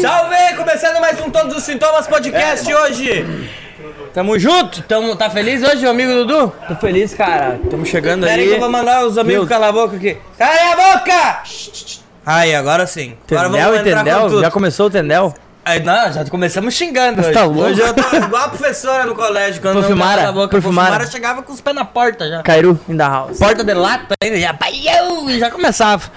Salve! 0.00 0.56
Começando 0.56 1.00
mais 1.00 1.20
um 1.20 1.30
Todos 1.30 1.56
os 1.56 1.62
Sintomas 1.62 2.06
Podcast 2.06 2.70
É. 2.70 2.76
hoje. 2.76 3.50
Tamo 4.14 4.38
junto? 4.38 4.82
Tamo, 4.82 5.14
tá 5.16 5.28
feliz 5.30 5.62
hoje, 5.62 5.86
amigo 5.86 6.12
Dudu? 6.24 6.52
Tô 6.68 6.74
feliz, 6.76 7.14
cara. 7.14 7.58
Tamo 7.70 7.84
chegando 7.86 8.22
Pera 8.26 8.34
aí 8.34 8.40
aí. 8.42 8.48
que 8.48 8.54
eu 8.54 8.60
vou 8.60 8.68
mandar 8.70 9.04
os 9.06 9.16
amigos 9.18 9.40
Meu- 9.42 9.48
calar 9.48 9.70
a 9.70 9.72
boca 9.72 9.96
aqui. 9.96 10.16
Cala 10.38 10.72
a 10.72 10.76
boca! 10.98 11.42
Aí, 12.24 12.54
agora 12.54 12.86
sim. 12.86 13.16
Agora 13.30 13.48
Tendel 13.50 13.64
vamos 13.72 13.80
entrar 13.86 13.98
com 13.98 14.04
Tendel? 14.04 14.28
tudo. 14.28 14.40
Já 14.40 14.50
começou 14.50 14.86
o 14.86 14.90
Tendel? 14.90 15.34
Aí, 15.64 15.80
não, 15.80 16.12
já 16.12 16.24
começamos 16.24 16.74
xingando 16.74 17.20
hoje. 17.20 17.32
tá 17.32 17.44
louco? 17.44 17.70
Hoje 17.70 17.80
eu 17.80 17.94
tô 17.94 18.16
igual 18.16 18.44
a 18.44 18.48
professora 18.48 19.06
no 19.06 19.14
colégio. 19.14 19.62
Quando 19.62 19.78
Profumara, 19.78 20.28
a 20.28 20.32
boca, 20.32 20.48
Profumara. 20.48 20.88
Profumara 20.88 21.10
chegava 21.10 21.42
com 21.42 21.52
os 21.52 21.60
pés 21.60 21.76
na 21.76 21.84
porta 21.84 22.28
já. 22.28 22.42
Cairu 22.42 22.78
in 22.88 22.96
the 22.96 23.04
house. 23.04 23.38
Porta 23.38 23.62
de 23.62 23.72
lata 23.72 24.14
ainda, 24.20 24.40
já, 24.40 24.58
e 24.70 25.38
já 25.38 25.50
começava. 25.52 26.10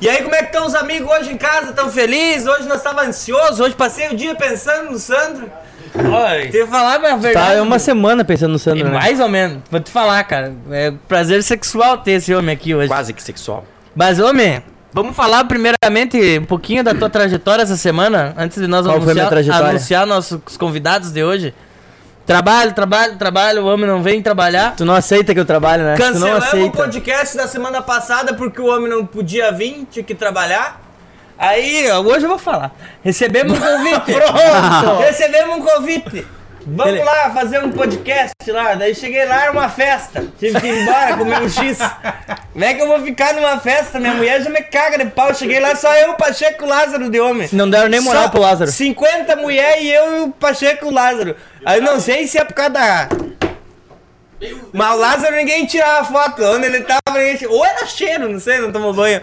E 0.00 0.08
aí, 0.08 0.22
como 0.22 0.34
é 0.36 0.38
que 0.38 0.44
estão 0.44 0.64
os 0.64 0.76
amigos 0.76 1.10
hoje 1.10 1.32
em 1.32 1.36
casa? 1.36 1.72
Tão 1.72 1.90
felizes? 1.90 2.46
Hoje 2.46 2.68
nós 2.68 2.82
tava 2.82 3.02
ansiosos, 3.02 3.58
hoje 3.58 3.74
passei 3.74 4.08
o 4.10 4.16
dia 4.16 4.34
pensando 4.36 4.92
no 4.92 4.98
Sandro. 4.98 5.50
Oi. 5.96 6.48
Tem 6.48 6.64
que 6.64 6.66
falar 6.66 6.94
a 6.94 7.16
verdade. 7.16 7.32
Tá 7.32 7.52
é 7.54 7.60
uma 7.60 7.80
semana 7.80 8.24
pensando 8.24 8.52
no 8.52 8.58
Sandro, 8.58 8.84
né? 8.84 8.90
Mais 8.90 9.18
ou 9.18 9.28
menos, 9.28 9.58
vou 9.70 9.80
te 9.80 9.90
falar, 9.90 10.22
cara. 10.24 10.52
É 10.70 10.92
prazer 11.08 11.42
sexual 11.42 11.98
ter 11.98 12.12
esse 12.12 12.32
homem 12.32 12.54
aqui 12.54 12.74
hoje. 12.74 12.88
Quase 12.88 13.12
que 13.12 13.22
sexual. 13.22 13.64
Mas, 13.94 14.18
homem, 14.18 14.62
vamos 14.94 15.16
falar 15.16 15.44
primeiramente 15.44 16.38
um 16.38 16.44
pouquinho 16.44 16.84
da 16.84 16.94
tua 16.94 17.10
trajetória 17.10 17.62
essa 17.62 17.76
semana, 17.76 18.32
antes 18.38 18.60
de 18.60 18.68
nós 18.68 18.86
Qual 18.86 18.96
anunciar, 18.96 19.64
anunciar 19.64 20.06
nossos 20.06 20.56
convidados 20.56 21.10
de 21.10 21.22
hoje. 21.22 21.52
Trabalho, 22.24 22.72
trabalho, 22.72 23.18
trabalho, 23.18 23.64
o 23.64 23.66
homem 23.66 23.86
não 23.86 24.02
vem 24.02 24.22
trabalhar. 24.22 24.74
Tu 24.76 24.84
não 24.84 24.94
aceita 24.94 25.34
que 25.34 25.40
eu 25.40 25.44
trabalho, 25.44 25.82
né? 25.84 25.96
Cancelamos 25.96 26.52
o 26.54 26.70
podcast 26.70 27.36
da 27.36 27.46
semana 27.46 27.82
passada 27.82 28.32
porque 28.32 28.60
o 28.60 28.66
homem 28.66 28.88
não 28.88 29.04
podia 29.04 29.52
vir, 29.52 29.86
tinha 29.90 30.02
que 30.02 30.14
trabalhar. 30.14 30.80
Aí, 31.36 31.90
hoje 31.92 32.24
eu 32.24 32.28
vou 32.28 32.38
falar. 32.38 32.72
Recebemos 33.02 33.58
um 33.58 33.60
convite. 33.60 34.12
Pronto! 34.14 35.00
Recebemos 35.00 35.56
um 35.56 35.60
convite. 35.60 36.26
Vamos 36.66 36.92
Ele- 36.94 37.04
lá 37.04 37.30
fazer 37.30 37.62
um 37.62 37.70
podcast 37.70 38.32
lá. 38.48 38.74
Daí 38.74 38.94
cheguei 38.94 39.24
lá, 39.26 39.42
era 39.42 39.52
uma 39.52 39.68
festa. 39.68 40.24
Tive 40.38 40.58
que 40.60 40.66
ir 40.66 40.82
embora 40.82 41.16
comer 41.16 41.40
um 41.42 41.48
X. 41.48 41.78
Como 42.52 42.64
é 42.64 42.72
que 42.74 42.80
eu 42.82 42.86
vou 42.88 43.00
ficar 43.02 43.34
numa 43.34 43.58
festa? 43.58 43.98
Minha 44.00 44.14
mulher 44.14 44.40
já 44.42 44.48
me 44.48 44.62
caga 44.62 44.98
de 44.98 45.10
pau. 45.10 45.34
Cheguei 45.34 45.60
lá 45.60 45.74
só 45.76 45.92
eu, 45.94 46.12
o 46.12 46.14
Pacheco 46.16 46.62
e 46.62 46.66
o 46.66 46.68
Lázaro 46.68 47.10
de 47.10 47.20
homem. 47.20 47.48
Não 47.52 47.68
deram 47.68 47.88
nem 47.88 48.00
moral 48.00 48.24
Só 48.24 48.28
pro 48.30 48.40
Lázaro. 48.40 48.70
50 48.70 49.36
mulheres 49.36 49.82
e 49.82 49.90
eu 49.90 50.16
e 50.16 50.20
o 50.20 50.28
Pacheco 50.30 50.86
e 50.86 50.88
o 50.88 50.92
Lázaro. 50.92 51.36
Aí 51.66 51.80
não 51.80 52.00
sei 52.00 52.26
se 52.26 52.38
é 52.38 52.44
por 52.44 52.54
causa 52.54 52.70
da. 52.70 53.08
Mas 54.72 54.94
o 54.94 54.98
Lázaro 54.98 55.36
ninguém 55.36 55.66
tirava 55.66 56.04
foto. 56.04 56.42
Onde 56.42 56.66
ele 56.66 56.80
tava, 56.80 57.18
ninguém 57.18 57.36
tirava. 57.36 57.54
Ou 57.56 57.64
era 57.64 57.86
cheiro, 57.86 58.28
não 58.28 58.40
sei, 58.40 58.58
não 58.58 58.72
tomou 58.72 58.92
banho. 58.92 59.20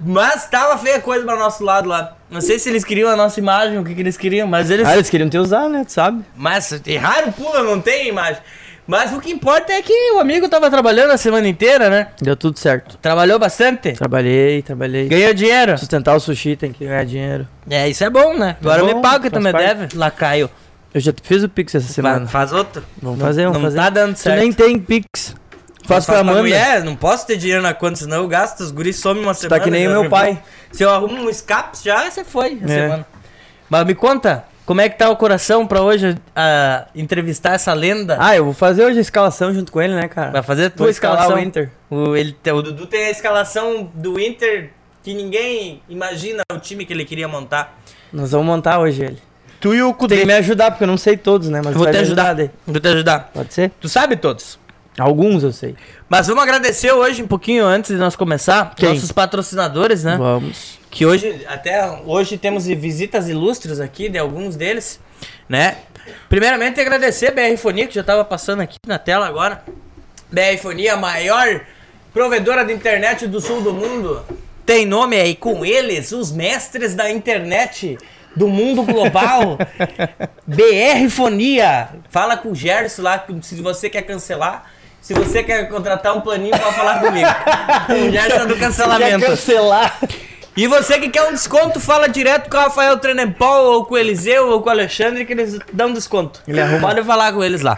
Mas 0.00 0.46
tava 0.48 0.78
feia 0.78 1.00
coisa 1.00 1.24
pra 1.24 1.36
nosso 1.36 1.64
lado 1.64 1.88
lá. 1.88 2.16
Não 2.30 2.40
sei 2.40 2.58
se 2.58 2.68
eles 2.68 2.84
queriam 2.84 3.08
a 3.08 3.16
nossa 3.16 3.38
imagem, 3.40 3.78
o 3.78 3.84
que, 3.84 3.94
que 3.94 4.00
eles 4.00 4.16
queriam, 4.16 4.46
mas 4.46 4.70
eles. 4.70 4.86
Ah, 4.86 4.94
eles 4.94 5.08
queriam 5.08 5.28
te 5.28 5.38
usar, 5.38 5.68
né? 5.68 5.84
Tu 5.84 5.92
sabe? 5.92 6.24
Mas 6.34 6.80
erraram 6.86 7.32
pula, 7.32 7.62
não 7.62 7.80
tem 7.80 8.08
imagem. 8.08 8.42
Mas 8.86 9.12
o 9.12 9.20
que 9.20 9.32
importa 9.32 9.72
é 9.72 9.82
que 9.82 10.12
o 10.12 10.20
amigo 10.20 10.48
tava 10.48 10.70
trabalhando 10.70 11.10
a 11.10 11.16
semana 11.16 11.48
inteira, 11.48 11.90
né? 11.90 12.08
Deu 12.20 12.36
tudo 12.36 12.56
certo. 12.58 12.96
Trabalhou 12.98 13.36
bastante. 13.36 13.92
Trabalhei, 13.92 14.62
trabalhei. 14.62 15.08
Ganhou 15.08 15.34
dinheiro. 15.34 15.76
Sustentar 15.76 16.14
o 16.14 16.20
sushi 16.20 16.54
tem 16.54 16.72
que 16.72 16.84
ganhar 16.84 17.04
dinheiro. 17.04 17.48
É, 17.68 17.88
isso 17.88 18.04
é 18.04 18.10
bom, 18.10 18.34
né? 18.38 18.56
Agora 18.60 18.84
bom, 18.84 18.94
me 18.94 19.02
paga 19.02 19.24
que 19.24 19.30
também 19.30 19.50
parte. 19.52 19.66
deve. 19.66 19.96
Lacaio. 19.96 20.48
Eu 20.96 21.00
já 21.02 21.12
fiz 21.22 21.42
o 21.42 21.48
Pix 21.50 21.74
essa 21.74 21.92
semana. 21.92 22.26
Faz 22.26 22.54
outro. 22.54 22.82
Vamos 23.02 23.20
fazer, 23.20 23.42
vamos 23.42 23.58
não 23.58 23.64
fazer. 23.66 23.76
tá 23.76 23.90
dando 23.90 24.14
Tu 24.14 24.20
certo. 24.20 24.40
nem 24.40 24.50
tem 24.50 24.78
Pix. 24.78 25.36
Faço 25.84 26.06
pra 26.06 26.14
Faz 26.16 26.20
Amanda. 26.20 26.40
mulher, 26.40 26.82
não 26.82 26.96
posso 26.96 27.26
ter 27.26 27.36
dinheiro 27.36 27.60
na 27.62 27.74
conta, 27.74 27.96
senão 27.96 28.22
eu 28.22 28.26
gasto, 28.28 28.60
os 28.60 28.70
guris 28.70 28.96
somem 28.96 29.22
uma 29.22 29.34
semana. 29.34 29.62
que 29.62 29.70
nem 29.70 29.86
o 29.86 29.90
meu 29.90 30.02
me 30.04 30.08
pai. 30.08 30.42
Se 30.72 30.82
eu 30.82 30.88
arrumo 30.88 31.14
um 31.24 31.28
escape, 31.28 31.76
já 31.84 32.10
você 32.10 32.24
foi 32.24 32.58
É. 32.64 32.66
semana. 32.66 33.06
Mas 33.68 33.84
me 33.86 33.94
conta, 33.94 34.46
como 34.64 34.80
é 34.80 34.88
que 34.88 34.96
tá 34.96 35.10
o 35.10 35.16
coração 35.18 35.66
pra 35.66 35.82
hoje 35.82 36.16
ah, 36.34 36.86
entrevistar 36.94 37.52
essa 37.52 37.74
lenda? 37.74 38.16
Ah, 38.18 38.34
eu 38.34 38.46
vou 38.46 38.54
fazer 38.54 38.86
hoje 38.86 38.96
a 38.96 39.02
escalação 39.02 39.52
junto 39.52 39.70
com 39.70 39.82
ele, 39.82 39.94
né, 39.94 40.08
cara? 40.08 40.30
Vai 40.30 40.42
fazer 40.42 40.70
tua 40.70 40.84
Vou 40.86 40.90
escalar 40.90 41.18
escalação. 41.20 41.42
o 41.44 41.46
Inter. 41.46 41.70
O, 41.90 42.16
ele, 42.16 42.34
o 42.54 42.62
Dudu 42.62 42.86
tem 42.86 43.04
a 43.04 43.10
escalação 43.10 43.90
do 43.94 44.18
Inter 44.18 44.70
que 45.02 45.12
ninguém 45.12 45.82
imagina 45.90 46.42
o 46.50 46.58
time 46.58 46.86
que 46.86 46.92
ele 46.94 47.04
queria 47.04 47.28
montar. 47.28 47.78
Nós 48.10 48.30
vamos 48.32 48.46
montar 48.46 48.78
hoje 48.80 49.04
ele. 49.04 49.18
Tu 49.66 49.74
e 49.74 49.82
o 49.82 49.92
Tem 49.92 50.20
que 50.20 50.24
me 50.24 50.32
ajudar, 50.34 50.70
porque 50.70 50.84
eu 50.84 50.88
não 50.88 50.96
sei 50.96 51.16
todos, 51.16 51.48
né? 51.48 51.60
Mas 51.64 51.74
Vou 51.74 51.90
te 51.90 51.96
ajudar. 51.96 52.34
daí. 52.34 52.48
Vou 52.64 52.78
te 52.78 52.86
ajudar. 52.86 53.30
Pode 53.34 53.52
ser? 53.52 53.72
Tu 53.80 53.88
sabe 53.88 54.16
todos. 54.16 54.60
Alguns 54.96 55.42
eu 55.42 55.52
sei. 55.52 55.74
Mas 56.08 56.28
vamos 56.28 56.44
agradecer 56.44 56.92
hoje, 56.92 57.20
um 57.20 57.26
pouquinho 57.26 57.64
antes 57.64 57.90
de 57.90 57.96
nós 57.96 58.14
começar, 58.14 58.72
Quem? 58.76 58.90
nossos 58.90 59.10
patrocinadores, 59.10 60.04
né? 60.04 60.16
Vamos. 60.16 60.78
Que 60.88 61.04
hoje, 61.04 61.44
até 61.48 62.00
hoje 62.06 62.38
temos 62.38 62.64
visitas 62.64 63.28
ilustres 63.28 63.80
aqui 63.80 64.08
de 64.08 64.16
alguns 64.18 64.54
deles, 64.54 65.00
né? 65.48 65.78
Primeiramente 66.28 66.80
agradecer 66.80 67.26
a 67.26 67.30
BR 67.32 67.56
Fonia, 67.58 67.88
que 67.88 67.94
já 67.96 68.04
tava 68.04 68.24
passando 68.24 68.60
aqui 68.60 68.78
na 68.86 69.00
tela 69.00 69.26
agora. 69.26 69.64
BR 70.30 70.58
Fonia, 70.62 70.94
a 70.94 70.96
maior 70.96 71.60
provedora 72.14 72.64
de 72.64 72.72
internet 72.72 73.26
do 73.26 73.40
sul 73.40 73.60
do 73.62 73.72
mundo. 73.74 74.24
Tem 74.64 74.86
nome 74.86 75.16
aí 75.16 75.34
com 75.34 75.64
eles, 75.64 76.12
os 76.12 76.30
mestres 76.30 76.94
da 76.94 77.10
internet 77.10 77.98
do 78.36 78.46
mundo 78.48 78.82
global. 78.82 79.58
BR 80.46 81.08
Fonia. 81.10 81.88
Fala 82.10 82.36
com 82.36 82.50
o 82.50 82.54
Gerson 82.54 83.02
lá, 83.02 83.24
se 83.42 83.56
você 83.56 83.88
quer 83.88 84.02
cancelar. 84.02 84.70
Se 85.00 85.14
você 85.14 85.42
quer 85.42 85.68
contratar 85.68 86.16
um 86.16 86.20
planinho, 86.20 86.50
pode 86.58 86.74
falar 86.74 87.00
comigo. 87.00 87.28
O 88.08 88.10
Gerson 88.10 88.40
é 88.42 88.46
do 88.46 88.56
cancelamento. 88.56 89.20
Quer 89.20 89.26
cancelar? 89.28 89.98
E 90.56 90.66
você 90.66 90.98
que 90.98 91.08
quer 91.10 91.22
um 91.28 91.32
desconto, 91.32 91.78
fala 91.78 92.08
direto 92.08 92.48
com 92.48 92.56
o 92.56 92.60
Rafael 92.60 92.96
Trenempol, 92.98 93.66
ou 93.74 93.84
com 93.84 93.94
o 93.94 93.98
Eliseu, 93.98 94.48
ou 94.48 94.62
com 94.62 94.68
o 94.68 94.72
Alexandre, 94.72 95.24
que 95.26 95.32
eles 95.32 95.58
dão 95.72 95.92
desconto. 95.92 96.40
Ele 96.48 96.60
arruma. 96.60 96.80
Pode 96.88 97.02
falar 97.04 97.32
com 97.32 97.44
eles 97.44 97.60
lá. 97.60 97.76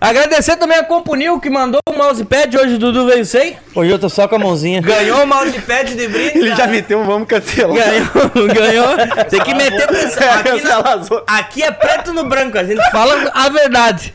Agradecer 0.00 0.56
também 0.56 0.78
a 0.78 0.84
Compunil, 0.84 1.38
que 1.40 1.50
mandou 1.50 1.80
o 1.88 1.92
mousepad, 1.92 2.56
hoje 2.56 2.74
o 2.74 2.78
Dudu 2.78 3.06
veio 3.06 3.24
sem. 3.24 3.58
Hoje 3.74 3.90
eu 3.90 3.98
tô 3.98 4.08
só 4.08 4.26
com 4.28 4.36
a 4.36 4.38
mãozinha. 4.38 4.80
Ganhou 4.80 5.22
o 5.22 5.26
mousepad 5.26 5.94
de 5.94 6.08
brinde. 6.08 6.38
Ele 6.38 6.54
já 6.54 6.66
meteu 6.66 6.98
um 7.00 7.04
vamos 7.06 7.28
cancelar. 7.28 7.74
Ganhou, 7.76 8.48
ganhou. 8.54 9.24
Tem 9.28 9.40
que 9.40 9.54
meter 9.54 9.86
pressão. 9.86 10.30
Aqui, 10.30 10.62
não- 11.10 11.22
aqui 11.26 11.62
é 11.62 11.70
preto 11.70 12.12
no 12.12 12.24
branco, 12.24 12.56
a 12.58 12.64
gente 12.64 12.82
fala 12.90 13.30
a 13.34 13.48
verdade. 13.48 14.14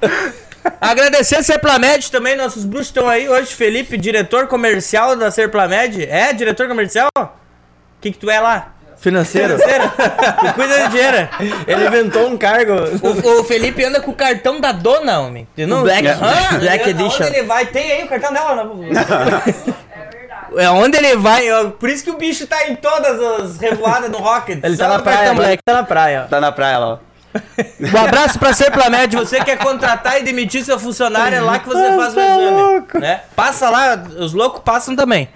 Agradecer 0.79 1.35
a 1.35 1.43
Serplamed 1.43 2.09
também, 2.11 2.35
nossos 2.35 2.65
bruxos 2.65 2.87
estão 2.87 3.07
aí 3.09 3.27
hoje. 3.27 3.53
Felipe, 3.53 3.97
diretor 3.97 4.47
comercial 4.47 5.15
da 5.15 5.29
Serplamed. 5.29 6.03
É, 6.09 6.33
diretor 6.33 6.67
comercial? 6.67 7.09
O 8.03 8.05
que, 8.05 8.11
que 8.11 8.17
tu 8.19 8.29
é 8.29 8.37
lá? 8.37 8.73
Financeiro. 8.97 9.57
Financeiro? 9.57 9.89
Tu 9.95 10.53
cuida 10.55 10.77
de 10.83 10.87
dinheiro. 10.89 11.29
Ele 11.65 11.87
inventou 11.87 12.27
um 12.27 12.35
cargo. 12.37 12.73
O, 13.01 13.39
o 13.39 13.43
Felipe 13.45 13.81
anda 13.85 14.01
com 14.01 14.11
o 14.11 14.13
cartão 14.13 14.59
da 14.59 14.73
dona, 14.73 15.19
homem. 15.21 15.47
Não, 15.55 15.83
Black- 15.83 16.05
Ah, 16.09 16.57
Black 16.59 16.89
Edition. 16.89 17.23
Onde 17.25 17.37
ele 17.37 17.43
vai? 17.47 17.65
Tem 17.67 17.93
aí 17.93 18.03
o 18.03 18.07
cartão 18.09 18.33
dela? 18.33 18.55
Não. 18.55 18.83
É 20.59 20.69
onde 20.69 20.97
ele 20.97 21.15
vai, 21.15 21.49
ó, 21.51 21.69
por 21.69 21.89
isso 21.89 22.03
que 22.03 22.11
o 22.11 22.17
bicho 22.17 22.45
tá 22.45 22.67
em 22.67 22.75
todas 22.75 23.19
as 23.21 23.57
revoadas 23.57 24.09
no 24.11 24.17
Rocket. 24.17 24.59
Ele 24.61 24.75
tá 24.77 24.87
na 24.89 24.99
praia, 24.99 25.33
Black 25.33 25.63
tá 25.65 25.73
na 25.73 25.83
praia, 25.83 26.23
ó. 26.25 26.27
Tá 26.29 26.41
na 26.41 26.51
praia 26.51 26.77
lá, 26.77 26.87
ó. 26.93 26.97
Um 27.79 27.97
abraço 28.03 28.37
pra 28.37 28.51
Serplamed. 28.53 29.15
Você 29.15 29.43
quer 29.43 29.57
contratar 29.57 30.19
e 30.19 30.23
demitir 30.23 30.63
seu 30.63 30.77
funcionário, 30.77 31.37
é 31.37 31.41
lá 31.41 31.57
que 31.57 31.67
você 31.69 31.95
faz 31.95 32.11
o 32.13 32.15
tá 32.15 32.21
exame. 32.25 32.51
louco. 32.51 32.99
Né? 32.99 33.21
Passa 33.35 33.69
lá, 33.69 33.95
os 34.19 34.33
loucos 34.33 34.61
passam 34.63 34.93
também. 34.95 35.27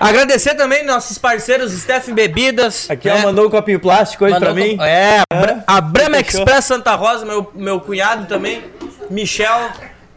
Agradecer 0.00 0.54
também 0.54 0.84
nossos 0.84 1.18
parceiros 1.18 1.72
Steph 1.72 2.08
Bebidas. 2.10 2.88
Aqui, 2.90 3.08
né? 3.08 3.16
ó, 3.20 3.22
mandou 3.26 3.46
um 3.46 3.50
copinho 3.50 3.80
plástico 3.80 4.24
hoje 4.24 4.38
pra 4.38 4.54
mim. 4.54 4.76
com- 4.76 4.84
É, 4.84 5.20
a, 5.30 5.34
Bra- 5.36 5.64
a 5.66 5.80
Brahma 5.80 6.16
Fechou. 6.18 6.40
Express 6.40 6.64
Santa 6.64 6.94
Rosa, 6.94 7.24
meu, 7.24 7.50
meu 7.54 7.80
cunhado 7.80 8.26
também, 8.26 8.62
Michel 9.10 9.70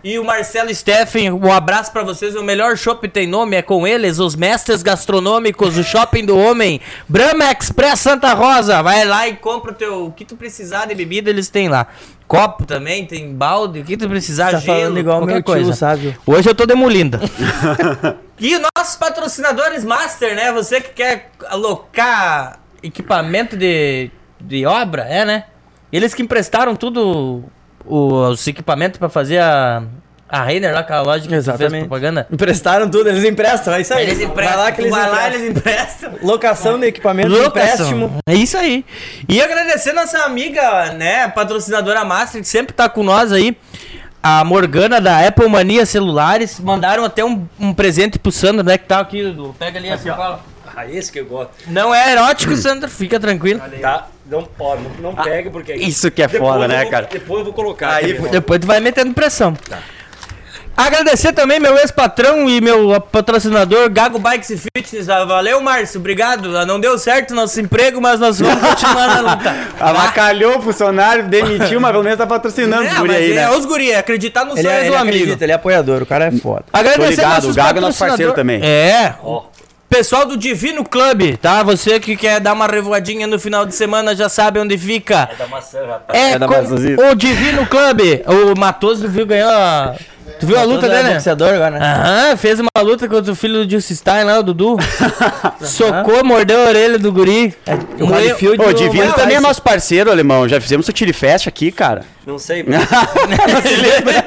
e 0.03 0.17
o 0.19 0.23
Marcelo 0.23 0.73
Steffen. 0.73 1.31
Um 1.31 1.51
abraço 1.51 1.91
pra 1.91 2.03
vocês. 2.03 2.35
O 2.35 2.43
melhor 2.43 2.75
shopping 2.77 3.09
tem 3.09 3.27
nome, 3.27 3.55
é 3.55 3.61
com 3.61 3.85
eles, 3.87 4.19
os 4.19 4.35
mestres 4.35 4.81
gastronômicos, 4.83 5.77
o 5.77 5.83
shopping 5.83 6.25
do 6.25 6.37
homem. 6.37 6.79
Brahma 7.09 7.51
Express 7.51 7.99
Santa 8.01 8.33
Rosa. 8.33 8.81
Vai 8.83 9.03
lá 9.05 9.27
e 9.27 9.35
compra 9.35 9.71
o 9.71 9.75
teu. 9.75 10.05
O 10.07 10.11
que 10.11 10.25
tu 10.25 10.35
precisar 10.35 10.85
de 10.85 10.95
bebida, 10.95 11.29
eles 11.29 11.49
têm 11.49 11.69
lá. 11.69 11.87
Copo 12.31 12.65
também, 12.65 13.05
tem 13.05 13.33
balde, 13.35 13.81
o 13.81 13.83
que 13.83 13.97
tu 13.97 14.07
precisar, 14.07 14.51
Tá 14.51 14.59
gelo, 14.59 14.77
falando 14.79 14.99
igual 14.99 15.17
qualquer 15.19 15.33
meu 15.33 15.43
tio, 15.43 15.53
coisa. 15.53 15.73
sabe? 15.73 16.17
Hoje 16.25 16.49
eu 16.49 16.55
tô 16.55 16.65
demolindo. 16.65 17.19
e 18.39 18.57
nossos 18.77 18.95
patrocinadores 18.95 19.83
Master, 19.83 20.35
né? 20.35 20.51
Você 20.53 20.79
que 20.79 20.89
quer 20.93 21.29
alocar 21.49 22.59
equipamento 22.81 23.57
de, 23.57 24.09
de 24.39 24.65
obra, 24.65 25.03
é, 25.03 25.25
né? 25.25 25.43
Eles 25.91 26.13
que 26.13 26.21
emprestaram 26.21 26.73
tudo 26.75 27.43
o- 27.85 28.29
os 28.29 28.47
equipamentos 28.47 28.97
pra 28.97 29.09
fazer 29.09 29.39
a, 29.39 29.83
a 30.31 30.43
Reiner 30.43 30.73
lá, 30.73 30.83
com 30.83 30.93
a 30.93 31.01
loja 31.01 31.19
que 31.21 31.27
tu 31.27 31.31
fez 31.31 31.47
Exatamente. 31.47 31.81
propaganda. 31.87 32.27
Emprestaram 32.31 32.89
tudo, 32.89 33.09
eles 33.09 33.23
emprestam, 33.23 33.73
é 33.73 33.81
isso 33.81 33.93
aí. 33.93 34.03
Eles 34.05 34.21
emprestam, 34.21 34.55
Vai 34.57 34.65
lá 34.65 34.71
que 34.71 34.81
eles 34.81 34.91
vai 34.91 35.09
lá, 35.09 35.27
emprestam. 35.27 35.39
eles 35.41 35.57
emprestam. 35.57 36.13
Locação 36.23 36.79
de 36.79 36.87
equipamento, 36.87 37.29
Locação. 37.29 37.87
empréstimo. 37.87 38.17
É 38.25 38.33
isso 38.33 38.57
aí. 38.57 38.85
E 39.27 39.41
agradecer 39.41 39.93
nossa 39.93 40.19
amiga, 40.23 40.93
né, 40.93 41.27
patrocinadora 41.27 42.05
Master, 42.05 42.41
que 42.41 42.47
sempre 42.47 42.73
tá 42.73 42.87
com 42.87 43.03
nós 43.03 43.31
aí. 43.31 43.57
A 44.23 44.43
Morgana 44.43 45.01
da 45.01 45.25
Apple 45.27 45.49
Mania 45.49 45.83
Celulares. 45.85 46.59
Mandaram 46.59 47.03
até 47.03 47.25
um, 47.25 47.47
um 47.59 47.73
presente 47.73 48.19
pro 48.19 48.31
Sandro, 48.31 48.63
né? 48.63 48.77
Que 48.77 48.85
tá 48.85 48.99
aqui, 48.99 49.23
Dudu. 49.23 49.55
Pega 49.57 49.79
ali 49.79 49.89
a 49.89 49.97
sacola. 49.97 50.43
Ah, 50.75 50.87
esse 50.87 51.11
que 51.11 51.19
eu 51.19 51.25
gosto. 51.25 51.51
Não 51.67 51.93
é 51.93 52.13
erótico, 52.13 52.55
Sandro, 52.55 52.87
fica 52.89 53.19
tranquilo. 53.19 53.59
Tá? 53.81 54.07
Não, 54.25 54.47
ó, 54.59 54.75
não, 54.77 55.11
não 55.11 55.15
pega 55.15 55.49
porque... 55.49 55.73
isso 55.73 56.09
que 56.11 56.21
é 56.21 56.27
foda, 56.29 56.67
né, 56.67 56.83
vou- 56.83 56.91
cara? 56.91 57.09
Depois 57.11 57.39
eu 57.39 57.45
vou 57.45 57.53
colocar. 57.53 57.95
Aí, 57.95 58.11
aqui, 58.13 58.21
ó. 58.25 58.29
Depois 58.29 58.59
tu 58.61 58.67
vai 58.67 58.79
metendo 58.79 59.11
pressão. 59.13 59.53
Agradecer 60.75 61.33
também 61.33 61.59
meu 61.59 61.77
ex-patrão 61.77 62.49
e 62.49 62.59
meu 62.59 62.99
patrocinador, 62.99 63.89
Gago 63.89 64.17
Bikes 64.17 64.49
e 64.49 64.57
Fitness. 64.57 65.09
Ah, 65.09 65.23
Valeu, 65.25 65.61
Márcio. 65.61 65.99
Obrigado. 65.99 66.57
Ah, 66.57 66.65
Não 66.65 66.79
deu 66.79 66.97
certo 66.97 67.35
nosso 67.35 67.59
emprego, 67.61 68.01
mas 68.01 68.19
nós 68.19 68.39
vamos 68.39 68.59
continuar 68.67 69.07
na 69.21 69.35
luta. 69.35 69.55
Avacalhou 69.79 70.57
o 70.57 70.61
funcionário, 70.61 71.27
demitiu, 71.27 71.79
mas 71.79 71.91
pelo 71.91 72.03
menos 72.03 72.17
tá 72.17 72.25
patrocinando 72.25 72.83
os 72.83 72.91
É, 72.91 72.95
guri 72.95 73.07
mas 73.09 73.17
aí, 73.17 73.31
é, 73.31 73.35
né? 73.35 73.49
os 73.51 73.65
guri, 73.65 73.93
acreditar 73.93 74.43
no 74.45 74.53
Ele, 74.53 74.61
sonho 74.63 74.71
é, 74.73 74.79
do 74.79 74.85
ele 74.85 74.95
amigo. 74.95 75.15
acredita, 75.17 75.45
ele 75.45 75.51
é 75.51 75.55
apoiador, 75.55 76.01
o 76.01 76.05
cara 76.05 76.25
é 76.25 76.31
foda. 76.31 76.63
Agradecer 76.73 77.09
ligado, 77.11 77.33
nossos 77.35 77.51
o 77.51 77.53
Gago 77.55 77.77
é 77.77 77.81
nosso 77.81 77.99
parceiro 77.99 78.33
também. 78.33 78.61
É. 78.63 79.13
Ó. 79.23 79.43
Pessoal 79.87 80.25
do 80.25 80.37
Divino 80.37 80.85
Club, 80.85 81.35
tá? 81.35 81.61
Você 81.63 81.99
que 81.99 82.15
quer 82.15 82.39
dar 82.39 82.53
uma 82.53 82.65
revoadinha 82.65 83.27
no 83.27 83.37
final 83.37 83.65
de 83.65 83.75
semana 83.75 84.15
já 84.15 84.29
sabe 84.29 84.57
onde 84.57 84.77
fica. 84.77 85.29
É 85.33 85.35
da 85.35 85.47
maçã, 85.47 85.79
rapaz. 85.85 86.17
É, 86.19 86.31
É 86.31 86.39
da 86.39 86.47
com 86.47 86.53
maçãzita. 86.53 87.11
o 87.11 87.13
Divino 87.15 87.65
Club. 87.67 87.99
O 88.25 88.57
Matoso 88.57 89.07
viu 89.09 89.25
ganhou 89.25 89.49
a... 89.51 89.95
Tu 90.39 90.47
viu 90.47 90.57
a 90.59 90.63
luta 90.63 90.85
é 90.87 90.89
dele? 90.89 91.03
né? 91.03 91.13
boxeador 91.15 91.49
agora, 91.53 91.71
né? 91.71 91.79
Aham, 91.85 92.37
fez 92.37 92.59
uma 92.59 92.69
luta 92.81 93.07
contra 93.07 93.31
o 93.31 93.35
filho 93.35 93.65
do 93.65 93.69
Justin 93.71 93.95
Stein 93.95 94.23
lá, 94.23 94.39
o 94.39 94.43
Dudu. 94.43 94.77
Socou, 95.61 96.23
mordeu 96.23 96.65
a 96.65 96.69
orelha 96.69 96.97
do 96.97 97.11
guri. 97.11 97.53
O 97.99 98.05
Moeu- 98.07 98.15
Holyfield 98.15 98.61
Ô, 98.63 98.67
o 98.69 98.73
Divino 98.73 99.13
também 99.13 99.35
é 99.35 99.37
Tyson. 99.37 99.41
nosso 99.47 99.61
parceiro, 99.61 100.09
alemão. 100.11 100.47
Já 100.47 100.59
fizemos 100.59 100.87
o 100.87 100.91
Chili 100.95 101.13
Fest 101.13 101.47
aqui, 101.47 101.71
cara. 101.71 102.03
Não 102.25 102.37
sei. 102.39 102.63
Não 102.67 102.79
se 103.61 103.75
lembra? 103.75 104.23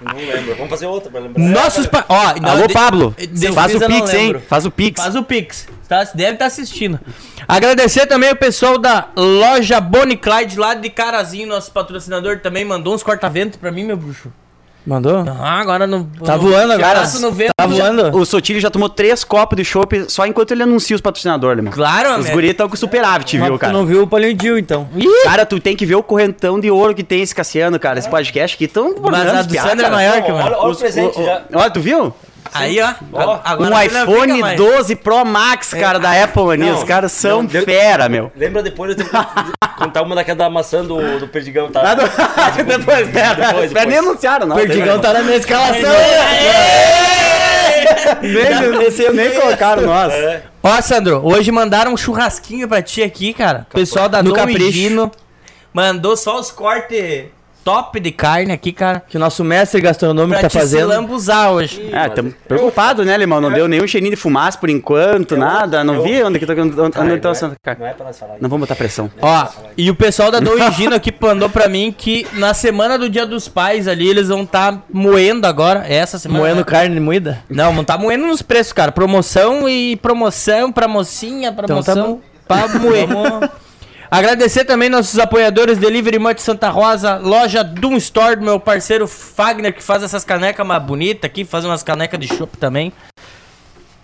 não 0.00 0.16
lembro. 0.16 0.54
Vamos 0.54 0.70
fazer 0.70 0.86
outra 0.86 1.10
pra 1.10 1.20
lembrar. 1.20 1.42
Nossos 1.42 1.86
pa... 1.86 2.04
Ó, 2.08 2.34
não, 2.40 2.50
Alô, 2.50 2.66
de- 2.66 2.72
Pablo. 2.74 3.14
de- 3.18 3.52
Faz 3.52 3.74
o 3.74 3.80
Pix, 3.80 4.14
hein? 4.14 4.36
Faz 4.48 4.64
o 4.66 4.70
Pix. 4.70 5.02
Faz 5.02 5.16
o 5.16 5.22
Pix. 5.22 5.68
Tá, 5.88 6.04
deve 6.14 6.32
estar 6.34 6.46
assistindo. 6.46 7.00
Agradecer 7.46 8.06
também 8.06 8.30
o 8.30 8.36
pessoal 8.36 8.76
da 8.78 9.08
loja 9.16 9.80
Bonnie 9.80 10.16
Clyde 10.18 10.58
lá 10.58 10.74
de 10.74 10.90
Carazinho, 10.90 11.48
nosso 11.48 11.72
patrocinador 11.72 12.40
também 12.40 12.64
mandou 12.64 12.94
uns 12.94 13.02
corta-vento 13.02 13.58
pra 13.58 13.72
mim, 13.72 13.84
meu 13.84 13.96
bruxo. 13.96 14.30
Mandou? 14.88 15.22
Ah, 15.38 15.60
agora 15.60 15.86
não. 15.86 16.04
Tá 16.24 16.36
no- 16.36 16.42
voando 16.42 16.78
já 16.80 16.90
agora. 16.90 17.06
no 17.20 17.30
vento. 17.30 17.50
Tá 17.54 17.66
voando. 17.66 18.16
O 18.16 18.24
Sotile 18.24 18.58
já 18.58 18.70
tomou 18.70 18.88
três 18.88 19.22
copos 19.22 19.54
de 19.54 19.62
chopp 19.62 20.06
só 20.08 20.24
enquanto 20.26 20.52
ele 20.52 20.62
anuncia 20.62 20.96
os 20.96 21.02
patrocinadores, 21.02 21.56
alemão. 21.58 21.72
Claro, 21.72 22.18
Os 22.18 22.24
meu. 22.24 22.32
guris 22.34 22.50
estão 22.52 22.66
com 22.70 22.74
superávit, 22.76 23.36
viu, 23.36 23.52
tu 23.52 23.58
cara? 23.58 23.72
não 23.72 23.84
viu 23.84 24.02
o 24.04 24.06
Palindil, 24.06 24.58
então. 24.58 24.88
Cara, 25.24 25.44
tu 25.44 25.60
tem 25.60 25.76
que 25.76 25.84
ver 25.84 25.96
o 25.96 26.02
correntão 26.02 26.58
de 26.58 26.70
ouro 26.70 26.94
que 26.94 27.04
tem 27.04 27.20
esse 27.20 27.34
Cassiano, 27.34 27.78
cara. 27.78 27.98
Esse 27.98 28.08
podcast 28.08 28.54
aqui 28.56 28.66
tão 28.66 28.94
Mas 28.98 29.26
a 29.28 29.42
do 29.42 29.54
Sandro 29.54 29.84
é 29.86 29.90
maior 29.90 30.22
que 30.22 30.32
o 30.32 30.34
Olha, 30.34 30.56
olha 30.58 30.72
o 30.72 30.76
presente 30.76 31.22
já. 31.22 31.42
Olha, 31.52 31.70
tu 31.70 31.80
viu? 31.80 32.14
Aí, 32.54 32.80
ó. 32.80 32.92
Ó, 33.12 33.40
agora 33.44 33.74
um 33.74 33.82
iPhone 33.82 34.32
fica 34.32 34.46
mais. 34.46 34.56
12 34.56 34.96
Pro 34.96 35.24
Max, 35.24 35.74
cara, 35.74 35.98
da 35.98 36.22
Apple, 36.24 36.42
mania. 36.44 36.72
Não, 36.72 36.78
Os 36.78 36.84
caras 36.84 37.12
são 37.12 37.42
não, 37.42 37.48
fera, 37.50 38.08
meu. 38.08 38.30
Lembra 38.36 38.62
depois 38.62 38.90
eu 38.90 38.96
tenho 38.96 39.08
que 39.08 39.16
contar 39.78 40.02
uma 40.02 40.14
daquela 40.14 40.38
da 40.38 40.50
maçã 40.50 40.84
do, 40.84 41.18
do 41.18 41.28
Perdigão, 41.28 41.70
tá? 41.70 41.82
Nada- 41.82 42.04
depois, 42.66 43.06
espera, 43.06 43.34
Depois, 43.46 43.64
espera, 43.66 43.86
nem 43.86 43.94
depois. 43.96 44.08
anunciaram, 44.10 44.46
não. 44.46 44.56
Perdigão 44.56 45.00
tá 45.00 45.12
na 45.12 45.22
minha 45.22 45.36
escalação. 45.36 45.90
Nem, 48.22 49.12
nem 49.14 49.40
colocaram 49.40 49.82
nós. 49.82 50.12
É. 50.12 50.42
Ó, 50.62 50.80
Sandro, 50.80 51.20
hoje 51.24 51.50
mandaram 51.52 51.92
um 51.92 51.96
churrasquinho 51.96 52.68
pra 52.68 52.82
ti 52.82 53.02
aqui, 53.02 53.32
cara. 53.32 53.66
O 53.70 53.74
pessoal 53.74 54.08
da 54.08 54.22
No 54.22 54.30
Dom 54.30 54.36
Capricho. 54.36 55.10
Mandou 55.72 56.16
só 56.16 56.38
os 56.38 56.50
cortes 56.50 57.26
top 57.68 58.00
de 58.00 58.10
carne 58.12 58.52
aqui, 58.52 58.72
cara. 58.72 59.02
Que 59.06 59.16
o 59.16 59.20
nosso 59.20 59.44
mestre 59.44 59.80
gastronômico 59.80 60.38
Pra 60.38 60.42
tá 60.42 60.48
te 60.48 60.58
fazendo. 60.58 60.88
lambuzar 60.88 61.52
hoje. 61.52 61.88
É, 61.92 62.08
tamo 62.08 62.32
preocupado, 62.46 63.04
né, 63.04 63.16
Limão? 63.16 63.40
Não 63.40 63.50
deu 63.52 63.68
nenhum 63.68 63.86
cheirinho 63.86 64.10
de 64.10 64.16
fumaça 64.16 64.56
por 64.58 64.70
enquanto, 64.70 65.36
nada. 65.36 65.84
Não 65.84 65.96
eu- 65.96 66.02
vi 66.02 66.22
onde 66.22 66.38
que 66.38 66.46
tá 66.46 66.52
onde, 66.54 66.80
onde, 66.80 66.98
Ah, 66.98 67.02
onde 67.02 67.18
tá 67.18 67.28
não, 67.28 67.32
o 67.32 67.34
Santa 67.34 67.54
é, 67.54 67.58
Cara. 67.64 67.78
não 67.80 67.86
é 67.86 67.92
pra 67.92 68.06
nós 68.06 68.18
falar. 68.18 68.34
Não 68.40 68.48
vamos 68.48 68.66
botar 68.66 68.74
pressão. 68.76 69.10
Ó, 69.20 69.46
e 69.76 69.90
o 69.90 69.94
pessoal 69.94 70.30
da 70.30 70.40
Dom 70.40 70.56
Higino 70.56 70.94
aqui 70.94 71.12
mandou 71.20 71.48
pra 71.50 71.68
mim 71.68 71.94
que 71.96 72.26
na 72.34 72.54
semana 72.54 72.98
do 72.98 73.08
Dia 73.10 73.26
dos 73.26 73.48
Pais 73.48 73.86
ali, 73.86 74.08
eles 74.08 74.28
vão 74.28 74.46
tá 74.46 74.78
moendo 74.92 75.46
agora. 75.46 75.84
É 75.86 75.96
Essa 75.96 76.18
semana. 76.18 76.40
Moendo 76.40 76.58
né? 76.60 76.64
carne 76.64 76.98
moída. 77.00 77.42
Não, 77.50 77.72
não 77.72 77.84
tá 77.84 77.98
moendo 77.98 78.26
nos 78.26 78.40
preços, 78.40 78.72
cara. 78.72 78.90
Promoção 78.92 79.68
e 79.68 79.96
promoção 79.96 80.72
pra 80.72 80.88
mocinha, 80.88 81.52
promoção 81.52 81.94
tá 82.46 82.64
bom. 82.64 82.68
pra 82.70 82.78
moer. 82.78 83.06
Agradecer 84.10 84.64
também 84.64 84.88
nossos 84.88 85.18
apoiadores 85.18 85.76
Delivery 85.76 86.18
Mart 86.18 86.38
Santa 86.38 86.70
Rosa, 86.70 87.16
loja 87.16 87.62
Doom 87.62 87.96
Store 87.96 88.36
do 88.36 88.42
meu 88.42 88.58
parceiro 88.58 89.06
Fagner, 89.06 89.74
que 89.74 89.82
faz 89.82 90.02
essas 90.02 90.24
canecas 90.24 90.66
mais 90.66 90.82
bonitas 90.82 91.24
aqui, 91.24 91.44
faz 91.44 91.64
umas 91.64 91.82
canecas 91.82 92.18
de 92.18 92.26
chopp 92.26 92.56
também. 92.56 92.92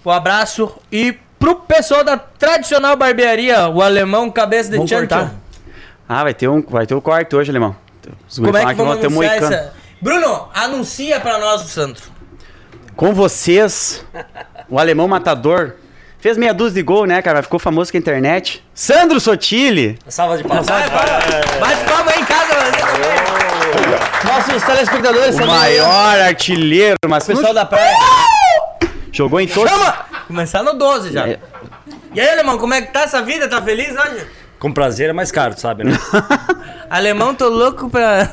Um 0.04 0.10
abraço. 0.10 0.76
E 0.92 1.16
pro 1.38 1.56
pessoal 1.56 2.04
da 2.04 2.18
tradicional 2.18 2.96
barbearia, 2.96 3.68
o 3.68 3.80
alemão 3.80 4.30
cabeça 4.30 4.70
de 4.70 4.84
tchan 4.84 4.98
cortar. 4.98 5.34
Ah, 6.06 6.22
vai 6.22 6.34
ter 6.34 6.48
um, 6.48 6.60
vai 6.60 6.86
ter 6.86 6.94
um 6.94 7.00
corte 7.00 7.34
hoje, 7.34 7.50
Limão. 7.50 7.74
Os 8.28 8.38
Como 8.38 8.54
é 8.54 8.66
que 8.66 8.74
vamos 8.74 8.92
vão 8.92 9.00
ter 9.00 9.06
um 9.06 9.22
anunciar 9.22 9.36
essa... 9.36 9.72
Bruno, 10.02 10.48
anuncia 10.52 11.18
pra 11.18 11.38
nós, 11.38 11.62
Sandro. 11.62 12.02
Com 12.94 13.14
vocês, 13.14 14.04
o 14.68 14.78
alemão 14.78 15.08
matador. 15.08 15.76
Fez 16.24 16.38
meia 16.38 16.54
dúzia 16.54 16.76
de 16.76 16.82
gol, 16.82 17.04
né, 17.04 17.20
cara? 17.20 17.42
Ficou 17.42 17.60
famoso 17.60 17.92
com 17.92 17.98
a 17.98 18.00
internet. 18.00 18.64
Sandro 18.72 19.20
Sotile. 19.20 19.98
Salva 20.08 20.38
de 20.38 20.44
palmas. 20.44 20.66
Vai, 20.66 20.88
vai. 20.88 21.06
Bate 21.60 21.84
palma 21.84 22.10
aí 22.10 22.18
em 22.18 22.24
casa, 22.24 22.54
Nossos 24.24 24.62
telespectadores 24.62 25.34
O 25.34 25.46
maior 25.46 26.20
artilheiro, 26.20 26.96
mas 27.06 27.26
Pessoal 27.26 27.52
da 27.52 27.66
praia. 27.66 27.94
jogou 29.12 29.38
em 29.38 29.46
todos. 29.46 29.70
Chama! 29.70 29.96
Começar 30.26 30.62
no 30.62 30.72
12 30.72 31.12
já. 31.12 31.28
É. 31.28 31.38
E 32.14 32.20
aí, 32.22 32.30
alemão, 32.30 32.56
como 32.56 32.72
é 32.72 32.80
que 32.80 32.90
tá 32.90 33.02
essa 33.02 33.20
vida? 33.20 33.46
Tá 33.46 33.60
feliz 33.60 33.90
hoje? 33.90 34.26
Com 34.58 34.72
prazer 34.72 35.10
é 35.10 35.12
mais 35.12 35.30
caro, 35.30 35.54
tu 35.54 35.60
sabe, 35.60 35.84
né? 35.84 35.92
Alemão, 36.88 37.34
tô 37.34 37.50
louco 37.50 37.90
pra. 37.90 38.30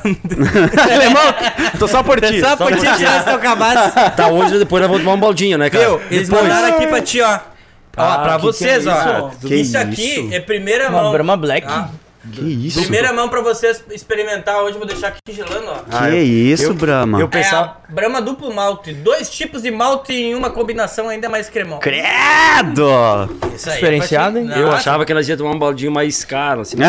alemão, 0.90 1.34
tô 1.78 1.86
só 1.86 2.02
por 2.02 2.18
ti. 2.22 2.40
Só 2.40 2.56
por 2.56 2.72
ti 2.74 2.80
tirar 2.96 3.16
esse 3.16 3.26
teu 3.26 3.38
cabaço. 3.38 3.92
tá 4.16 4.28
hoje, 4.28 4.58
depois 4.58 4.80
nós 4.80 4.90
vamos 4.90 5.04
tomar 5.04 5.16
um 5.16 5.20
baldinho, 5.20 5.58
né, 5.58 5.68
cara? 5.68 5.84
Viu? 5.84 6.00
Eles 6.10 6.30
Depois. 6.30 6.48
mandaram 6.48 6.74
aqui 6.74 6.86
pra 6.86 7.02
ti, 7.02 7.20
ó. 7.20 7.51
Ó, 7.96 8.02
Ah, 8.02 8.18
pra 8.20 8.36
que 8.36 8.42
vocês, 8.42 8.84
que 8.84 8.88
é 8.88 8.92
ó. 8.92 9.28
isso? 9.28 9.38
Que 9.48 9.54
isso 9.56 9.76
aqui 9.78 10.20
isso? 10.26 10.34
é 10.34 10.40
primeira 10.40 10.88
Uma 10.88 11.02
mão. 11.02 11.12
Brahma 11.12 11.36
Black. 11.36 11.66
Ah, 11.68 11.88
Que 12.32 12.40
isso? 12.66 12.80
primeira 12.82 13.12
mão 13.12 13.28
pra 13.28 13.40
vocês 13.42 13.84
experimentar 13.90 14.62
hoje, 14.62 14.78
vou 14.78 14.86
deixar 14.86 15.08
aqui 15.08 15.18
gelando, 15.32 15.66
ó. 15.68 15.78
Que 16.08 16.16
isso, 16.18 16.62
eu- 16.64 16.74
Brahma? 16.74 17.18
eu- 17.20 17.26
É 17.26 17.28
Pensar- 17.28 17.82
a 17.88 17.92
Brahma 17.92 18.22
duplo 18.22 18.54
malte. 18.54 18.92
Dois 18.94 19.28
tipos 19.28 19.62
de 19.62 19.70
malte 19.72 20.12
em 20.14 20.34
uma 20.34 20.48
combinação 20.48 21.08
ainda 21.08 21.28
mais 21.28 21.50
cremosa. 21.50 21.80
Credo! 21.80 23.28
Isso 23.54 23.68
aí 23.68 23.74
é 23.74 23.80
Diferenciado, 23.80 24.38
hein? 24.38 24.48
Eu 24.54 24.66
Não, 24.68 24.72
achava 24.72 25.04
que 25.04 25.12
nós 25.12 25.28
ia 25.28 25.36
tomar 25.36 25.50
um 25.50 25.58
baldinho 25.58 25.90
mais 25.92 26.24
caro, 26.24 26.60
assim. 26.62 26.76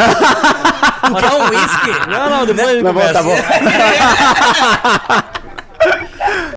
Quer 1.03 1.33
um 1.33 1.49
whisky? 1.49 2.09
Não, 2.09 2.29
não, 2.29 2.45
depois 2.45 2.81
Tá 2.81 2.93
bom, 2.93 3.13
tá 3.13 3.23
bom. 3.23 3.35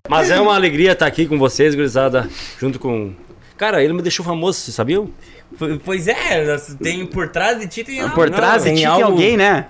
Mas 0.09 0.31
é 0.31 0.41
uma 0.41 0.55
alegria 0.55 0.93
estar 0.93 1.07
aqui 1.07 1.27
com 1.27 1.37
vocês, 1.39 1.75
gurizada, 1.75 2.29
junto 2.61 2.79
com... 2.79 3.13
Cara, 3.57 3.83
ele 3.83 3.93
me 3.95 4.03
deixou 4.03 4.25
famoso, 4.25 4.59
vocês 4.61 4.75
sabiam? 4.75 5.09
P- 5.59 5.81
Pois 5.85 6.07
é, 6.09 6.57
tem 6.83 7.07
por 7.07 7.29
trás 7.29 7.59
de 7.59 7.67
ti 7.67 7.83
tem 7.85 8.01
algo. 8.01 8.15
Por 8.15 8.29
trás 8.31 8.65
de 8.65 8.71
ti 8.71 8.77
tem 8.77 8.85
alguém, 9.03 9.37
né? 9.37 9.67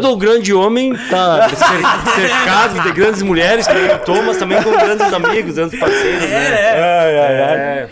Todo 0.00 0.16
grande 0.16 0.54
homem 0.54 0.94
tá 1.10 1.48
cer- 1.50 2.14
cercado 2.14 2.80
de 2.82 2.92
grandes 2.92 3.20
mulheres, 3.22 3.66
que 3.66 3.72
o 3.74 3.98
Thomas, 3.98 4.36
também 4.38 4.62
com 4.62 4.70
grandes 4.70 5.12
amigos, 5.12 5.54
grandes 5.56 5.78
parceiros, 5.78 6.20
né? 6.22 6.28
É. 6.28 7.88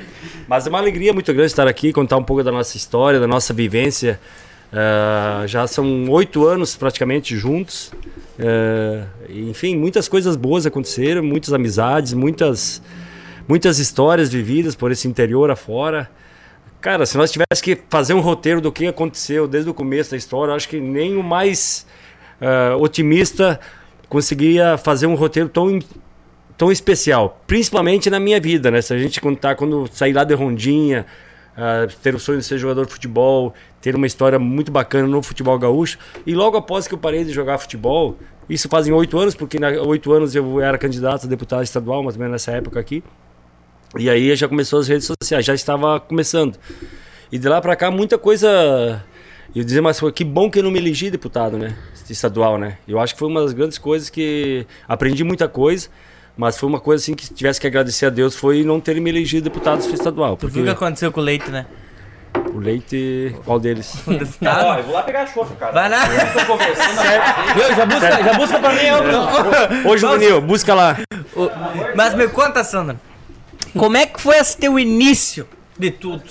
Mas 0.48 0.66
é 0.66 0.70
uma 0.70 0.78
alegria 0.78 1.12
muito 1.12 1.30
grande 1.34 1.50
estar 1.50 1.68
aqui, 1.68 1.92
contar 1.92 2.16
um 2.16 2.22
pouco 2.24 2.42
da 2.42 2.50
nossa 2.52 2.76
história, 2.76 3.20
da 3.20 3.26
nossa 3.26 3.52
vivência. 3.52 4.18
Ah, 4.72 5.42
já 5.46 5.66
são 5.66 6.08
oito 6.10 6.46
anos 6.46 6.76
praticamente 6.76 7.36
juntos. 7.36 7.92
Ah, 8.40 9.04
enfim, 9.28 9.76
muitas 9.76 10.08
coisas 10.08 10.36
boas 10.36 10.64
aconteceram, 10.64 11.22
muitas 11.22 11.52
amizades, 11.52 12.14
muitas, 12.14 12.80
muitas 13.48 13.78
histórias 13.78 14.30
vividas 14.30 14.76
por 14.76 14.92
esse 14.92 15.08
interior 15.08 15.50
afora. 15.50 16.08
Cara, 16.80 17.06
se 17.06 17.16
nós 17.16 17.32
tivéssemos 17.32 17.60
que 17.60 17.82
fazer 17.88 18.14
um 18.14 18.20
roteiro 18.20 18.60
do 18.60 18.70
que 18.70 18.86
aconteceu 18.86 19.48
desde 19.48 19.68
o 19.70 19.74
começo 19.74 20.12
da 20.12 20.16
história, 20.16 20.54
acho 20.54 20.68
que 20.68 20.78
nem 20.78 21.16
o 21.16 21.22
mais 21.22 21.86
ah, 22.40 22.76
otimista 22.76 23.58
conseguiria 24.08 24.78
fazer 24.78 25.06
um 25.06 25.14
roteiro 25.14 25.48
tão, 25.48 25.78
tão 26.56 26.70
especial. 26.70 27.42
Principalmente 27.46 28.08
na 28.08 28.20
minha 28.20 28.40
vida, 28.40 28.70
né? 28.70 28.80
Se 28.80 28.94
a 28.94 28.98
gente 28.98 29.20
contar 29.20 29.56
quando 29.56 29.88
sair 29.90 30.12
lá 30.12 30.22
de 30.22 30.34
Rondinha, 30.34 31.04
ah, 31.56 31.88
ter 32.02 32.14
o 32.14 32.20
sonho 32.20 32.38
de 32.38 32.44
ser 32.44 32.58
jogador 32.58 32.86
de 32.86 32.92
futebol, 32.92 33.52
ter 33.80 33.96
uma 33.96 34.06
história 34.06 34.38
muito 34.38 34.70
bacana 34.70 35.08
no 35.08 35.22
futebol 35.22 35.58
gaúcho. 35.58 35.98
E 36.24 36.34
logo 36.34 36.56
após 36.56 36.86
que 36.86 36.94
eu 36.94 36.98
parei 36.98 37.24
de 37.24 37.32
jogar 37.32 37.58
futebol, 37.58 38.16
isso 38.48 38.68
fazem 38.68 38.92
oito 38.92 39.18
anos, 39.18 39.34
porque 39.34 39.58
oito 39.84 40.12
anos 40.12 40.34
eu 40.36 40.60
era 40.60 40.78
candidato 40.78 41.26
a 41.26 41.28
deputado 41.28 41.64
estadual, 41.64 41.98
ou 41.98 42.04
menos 42.04 42.30
nessa 42.30 42.52
época 42.52 42.78
aqui. 42.78 43.02
E 43.96 44.10
aí 44.10 44.34
já 44.36 44.48
começou 44.48 44.80
as 44.80 44.88
redes 44.88 45.06
sociais, 45.06 45.44
já 45.44 45.54
estava 45.54 45.98
começando. 46.00 46.56
E 47.32 47.38
de 47.38 47.48
lá 47.48 47.60
pra 47.60 47.76
cá 47.76 47.90
muita 47.90 48.18
coisa. 48.18 49.02
Eu 49.54 49.64
dizer, 49.64 49.80
mas 49.80 50.00
que 50.14 50.24
bom 50.24 50.50
que 50.50 50.58
eu 50.58 50.62
não 50.62 50.70
me 50.70 50.78
elegi 50.78 51.10
deputado, 51.10 51.56
né? 51.58 51.74
Estadual, 52.08 52.56
né? 52.58 52.78
Eu 52.86 52.98
acho 52.98 53.14
que 53.14 53.18
foi 53.18 53.28
uma 53.28 53.42
das 53.42 53.52
grandes 53.52 53.76
coisas 53.78 54.08
que 54.08 54.66
aprendi 54.86 55.24
muita 55.24 55.46
coisa. 55.48 55.88
Mas 56.36 56.56
foi 56.56 56.68
uma 56.68 56.78
coisa 56.80 57.02
assim 57.02 57.14
que 57.14 57.32
tivesse 57.34 57.60
que 57.60 57.66
agradecer 57.66 58.06
a 58.06 58.10
Deus 58.10 58.34
foi 58.36 58.62
não 58.62 58.78
ter 58.80 59.00
me 59.00 59.10
elegido 59.10 59.44
deputado 59.44 59.80
estadual. 59.80 60.36
Tu 60.36 60.46
viu 60.46 60.48
Porque 60.48 60.60
o 60.60 60.64
que 60.64 60.70
aconteceu 60.70 61.10
com 61.12 61.20
o 61.20 61.24
Leite, 61.24 61.50
né? 61.50 61.66
o 62.54 62.58
Leite, 62.58 63.34
qual 63.44 63.58
deles? 63.58 63.92
Tá? 64.40 64.78
eu 64.78 64.84
vou 64.84 64.94
lá 64.94 65.02
pegar 65.02 65.22
a 65.22 65.26
chofa, 65.26 65.54
cara. 65.56 65.72
Vai 65.72 65.88
lá. 65.88 66.04
Viu? 66.04 66.18
Já 67.76 67.84
busca, 67.86 68.22
já 68.22 68.32
busca 68.34 68.58
pra 68.60 68.72
mim, 68.72 68.82
eu. 68.82 69.90
Ô, 69.90 69.96
Juvenil, 69.96 70.40
busca 70.40 70.74
lá. 70.74 70.96
O- 71.34 71.50
Mas 71.96 72.14
me 72.14 72.28
conta, 72.28 72.62
Sandro. 72.62 72.98
Como 73.76 73.96
é 73.96 74.06
que 74.06 74.20
foi 74.20 74.36
esse 74.36 74.56
teu 74.56 74.78
início 74.78 75.46
de 75.78 75.90
tudo? 75.90 76.22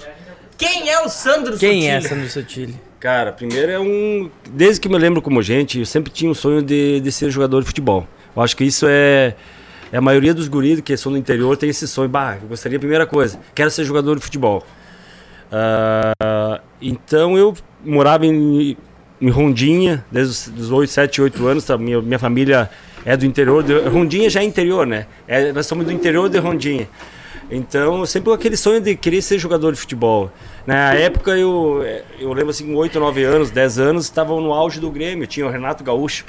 Quem 0.58 0.90
é 0.90 1.02
o 1.02 1.10
Sandro 1.10 1.58
Quem 1.58 1.90
é 1.90 2.02
Sotile? 2.02 2.10
Sandro 2.10 2.30
Sotile? 2.30 2.76
Cara, 3.00 3.32
primeiro 3.32 3.72
é 3.72 3.80
um. 3.80 4.30
Desde 4.50 4.82
que 4.82 4.90
me 4.90 4.98
lembro 4.98 5.22
como 5.22 5.42
gente, 5.42 5.80
eu 5.80 5.86
sempre 5.86 6.12
tinha 6.12 6.32
um 6.32 6.34
sonho 6.34 6.64
de, 6.64 7.00
de 7.00 7.12
ser 7.12 7.30
jogador 7.30 7.62
de 7.62 7.68
futebol. 7.68 8.08
Eu 8.36 8.42
acho 8.42 8.58
que 8.58 8.64
isso 8.64 8.86
é. 8.90 9.36
É 9.92 9.98
a 9.98 10.02
maioria 10.02 10.34
dos 10.34 10.48
guris 10.50 10.82
que 10.82 10.98
são 10.98 11.12
do 11.12 11.18
interior 11.18 11.56
tem 11.56 11.70
esse 11.70 11.88
sonho. 11.88 12.10
Bah, 12.10 12.38
eu 12.42 12.48
gostaria, 12.50 12.78
primeira 12.78 13.06
coisa, 13.06 13.40
quero 13.56 13.72
ser 13.72 13.86
jogador 13.86 14.18
de 14.18 14.22
futebol. 14.22 14.66
Ah, 15.52 16.60
então 16.82 17.38
eu 17.38 17.56
morava 17.86 18.26
em, 18.26 18.76
em 19.22 19.30
Rondinha, 19.30 20.04
desde 20.12 20.52
os 20.60 20.72
8, 20.72 20.90
7, 20.90 21.22
8 21.22 21.48
anos. 21.48 21.66
Tá? 21.66 21.78
Minha, 21.78 22.02
minha 22.02 22.20
família 22.20 22.70
é 23.06 23.16
do 23.16 23.26
interior. 23.26 23.64
De, 23.64 23.74
Rondinha 23.88 24.30
já 24.30 24.42
é 24.42 24.44
interior, 24.44 24.86
né? 24.86 25.06
É, 25.28 25.54
nós 25.54 25.66
somos 25.66 25.86
do 25.86 25.92
interior 25.92 26.30
de 26.30 26.40
Rondinha. 26.40 26.90
Então, 27.50 28.06
sempre 28.06 28.34
aquele 28.34 28.58
sonho 28.58 28.82
de 28.82 28.96
querer 28.96 29.22
ser 29.22 29.40
jogador 29.40 29.72
de 29.72 29.80
futebol. 29.80 30.30
Na 30.66 30.94
época, 30.94 31.32
eu, 31.32 31.82
eu 32.20 32.34
lembro 32.34 32.50
assim, 32.50 32.68
com 32.68 32.76
8, 32.76 33.00
9 33.00 33.24
anos, 33.24 33.52
10 33.52 33.80
anos, 33.80 34.06
estava 34.06 34.36
no 34.36 34.54
auge 34.54 34.80
do 34.80 34.92
Grêmio. 34.92 35.26
Tinha 35.26 35.46
o 35.46 35.50
Renato 35.50 35.84
Gaúcho. 35.84 36.26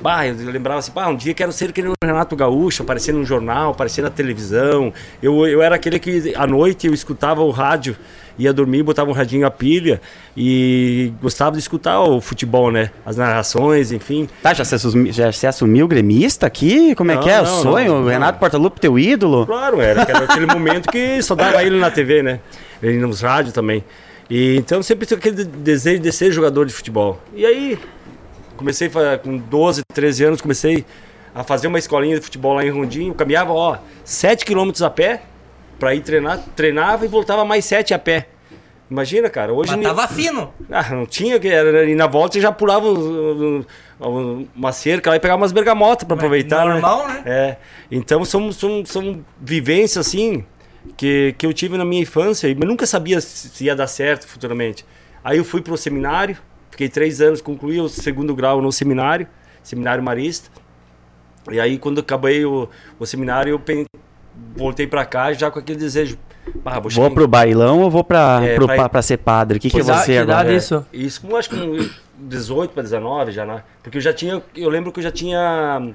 Bah, 0.00 0.26
eu 0.26 0.34
lembrava 0.50 0.78
assim, 0.78 0.92
bah, 0.92 1.08
um 1.08 1.16
dia 1.16 1.34
quero 1.34 1.50
ser 1.50 1.72
que 1.72 1.82
nem 1.82 1.90
o 1.90 1.94
Renato 2.04 2.36
Gaúcho, 2.36 2.82
aparecer 2.82 3.12
num 3.12 3.24
jornal, 3.24 3.72
aparecer 3.72 4.02
na 4.02 4.10
televisão. 4.10 4.92
Eu, 5.20 5.44
eu 5.46 5.60
era 5.60 5.74
aquele 5.74 5.98
que 5.98 6.34
à 6.36 6.46
noite 6.46 6.86
eu 6.86 6.94
escutava 6.94 7.42
o 7.42 7.50
rádio, 7.50 7.96
ia 8.38 8.52
dormir, 8.52 8.82
botava 8.82 9.10
um 9.10 9.12
radinho 9.12 9.46
a 9.46 9.50
pilha 9.50 10.00
e 10.36 11.12
gostava 11.20 11.52
de 11.52 11.58
escutar 11.58 12.00
o 12.00 12.20
futebol, 12.20 12.70
né? 12.70 12.90
As 13.04 13.16
narrações, 13.16 13.90
enfim. 13.92 14.28
Tá, 14.42 14.54
já 14.54 14.64
se, 14.64 14.74
assumi- 14.76 15.10
já 15.12 15.32
se 15.32 15.46
assumiu 15.46 15.88
gremista 15.88 16.46
aqui? 16.46 16.94
Como 16.94 17.10
é 17.10 17.14
Não, 17.16 17.22
que 17.22 17.28
é? 17.30 17.40
O 17.40 17.44
não, 17.44 17.62
sonho? 17.62 17.92
não, 17.94 18.04
o. 18.04 18.08
Renato 18.08 18.38
Portaluppi, 18.38 18.80
teu 18.80 18.98
ídolo? 18.98 19.44
Claro, 19.46 19.80
era, 19.80 20.02
era 20.02 20.18
aquele 20.24 20.46
momento 20.52 20.88
que 20.90 21.20
só 21.22 21.34
dava 21.34 21.62
ele 21.64 21.78
na 21.78 21.90
TV, 21.90 22.22
né? 22.22 22.40
Ele 22.82 22.98
nos 22.98 23.20
rádios 23.20 23.52
também. 23.52 23.84
E 24.30 24.56
então 24.56 24.82
sempre 24.82 25.06
tive 25.06 25.18
aquele 25.18 25.36
de- 25.36 25.44
desejo 25.44 26.00
de 26.02 26.12
ser 26.12 26.30
jogador 26.30 26.64
de 26.66 26.72
futebol. 26.72 27.20
E 27.34 27.44
aí, 27.44 27.78
comecei 28.56 28.90
com 29.22 29.36
12, 29.38 29.82
13 29.92 30.24
anos, 30.24 30.40
comecei 30.40 30.84
a 31.34 31.42
fazer 31.42 31.66
uma 31.66 31.78
escolinha 31.78 32.16
de 32.16 32.22
futebol 32.24 32.54
lá 32.54 32.64
em 32.64 32.70
Rondinho. 32.70 33.14
Caminhava, 33.14 33.52
ó, 33.52 33.78
7 34.04 34.44
quilômetros 34.44 34.82
a 34.82 34.90
pé 34.90 35.22
pra 35.78 35.94
ir 35.94 36.00
treinar, 36.00 36.38
treinava 36.56 37.04
e 37.04 37.08
voltava 37.08 37.44
mais 37.44 37.64
7 37.64 37.94
a 37.94 37.98
pé. 37.98 38.28
Imagina, 38.90 39.28
cara, 39.28 39.52
hoje 39.52 39.76
Mas 39.76 39.84
tava 39.86 40.08
fino. 40.08 40.50
ah, 40.70 40.94
não 40.94 41.04
tinha 41.04 41.38
que 41.38 41.46
era 41.48 41.84
e 41.84 41.94
na 41.94 42.06
volta 42.06 42.34
você 42.34 42.40
já 42.40 42.50
pulava 42.50 42.86
um- 42.88 43.64
um- 44.00 44.46
uma 44.56 44.72
cerca 44.72 45.10
lá 45.10 45.16
e 45.16 45.20
pegava 45.20 45.40
umas 45.40 45.52
bergamotas 45.52 46.04
para 46.08 46.16
aproveitar, 46.16 46.64
né? 46.66 46.72
normal, 46.72 47.06
né? 47.06 47.22
É. 47.26 47.56
Então 47.90 48.24
são, 48.24 48.50
são, 48.50 48.82
são 48.86 49.22
vivências 49.38 50.06
assim 50.06 50.42
que, 50.96 51.34
que 51.36 51.44
eu 51.44 51.52
tive 51.52 51.76
na 51.76 51.84
minha 51.84 52.00
infância, 52.00 52.48
mas 52.58 52.66
nunca 52.66 52.86
sabia 52.86 53.20
se 53.20 53.64
ia 53.64 53.76
dar 53.76 53.86
certo 53.88 54.26
futuramente. 54.26 54.86
Aí 55.22 55.36
eu 55.36 55.44
fui 55.44 55.60
pro 55.60 55.76
seminário, 55.76 56.38
fiquei 56.70 56.88
três 56.88 57.20
anos, 57.20 57.42
concluí 57.42 57.78
o 57.80 57.90
segundo 57.90 58.34
grau 58.34 58.62
no 58.62 58.72
seminário, 58.72 59.26
seminário 59.62 60.02
marista. 60.02 60.48
E 61.50 61.60
aí 61.60 61.76
quando 61.76 62.00
acabei 62.00 62.42
o, 62.46 62.70
o 62.98 63.04
seminário 63.04 63.50
eu 63.50 63.58
voltei 64.56 64.86
para 64.86 65.04
cá 65.04 65.32
já 65.32 65.50
com 65.50 65.58
aquele 65.58 65.78
desejo, 65.78 66.18
ah, 66.64 66.80
vou, 66.80 66.90
Vou 66.90 67.08
em 67.08 67.14
pro 67.14 67.28
bailão 67.28 67.80
ou 67.80 67.90
vou 67.90 68.02
pra, 68.04 68.40
É, 68.42 68.54
pro, 68.54 68.66
pra- 68.66 68.88
pra, 68.88 69.02
ser 69.02 69.18
padre? 69.18 69.58
O 69.58 69.60
que, 69.60 69.70
que 69.70 69.76
é 69.80 69.84
Pois 69.84 69.88
é, 69.88 70.02
você 70.02 70.12
que 70.12 70.18
agora? 70.18 70.40
idade 70.42 70.56
isso? 70.56 70.86
Isso, 70.92 71.36
acho 71.36 71.50
que 71.50 71.56
com 71.56 71.88
18 72.18 72.72
para 72.72 72.82
19 72.82 73.32
já, 73.32 73.44
né? 73.44 73.62
Porque 73.82 73.98
eu 73.98 74.02
já 74.02 74.12
tinha, 74.12 74.42
eu 74.56 74.68
lembro 74.68 74.90
que 74.90 74.98
eu 74.98 75.04
já 75.04 75.10
tinha 75.12 75.78
hum, 75.80 75.94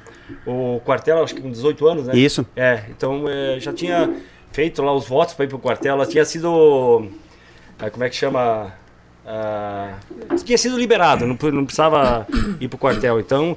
o 0.75 0.79
quartel, 0.81 1.23
acho 1.23 1.35
que 1.35 1.41
com 1.41 1.51
18 1.51 1.88
anos, 1.88 2.07
né? 2.07 2.15
Isso. 2.15 2.45
É, 2.55 2.83
então 2.89 3.25
é, 3.27 3.59
já 3.59 3.73
tinha 3.73 4.09
feito 4.51 4.81
lá 4.81 4.93
os 4.93 5.07
votos 5.07 5.33
para 5.33 5.45
ir 5.45 5.47
pro 5.50 5.59
quartel, 5.59 5.95
ela 5.95 6.05
tinha 6.05 6.23
sido, 6.23 7.07
ah, 7.79 7.89
como 7.89 8.03
é 8.03 8.09
que 8.09 8.15
chama? 8.15 8.71
Ah, 9.25 9.93
tinha 10.43 10.57
sido 10.57 10.77
liberado, 10.77 11.25
não, 11.25 11.38
não 11.51 11.65
precisava 11.65 12.27
ir 12.59 12.67
pro 12.67 12.77
quartel. 12.77 13.19
Então 13.19 13.55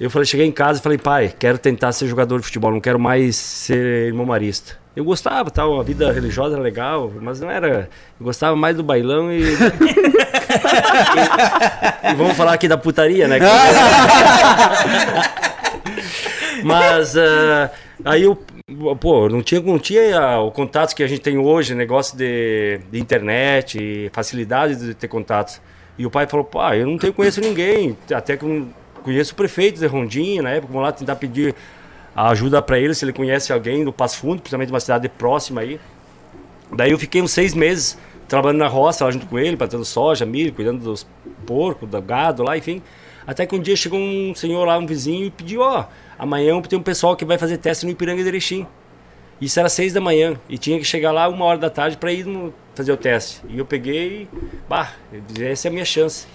eu 0.00 0.10
falei, 0.10 0.26
cheguei 0.26 0.46
em 0.46 0.52
casa 0.52 0.80
e 0.80 0.82
falei, 0.82 0.98
pai, 0.98 1.32
quero 1.38 1.58
tentar 1.58 1.92
ser 1.92 2.08
jogador 2.08 2.40
de 2.40 2.46
futebol, 2.46 2.72
não 2.72 2.80
quero 2.80 2.98
mais 2.98 3.36
ser 3.36 4.08
irmão 4.08 4.26
marista. 4.26 4.82
Eu 4.94 5.04
gostava, 5.04 5.50
tal, 5.50 5.80
a 5.80 5.82
vida 5.82 6.12
religiosa 6.12 6.54
era 6.54 6.62
legal, 6.62 7.10
mas 7.20 7.40
não 7.40 7.50
era. 7.50 7.88
Eu 8.20 8.24
gostava 8.24 8.54
mais 8.54 8.76
do 8.76 8.82
bailão 8.82 9.32
e. 9.32 9.40
e, 12.04 12.14
vamos 12.14 12.36
falar 12.36 12.52
aqui 12.52 12.68
da 12.68 12.76
putaria, 12.76 13.26
né? 13.26 13.38
mas 16.62 17.16
ah, 17.16 17.70
aí 18.04 18.24
eu. 18.24 18.38
Pô, 19.00 19.30
não 19.30 19.42
tinha, 19.42 19.62
não 19.62 19.78
tinha 19.78 20.40
o 20.40 20.50
contato 20.50 20.94
que 20.94 21.02
a 21.02 21.06
gente 21.06 21.20
tem 21.20 21.38
hoje, 21.38 21.74
negócio 21.74 22.16
de, 22.16 22.80
de 22.90 23.00
internet, 23.00 24.10
facilidade 24.12 24.76
de 24.76 24.94
ter 24.94 25.08
contatos. 25.08 25.60
E 25.96 26.04
o 26.04 26.10
pai 26.10 26.26
falou, 26.26 26.44
pá, 26.44 26.76
eu 26.76 26.86
não 26.86 26.98
tenho, 26.98 27.12
conheço 27.12 27.40
ninguém, 27.40 27.96
até 28.10 28.36
que 28.36 28.44
não 28.44 28.68
conheço 29.02 29.32
o 29.32 29.36
prefeito 29.36 29.78
de 29.78 29.86
Rondinha, 29.86 30.42
na 30.42 30.50
época, 30.50 30.72
vamos 30.72 30.86
lá 30.86 30.92
tentar 30.92 31.16
pedir 31.16 31.54
ajuda 32.14 32.60
para 32.62 32.78
ele, 32.78 32.94
se 32.94 33.04
ele 33.04 33.12
conhece 33.12 33.52
alguém 33.52 33.84
do 33.84 33.92
Passo 33.92 34.18
Fundo, 34.18 34.40
principalmente 34.40 34.70
uma 34.70 34.80
cidade 34.80 35.08
próxima 35.08 35.60
aí. 35.60 35.80
Daí 36.74 36.90
eu 36.90 36.98
fiquei 36.98 37.20
uns 37.22 37.30
seis 37.32 37.54
meses 37.54 37.98
trabalhando 38.28 38.58
na 38.60 38.68
roça 38.68 39.04
lá 39.04 39.10
junto 39.10 39.26
com 39.26 39.38
ele, 39.38 39.56
plantando 39.56 39.84
soja, 39.84 40.24
milho, 40.24 40.52
cuidando 40.52 40.82
dos 40.82 41.06
porcos, 41.46 41.88
do 41.88 42.00
gado 42.00 42.42
lá, 42.42 42.56
enfim. 42.56 42.82
Até 43.26 43.46
que 43.46 43.54
um 43.54 43.60
dia 43.60 43.76
chegou 43.76 43.98
um 43.98 44.34
senhor 44.34 44.64
lá, 44.64 44.78
um 44.78 44.86
vizinho, 44.86 45.26
e 45.26 45.30
pediu, 45.30 45.60
ó, 45.60 45.84
amanhã 46.18 46.60
tem 46.62 46.78
um 46.78 46.82
pessoal 46.82 47.14
que 47.14 47.24
vai 47.24 47.38
fazer 47.38 47.58
teste 47.58 47.84
no 47.84 47.92
Ipiranga 47.92 48.22
de 48.22 48.28
Erechim. 48.28 48.66
Isso 49.40 49.58
era 49.58 49.68
seis 49.68 49.92
da 49.92 50.00
manhã 50.00 50.34
e 50.48 50.56
tinha 50.56 50.78
que 50.78 50.84
chegar 50.84 51.12
lá 51.12 51.28
uma 51.28 51.44
hora 51.44 51.58
da 51.58 51.68
tarde 51.68 51.96
para 51.96 52.12
ir 52.12 52.24
no- 52.24 52.54
fazer 52.74 52.92
o 52.92 52.96
teste. 52.96 53.40
E 53.48 53.58
eu 53.58 53.66
peguei, 53.66 54.28
bah, 54.68 54.92
essa 55.40 55.66
é 55.66 55.70
a 55.70 55.72
minha 55.72 55.84
chance. 55.84 56.26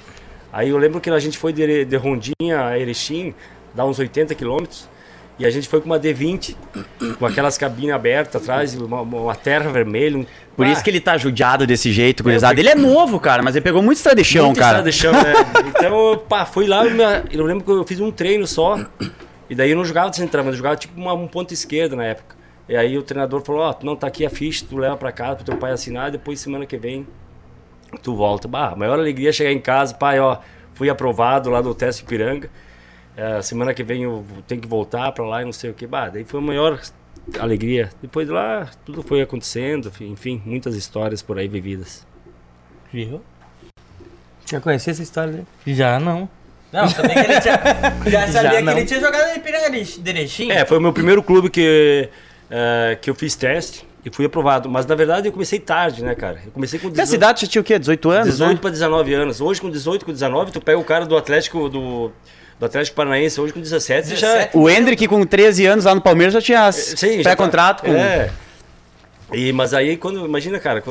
Aí 0.51 0.69
eu 0.69 0.77
lembro 0.77 0.99
que 1.01 1.09
a 1.09 1.19
gente 1.19 1.37
foi 1.37 1.51
de, 1.53 1.85
de 1.85 1.95
Rondinha 1.97 2.65
a 2.67 2.79
Erechim, 2.79 3.33
dá 3.73 3.85
uns 3.85 3.99
80 3.99 4.33
quilômetros, 4.35 4.87
e 5.39 5.45
a 5.45 5.49
gente 5.51 5.67
foi 5.67 5.79
com 5.79 5.85
uma 5.85 5.99
D20, 5.99 6.55
com 7.19 7.25
aquelas 7.25 7.57
cabines 7.59 7.93
abertas 7.93 8.41
atrás, 8.41 8.73
uma, 8.75 9.01
uma 9.01 9.35
terra 9.35 9.69
vermelha. 9.69 10.17
um- 10.17 10.25
Por 10.55 10.65
Ah, 10.65 10.71
isso 10.71 10.83
que 10.83 10.89
ele 10.89 10.99
tá 10.99 11.15
judiado 11.17 11.67
desse 11.67 11.91
jeito, 11.91 12.23
gurizada. 12.23 12.59
Ele 12.59 12.69
é 12.69 12.73
novo, 12.75 13.19
cara, 13.19 13.43
mas 13.43 13.55
ele 13.55 13.61
pegou 13.63 13.83
muito 13.83 13.97
estrada 13.97 14.19
de 14.19 14.27
chão, 14.27 14.45
muito 14.47 14.57
cara. 14.59 14.79
estrada 14.79 14.89
de 14.89 14.97
chão, 14.97 15.11
né? 15.13 15.33
Então, 15.77 16.17
pá, 16.27 16.43
fui 16.45 16.65
lá, 16.65 16.83
eu, 17.31 17.45
lembro 17.45 17.63
que 17.63 17.69
eu 17.69 17.83
fiz 17.85 17.99
um 17.99 18.09
treino 18.11 18.47
só, 18.47 18.79
e 19.47 19.53
daí 19.53 19.69
eu 19.71 19.77
não 19.77 19.85
jogava 19.85 20.09
de 20.09 20.15
centroavante, 20.15 20.53
eu 20.53 20.57
jogava 20.57 20.75
tipo 20.75 20.99
uma, 20.99 21.13
um 21.13 21.27
ponto 21.27 21.53
esquerda 21.53 21.95
na 21.95 22.05
época. 22.05 22.35
E 22.67 22.75
aí 22.75 22.97
o 22.97 23.03
treinador 23.03 23.41
falou, 23.41 23.61
ó, 23.61 23.75
não, 23.83 23.95
tá 23.95 24.07
aqui 24.07 24.25
a 24.25 24.29
ficha, 24.31 24.65
tu 24.67 24.75
leva 24.75 24.97
pra 24.97 25.11
casa 25.11 25.35
pro 25.35 25.45
teu 25.45 25.55
pai 25.57 25.71
assinar, 25.71 26.09
depois 26.09 26.39
semana 26.39 26.65
que 26.65 26.77
vem 26.77 27.05
tu 28.01 28.15
volta. 28.15 28.47
Bah, 28.47 28.69
a 28.69 28.75
maior 28.75 28.99
alegria 28.99 29.29
é 29.29 29.31
chegar 29.31 29.51
em 29.51 29.59
casa, 29.59 29.93
pai, 29.93 30.19
ó, 30.19 30.37
fui 30.73 30.89
aprovado 30.89 31.49
lá 31.49 31.61
do 31.61 31.73
teste 31.73 32.03
Ipiranga. 32.03 32.49
É, 33.15 33.41
semana 33.41 33.73
que 33.73 33.83
vem 33.83 34.03
eu 34.03 34.23
tenho 34.47 34.61
que 34.61 34.67
voltar 34.67 35.11
pra 35.11 35.25
lá 35.25 35.41
e 35.41 35.45
não 35.45 35.53
sei 35.53 35.71
o 35.71 35.73
que. 35.73 35.87
Bah, 35.87 36.09
daí 36.09 36.23
foi 36.23 36.39
a 36.39 36.43
maior 36.43 36.79
alegria. 37.39 37.89
Depois 38.01 38.27
de 38.27 38.33
lá, 38.33 38.69
tudo 38.85 39.01
foi 39.01 39.21
acontecendo, 39.21 39.91
enfim, 40.01 40.41
muitas 40.45 40.75
histórias 40.75 41.21
por 41.21 41.39
aí 41.39 41.47
vividas. 41.47 42.05
Viu? 42.93 43.21
Já 44.45 44.61
conhecia 44.61 44.91
essa 44.91 45.03
história 45.03 45.33
dele? 45.33 45.47
Já 45.65 45.99
não. 45.99 46.29
Não, 46.71 46.87
sabia 46.87 47.13
que 47.13 47.31
ele 47.31 47.41
tinha. 47.41 47.59
Já 48.11 48.27
sabia 48.27 48.57
que 48.57 48.61
não. 48.61 48.77
ele 48.77 48.85
tinha 48.85 48.99
jogado 48.99 49.37
em 49.37 49.39
Piranga 49.39 49.71
de 49.71 50.09
Erechim. 50.09 50.51
É, 50.51 50.65
foi 50.65 50.77
o 50.77 50.81
meu 50.81 50.93
primeiro 50.93 51.23
clube 51.23 51.49
que, 51.49 52.09
eh, 52.49 52.97
que 53.01 53.09
eu 53.09 53.15
fiz 53.15 53.35
teste 53.35 53.86
e 54.07 54.15
fui 54.15 54.25
aprovado. 54.25 54.69
Mas 54.69 54.85
na 54.85 54.95
verdade 54.95 55.27
eu 55.27 55.31
comecei 55.31 55.59
tarde, 55.59 56.03
né, 56.03 56.15
cara? 56.15 56.41
Eu 56.45 56.51
comecei 56.51 56.79
com 56.79 56.87
Nessa 56.87 57.03
18, 57.03 57.15
idade 57.15 57.39
você 57.41 57.47
tinha 57.47 57.61
o 57.61 57.63
quê? 57.63 57.77
18 57.77 58.09
anos? 58.09 58.25
18 58.29 58.53
né? 58.53 58.57
para 58.61 58.69
19 58.69 59.13
anos. 59.13 59.41
Hoje 59.41 59.59
com 59.61 59.69
18, 59.69 60.05
com 60.05 60.11
19, 60.11 60.51
tu 60.51 60.61
pega 60.61 60.79
o 60.79 60.83
cara 60.83 61.05
do 61.05 61.17
Atlético 61.17 61.69
do, 61.69 62.11
do 62.59 62.65
Atlético 62.65 62.95
Paranaense, 62.95 63.39
hoje 63.39 63.53
com 63.53 63.59
17, 63.59 64.07
você 64.07 64.15
já 64.15 64.27
17. 64.27 64.57
O 64.57 64.69
Hendrick, 64.69 65.07
com 65.07 65.25
13 65.25 65.65
anos 65.65 65.85
lá 65.85 65.93
no 65.93 66.01
Palmeiras, 66.01 66.33
já 66.33 66.41
tinha 66.41 66.71
Sim, 66.71 67.17
já 67.17 67.23
pré-contrato 67.23 67.83
tá- 67.83 67.87
com. 67.89 67.93
É. 67.95 68.31
E, 69.33 69.51
mas 69.51 69.73
aí 69.73 69.97
quando. 69.97 70.25
Imagina, 70.25 70.59
cara, 70.59 70.81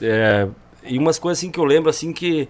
é, 0.00 0.48
e 0.84 0.98
umas 0.98 1.18
coisas 1.18 1.38
assim 1.38 1.50
que 1.50 1.60
eu 1.60 1.64
lembro 1.64 1.90
assim 1.90 2.12
que. 2.12 2.48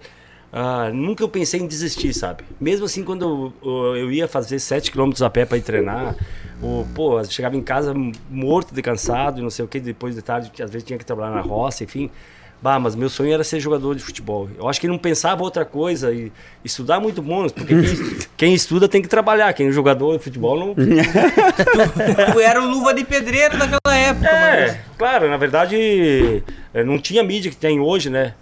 ah, 0.53 0.89
nunca 0.93 1.21
eu 1.23 1.27
pensei 1.27 1.59
em 1.59 1.67
desistir, 1.67 2.13
sabe? 2.13 2.43
Mesmo 2.61 2.85
assim, 2.85 3.03
quando 3.03 3.53
eu, 3.61 3.95
eu 3.97 4.11
ia 4.11 4.27
fazer 4.27 4.57
7 4.59 4.91
km 4.91 5.11
a 5.21 5.29
pé 5.29 5.45
para 5.45 5.57
ir 5.57 5.61
treinar, 5.61 6.15
o, 6.61 6.85
pô, 6.95 7.23
chegava 7.25 7.55
em 7.55 7.61
casa 7.61 7.93
morto 8.29 8.73
de 8.73 8.81
cansado 8.81 9.39
e 9.39 9.43
não 9.43 9.49
sei 9.49 9.63
o 9.65 9.67
que, 9.67 9.79
depois 9.79 10.15
de 10.15 10.21
tarde, 10.21 10.51
às 10.61 10.69
vezes 10.71 10.85
tinha 10.87 10.97
que 10.97 11.05
trabalhar 11.05 11.31
na 11.33 11.41
roça, 11.41 11.83
enfim. 11.83 12.09
Bah, 12.59 12.79
mas 12.79 12.95
meu 12.95 13.07
sonho 13.07 13.31
era 13.31 13.43
ser 13.43 13.59
jogador 13.59 13.93
de 13.95 14.01
futebol. 14.01 14.49
Eu 14.57 14.67
acho 14.67 14.79
que 14.81 14.87
ele 14.87 14.93
não 14.93 14.97
pensava 14.99 15.43
outra 15.43 15.63
coisa 15.63 16.11
e 16.11 16.31
estudar 16.65 16.99
muito 16.99 17.21
bom, 17.21 17.47
porque 17.47 17.75
quem, 17.75 18.17
quem 18.35 18.53
estuda 18.55 18.87
tem 18.87 18.99
que 18.99 19.07
trabalhar, 19.07 19.53
quem 19.53 19.67
é 19.67 19.71
jogador 19.71 20.17
de 20.17 20.23
futebol 20.23 20.57
não. 20.57 20.73
Tu 22.33 22.39
era 22.39 22.59
o 22.61 22.67
luva 22.67 22.93
de 22.95 23.03
pedreiro 23.03 23.57
daquela 23.57 23.95
época, 23.95 24.27
É, 24.27 24.65
mano. 24.67 24.79
claro, 24.97 25.29
na 25.29 25.37
verdade, 25.37 26.43
eh, 26.73 26.83
não 26.83 26.97
tinha 26.97 27.23
mídia 27.23 27.51
que 27.51 27.57
tem 27.57 27.79
hoje, 27.79 28.09
né? 28.09 28.33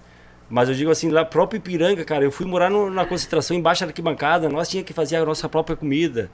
Mas 0.50 0.70
eu 0.70 0.76
digo 0.76 0.92
assim, 0.92 1.10
lá 1.10 1.26
próprio 1.26 1.58
Ipiranga, 1.58 2.06
cara, 2.06 2.24
eu 2.24 2.32
fui 2.32 2.46
morar 2.46 2.70
no- 2.70 2.90
na 2.90 3.06
concentração 3.06 3.58
embaixo 3.58 3.82
da 3.82 3.88
arquibancada, 3.88 4.48
nós 4.48 4.70
tínhamos 4.70 4.88
que 4.88 4.94
fazer 4.94 5.18
a 5.18 5.26
nossa 5.26 5.50
própria 5.50 5.76
comida. 5.76 6.30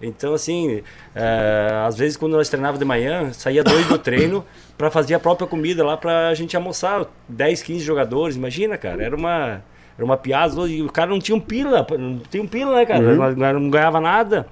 Então, 0.00 0.34
assim, 0.34 0.82
eh, 1.14 1.84
às 1.86 1.96
vezes 1.96 2.16
quando 2.16 2.32
nós 2.32 2.48
treinávamos 2.48 2.78
de 2.78 2.84
manhã, 2.84 3.32
saía 3.32 3.62
dois 3.62 3.86
do 3.86 3.98
treino 3.98 4.44
para 4.76 4.90
fazer 4.90 5.14
a 5.14 5.20
própria 5.20 5.46
comida 5.46 5.84
lá 5.84 5.96
pra 5.96 6.34
gente 6.34 6.56
almoçar. 6.56 7.06
10, 7.28 7.62
15 7.62 7.84
jogadores, 7.84 8.36
imagina, 8.36 8.76
cara, 8.76 9.02
era 9.02 9.16
uma, 9.16 9.62
era 9.96 10.04
uma 10.04 10.16
piada. 10.16 10.68
E 10.68 10.82
o 10.82 10.90
cara 10.90 11.10
não 11.10 11.18
tinha 11.18 11.36
um 11.36 11.40
pila, 11.40 11.86
não 11.98 12.18
tinha 12.18 12.42
um 12.42 12.46
pila, 12.46 12.76
né, 12.76 12.86
cara? 12.86 13.00
Não, 13.00 13.60
não 13.60 13.70
ganhava 13.70 14.00
nada. 14.00 14.46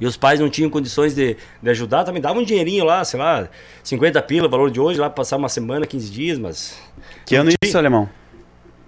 E 0.00 0.06
os 0.06 0.16
pais 0.16 0.40
não 0.40 0.48
tinham 0.48 0.70
condições 0.70 1.14
de, 1.14 1.36
de 1.62 1.70
ajudar, 1.70 2.04
também 2.04 2.22
davam 2.22 2.40
um 2.42 2.44
dinheirinho 2.44 2.84
lá, 2.84 3.04
sei 3.04 3.20
lá, 3.20 3.48
50 3.82 4.22
pila, 4.22 4.48
valor 4.48 4.70
de 4.70 4.80
hoje, 4.80 4.98
lá 4.98 5.10
pra 5.10 5.16
passar 5.16 5.36
uma 5.36 5.48
semana, 5.48 5.86
15 5.86 6.10
dias, 6.10 6.38
mas. 6.38 6.80
Que 7.26 7.36
ano 7.36 7.50
isso, 7.62 7.76
alemão? 7.76 8.08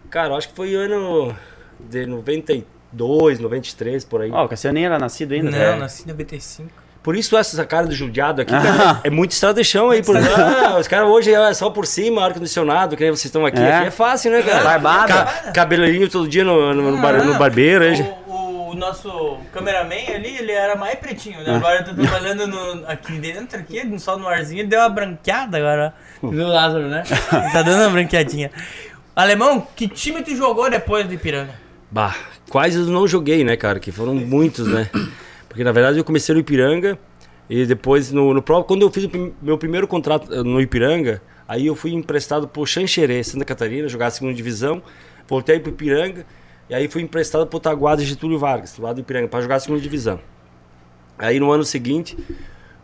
Cara, 0.09 0.35
acho 0.35 0.49
que 0.49 0.55
foi 0.55 0.75
ano 0.75 1.37
de 1.79 2.07
92, 2.93 3.39
93, 3.41 4.05
por 4.05 4.23
aí. 4.23 4.31
Ó, 4.31 4.45
o 4.45 4.49
Cassiano 4.49 4.75
nem 4.75 4.85
era 4.87 4.99
nascido 4.99 5.33
ainda. 5.33 5.51
Não, 5.51 5.59
né? 5.59 5.77
nasci 5.77 6.05
em 6.05 6.09
95. 6.09 6.69
Por 7.03 7.17
isso 7.17 7.37
essa 7.37 7.65
cara 7.65 7.87
do 7.87 7.95
judiado 7.95 8.43
aqui, 8.43 8.53
cara, 8.55 9.01
é 9.03 9.11
muito 9.11 9.33
estrada 9.33 9.61
de 9.61 9.65
chão 9.69 9.91
aí. 9.91 10.03
Por... 10.05 10.17
Ah, 10.17 10.77
os 10.79 10.87
caras 10.87 11.09
hoje 11.09 11.35
é 11.35 11.53
só 11.55 11.69
por 11.69 11.85
cima, 11.85 12.25
ar-condicionado, 12.25 12.97
que 12.97 13.03
nem 13.03 13.11
vocês 13.11 13.25
estão 13.25 13.45
aqui. 13.45 13.59
É. 13.61 13.79
Aqui 13.79 13.87
é 13.89 13.91
fácil, 13.91 14.31
né, 14.31 14.41
cara? 14.43 14.63
Barbada. 14.63 15.13
Ca 15.13 15.53
cabeleirinho 15.53 16.09
todo 16.09 16.29
dia 16.29 16.45
no, 16.45 16.73
no, 16.73 16.93
no 16.93 16.99
bar- 17.03 17.25
no 17.25 17.35
barbeiro. 17.35 17.83
aí 17.85 17.97
já- 17.97 18.05
O, 18.29 18.71
o 18.71 18.75
nosso 18.77 19.37
cameraman 19.53 20.15
ali, 20.15 20.37
ele 20.39 20.53
era 20.53 20.77
mais 20.77 20.95
pretinho, 20.97 21.41
Ah. 21.41 21.43
né? 21.43 21.57
Agora 21.57 21.81
eu 21.81 21.85
tô 21.87 21.95
trabalhando 22.01 22.47
no- 22.47 22.87
aqui 22.87 23.13
dentro, 23.19 23.59
aqui, 23.59 23.99
só 23.99 24.17
no 24.17 24.29
arzinho, 24.29 24.65
deu 24.69 24.79
uma 24.79 24.89
branqueada 24.89 25.57
agora. 25.59 25.93
ó. 26.23 26.29
Viu, 26.29 26.47
Lázaro, 26.47 26.87
né? 26.87 27.03
Tá 27.53 27.63
dando 27.63 27.81
uma 27.83 27.91
branqueadinha. 27.91 28.49
Alemão, 29.17 29.67
que 29.75 29.89
time 29.89 30.23
tu 30.23 30.37
jogou 30.37 30.71
depois 30.71 31.05
do 31.07 31.13
Ipiranga? 31.13 31.55
Bah, 31.91 32.15
quais 32.53 32.77
eu 32.77 32.85
não 32.85 33.09
joguei, 33.09 33.43
né, 33.43 33.57
cara? 33.57 33.81
Que 33.81 33.91
foram 33.91 34.15
muitos, 34.15 34.69
né? 34.69 34.91
Porque 35.49 35.65
na 35.65 35.73
verdade 35.73 35.97
eu 35.97 36.05
comecei 36.05 36.35
no 36.35 36.41
Ipiranga 36.43 36.99
e 37.49 37.65
depois 37.65 38.13
no, 38.13 38.35
no 38.35 38.43
próprio. 38.43 38.67
Quando 38.69 38.83
eu 38.83 38.91
fiz 38.91 39.05
o 39.05 39.33
meu 39.41 39.57
primeiro 39.57 39.89
contrato 39.89 40.33
eh, 40.33 40.43
no 40.43 40.61
Ipiranga, 40.61 41.23
aí 41.49 41.67
eu 41.67 41.75
fui 41.75 41.93
emprestado 41.93 42.47
pro 42.47 42.67
Xanxerê, 42.67 43.25
Santa 43.25 43.47
Catarina, 43.47 43.89
jogar 43.89 44.09
a 44.09 44.11
segunda 44.11 44.35
divisão. 44.35 44.83
Voltei 45.27 45.59
pro 45.61 45.73
Ipiranga 45.73 46.27
e 46.69 46.75
aí 46.75 46.89
fui 46.89 47.01
emprestado 47.01 47.47
pro 47.47 47.59
Taguada 47.59 48.05
Getúlio 48.05 48.39
Vargas, 48.39 48.77
lá 48.77 48.93
do 48.93 49.01
Ipiranga, 49.01 49.29
para 49.29 49.41
jogar 49.41 49.57
a 49.57 49.61
segunda 49.61 49.81
divisão. 49.81 50.21
Aí 51.17 51.41
no 51.41 51.51
ano 51.51 51.65
seguinte, 51.65 52.19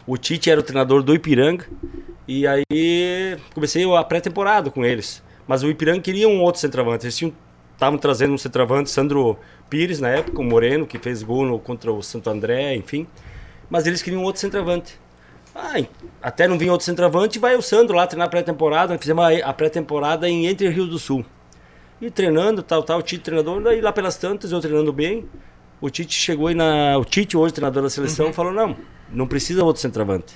o 0.07 0.17
Tite 0.17 0.51
era 0.51 0.61
o 0.61 0.63
treinador 0.63 1.03
do 1.03 1.15
Ipiranga 1.15 1.67
e 2.27 2.47
aí 2.47 2.65
comecei 3.53 3.85
a 3.95 4.03
pré-temporada 4.03 4.71
com 4.71 4.83
eles. 4.83 5.23
Mas 5.47 5.63
o 5.63 5.69
Ipiranga 5.69 6.01
queria 6.01 6.27
um 6.27 6.41
outro 6.41 6.59
centroavante. 6.59 7.05
Eles 7.05 7.17
tinham 7.17 7.35
estavam 7.79 7.97
trazendo 7.97 8.35
um 8.35 8.39
centroavante, 8.39 8.91
Sandro 8.91 9.39
Pires 9.71 10.01
na 10.01 10.09
época, 10.09 10.41
o 10.41 10.45
Moreno, 10.45 10.85
que 10.85 10.99
fez 10.99 11.23
gol 11.23 11.47
no, 11.47 11.61
contra 11.61 11.93
o 11.93 12.03
Santo 12.03 12.29
André, 12.29 12.75
enfim. 12.75 13.07
Mas 13.71 13.87
eles 13.87 14.03
queriam 14.03 14.25
outro 14.25 14.41
centroavante. 14.41 14.99
Ah, 15.55 15.81
até 16.21 16.49
não 16.49 16.59
vinha 16.59 16.73
outro 16.73 16.85
centroavante, 16.85 17.39
vai 17.39 17.55
o 17.55 17.63
Sandro 17.63 17.97
lá 17.97 18.05
treinar 18.05 18.29
pré-temporada. 18.29 18.93
Nós 18.93 19.01
Fizemos 19.01 19.25
a, 19.45 19.53
pré-temporada 19.53 20.29
em 20.29 20.47
Entre 20.47 20.69
Rio 20.69 20.89
do 20.89 20.99
Sul. 20.99 21.25
E 22.01 22.11
treinando, 22.11 22.65
tal, 22.65 22.83
tal, 22.83 22.99
o 22.99 23.03
Tite 23.03 23.23
treinador, 23.23 23.63
daí 23.63 23.81
lá 23.81 23.93
pelas 23.93 24.17
tantas, 24.17 24.51
eu 24.51 24.61
treinando 24.61 24.93
bem. 24.93 25.29
O 25.81 25.89
Tite 25.89 26.15
chegou 26.15 26.49
aí 26.49 26.55
na. 26.55 26.99
O 26.99 27.05
Tite, 27.05 27.37
hoje 27.37 27.55
treinador 27.55 27.83
da 27.85 27.91
seleção, 27.91 28.33
falou: 28.33 28.53
não, 28.53 28.77
não 29.13 29.27
precisa 29.27 29.65
outro 29.65 29.81
centroavante. 29.81 30.35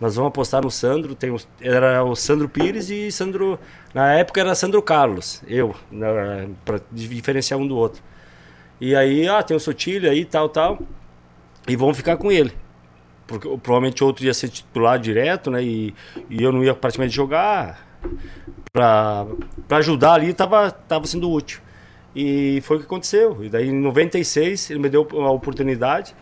Nós 0.00 0.14
vamos 0.16 0.28
apostar 0.28 0.62
no 0.62 0.70
Sandro. 0.70 1.14
Tem 1.14 1.34
era 1.60 2.04
o 2.04 2.14
Sandro 2.14 2.48
Pires 2.48 2.90
e 2.90 3.10
Sandro. 3.10 3.58
Na 3.94 4.12
época 4.12 4.40
era 4.40 4.54
Sandro 4.54 4.82
Carlos, 4.82 5.42
eu, 5.46 5.74
para 6.64 6.80
diferenciar 6.92 7.58
um 7.58 7.66
do 7.66 7.76
outro. 7.76 8.02
E 8.80 8.94
aí, 8.94 9.26
ah, 9.26 9.42
tem 9.42 9.56
o 9.56 9.60
Sotilho 9.60 10.10
aí, 10.10 10.24
tal, 10.24 10.48
tal. 10.48 10.78
E 11.66 11.74
vamos 11.76 11.96
ficar 11.96 12.16
com 12.16 12.30
ele. 12.30 12.52
Porque 13.26 13.48
provavelmente 13.58 14.04
outro 14.04 14.24
ia 14.24 14.34
ser 14.34 14.48
titular 14.48 14.98
direto, 14.98 15.50
né? 15.50 15.62
E, 15.62 15.94
e 16.28 16.42
eu 16.42 16.52
não 16.52 16.62
ia 16.62 16.74
praticamente 16.74 17.14
jogar. 17.14 17.84
Pra 18.72 19.26
ajudar 19.70 20.12
ali, 20.12 20.34
tava, 20.34 20.70
tava 20.70 21.06
sendo 21.06 21.30
útil. 21.30 21.60
E 22.14 22.60
foi 22.62 22.76
o 22.76 22.80
que 22.80 22.86
aconteceu. 22.86 23.42
E 23.42 23.48
daí 23.48 23.68
em 23.68 23.72
96 23.72 24.70
ele 24.70 24.78
me 24.78 24.88
deu 24.88 25.08
a 25.12 25.30
oportunidade. 25.30 26.14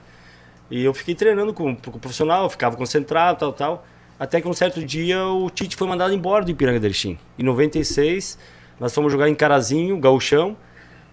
E 0.71 0.83
eu 0.85 0.95
fiquei 0.95 1.15
treinando 1.15 1.53
com, 1.53 1.75
com 1.77 1.91
o 1.97 2.01
profissional, 2.01 2.49
ficava 2.49 2.77
concentrado, 2.77 3.39
tal, 3.39 3.53
tal. 3.53 3.87
Até 4.19 4.41
que 4.41 4.49
um 4.49 4.53
certo 4.53 4.85
dia 4.85 5.25
o 5.27 5.51
Tite 5.51 5.77
foi 5.77 5.87
mandado 5.89 6.15
embora 6.15 6.45
do 6.45 6.51
Ipiranga 6.51 6.81
do 6.81 6.87
Erechim. 6.87 7.19
Em 7.39 7.43
96, 7.43 8.39
nós 8.81 8.95
fomos 8.95 9.13
jogar 9.13 9.29
em 9.29 9.35
Carazinho, 9.35 9.99
Gauchão, 9.99 10.57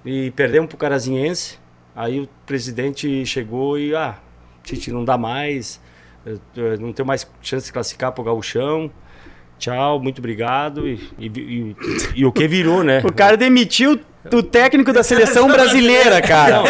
e 0.05 0.31
perdemos 0.31 0.69
pro 0.69 0.77
Carazinhense. 0.77 1.59
Aí 1.95 2.19
o 2.21 2.29
presidente 2.45 3.25
chegou 3.25 3.77
e, 3.77 3.93
ah, 3.95 4.17
Tite 4.63 4.91
não 4.91 5.03
dá 5.03 5.17
mais, 5.17 5.81
não 6.79 6.93
tem 6.93 7.05
mais 7.05 7.29
chance 7.41 7.65
de 7.65 7.73
classificar 7.73 8.11
pro 8.11 8.23
Gauchão. 8.23 8.89
Tchau, 9.59 9.99
muito 9.99 10.19
obrigado. 10.19 10.87
E, 10.87 10.93
e- 11.19 11.27
e- 11.27 11.75
e 12.15 12.25
o 12.25 12.31
que 12.31 12.47
virou, 12.47 12.83
né? 12.83 13.01
O 13.05 13.11
cara 13.13 13.35
demitiu 13.35 13.99
o 14.33 14.43
técnico 14.43 14.93
da 14.93 15.03
seleção 15.03 15.47
brasileira, 15.47 16.21
cara. 16.21 16.63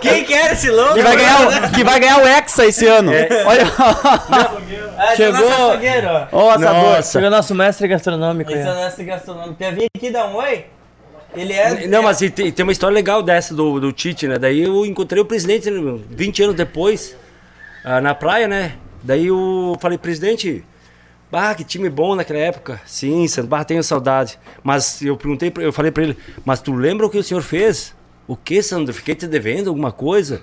Quem 0.00 0.24
que 0.24 0.32
era 0.32 0.52
esse 0.52 0.70
louco? 0.70 0.94
Que 0.94 1.02
vai 1.02 1.16
ganhar 1.16 1.40
o, 1.40 1.70
que 1.72 1.84
vai 1.84 2.00
ganhar 2.00 2.18
o 2.18 2.26
Hexa 2.26 2.66
esse 2.66 2.86
ano. 2.86 3.12
Olha, 3.46 3.64
Ah, 4.96 5.12
esse 5.12 5.22
é 5.22 5.28
o 5.28 5.32
nosso 5.32 5.46
Chegou-. 5.46 6.72
Nossa. 6.72 7.12
Chegou 7.12 7.30
nosso 7.30 7.54
mestre 7.54 7.86
gastronômico. 7.86 8.50
Esse 8.50 8.62
é 8.62 8.64
o 8.64 8.72
aí. 8.72 8.84
nosso 8.84 9.04
gastronômico. 9.04 9.54
Quer 9.56 9.74
vir 9.74 9.86
aqui 9.94 10.10
dar 10.10 10.26
um 10.26 10.36
oi? 10.36 10.64
Ele 11.34 11.52
é... 11.52 11.86
Não, 11.86 12.02
mas 12.02 12.20
e 12.22 12.30
tem, 12.30 12.50
tem 12.50 12.62
uma 12.62 12.72
história 12.72 12.94
legal 12.94 13.22
dessa 13.22 13.54
do, 13.54 13.78
do 13.78 13.92
Tite, 13.92 14.26
né? 14.26 14.38
Daí 14.38 14.62
eu 14.64 14.86
encontrei 14.86 15.22
o 15.22 15.26
presidente 15.26 15.70
né, 15.70 16.00
20 16.10 16.42
anos 16.42 16.56
depois, 16.56 17.14
ah, 17.84 18.00
na 18.00 18.14
praia, 18.14 18.48
né? 18.48 18.72
Daí 19.02 19.26
eu 19.26 19.76
falei, 19.80 19.98
presidente, 19.98 20.64
bah, 21.30 21.54
que 21.54 21.64
time 21.64 21.88
bom 21.88 22.14
naquela 22.14 22.38
época. 22.38 22.80
Sim, 22.86 23.26
Santos, 23.28 23.48
bah, 23.48 23.64
tenho 23.64 23.82
saudade. 23.82 24.38
Mas 24.62 25.02
eu 25.02 25.16
perguntei, 25.16 25.52
eu 25.58 25.72
falei 25.72 25.90
pra 25.90 26.02
ele, 26.02 26.16
mas 26.44 26.60
tu 26.60 26.72
lembra 26.72 27.06
o 27.06 27.10
que 27.10 27.18
o 27.18 27.22
senhor 27.22 27.42
fez? 27.42 27.94
O 28.26 28.36
que, 28.36 28.62
Sandro? 28.62 28.92
Fiquei 28.92 29.14
te 29.14 29.26
devendo 29.26 29.68
alguma 29.68 29.90
coisa? 29.90 30.42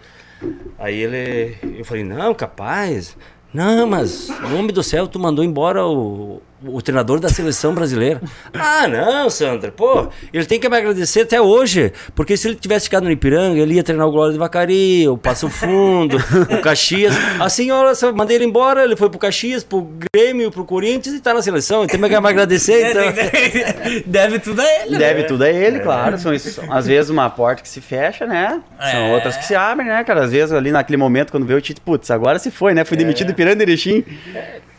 Aí 0.77 0.95
ele, 0.95 1.57
eu 1.77 1.85
falei, 1.85 2.03
não, 2.03 2.33
capaz. 2.33 3.15
Não, 3.53 3.87
mas, 3.87 4.27
nome 4.49 4.71
do 4.71 4.83
céu, 4.83 5.07
tu 5.07 5.17
mandou 5.17 5.43
embora 5.43 5.85
o, 5.85 6.41
o 6.67 6.81
treinador 6.81 7.19
da 7.19 7.29
seleção 7.29 7.73
brasileira. 7.73 8.21
ah, 8.53 8.87
não, 8.87 9.29
Sandra, 9.29 9.71
pô, 9.71 10.07
ele 10.33 10.45
tem 10.45 10.59
que 10.59 10.67
me 10.69 10.77
agradecer 10.77 11.21
até 11.21 11.39
hoje, 11.41 11.91
porque 12.13 12.35
se 12.37 12.47
ele 12.47 12.55
tivesse 12.55 12.85
ficado 12.85 13.03
no 13.03 13.11
Ipiranga, 13.11 13.59
ele 13.59 13.75
ia 13.75 13.83
treinar 13.83 14.07
o 14.07 14.11
Glória 14.11 14.33
de 14.33 14.39
Vacaria, 14.39 15.11
o 15.11 15.17
Passo 15.17 15.49
Fundo, 15.49 16.17
o 16.49 16.61
Caxias. 16.61 17.13
Assim, 17.39 17.71
olha, 17.71 17.95
só 17.95 18.11
mandei 18.13 18.37
ele 18.37 18.45
embora, 18.45 18.83
ele 18.83 18.95
foi 18.95 19.09
pro 19.09 19.19
Caxias, 19.19 19.63
pro 19.63 19.87
Grêmio, 20.13 20.51
pro 20.51 20.65
Corinthians 20.65 21.15
e 21.15 21.19
tá 21.19 21.33
na 21.33 21.41
seleção, 21.41 21.83
então 21.83 21.99
tem 21.99 22.09
que 22.09 22.19
me 22.21 22.27
agradecer, 22.29 22.89
então. 22.91 24.01
Deve 24.05 24.39
tudo 24.39 24.61
a 24.61 24.65
ele. 24.81 24.97
Deve 24.97 25.23
tudo 25.23 25.43
a 25.43 25.49
ele, 25.49 25.79
claro. 25.79 26.17
São, 26.17 26.33
isso- 26.33 26.61
às 26.69 26.87
vezes 26.87 27.09
uma 27.09 27.29
porta 27.29 27.61
que 27.61 27.69
se 27.69 27.81
fecha, 27.81 28.25
né? 28.25 28.61
São 28.79 28.99
É. 28.99 29.13
outras 29.13 29.37
que 29.37 29.45
se 29.45 29.55
abrem, 29.55 29.87
né, 29.87 30.03
cara? 30.03 30.23
Às 30.23 30.31
vezes 30.31 30.51
ali 30.53 30.71
naquele 30.71 30.97
momento, 30.97 31.31
quando 31.31 31.45
vê 31.45 31.53
o 31.53 31.61
Tite, 31.61 31.81
putz, 31.81 32.09
agora 32.11 32.39
se 32.39 32.51
foi, 32.51 32.73
né? 32.73 32.83
Fui 32.85 32.97
demitido 32.97 33.27
do 33.27 33.33
Piranga 33.33 33.57
de 33.57 33.63
Erechim. 33.63 34.03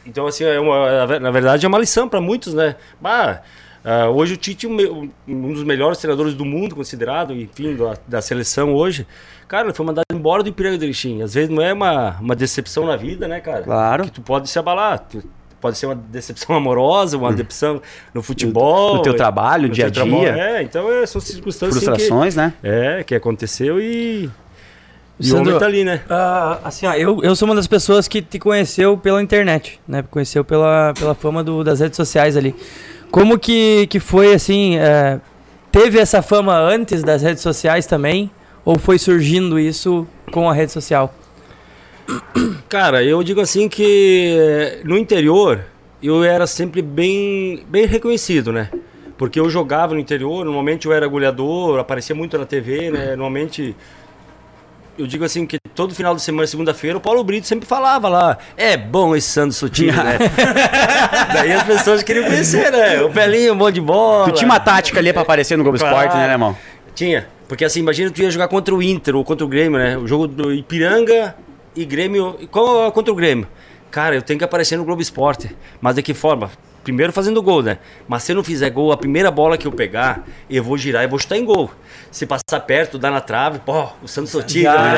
Então, 0.06 0.26
assim, 0.26 0.44
é 0.44 0.58
uma, 0.60 1.18
na 1.18 1.30
verdade 1.30 1.66
é 1.66 1.68
uma 1.68 1.78
lição 1.78 2.08
para 2.08 2.20
muitos, 2.20 2.54
né? 2.54 2.76
Bah, 3.00 3.42
ah, 3.84 4.08
hoje 4.08 4.34
o 4.34 4.36
Tite, 4.36 4.66
é 4.66 4.68
um 4.68 5.08
um 5.28 5.52
dos 5.52 5.62
melhores 5.62 5.98
treinadores 5.98 6.34
do 6.34 6.44
mundo, 6.44 6.74
considerado, 6.74 7.32
enfim, 7.32 7.76
da, 7.76 7.94
da 8.06 8.20
seleção 8.20 8.74
hoje. 8.74 9.06
Cara, 9.46 9.72
foi 9.72 9.86
mandado 9.86 10.04
embora 10.12 10.42
do 10.42 10.48
Ipiranga 10.48 10.76
do 10.78 10.84
Erechim. 10.84 11.22
Às 11.22 11.34
vezes 11.34 11.48
não 11.50 11.62
é 11.62 11.72
uma, 11.72 12.16
uma 12.20 12.34
decepção 12.34 12.84
na 12.84 12.96
vida, 12.96 13.28
né, 13.28 13.40
cara? 13.40 13.62
Claro. 13.62 14.04
Que 14.04 14.10
tu 14.10 14.20
pode 14.22 14.48
se 14.50 14.58
abalar. 14.58 14.98
Tu- 15.00 15.22
pode 15.60 15.78
ser 15.78 15.86
uma 15.86 15.94
decepção 15.94 16.54
amorosa, 16.56 17.16
uma 17.16 17.30
decepção 17.30 17.80
no 18.12 18.22
futebol. 18.22 18.96
No 18.96 19.02
teu 19.02 19.14
trabalho, 19.14 19.68
no 19.68 19.74
dia 19.74 19.86
a 19.86 19.90
dia. 19.90 20.02
traba- 20.04 20.40
É, 20.40 20.62
então 20.62 20.92
é, 20.92 21.06
são 21.06 21.20
circunstâncias 21.20 21.76
assim, 21.76 21.86
Frustrações, 21.86 22.34
né? 22.34 22.52
que, 22.60 22.66
é, 22.68 23.04
que 23.04 23.14
aconteceu 23.14 23.80
e... 23.80 24.28
E 25.18 25.22
o 25.24 25.30
Sandro, 25.30 25.48
homem 25.48 25.58
tá 25.58 25.66
ali, 25.66 25.82
né? 25.84 26.02
Ah, 26.10 26.58
assim, 26.64 26.86
ó, 26.86 26.92
eu, 26.94 27.22
eu 27.22 27.34
sou 27.34 27.48
uma 27.48 27.54
das 27.54 27.66
pessoas 27.66 28.06
que 28.06 28.20
te 28.20 28.38
conheceu 28.38 28.96
pela 28.98 29.22
internet, 29.22 29.80
né? 29.88 30.04
Conheceu 30.10 30.44
pela, 30.44 30.92
pela 30.98 31.14
fama 31.14 31.42
do- 31.42 31.64
das 31.64 31.80
redes 31.80 31.96
sociais 31.96 32.36
ali. 32.36 32.54
Como 33.10 33.38
que, 33.38 33.86
que 33.86 33.98
foi, 33.98 34.34
assim, 34.34 34.76
é, 34.76 35.18
teve 35.72 35.98
essa 35.98 36.20
fama 36.20 36.58
antes 36.58 37.02
das 37.02 37.22
redes 37.22 37.42
sociais 37.42 37.86
também? 37.86 38.30
Ou 38.64 38.78
foi 38.78 38.98
surgindo 38.98 39.58
isso 39.58 40.06
com 40.32 40.50
a 40.50 40.52
rede 40.52 40.72
social? 40.72 41.14
Cara, 42.68 43.02
eu 43.02 43.22
digo 43.22 43.40
assim 43.40 43.68
que 43.68 44.36
eh, 44.38 44.80
no 44.84 44.98
interior, 44.98 45.60
eu 46.02 46.22
era 46.24 46.46
sempre 46.46 46.82
bem, 46.82 47.64
bem 47.68 47.86
reconhecido, 47.86 48.52
né? 48.52 48.68
Porque 49.16 49.40
eu 49.40 49.48
jogava 49.48 49.94
no 49.94 50.00
interior, 50.00 50.44
normalmente 50.44 50.86
eu 50.86 50.92
era 50.92 51.06
goleador, 51.06 51.78
aparecia 51.78 52.14
muito 52.14 52.36
na 52.36 52.44
TV, 52.44 52.90
né? 52.90 53.06
Normalmente 53.10 53.74
eu 54.98 55.06
digo 55.06 55.24
assim 55.24 55.46
que 55.46 55.58
todo 55.74 55.94
final 55.94 56.14
de 56.14 56.22
semana, 56.22 56.46
segunda-feira, 56.46 56.96
o 56.96 57.00
Paulo 57.00 57.22
Brito 57.22 57.46
sempre 57.46 57.66
falava 57.66 58.08
lá, 58.08 58.38
é 58.56 58.76
bom 58.76 59.14
esse 59.14 59.28
Sandro 59.28 59.52
Sutil, 59.54 59.92
né? 59.92 60.18
Daí 61.32 61.52
as 61.52 61.62
pessoas 61.64 62.02
queriam 62.02 62.24
conhecer, 62.24 62.70
né? 62.72 63.00
O 63.02 63.10
Pelinho, 63.10 63.54
monte 63.54 63.74
de 63.74 63.80
bola. 63.80 64.26
Tu 64.30 64.36
tinha 64.36 64.48
uma 64.48 64.60
tática 64.60 64.98
ali 64.98 65.12
pra 65.12 65.22
aparecer 65.22 65.56
no 65.56 65.62
Globo 65.64 65.78
Claro. 65.78 65.96
Esporte, 65.96 66.16
né, 66.16 66.32
irmão? 66.32 66.56
Tinha. 66.94 67.26
Porque 67.48 67.64
assim, 67.64 67.80
imagina 67.80 68.10
tu 68.10 68.20
ia 68.22 68.30
jogar 68.30 68.48
contra 68.48 68.74
o 68.74 68.82
Inter 68.82 69.14
ou 69.14 69.24
contra 69.24 69.44
o 69.44 69.48
Grêmio, 69.48 69.78
né? 69.78 69.96
O 69.96 70.06
jogo 70.06 70.26
do 70.26 70.52
Ipiranga 70.52 71.34
e 71.76 71.84
Grêmio. 71.84 72.36
Qual 72.50 72.86
é 72.86 72.90
contra 72.90 73.12
o 73.12 73.14
Grêmio? 73.16 73.46
Cara, 73.90 74.14
eu 74.16 74.22
tenho 74.22 74.38
que 74.38 74.44
aparecer 74.44 74.76
no 74.76 74.84
Globo 74.84 75.00
Esporte. 75.00 75.54
Mas 75.80 75.94
de 75.94 76.02
que 76.02 76.12
forma? 76.14 76.50
Primeiro 76.82 77.12
fazendo 77.12 77.42
gol, 77.42 77.62
né? 77.62 77.78
Mas 78.08 78.22
se 78.22 78.32
eu 78.32 78.36
não 78.36 78.44
fizer 78.44 78.70
gol, 78.70 78.92
a 78.92 78.96
primeira 78.96 79.30
bola 79.30 79.56
que 79.58 79.66
eu 79.66 79.72
pegar, 79.72 80.24
eu 80.48 80.62
vou 80.62 80.76
girar 80.78 81.04
e 81.04 81.06
vou 81.06 81.18
chutar 81.18 81.36
em 81.36 81.44
gol. 81.44 81.70
Se 82.16 82.24
passar 82.24 82.60
perto, 82.60 82.96
dar 82.96 83.10
na 83.10 83.20
trave, 83.20 83.58
pô, 83.58 83.88
o 84.02 84.08
Santos 84.08 84.30
Sotilho 84.30 84.62
já, 84.62 84.74
vai- 84.74 84.96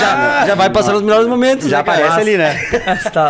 já, 0.00 0.46
já 0.46 0.54
vai 0.54 0.70
passar 0.70 0.94
nos 0.94 1.02
melhores 1.02 1.26
momentos. 1.28 1.68
Já 1.68 1.76
né, 1.76 1.80
aparece 1.82 2.18
ali, 2.18 2.38
né? 2.38 2.54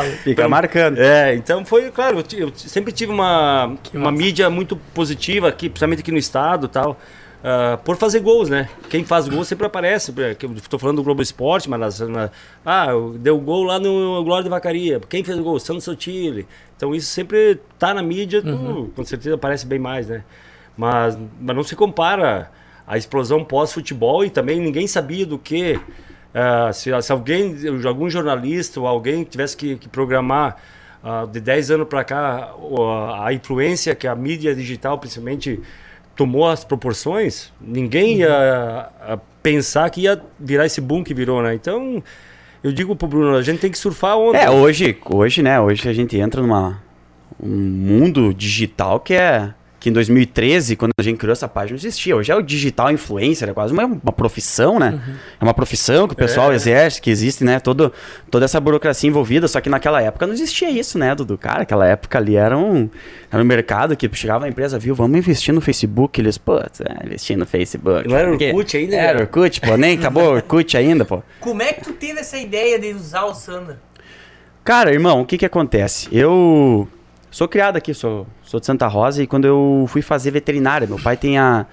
Fica 0.22 0.48
marcando. 0.48 0.98
É, 1.00 1.34
então 1.34 1.64
foi, 1.64 1.90
claro, 1.90 2.22
eu, 2.36 2.52
sempre 2.54 2.92
tive 2.92 3.10
uma, 3.10 3.74
uma 3.92 4.12
mídia 4.12 4.48
muito 4.48 4.76
positiva 4.76 5.48
aqui, 5.48 5.68
principalmente 5.68 6.02
aqui 6.02 6.12
no 6.12 6.18
estado 6.18 6.66
e 6.66 6.68
tal, 6.68 6.96
ah, 7.42 7.76
por 7.84 7.96
fazer 7.96 8.20
gols, 8.20 8.48
né? 8.48 8.68
Quem 8.88 9.04
faz 9.04 9.26
gol 9.26 9.42
sempre 9.44 9.66
aparece. 9.66 10.12
que 10.38 10.46
Eu 10.46 10.52
estou 10.52 10.78
falando 10.78 10.98
do 10.98 11.02
Globo 11.02 11.20
Esporte, 11.20 11.68
mas 11.68 11.80
nas, 11.80 11.98
na- 12.08 12.30
ah, 12.64 12.90
deu 13.16 13.40
gol 13.40 13.64
lá 13.64 13.80
no 13.80 14.22
Glória 14.22 14.44
de 14.44 14.50
Vacaria. 14.50 15.00
Quem 15.08 15.24
fez 15.24 15.36
o 15.36 15.42
gol? 15.42 15.58
Santos 15.58 15.82
Sotile. 15.82 16.46
Então 16.76 16.94
isso 16.94 17.08
sempre 17.08 17.60
tá 17.76 17.92
na 17.92 18.04
mídia, 18.04 18.40
tu, 18.40 18.92
com 18.94 19.04
certeza 19.04 19.34
aparece 19.34 19.66
bem 19.66 19.80
mais, 19.80 20.06
né? 20.06 20.22
Mas, 20.76 21.18
mas 21.40 21.56
não 21.56 21.64
se 21.64 21.74
compara 21.74 22.52
a 22.86 22.96
explosão 22.96 23.44
pós-futebol 23.44 24.24
e 24.24 24.30
também 24.30 24.60
ninguém 24.60 24.86
sabia 24.86 25.26
do 25.26 25.38
que. 25.38 25.78
ah, 26.34 26.72
se, 26.72 26.90
se 27.02 27.12
alguém, 27.12 27.54
algum 27.86 28.08
jornalista 28.08 28.78
ou 28.80 28.86
alguém 28.86 29.24
tivesse 29.24 29.56
que, 29.56 29.76
que 29.76 29.88
programar 29.88 30.56
ah, 31.02 31.26
de 31.30 31.40
10 31.40 31.70
anos 31.72 31.88
para 31.88 32.04
cá 32.04 32.54
o- 32.58 32.82
a, 33.14 33.32
influência 33.32 33.94
que 33.94 34.06
a 34.06 34.14
mídia 34.14 34.54
digital, 34.54 34.98
principalmente, 34.98 35.60
tomou 36.14 36.46
as 36.48 36.64
proporções, 36.64 37.52
ninguém 37.60 38.18
ia 38.18 38.88
ah, 39.00 39.18
pensar 39.42 39.88
que 39.90 40.02
ia 40.02 40.20
virar 40.38 40.66
esse 40.66 40.80
boom 40.80 41.02
que 41.04 41.14
virou, 41.14 41.42
né? 41.42 41.54
Então, 41.54 42.02
eu 42.62 42.72
digo 42.72 42.94
pro 42.96 43.06
Bruno, 43.08 43.36
a 43.36 43.42
gente 43.42 43.60
tem 43.60 43.70
que 43.70 43.78
surfar 43.78 44.16
onda. 44.18 44.38
É, 44.38 44.50
hoje, 44.50 44.96
hoje, 45.08 45.42
né? 45.42 45.60
Hoje 45.60 45.88
a 45.88 45.92
gente 45.92 46.16
entra 46.18 46.40
numa 46.42 46.82
um 47.40 47.48
mundo 47.54 48.32
digital 48.34 48.98
que 48.98 49.14
é 49.14 49.52
que 49.86 49.90
em 49.90 49.92
2013, 49.92 50.74
quando 50.74 50.90
a 50.98 51.02
gente 51.02 51.16
criou 51.16 51.32
essa 51.32 51.46
página, 51.46 51.70
não 51.70 51.78
existia. 51.78 52.16
Hoje 52.16 52.32
é 52.32 52.34
o 52.34 52.42
digital 52.42 52.90
influencer, 52.90 53.48
é 53.48 53.52
quase 53.52 53.72
uma, 53.72 53.84
uma 53.84 54.12
profissão, 54.12 54.80
né? 54.80 55.00
É 55.40 55.44
uma 55.44 55.54
profissão 55.54 56.08
que 56.08 56.14
o 56.14 56.16
pessoal 56.16 56.52
exerce, 56.52 57.00
que 57.00 57.08
existe, 57.08 57.44
né? 57.44 57.60
Todo, 57.60 57.92
toda 58.28 58.44
essa 58.44 58.58
burocracia 58.58 59.08
envolvida. 59.08 59.46
Só 59.46 59.60
que 59.60 59.70
naquela 59.70 60.02
época 60.02 60.26
não 60.26 60.34
existia 60.34 60.68
isso, 60.68 60.98
né, 60.98 61.14
Dudu? 61.14 61.38
Cara, 61.38 61.62
aquela 61.62 61.86
época 61.86 62.18
ali 62.18 62.34
era 62.34 62.58
um, 62.58 62.90
era 63.30 63.40
um 63.40 63.46
mercado 63.46 63.96
que 63.96 64.10
chegava 64.12 64.46
a 64.46 64.48
empresa, 64.48 64.76
viu, 64.76 64.92
vamos 64.92 65.16
investir 65.16 65.54
no 65.54 65.60
Facebook. 65.60 66.20
Eles, 66.20 66.36
pô, 66.36 66.58
é, 66.58 67.06
investir 67.06 67.36
no 67.36 67.46
Facebook. 67.46 68.08
Não 68.08 68.16
era 68.16 68.32
Orkut 68.32 68.76
ainda, 68.76 68.96
Era 68.96 69.18
né? 69.18 69.20
Orkut, 69.20 69.60
pô, 69.60 69.76
nem 69.76 69.96
acabou 69.96 70.24
o 70.24 70.34
Orkut 70.34 70.76
ainda, 70.76 71.04
pô. 71.04 71.22
Como 71.38 71.62
é 71.62 71.72
que 71.72 71.84
tu 71.84 71.92
teve 71.92 72.18
essa 72.18 72.36
ideia 72.36 72.76
de 72.76 72.92
usar 72.92 73.24
o 73.26 73.34
Sandro? 73.34 73.76
Cara, 74.64 74.92
irmão, 74.92 75.20
o 75.20 75.24
que 75.24 75.38
que 75.38 75.46
acontece? 75.46 76.08
Eu 76.10 76.88
sou 77.36 77.46
criado 77.46 77.76
aqui, 77.76 77.92
sou, 77.92 78.26
sou 78.42 78.58
de 78.58 78.64
Santa 78.64 78.86
Rosa 78.86 79.22
e 79.22 79.26
quando 79.26 79.44
eu 79.44 79.84
fui 79.88 80.00
fazer 80.00 80.30
veterinária, 80.30 80.86
meu 80.86 80.98
pai 80.98 81.18
tem 81.18 81.36
a... 81.36 81.66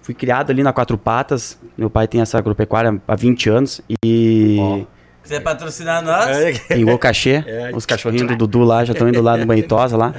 Fui 0.00 0.14
criado 0.14 0.50
ali 0.50 0.62
na 0.62 0.72
Quatro 0.72 0.96
Patas, 0.96 1.60
meu 1.76 1.90
pai 1.90 2.08
tem 2.08 2.22
essa 2.22 2.38
agropecuária 2.38 2.98
há 3.06 3.14
20 3.14 3.50
anos 3.50 3.82
e... 4.02 4.86
Quiser 5.22 5.40
patrocinar 5.40 6.02
nós? 6.02 6.28
É, 6.70 6.78
Em 6.78 6.84
Gocachê, 6.86 7.44
É, 7.46 7.72
os 7.74 7.84
cachorrinhos 7.84 8.26
do 8.26 8.36
Dudu 8.36 8.64
lá 8.64 8.86
já 8.86 8.94
estão 8.94 9.06
indo 9.06 9.20
lá 9.20 9.36
no 9.36 9.44
Banhitosa 9.44 9.98
lá. 9.98 10.14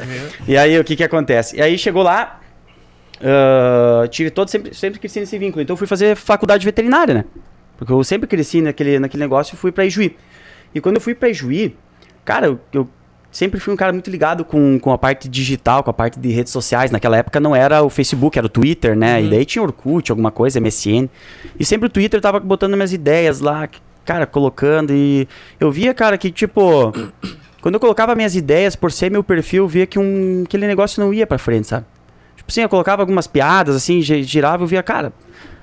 E 0.48 0.56
aí, 0.56 0.78
o 0.80 0.84
que 0.84 0.96
que 0.96 1.04
acontece? 1.04 1.58
E 1.58 1.62
aí 1.62 1.76
chegou 1.76 2.04
lá, 2.04 2.40
ah, 3.20 4.08
tive 4.10 4.30
todo, 4.30 4.48
sempre, 4.48 4.76
sempre 4.76 5.00
cresci 5.00 5.20
nesse 5.20 5.40
vínculo. 5.40 5.64
Então 5.64 5.74
eu 5.74 5.78
fui 5.78 5.88
fazer 5.88 6.16
faculdade 6.16 6.64
veterinária, 6.64 7.16
né? 7.16 7.26
Porque 7.78 7.92
eu 7.92 8.04
sempre 8.04 8.28
cresci 8.28 8.62
naquele, 8.62 9.00
naquele 9.00 9.24
negócio 9.24 9.56
e 9.56 9.58
fui 9.58 9.72
pra 9.72 9.86
Ijuí. 9.86 10.16
E 10.76 10.80
quando 10.80 10.98
eu 10.98 11.02
fui 11.02 11.16
pra 11.16 11.30
Ijuí, 11.30 11.76
cara, 12.24 12.46
eu, 12.46 12.60
eu 12.72 12.88
sempre 13.32 13.60
fui 13.60 13.74
um 13.74 13.78
cara 13.78 13.94
muito 13.94 14.10
ligado 14.10 14.44
com, 14.46 14.80
com 14.80 14.92
a 14.92 14.98
parte 14.98 15.28
digital, 15.30 15.84
com 15.84 15.90
a 15.90 15.94
parte 15.94 16.20
de 16.20 16.30
redes 16.30 16.52
sociais. 16.52 16.92
Naquela 16.92 17.18
época 17.18 17.40
não 17.40 17.56
era 17.56 17.84
o 17.84 17.90
Facebook, 17.90 18.38
era 18.38 18.46
o 18.46 18.50
Twitter, 18.50 18.96
né? 18.96 19.22
E 19.22 19.30
daí 19.30 19.46
tinha 19.46 19.62
Orkut, 19.62 20.12
alguma 20.12 20.32
coisa, 20.32 20.60
MSN. 20.60 21.08
E 21.60 21.66
sempre 21.66 21.88
o 21.88 21.90
Twitter 21.90 22.20
tava 22.22 22.40
botando 22.40 22.76
minhas 22.76 22.94
ideias 22.94 23.40
lá, 23.40 23.68
cara, 24.06 24.26
colocando. 24.26 24.94
E 24.94 25.28
eu 25.60 25.72
via, 25.72 25.94
cara, 25.94 26.18
que 26.18 26.32
tipo. 26.32 26.92
Quando 27.62 27.74
eu 27.74 27.80
colocava 27.80 28.16
minhas 28.16 28.36
ideias 28.36 28.76
por 28.76 28.92
ser 28.92 29.12
meu 29.12 29.24
perfil, 29.24 29.64
eu 29.64 29.68
via 29.68 29.86
que 29.86 30.00
um, 30.00 30.44
aquele 30.46 30.66
negócio 30.68 31.04
não 31.04 31.14
ia 31.14 31.28
pra 31.28 31.38
frente, 31.38 31.68
sabe? 31.68 31.86
Tipo 32.36 32.50
assim, 32.52 32.62
eu 32.62 32.70
colocava 32.70 33.02
algumas 33.02 33.28
piadas, 33.28 33.76
assim, 33.76 34.00
gi- 34.02 34.24
girava, 34.24 34.64
eu 34.64 34.68
via, 34.68 34.82
cara. 34.82 35.12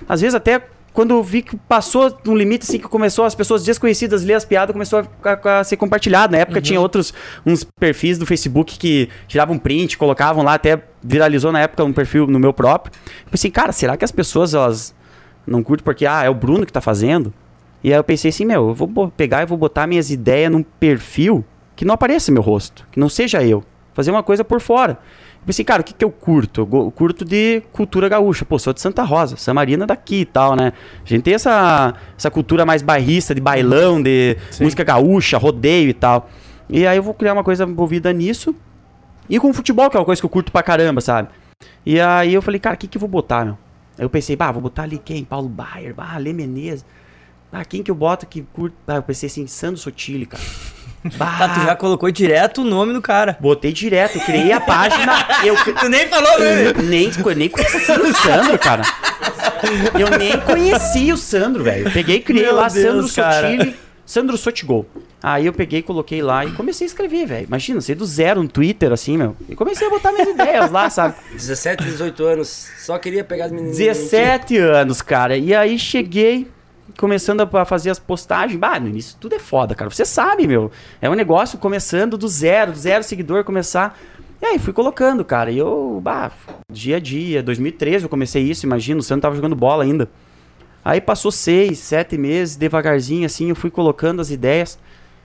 Às 0.07 0.21
vezes 0.21 0.35
até 0.35 0.61
quando 0.95 1.11
eu 1.11 1.23
vi 1.23 1.43
que 1.43 1.57
passou 1.57 2.17
um 2.27 2.35
limite, 2.35 2.65
assim, 2.67 2.79
que 2.79 2.89
começou 2.89 3.27
as 3.27 3.35
pessoas 3.35 3.63
desconhecidas 3.63 4.25
ler 4.25 4.35
as 4.35 4.45
piadas, 4.47 4.73
começou 4.73 5.01
a, 5.23 5.29
a- 5.31 5.61
a 5.61 5.65
ser 5.65 5.77
compartilhado. 5.77 6.33
Na 6.33 6.39
época 6.39 6.61
tinha 6.63 6.81
outros, 6.81 7.13
uns 7.45 7.65
perfis 7.65 8.17
do 8.17 8.25
Facebook 8.25 8.79
que 8.79 9.11
tiravam 9.29 9.59
print, 9.59 9.99
colocavam 9.99 10.43
lá, 10.43 10.55
até 10.55 10.83
viralizou 11.03 11.53
na 11.53 11.61
época 11.61 11.85
um 11.85 11.93
perfil 11.93 12.27
no 12.29 12.39
meu 12.39 12.53
próprio. 12.53 12.95
Eu 13.27 13.31
pensei, 13.31 13.51
cara, 13.51 13.73
será 13.73 13.97
que 13.97 14.05
as 14.05 14.13
pessoas, 14.13 14.55
elas 14.55 14.95
não 15.47 15.63
curtem 15.63 15.85
porque, 15.85 16.07
ah, 16.07 16.23
é 16.23 16.31
o 16.31 16.35
Bruno 16.35 16.65
que 16.65 16.73
tá 16.73 16.81
fazendo? 16.81 17.35
E 17.83 17.93
aí 17.93 17.99
eu 17.99 18.05
pensei 18.05 18.31
assim, 18.31 18.47
meu, 18.47 18.69
eu 18.69 18.75
vou 18.75 19.09
pegar 19.11 19.43
e 19.43 19.47
vou 19.47 19.59
botar 19.59 19.87
minhas 19.87 20.11
ideias 20.11 20.51
num 20.51 20.63
perfil 20.63 21.45
que 21.77 21.85
não 21.85 21.93
apareça 21.95 22.33
meu 22.33 22.41
rosto, 22.41 22.87
que 22.91 22.99
não 22.99 23.09
seja 23.11 23.43
eu. 23.43 23.63
Fazer 23.93 24.11
uma 24.11 24.23
coisa 24.23 24.43
por 24.43 24.61
fora. 24.61 24.97
Eu 25.45 25.47
pensei, 25.49 25.63
cara, 25.63 25.83
o 25.83 25.85
que, 25.85 25.93
que 25.93 26.03
eu 26.03 26.11
curto? 26.11 26.63
Eu 26.73 26.91
curto 26.91 27.23
de 27.23 27.63
cultura 27.71 28.09
gaúcha. 28.09 28.47
Pô, 28.47 28.59
sou 28.59 28.73
de 28.73 28.81
Santa 28.81 29.03
Rosa, 29.03 29.37
Samarina 29.37 29.87
daqui 29.87 30.21
e 30.23 30.25
tal, 30.25 30.57
né? 30.57 30.73
A 31.05 31.07
gente 31.07 31.23
tem 31.23 31.35
essa, 31.35 31.93
essa 32.17 32.31
cultura 32.31 32.65
mais 32.65 32.81
bairrista, 32.81 33.35
de 33.35 33.43
bailão, 33.43 34.03
de 34.03 34.39
música 34.59 34.83
gaúcha, 34.83 35.37
rodeio 35.37 35.91
e 35.91 35.93
tal. 35.93 36.31
E 36.67 36.87
aí 36.87 36.97
eu 36.97 37.03
vou 37.03 37.13
criar 37.13 37.35
uma 37.35 37.45
coisa 37.45 37.65
envolvida 37.65 38.11
nisso. 38.11 38.55
E 39.29 39.39
com 39.39 39.53
futebol, 39.53 39.91
que 39.91 39.99
é 39.99 40.01
uma 40.01 40.07
coisa 40.07 40.23
que 40.23 40.25
eu 40.25 40.31
curto 40.31 40.51
pra 40.51 40.63
caramba, 40.63 41.03
sabe? 41.03 41.29
E 41.85 42.01
aí 42.01 42.33
eu 42.33 42.41
falei, 42.41 42.59
cara, 42.59 42.75
o 42.75 42.79
que, 42.79 42.89
que 42.89 42.97
eu 42.97 43.01
vou 43.01 43.09
botar, 43.09 43.45
meu? 43.45 43.59
Aí 43.99 44.05
eu 44.05 44.09
pensei, 44.09 44.35
bah, 44.37 44.51
vou 44.51 44.63
botar 44.63 44.85
ali 44.85 44.97
quem? 44.97 45.25
Paulo 45.25 45.49
Baier, 45.49 45.95
bah, 45.95 46.17
Lê 46.17 46.33
Menezes. 46.33 46.87
Ah, 47.53 47.67
quem 47.67 47.83
que 47.83 47.91
eu 47.91 47.95
boto 47.95 48.27
que 48.27 48.41
curto? 48.41 48.75
Ah, 48.89 48.97
eu 48.97 49.03
pensei 49.03 49.27
assim, 49.27 49.47
Sandro 49.47 49.77
Sotile, 49.77 50.25
cara. 50.25 50.43
Bah, 51.17 51.37
Tá, 51.39 51.49
tu 51.51 51.61
já 51.65 51.77
colocou 51.77 52.11
direto 52.11 52.63
o 52.63 52.65
nome 52.65 52.93
do 52.93 53.03
cara. 53.03 53.37
Botei 53.41 53.73
direto, 53.73 54.17
eu 54.19 54.25
criei 54.25 54.53
a 54.53 54.61
página. 54.61 55.13
Eu, 55.45 55.55
Tu 55.57 55.89
nem 55.89 56.09
falou, 56.09 56.39
né? 56.41 56.69
eu 56.69 56.83
nem, 56.83 57.11
nem 57.37 57.49
conhecia 57.51 58.01
o 58.01 58.15
Sandro, 58.15 58.59
cara. 58.59 58.83
Eu 59.99 60.19
nem 60.19 60.39
conhecia 60.41 61.15
o 61.15 61.19
Sandro, 61.19 61.63
velho. 61.63 61.91
Peguei 61.93 62.17
e 62.17 62.21
criei 62.21 62.45
Meu 62.47 62.55
lá 62.55 62.69
Deus, 62.69 63.13
Sandro 63.13 63.15
cara. 63.15 63.51
Sotile, 63.51 63.77
Sandro 64.07 64.37
Sotigol. 64.39 64.87
Aí 65.23 65.47
eu 65.47 65.53
peguei, 65.55 65.83
coloquei 65.83 66.21
lá 66.23 66.45
e 66.45 66.53
comecei 66.53 66.87
a 66.87 66.89
escrever, 66.89 67.27
velho. 67.27 67.47
Imagina, 67.47 67.81
sei 67.81 67.95
do 67.95 68.05
zero 68.05 68.43
no 68.43 68.49
Twitter, 68.49 68.93
assim, 68.93 69.17
meu. 69.17 69.35
E 69.49 69.55
comecei 69.57 69.87
a 69.87 69.91
botar 69.91 70.13
minhas 70.13 70.29
ideias 70.29 70.71
lá, 70.71 70.91
sabe? 70.91 71.15
17, 71.33 71.83
18 71.85 72.25
anos, 72.25 72.69
só 72.79 72.99
queria 72.99 73.25
pegar 73.25 73.47
as 73.47 73.53
meninas. 73.53 73.77
17 73.79 74.59
anos, 74.59 75.01
cara. 75.01 75.37
E 75.37 75.55
aí 75.55 75.79
cheguei, 75.79 76.47
começando 76.99 77.41
a 77.41 77.65
fazer 77.65 77.91
as 77.91 77.99
postagens. 77.99 78.59
Bah, 78.59 78.79
no 78.79 78.89
início 78.89 79.17
tudo 79.21 79.35
é 79.35 79.39
foda, 79.39 79.75
cara. 79.75 79.91
Você 79.91 80.05
sabe, 80.05 80.47
meu. 80.47 80.71
É 81.01 81.09
um 81.09 81.15
negócio 81.15 81.59
começando 81.59 82.17
do 82.17 82.29
zero, 82.29 82.73
do 82.73 82.79
zero 82.79 83.03
seguidor, 83.03 83.45
começar. 83.45 83.99
E 84.43 84.47
aí 84.47 84.59
fui 84.59 84.73
colocando, 84.73 85.25
cara. 85.25 85.51
E 85.51 85.59
eu, 85.59 86.01
bah, 86.03 86.31
dia 86.71 86.97
a 86.97 87.01
dia. 87.01 87.43
2013 87.43 88.05
eu 88.05 88.09
comecei 88.09 88.43
isso, 88.43 88.67
imagina. 88.67 89.01
O 89.01 89.03
Sandro 89.03 89.23
tava 89.23 89.37
jogando 89.37 89.57
bola 89.57 89.85
ainda. 89.85 90.09
Aí 90.85 91.01
passou 91.01 91.33
seis, 91.33 91.79
sete 91.79 92.19
meses, 92.19 92.57
devagarzinho, 92.57 93.25
assim, 93.25 93.49
eu 93.49 93.57
fui 93.57 93.71
colocando 93.71 94.21
as 94.21 94.31
ideias. 94.31 94.79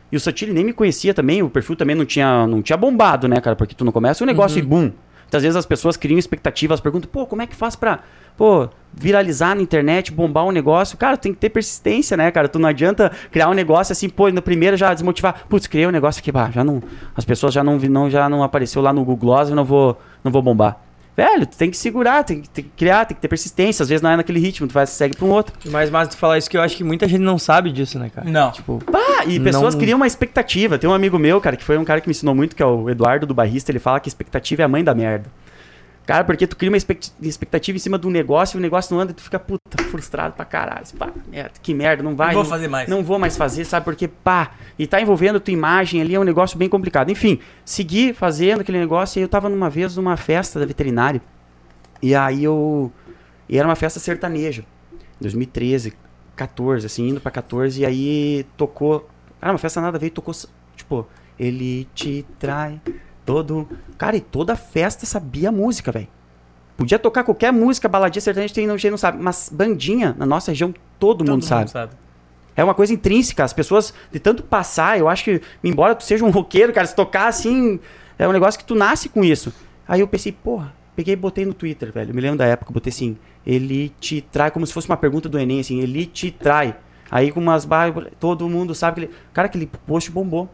E 0.10 0.15
o 0.15 0.19
Sotile 0.19 0.54
nem 0.54 0.63
me 0.63 0.74
conhecia 0.74 1.13
também, 1.13 1.43
o 1.43 1.50
perfil 1.50 1.76
também 1.76 1.95
não 1.95 2.06
tinha, 2.06 2.48
não 2.48 2.62
tinha 2.62 2.78
bombado, 2.78 3.28
né, 3.28 3.39
cara? 3.41 3.56
Porque 3.56 3.76
tu 3.76 3.84
não 3.84 3.91
começa 3.91 4.24
um 4.24 4.28
negócio 4.28 4.58
e 4.58 4.62
boom. 4.62 4.91
Muitas 5.29 5.43
vezes 5.43 5.55
as 5.55 5.65
pessoas 5.67 5.95
criam 5.95 6.17
expectativas, 6.17 6.79
perguntam, 6.79 7.07
pô, 7.11 7.23
como 7.27 7.43
é 7.43 7.45
que 7.45 7.55
faz 7.55 7.75
pra, 7.75 7.99
pô, 8.35 8.67
viralizar 8.91 9.53
na 9.53 9.61
internet, 9.61 10.11
bombar 10.11 10.43
um 10.43 10.51
negócio? 10.51 10.97
Cara, 10.97 11.15
tem 11.15 11.31
que 11.31 11.37
ter 11.37 11.49
persistência, 11.49 12.17
né, 12.17 12.31
cara? 12.31 12.49
Tu 12.49 12.57
não 12.57 12.67
adianta 12.67 13.11
criar 13.31 13.47
um 13.47 13.53
negócio 13.53 13.91
assim, 13.91 14.09
pô, 14.09 14.27
no 14.31 14.41
primeiro 14.41 14.75
já 14.75 14.91
desmotivar. 14.91 15.45
Putz, 15.47 15.67
criei 15.67 15.85
um 15.85 15.91
negócio 15.91 16.19
aqui, 16.19 16.31
bah, 16.31 16.49
já 16.49 16.63
não, 16.63 16.81
as 17.15 17.23
pessoas 17.23 17.53
já 17.53 17.63
não, 17.63 17.77
não, 17.77 18.09
já 18.09 18.27
não 18.27 18.41
apareceu 18.41 18.81
lá 18.81 18.91
no 18.91 19.01
Google 19.01 19.17
Gloss, 19.17 19.49
eu 19.49 19.55
não 19.55 19.63
vou, 19.63 20.01
não 20.23 20.31
vou 20.31 20.41
bombar. 20.41 20.88
Velho, 21.19 21.45
tu 21.45 21.58
tem 21.58 21.69
que 21.69 21.75
segurar, 21.77 22.23
tem 22.23 22.41
que, 22.41 22.49
tem 22.49 22.63
que 22.63 22.69
criar, 22.77 23.05
tem 23.05 23.13
que 23.15 23.21
ter 23.21 23.27
persistência. 23.27 23.84
Às 23.84 23.89
vezes 23.89 24.01
não 24.01 24.10
é 24.10 24.15
naquele 24.15 24.39
ritmo, 24.39 24.67
tu 24.67 24.73
vai, 24.73 24.86
segue 24.86 25.15
pra 25.17 25.25
um 25.25 25.29
outro. 25.32 25.53
Mas, 25.65 25.89
mas 25.89 26.08
tu 26.08 26.17
falar 26.17 26.38
isso 26.38 26.49
que 26.49 26.55
eu 26.58 26.62
acho 26.62 26.77
que 26.77 26.84
muita 26.84 27.08
gente 27.08 27.21
não 27.21 27.38
sabe 27.38 27.71
disso, 27.71 27.99
né, 27.99 28.10
cara? 28.13 28.29
Não. 28.29 28.51
Tipo, 28.51 28.82
Pá, 28.89 29.25
e 29.27 29.39
pessoas 29.39 29.73
Não- 29.75 29.82
criam 29.82 29.97
uma 29.97 30.08
expectativa. 30.08 30.77
Tem 30.77 30.89
um 30.89 30.93
amigo 30.93 31.19
meu, 31.19 31.41
cara, 31.41 31.58
que 31.58 31.63
foi 31.63 31.77
um 31.77 31.84
cara 31.84 31.99
que 31.99 32.08
me 32.08 32.12
ensinou 32.12 32.34
muito, 32.34 32.55
que 32.55 32.63
é 32.63 32.65
o 32.65 32.89
Eduardo 32.89 33.25
do 33.25 33.34
Barrista, 33.34 33.71
ele 33.71 33.79
fala 33.79 33.99
que 33.99 34.08
expectativa 34.08 34.62
é 34.62 34.65
a 34.65 34.67
mãe 34.67 34.84
da 34.84 34.95
merda. 34.95 35.29
Cara, 36.10 36.24
porque 36.24 36.48
tu 36.48 36.58
cria 36.58 36.72
uma 36.72 36.76
expect- 36.76 37.13
expectativa 37.22 37.76
em 37.76 37.80
cima 37.80 38.02
um 38.04 38.10
negócio, 38.10 38.58
e 38.58 38.60
o 38.60 38.62
negócio 38.62 38.95
não 38.95 39.00
anda 39.00 39.12
e 39.12 39.13
tu 39.13 39.22
fica, 39.22 39.38
puta, 39.38 39.84
frustrado 39.91 40.34
pra 40.34 40.43
caralho. 40.43 40.84
Pá, 40.98 41.12
merda, 41.28 41.52
que 41.62 41.72
merda, 41.72 42.02
não 42.02 42.15
vai. 42.15 42.34
Não 42.34 42.41
vou 42.41 42.45
fazer 42.45 42.67
mais. 42.67 42.89
Não 42.89 43.04
vou 43.04 43.19
mais 43.19 43.38
fazer, 43.38 43.63
sabe? 43.63 43.84
Porque, 43.84 44.08
pá, 44.08 44.54
e 44.80 44.88
tá 44.88 45.00
envolvendo 45.00 45.39
tua 45.39 45.54
imagem 45.54 46.02
ali, 46.02 46.15
é 46.15 46.19
um 46.19 46.24
negócio 46.24 46.58
bem 46.58 46.67
complicado. 46.67 47.12
Enfim, 47.12 47.38
segui 47.63 48.12
fazendo 48.12 48.62
aquele 48.62 48.80
negócio, 48.80 49.19
e 49.19 49.22
eu 49.22 49.28
tava 49.28 49.50
numa 49.50 49.69
vez 49.69 49.95
numa 49.98 50.17
festa 50.17 50.60
da 50.60 50.65
veterinária, 50.65 51.22
e 52.02 52.15
aí 52.15 52.43
eu... 52.43 52.91
E 53.48 53.60
era 53.60 53.67
uma 53.67 53.76
festa 53.76 54.00
sertaneja, 54.00 54.65
2013, 55.22 55.93
14, 56.36 56.88
assim, 56.88 57.10
indo 57.10 57.22
pra 57.22 57.30
14, 57.30 57.82
e 57.82 57.86
aí 57.86 58.48
tocou... 58.58 59.08
Cara, 59.39 59.54
uma 59.54 59.60
festa 59.60 59.80
nada 59.80 60.04
e 60.04 60.10
tocou, 60.10 60.34
tipo, 60.76 61.08
ele 61.38 61.88
te 61.93 62.26
trai, 62.39 62.82
todo... 63.29 63.69
Cara, 63.95 64.17
e 64.17 64.21
toda 64.21 64.55
festa 64.55 65.05
sabia 65.05 65.51
música, 65.51 65.91
velho. 65.91 66.07
Podia 66.75 66.97
tocar 66.97 67.23
qualquer 67.23 67.53
música, 67.53 67.87
baladinha 67.87 68.21
sertaneja, 68.21 68.53
tem 68.53 68.67
gente 68.67 68.89
não 68.89 68.97
sabe, 68.97 69.21
mas 69.21 69.51
bandinha, 69.53 70.15
na 70.17 70.25
nossa 70.25 70.49
região, 70.49 70.73
todo, 70.97 71.23
mundo 71.23 71.45
sabe. 71.45 71.69
É 72.55 72.63
uma 72.63 72.73
coisa 72.73 72.91
intrínseca. 72.91 73.43
As 73.43 73.53
pessoas, 73.53 73.93
de 74.11 74.19
tanto 74.19 74.41
passar, 74.41 74.97
eu 74.97 75.07
acho 75.07 75.23
que, 75.23 75.41
embora 75.63 75.93
tu 75.93 76.03
seja 76.03 76.25
um 76.25 76.31
roqueiro, 76.31 76.73
cara, 76.73 76.87
se 76.87 76.95
tocar 76.95 77.27
assim, 77.27 77.79
é 78.17 78.27
um 78.27 78.31
negócio 78.31 78.59
que 78.59 78.65
tu 78.65 78.73
nasce 78.73 79.09
com 79.09 79.23
isso. 79.23 79.53
Aí 79.87 79.99
eu 79.99 80.07
pensei, 80.07 80.31
porra, 80.31 80.73
peguei 80.95 81.13
e 81.13 81.17
botei 81.17 81.45
no 81.45 81.53
Twitter, 81.53 81.91
velho. 81.91 82.09
Eu 82.09 82.15
me 82.15 82.21
lembro 82.21 82.37
da 82.37 82.45
época, 82.45 82.73
botei 82.73 82.89
assim, 82.89 83.15
ele 83.45 83.89
te 83.99 84.21
trai, 84.21 84.49
como 84.49 84.65
se 84.65 84.73
fosse 84.73 84.89
uma 84.89 84.97
pergunta 84.97 85.29
do 85.29 85.37
Enem, 85.37 85.59
assim, 85.59 85.79
ele 85.81 86.05
te 86.05 86.31
trai. 86.31 86.75
Aí 87.11 87.31
com 87.31 87.39
umas 87.39 87.63
barras, 87.63 88.07
todo 88.19 88.49
mundo 88.49 88.73
sabe 88.73 88.95
que 88.95 89.05
ele. 89.05 89.13
Cara, 89.33 89.45
aquele 89.47 89.67
post 89.67 90.09
bombou. 90.09 90.49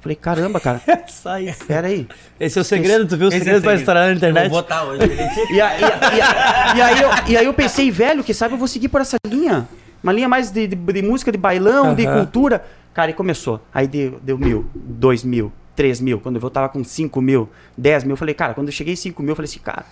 Falei, 0.00 0.16
caramba, 0.16 0.58
cara, 0.58 0.80
só 1.08 1.38
isso. 1.38 1.64
pera 1.66 1.88
aí. 1.88 2.08
Esse 2.38 2.58
é 2.58 2.62
o 2.62 2.64
segredo, 2.64 3.06
tu 3.06 3.16
viu 3.16 3.26
o 3.26 3.28
Esse 3.28 3.36
é 3.36 3.40
segredo 3.40 3.62
pra 3.62 3.70
segredo. 3.72 3.80
estourar 3.80 4.06
na 4.08 4.14
internet? 4.14 4.48
Vou 4.48 4.62
botar 4.62 4.84
hoje. 4.84 5.02
E, 5.52 5.60
a- 5.60 5.72
e 5.78 6.76
e 6.78 6.80
aí 6.82 7.02
eu, 7.02 7.10
e 7.28 7.36
aí 7.36 7.44
eu 7.44 7.52
pensei, 7.54 7.90
velho, 7.90 8.24
que 8.24 8.32
sabe, 8.32 8.54
eu 8.54 8.58
vou 8.58 8.66
seguir 8.68 8.88
por 8.88 9.00
essa 9.00 9.16
linha. 9.26 9.68
Uma 10.02 10.12
linha 10.12 10.28
mais 10.28 10.50
de, 10.50 10.66
de- 10.66 10.74
de 10.76 11.02
música, 11.02 11.30
de 11.30 11.36
bailão, 11.38 11.94
de 11.94 12.06
Aham. 12.06 12.16
cultura. 12.18 12.64
Cara, 12.94 13.10
e 13.10 13.14
começou. 13.14 13.60
Aí 13.74 13.86
deu, 13.86 14.18
deu 14.22 14.38
mil, 14.38 14.64
dois 14.74 15.22
mil, 15.22 15.52
três 15.76 16.00
mil. 16.00 16.18
Quando 16.18 16.40
eu 16.42 16.50
tava 16.50 16.68
com 16.70 16.82
cinco 16.82 17.20
mil, 17.20 17.48
dez 17.76 18.02
mil, 18.02 18.14
eu 18.14 18.16
falei, 18.16 18.34
cara, 18.34 18.54
quando 18.54 18.68
eu 18.68 18.72
cheguei 18.72 18.94
em 18.94 18.96
cinco 18.96 19.22
mil, 19.22 19.32
eu 19.32 19.36
falei 19.36 19.48
assim, 19.48 19.60
cara. 19.60 19.84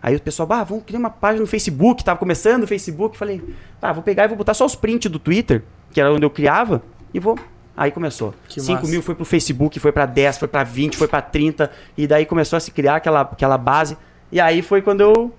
Aí 0.00 0.14
o 0.14 0.20
pessoal, 0.20 0.46
bah, 0.46 0.62
vamos 0.62 0.84
criar 0.84 1.00
uma 1.00 1.10
página 1.10 1.40
no 1.40 1.46
Facebook. 1.48 2.04
Tava 2.04 2.18
começando 2.20 2.62
o 2.62 2.66
Facebook. 2.68 3.18
Falei, 3.18 3.42
tá, 3.80 3.92
vou 3.92 4.02
pegar 4.04 4.24
e 4.24 4.28
vou 4.28 4.36
botar 4.36 4.54
só 4.54 4.64
os 4.64 4.76
prints 4.76 5.10
do 5.10 5.18
Twitter, 5.18 5.64
que 5.90 6.00
era 6.00 6.12
onde 6.12 6.24
eu 6.24 6.30
criava, 6.30 6.80
e 7.12 7.18
vou. 7.18 7.36
Aí 7.78 7.92
começou. 7.92 8.34
Que 8.48 8.60
5 8.60 8.72
massa. 8.80 8.90
mil 8.90 9.00
foi 9.00 9.14
pro 9.14 9.24
Facebook, 9.24 9.78
foi 9.78 9.92
pra 9.92 10.04
10, 10.04 10.38
foi 10.38 10.48
pra 10.48 10.64
20, 10.64 10.96
foi 10.96 11.06
pra 11.06 11.22
30. 11.22 11.70
E 11.96 12.08
daí 12.08 12.26
começou 12.26 12.56
a 12.56 12.60
se 12.60 12.72
criar 12.72 12.96
aquela, 12.96 13.20
aquela 13.20 13.56
base. 13.56 13.96
E 14.32 14.40
aí 14.40 14.62
foi 14.62 14.82
quando 14.82 15.00
eu. 15.00 15.32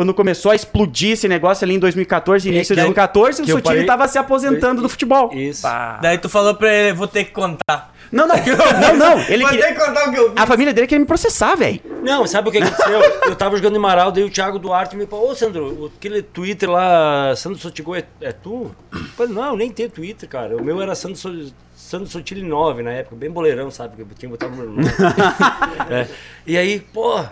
Quando 0.00 0.14
começou 0.14 0.50
a 0.50 0.54
explodir 0.54 1.12
esse 1.12 1.28
negócio 1.28 1.62
ali 1.62 1.74
em 1.74 1.78
2014, 1.78 2.48
início 2.48 2.74
de 2.74 2.80
que 2.80 2.88
eu- 2.88 2.94
2014, 2.94 3.42
o 3.42 3.44
Sotile 3.44 3.62
parei- 3.62 3.84
tava 3.84 4.08
se 4.08 4.16
aposentando 4.16 4.80
do 4.80 4.88
futebol. 4.88 5.30
Isso. 5.34 5.66
Daí 6.00 6.16
tu 6.16 6.26
falou 6.26 6.54
pra 6.54 6.72
ele, 6.74 6.94
vou 6.94 7.06
ter 7.06 7.24
que 7.24 7.32
contar. 7.32 7.92
Não, 8.10 8.26
não, 8.26 8.34
não, 8.80 8.96
não. 8.96 9.20
Ele 9.28 9.42
vou 9.42 9.50
queria- 9.50 9.66
ter 9.66 9.74
que 9.74 9.84
contar 9.86 10.08
o 10.08 10.10
que 10.10 10.18
eu 10.18 10.28
vi. 10.30 10.34
A 10.38 10.46
família 10.46 10.72
dele 10.72 10.86
queria 10.86 11.00
me 11.00 11.04
processar, 11.06 11.54
velho. 11.54 11.82
Não, 12.02 12.26
sabe 12.26 12.48
o 12.48 12.50
que 12.52 12.56
aconteceu? 12.56 12.98
Eu 13.28 13.36
tava 13.36 13.58
jogando 13.58 13.76
em 13.76 13.78
Marau, 13.78 14.10
daí 14.10 14.24
o 14.24 14.30
Thiago 14.30 14.58
Duarte 14.58 14.96
me 14.96 15.04
falou, 15.06 15.32
ô 15.32 15.34
Sandro, 15.34 15.92
aquele 15.94 16.22
Twitter 16.22 16.70
lá, 16.70 17.34
Sandro 17.36 17.58
Sotigol 17.58 17.94
é, 17.94 18.04
é 18.22 18.32
tu? 18.32 18.74
Eu 18.90 18.98
falei, 19.18 19.34
não, 19.34 19.44
eu 19.48 19.56
nem 19.58 19.70
tenho 19.70 19.90
Twitter, 19.90 20.26
cara. 20.26 20.56
O 20.56 20.64
meu 20.64 20.80
era 20.80 20.94
Sandro, 20.94 21.18
so, 21.18 21.52
Sandro 21.76 22.08
Sotile 22.08 22.42
9 22.42 22.82
na 22.82 22.92
época, 22.92 23.16
bem 23.16 23.30
boleirão, 23.30 23.70
sabe? 23.70 23.96
Que 23.96 24.00
eu 24.02 24.06
tinha 24.18 24.30
botado 24.30 24.56
meu 24.56 24.64
nome. 24.64 24.82
É. 25.90 26.06
E 26.46 26.56
aí, 26.56 26.80
pô, 26.80 27.22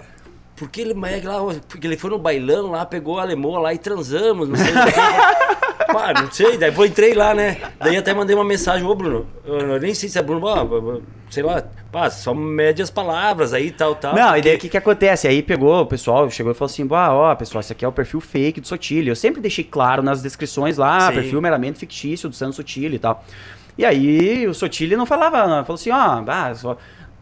porque 0.59 0.81
ele, 0.81 0.95
mas 0.95 1.23
lá, 1.25 1.39
porque 1.69 1.87
ele 1.87 1.97
foi 1.97 2.11
no 2.11 2.19
bailão 2.19 2.71
lá, 2.71 2.85
pegou 2.85 3.19
a 3.19 3.23
alemã 3.23 3.59
lá 3.59 3.73
e 3.73 3.79
transamos, 3.79 4.49
não 4.49 4.57
sei 4.57 4.67
o 4.67 4.85
que. 4.85 5.59
Pá, 5.93 6.13
não 6.13 6.31
sei, 6.31 6.59
daí 6.59 6.75
eu 6.75 6.85
entrei 6.85 7.15
lá, 7.15 7.33
né? 7.35 7.57
Daí 7.79 7.97
até 7.97 8.13
mandei 8.13 8.37
uma 8.37 8.45
mensagem, 8.45 8.87
ô 8.87 8.95
Bruno, 8.95 9.27
eu 9.45 9.81
nem 9.81 9.95
sei 9.95 10.09
se 10.09 10.19
é 10.19 10.23
Bruno, 10.23 10.47
ó, 10.47 11.01
sei 11.31 11.43
lá, 11.43 11.63
pá, 11.91 12.11
só 12.11 12.35
mede 12.35 12.83
as 12.83 12.91
palavras 12.91 13.55
aí, 13.55 13.71
tal, 13.71 13.95
tal. 13.95 14.15
Não, 14.15 14.29
e 14.29 14.33
porque- 14.33 14.43
daí 14.43 14.57
o 14.57 14.59
que, 14.59 14.69
que 14.69 14.77
acontece? 14.77 15.27
Aí 15.27 15.43
pegou, 15.43 15.81
o 15.81 15.87
pessoal 15.87 16.29
chegou 16.31 16.53
e 16.53 16.55
falou 16.55 16.71
assim: 16.71 16.87
ah, 16.91 17.15
ó, 17.15 17.35
pessoal, 17.35 17.61
esse 17.61 17.73
aqui 17.73 17.85
é 17.85 17.89
o 17.89 17.93
perfil 17.93 18.21
fake 18.21 18.61
do 18.61 18.67
Sotile. 18.67 19.09
Eu 19.09 19.17
sempre 19.17 19.41
deixei 19.41 19.65
claro 19.65 20.03
nas 20.03 20.21
descrições 20.21 20.77
lá, 20.77 21.09
Sim. 21.09 21.15
perfil 21.15 21.41
meramente 21.41 21.79
fictício 21.79 22.29
do 22.29 22.35
Sandro 22.35 22.55
Sotile 22.55 22.97
e 22.97 22.99
tal. 22.99 23.25
E 23.79 23.85
aí 23.85 24.47
o 24.47 24.53
Sotile 24.53 24.97
não 24.97 25.07
falava, 25.07 25.47
não, 25.47 25.65
falou 25.65 25.75
assim: 25.77 25.91
ó, 25.91 26.23
ah, 26.27 26.55
só. 26.55 26.77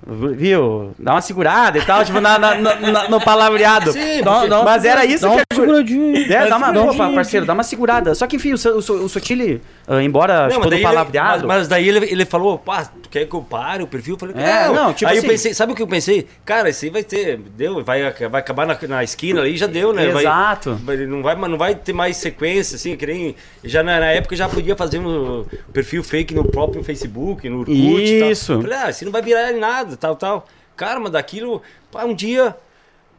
Viu? 0.08 0.94
Dá 0.98 1.14
uma 1.14 1.20
segurada 1.20 1.78
e 1.78 1.82
tal, 1.84 2.04
tipo, 2.04 2.20
na, 2.20 2.38
na- 2.38 2.54
na- 2.54 3.08
no 3.08 3.20
palavreado. 3.20 3.90
Sim, 3.92 4.22
Dá- 4.22 4.46
dá- 4.46 4.62
mas 4.62 4.84
era 4.84 5.04
isso 5.04 5.22
Dá 5.24 5.30
que 5.30 5.34
uma 5.34 5.42
a- 5.50 5.54
seguradinha. 5.54 6.26
É, 6.32 6.46
dá 6.48 6.56
uma, 6.56 6.70
Dá 6.72 6.80
uma 6.80 6.92
seguradinha. 6.92 7.14
parceiro, 7.16 7.46
dá 7.46 7.52
uma 7.54 7.62
segurada. 7.64 8.14
Só 8.14 8.26
que, 8.26 8.36
enfim, 8.36 8.52
o, 8.52 8.56
o, 8.56 8.78
o 9.04 9.08
Sotile, 9.08 9.60
ah, 9.88 10.00
embora, 10.02 10.44
Não, 10.44 10.50
tipo, 10.50 10.62
do 10.64 10.70
daí, 10.70 10.78
ele, 10.78 10.86
palavreado... 10.86 11.46
mas, 11.48 11.58
mas 11.58 11.68
daí 11.68 11.88
ele, 11.88 12.06
ele 12.10 12.24
falou, 12.24 12.56
pá, 12.56 12.84
tu 12.84 13.08
quer 13.08 13.26
que 13.26 13.34
eu 13.34 13.42
pare 13.42 13.82
o 13.82 13.86
perfil? 13.88 14.14
Eu 14.14 14.18
falei, 14.20 14.36
É, 14.38 14.66
não, 14.68 14.74
não, 14.74 14.92
tipo 14.92 15.10
Aí 15.10 15.18
assim- 15.18 15.26
eu 15.26 15.32
pensei, 15.32 15.54
sabe 15.54 15.72
o 15.72 15.74
que 15.74 15.82
eu 15.82 15.88
pensei? 15.88 16.26
Cara, 16.44 16.68
esse 16.68 16.86
aí 16.86 16.90
vai 16.92 17.02
ter, 17.02 17.38
deu, 17.56 17.82
vai, 17.82 18.02
vai 18.30 18.40
acabar 18.40 18.64
na, 18.64 18.78
na 18.88 19.02
esquina 19.02 19.40
ali, 19.40 19.56
já 19.56 19.66
deu, 19.66 19.92
né? 19.92 20.06
Exato. 20.08 20.78
vai- 20.84 20.96
não, 20.98 21.20
vai, 21.20 21.34
não 21.34 21.58
vai 21.58 21.74
ter 21.74 21.92
mais 21.92 22.16
sequência, 22.16 22.76
assim, 22.76 22.96
que 22.96 23.06
nem. 23.06 23.34
Já 23.64 23.82
na, 23.82 23.98
na 23.98 24.06
época 24.06 24.36
já 24.36 24.48
podia 24.48 24.76
fazer 24.76 25.00
um 25.00 25.44
perfil 25.72 26.04
fake 26.04 26.32
no 26.32 26.44
próprio 26.44 26.84
Facebook, 26.84 27.48
no 27.48 27.60
Orkut 27.60 27.74
e 27.76 28.20
tal. 28.20 28.30
Isso. 28.30 28.62
Falei, 28.62 28.78
ah, 28.78 28.92
você 28.92 29.04
não 29.04 29.10
vai 29.12 29.22
virar 29.22 29.52
em 29.52 29.58
nada, 29.58 29.95
tal, 29.96 30.16
tal. 30.16 30.46
Cara, 30.76 31.00
mas 31.00 31.12
daquilo, 31.12 31.62
pá, 31.90 32.04
um 32.04 32.14
dia, 32.14 32.56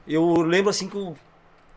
eu 0.08 0.42
lembro 0.42 0.70
assim 0.70 0.88
que 0.88 0.98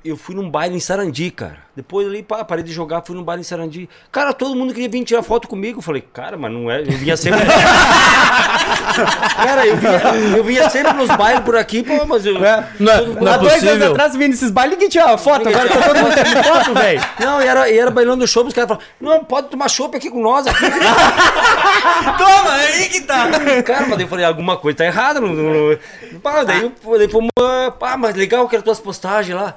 eu 0.05 0.17
fui 0.17 0.35
num 0.35 0.49
baile 0.51 0.77
em 0.77 0.81
Sarandi, 0.81 1.31
cara. 1.31 1.59
Depois 1.77 2.07
ali, 2.07 2.23
pá, 2.23 2.45
parei 2.45 2.65
de 2.65 2.73
jogar, 2.73 3.03
fui 3.03 3.15
num 3.15 3.23
baile 3.23 3.41
em 3.41 3.45
Sarandi. 3.45 3.89
Cara, 4.11 4.33
todo 4.33 4.55
mundo 4.57 4.73
queria 4.75 4.89
vir 4.89 5.05
tirar 5.05 5.23
foto 5.23 5.47
comigo. 5.49 5.79
Eu 5.79 5.83
falei, 5.83 6.01
cara, 6.03 6.37
mas 6.37 6.51
não 6.53 6.71
é. 6.71 6.81
Eu 6.81 6.93
vinha 6.93 7.17
sempre. 7.17 7.41
cara, 9.37 9.67
eu 9.67 9.77
vinha, 9.77 10.37
eu 10.37 10.45
vinha 10.45 10.69
sempre 10.71 10.93
nos 10.95 11.09
bailes 11.09 11.41
por 11.45 11.57
aqui, 11.57 11.83
pô, 11.83 12.05
mas 12.07 12.25
eu. 12.27 12.35
Não 12.35 12.45
é- 12.47 12.63
todo- 12.99 13.21
não 13.21 13.33
é 13.33 13.35
Há 13.35 13.37
dois 13.39 13.53
anos 13.55 13.65
possível. 13.67 13.91
atrás, 13.93 14.17
vindo 14.17 14.33
esses 14.33 14.51
bailes, 14.51 14.75
ninguém 14.77 14.89
tirava 14.89 15.17
foto. 15.19 15.49
Agora 15.49 15.69
tá 15.69 15.83
todo 15.89 15.97
mundo 15.99 16.15
tirando 16.15 16.45
foto, 16.45 16.75
velho. 16.79 17.01
Não, 17.21 17.43
e 17.43 17.47
era, 17.47 17.71
e 17.71 17.79
era 17.79 17.91
bailando 17.91 18.27
show, 18.27 18.45
os 18.45 18.53
caras 18.55 18.69
falavam, 18.69 18.87
não, 19.01 19.25
pode 19.25 19.49
tomar 19.49 19.69
chopp 19.69 19.97
aqui 19.97 20.11
com 20.11 20.21
nós. 20.21 20.47
Aqui. 20.47 20.61
Toma, 22.19 22.53
aí 22.55 22.89
que 22.89 23.01
tá. 23.03 23.27
Cara, 23.65 23.87
mas 23.87 24.01
eu 24.01 24.09
falei, 24.09 24.25
alguma 24.25 24.57
coisa 24.57 24.79
tá 24.79 24.85
errada. 24.85 25.21
Não, 25.21 25.29
não, 25.29 25.43
não- 25.71 26.21
Pá, 26.21 26.43
daí 26.45 26.63
eu 26.63 26.99
daí 26.99 27.09
fomos, 27.09 27.31
ah, 27.39 27.71
pá, 27.79 27.97
mas 27.97 28.15
legal 28.17 28.49
que 28.49 28.55
eram 28.57 28.65
tuas 28.65 28.81
postagens 28.81 29.37
lá. 29.37 29.57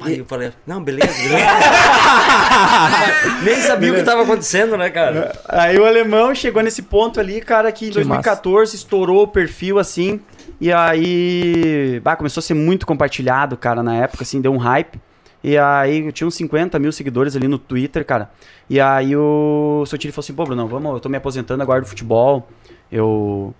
Aí 0.00 0.18
eu 0.18 0.24
falei, 0.24 0.52
não, 0.66 0.82
beleza, 0.82 1.12
beleza. 1.12 1.46
Nem 3.42 3.56
sabia 3.56 3.92
o 3.92 3.96
que 3.96 4.02
tava 4.02 4.22
acontecendo, 4.22 4.76
né, 4.76 4.90
cara? 4.90 5.32
Aí 5.48 5.78
o 5.78 5.84
alemão 5.84 6.34
chegou 6.34 6.62
nesse 6.62 6.82
ponto 6.82 7.18
ali, 7.18 7.40
cara, 7.40 7.72
que 7.72 7.86
em 7.86 7.90
2014 7.90 8.76
estourou 8.76 9.24
o 9.24 9.28
perfil 9.28 9.78
assim. 9.78 10.20
E 10.60 10.72
aí. 10.72 12.00
Bah, 12.02 12.16
começou 12.16 12.40
a 12.40 12.42
ser 12.42 12.54
muito 12.54 12.86
compartilhado, 12.86 13.56
cara, 13.56 13.82
na 13.82 13.96
época, 13.96 14.22
assim, 14.22 14.40
deu 14.40 14.52
um 14.52 14.58
hype. 14.58 15.00
E 15.42 15.56
aí 15.56 16.06
eu 16.06 16.12
tinha 16.12 16.26
uns 16.26 16.34
50 16.34 16.78
mil 16.78 16.90
seguidores 16.90 17.36
ali 17.36 17.46
no 17.46 17.58
Twitter, 17.58 18.04
cara. 18.04 18.30
E 18.68 18.80
aí 18.80 19.16
o 19.16 19.84
Sotiri 19.86 20.12
falou 20.12 20.24
assim, 20.24 20.34
pô, 20.34 20.44
Bruno, 20.44 20.66
vamos, 20.66 20.92
eu 20.92 21.00
tô 21.00 21.08
me 21.08 21.16
aposentando 21.16 21.62
agora 21.62 21.80
do 21.80 21.86
futebol. 21.86 22.48
Eu. 22.90 23.54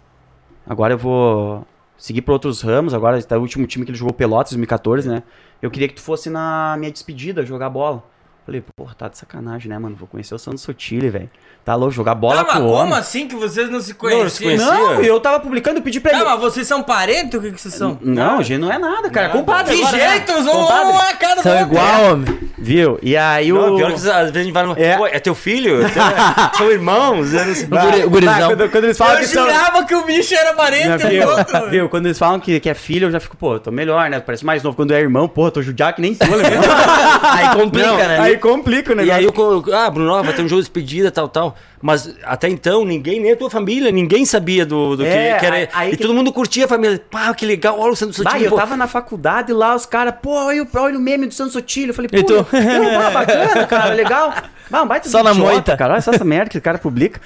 Agora 0.67 0.95
eu 0.95 0.99
vou 0.99 1.67
seguir 1.99 2.23
para 2.23 2.33
outros 2.33 2.63
ramos. 2.63 2.95
Agora 2.95 3.23
tá 3.23 3.37
o 3.37 3.41
último 3.41 3.67
time 3.67 3.85
que 3.85 3.91
ele 3.91 3.99
jogou 3.99 4.13
Pelotas, 4.13 4.53
2014, 4.53 5.09
né? 5.09 5.23
Eu 5.61 5.71
queria 5.71 5.89
que 5.89 5.95
tu 5.95 6.03
fosse 6.03 6.29
na 6.29 6.77
minha 6.79 6.91
despedida 6.91 7.45
jogar 7.45 7.71
bola. 7.71 8.03
Falei, 8.47 8.63
porra, 8.77 8.95
tá 8.97 9.09
de 9.09 9.19
sacanagem, 9.19 9.69
né, 9.69 9.77
mano? 9.77 9.97
Vou 9.97 10.07
conhecer 10.07 10.33
o 10.33 10.39
Sandro 10.39 10.59
Sotile, 10.59 11.11
velho. 11.11 11.29
Tá 11.65 11.75
louco, 11.75 11.93
jogar 11.93 12.15
bola 12.15 12.37
Tá, 12.37 12.43
mas 12.45 12.53
com 12.53 12.61
o 12.61 12.67
como 12.71 12.75
homem. 12.81 12.95
assim 12.95 13.27
que 13.27 13.35
vocês 13.35 13.69
não 13.69 13.81
se 13.81 13.89
Não, 13.91 14.29
se 14.31 14.41
conheciam? 14.41 14.57
conhecia. 14.57 14.73
Não, 14.73 15.03
eu 15.03 15.19
tava 15.19 15.41
publicando, 15.41 15.79
eu 15.79 15.83
pedi 15.83 15.99
pra 15.99 16.13
Tá, 16.13 16.19
ele. 16.19 16.25
mas 16.27 16.39
vocês 16.41 16.65
são 16.65 16.81
parentes? 16.81 17.35
O 17.35 17.43
que, 17.43 17.51
que 17.51 17.61
vocês 17.61 17.75
são? 17.75 17.99
Não, 18.01 18.41
gente, 18.41 18.61
não 18.61 18.73
é 18.73 18.79
nada, 18.79 19.11
cara. 19.11 19.27
Nada. 19.27 19.39
Compadre, 19.41 19.75
Que 19.75 19.83
agora, 19.83 19.97
né? 19.97 20.11
jeito, 20.11 20.33
um, 20.33 20.45
Compadre. 20.45 20.85
um 20.93 20.97
a 21.01 21.13
cada 21.15 21.43
São 21.43 21.57
um. 21.57 21.61
igual, 21.63 22.13
homem. 22.13 22.39
Viu? 22.57 22.99
E 23.03 23.17
aí 23.17 23.53
o. 23.53 23.57
Não, 23.57 23.77
pior 23.77 23.89
que 23.89 23.95
às 23.95 24.03
vezes 24.03 24.37
a 24.37 24.43
gente 24.45 24.53
vai 24.53 24.65
no. 24.65 24.75
É. 24.79 24.97
Pô, 24.97 25.07
é 25.09 25.19
teu 25.19 25.35
filho? 25.35 25.79
São 26.57 26.71
irmãos? 26.71 27.35
Eu 27.35 27.45
não 27.47 27.55
sei. 27.55 27.65
O 27.65 27.69
guri- 27.69 28.05
o 28.05 28.11
gurizão. 28.11 28.49
Quando, 28.51 28.71
quando 28.71 28.85
eles 28.85 28.97
falam 28.99 29.15
Eu 29.15 29.21
que 29.21 29.27
são. 29.27 29.45
jurava 29.45 29.85
que 29.85 29.95
o 29.95 30.05
bicho 30.05 30.35
era 30.35 30.53
parente 30.55 30.87
Não, 30.89 30.97
do 30.99 31.09
viu? 31.09 31.29
outro. 31.29 31.71
Viu? 31.71 31.89
Quando 31.89 32.07
eles 32.07 32.19
falam 32.19 32.39
que, 32.39 32.61
que 32.61 32.71
é 32.71 32.75
filho, 32.75 33.09
eu 33.09 33.11
já 33.11 33.19
fico, 33.21 33.37
pô, 33.37 33.59
tô 33.59 33.73
melhor, 33.73 34.09
né? 34.09 34.21
Parece 34.21 34.45
mais 34.47 34.63
novo. 34.63 34.77
Quando 34.77 34.93
é 34.95 35.01
irmão, 35.01 35.27
pô, 35.29 35.51
tô 35.51 35.61
judiado 35.63 35.97
que 35.97 36.01
nem 36.03 36.15
tu, 36.15 36.25
né? 36.27 36.45
Aí 37.23 37.57
complica, 37.57 37.89
Não, 37.89 37.97
né? 37.97 38.36
Aí 38.37 38.41
complica 38.41 38.91
o 38.91 38.93
E 38.93 38.97
negócio. 38.97 39.15
aí 39.19 39.25
eu, 39.25 39.75
ah, 39.75 39.91
Bruno, 39.91 40.23
vai 40.23 40.33
ter 40.35 40.43
um 40.43 40.49
jogo 40.49 40.61
de 40.63 40.69
despedida, 40.69 41.11
tal, 41.11 41.29
tal. 41.29 41.57
Mas 41.83 42.15
até 42.25 42.49
então, 42.49 42.85
ninguém, 42.85 43.21
nem 43.21 43.33
a 43.33 43.37
tua 43.37 43.51
família, 43.51 43.91
ninguém 43.91 44.25
sabia 44.25 44.65
do, 44.65 44.97
do 44.97 45.03
que, 45.05 45.09
É, 45.09 45.39
que 45.39 45.47
era. 45.47 45.69
aí- 45.73 45.93
e 45.93 45.97
que- 45.97 46.03
todo 46.03 46.15
mundo 46.15 46.33
curtia 46.33 46.65
a 46.65 46.69
família. 46.69 47.01
Pá, 47.11 47.33
que 47.35 47.45
legal, 47.47 47.79
olha 47.79 47.93
o 47.93 47.97
Santos 47.97 48.19
Bah, 48.19 48.31
Sotile. 48.31 48.45
eu 48.47 48.51
pô. 48.51 48.57
tava 48.57 48.77
na 48.77 48.87
faculdade 48.87 49.53
lá, 49.53 49.75
os 49.75 49.87
caras, 49.87 50.15
pô, 50.23 50.31
olha, 50.33 50.67
olha 50.75 50.99
o 50.99 51.01
meme 51.01 51.27
do 51.27 51.35
Santos 51.35 51.53
Sotilho. 51.53 51.91
Eu 51.91 51.95
falei, 51.95 52.09
pô, 52.09 52.17
E 52.17 52.23
tu? 52.25 52.33
eu, 52.35 52.45
pá, 52.45 53.11
bacana, 53.11 53.67
cara, 53.67 53.95
legal. 53.95 54.33
Bah, 54.71 54.83
um 54.83 54.87
baita 54.87 55.09
Só 55.09 55.23
na 55.23 55.31
idiota, 55.33 55.51
moita. 55.53 55.77
Cara, 55.77 55.93
olha 55.95 56.03
só 56.03 56.11
essa 56.13 56.25
merda 56.25 56.51
que 56.51 56.59
o 56.59 56.63
cara 56.63 56.79
publica. 56.79 57.21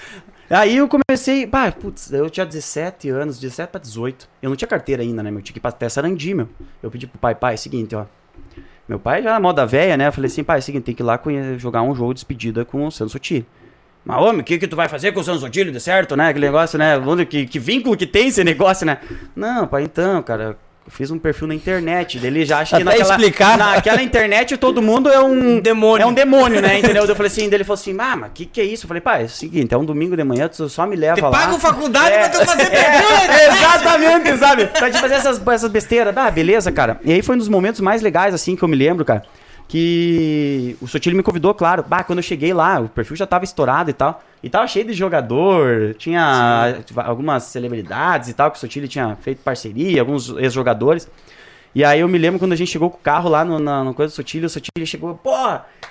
Aí 0.50 0.78
eu 0.78 0.88
comecei, 0.88 1.46
pá, 1.46 1.70
putz, 1.70 2.12
eu 2.12 2.28
tinha 2.28 2.44
17 2.44 3.08
anos, 3.08 3.38
17 3.38 3.70
pra 3.70 3.80
18. 3.80 4.28
Eu 4.42 4.50
não 4.50 4.56
tinha 4.56 4.66
carteira 4.66 5.00
ainda, 5.00 5.22
né, 5.22 5.30
meu? 5.30 5.40
Tinha 5.42 5.52
que 5.52 5.58
ir 5.58 5.62
pra 5.62 5.70
até 5.70 5.88
Sarandi, 5.88 6.34
meu. 6.34 6.48
Eu 6.82 6.90
pedi 6.90 7.06
pro 7.06 7.18
pai, 7.20 7.36
pai, 7.36 7.54
é 7.54 7.56
o 7.56 7.58
seguinte, 7.58 7.94
ó. 7.94 8.04
Meu 8.90 8.98
pai 8.98 9.22
já 9.22 9.30
na 9.30 9.38
moda 9.38 9.64
velha, 9.64 9.96
né? 9.96 10.08
Eu 10.08 10.12
falei 10.12 10.26
assim, 10.26 10.42
pai, 10.42 10.56
é 10.56 10.58
o 10.58 10.62
seguinte, 10.62 10.82
tem 10.82 10.92
que 10.92 11.00
ir 11.00 11.04
lá 11.04 11.16
jogar 11.58 11.80
um 11.80 11.94
jogo 11.94 12.12
de 12.12 12.16
despedida 12.18 12.64
com 12.64 12.84
o 12.84 12.90
Santos 12.90 13.12
Sotilho. 13.12 13.46
Mas, 14.04 14.20
homem, 14.20 14.40
o 14.40 14.44
que, 14.44 14.58
que 14.58 14.66
tu 14.66 14.74
vai 14.74 14.88
fazer 14.88 15.12
com 15.12 15.20
o 15.20 15.22
Santos 15.22 15.42
Sotilho, 15.42 15.70
de 15.70 15.78
certo, 15.78 16.16
né? 16.16 16.30
Aquele 16.30 16.46
negócio, 16.46 16.76
né? 16.76 16.96
Que, 17.24 17.46
que 17.46 17.60
vínculo 17.60 17.96
que 17.96 18.04
tem 18.04 18.26
esse 18.26 18.42
negócio, 18.42 18.84
né? 18.84 18.98
Não, 19.36 19.64
pai, 19.64 19.84
então, 19.84 20.20
cara, 20.24 20.58
eu 20.90 20.96
fiz 20.96 21.10
um 21.12 21.18
perfil 21.18 21.46
na 21.46 21.54
internet. 21.54 22.18
Daí 22.18 22.26
ele 22.28 22.44
já 22.44 22.58
acha 22.58 22.76
que 22.76 22.82
Até 22.82 22.98
naquela, 22.98 23.14
explicar. 23.14 23.56
naquela 23.56 24.02
internet 24.02 24.56
todo 24.56 24.82
mundo 24.82 25.08
é 25.08 25.20
um 25.20 25.60
Demônio. 25.60 26.02
É 26.02 26.06
um 26.06 26.12
demônio, 26.12 26.60
né? 26.60 26.78
Entendeu? 26.80 27.04
Eu 27.04 27.14
falei 27.14 27.30
assim, 27.30 27.48
daí 27.48 27.58
ele 27.58 27.64
falou 27.64 27.74
assim, 27.80 27.96
ah, 27.98 28.16
mas 28.16 28.30
o 28.30 28.32
que, 28.32 28.44
que 28.44 28.60
é 28.60 28.64
isso? 28.64 28.84
Eu 28.84 28.88
falei, 28.88 29.00
pai, 29.00 29.22
é 29.22 29.24
o 29.26 29.28
seguinte, 29.28 29.72
é 29.72 29.78
um 29.78 29.84
domingo 29.84 30.16
de 30.16 30.24
manhã, 30.24 30.48
tu 30.48 30.68
só 30.68 30.86
me 30.86 30.96
leva 30.96 31.14
Te 31.14 31.20
lá. 31.22 31.30
paga 31.30 31.58
faculdade 31.58 32.14
É. 32.14 32.28
pra 32.28 32.40
tu 32.40 32.44
fazer 32.46 32.62
É, 32.66 32.68
perfil, 32.70 33.28
né? 33.28 33.46
exatamente, 33.46 34.36
sabe? 34.38 34.66
Pra 34.66 34.90
te 34.90 34.98
fazer 34.98 35.14
essas, 35.14 35.40
essas 35.46 35.70
besteiras. 35.70 36.16
Ah, 36.16 36.30
beleza, 36.30 36.72
cara. 36.72 37.00
E 37.04 37.12
aí 37.12 37.22
foi 37.22 37.36
um 37.36 37.38
dos 37.38 37.48
momentos 37.48 37.80
mais 37.80 38.02
legais, 38.02 38.34
assim, 38.34 38.56
que 38.56 38.62
eu 38.62 38.68
me 38.68 38.76
lembro, 38.76 39.04
cara. 39.04 39.22
Que 39.68 40.76
o 40.80 40.88
Sotile 40.88 41.14
me 41.16 41.22
convidou, 41.22 41.54
claro. 41.54 41.84
Bah, 41.86 42.02
quando 42.02 42.18
eu 42.18 42.22
cheguei 42.24 42.52
lá, 42.52 42.80
o 42.80 42.88
perfil 42.88 43.14
já 43.16 43.26
tava 43.26 43.44
estourado 43.44 43.88
e 43.88 43.92
tal. 43.92 44.20
E 44.42 44.48
tava 44.48 44.66
cheio 44.66 44.86
de 44.86 44.94
jogador, 44.94 45.94
tinha 45.98 46.74
algumas 46.96 47.42
celebridades 47.44 48.28
e 48.30 48.34
tal, 48.34 48.50
que 48.50 48.56
o 48.56 48.60
Sotile 48.60 48.88
tinha 48.88 49.16
feito 49.20 49.42
parceria, 49.42 50.00
alguns 50.00 50.30
ex-jogadores. 50.30 51.08
E 51.74 51.84
aí 51.84 52.00
eu 52.00 52.08
me 52.08 52.18
lembro 52.18 52.38
quando 52.38 52.52
a 52.52 52.56
gente 52.56 52.70
chegou 52.70 52.90
com 52.90 52.96
o 52.96 53.00
carro 53.00 53.28
lá 53.28 53.44
no, 53.44 53.58
na, 53.58 53.84
no 53.84 53.92
coisa 53.94 54.12
do 54.12 54.16
Sotile, 54.16 54.46
o 54.46 54.50
Sotile 54.50 54.86
chegou, 54.86 55.14
pô, 55.14 55.36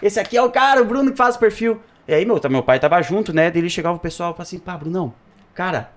esse 0.02 0.20
aqui 0.20 0.36
é 0.36 0.42
o 0.42 0.50
cara, 0.52 0.82
o 0.82 0.86
Bruno 0.86 1.12
que 1.12 1.18
faz 1.18 1.36
o 1.36 1.40
perfil. 1.40 1.80
E 2.08 2.14
aí, 2.14 2.26
meu, 2.26 2.40
tá- 2.40 2.50
meu 2.50 2.64
pai 2.64 2.80
tava 2.80 3.00
junto, 3.04 3.32
né? 3.32 3.52
Daí 3.52 3.62
ele 3.62 3.70
chegava 3.70 3.96
o 3.96 4.00
pessoal 4.00 4.32
e 4.32 4.34
falava 4.34 4.44
assim, 4.44 4.58
pá, 4.60 4.76
Brunão, 4.76 5.14
cara, 5.54 5.92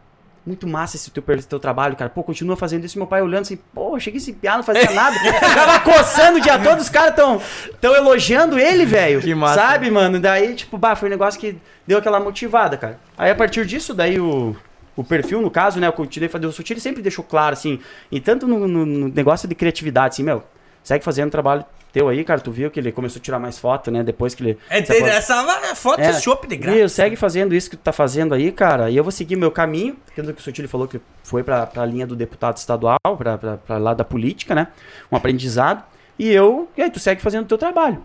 muito 0.45 0.67
massa 0.67 0.97
esse 0.97 1.11
teu, 1.11 1.23
teu 1.49 1.61
trabalho, 1.61 1.95
cara. 1.97 2.11
Pô, 2.11 2.23
continua 2.23 2.57
fazendo 2.57 2.85
isso. 2.85 2.99
Meu 2.99 3.07
pai 3.07 3.23
olhando 3.23 3.43
assim, 3.43 3.57
pô, 3.73 3.99
cheguei 4.01 4.19
esse 4.19 4.33
piá, 4.33 4.57
não 4.57 4.63
fazia 4.65 4.91
nada. 4.91 5.17
Tava 5.41 5.81
coçando 5.81 6.39
o 6.39 6.41
dia 6.41 6.59
todo, 6.59 6.81
os 6.81 6.89
caras 6.89 7.15
tão, 7.15 7.41
tão 7.81 7.95
elogiando 7.95 8.59
ele, 8.59 8.85
velho. 8.85 9.21
Que 9.21 9.35
massa. 9.35 9.55
Sabe, 9.61 9.91
mano? 9.91 10.19
Daí, 10.19 10.55
tipo, 10.55 10.77
bah, 10.77 10.97
foi 10.97 11.09
um 11.09 11.11
negócio 11.11 11.39
que 11.41 11.57
deu 11.87 11.99
aquela 11.99 12.19
motivada, 12.19 12.77
cara. 12.77 12.99
Aí, 13.17 13.31
a 13.31 13.35
partir 13.35 13.65
disso, 13.65 13.95
daí 13.95 14.19
o, 14.19 14.57
o 14.97 15.05
perfil, 15.05 15.41
no 15.41 15.51
caso, 15.51 15.79
né, 15.79 15.87
eu 15.87 15.93
continuei 15.93 16.29
fazendo 16.29 16.49
o 16.51 16.53
Sutil, 16.53 16.75
ele 16.75 16.81
sempre 16.81 17.03
deixou 17.03 17.25
claro, 17.25 17.53
assim, 17.53 17.79
e 18.11 18.21
tanto 18.21 18.47
no, 18.49 18.67
no- 18.67 18.85
no 18.87 19.09
negócio 19.09 19.49
de 19.49 19.55
criatividade, 19.55 20.15
assim, 20.15 20.23
meu, 20.25 20.43
segue 20.83 21.05
fazendo 21.05 21.31
trabalho 21.31 21.65
teu 21.93 22.09
aí, 22.09 22.25
cara, 22.25 22.41
tu 22.41 22.51
viu 22.51 22.71
que 22.71 22.81
ele 22.81 22.91
começou 22.91 23.21
a 23.21 23.23
tirar 23.23 23.39
mais 23.39 23.59
foto, 23.59 23.91
né, 23.91 24.03
depois 24.03 24.35
que 24.35 24.43
ele... 24.43 24.59
É, 24.71 24.79
apro- 24.79 24.97
essa 25.07 25.75
foto 25.75 26.01
é, 26.01 26.11
de 26.13 26.21
chopp 26.23 26.47
de 26.47 26.57
graça. 26.57 26.77
Viu, 26.79 26.89
segue 26.89 27.17
fazendo 27.17 27.55
isso 27.55 27.69
que 27.69 27.77
tu 27.77 27.83
tá 27.83 27.93
fazendo 27.93 28.35
aí, 28.35 28.51
cara. 28.51 28.91
E 28.91 28.97
eu 28.97 29.05
vou 29.05 29.11
seguir 29.13 29.37
meu 29.37 29.51
caminho. 29.51 29.97
Tanto 30.17 30.33
que 30.33 30.41
o 30.41 30.43
Sotile 30.43 30.67
falou 30.69 30.89
que 30.89 31.01
foi 31.23 31.43
pra, 31.43 31.67
pra 31.67 31.85
linha 31.85 32.07
do 32.07 32.17
deputado 32.17 32.57
estadual, 32.57 32.99
pra, 33.19 33.37
pra, 33.37 33.57
pra 33.59 33.79
lá 33.79 33.93
da 33.95 34.05
política, 34.05 34.55
né? 34.55 34.69
Um 35.11 35.17
aprendizado. 35.17 35.85
E 36.19 36.31
eu, 36.31 36.69
e 36.77 36.83
aí 36.83 36.91
tu 36.91 36.99
segue 37.01 37.21
fazendo 37.21 37.45
o 37.45 37.49
teu 37.49 37.59
trabalho. 37.59 38.05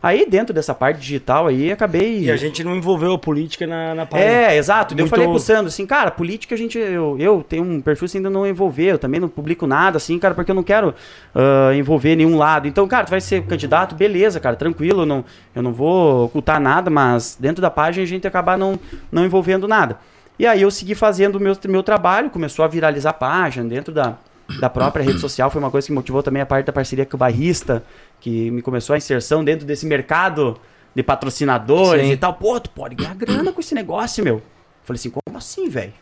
Aí, 0.00 0.24
dentro 0.28 0.54
dessa 0.54 0.72
parte 0.72 1.00
digital 1.00 1.48
aí, 1.48 1.72
acabei. 1.72 2.20
E 2.20 2.30
a 2.30 2.36
gente 2.36 2.62
não 2.62 2.76
envolveu 2.76 3.14
a 3.14 3.18
política 3.18 3.66
na, 3.66 3.94
na 3.96 4.06
página. 4.06 4.30
É, 4.30 4.56
exato. 4.56 4.94
Daí 4.94 5.00
Eu 5.00 5.06
Muito- 5.06 5.10
falei 5.10 5.26
pro 5.26 5.38
Sandro, 5.40 5.66
assim, 5.66 5.84
cara, 5.86 6.10
política 6.12 6.54
a 6.54 6.58
gente. 6.58 6.78
Eu, 6.78 7.16
eu 7.18 7.44
tenho 7.46 7.64
um 7.64 7.80
perfil 7.80 8.04
assim, 8.06 8.18
ainda 8.18 8.30
não 8.30 8.46
envolver, 8.46 8.92
eu 8.92 8.98
também 8.98 9.18
não 9.18 9.28
publico 9.28 9.66
nada, 9.66 9.96
assim, 9.96 10.16
cara, 10.18 10.34
porque 10.34 10.52
eu 10.52 10.54
não 10.54 10.62
quero 10.62 10.94
ah, 11.34 11.74
envolver 11.74 12.14
nenhum 12.14 12.36
lado. 12.36 12.68
Então, 12.68 12.86
cara, 12.86 13.06
tu 13.06 13.10
vai 13.10 13.20
ser 13.20 13.42
candidato, 13.42 13.96
beleza, 13.96 14.38
cara, 14.38 14.54
tranquilo, 14.54 15.02
eu 15.02 15.06
não, 15.06 15.24
eu 15.54 15.62
não 15.62 15.72
vou 15.72 16.26
ocultar 16.26 16.60
nada, 16.60 16.88
mas 16.90 17.36
dentro 17.38 17.60
da 17.60 17.70
página 17.70 18.04
a 18.04 18.06
gente 18.06 18.26
acabar 18.26 18.56
não, 18.56 18.78
não 19.10 19.24
envolvendo 19.24 19.66
nada. 19.66 19.98
E 20.38 20.46
aí 20.46 20.62
eu 20.62 20.70
segui 20.70 20.94
fazendo 20.94 21.36
o 21.36 21.40
meu, 21.40 21.56
meu 21.66 21.82
trabalho, 21.82 22.30
começou 22.30 22.64
a 22.64 22.68
viralizar 22.68 23.10
a 23.10 23.14
página 23.14 23.68
dentro 23.68 23.92
da, 23.92 24.16
da 24.60 24.70
própria 24.70 25.04
rede 25.04 25.20
social, 25.20 25.50
foi 25.50 25.60
uma 25.60 25.70
coisa 25.70 25.86
que 25.86 25.92
motivou 25.92 26.22
também 26.22 26.40
a 26.40 26.46
parte 26.46 26.66
da 26.66 26.72
parceria 26.72 27.04
com 27.04 27.16
o 27.16 27.18
Barrista, 27.18 27.84
que 28.18 28.50
me 28.50 28.62
começou 28.62 28.94
a 28.94 28.96
inserção 28.96 29.44
dentro 29.44 29.66
desse 29.66 29.84
mercado 29.84 30.58
de 30.94 31.02
patrocinadores 31.02 32.06
Sim. 32.06 32.12
e 32.12 32.16
tal. 32.16 32.34
Pô, 32.34 32.58
tu 32.58 32.70
pode 32.70 32.94
ganhar 32.94 33.14
grana 33.14 33.52
com 33.52 33.60
esse 33.60 33.74
negócio, 33.74 34.24
meu. 34.24 34.42
Falei 34.84 34.98
assim, 34.98 35.10
como 35.10 35.36
assim, 35.36 35.68
velho? 35.68 35.92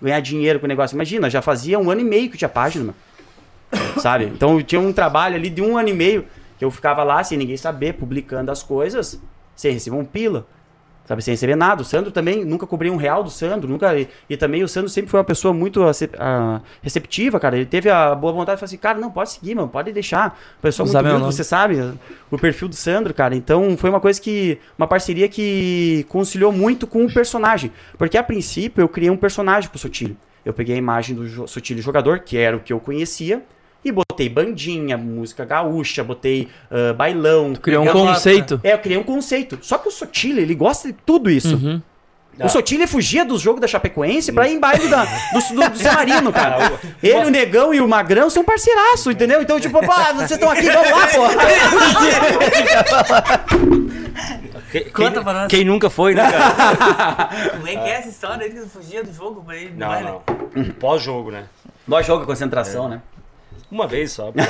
Ganhar 0.00 0.20
dinheiro 0.20 0.60
com 0.60 0.66
o 0.66 0.68
negócio. 0.68 0.94
Imagina, 0.94 1.28
já 1.28 1.42
fazia 1.42 1.78
um 1.78 1.90
ano 1.90 2.00
e 2.00 2.04
meio 2.04 2.30
que 2.30 2.38
tinha 2.38 2.48
página, 2.48 2.86
mano. 2.86 2.96
Sabe? 4.00 4.26
Então 4.26 4.56
eu 4.56 4.62
tinha 4.62 4.80
um 4.80 4.92
trabalho 4.92 5.34
ali 5.34 5.50
de 5.50 5.60
um 5.60 5.76
ano 5.76 5.88
e 5.88 5.92
meio 5.92 6.26
que 6.58 6.64
eu 6.64 6.70
ficava 6.70 7.02
lá 7.02 7.22
sem 7.24 7.36
ninguém 7.36 7.56
saber, 7.56 7.94
publicando 7.94 8.50
as 8.50 8.62
coisas, 8.62 9.20
sem 9.56 9.72
receber 9.72 9.96
um 9.96 10.04
pila. 10.04 10.46
Sabe, 11.10 11.22
sem 11.22 11.34
receber 11.34 11.56
nada. 11.56 11.82
O 11.82 11.84
Sandro 11.84 12.12
também, 12.12 12.44
nunca 12.44 12.68
cobrei 12.68 12.88
um 12.88 12.94
real 12.94 13.24
do 13.24 13.30
Sandro. 13.30 13.68
Nunca, 13.68 13.98
e, 13.98 14.06
e 14.28 14.36
também 14.36 14.62
o 14.62 14.68
Sandro 14.68 14.88
sempre 14.88 15.10
foi 15.10 15.18
uma 15.18 15.24
pessoa 15.24 15.52
muito 15.52 15.82
acep- 15.82 16.14
ah, 16.16 16.60
receptiva, 16.80 17.40
cara. 17.40 17.56
Ele 17.56 17.66
teve 17.66 17.90
a 17.90 18.14
boa 18.14 18.32
vontade 18.32 18.54
de 18.54 18.60
falar 18.60 18.66
assim, 18.66 18.76
cara, 18.76 18.96
não, 18.96 19.10
pode 19.10 19.32
seguir, 19.32 19.56
mano, 19.56 19.66
pode 19.66 19.90
deixar. 19.90 20.38
Pessoa 20.62 20.88
Usar 20.88 21.02
muito 21.02 21.16
humilde, 21.16 21.34
você 21.34 21.42
sabe, 21.42 21.94
o 22.30 22.38
perfil 22.38 22.68
do 22.68 22.76
Sandro, 22.76 23.12
cara. 23.12 23.34
Então 23.34 23.76
foi 23.76 23.90
uma 23.90 23.98
coisa 23.98 24.20
que. 24.20 24.60
Uma 24.78 24.86
parceria 24.86 25.28
que 25.28 26.06
conciliou 26.08 26.52
muito 26.52 26.86
com 26.86 27.04
o 27.04 27.12
personagem. 27.12 27.72
Porque 27.98 28.16
a 28.16 28.22
princípio 28.22 28.80
eu 28.80 28.88
criei 28.88 29.10
um 29.10 29.16
personagem 29.16 29.68
pro 29.68 29.80
Sotilho. 29.80 30.16
Eu 30.44 30.52
peguei 30.52 30.76
a 30.76 30.78
imagem 30.78 31.16
do 31.16 31.48
Sotilho 31.48 31.82
jogador, 31.82 32.20
que 32.20 32.36
era 32.36 32.56
o 32.56 32.60
que 32.60 32.72
eu 32.72 32.78
conhecia, 32.78 33.42
botei 34.20 34.28
bandinha, 34.28 34.98
música 34.98 35.44
gaúcha, 35.44 36.04
botei 36.04 36.48
ah, 36.70 36.92
bailão. 36.92 37.54
Criou 37.54 37.84
um 37.84 37.88
conceito. 37.88 38.60
é, 38.62 38.74
eu 38.74 38.78
criei 38.78 38.98
um 38.98 39.02
conceito. 39.02 39.58
Só 39.62 39.78
que 39.78 39.88
o 39.88 39.90
Sotilho, 39.90 40.40
ele 40.40 40.54
gosta 40.54 40.88
de 40.88 40.94
tudo 41.06 41.30
isso. 41.30 41.56
Uhum. 41.56 41.80
O 42.42 42.48
Sotilho 42.48 42.88
fugia 42.88 43.22
dos 43.24 43.40
jogos 43.40 43.60
da 43.60 43.66
Chapecoense 43.66 44.32
pra 44.32 44.48
ir 44.48 44.54
em 44.54 44.60
baile 44.60 44.88
da, 44.88 45.04
do, 45.04 45.54
do, 45.54 45.70
do 45.70 45.78
San 45.78 45.92
Marino, 45.92 46.32
cara. 46.32 46.72
Ele, 47.02 47.26
o 47.26 47.30
Negão 47.30 47.74
e 47.74 47.80
o 47.82 47.88
Magrão 47.88 48.30
são 48.30 48.42
parceiraço, 48.42 49.10
entendeu? 49.10 49.42
Então, 49.42 49.60
tipo, 49.60 49.78
pô, 49.78 49.92
vocês 50.14 50.30
estão 50.30 50.50
aqui, 50.50 50.70
vamos 50.70 50.90
lá, 50.90 51.06
pô. 51.08 51.20
Quem, 54.70 54.84
Conta 54.84 55.10
quem- 55.10 55.22
pra 55.24 55.32
nós. 55.32 55.48
quem 55.48 55.64
nunca 55.64 55.90
foi, 55.90 56.14
né, 56.14 56.30
cara? 56.30 57.28
Como 57.58 57.66
é 57.66 57.72
que 57.72 57.78
é 57.78 57.90
essa 57.90 58.08
história 58.08 58.48
que 58.48 58.60
fugia 58.60 59.02
do 59.02 59.12
jogo 59.12 59.42
pra 59.42 59.56
ir 59.56 59.70
baile? 59.70 60.06
Não, 60.06 60.22
não. 60.54 60.64
Pós-jogo, 60.74 61.32
né? 61.32 61.46
Nós 61.88 62.06
joga 62.06 62.24
concentração, 62.24 62.88
né? 62.88 63.02
Uma 63.70 63.86
vez 63.86 64.12
só. 64.12 64.32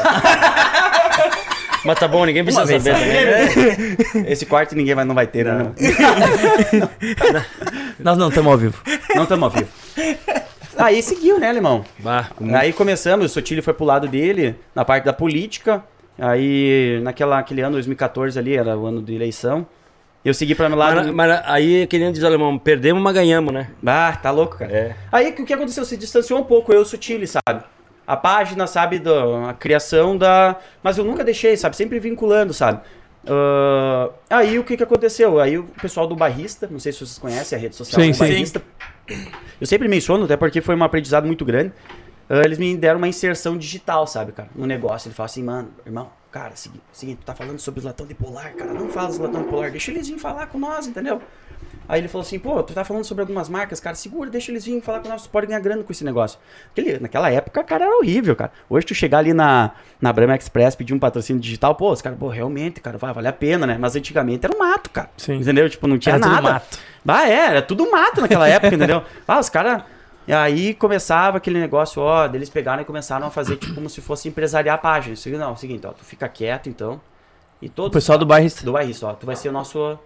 Mas 1.84 1.98
tá 1.98 2.06
bom, 2.06 2.24
ninguém 2.26 2.44
precisa 2.44 2.64
Uma 2.64 2.78
saber 2.78 2.94
também. 2.94 4.22
né? 4.24 4.26
Esse 4.30 4.44
quarto 4.44 4.74
ninguém 4.74 4.94
vai, 4.94 5.04
não 5.04 5.14
vai 5.14 5.26
ter, 5.26 5.46
né? 5.46 5.72
Nós 7.98 8.18
não 8.18 8.28
estamos 8.28 8.52
ao 8.52 8.58
vivo. 8.58 8.82
Não 9.14 9.22
estamos 9.22 9.44
ao 9.44 9.50
vivo. 9.50 9.68
Aí 10.76 11.02
seguiu, 11.02 11.38
né, 11.38 11.48
alemão? 11.48 11.84
Bah, 11.98 12.30
Aí 12.54 12.72
começamos, 12.72 13.26
o 13.26 13.28
Sotilho 13.28 13.62
foi 13.62 13.74
pro 13.74 13.84
lado 13.84 14.08
dele, 14.08 14.56
na 14.74 14.84
parte 14.84 15.04
da 15.04 15.12
política. 15.12 15.82
Aí, 16.18 17.00
naquela, 17.02 17.38
aquele 17.38 17.62
ano, 17.62 17.72
2014 17.72 18.38
ali, 18.38 18.56
era 18.56 18.76
o 18.76 18.86
ano 18.86 19.02
de 19.02 19.14
eleição. 19.14 19.66
Eu 20.22 20.34
segui 20.34 20.54
pra 20.54 20.68
meu 20.68 20.76
lado. 20.76 20.96
mas, 20.96 21.06
mas 21.14 21.40
aí, 21.46 21.86
que 21.86 21.98
nem 21.98 22.12
diz 22.12 22.22
o 22.22 22.26
alemão, 22.26 22.58
perdemos, 22.58 23.02
mas 23.02 23.14
ganhamos, 23.14 23.54
né? 23.54 23.68
Ah, 23.86 24.14
tá 24.22 24.30
louco, 24.30 24.58
cara. 24.58 24.70
É. 24.70 24.94
Aí 25.10 25.30
o 25.30 25.46
que 25.46 25.52
aconteceu? 25.54 25.82
Se 25.86 25.96
distanciou 25.96 26.40
um 26.40 26.44
pouco, 26.44 26.72
eu 26.74 26.80
e 26.80 26.82
o 26.82 26.84
Sutile, 26.84 27.26
sabe? 27.26 27.62
A 28.12 28.16
página, 28.16 28.66
sabe, 28.66 28.98
da 28.98 29.50
a 29.50 29.54
criação 29.54 30.16
da. 30.16 30.56
Mas 30.82 30.98
eu 30.98 31.04
nunca 31.04 31.22
deixei, 31.22 31.56
sabe? 31.56 31.76
Sempre 31.76 32.00
vinculando, 32.00 32.52
sabe? 32.52 32.80
Ah, 33.26 34.10
aí 34.28 34.58
o 34.58 34.64
que, 34.64 34.76
que 34.76 34.82
aconteceu? 34.82 35.38
Aí 35.38 35.58
o 35.58 35.64
pessoal 35.80 36.06
do 36.06 36.16
Barrista, 36.16 36.66
não 36.70 36.78
sei 36.80 36.92
se 36.92 36.98
vocês 36.98 37.18
conhecem 37.18 37.56
a 37.56 37.60
rede 37.60 37.76
social 37.76 38.00
Sim, 38.02 38.10
do 38.10 38.14
sim. 38.14 38.20
Barrista. 38.20 38.62
Eu 39.60 39.66
sempre 39.66 39.88
menciono, 39.88 40.24
até 40.24 40.36
porque 40.36 40.60
foi 40.60 40.74
um 40.74 40.82
aprendizado 40.82 41.26
muito 41.26 41.44
grande. 41.44 41.72
Ah, 42.28 42.42
eles 42.44 42.58
me 42.58 42.76
deram 42.76 42.98
uma 42.98 43.08
inserção 43.08 43.56
digital, 43.56 44.06
sabe, 44.06 44.32
cara? 44.32 44.48
No 44.54 44.66
negócio. 44.66 45.08
Ele 45.08 45.14
fala 45.14 45.26
assim, 45.26 45.42
mano, 45.42 45.70
irmão, 45.84 46.10
cara, 46.30 46.52
segui- 46.54 46.80
seguinte, 46.92 47.18
tu 47.22 47.26
tá 47.26 47.34
falando 47.34 47.58
sobre 47.58 47.78
os 47.80 47.84
latão 47.84 48.06
de 48.06 48.14
polar, 48.14 48.52
cara. 48.54 48.72
Não 48.72 48.88
fala 48.88 49.08
dos 49.08 49.18
latão 49.18 49.42
de 49.42 49.48
polar, 49.48 49.70
deixa 49.70 49.90
eles 49.90 50.06
virem 50.06 50.18
falar 50.20 50.46
com 50.46 50.58
nós, 50.58 50.86
entendeu? 50.86 51.20
Aí 51.90 52.00
ele 52.00 52.06
falou 52.06 52.22
assim, 52.24 52.38
pô, 52.38 52.62
tu 52.62 52.72
tá 52.72 52.84
falando 52.84 53.02
sobre 53.04 53.22
algumas 53.22 53.48
marcas, 53.48 53.80
cara, 53.80 53.96
segura, 53.96 54.30
deixa 54.30 54.52
eles 54.52 54.64
virem 54.64 54.80
falar 54.80 55.00
com 55.00 55.08
nós, 55.08 55.24
tu 55.24 55.28
pode 55.28 55.48
ganhar 55.48 55.58
grana 55.58 55.82
com 55.82 55.90
esse 55.90 56.04
negócio. 56.04 56.38
Aquele, 56.70 57.00
naquela 57.00 57.28
época, 57.32 57.64
cara, 57.64 57.86
era 57.86 57.96
horrível, 57.96 58.36
cara. 58.36 58.52
Hoje 58.68 58.86
tu 58.86 58.94
chegar 58.94 59.18
ali 59.18 59.34
na, 59.34 59.72
na 60.00 60.12
Brahma 60.12 60.36
Express, 60.36 60.76
pedir 60.76 60.94
um 60.94 61.00
patrocínio 61.00 61.42
digital, 61.42 61.74
pô, 61.74 61.90
os 61.90 62.00
caras, 62.00 62.16
pô, 62.16 62.28
realmente, 62.28 62.80
cara, 62.80 62.96
vai, 62.96 63.12
vale 63.12 63.26
a 63.26 63.32
pena, 63.32 63.66
né? 63.66 63.76
Mas 63.76 63.96
antigamente 63.96 64.46
era 64.46 64.54
um 64.54 64.58
mato, 64.60 64.88
cara. 64.90 65.10
Sim. 65.16 65.34
Entendeu? 65.40 65.68
Tipo, 65.68 65.88
não 65.88 65.98
tinha 65.98 66.14
Era 66.14 66.22
tudo 66.22 66.32
nada. 66.32 66.52
mato. 66.52 66.78
Ah, 67.08 67.28
é, 67.28 67.46
era 67.48 67.62
tudo 67.62 67.90
mato 67.90 68.20
naquela 68.20 68.46
época, 68.48 68.72
entendeu? 68.74 69.02
Ah, 69.26 69.40
os 69.40 69.48
caras. 69.48 69.82
E 70.28 70.32
aí 70.32 70.74
começava 70.74 71.38
aquele 71.38 71.58
negócio, 71.58 72.00
ó, 72.00 72.28
deles 72.28 72.48
pegaram 72.48 72.82
e 72.82 72.84
começaram 72.84 73.26
a 73.26 73.30
fazer 73.30 73.56
tipo 73.56 73.74
como 73.74 73.90
se 73.90 74.00
fosse 74.00 74.28
empresariar 74.28 74.76
a 74.76 74.78
página. 74.78 75.16
Não, 75.38 75.48
é 75.50 75.52
o 75.52 75.56
seguinte, 75.56 75.84
ó, 75.86 75.90
tu 75.90 76.04
fica 76.04 76.28
quieto 76.28 76.68
então. 76.68 77.00
E 77.60 77.68
todos, 77.68 77.88
O 77.88 77.92
pessoal 77.92 78.16
do 78.16 78.24
bairro. 78.24 78.48
do 78.62 78.72
bairrista, 78.72 79.06
ó, 79.08 79.12
tu 79.14 79.26
vai 79.26 79.34
ser 79.34 79.48
o 79.48 79.52
nosso, 79.52 79.98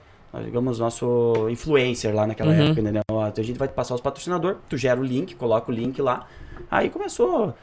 digamos, 0.43 0.79
nosso 0.79 1.49
influencer 1.51 2.15
lá 2.15 2.27
naquela 2.27 2.53
Uhum. 2.53 2.65
época, 2.67 2.81
entendeu? 2.81 3.03
Ó, 3.11 3.23
a 3.25 3.43
gente 3.43 3.59
vai 3.59 3.69
te 3.69 3.75
passar 3.75 3.95
os 3.95 4.01
patrocinadores, 4.01 4.59
tu 4.69 4.77
gera 4.77 4.99
o 5.01 5.05
link, 5.05 5.35
coloca 5.35 5.71
o 5.71 5.75
link 5.75 6.01
lá. 6.01 6.27
Aí 6.71 6.91
começou 6.91 7.55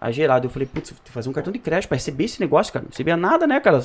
a 0.00 0.10
gerar. 0.10 0.42
Eu 0.44 0.50
falei, 0.50 0.66
putz, 0.66 0.92
fazer 1.06 1.28
um 1.28 1.32
cartão 1.32 1.52
de 1.52 1.58
crédito 1.58 1.88
pra 1.88 1.96
receber 1.96 2.24
esse 2.24 2.40
negócio, 2.40 2.72
cara. 2.72 2.84
Não 2.84 2.90
recebia 2.90 3.16
nada, 3.16 3.46
né, 3.46 3.58
cara? 3.60 3.80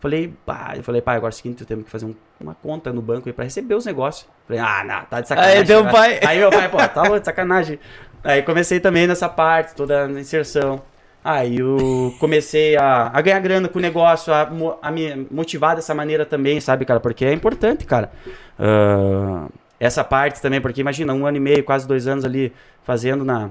Falei, 0.00 0.34
pá, 0.44 0.72
eu 0.76 0.82
falei, 0.82 1.00
pai, 1.00 1.16
agora 1.16 1.32
é 1.32 1.34
o 1.34 1.36
seguinte, 1.36 1.60
eu 1.60 1.66
tenho 1.66 1.82
que 1.84 1.90
fazer 1.90 2.06
um- 2.06 2.14
uma 2.40 2.54
conta 2.54 2.92
no 2.92 3.00
banco 3.00 3.28
aí 3.28 3.32
pra 3.32 3.44
receber 3.44 3.74
os 3.74 3.86
negócios. 3.86 4.28
Falei, 4.46 4.60
ah, 4.60 4.84
não, 4.84 5.04
tá 5.04 5.20
de 5.20 5.28
sacanagem. 5.28 5.58
Aí 5.58 5.64
teu 5.64 5.84
pai- 5.88 6.20
Aí 6.26 6.38
meu 6.38 6.50
pai, 6.50 6.68
pô, 6.68 6.76
tá 6.76 7.18
de 7.18 7.24
sacanagem. 7.24 7.78
Aí 8.24 8.42
comecei 8.42 8.80
também 8.80 9.06
nessa 9.06 9.28
parte, 9.28 9.74
toda 9.74 10.06
na 10.08 10.20
inserção. 10.20 10.82
Aí 11.24 11.58
eu 11.58 12.14
comecei 12.18 12.76
a, 12.76 13.10
a 13.12 13.20
ganhar 13.20 13.38
grana 13.38 13.68
com 13.68 13.78
o 13.78 13.82
negócio, 13.82 14.32
a, 14.32 14.50
a 14.82 14.90
me 14.90 15.26
motivar 15.30 15.76
dessa 15.76 15.94
maneira 15.94 16.26
também, 16.26 16.60
sabe, 16.60 16.84
cara? 16.84 16.98
Porque 16.98 17.24
é 17.24 17.32
importante, 17.32 17.84
cara. 17.84 18.10
Ah, 18.58 19.46
essa 19.78 20.02
parte 20.02 20.40
também, 20.40 20.60
porque 20.60 20.80
imagina, 20.80 21.14
um 21.14 21.26
ano 21.26 21.36
e 21.36 21.40
meio, 21.40 21.64
quase 21.64 21.86
dois 21.86 22.06
anos 22.08 22.24
ali 22.24 22.52
fazendo 22.82 23.24
na, 23.24 23.50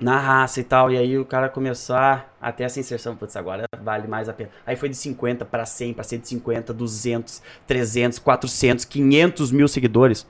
na 0.00 0.18
raça 0.18 0.60
e 0.60 0.64
tal, 0.64 0.90
e 0.90 0.96
aí 0.96 1.18
o 1.18 1.26
cara 1.26 1.48
começar 1.50 2.34
a 2.40 2.50
ter 2.50 2.64
essa 2.64 2.80
inserção, 2.80 3.14
putz, 3.14 3.36
agora 3.36 3.64
vale 3.82 4.08
mais 4.08 4.28
a 4.28 4.32
pena. 4.32 4.50
Aí 4.66 4.74
foi 4.74 4.88
de 4.88 4.96
50 4.96 5.44
para 5.44 5.66
100, 5.66 5.92
para 5.94 6.04
150, 6.04 6.72
200, 6.72 7.42
300, 7.66 8.18
400, 8.18 8.84
500 8.86 9.52
mil 9.52 9.68
seguidores. 9.68 10.26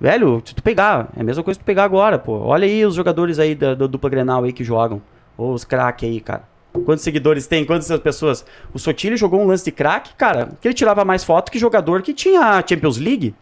Velho, 0.00 0.40
se 0.44 0.54
tu 0.54 0.62
pegar, 0.62 1.08
é 1.16 1.20
a 1.20 1.24
mesma 1.24 1.42
coisa 1.42 1.58
que 1.58 1.64
tu 1.64 1.66
pegar 1.66 1.84
agora, 1.84 2.18
pô. 2.18 2.38
Olha 2.38 2.66
aí 2.66 2.84
os 2.84 2.94
jogadores 2.94 3.38
aí 3.40 3.54
da, 3.56 3.74
da 3.74 3.86
dupla 3.86 4.10
Grenal 4.10 4.44
aí 4.44 4.52
que 4.52 4.62
jogam. 4.62 5.02
Ou 5.36 5.52
os 5.52 5.64
craque 5.64 6.06
aí, 6.06 6.20
cara. 6.20 6.44
Quantos 6.84 7.04
seguidores 7.04 7.46
tem? 7.46 7.64
Quantas 7.64 7.88
pessoas? 8.00 8.44
O 8.72 8.78
Sotile 8.78 9.16
jogou 9.16 9.40
um 9.40 9.46
lance 9.46 9.64
de 9.64 9.70
craque, 9.70 10.14
cara, 10.16 10.50
que 10.60 10.66
ele 10.66 10.74
tirava 10.74 11.04
mais 11.04 11.22
foto 11.22 11.50
que 11.50 11.58
jogador 11.58 12.02
que 12.02 12.12
tinha 12.12 12.40
a 12.40 12.66
Champions 12.66 12.98
League. 12.98 13.34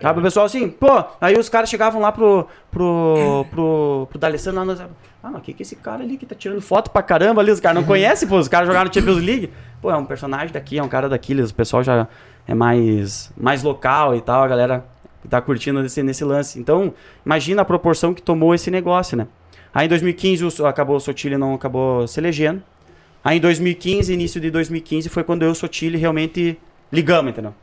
Sabe, 0.00 0.18
o 0.18 0.22
pessoal 0.22 0.46
assim, 0.46 0.68
pô, 0.68 1.04
aí 1.20 1.38
os 1.38 1.50
caras 1.50 1.68
chegavam 1.68 2.00
lá 2.00 2.10
pro, 2.10 2.46
pro, 2.70 3.44
pro, 3.50 4.06
pro 4.08 4.18
D'Alessandro 4.18 4.60
lá, 4.60 4.64
nós, 4.64 4.80
ah, 4.80 5.30
mas 5.30 5.42
que 5.42 5.52
que 5.52 5.62
é 5.62 5.64
esse 5.64 5.76
cara 5.76 6.02
ali 6.02 6.16
que 6.16 6.24
tá 6.24 6.34
tirando 6.34 6.62
foto 6.62 6.90
pra 6.90 7.02
caramba 7.02 7.42
ali, 7.42 7.50
os 7.50 7.60
caras 7.60 7.76
não 7.76 7.84
conhecem, 7.86 8.26
pô, 8.26 8.38
os 8.38 8.48
caras 8.48 8.66
jogaram 8.66 8.90
Champions 8.90 9.22
League. 9.22 9.50
Pô, 9.82 9.90
é 9.90 9.96
um 9.96 10.06
personagem 10.06 10.52
daqui, 10.52 10.78
é 10.78 10.82
um 10.82 10.88
cara 10.88 11.06
daqueles, 11.06 11.50
o 11.50 11.54
pessoal 11.54 11.82
já 11.82 12.08
é 12.48 12.54
mais, 12.54 13.30
mais 13.36 13.62
local 13.62 14.16
e 14.16 14.22
tal, 14.22 14.42
a 14.42 14.48
galera 14.48 14.84
tá 15.28 15.38
curtindo 15.40 15.82
nesse, 15.82 16.02
nesse 16.02 16.24
lance. 16.24 16.58
Então, 16.58 16.94
imagina 17.24 17.60
a 17.60 17.64
proporção 17.64 18.14
que 18.14 18.22
tomou 18.22 18.54
esse 18.54 18.70
negócio, 18.70 19.18
né? 19.18 19.26
Aí 19.74 19.86
em 19.86 19.88
2015 19.88 20.44
o, 20.62 20.66
acabou 20.66 20.96
o 20.96 21.00
Sotile 21.00 21.36
não 21.38 21.54
acabou 21.54 22.06
se 22.06 22.18
elegendo. 22.20 22.62
Aí 23.22 23.36
em 23.38 23.40
2015, 23.40 24.12
início 24.12 24.40
de 24.40 24.50
2015, 24.50 25.08
foi 25.08 25.22
quando 25.22 25.42
eu 25.42 25.48
e 25.50 25.52
o 25.52 25.54
Sotile 25.54 25.98
realmente 25.98 26.58
ligamos, 26.90 27.30
entendeu? 27.32 27.54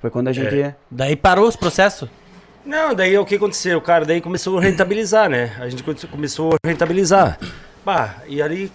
Foi 0.00 0.10
quando 0.10 0.28
a 0.28 0.32
gente... 0.32 0.74
Daí 0.90 1.14
parou 1.14 1.46
os 1.46 1.54
processos? 1.56 2.08
Não, 2.64 2.94
daí 2.94 3.16
o 3.18 3.24
que 3.24 3.34
aconteceu? 3.36 3.80
Cara, 3.80 4.04
daí 4.04 4.20
começou 4.20 4.58
a 4.58 4.62
rentabilizar, 4.62 5.28
né? 5.28 5.56
A 5.60 5.68
gente 5.68 5.82
come- 5.82 5.96
começou 6.10 6.54
a 6.54 6.68
rentabilizar. 6.68 7.38
Bah, 7.84 8.16
e 8.26 8.40
ali, 8.40 8.70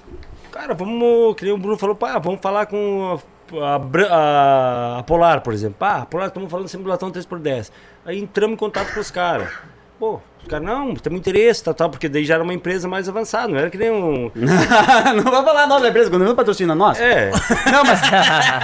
cara, 0.52 0.74
vamos, 0.74 1.36
que 1.36 1.44
nem 1.46 1.54
o 1.54 1.58
Bruno 1.58 1.78
falou, 1.78 1.96
pá, 1.96 2.20
vamos 2.20 2.40
falar 2.42 2.66
com 2.66 3.18
a, 3.54 3.76
a 3.76 5.00
a- 5.00 5.04
Polar, 5.04 5.42
por 5.42 5.54
exemplo. 5.54 5.78
Pá, 5.80 6.02
a 6.02 6.06
Polar, 6.06 6.28
estamos 6.28 6.52
falando 6.52 6.68
do 6.68 6.84
latão 6.90 7.10
3x10. 7.12 7.72
Aí 8.06 8.20
entramos 8.20 8.54
em 8.54 8.58
contato 8.58 8.94
com 8.94 9.00
os 9.00 9.10
caras. 9.10 9.50
Pô, 10.00 10.20
os 10.44 10.48
caras, 10.48 10.64
não, 10.64 10.94
temos 10.94 11.20
interesse, 11.20 11.64
tal, 11.64 11.74
tal, 11.74 11.90
porque 11.90 12.08
daí 12.08 12.24
já 12.24 12.36
era 12.36 12.44
uma 12.44 12.54
empresa 12.54 12.88
mais 12.88 13.10
avançada, 13.10 13.48
não 13.48 13.58
era 13.58 13.68
que 13.68 13.80
nem 13.80 13.90
um... 13.90 14.30
não 15.16 15.24
vou 15.24 15.44
falar 15.44 15.66
nome 15.66 15.82
da 15.82 15.90
empresa, 15.90 16.08
quando 16.12 16.24
não 16.24 16.36
patrocina 16.36 16.76
nós. 16.76 17.00
É, 17.00 17.32
Não, 17.72 17.84
mas, 17.84 18.00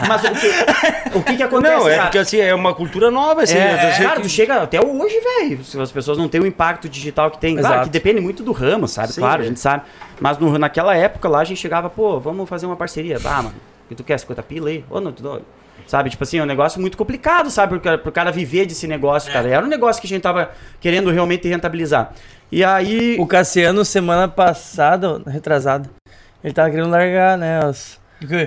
mas 0.08 0.24
o, 0.24 0.32
que, 0.40 1.18
o 1.18 1.24
que 1.24 1.38
que 1.38 1.44
acontece, 1.44 1.76
não, 1.76 1.88
é 1.90 1.96
cara? 1.96 2.02
porque 2.04 2.18
assim, 2.20 2.40
é 2.40 2.54
uma 2.54 2.76
cultura 2.76 3.10
nova, 3.10 3.42
assim. 3.42 3.58
É, 3.58 3.76
né? 3.76 3.98
cara, 4.04 4.22
tu 4.22 4.30
chega 4.30 4.62
até 4.62 4.80
hoje, 4.80 5.20
velho. 5.20 5.64
Se 5.64 5.80
as 5.82 5.92
pessoas 5.92 6.20
não 6.20 6.30
têm 6.30 6.40
o 6.40 6.46
impacto 6.46 6.88
digital 6.88 7.32
que 7.32 7.40
tem. 7.40 7.56
Claro 7.56 7.74
Exato. 7.76 7.88
que 7.88 7.92
depende 7.92 8.22
muito 8.22 8.44
do 8.44 8.52
ramo, 8.52 8.88
sabe? 8.88 9.12
Sim, 9.14 9.22
claro, 9.22 9.42
é. 9.42 9.46
a 9.46 9.48
gente 9.48 9.60
sabe. 9.60 9.84
Mas 10.22 10.38
no- 10.38 10.58
naquela 10.60 10.96
época 10.96 11.28
lá 11.28 11.40
a 11.40 11.44
gente 11.44 11.60
chegava, 11.60 11.90
pô, 11.90 12.20
vamos 12.20 12.48
fazer 12.48 12.68
uma 12.68 12.76
parceria. 12.76 13.18
Ah, 13.26 13.42
mano, 13.42 13.56
que 13.90 13.96
tu 13.96 14.04
quer? 14.04 14.20
50 14.20 14.44
pila 14.44 14.70
aí? 14.70 14.86
Ô, 14.90 15.00
não, 15.02 15.12
tu 15.12 15.24
dou. 15.24 15.42
Sabe, 15.88 16.10
tipo 16.10 16.24
assim, 16.24 16.40
é 16.40 16.44
um 16.44 16.46
negócio 16.46 16.80
muito 16.82 16.98
complicado, 16.98 17.50
sabe? 17.50 17.72
Pro 17.74 17.80
cara, 17.82 17.98
pro 17.98 18.12
cara 18.12 18.32
viver 18.32 18.66
desse 18.66 18.88
negócio, 18.88 19.32
cara. 19.32 19.48
Era 19.50 19.66
um 19.66 19.70
negócio 19.70 20.02
que 20.02 20.08
a 20.08 20.10
gente 20.10 20.22
tava 20.22 20.50
querendo 20.80 21.12
realmente 21.12 21.48
rentabilizar. 21.48 22.12
E 22.52 22.64
aí. 22.64 23.18
O 23.20 23.28
Cassiano, 23.28 23.84
semana 23.84 24.28
passada, 24.28 25.22
retrasada, 25.28 25.90
ele 26.44 26.54
tava 26.54 26.70
querendo 26.70 26.90
largar, 26.90 27.38
né? 27.38 27.60
As, 27.66 28.00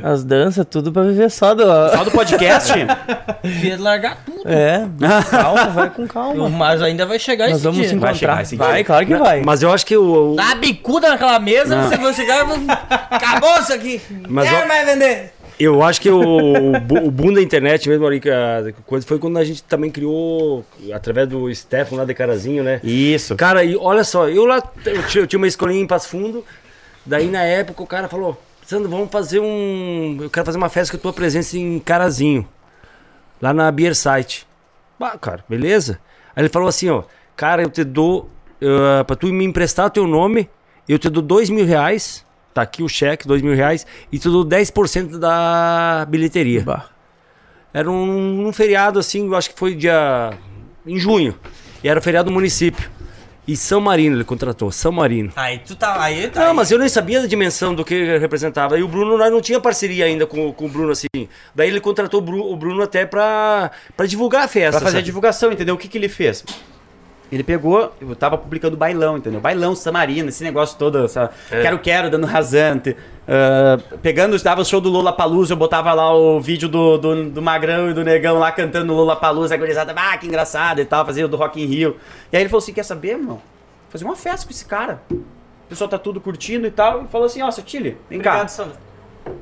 as 0.03 0.25
danças, 0.25 0.65
tudo 0.71 0.91
pra 0.91 1.03
viver 1.03 1.31
só 1.31 1.55
do. 1.55 1.63
Só 1.65 2.05
do 2.05 2.11
podcast? 2.11 2.73
Devia 3.43 3.79
largar 3.79 4.17
tudo. 4.25 4.43
É, 4.49 4.87
calma, 5.31 5.67
vai 5.67 5.91
com 5.91 6.07
calma. 6.07 6.49
Mas 6.49 6.81
ainda 6.83 7.05
vai 7.05 7.19
chegar 7.19 7.47
Nós 7.49 7.57
esse 7.57 7.65
vamos 7.65 7.81
dia. 7.81 7.89
se 7.91 7.95
Vai 7.97 8.11
encontrar. 8.13 8.19
chegar 8.37 8.43
esse 8.43 8.57
Vai, 8.57 8.75
dia. 8.77 8.85
claro 8.85 9.07
que 9.07 9.17
vai. 9.17 9.43
Mas 9.43 9.63
eu 9.63 9.73
acho 9.73 9.85
que 9.85 9.97
o... 9.97 10.33
o- 10.33 10.37
Dá 10.37 10.53
a 10.53 10.55
bicuda 10.55 11.09
naquela 11.11 11.39
mesa, 11.39 11.83
você 11.83 11.97
vai 11.99 12.13
chegar 12.15 12.41
e 12.45 12.59
vai- 12.59 12.79
Acabou 13.11 13.59
isso 13.61 13.73
aqui. 13.73 14.01
Mas 14.29 14.49
Quer 14.49 14.65
ó- 14.65 14.69
mais 14.69 14.87
vender? 14.87 15.35
Eu 15.59 15.83
acho 15.83 16.01
que 16.01 16.11
o, 16.11 16.21
o, 16.21 17.11
boom 17.11 17.33
da 17.33 17.41
internet 17.41 17.89
mesmo 17.89 18.07
ali, 18.07 18.21
coisa 18.85 19.07
foi 19.07 19.19
quando 19.19 19.39
a 19.39 19.45
gente 19.45 19.63
também 19.63 19.91
criou, 19.91 20.65
através 20.93 21.27
do 21.29 21.53
Stefan 21.55 21.97
lá 21.97 22.05
de 22.05 22.13
Carazinho, 22.13 22.63
né? 22.63 22.79
Isso. 22.85 23.35
Cara, 23.37 23.65
e 23.65 23.75
olha 23.75 24.05
só, 24.05 24.29
eu 24.29 24.45
lá, 24.45 24.63
eu 24.85 25.03
tinha, 25.07 25.23
eu 25.23 25.27
tinha 25.27 25.39
uma 25.39 25.47
escolinha 25.47 25.81
em 25.81 25.87
Passo 25.87 26.09
Fundo, 26.09 26.45
daí 27.07 27.29
na 27.29 27.43
época 27.43 27.83
o 27.83 27.87
cara 27.87 28.07
falou, 28.07 28.39
Sandro, 28.67 28.91
vamos 28.91 29.11
fazer 29.11 29.41
um, 29.41 30.19
eu 30.21 30.29
quero 30.29 30.45
fazer 30.45 30.59
uma 30.59 30.69
festa 30.69 30.93
com 30.93 30.99
a 30.99 31.01
tua 31.01 31.13
presença 31.15 31.57
em 31.57 31.79
Carazinho, 31.79 32.47
lá 33.41 33.55
na 33.55 33.71
Beer 33.71 33.95
Site. 33.95 34.47
Bah, 34.99 35.17
cara, 35.17 35.43
beleza? 35.49 35.99
Aí 36.35 36.43
ele 36.43 36.51
falou 36.51 36.69
assim, 36.69 36.91
ó, 36.91 37.05
cara, 37.35 37.63
eu 37.63 37.71
te 37.71 37.83
dou, 37.83 38.29
uh, 38.61 39.05
pra 39.07 39.17
tu 39.17 39.29
me 39.29 39.45
emprestar 39.45 39.89
teu 39.89 40.07
nome, 40.07 40.51
eu 40.87 40.99
te 40.99 41.09
dou 41.09 41.23
dois 41.23 41.49
mil 41.49 41.65
reais, 41.65 42.26
tá 42.57 42.63
aqui 42.63 42.83
o 42.83 42.89
cheque, 42.89 43.29
dois 43.29 43.43
mil 43.43 43.55
reais, 43.55 43.87
e 44.11 44.19
te 44.19 44.29
dou 44.29 44.43
10% 44.45 45.19
da 45.19 46.07
bilheteria. 46.09 46.63
Bah. 46.63 46.87
Era 47.73 47.91
um, 47.91 48.47
um 48.47 48.53
feriado 48.53 48.99
assim, 48.99 49.27
eu 49.27 49.37
acho 49.37 49.51
que 49.51 49.59
foi 49.59 49.75
dia. 49.75 50.33
em 50.87 50.99
junho. 50.99 51.39
E 51.85 51.89
era 51.89 52.01
feriado 52.01 52.31
do 52.31 52.33
município. 52.33 52.91
E 53.47 53.57
São 53.57 53.81
Marino 53.81 54.17
ele 54.17 54.25
contratou, 54.25 54.73
São 54.73 54.91
Marino. 54.91 55.31
Aí 55.37 55.59
tu 55.59 55.77
tá. 55.77 56.03
Aí 56.03 56.29
tá. 56.29 56.47
Não, 56.47 56.55
mas 56.55 56.71
eu 56.71 56.79
nem 56.79 56.89
sabia 56.89 57.21
da 57.21 57.27
dimensão 57.27 57.75
do 57.75 57.85
que 57.85 58.19
representava. 58.19 58.79
E 58.79 58.83
o 58.83 58.89
Bruno, 58.89 59.19
nós 59.19 59.31
não 59.31 59.41
tinha 59.41 59.61
parceria 59.61 60.07
ainda 60.07 60.27
com, 60.27 60.53
com 60.53 60.65
o 60.65 60.69
Bruno 60.69 60.91
assim. 60.91 61.07
Daí 61.55 61.69
ele 61.69 61.79
contratou 61.79 62.21
o 62.21 62.23
Bruno, 62.25 62.51
o 62.51 62.57
Bruno 62.57 62.83
até 62.83 63.05
pra, 63.07 63.71
pra 63.97 64.07
divulgar 64.07 64.47
a 64.47 64.49
festa. 64.49 64.73
Pra 64.73 64.81
fazer 64.81 64.97
a 64.97 65.01
sabe? 65.01 65.05
divulgação, 65.05 65.53
entendeu? 65.53 65.75
O 65.75 65.79
que, 65.79 65.87
que 65.87 65.99
ele 65.99 66.09
fez? 66.09 66.43
Ele 67.31 67.43
pegou, 67.43 67.93
eu 68.01 68.15
tava 68.15 68.39
publicando 68.39 68.77
bailão, 68.77 69.17
entendeu? 69.17 69.41
Bailão, 69.41 69.75
Samarina, 69.75 70.29
esse 70.29 70.45
negócio 70.45 70.79
todo, 70.79 71.05
essa 71.05 71.31
É. 71.51 71.61
quero 71.61 71.79
quero, 71.79 72.09
dando 72.11 72.27
rasante. 72.27 72.97
ah, 73.27 73.79
pegando, 74.01 74.41
dava 74.41 74.61
o 74.61 74.65
show 74.65 74.81
do 74.81 74.89
Lola 74.89 75.13
Palusa, 75.13 75.53
eu 75.53 75.57
botava 75.57 75.93
lá 75.93 76.15
o 76.15 76.41
vídeo 76.41 76.69
do, 76.69 76.97
do, 76.97 77.31
do 77.31 77.43
Magrão 77.43 77.91
e 77.91 77.95
do 77.95 78.05
Negão 78.05 78.39
lá 78.39 78.53
cantando 78.53 78.95
Lola 78.95 79.17
Palusa, 79.17 79.55
a 79.55 79.59
gurizada, 79.59 79.93
ah, 79.97 80.17
que 80.17 80.27
engraçado 80.27 80.81
e 80.81 80.85
tal, 80.85 81.05
fazia 81.05 81.25
o 81.25 81.29
do 81.29 81.37
Rock 81.37 81.61
in 81.61 81.67
Rio. 81.67 81.97
E 82.33 82.37
aí 82.37 82.43
ele 82.43 82.49
falou 82.49 82.63
assim: 82.63 82.73
quer 82.73 82.85
saber, 82.85 83.11
irmão? 83.11 83.41
Fazer 83.91 84.05
uma 84.05 84.17
festa 84.17 84.47
com 84.47 84.53
esse 84.53 84.65
cara. 84.65 85.01
O 85.11 85.69
pessoal 85.69 85.89
tá 85.89 85.99
tudo 85.99 86.21
curtindo 86.21 86.67
e 86.67 86.71
tal. 86.71 87.05
E 87.05 87.09
falou 87.09 87.27
assim: 87.27 87.43
ó, 87.43 87.51
seu 87.51 87.65
Chile, 87.67 87.97
vem 88.09 88.21
cá. 88.21 88.31
Obrigado, 88.31 88.49
Sandro. 88.51 88.86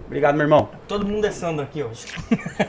Obrigado, 0.07 0.37
meu 0.37 0.45
irmão. 0.45 0.69
Todo 0.87 1.05
mundo 1.07 1.27
é 1.27 1.31
Sandro 1.31 1.63
aqui 1.65 1.83
hoje. 1.83 2.07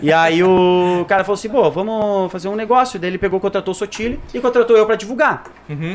E 0.02 0.12
aí 0.12 0.42
o 0.42 1.06
cara 1.08 1.24
falou 1.24 1.36
assim, 1.36 1.50
pô, 1.50 1.70
vamos 1.70 2.32
fazer 2.32 2.48
um 2.48 2.56
negócio. 2.56 3.00
Daí 3.00 3.10
ele 3.12 3.18
pegou, 3.18 3.40
contratou 3.40 3.72
o 3.72 3.76
Sotile 3.76 4.20
e 4.34 4.40
contratou 4.40 4.76
eu 4.76 4.86
pra 4.86 4.96
divulgar. 4.96 5.44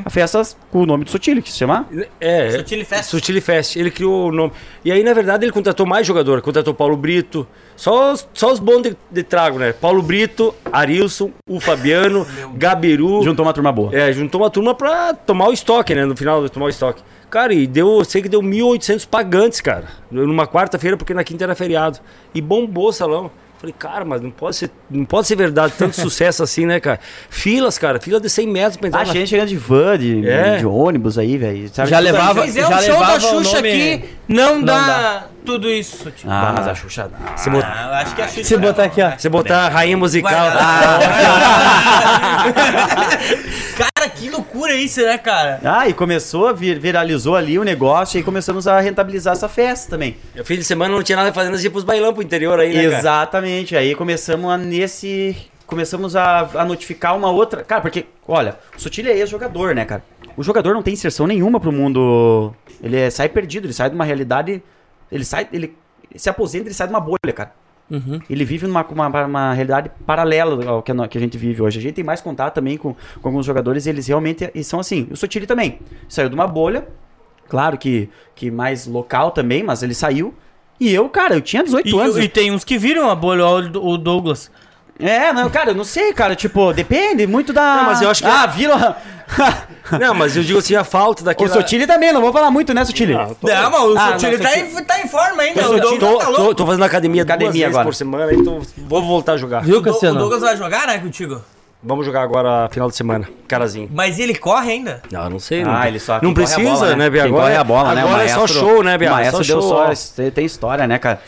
A 0.05 0.11
festa 0.11 0.43
com 0.71 0.83
o 0.83 0.87
nome 0.87 1.05
do 1.05 1.11
Sotile, 1.11 1.43
que 1.43 1.51
se 1.51 1.59
chama. 1.59 1.89
É, 2.21 2.51
Sotile 2.51 2.85
Fest. 2.85 3.11
Sotile 3.11 3.41
Fest. 3.41 3.77
Ele 3.77 3.91
criou 3.91 4.29
o 4.29 4.33
nome. 4.33 4.53
E 4.85 4.93
aí, 4.93 5.03
na 5.03 5.13
verdade, 5.13 5.45
ele 5.45 5.53
contratou 5.53 5.87
mais 5.87 6.07
jogador. 6.07 6.41
Contratou 6.41 6.73
Paulo 6.73 6.97
Brito. 6.97 7.47
Só 7.75 8.13
os, 8.13 8.29
só 8.35 8.53
os 8.53 8.61
bons 8.61 8.83
de, 8.83 8.97
de 9.11 9.23
trago, 9.23 9.59
né? 9.59 9.73
Paulo 9.73 10.03
Brito, 10.03 10.55
Arilson, 10.71 11.31
o 11.49 11.59
Fabiano, 11.59 12.27
Gabiru. 12.55 13.23
Juntou 13.23 13.45
uma 13.45 13.53
turma 13.53 13.73
boa. 13.73 13.91
É, 13.97 14.13
juntou 14.13 14.43
uma 14.43 14.51
turma 14.51 14.75
pra 14.75 15.15
tomar 15.15 15.49
o 15.49 15.53
estoque, 15.53 15.95
né? 15.95 16.05
No 16.05 16.17
final, 16.17 16.49
tomar 16.49 16.67
o 16.67 16.69
estoque. 16.69 17.03
Cara, 17.31 17.55
e 17.55 17.67
deu, 17.67 17.99
eu 17.99 18.05
sei 18.05 18.21
que 18.21 18.29
deu 18.29 18.43
1.800 18.43 19.07
pagantes, 19.09 19.61
cara. 19.61 19.85
Numa 20.11 20.47
quarta-feira, 20.47 20.97
porque 20.97 21.15
na 21.15 21.23
quinta 21.23 21.45
era 21.45 21.55
feriado. 21.55 22.01
E 22.35 22.41
bombou 22.41 22.89
o 22.89 22.93
salão. 22.93 23.31
Falei, 23.59 23.75
cara, 23.79 24.07
mas 24.07 24.23
não 24.23 24.31
pode 24.31 24.57
ser, 24.57 24.71
não 24.91 25.05
pode 25.05 25.27
ser 25.27 25.37
verdade 25.37 25.75
tanto 25.77 25.95
sucesso 26.01 26.43
assim, 26.43 26.65
né, 26.65 26.81
cara? 26.81 26.99
Filas, 27.29 27.77
cara, 27.77 28.01
fila 28.01 28.19
de 28.19 28.31
100 28.31 28.47
metros 28.47 28.77
pra 28.79 28.89
entrar 28.89 29.03
Ah, 29.03 29.05
na- 29.07 29.13
gente 29.13 29.29
chegando 29.29 29.49
de 29.49 29.57
van, 29.59 29.99
de, 29.99 30.27
É. 30.27 30.57
de 30.57 30.65
ônibus 30.67 31.19
aí, 31.19 31.37
velho. 31.37 31.71
Já 31.87 31.99
levava- 31.99 32.43
Fizer 32.45 32.63
já 32.63 32.69
um 32.69 32.71
show 32.71 32.79
da 32.95 33.01
levava 33.01 33.17
o 33.17 33.21
Xuxa 33.21 33.57
nome- 33.57 33.69
aqui, 33.69 34.05
não, 34.27 34.55
Não 34.57 34.63
dá, 34.65 34.87
dá. 34.87 35.27
Tudo 35.45 35.69
isso. 35.69 36.05
Sotile. 36.05 36.33
Ah, 36.33 36.53
mas 36.57 36.69
a 36.69 36.75
Xuxa. 36.75 37.11
Você, 37.37 37.51
bot- 37.51 37.65
Ah, 37.65 38.01
acho 38.01 38.15
que 38.15 38.23
a 38.23 38.29
Xuxa. 38.29 38.45
Se 38.45 38.57
botar 38.57 38.85
aqui, 38.85 39.03
ó. 39.03 39.11
você 39.17 39.29
botar 39.29 39.67
a 39.67 39.69
rainha 39.69 39.97
musical. 39.97 40.31
Ah, 40.33 40.99
Cara, 43.77 44.09
que 44.11 44.29
loucura 44.31 44.75
isso, 44.75 45.01
né, 45.03 45.19
cara? 45.19 45.61
Ah, 45.65 45.89
e 45.89 45.93
começou, 45.93 46.55
vir, 46.55 46.79
viralizou 46.79 47.37
ali 47.37 47.59
o 47.59 47.65
negócio 47.65 48.17
e 48.17 48.19
aí 48.19 48.25
começamos 48.25 48.67
a 48.67 48.81
rentabilizar 48.81 49.33
essa 49.33 49.49
festa 49.49 49.91
também. 49.91 50.17
O 50.39 50.45
fim 50.45 50.57
de 50.57 50.65
semana 50.65 50.95
não 50.95 51.03
tinha 51.03 51.17
nada 51.17 51.33
fazendo, 51.33 51.53
nós 51.53 51.65
ia 51.65 51.71
pros 51.71 51.85
bailão 51.85 52.13
pro 52.13 52.23
interior 52.23 52.59
aí, 52.61 52.75
né, 52.75 52.83
cara? 52.85 52.99
Exatamente. 52.99 53.77
Aí 53.77 53.95
começamos 53.95 54.51
a 54.51 54.57
nesse. 54.59 55.37
Começamos 55.67 56.17
a, 56.17 56.49
a 56.55 56.65
notificar 56.65 57.17
uma 57.17 57.31
outra. 57.31 57.63
Cara, 57.63 57.81
porque, 57.81 58.07
olha, 58.27 58.57
o 58.77 58.81
Sotile 58.81 59.09
é 59.11 59.17
ex-jogador, 59.19 59.73
né, 59.75 59.85
cara? 59.85 60.03
O 60.37 60.43
jogador 60.43 60.75
não 60.75 60.83
tem 60.83 60.95
inserção 60.95 61.27
nenhuma 61.29 61.61
pro 61.61 61.71
mundo. 61.71 62.53
Ele 62.83 62.97
é- 62.99 63.09
sai 63.11 63.29
perdido, 63.29 63.67
ele 63.67 63.73
sai 63.75 63.89
de 63.89 63.95
uma 63.95 64.05
realidade. 64.05 64.61
Ele 65.11 65.25
sai. 65.25 65.49
Ele, 65.53 65.77
se 66.17 66.29
aposenta, 66.29 66.67
ele 66.67 66.75
sai 66.75 66.89
de 66.89 66.93
uma 66.93 67.01
bolha, 67.01 67.33
cara. 67.35 67.53
Ele 68.31 68.45
vive 68.45 68.67
numa 68.67 68.85
uma, 68.85 69.25
uma 69.27 69.53
realidade 69.53 69.91
paralela 70.07 70.65
ao 70.65 70.83
que 70.83 70.93
a, 70.93 71.09
que 71.09 71.19
a 71.19 71.21
gente 71.21 71.37
vive 71.37 71.61
hoje. 71.61 71.79
A 71.79 71.83
gente 71.83 71.95
tem 71.95 72.05
mais 72.05 72.21
contato 72.21 72.55
também 72.55 72.77
com, 72.77 72.95
com 72.95 73.29
alguns 73.29 73.45
jogadores 73.45 73.87
e 73.87 73.91
eles 73.91 74.07
realmente 74.07 74.49
e 74.55 74.63
são 74.63 74.79
assim. 74.79 75.09
O 75.11 75.17
Sotile 75.17 75.47
também. 75.47 75.81
Saiu 76.09 76.29
de 76.29 76.35
uma 76.35 76.47
bolha. 76.47 76.87
Claro 77.49 77.77
que, 77.77 78.09
que 78.35 78.49
mais 78.49 78.87
local 78.87 79.33
também, 79.33 79.65
mas 79.65 79.83
ele 79.83 79.95
saiu. 79.95 80.33
E 80.79 80.95
eu, 80.95 81.09
cara, 81.09 81.35
eu 81.35 81.41
tinha 81.41 81.65
18 81.65 81.99
anos. 81.99 82.17
E, 82.17 82.23
e 82.23 82.29
tem 82.29 82.53
uns 82.53 82.65
que 82.65 82.79
viram 82.79 83.11
a 83.11 83.15
bolha, 83.15 83.45
o 83.45 83.99
Douglas. 83.99 84.51
É, 85.03 85.33
não, 85.33 85.49
cara, 85.51 85.71
eu 85.71 85.75
não 85.75 85.85
sei, 85.85 86.13
cara, 86.13 86.35
tipo, 86.37 86.73
depende 86.73 87.27
muito 87.27 87.53
da. 87.53 87.77
Não, 87.77 87.85
mas 87.85 88.03
eu 88.03 88.11
acho 88.11 88.23
que- 88.23 88.29
Ah, 88.29 88.47
vila. 88.47 88.97
Não, 90.01 90.13
mas 90.15 90.37
eu 90.37 90.43
digo 90.43 90.59
assim, 90.59 90.75
a 90.75 90.83
falta 90.85 91.23
o 91.23 91.25
daquele... 91.25 91.51
Sotile 91.51 91.87
também, 91.87 92.13
não 92.13 92.21
vou 92.21 92.33
falar 92.33 92.51
muito, 92.51 92.73
né, 92.75 92.85
Sotile? 92.85 93.15
Ah, 93.15 93.29
tô- 93.41 93.47
Não, 93.49 93.71
mas 93.71 93.81
o 93.83 93.99
Ah, 93.99 94.13
Sotile 94.13 94.37
não, 94.37 94.45
tá, 94.45 94.49
Sotile- 94.51 94.83
tá 94.85 95.01
em 95.01 95.09
forma 95.09 95.43
ainda. 95.43 95.63
Tô- 95.63 95.75
O 95.75 95.81
Tô, 95.81 96.19
tá 96.19 96.25
tô, 96.27 96.31
louco. 96.31 96.55
tô 96.57 96.67
fazendo 96.67 96.85
academia, 96.85 97.25
duas 97.25 97.35
Academia 97.37 97.53
vezes 97.53 97.67
agora. 97.69 97.85
por 97.85 97.95
semana, 97.95 98.33
então 98.35 98.61
vou 98.77 99.03
voltar 99.03 99.33
a 99.33 99.37
jogar. 99.37 99.63
Viu, 99.63 99.79
O 99.79 99.81
Do- 99.81 99.89
O 99.89 99.93
Cassiano? 99.93 100.19
Douglas 100.19 100.43
vai 100.43 100.57
jogar, 100.57 100.87
né, 100.87 100.99
contigo? 100.99 101.41
Vamos 101.83 102.05
jogar 102.07 102.23
agora 102.23 102.69
final 102.71 102.89
de 102.91 102.97
semana, 102.97 103.29
carazinho. 103.49 103.89
Mas 103.93 104.19
ele 104.19 104.35
corre 104.35 104.73
ainda? 104.73 105.01
Não, 105.11 105.31
não 105.31 105.39
sei. 105.39 105.63
Ah, 105.63 105.67
não, 105.67 105.85
ele 105.85 105.99
só. 106.01 106.19
Não 106.23 106.31
a 106.31 106.35
precisa, 106.35 106.61
bola, 106.61 106.97
né, 106.97 107.09
Bia? 107.11 107.23
Quem 107.23 107.31
Agora, 107.31 107.45
corre 107.47 107.57
a 107.57 107.65
bola, 107.65 107.95
né? 107.95 108.05
O 108.05 108.09
agora 108.09 108.25
é 108.25 108.29
só 108.29 108.47
show, 108.47 108.83
né, 108.83 108.99
Bia? 108.99 109.09
O 109.11 109.13
maestro 109.15 109.45
só 109.45 109.53
deu 109.55 109.63
show. 109.63 109.95
só. 109.95 110.13
tem- 110.17 110.31
Tem 110.31 110.45
história, 110.45 110.87
né, 110.87 110.99
cara? 110.99 111.21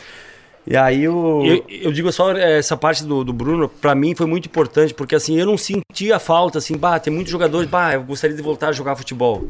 E 0.65 0.77
aí 0.77 1.07
o. 1.07 1.43
Eu, 1.45 1.65
eu 1.67 1.91
digo 1.91 2.11
só 2.11 2.31
eh, 2.31 2.59
essa 2.59 2.77
parte 2.77 3.03
do, 3.03 3.23
do 3.23 3.33
Bruno, 3.33 3.67
pra 3.67 3.93
mim 3.93 4.15
foi 4.15 4.25
muito 4.25 4.45
importante, 4.45 4.93
porque 4.93 5.15
assim, 5.15 5.37
eu 5.37 5.45
não 5.45 5.57
sentia 5.57 6.19
falta, 6.19 6.57
assim, 6.57 6.77
bah, 6.77 6.99
tem 6.99 7.13
muitos 7.13 7.31
jogadores, 7.31 7.69
bah, 7.69 7.93
eu 7.93 8.03
gostaria 8.03 8.35
de 8.35 8.41
voltar 8.41 8.69
a 8.69 8.71
jogar 8.71 8.95
futebol. 8.95 9.47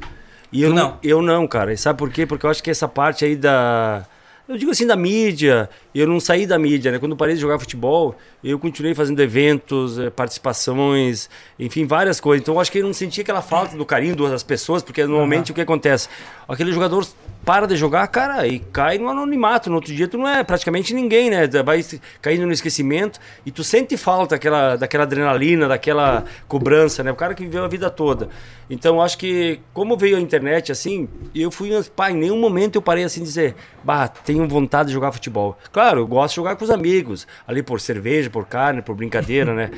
E 0.52 0.62
eu 0.62 0.70
não. 0.70 0.76
não? 0.76 0.98
Eu 1.04 1.22
não, 1.22 1.48
cara. 1.48 1.74
E 1.74 1.78
sabe 1.78 1.98
por 2.00 2.10
quê? 2.12 2.26
Porque 2.26 2.46
eu 2.46 2.50
acho 2.50 2.64
que 2.64 2.72
essa 2.72 2.88
parte 2.88 3.26
aí 3.26 3.36
da. 3.36 4.06
Eu 4.48 4.58
digo 4.58 4.72
assim, 4.72 4.86
da 4.86 4.96
mídia, 4.96 5.70
eu 5.96 6.06
não 6.06 6.20
saí 6.20 6.46
da 6.46 6.60
mídia, 6.60 6.92
né? 6.92 7.00
Quando 7.00 7.16
parei 7.16 7.36
de 7.36 7.42
jogar 7.42 7.58
futebol, 7.60 8.16
eu 8.44 8.60
continuei 8.60 8.94
fazendo 8.94 9.22
eventos, 9.22 9.98
eh, 9.98 10.10
participações, 10.10 11.30
enfim, 11.58 11.86
várias 11.86 12.20
coisas. 12.20 12.42
Então 12.42 12.56
eu 12.56 12.60
acho 12.60 12.72
que 12.72 12.80
eu 12.80 12.84
não 12.84 12.94
senti 12.94 13.22
aquela 13.22 13.42
falta 13.42 13.78
do 13.78 13.86
carinho 13.86 14.16
das 14.16 14.44
pessoas, 14.44 14.84
porque 14.84 15.06
normalmente 15.06 15.52
o 15.52 15.56
que 15.56 15.62
acontece? 15.62 16.10
Aquele 16.48 16.72
jogador 16.72 17.08
para 17.46 17.66
de 17.68 17.76
jogar, 17.76 18.08
cara, 18.08 18.48
e 18.48 18.60
cai 18.60 18.98
no 18.98 19.10
anonimato. 19.10 19.70
No 19.70 19.76
outro 19.76 19.94
dia 19.94 20.08
tu 20.08 20.18
não 20.18 20.28
é 20.28 20.44
praticamente 20.44 20.94
ninguém, 20.94 21.30
né? 21.30 21.48
Vai 21.64 21.84
caindo 22.22 22.46
no 22.46 22.52
esquecimento 22.52 23.20
e 23.46 23.52
tu 23.52 23.64
sente 23.64 23.98
falta 23.98 24.36
daquela, 24.36 24.76
daquela 24.76 25.04
adrenalina, 25.04 25.68
daquela 25.68 26.24
cobrança, 26.48 27.04
né? 27.04 27.12
O 27.12 27.16
cara 27.16 27.34
que 27.34 27.44
viveu 27.44 27.64
a 27.64 27.68
vida 27.68 27.90
toda. 27.90 28.30
Então 28.70 28.96
eu 28.96 29.02
acho 29.02 29.18
que, 29.18 29.60
como 29.74 29.98
veio 29.98 30.18
a 30.18 30.20
internet 30.22 30.72
assim, 30.72 31.08
eu 31.36 31.52
fui, 31.52 31.70
pá, 31.96 32.12
em 32.12 32.16
nenhum 32.16 32.40
momento 32.40 32.76
eu 32.76 32.82
parei 32.82 33.04
assim 33.04 33.22
dizer, 33.22 33.56
bah, 33.84 34.08
tenho 34.08 34.48
vontade 34.48 34.88
de 34.88 34.94
jogar 34.94 35.12
futebol. 35.12 35.58
Claro, 35.72 36.02
eu 36.02 36.08
gosto 36.08 36.32
de 36.32 36.36
jogar 36.38 36.56
com 36.56 36.64
os 36.64 36.72
amigos, 36.72 37.28
ali 37.46 37.62
por 37.62 37.82
cerveja, 37.82 38.30
por 38.34 38.46
carne, 38.48 38.82
por 38.82 38.96
brincadeira, 38.96 39.54
né? 39.54 39.72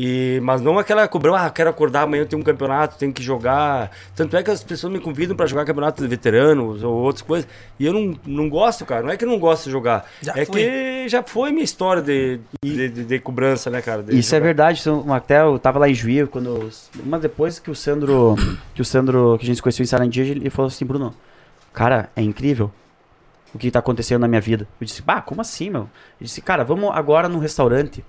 E, 0.00 0.38
mas 0.44 0.60
não 0.60 0.78
aquela 0.78 1.08
cobrança, 1.08 1.46
ah, 1.46 1.50
quero 1.50 1.68
acordar 1.70 2.02
amanhã, 2.02 2.24
tem 2.24 2.38
um 2.38 2.42
campeonato, 2.42 2.96
tenho 2.96 3.12
que 3.12 3.20
jogar. 3.22 3.90
Tanto 4.14 4.36
é 4.36 4.42
que 4.44 4.50
as 4.50 4.62
pessoas 4.62 4.92
me 4.92 5.00
convidam 5.00 5.36
para 5.36 5.46
jogar 5.46 5.64
campeonato 5.64 6.00
de 6.00 6.08
veteranos 6.08 6.84
ou 6.84 6.94
outras 6.94 7.22
coisas. 7.22 7.48
E 7.80 7.84
eu 7.86 7.92
não, 7.92 8.16
não 8.24 8.48
gosto, 8.48 8.86
cara. 8.86 9.02
Não 9.02 9.10
é 9.10 9.16
que 9.16 9.24
eu 9.24 9.28
não 9.28 9.40
gosto 9.40 9.64
de 9.64 9.70
jogar. 9.72 10.06
Já 10.22 10.34
é 10.36 10.44
foi. 10.44 10.54
que 10.62 11.08
já 11.08 11.20
foi 11.24 11.50
minha 11.50 11.64
história 11.64 12.00
de, 12.00 12.38
de, 12.64 12.88
de- 12.90 13.04
de 13.06 13.18
cobrança, 13.18 13.70
né, 13.70 13.82
cara? 13.82 14.04
De 14.04 14.16
Isso 14.16 14.32
é 14.34 14.38
jogar. 14.38 14.46
verdade. 14.46 14.78
isso- 14.78 15.04
Até 15.10 15.40
eu 15.42 15.58
tava 15.58 15.80
lá 15.80 15.88
em 15.88 15.94
Juí, 15.94 16.24
quando. 16.28 16.70
Mas 17.04 17.20
depois 17.20 17.58
que 17.58 17.70
o 17.70 17.74
Sandro. 17.74 18.36
Que 18.74 18.82
o 18.82 18.84
Sandro, 18.84 19.36
que 19.38 19.44
a 19.44 19.46
gente 19.48 19.56
se 19.56 19.62
conheceu 19.62 19.82
em 19.82 19.86
Sarandia, 19.86 20.22
ele 20.24 20.48
falou 20.48 20.68
assim, 20.68 20.84
Bruno, 20.84 21.12
cara, 21.72 22.08
é 22.14 22.22
incrível 22.22 22.70
o 23.54 23.58
que 23.58 23.70
tá 23.70 23.78
acontecendo 23.78 24.20
na 24.20 24.28
minha 24.28 24.40
vida. 24.40 24.66
Eu 24.80 24.84
disse, 24.84 25.02
bah, 25.02 25.20
como 25.20 25.40
assim, 25.40 25.70
meu? 25.70 25.82
Ele 26.20 26.26
disse, 26.26 26.42
cara, 26.42 26.64
vamos 26.64 26.90
agora 26.94 27.28
num 27.28 27.38
restaurante. 27.38 28.04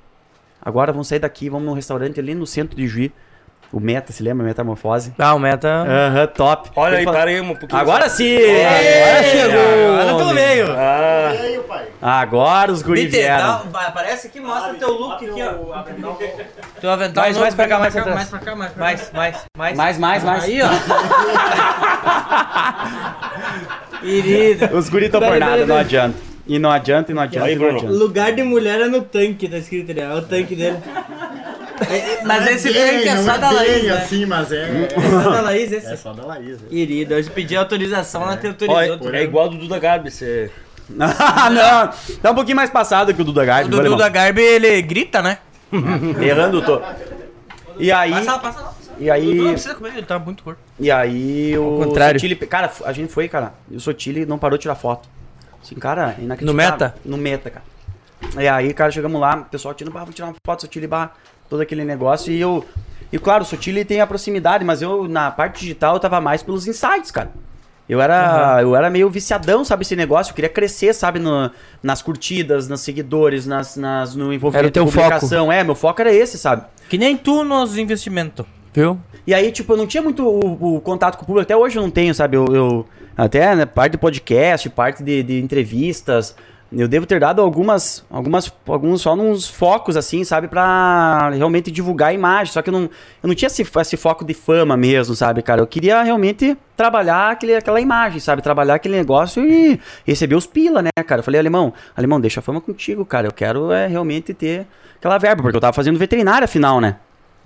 Agora 0.61 0.91
vamos 0.91 1.07
sair 1.07 1.19
daqui, 1.19 1.49
vamos 1.49 1.65
num 1.65 1.73
restaurante 1.73 2.19
ali 2.19 2.35
no 2.35 2.45
centro 2.45 2.75
de 2.75 2.87
Juí. 2.87 3.11
O 3.71 3.79
Meta, 3.79 4.11
se 4.11 4.23
lembra? 4.23 4.43
Metamorfose? 4.43 5.13
Ah, 5.19 5.35
o 5.35 5.39
meta. 5.39 5.67
Aham, 5.67 6.25
top. 6.27 6.71
Olha 6.75 6.93
Ele 6.93 6.97
aí, 6.97 7.03
falou, 7.03 7.19
para 7.19 7.29
aí 7.29 7.39
um 7.39 7.55
pouquinho. 7.55 7.79
Agora 7.79 8.09
sim! 8.09 8.35
Agora 8.35 9.23
chegou! 9.23 9.99
Agora 9.99 10.17
tu 10.25 10.33
veio. 10.33 10.65
Ah, 10.71 11.35
E 11.35 11.37
aí, 11.37 11.59
pai? 11.59 11.87
Agora 12.01 12.71
os 12.71 12.81
guris 12.81 13.03
Bitter, 13.05 13.19
vieram. 13.19 13.61
aparece 13.71 14.25
aqui, 14.25 14.39
mostra 14.39 14.73
teu 14.73 14.91
look 14.91 15.23
aqui, 15.23 15.39
ó. 15.43 15.83
Teu 16.81 16.89
avental 16.89 17.25
Mais, 17.25 17.37
mais 17.37 17.53
pra 17.53 17.67
cá, 17.67 17.77
mais 17.77 17.93
mais 17.93 18.07
atrás. 18.07 18.15
mais 18.15 18.29
pra 18.29 18.39
cá, 18.39 18.55
mais 18.55 18.71
pra 18.71 18.79
cá. 18.79 18.85
Mais, 18.85 19.11
mais, 19.13 19.45
mais. 19.55 19.77
Mais, 19.77 19.97
mais, 19.99 20.23
mais. 20.23 20.43
Aí, 20.45 20.61
ó. 20.63 20.67
Querido. 24.01 24.77
Os 24.77 24.89
guris 24.89 25.07
estão 25.07 25.21
por 25.21 25.39
nada, 25.39 25.65
não 25.65 25.77
adianta. 25.77 26.15
E 26.47 26.57
não 26.57 26.71
adianta, 26.71 27.11
e 27.11 27.15
não 27.15 27.21
adianta, 27.21 27.45
Aí, 27.47 27.53
e 27.53 27.55
não 27.55 27.63
Bruno. 27.63 27.77
adianta. 27.79 27.95
Lugar 27.95 28.31
de 28.33 28.41
mulher 28.43 28.81
é 28.81 28.87
no 28.87 29.01
tanque, 29.01 29.47
tá 29.47 29.57
escrito 29.57 29.91
ali. 29.91 29.99
É 30.01 30.13
o 30.13 30.21
tanque 30.23 30.55
dele. 30.55 30.77
É, 31.89 31.95
é, 31.95 32.21
Mas 32.25 32.45
Não 32.45 32.51
esse 32.51 32.73
bem, 32.73 32.81
tanque 32.97 33.07
é 33.07 33.15
não 33.15 33.23
só 33.23 33.37
da 33.37 33.47
bem 33.49 33.57
Laís, 33.57 33.83
né? 33.83 33.91
assim, 33.93 34.25
mas 34.25 34.51
é, 34.51 34.87
É 34.95 35.09
só 35.23 35.29
da 35.29 35.41
Laís, 35.41 35.71
esse. 35.71 35.93
é 35.93 35.95
só 35.95 36.13
da 36.13 36.25
Laís. 36.25 36.59
né? 36.61 36.67
Querido, 36.69 37.13
hoje 37.15 37.29
pedi 37.29 37.55
autorização, 37.55 38.23
ela 38.23 38.35
te 38.35 38.47
autorizou. 38.47 38.75
olha, 39.07 39.17
é 39.17 39.23
igual 39.23 39.47
do 39.47 39.57
Duda 39.57 39.77
Garbi, 39.79 40.09
você... 40.11 40.49
Ah, 40.99 41.49
não. 41.53 42.15
Tá 42.17 42.31
um 42.31 42.35
pouquinho 42.35 42.57
mais 42.57 42.69
passado 42.71 43.13
que 43.13 43.21
o 43.21 43.25
Duda 43.25 43.43
O 43.43 43.45
Garbi, 43.45 43.69
Dudu 43.69 43.83
viu, 43.83 43.91
da 43.95 44.05
alemão? 44.05 44.11
Garbi, 44.23 44.41
ele 44.41 44.81
grita, 44.81 45.21
né? 45.21 45.37
Errando 46.19 46.61
tô. 46.63 46.81
E 47.77 47.91
aí, 47.91 48.11
Passa 48.11 48.31
lá, 48.31 48.39
passa 48.39 48.59
lá. 48.61 48.73
E 49.07 49.21
Dudu 49.21 49.35
não 49.35 49.45
aí, 49.45 49.51
precisa 49.53 49.75
comer, 49.75 49.93
ele 49.97 50.05
tá 50.05 50.17
muito 50.19 50.43
gordo. 50.43 50.59
e 50.79 50.89
aí 50.91 51.57
o 51.57 51.83
contrário. 51.85 52.19
Sotile, 52.19 52.35
cara, 52.35 52.71
a 52.85 52.91
gente 52.93 53.11
foi, 53.11 53.27
cara, 53.27 53.53
e 53.69 53.75
o 53.75 53.79
Sotile 53.79 54.25
não 54.25 54.37
parou 54.37 54.57
de 54.57 54.63
tirar 54.63 54.75
foto. 54.75 55.07
Assim, 55.63 55.75
cara, 55.75 56.15
inacreditável. 56.19 56.45
No 56.45 56.53
meta? 56.53 56.95
No 57.05 57.17
meta, 57.17 57.49
cara. 57.49 57.65
E 58.37 58.47
aí, 58.47 58.73
cara, 58.73 58.91
chegamos 58.91 59.19
lá, 59.19 59.37
o 59.37 59.45
pessoal 59.45 59.73
tirando, 59.73 59.93
bah, 59.93 60.01
vamos 60.01 60.15
tirar 60.15 60.27
uma 60.27 60.35
foto, 60.45 60.61
Sotile, 60.61 60.87
bah, 60.87 61.11
todo 61.49 61.61
aquele 61.61 61.83
negócio, 61.83 62.31
e 62.31 62.39
eu... 62.39 62.65
E 63.11 63.17
claro, 63.17 63.43
o 63.43 63.45
Sotile 63.45 63.83
tem 63.83 64.01
a 64.01 64.07
proximidade, 64.07 64.63
mas 64.63 64.81
eu, 64.81 65.07
na 65.07 65.31
parte 65.31 65.61
digital, 65.61 65.95
eu 65.95 65.99
tava 65.99 66.21
mais 66.21 66.43
pelos 66.43 66.67
insights, 66.67 67.09
cara. 67.11 67.31
Eu 67.87 67.99
era, 67.99 68.59
eu 68.61 68.75
era 68.75 68.87
meio 68.87 69.09
viciadão, 69.09 69.65
sabe, 69.65 69.81
esse 69.81 69.95
negócio. 69.95 70.29
Eu 70.29 70.35
queria 70.35 70.49
crescer, 70.49 70.93
sabe, 70.93 71.17
no- 71.17 71.49
nas 71.81 72.03
curtidas, 72.03 72.67
nos 72.67 72.81
seguidores, 72.81 73.47
nas, 73.47 73.75
nas, 73.75 74.13
no 74.13 74.31
envolvimento 74.31 74.57
Era 74.59 74.67
o 74.67 74.71
teu 74.71 74.85
publicação. 74.85 75.51
É, 75.51 75.63
meu 75.63 75.73
foco 75.73 75.99
era 75.99 76.13
esse, 76.13 76.37
sabe? 76.37 76.65
Que 76.87 76.99
nem 76.99 77.17
tu 77.17 77.43
nos 77.43 77.79
investimentos. 77.79 78.45
Viu? 78.73 78.99
E 79.25 79.33
aí, 79.33 79.51
tipo, 79.51 79.73
eu 79.73 79.77
não 79.77 79.87
tinha 79.87 80.01
muito 80.01 80.25
o, 80.27 80.75
o 80.77 80.81
contato 80.81 81.17
com 81.17 81.23
o 81.23 81.25
público. 81.25 81.43
Até 81.43 81.55
hoje 81.55 81.77
eu 81.77 81.83
não 81.83 81.91
tenho, 81.91 82.13
sabe? 82.15 82.37
Eu, 82.37 82.45
eu- 82.47 82.85
até 83.17 83.53
né, 83.55 83.65
parte 83.65 83.93
de 83.93 83.97
podcast, 83.97 84.69
parte 84.69 85.03
de, 85.03 85.21
de 85.23 85.39
entrevistas. 85.41 86.35
Eu 86.71 86.87
devo 86.87 87.05
ter 87.07 87.19
dado 87.19 87.41
algumas, 87.41 88.05
algumas, 88.11 88.53
alguns 88.67 89.01
só 89.01 89.13
uns 89.15 89.47
focos, 89.49 89.97
assim, 89.97 90.23
sabe? 90.23 90.47
Pra 90.47 91.31
realmente 91.31 91.71
divulgar 91.71 92.09
a 92.09 92.13
imagem. 92.13 92.53
Só 92.53 92.61
que 92.61 92.69
eu 92.69 92.71
não, 92.71 92.81
eu 92.83 93.27
não 93.27 93.33
tinha 93.33 93.47
esse, 93.47 93.63
esse 93.81 93.97
foco 93.97 94.23
de 94.23 94.33
fama 94.35 94.77
mesmo, 94.77 95.15
sabe, 95.15 95.41
cara? 95.41 95.61
Eu 95.61 95.67
queria 95.67 96.01
realmente 96.03 96.55
trabalhar 96.77 97.31
aquele, 97.31 97.55
aquela 97.55 97.81
imagem, 97.81 98.19
sabe? 98.19 98.41
Trabalhar 98.43 98.75
aquele 98.75 98.95
negócio 98.95 99.43
e 99.43 99.79
receber 100.05 100.35
os 100.35 100.45
pila, 100.45 100.81
né, 100.83 100.89
cara? 101.05 101.19
Eu 101.19 101.23
falei, 101.23 101.39
alemão, 101.39 101.73
alemão, 101.97 102.21
deixa 102.21 102.39
a 102.39 102.43
fama 102.43 102.61
contigo, 102.61 103.03
cara. 103.03 103.27
Eu 103.27 103.33
quero 103.33 103.71
é, 103.71 103.87
realmente 103.87 104.31
ter 104.33 104.67
aquela 104.97 105.17
verba, 105.17 105.41
porque 105.41 105.57
eu 105.57 105.61
tava 105.61 105.73
fazendo 105.73 105.97
veterinária 105.97 106.45
afinal, 106.45 106.79
né? 106.79 106.97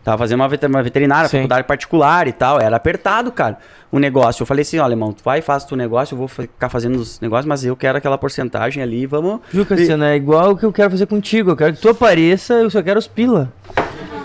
Tava 0.03 0.17
fazendo 0.17 0.41
uma 0.41 0.49
veter- 0.49 0.69
uma 0.69 0.83
veterinária, 0.83 1.29
Sim. 1.29 1.37
faculdade 1.37 1.65
particular 1.65 2.27
e 2.27 2.31
tal. 2.33 2.59
Era 2.59 2.75
apertado, 2.75 3.31
cara, 3.31 3.57
o 3.91 3.97
negócio. 3.99 4.43
Eu 4.43 4.45
falei 4.45 4.63
assim, 4.63 4.77
ó, 4.79 4.83
alemão, 4.83 5.13
tu 5.13 5.23
vai, 5.23 5.41
faz 5.41 5.63
teu 5.63 5.77
negócio, 5.77 6.13
eu 6.13 6.17
vou 6.17 6.27
ficar 6.27 6.67
fazendo 6.69 6.95
os 6.97 7.19
negócios, 7.21 7.45
mas 7.45 7.63
eu 7.63 7.75
quero 7.75 7.97
aquela 7.97 8.17
porcentagem 8.17 8.83
ali, 8.83 9.05
vamos... 9.05 9.39
Viu, 9.51 9.65
Cassiano? 9.65 10.03
É 10.03 10.15
igual 10.15 10.51
o 10.51 10.57
que 10.57 10.65
eu 10.65 10.73
quero 10.73 10.91
fazer 10.91 11.05
contigo. 11.05 11.51
Eu 11.51 11.55
quero 11.55 11.73
que 11.73 11.81
tu 11.81 11.89
apareça, 11.89 12.55
eu 12.55 12.69
só 12.69 12.81
quero 12.81 12.99
os 12.99 13.07
pila. 13.07 13.51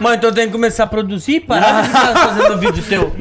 Mano, 0.00 0.14
então 0.16 0.32
tem 0.32 0.46
que 0.46 0.52
começar 0.52 0.84
a 0.84 0.86
produzir 0.86 1.40
parar 1.40 1.82
de 1.82 1.88
ficar 1.88 2.14
fazendo 2.28 2.58
vídeo 2.58 2.84
teu. 2.88 3.12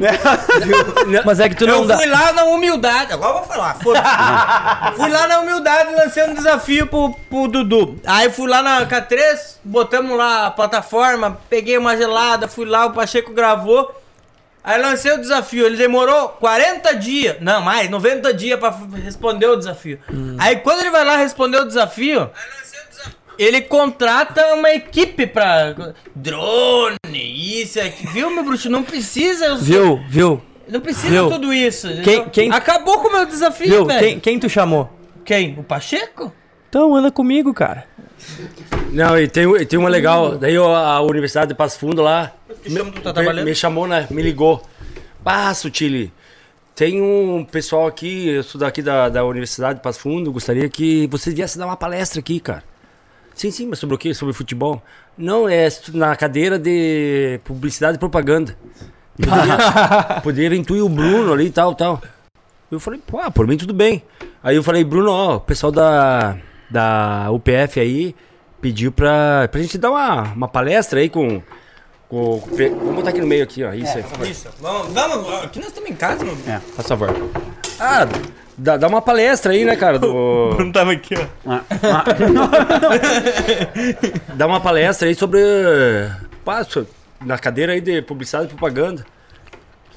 Mas 1.24 1.40
é 1.40 1.48
que 1.48 1.56
tu 1.56 1.64
Eu 1.64 1.78
não 1.78 1.86
dá. 1.86 1.96
fui 1.96 2.06
lá 2.06 2.32
na 2.32 2.44
humildade, 2.44 3.12
agora 3.12 3.30
eu 3.30 3.38
vou 3.38 3.44
falar, 3.44 3.74
foda-se. 3.82 4.06
Fui 4.96 5.08
lá 5.10 5.26
na 5.26 5.40
humildade 5.40 5.94
lancei 5.94 6.24
um 6.24 6.34
desafio 6.34 6.86
pro, 6.86 7.14
pro 7.30 7.48
Dudu. 7.48 8.00
Aí 8.06 8.30
fui 8.30 8.48
lá 8.48 8.62
na 8.62 8.86
K3, 8.86 9.56
botamos 9.64 10.16
lá 10.16 10.46
a 10.46 10.50
plataforma, 10.50 11.38
peguei 11.48 11.76
uma 11.78 11.96
gelada, 11.96 12.48
fui 12.48 12.64
lá, 12.66 12.86
o 12.86 12.92
Pacheco 12.92 13.32
gravou. 13.32 13.94
Aí 14.62 14.80
lancei 14.82 15.12
o 15.12 15.18
desafio, 15.20 15.64
ele 15.66 15.76
demorou 15.76 16.28
40 16.30 16.94
dias, 16.96 17.36
não 17.40 17.60
mais, 17.62 17.88
90 17.88 18.34
dias 18.34 18.58
pra 18.58 18.74
responder 19.02 19.46
o 19.46 19.56
desafio. 19.56 19.98
Aí 20.38 20.56
quando 20.56 20.80
ele 20.80 20.90
vai 20.90 21.04
lá 21.04 21.16
responder 21.16 21.58
o 21.58 21.64
desafio, 21.64 22.28
ele 23.38 23.60
contrata 23.60 24.54
uma 24.54 24.70
equipe 24.72 25.26
pra. 25.26 25.74
Drone, 26.14 26.98
isso 27.62 27.80
aqui. 27.80 28.06
Viu, 28.08 28.30
meu 28.30 28.44
bruxo? 28.44 28.68
Não 28.68 28.82
precisa. 28.82 29.46
eu 29.46 29.56
sou- 29.56 29.64
Viu, 29.64 30.00
viu, 30.08 30.42
Não 30.68 30.80
precisa 30.80 31.08
Viu? 31.08 31.30
tudo 31.30 31.52
isso. 31.54 31.88
Quem- 32.02 32.28
quem- 32.28 32.52
Acabou 32.52 32.98
com 33.00 33.08
o 33.08 33.12
meu 33.12 33.24
desafio, 33.26 33.68
viu? 33.68 33.86
velho. 33.86 33.98
Quem, 34.00 34.20
quem 34.20 34.38
tu 34.38 34.48
chamou? 34.48 34.90
Quem? 35.24 35.58
O 35.58 35.62
Pacheco? 35.62 36.32
Então, 36.68 36.94
anda 36.94 37.10
comigo, 37.10 37.54
cara. 37.54 37.86
Não, 38.90 39.18
e 39.18 39.26
tem, 39.28 39.44
e 39.56 39.64
tem 39.64 39.78
uma 39.78 39.88
legal. 39.88 40.36
Daí 40.36 40.56
a, 40.56 40.60
a 40.60 41.00
Universidade 41.00 41.48
de 41.48 41.54
Passo 41.54 41.78
Fundo 41.78 42.02
lá 42.02 42.32
tu 42.64 42.74
tá 42.74 42.84
me, 42.84 42.90
trabalhando? 43.14 43.44
me 43.44 43.54
chamou, 43.54 43.86
né? 43.86 44.06
Me 44.10 44.20
ligou. 44.20 44.62
Ah, 45.24 45.52
Sutili, 45.54 46.12
tem 46.74 47.00
um 47.02 47.44
pessoal 47.44 47.86
aqui, 47.86 48.28
eu 48.28 48.42
sou 48.42 48.58
daqui 48.60 48.80
da, 48.82 49.08
da 49.08 49.24
Universidade 49.24 49.78
de 49.78 49.82
Passo 49.82 50.00
Fundo, 50.00 50.32
gostaria 50.32 50.68
que 50.68 51.06
você 51.08 51.30
viesse 51.30 51.58
dar 51.58 51.66
uma 51.66 51.76
palestra 51.76 52.18
aqui, 52.20 52.40
cara. 52.40 52.62
Sim, 53.38 53.52
sim, 53.52 53.68
mas 53.68 53.78
sobre 53.78 53.94
o 53.94 53.98
quê? 53.98 54.12
Sobre 54.12 54.34
futebol? 54.34 54.82
Não, 55.16 55.48
é 55.48 55.68
na 55.94 56.16
cadeira 56.16 56.58
de 56.58 57.38
publicidade 57.44 57.96
e 57.96 57.98
propaganda. 57.98 58.56
Poderia, 59.18 60.20
poderia 60.22 60.58
intuir 60.58 60.84
o 60.84 60.88
Bruno 60.88 61.32
ali 61.32 61.46
e 61.46 61.50
tal, 61.50 61.74
tal. 61.74 62.00
Eu 62.70 62.78
falei, 62.78 63.00
pô, 63.04 63.18
por 63.32 63.48
mim 63.48 63.56
tudo 63.56 63.74
bem. 63.74 64.00
Aí 64.40 64.54
eu 64.54 64.62
falei, 64.62 64.84
Bruno, 64.84 65.10
ó, 65.10 65.36
o 65.36 65.40
pessoal 65.40 65.72
da, 65.72 66.36
da 66.70 67.28
UPF 67.32 67.80
aí 67.80 68.14
pediu 68.60 68.92
pra, 68.92 69.48
pra 69.50 69.60
gente 69.60 69.76
dar 69.76 69.90
uma, 69.90 70.22
uma 70.34 70.48
palestra 70.48 71.00
aí 71.00 71.08
com, 71.08 71.42
com. 72.08 72.38
Vamos 72.38 72.94
botar 72.94 73.10
aqui 73.10 73.20
no 73.20 73.26
meio 73.26 73.42
aqui, 73.42 73.64
ó. 73.64 73.72
Isso 73.72 73.98
aí. 73.98 74.30
Isso. 74.30 74.48
Vamos, 74.60 74.92
vamos. 74.92 75.44
Aqui 75.44 75.58
nós 75.58 75.68
estamos 75.68 75.90
em 75.90 75.94
casa, 75.94 76.24
meu. 76.24 76.36
É, 76.46 76.60
faz 76.60 76.86
favor. 76.86 77.12
Ah, 77.80 78.06
dá, 78.56 78.76
dá 78.76 78.86
uma 78.88 79.00
palestra 79.02 79.52
aí, 79.52 79.64
né, 79.64 79.76
cara? 79.76 79.98
Do, 79.98 80.56
Não 80.58 80.72
tava 80.72 80.92
aqui, 80.92 81.14
ó. 81.14 81.24
Ah, 81.46 81.62
ah, 81.70 82.04
dá 84.34 84.46
uma 84.46 84.60
palestra 84.60 85.08
aí 85.08 85.14
sobre. 85.14 85.40
pá, 86.44 86.64
so- 86.64 86.86
na 87.24 87.36
cadeira 87.38 87.72
aí 87.72 87.80
de 87.80 88.00
publicidade 88.02 88.46
e 88.46 88.48
propaganda. 88.48 89.04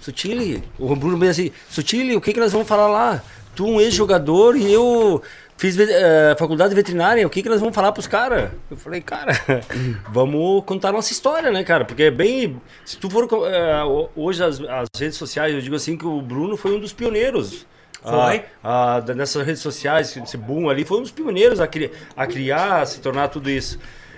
Sutile, 0.02 0.64
o 0.80 0.96
Bruno 0.96 1.18
bem 1.18 1.30
assim, 1.30 1.52
Sutile, 1.70 2.16
o 2.16 2.22
que 2.22 2.34
que 2.34 2.40
nós 2.40 2.52
vamos 2.52 2.68
falar 2.68 2.88
lá? 2.88 3.22
Tu 3.56 3.64
um 3.68 3.80
ex-jogador 3.80 4.56
e 4.56 4.72
eu 4.74 5.22
fiz 5.62 5.78
eh, 5.78 6.36
faculdade 6.40 6.74
veterinária, 6.74 7.26
o 7.28 7.30
que 7.30 7.44
que 7.44 7.48
nós 7.48 7.60
vamos 7.60 7.76
falar 7.76 7.92
pros 7.92 8.08
caras? 8.08 8.50
Eu 8.70 8.76
falei, 8.78 9.00
cara, 9.00 9.32
vamos 10.10 10.64
contar 10.66 10.92
nossa 10.92 11.12
história, 11.12 11.52
né, 11.52 11.64
cara? 11.64 11.86
Porque 11.86 12.02
é 12.02 12.10
bem... 12.10 12.60
Se 12.84 12.98
tu 12.98 13.08
for... 13.12 13.28
ho- 13.32 14.10
hoje 14.16 14.44
as, 14.44 14.60
as 14.60 14.88
redes 14.98 15.18
sociais, 15.18 15.54
eu 15.54 15.62
digo 15.62 15.76
assim 15.76 15.96
que 15.96 16.06
o 16.06 16.20
Bruno 16.20 16.58
foi 16.58 16.76
um 16.76 16.80
dos 16.80 16.92
pioneiros. 16.94 17.68
Foi? 18.02 18.44
Ah, 18.64 18.96
ah, 18.96 19.00
da- 19.02 19.14
nessas 19.14 19.46
redes 19.46 19.62
sociais, 19.62 20.18
esse 20.18 20.36
boom 20.36 20.68
ali, 20.68 20.84
foi 20.84 20.98
um 20.98 21.02
dos 21.04 21.12
pioneiros 21.12 21.60
a, 21.60 21.68
cri- 21.68 21.92
a 22.18 22.26
criar, 22.26 22.82
a 22.82 22.86
se 22.88 23.00
tornar 23.00 23.28
tudo 23.28 23.48
isso. 23.48 23.78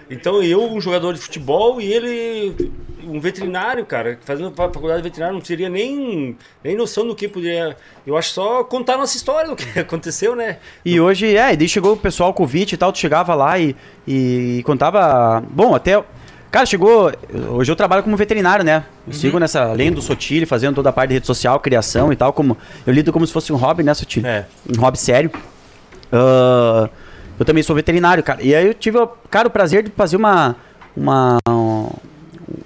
Então 0.09 0.41
eu, 0.43 0.63
um 0.71 0.79
jogador 0.81 1.13
de 1.13 1.19
futebol, 1.19 1.79
e 1.81 1.91
ele, 1.91 2.71
um 3.05 3.19
veterinário, 3.19 3.85
cara, 3.85 4.19
fazendo 4.23 4.51
fa- 4.51 4.69
faculdade 4.69 5.01
de 5.01 5.03
veterinário, 5.03 5.33
não 5.35 5.41
teria 5.41 5.69
nem, 5.69 6.37
nem 6.63 6.75
noção 6.75 7.07
do 7.07 7.15
que 7.15 7.27
poderia. 7.27 7.75
Eu 8.05 8.15
acho 8.17 8.31
só 8.31 8.63
contar 8.63 8.97
nossa 8.97 9.15
história 9.17 9.49
do 9.49 9.55
que 9.55 9.77
aconteceu, 9.79 10.35
né? 10.35 10.57
E 10.85 10.99
hoje, 10.99 11.35
é, 11.35 11.53
e 11.53 11.57
daí 11.57 11.67
chegou 11.67 11.93
o 11.93 11.97
pessoal 11.97 12.33
com 12.33 12.43
o 12.43 12.49
e 12.53 12.77
tal, 12.77 12.91
tu 12.91 12.99
chegava 12.99 13.33
lá 13.33 13.57
e, 13.57 13.75
e 14.07 14.61
contava. 14.65 15.43
Bom, 15.49 15.73
até. 15.73 16.03
Cara, 16.51 16.67
chegou. 16.67 17.11
Hoje 17.49 17.71
eu 17.71 17.75
trabalho 17.75 18.03
como 18.03 18.15
veterinário, 18.15 18.63
né? 18.63 18.83
Eu 19.07 19.13
sigo 19.13 19.39
nessa, 19.39 19.63
além 19.63 19.91
do 19.91 20.03
Sotile, 20.03 20.45
fazendo 20.45 20.75
toda 20.75 20.89
a 20.89 20.93
parte 20.93 21.09
de 21.09 21.13
rede 21.15 21.25
social, 21.25 21.59
criação 21.59 22.13
e 22.13 22.15
tal, 22.15 22.31
como. 22.31 22.55
Eu 22.85 22.93
lido 22.93 23.11
como 23.11 23.25
se 23.25 23.33
fosse 23.33 23.51
um 23.51 23.55
hobby, 23.55 23.81
né, 23.81 23.91
Sotile? 23.95 24.27
É. 24.27 24.45
Um 24.77 24.79
hobby 24.79 24.99
sério. 24.99 25.31
Ah, 26.11 26.89
eu 27.39 27.45
também 27.45 27.63
sou 27.63 27.75
veterinário, 27.75 28.23
cara. 28.23 28.41
E 28.41 28.53
aí 28.55 28.67
eu 28.67 28.73
tive, 28.73 28.97
cara, 29.29 29.47
o 29.47 29.51
prazer 29.51 29.83
de 29.83 29.91
fazer 29.91 30.17
uma. 30.17 30.55
Uma, 30.95 31.39
uma 31.47 31.89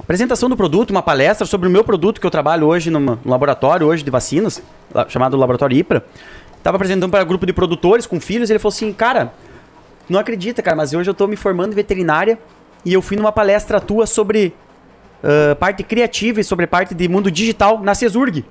apresentação 0.01 0.49
do 0.49 0.57
produto, 0.57 0.89
uma 0.91 1.01
palestra 1.01 1.45
sobre 1.45 1.69
o 1.69 1.71
meu 1.71 1.81
produto 1.81 2.19
que 2.19 2.27
eu 2.27 2.31
trabalho 2.31 2.67
hoje 2.67 2.89
no, 2.89 3.17
laboratório 3.25 3.87
hoje 3.87 4.03
de 4.03 4.11
vacinas, 4.11 4.61
chamado 5.07 5.37
Laboratório 5.37 5.77
IPRA. 5.77 6.03
Tava 6.61 6.75
apresentando 6.75 7.09
para 7.09 7.23
um 7.23 7.27
grupo 7.27 7.45
de 7.45 7.53
produtores 7.53 8.05
com 8.05 8.19
filhos, 8.19 8.49
e 8.49 8.53
ele 8.53 8.59
falou 8.59 8.73
assim, 8.73 8.91
cara, 8.91 9.31
não 10.09 10.19
acredita, 10.19 10.61
cara, 10.61 10.75
mas 10.75 10.93
hoje 10.93 11.09
eu 11.09 11.13
tô 11.13 11.25
me 11.25 11.37
formando 11.37 11.71
em 11.71 11.75
veterinária 11.75 12.37
e 12.83 12.93
eu 12.93 13.01
fui 13.01 13.15
numa 13.15 13.31
palestra 13.31 13.79
tua 13.79 14.05
sobre 14.05 14.53
ah, 15.23 15.55
parte 15.55 15.83
criativa 15.83 16.39
e 16.39 16.43
sobre 16.43 16.67
parte 16.67 16.93
de 16.93 17.07
mundo 17.07 17.31
digital 17.31 17.79
na 17.79 17.95
CESURG. 17.95 18.45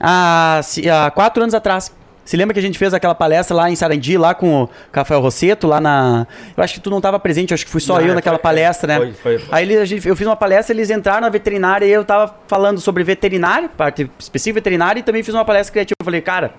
Há, 0.00 0.60
há 0.60 1.10
quatro 1.10 1.42
anos 1.42 1.54
atrás. 1.54 1.92
Se 2.24 2.36
lembra 2.36 2.54
que 2.54 2.60
a 2.60 2.62
gente 2.62 2.78
fez 2.78 2.94
aquela 2.94 3.14
palestra 3.14 3.56
lá 3.56 3.68
em 3.70 3.74
Sarandi, 3.74 4.16
lá 4.16 4.32
com 4.34 4.62
o 4.62 4.68
Rafael 4.92 5.20
Rosseto, 5.20 5.66
lá 5.66 5.80
na. 5.80 6.26
Eu 6.56 6.62
acho 6.62 6.74
que 6.74 6.80
tu 6.80 6.88
não 6.88 6.98
estava 6.98 7.18
presente, 7.18 7.50
eu 7.50 7.54
acho 7.56 7.64
que 7.64 7.70
fui 7.70 7.80
só 7.80 7.94
Não, 7.98 8.06
eu 8.06 8.14
naquela 8.14 8.36
foi- 8.36 8.42
palestra, 8.42 8.86
né? 8.86 8.96
foi- 8.96 9.12
foi-. 9.38 9.44
Aí 9.50 9.64
ele- 9.64 9.84
gente- 9.84 10.06
eu 10.06 10.14
fiz 10.14 10.26
uma 10.26 10.36
palestra, 10.36 10.72
eles 10.74 10.88
entraram 10.90 11.22
na 11.22 11.28
veterinária 11.28 11.84
e 11.84 11.90
eu 11.90 12.04
tava 12.04 12.34
falando 12.46 12.80
sobre 12.80 13.02
veterinário, 13.02 13.68
parte 13.68 14.08
específica 14.18 14.54
veterinária, 14.60 15.00
e 15.00 15.02
também 15.02 15.22
fiz 15.22 15.34
uma 15.34 15.44
palestra 15.44 15.72
criativa. 15.72 15.96
Eu 16.00 16.04
falei, 16.04 16.20
cara, 16.20 16.54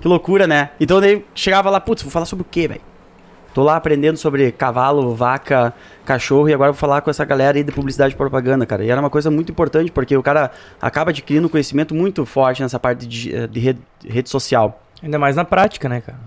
que 0.00 0.08
loucura, 0.08 0.46
né? 0.46 0.70
Então 0.80 1.00
daí 1.00 1.24
chegava 1.34 1.70
lá, 1.70 1.80
putz, 1.80 2.02
vou 2.02 2.10
falar 2.10 2.26
sobre 2.26 2.42
o 2.42 2.46
quê, 2.50 2.66
velho? 2.66 2.80
Tô 3.54 3.62
lá 3.62 3.76
aprendendo 3.76 4.16
sobre 4.16 4.50
cavalo, 4.50 5.14
vaca, 5.14 5.72
cachorro, 6.04 6.48
e 6.48 6.52
agora 6.52 6.72
vou 6.72 6.78
falar 6.78 7.00
com 7.02 7.08
essa 7.08 7.24
galera 7.24 7.56
aí 7.56 7.62
de 7.62 7.70
publicidade 7.70 8.12
e 8.12 8.16
propaganda, 8.16 8.66
cara. 8.66 8.84
E 8.84 8.90
era 8.90 9.00
uma 9.00 9.08
coisa 9.08 9.30
muito 9.30 9.52
importante, 9.52 9.92
porque 9.92 10.16
o 10.16 10.22
cara 10.24 10.50
acaba 10.82 11.10
adquirindo 11.12 11.46
um 11.46 11.50
conhecimento 11.50 11.94
muito 11.94 12.26
forte 12.26 12.60
nessa 12.60 12.80
parte 12.80 13.06
de, 13.06 13.46
de 13.46 13.60
rede, 13.60 13.78
rede 14.04 14.28
social. 14.28 14.82
Ainda 15.00 15.20
mais 15.20 15.36
na 15.36 15.44
prática, 15.44 15.88
né, 15.88 16.00
cara? 16.00 16.18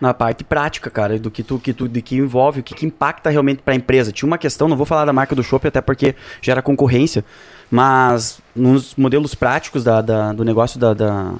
Na 0.00 0.12
parte 0.14 0.42
prática, 0.44 0.90
cara, 0.90 1.18
do 1.18 1.30
que 1.30 1.42
tu, 1.42 1.58
que 1.58 1.72
tu, 1.74 1.86
de 1.88 2.00
que 2.02 2.16
envolve, 2.16 2.60
o 2.60 2.62
que, 2.62 2.74
que 2.74 2.86
impacta 2.86 3.28
realmente 3.30 3.62
para 3.62 3.74
a 3.74 3.76
empresa. 3.76 4.10
Tinha 4.10 4.26
uma 4.26 4.38
questão, 4.38 4.66
não 4.66 4.76
vou 4.76 4.86
falar 4.86 5.04
da 5.04 5.12
marca 5.12 5.34
do 5.34 5.42
shopping, 5.42 5.68
até 5.68 5.80
porque 5.80 6.14
gera 6.40 6.62
concorrência, 6.62 7.24
mas 7.70 8.40
nos 8.56 8.94
modelos 8.96 9.34
práticos 9.34 9.84
da, 9.84 10.00
da- 10.00 10.32
do 10.32 10.42
negócio 10.44 10.80
da, 10.80 10.94
da 10.94 11.32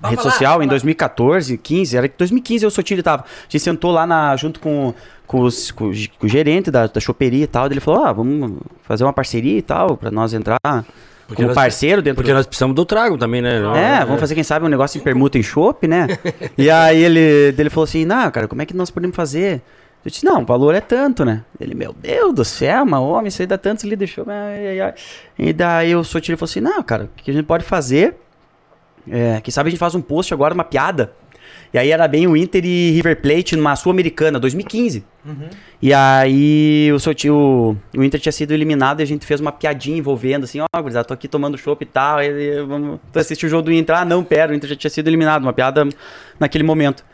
Pode 0.00 0.12
rede 0.14 0.22
falar, 0.22 0.32
social, 0.32 0.52
em 0.54 0.64
falar. 0.64 0.70
2014, 0.70 1.58
15, 1.58 1.96
era 1.96 2.08
que 2.08 2.16
2015 2.18 2.64
eu 2.64 2.66
e 2.66 2.68
o 2.68 2.70
Sotiri 2.70 3.02
tava. 3.02 3.22
A 3.24 3.42
gente 3.48 3.60
sentou 3.60 3.90
lá 3.90 4.06
na, 4.06 4.34
junto 4.36 4.58
com, 4.60 4.94
com, 5.26 5.40
os- 5.42 5.70
com 5.70 5.90
com 6.18 6.26
o 6.26 6.28
gerente 6.28 6.70
da, 6.70 6.86
da 6.86 7.00
choperia 7.00 7.44
e 7.44 7.46
tal, 7.46 7.66
ele 7.66 7.80
falou, 7.80 8.04
ah, 8.04 8.12
vamos 8.12 8.58
fazer 8.82 9.04
uma 9.04 9.12
parceria 9.12 9.58
e 9.58 9.62
tal, 9.62 9.96
para 9.96 10.10
nós 10.10 10.32
entrar 10.32 10.58
Porque 11.26 11.36
como 11.36 11.48
nós- 11.48 11.54
parceiro 11.54 12.00
dentro 12.02 12.16
Porque 12.16 12.32
nós 12.32 12.46
precisamos 12.46 12.74
do 12.74 12.84
trago 12.84 13.18
também, 13.18 13.42
né? 13.42 13.56
é, 13.76 14.04
vamos 14.04 14.20
fazer, 14.20 14.34
quem 14.34 14.42
sabe, 14.44 14.64
um 14.64 14.68
negócio 14.68 14.98
em 14.98 15.02
permuta 15.02 15.36
em 15.38 15.42
chopp, 15.42 15.86
né? 15.86 16.06
e 16.56 16.70
aí 16.70 17.02
ele, 17.02 17.54
ele 17.58 17.70
falou 17.70 17.84
assim, 17.84 18.04
não, 18.04 18.30
cara, 18.30 18.48
como 18.48 18.62
é 18.62 18.66
que 18.66 18.74
nós 18.74 18.90
podemos 18.90 19.14
fazer? 19.14 19.60
Eu 20.02 20.10
disse, 20.10 20.24
não, 20.24 20.40
o 20.42 20.46
valor 20.46 20.74
é 20.74 20.80
tanto, 20.80 21.26
né? 21.26 21.44
Ele, 21.60 21.74
meu 21.74 21.92
Deus 21.92 22.32
do 22.34 22.42
céu, 22.42 22.86
mas 22.86 23.00
homem, 23.00 23.28
isso 23.28 23.42
aí 23.42 23.46
dá 23.46 23.58
tantos 23.58 23.84
ali, 23.84 23.94
deixou... 23.94 24.24
ai, 24.26 24.68
ai, 24.68 24.80
ai. 24.80 24.94
E 25.38 25.52
daí 25.52 25.94
o 25.94 26.02
Sotiri 26.02 26.38
falou 26.38 26.48
assim, 26.48 26.60
não, 26.60 26.82
cara, 26.82 27.04
o 27.04 27.08
que 27.22 27.30
a 27.30 27.34
gente 27.34 27.44
pode 27.44 27.64
fazer... 27.64 28.14
É, 29.08 29.40
quem 29.40 29.52
sabe 29.52 29.68
a 29.68 29.70
gente 29.70 29.78
faz 29.78 29.94
um 29.94 30.00
post 30.00 30.32
agora, 30.34 30.52
uma 30.54 30.64
piada. 30.64 31.12
E 31.72 31.78
aí 31.78 31.90
era 31.90 32.06
bem 32.08 32.26
o 32.26 32.36
Inter 32.36 32.64
e 32.64 32.90
River 32.90 33.20
Plate 33.22 33.54
numa 33.56 33.74
Sul-Americana, 33.76 34.40
2015. 34.40 35.04
E 35.80 35.94
aí 35.94 36.90
o, 36.92 36.98
Soti- 36.98 37.30
o, 37.30 37.76
o 37.96 38.02
Inter 38.04 38.20
tinha 38.20 38.32
sido 38.32 38.52
eliminado 38.52 39.00
e 39.00 39.02
a 39.02 39.06
gente 39.06 39.24
fez 39.24 39.40
uma 39.40 39.52
piadinha 39.52 39.96
envolvendo, 39.96 40.44
assim, 40.44 40.58
ó, 40.60 40.82
gurizada, 40.82 41.04
tô 41.04 41.14
aqui 41.14 41.28
tomando 41.28 41.56
chopp 41.56 41.82
e 41.82 41.86
tal, 41.86 42.18
aí, 42.18 42.60
vamos 42.64 42.98
tu 43.12 43.18
assistir 43.18 43.46
o 43.46 43.48
jogo 43.48 43.62
do 43.62 43.72
Inter. 43.72 43.96
Ah, 43.96 44.04
não, 44.04 44.24
pera, 44.24 44.52
o 44.52 44.54
Inter 44.54 44.68
já 44.70 44.76
tinha 44.76 44.90
sido 44.90 45.06
eliminado, 45.08 45.42
uma 45.42 45.52
piada 45.52 45.88
naquele 46.38 46.64
momento. 46.64 47.04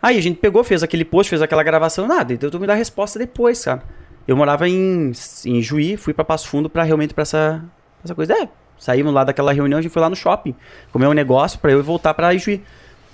Aí 0.00 0.16
a 0.16 0.22
gente 0.22 0.38
pegou, 0.38 0.62
fez 0.64 0.82
aquele 0.82 1.04
post, 1.04 1.28
fez 1.28 1.42
aquela 1.42 1.62
gravação, 1.62 2.06
nada, 2.06 2.32
então 2.32 2.48
tu 2.50 2.58
me 2.58 2.66
dá 2.66 2.72
a 2.72 2.76
resposta 2.76 3.18
depois, 3.18 3.62
cara. 3.64 3.82
Eu 4.26 4.36
morava 4.36 4.68
em, 4.68 5.12
em 5.46 5.62
Juí, 5.62 5.96
fui 5.96 6.12
pra 6.14 6.24
Passo 6.24 6.48
Fundo 6.48 6.68
pra 6.70 6.82
realmente 6.82 7.12
pra 7.14 7.22
essa, 7.22 7.62
essa 8.04 8.14
coisa. 8.14 8.34
É, 8.34 8.48
saímos 8.78 9.12
lá 9.12 9.24
daquela 9.24 9.52
reunião, 9.52 9.78
a 9.78 9.82
gente 9.82 9.92
foi 9.92 10.02
lá 10.02 10.08
no 10.08 10.16
shopping, 10.16 10.54
comer 10.92 11.06
um 11.06 11.12
negócio 11.12 11.58
pra 11.58 11.72
eu 11.72 11.82
voltar 11.82 12.14
pra 12.14 12.36
Juí. 12.36 12.62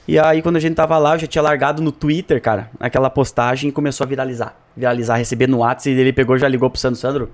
E 0.07 0.19
aí, 0.19 0.43
quando 0.43 0.57
a 0.57 0.61
gente 0.61 0.75
tava 0.75 0.99
lá, 0.99 1.15
eu 1.15 1.21
já 1.21 1.27
tinha 1.27 1.41
largado 1.41 1.83
no 1.83 1.91
Twitter, 1.91 2.41
cara, 2.41 2.71
aquela 2.79 3.09
postagem 3.09 3.71
e 3.71 3.73
começou 3.73 4.05
a 4.05 4.09
viralizar. 4.09 4.55
Viralizar, 4.77 5.17
receber 5.17 5.49
no 5.49 5.59
WhatsApp, 5.59 5.97
e 5.97 5.99
ele 5.99 6.13
pegou 6.13 6.37
já 6.37 6.47
ligou 6.47 6.69
pro 6.69 6.79
Sandro. 6.79 6.99
Sandro, 6.99 7.31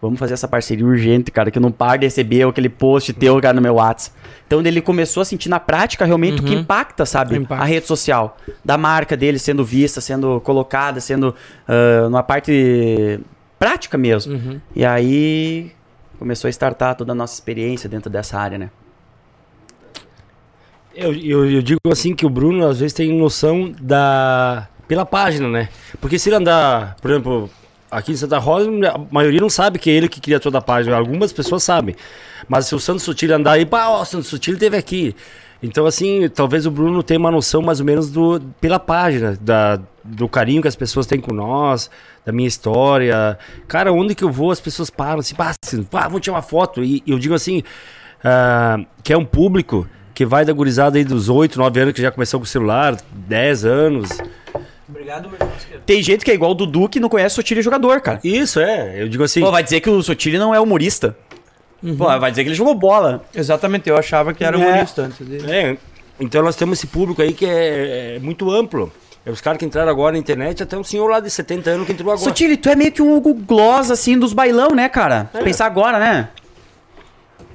vamos 0.00 0.18
fazer 0.18 0.32
essa 0.32 0.48
parceria 0.48 0.86
urgente, 0.86 1.30
cara, 1.30 1.50
que 1.50 1.58
eu 1.58 1.62
não 1.62 1.70
paro 1.70 1.98
de 1.98 2.06
receber 2.06 2.48
aquele 2.48 2.70
post 2.70 3.12
teu, 3.12 3.38
cara, 3.38 3.52
no 3.52 3.60
meu 3.60 3.74
WhatsApp. 3.74 4.16
Então, 4.46 4.60
ele 4.60 4.80
começou 4.80 5.20
a 5.20 5.24
sentir 5.26 5.50
na 5.50 5.60
prática 5.60 6.06
realmente 6.06 6.40
o 6.40 6.44
que 6.44 6.54
impacta, 6.54 7.04
sabe? 7.04 7.36
Impacta. 7.36 7.62
A 7.62 7.66
rede 7.66 7.86
social. 7.86 8.38
Da 8.64 8.78
marca 8.78 9.14
dele 9.14 9.38
sendo 9.38 9.62
vista, 9.62 10.00
sendo 10.00 10.40
colocada, 10.40 11.00
sendo 11.00 11.34
ah, 11.68 12.04
numa 12.04 12.22
parte 12.22 13.20
prática 13.58 13.98
mesmo. 13.98 14.58
E 14.74 14.86
aí, 14.86 15.70
começou 16.20 16.48
a 16.48 16.50
startar 16.50 16.94
toda 16.94 17.12
a 17.12 17.14
nossa 17.14 17.32
experiência 17.32 17.88
dentro 17.88 18.10
dessa 18.10 18.38
área, 18.38 18.58
né? 18.58 18.70
Eu, 20.94 21.14
eu, 21.14 21.50
eu 21.50 21.62
digo 21.62 21.80
assim 21.90 22.14
que 22.14 22.26
o 22.26 22.28
Bruno 22.28 22.68
às 22.68 22.78
vezes 22.78 22.92
tem 22.92 23.10
noção 23.18 23.72
da. 23.80 24.68
pela 24.86 25.06
página, 25.06 25.48
né? 25.48 25.70
Porque 25.98 26.18
se 26.18 26.28
ele 26.28 26.36
andar, 26.36 26.94
por 27.00 27.10
exemplo, 27.10 27.50
aqui 27.90 28.12
em 28.12 28.16
Santa 28.16 28.36
Rosa, 28.36 28.68
a 28.68 28.98
maioria 29.10 29.40
não 29.40 29.48
sabe 29.48 29.78
que 29.78 29.88
é 29.88 29.94
ele 29.94 30.10
que 30.10 30.20
cria 30.20 30.38
toda 30.38 30.58
a 30.58 30.60
página. 30.60 30.94
Algumas 30.94 31.32
pessoas 31.32 31.62
sabem. 31.62 31.96
Mas 32.46 32.66
se 32.66 32.74
o 32.74 32.78
Santos 32.78 33.02
Sutil 33.02 33.34
andar 33.34 33.52
aí, 33.52 33.64
pá, 33.64 33.88
o 33.88 34.04
Santos 34.04 34.26
Sutil 34.26 34.58
teve 34.58 34.76
aqui. 34.76 35.16
Então, 35.62 35.86
assim, 35.86 36.28
talvez 36.28 36.66
o 36.66 36.70
Bruno 36.70 37.02
tenha 37.02 37.20
uma 37.20 37.30
noção 37.30 37.62
mais 37.62 37.80
ou 37.80 37.86
menos 37.86 38.10
do, 38.10 38.40
pela 38.60 38.78
página, 38.78 39.38
da, 39.40 39.80
do 40.04 40.28
carinho 40.28 40.60
que 40.60 40.68
as 40.68 40.76
pessoas 40.76 41.06
têm 41.06 41.20
com 41.20 41.32
nós, 41.32 41.90
da 42.24 42.32
minha 42.32 42.48
história. 42.48 43.38
Cara, 43.68 43.92
onde 43.92 44.14
que 44.14 44.24
eu 44.24 44.30
vou, 44.30 44.50
as 44.50 44.60
pessoas 44.60 44.90
param 44.90 45.20
assim, 45.20 45.34
pá, 45.34 45.54
assim, 45.64 45.82
pá 45.82 46.02
vamos 46.04 46.20
tirar 46.20 46.36
uma 46.36 46.42
foto. 46.42 46.82
E 46.84 47.02
eu 47.06 47.18
digo 47.18 47.34
assim, 47.34 47.62
ah, 48.24 48.78
que 49.02 49.12
é 49.12 49.16
um 49.18 49.24
público 49.24 49.86
que 50.14 50.26
vai 50.26 50.44
da 50.44 50.52
gurizada 50.52 50.98
aí 50.98 51.04
dos 51.04 51.28
8, 51.28 51.58
9 51.58 51.80
anos, 51.80 51.94
que 51.94 52.02
já 52.02 52.10
começou 52.10 52.38
com 52.40 52.44
o 52.44 52.48
celular, 52.48 52.96
10 53.12 53.64
anos. 53.64 54.10
Obrigado, 54.88 55.28
meu 55.30 55.38
irmão. 55.40 55.50
Tem 55.86 56.02
gente 56.02 56.24
que 56.24 56.30
é 56.30 56.34
igual 56.34 56.50
o 56.50 56.54
Dudu 56.54 56.88
que 56.88 57.00
não 57.00 57.08
conhece 57.08 57.34
o 57.34 57.36
Sotile 57.36 57.62
jogador, 57.62 58.00
cara. 58.00 58.20
Isso, 58.24 58.60
é. 58.60 59.00
Eu 59.02 59.08
digo 59.08 59.22
assim. 59.24 59.40
Pô, 59.40 59.50
vai 59.50 59.62
dizer 59.62 59.80
que 59.80 59.88
o 59.88 60.02
Sotile 60.02 60.36
não 60.38 60.54
é 60.54 60.60
humorista. 60.60 61.16
Pô, 61.96 62.04
vai 62.18 62.30
dizer 62.30 62.42
que 62.42 62.50
ele 62.50 62.56
jogou 62.56 62.74
bola. 62.74 63.24
Exatamente, 63.34 63.88
eu 63.88 63.96
achava 63.96 64.34
que 64.34 64.44
era 64.44 64.58
É. 64.58 64.60
humorista 64.60 65.02
antes 65.02 65.26
dele. 65.26 65.50
É, 65.50 65.76
então 66.18 66.42
nós 66.42 66.54
temos 66.56 66.78
esse 66.78 66.86
público 66.88 67.22
aí 67.22 67.32
que 67.32 67.46
é, 67.46 68.16
é 68.16 68.18
muito 68.18 68.50
amplo. 68.50 68.92
É 69.24 69.30
os 69.30 69.40
caras 69.40 69.58
que 69.58 69.64
entraram 69.66 69.90
agora 69.90 70.12
na 70.12 70.18
internet, 70.18 70.62
até 70.62 70.76
um 70.76 70.84
senhor 70.84 71.06
lá 71.08 71.20
de 71.20 71.30
70 71.30 71.70
anos 71.70 71.86
que 71.86 71.92
entrou 71.92 72.10
agora. 72.10 72.24
Sotile, 72.24 72.56
tu 72.56 72.68
é 72.70 72.74
meio 72.76 72.90
que 72.90 73.02
um 73.02 73.14
Hugo 73.14 73.34
Gloss, 73.34 73.90
assim, 73.90 74.18
dos 74.18 74.32
bailão, 74.32 74.70
né, 74.74 74.88
cara? 74.88 75.28
É. 75.34 75.42
Pensar 75.42 75.66
agora, 75.66 75.98
né? 75.98 76.28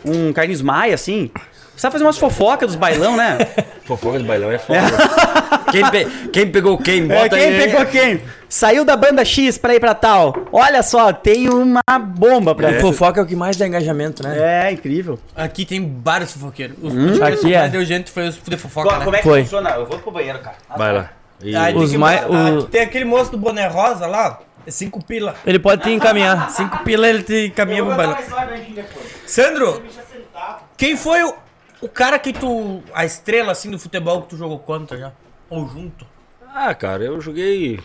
Um 0.05 0.31
Carlinhos 0.31 0.61
Maia, 0.61 0.93
assim. 0.93 1.31
Sabe 1.75 1.91
fazer 1.93 2.05
umas 2.05 2.17
fofocas 2.17 2.67
dos 2.69 2.75
bailão, 2.77 3.17
né? 3.17 3.37
Fofoca 3.83 4.17
do 4.17 4.23
bailão 4.23 4.49
é 4.49 4.57
foda. 4.57 4.79
quem, 5.71 5.89
pe- 5.91 6.05
quem 6.31 6.49
pegou 6.49 6.77
quem? 6.77 7.03
É, 7.03 7.23
Bota 7.23 7.35
quem 7.35 7.45
aí. 7.47 7.57
pegou 7.69 7.85
quem? 7.87 8.21
Saiu 8.47 8.85
da 8.85 8.95
banda 8.95 9.25
X 9.25 9.57
pra 9.57 9.75
ir 9.75 9.79
pra 9.81 9.93
tal. 9.93 10.33
Olha 10.53 10.81
só, 10.81 11.11
tem 11.11 11.49
uma 11.49 11.81
bomba 11.99 12.55
pra 12.55 12.69
A 12.69 12.79
fofoca 12.79 13.19
é 13.19 13.23
o 13.23 13.25
que 13.27 13.35
mais 13.35 13.57
dá 13.57 13.67
engajamento, 13.67 14.23
né? 14.23 14.67
É, 14.69 14.71
incrível. 14.71 15.19
Aqui 15.35 15.65
tem 15.65 15.99
vários 16.01 16.31
fofoqueiros. 16.31 16.77
Os 16.81 16.93
Aqui 16.93 17.05
podcasts 17.07 17.41
que 17.41 17.53
é. 17.53 17.59
mais 17.59 17.71
deu 17.73 17.83
gente 17.83 18.09
foi 18.09 18.27
os 18.29 18.37
de 18.41 18.55
fofoca, 18.57 18.97
né? 18.97 19.05
é 19.09 19.17
que 19.17 19.23
Foi. 19.23 19.41
funciona? 19.43 19.71
Eu 19.71 19.85
vou 19.85 19.99
pro 19.99 20.11
banheiro, 20.11 20.39
cara. 20.39 20.55
Vai 20.77 20.93
lá. 20.93 21.09
E- 21.41 21.55
Aí 21.55 21.73
tem 21.73 21.81
Os 21.83 21.91
que- 21.91 21.97
mai- 21.97 22.19
ah, 22.19 22.53
o- 22.59 22.63
Tem 22.63 22.81
aquele 22.81 23.05
moço 23.05 23.31
do 23.31 23.37
boné 23.37 23.67
rosa 23.67 24.07
lá, 24.07 24.39
é 24.65 24.71
cinco 24.71 25.03
pila. 25.03 25.35
Ele 25.45 25.59
pode 25.59 25.83
te 25.83 25.89
encaminhar. 25.91 26.49
Cinco 26.51 26.83
pila 26.83 27.07
ele 27.07 27.23
te 27.23 27.49
caminha 27.51 27.83
pro 27.85 27.95
bailão. 27.95 28.17
Sandro, 29.25 29.81
quem 30.77 30.95
foi 30.97 31.23
o, 31.23 31.33
o 31.81 31.87
cara 31.89 32.17
que 32.19 32.33
tu. 32.33 32.81
A 32.93 33.05
estrela 33.05 33.51
assim 33.51 33.69
do 33.69 33.77
futebol 33.79 34.21
que 34.23 34.29
tu 34.29 34.37
jogou 34.37 34.59
contra 34.59 34.97
já? 34.97 35.11
Ou 35.49 35.67
junto? 35.67 36.05
Ah, 36.53 36.73
cara, 36.73 37.03
eu 37.03 37.19
joguei. 37.21 37.79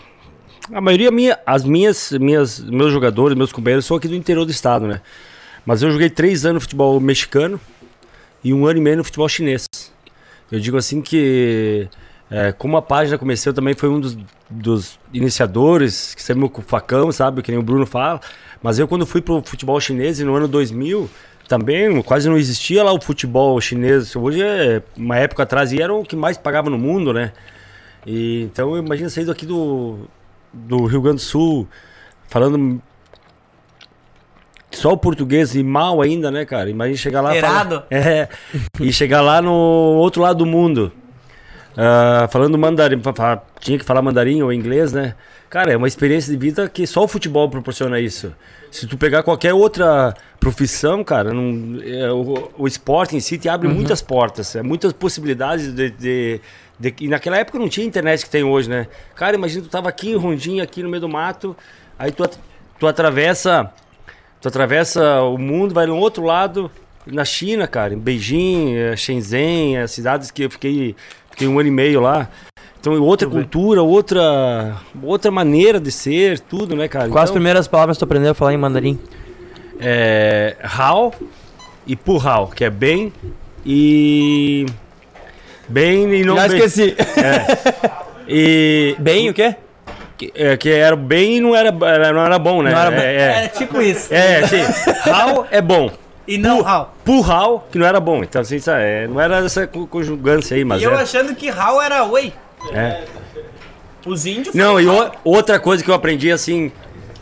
A 0.73 0.81
maioria 0.81 1.11
minha, 1.11 1.39
as 1.45 1.65
minhas, 1.65 2.13
minhas, 2.13 2.61
meus 2.61 2.93
jogadores, 2.93 3.37
meus 3.37 3.51
companheiros 3.53 3.85
são 3.87 3.97
aqui 3.97 4.07
do 4.07 4.15
interior 4.15 4.45
do 4.45 4.51
estado, 4.53 4.87
né? 4.87 5.01
Mas 5.67 5.83
eu 5.83 5.91
joguei 5.91 6.09
três 6.09 6.45
anos 6.45 6.55
no 6.55 6.61
futebol 6.61 7.01
mexicano 7.01 7.61
e 8.45 8.55
um 8.55 8.67
ano 8.67 8.79
e 8.79 8.83
meio 8.83 8.99
no 8.99 9.05
futebol 9.05 9.29
chinês. 9.29 9.65
Eu 10.51 10.61
digo 10.61 10.77
assim 10.77 11.03
que, 11.03 11.89
é, 12.31 12.53
como 12.53 12.77
a 12.77 12.83
página 12.83 13.19
comecei, 13.19 13.51
eu 13.51 13.55
também 13.55 13.75
fui 13.75 13.89
um 13.89 13.99
dos, 13.99 14.17
dos 14.49 14.99
iniciadores, 15.13 16.15
que 16.15 16.23
sempre 16.23 16.49
com 16.49 16.61
o 16.61 16.65
facão, 16.65 17.11
sabe? 17.11 17.43
Que 17.43 17.51
nem 17.51 17.59
o 17.59 17.63
Bruno 17.63 17.85
fala. 17.85 18.21
Mas 18.63 18.79
eu, 18.79 18.87
quando 18.87 19.05
fui 19.05 19.21
pro 19.21 19.43
futebol 19.45 19.81
chinês, 19.81 20.21
no 20.21 20.35
ano 20.37 20.47
2000, 20.47 21.11
também 21.49 22.01
quase 22.03 22.29
não 22.29 22.37
existia 22.39 22.85
lá 22.85 22.93
o 22.93 23.01
futebol 23.01 23.61
chinês. 23.61 24.15
Hoje, 24.15 24.43
é, 24.43 24.81
uma 24.97 25.17
época 25.17 25.43
atrás, 25.43 25.73
e 25.73 25.83
era 25.83 25.93
o 25.93 26.05
que 26.05 26.15
mais 26.15 26.39
pagava 26.39 26.71
no 26.71 26.79
mundo, 26.79 27.13
né? 27.13 27.33
E, 28.07 28.43
então, 28.43 28.77
imagina 28.79 29.11
sair 29.11 29.29
aqui 29.29 29.45
do, 29.45 30.09
do 30.53 30.87
Rio 30.87 31.03
Grande 31.03 31.17
do 31.17 31.23
Sul, 31.23 31.67
falando 32.29 32.81
só 34.71 34.93
o 34.93 34.97
português 34.97 35.57
e 35.57 35.63
mal 35.65 36.01
ainda, 36.01 36.31
né, 36.31 36.45
cara? 36.45 36.71
Imagina 36.71 36.97
chegar 36.97 37.21
lá. 37.21 37.37
Errado. 37.37 37.71
fala- 37.71 37.87
é, 37.91 38.29
e 38.81 38.93
chegar 38.93 39.21
lá 39.21 39.43
no 39.43 39.53
outro 39.53 40.23
lado 40.23 40.39
do 40.39 40.47
mundo. 40.47 40.93
Ah, 41.83 42.29
falando 42.31 42.59
mandarim, 42.59 43.01
tinha 43.61 43.79
que 43.79 43.85
falar 43.85 44.03
mandarim 44.03 44.43
ou 44.43 44.53
inglês, 44.53 44.93
né? 44.93 45.15
Cara, 45.49 45.73
é 45.73 45.77
uma 45.77 45.89
experiência 45.89 46.31
de 46.31 46.39
vida 46.39 46.69
que 46.69 46.87
só 46.87 47.03
o 47.05 47.09
futebol 47.09 47.49
proporciona 47.49 47.99
isso. 47.99 48.33
Se 48.71 48.87
tu 48.87 48.99
pegar 48.99 49.23
qualquer 49.23 49.55
outra 49.55 50.15
profissão, 50.39 51.03
cara, 51.03 51.33
não, 51.33 51.81
é, 51.83 52.13
o, 52.13 52.51
o 52.59 52.67
esporte 52.69 53.17
em 53.17 53.21
si 53.21 53.37
te 53.39 53.49
abre 53.49 53.67
muitas 53.67 54.01
portas, 54.03 54.55
é, 54.55 54.63
muitas 54.63 54.93
possibilidades 54.93 55.73
de, 55.75 55.91
de, 55.91 56.41
de- 56.79 56.95
E 57.01 57.09
naquela 57.09 57.39
época 57.39 57.59
não 57.59 57.69
tinha 57.69 57.87
internet 57.87 58.25
que 58.25 58.31
tem 58.31 58.45
hoje, 58.45 58.69
né? 58.69 58.87
Cara, 59.17 59.35
imagina 59.35 59.63
tu 59.65 59.71
tava 59.71 59.89
aqui 59.89 60.11
em 60.11 60.17
Rondinha, 60.17 60.63
aqui 60.63 60.83
no 60.83 60.89
meio 60.89 61.01
do 61.01 61.09
mato, 61.09 61.57
aí 61.99 62.13
tu, 62.13 62.29
tu 62.79 62.87
atravessa. 62.87 63.73
Tu 64.41 64.49
atravessa 64.49 65.21
o 65.23 65.37
mundo, 65.37 65.75
vai 65.75 65.85
no 65.87 65.97
outro 65.97 66.23
lado, 66.25 66.71
na 67.07 67.25
China, 67.25 67.67
cara, 67.67 67.93
em 67.93 67.99
Beijing, 67.99 68.75
eh, 68.75 68.97
Shenzhen, 68.97 69.77
as 69.79 69.91
cidades 69.91 70.31
que 70.31 70.45
eu 70.45 70.51
fiquei, 70.51 70.95
fiquei 71.41 71.49
um 71.49 71.59
ano 71.59 71.69
e 71.69 71.73
meio 71.73 72.01
lá. 72.01 72.29
Então, 72.79 72.99
outra 73.03 73.27
cultura, 73.29 73.83
outra, 73.83 74.77
outra 75.03 75.31
maneira 75.31 75.79
de 75.81 75.91
ser, 75.91 76.39
tudo, 76.41 76.75
né, 76.77 76.87
cara? 76.89 77.09
Quais 77.09 77.25
as 77.25 77.31
então, 77.31 77.35
primeiras 77.35 77.67
palavras 77.67 77.97
tu 77.99 78.05
aprendeu 78.05 78.31
a 78.33 78.35
falar 78.35 78.53
em 78.53 78.59
mandarim? 78.59 78.99
é, 79.79 80.57
Hao 80.63 81.13
e 81.87 81.97
Purhao, 81.97 82.49
que 82.49 82.65
é 82.65 82.71
bem 82.71 83.13
e. 83.65 84.67
Bem 85.69 86.13
e 86.15 86.25
não 86.25 86.37
Já 86.37 86.49
bem. 86.49 86.57
esqueci. 86.59 86.97
E. 88.33 88.95
Bem, 89.01 89.29
o 89.29 89.35
quê? 89.35 89.57
Que, 90.17 90.31
é, 90.37 90.57
que 90.57 90.69
era 90.71 90.95
bem 90.95 91.39
e 91.39 91.41
não 91.41 91.57
era, 91.57 91.71
era- 91.85 92.13
não 92.13 92.21
era 92.25 92.39
bom, 92.39 92.63
né? 92.63 92.71
Não 92.71 92.79
era 92.79 92.91
bom. 92.93 92.97
é, 92.99 93.15
É 93.17 93.45
é, 93.45 93.49
tipo 93.49 93.83
isso. 93.83 94.13
é, 94.15 94.37
assim, 94.39 94.61
Hao 95.11 95.47
é 95.51 95.61
bom. 95.61 95.91
E 96.31 96.39
não 96.39 96.67
Hal. 96.67 96.95
Purhao, 97.05 97.67
que 97.73 97.79
não 97.79 97.87
era 97.87 97.99
bom. 97.99 98.23
Então, 98.23 98.41
assim, 98.41 98.59
é, 98.69 99.07
não 99.09 99.21
era 99.21 99.39
essa 99.45 99.67
co- 99.67 99.87
conjugância 99.87 100.57
aí, 100.57 100.65
mas 100.65 100.81
E 100.81 100.85
eu 100.85 100.93
é. 100.93 101.03
achando 101.03 101.35
que 101.35 101.49
Hal 101.51 101.83
era 101.83 102.05
oi. 102.05 102.33
é. 102.73 103.03
Os 104.07 104.25
índios. 104.27 104.55
Não, 104.55 104.81
e 104.81 104.87
Hal. 104.89 105.13
o- 105.25 105.31
outra 105.33 105.59
coisa 105.59 105.83
que 105.85 105.91
eu 105.91 105.95
aprendi, 105.95 106.31
assim, 106.31 106.71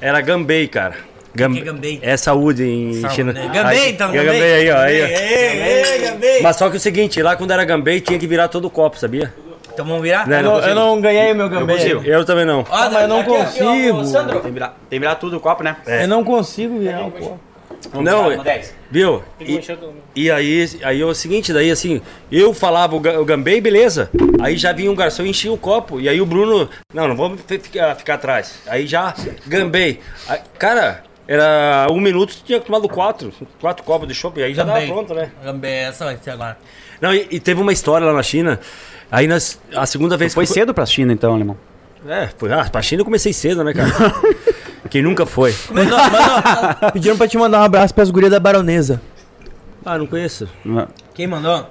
era 0.01 0.21
gambei, 0.21 0.69
cara. 0.69 0.95
Gam- 1.35 1.53
que 1.53 1.61
é 1.61 1.65
gambei? 1.65 1.99
É 2.03 2.17
saúde 2.17 2.65
em 2.65 2.95
Saúde, 3.01 3.15
China. 3.15 3.33
né? 3.33 3.51
Gambei, 3.53 3.79
Aí- 3.81 3.91
então, 3.93 4.09
é 4.11 4.13
gambei. 4.13 4.33
gambei 4.33 4.53
aí, 4.55 4.71
ó. 4.71 4.77
Aí, 4.79 5.03
ó. 5.03 5.07
Ei, 5.07 5.93
ei, 5.95 5.99
gambei. 6.11 6.43
Mas 6.43 6.57
só 6.57 6.69
que 6.69 6.77
é 6.77 6.79
o 6.79 6.81
seguinte, 6.81 7.23
lá 7.23 7.37
quando 7.37 7.51
era 7.53 7.65
gambei 7.65 8.01
tinha 8.01 8.19
que 8.19 8.27
virar 8.27 8.49
todo 8.49 8.65
o 8.67 8.71
copo, 8.71 8.99
sabia? 8.99 9.33
Então 9.73 9.87
vamos 9.87 10.03
virar? 10.03 10.27
Não, 10.27 10.37
Eu 10.37 10.43
não, 10.43 10.59
eu 10.61 10.75
não 10.75 11.01
ganhei 11.01 11.33
o 11.33 11.37
meu 11.37 11.49
gambê. 11.49 11.75
Eu, 11.93 12.03
eu 12.03 12.25
também 12.25 12.45
não. 12.45 12.65
Ó, 12.69 12.91
mas 12.91 13.03
eu 13.03 13.09
não 13.09 13.21
aqui, 13.21 13.37
aqui, 13.37 13.63
ó, 13.63 13.67
consigo. 13.71 14.05
Sandro, 14.05 14.33
Tem 14.41 14.43
que 14.43 14.51
virar, 14.51 14.69
tem 14.69 14.77
que 14.91 14.99
virar 14.99 15.15
tudo 15.15 15.37
o 15.37 15.41
copo, 15.41 15.63
né? 15.63 15.77
Eu 15.87 16.09
não 16.09 16.25
consigo 16.25 16.79
virar 16.81 17.07
o 17.07 17.11
copo. 17.13 17.41
Não, 17.95 18.37
no 18.37 18.43
10. 18.43 18.75
viu? 18.91 19.23
E, 19.41 19.61
e 20.15 20.31
aí, 20.31 20.69
aí 20.83 21.01
é 21.01 21.05
o 21.05 21.15
seguinte, 21.15 21.53
daí 21.53 21.71
assim, 21.71 22.01
eu 22.31 22.53
falava 22.53 22.95
o, 22.97 23.01
ga- 23.01 23.21
o 23.21 23.25
gambei, 23.25 23.61
beleza. 23.61 24.11
Aí 24.41 24.57
já 24.57 24.73
vinha 24.73 24.91
um 24.91 24.95
garçom 24.95 25.23
e 25.25 25.31
enchia 25.31 25.53
o 25.53 25.57
copo. 25.59 26.01
E 26.01 26.09
aí 26.09 26.21
o 26.21 26.27
Bruno, 26.27 26.69
não, 26.93 27.09
não 27.09 27.17
vamos 27.17 27.41
fi- 27.47 27.59
ficar, 27.59 27.95
ficar 27.97 28.15
atrás. 28.15 28.61
Aí 28.67 28.87
já, 28.87 29.15
gambei. 29.47 30.01
Aí, 30.29 30.41
cara, 30.59 31.05
era 31.27 31.87
um 31.91 32.01
minuto, 32.01 32.35
tu 32.37 32.43
tinha 32.45 32.61
tomado 32.61 32.89
quatro, 32.89 33.33
quatro 33.61 33.85
copos 33.85 34.09
de 34.09 34.15
chopp, 34.15 34.39
e 34.41 34.43
aí 34.45 34.55
já 34.55 34.65
Gambei. 34.65 34.83
tava 34.83 34.93
pronto, 34.95 35.15
né? 35.15 35.31
Gambei, 35.45 35.71
essa 35.73 36.05
vai 36.05 36.19
ser 36.21 36.31
agora. 36.31 36.59
Não, 37.01 37.15
e, 37.15 37.27
e 37.31 37.39
teve 37.41 37.61
uma 37.61 37.73
história 37.73 38.07
lá 38.07 38.13
na 38.13 38.23
China. 38.23 38.59
Aí 39.11 39.27
nas, 39.27 39.61
a 39.75 39.87
segunda 39.87 40.17
vez 40.17 40.35
Foi 40.35 40.47
que 40.47 40.53
cedo 40.53 40.75
pra 40.75 40.85
China, 40.85 41.13
então, 41.13 41.35
alemão. 41.35 41.57
É, 42.07 42.29
foi, 42.37 42.53
ah, 42.53 42.69
pra 42.71 42.81
China 42.83 43.01
eu 43.01 43.05
comecei 43.05 43.33
cedo, 43.33 43.63
né, 43.65 43.73
cara? 43.73 43.89
Quem 44.91 45.03
nunca 45.03 45.27
foi? 45.27 45.55
Mandou- 45.71 45.99
mandou- 45.99 46.91
Pediram 46.93 47.17
pra 47.17 47.29
te 47.29 47.37
mandar 47.39 47.61
um 47.61 47.65
abraço 47.65 47.95
pras 47.95 48.11
gurias 48.11 48.31
da 48.33 48.41
baronesa. 48.41 49.01
Ah, 49.85 49.99
não 49.99 50.07
conheço. 50.07 50.49
Quem 51.15 51.27
mandou? 51.27 51.69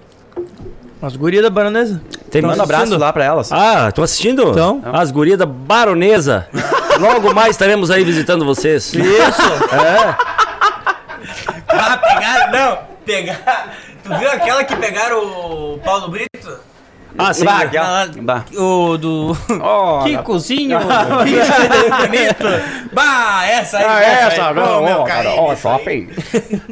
As 1.01 1.16
gurias 1.16 1.43
da 1.43 1.49
baronesa? 1.49 2.01
Tem 2.32 2.41
Manda 2.41 2.60
um 2.60 2.64
abraço 2.64 2.97
lá 2.97 3.14
pra 3.14 3.24
elas. 3.24 3.51
Ah, 3.51 3.91
tô 3.91 4.01
assistindo? 4.03 4.49
Então. 4.51 4.82
As 4.91 5.12
gurias 5.12 5.38
da 5.38 5.45
Baronesa. 5.45 6.47
Logo 6.99 7.34
mais 7.34 7.51
estaremos 7.51 7.89
aí 7.91 8.03
visitando 8.03 8.43
vocês. 8.43 8.93
Isso. 8.93 9.41
Ah, 11.70 11.97
pegaram, 11.97 12.51
não, 12.51 12.78
pegaram. 13.05 13.41
Tu 14.03 14.18
viu 14.18 14.30
aquela 14.32 14.64
que 14.64 14.76
pegaram 14.76 15.20
o 15.24 15.80
Paulo 15.84 16.10
Brito? 16.10 16.37
Ah, 17.18 17.34
sim. 17.34 17.45
Bah, 17.45 17.59
né? 17.59 17.65
aquela- 17.65 18.03
Ah, 18.03 18.07
bah. 18.22 18.45
O 18.55 18.97
do. 18.97 19.38
Ó, 19.61 20.03
Kikozinho, 20.03 20.78
bonito. 20.80 22.89
Bah, 22.93 23.45
essa 23.47 23.78
aí. 23.80 23.86
Ah, 23.86 24.01
essa, 24.03 24.47
aí. 24.49 24.53
não, 24.55 24.84
meu 24.84 25.03
cara, 25.03 25.30
ó, 25.32 25.53
isso 25.53 25.61
shopping. 25.63 26.09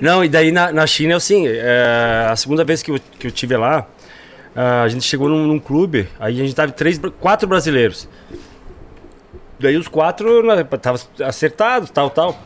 Não, 0.01 0.23
e 0.23 0.29
daí 0.29 0.51
na, 0.51 0.71
na 0.71 0.85
China, 0.87 1.15
assim, 1.15 1.45
é, 1.47 2.27
a 2.29 2.35
segunda 2.35 2.63
vez 2.63 2.81
que 2.83 2.91
eu, 2.91 2.99
que 3.19 3.27
eu 3.27 3.31
tive 3.31 3.57
lá, 3.57 3.85
ah, 4.55 4.83
a 4.83 4.87
gente 4.87 5.03
chegou 5.03 5.27
num, 5.29 5.45
num 5.47 5.59
clube, 5.59 6.07
aí 6.19 6.39
a 6.39 6.43
gente 6.43 6.55
tava 6.55 6.71
três, 6.71 6.99
quatro 7.19 7.47
brasileiros. 7.47 8.07
Daí 9.59 9.77
os 9.77 9.87
quatro 9.87 10.45
né, 10.45 10.63
tava 10.81 10.99
acertados, 11.25 11.89
tal, 11.89 12.09
tal. 12.09 12.37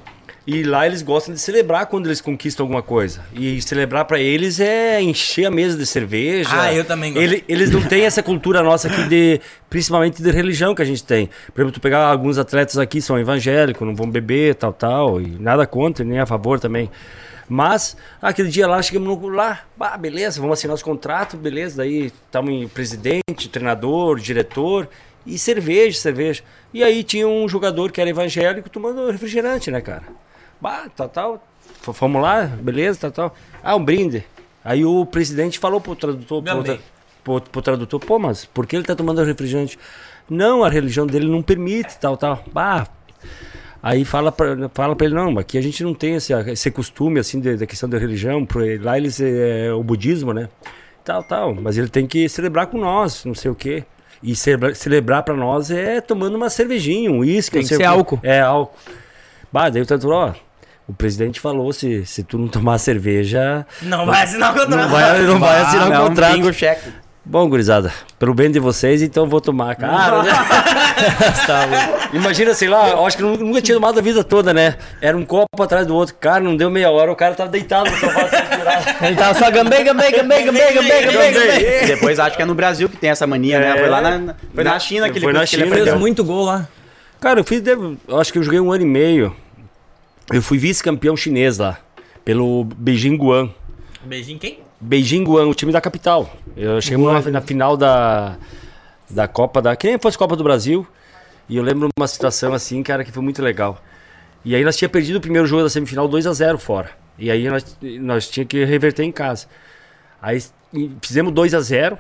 E 0.52 0.64
lá 0.64 0.88
eles 0.88 1.04
gostam 1.04 1.32
de 1.32 1.40
celebrar 1.40 1.86
quando 1.86 2.08
eles 2.08 2.20
conquistam 2.20 2.64
alguma 2.64 2.82
coisa. 2.82 3.22
E 3.36 3.62
celebrar 3.62 4.06
pra 4.06 4.20
eles 4.20 4.60
é 4.60 5.00
encher 5.00 5.46
a 5.46 5.52
mesa 5.52 5.78
de 5.78 5.86
cerveja. 5.86 6.50
Ah, 6.52 6.74
eu 6.74 6.84
também 6.84 7.14
gosto. 7.14 7.24
Ele- 7.24 7.44
eles 7.48 7.70
não 7.70 7.82
têm 7.84 8.04
essa 8.04 8.24
cultura 8.24 8.64
nossa 8.64 8.88
aqui 8.88 9.04
de, 9.08 9.40
principalmente 9.70 10.24
de 10.24 10.32
religião 10.32 10.74
que 10.74 10.82
a 10.82 10.86
gente 10.86 11.04
tem. 11.04 11.30
Por 11.54 11.62
exemplo, 11.62 11.74
tu 11.74 11.80
pegar 11.80 12.00
alguns 12.08 12.40
atletas 12.40 12.80
aqui 12.80 13.00
são 13.00 13.20
evangélicos, 13.20 13.86
não 13.88 13.96
vão 13.96 14.10
beber, 14.10 14.56
tal, 14.56 14.74
tal, 14.74 15.22
e 15.22 15.28
nada 15.40 15.68
contra, 15.68 16.04
nem 16.04 16.18
a 16.18 16.26
favor 16.26 16.60
também. 16.60 16.90
Mas, 17.48 17.96
aquele 18.20 18.50
dia 18.50 18.68
lá, 18.68 18.82
chegamos 18.82 19.20
lá, 19.32 19.62
bah, 19.78 19.98
beleza, 19.98 20.42
vamos 20.42 20.58
assinar 20.58 20.74
os 20.74 20.82
contratos, 20.82 21.40
beleza. 21.40 21.78
Daí 21.78 22.08
estamos 22.08 22.52
em 22.52 22.68
presidente, 22.68 23.50
treinador, 23.52 24.20
diretor 24.20 24.90
e 25.28 25.38
cerveja, 25.38 26.00
cerveja. 26.00 26.42
E 26.74 26.84
aí 26.84 27.04
tinha 27.04 27.28
um 27.28 27.48
jogador 27.48 27.92
que 27.92 28.02
era 28.02 28.10
evangélico 28.10 28.68
tomando 28.68 29.12
refrigerante, 29.12 29.70
né, 29.70 29.80
cara? 29.80 30.04
Bah, 30.62 30.88
tal, 30.96 31.10
tal. 31.10 31.44
Fomos 31.94 32.22
lá, 32.22 32.46
beleza, 32.46 33.00
tal, 33.02 33.12
tal. 33.12 33.36
Ah, 33.64 33.76
um 33.76 33.84
brinde. 33.84 34.26
Aí 34.64 34.84
o 34.86 35.06
presidente 35.06 35.58
falou 35.60 35.80
pro 35.80 35.96
tradutor, 35.96 36.42
pro, 36.44 36.64
tra- 36.64 36.84
pro, 37.24 37.42
pro 37.42 37.62
tradutor, 37.62 38.00
pô, 38.00 38.20
mas 38.20 38.46
por 38.46 38.68
que 38.68 38.76
ele 38.76 38.86
tá 38.86 38.96
tomando 38.96 39.24
refrigerante? 39.24 39.80
Não, 40.30 40.64
a 40.64 40.70
religião 40.70 41.08
dele 41.08 41.28
não 41.28 41.42
permite, 41.42 41.98
tal, 42.00 42.18
tal. 42.18 42.44
Bah, 42.52 42.88
Aí 43.82 44.04
fala 44.04 44.30
pra, 44.32 44.70
fala 44.74 44.94
pra 44.96 45.06
ele, 45.08 45.16
não, 45.16 45.40
aqui 45.40 45.58
a 45.58 45.62
gente 45.62 45.84
não 45.84 45.94
tem 45.94 46.16
esse, 46.16 46.34
esse 46.34 46.70
costume, 46.70 47.18
assim, 47.20 47.40
da 47.40 47.66
questão 47.66 47.88
da 47.88 47.98
religião. 47.98 48.46
Lá 48.82 48.98
eles, 48.98 49.22
é 49.22 49.72
o 49.72 49.82
budismo, 49.82 50.34
né? 50.34 50.50
Tal, 51.06 51.24
tal. 51.24 51.56
Mas 51.56 51.78
ele 51.78 51.88
tem 51.88 52.06
que 52.06 52.28
celebrar 52.28 52.68
com 52.68 52.78
nós, 52.78 53.24
não 53.24 53.34
sei 53.34 53.50
o 53.50 53.56
quê. 53.56 53.86
E 54.22 54.36
celebra, 54.36 54.76
celebrar 54.76 55.24
pra 55.24 55.34
nós 55.34 55.72
é 55.72 56.02
tomando 56.02 56.36
uma 56.36 56.50
cervejinha, 56.50 57.10
um 57.10 57.20
uísque. 57.20 57.54
Tem 57.54 57.62
não 57.62 57.70
que 57.70 57.76
ser 57.78 57.84
álcool. 57.86 58.20
É, 58.22 58.42
álcool. 58.42 58.76
Bah, 59.52 59.70
daí 59.70 59.82
o 59.82 59.86
tradutor, 59.86 60.12
ó, 60.14 60.34
o 60.90 60.94
presidente 60.94 61.40
falou, 61.40 61.72
se, 61.72 62.04
se 62.04 62.24
tu 62.24 62.36
não 62.40 62.48
tomar 62.48 62.80
cerveja, 62.80 63.64
Não 63.84 64.08
vai 64.08 64.24
assinar 64.24 64.50
o 64.52 64.60
contrato. 64.60 64.76
não 64.82 64.90
vai, 64.90 65.22
não 65.22 65.40
vai 65.40 65.62
assinar 65.62 65.88
o 65.88 65.94
não, 65.94 66.08
contrato. 66.08 66.34
pinga 66.34 66.48
o 66.48 66.54
cheque. 66.54 66.90
Bom, 67.24 67.48
gurizada, 67.48 67.94
pelo 68.18 68.34
bem 68.34 68.50
de 68.50 68.58
vocês, 68.60 69.04
então 69.04 69.24
eu 69.26 69.30
vou 69.30 69.40
tomar, 69.40 69.76
cara. 69.76 70.24
né? 70.24 70.32
Imagina, 72.12 72.56
sei 72.56 72.68
lá, 72.68 72.90
eu 72.90 73.06
acho 73.06 73.18
que 73.18 73.22
nunca 73.22 73.62
tinha 73.62 73.76
tomado 73.76 74.00
a 74.00 74.02
vida 74.02 74.24
toda, 74.24 74.52
né? 74.52 74.78
Era 75.00 75.16
um 75.16 75.24
copo 75.24 75.62
atrás 75.62 75.86
do 75.86 75.96
outro. 75.96 76.16
Cara, 76.20 76.40
não 76.40 76.58
deu 76.58 76.72
meia 76.72 76.90
hora, 76.90 77.12
o 77.12 77.16
cara 77.16 77.36
tava 77.36 77.52
deitado 77.52 77.92
no 77.92 77.98
sofá 77.98 78.24
tirar. 78.24 78.98
Ele 79.06 79.16
tava 79.16 79.38
só 79.38 79.52
gambei, 79.52 79.84
gambei, 79.84 80.12
gambei, 80.12 80.44
gambei, 80.44 80.74
gambei, 80.74 81.02
gambei, 81.04 81.32
gambei. 81.32 81.84
E 81.84 81.86
depois 81.86 82.18
acho 82.18 82.36
que 82.36 82.42
é 82.42 82.46
no 82.46 82.56
Brasil 82.56 82.90
que 82.90 82.98
tem 82.98 83.12
essa 83.12 83.28
mania, 83.28 83.60
né? 83.60 83.74
É. 83.76 83.78
Foi 83.78 83.90
lá 83.90 84.02
na, 84.02 84.36
foi 84.56 84.64
na 84.64 84.80
China 84.80 85.08
que 85.08 85.20
ele 85.20 85.26
Foi 85.26 85.34
na 85.34 85.46
que 85.46 85.56
ele 85.56 85.64
China. 85.64 85.66
aprendeu. 85.68 85.86
Fez 85.94 86.00
muito 86.00 86.24
gol 86.24 86.46
lá. 86.46 86.68
Cara, 87.22 87.42
eu 87.42 87.44
fiz, 87.44 87.62
acho 88.20 88.34
que 88.34 88.40
eu 88.40 88.44
joguei 88.44 88.60
um 88.60 88.72
ano 88.72 88.84
e 88.84 88.88
meio. 88.88 89.36
Eu 90.32 90.42
fui 90.42 90.58
vice-campeão 90.58 91.18
chinês 91.18 91.58
lá, 91.58 91.80
pelo 92.24 92.64
Beijing 92.64 93.18
Guan. 93.18 93.50
Beijinho 94.04 94.40
quem? 94.40 94.60
Beijing 94.80 95.24
Guan, 95.24 95.48
o 95.48 95.54
time 95.54 95.72
da 95.72 95.82
capital. 95.82 96.32
Eu 96.56 96.80
cheguei 96.82 97.04
na, 97.04 97.22
na 97.32 97.42
final 97.42 97.76
da, 97.76 98.38
da 99.10 99.28
Copa 99.28 99.62
da. 99.62 99.76
Quem 99.76 99.98
fosse 100.00 100.18
Copa 100.18 100.36
do 100.36 100.44
Brasil. 100.44 100.86
E 101.50 101.58
eu 101.58 101.64
lembro 101.64 101.90
uma 101.98 102.08
situação 102.08 102.54
assim, 102.54 102.84
cara, 102.84 103.04
que 103.04 103.12
foi 103.12 103.24
muito 103.24 103.42
legal. 103.42 103.84
E 104.46 104.56
aí 104.56 104.64
nós 104.64 104.78
tínhamos 104.78 104.94
perdido 104.94 105.16
o 105.18 105.22
primeiro 105.22 105.48
jogo 105.48 105.64
da 105.64 105.70
semifinal 105.70 106.08
2 106.08 106.28
a 106.28 106.34
0 106.34 106.60
fora. 106.60 106.92
E 107.18 107.30
aí 107.32 107.50
nós, 107.50 107.78
nós 108.00 108.30
tínhamos 108.30 108.52
que 108.52 108.64
reverter 108.64 109.04
em 109.04 109.12
casa. 109.12 109.48
Aí 110.22 110.42
fizemos 111.02 111.34
2 111.34 111.54
a 111.56 111.60
0 111.60 111.98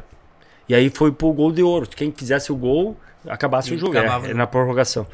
E 0.70 0.76
aí 0.76 0.90
foi 0.90 1.12
pro 1.12 1.34
gol 1.34 1.52
de 1.52 1.64
ouro. 1.64 1.88
Quem 1.90 2.12
fizesse 2.12 2.52
o 2.52 2.56
gol, 2.56 2.96
acabasse 3.28 3.72
E 3.72 3.76
o 3.76 3.80
jogo. 3.80 3.98
acabava 3.98 4.28
é, 4.28 4.34
o 4.34 4.38
na 4.38 4.46
prorrogação. 4.46 5.06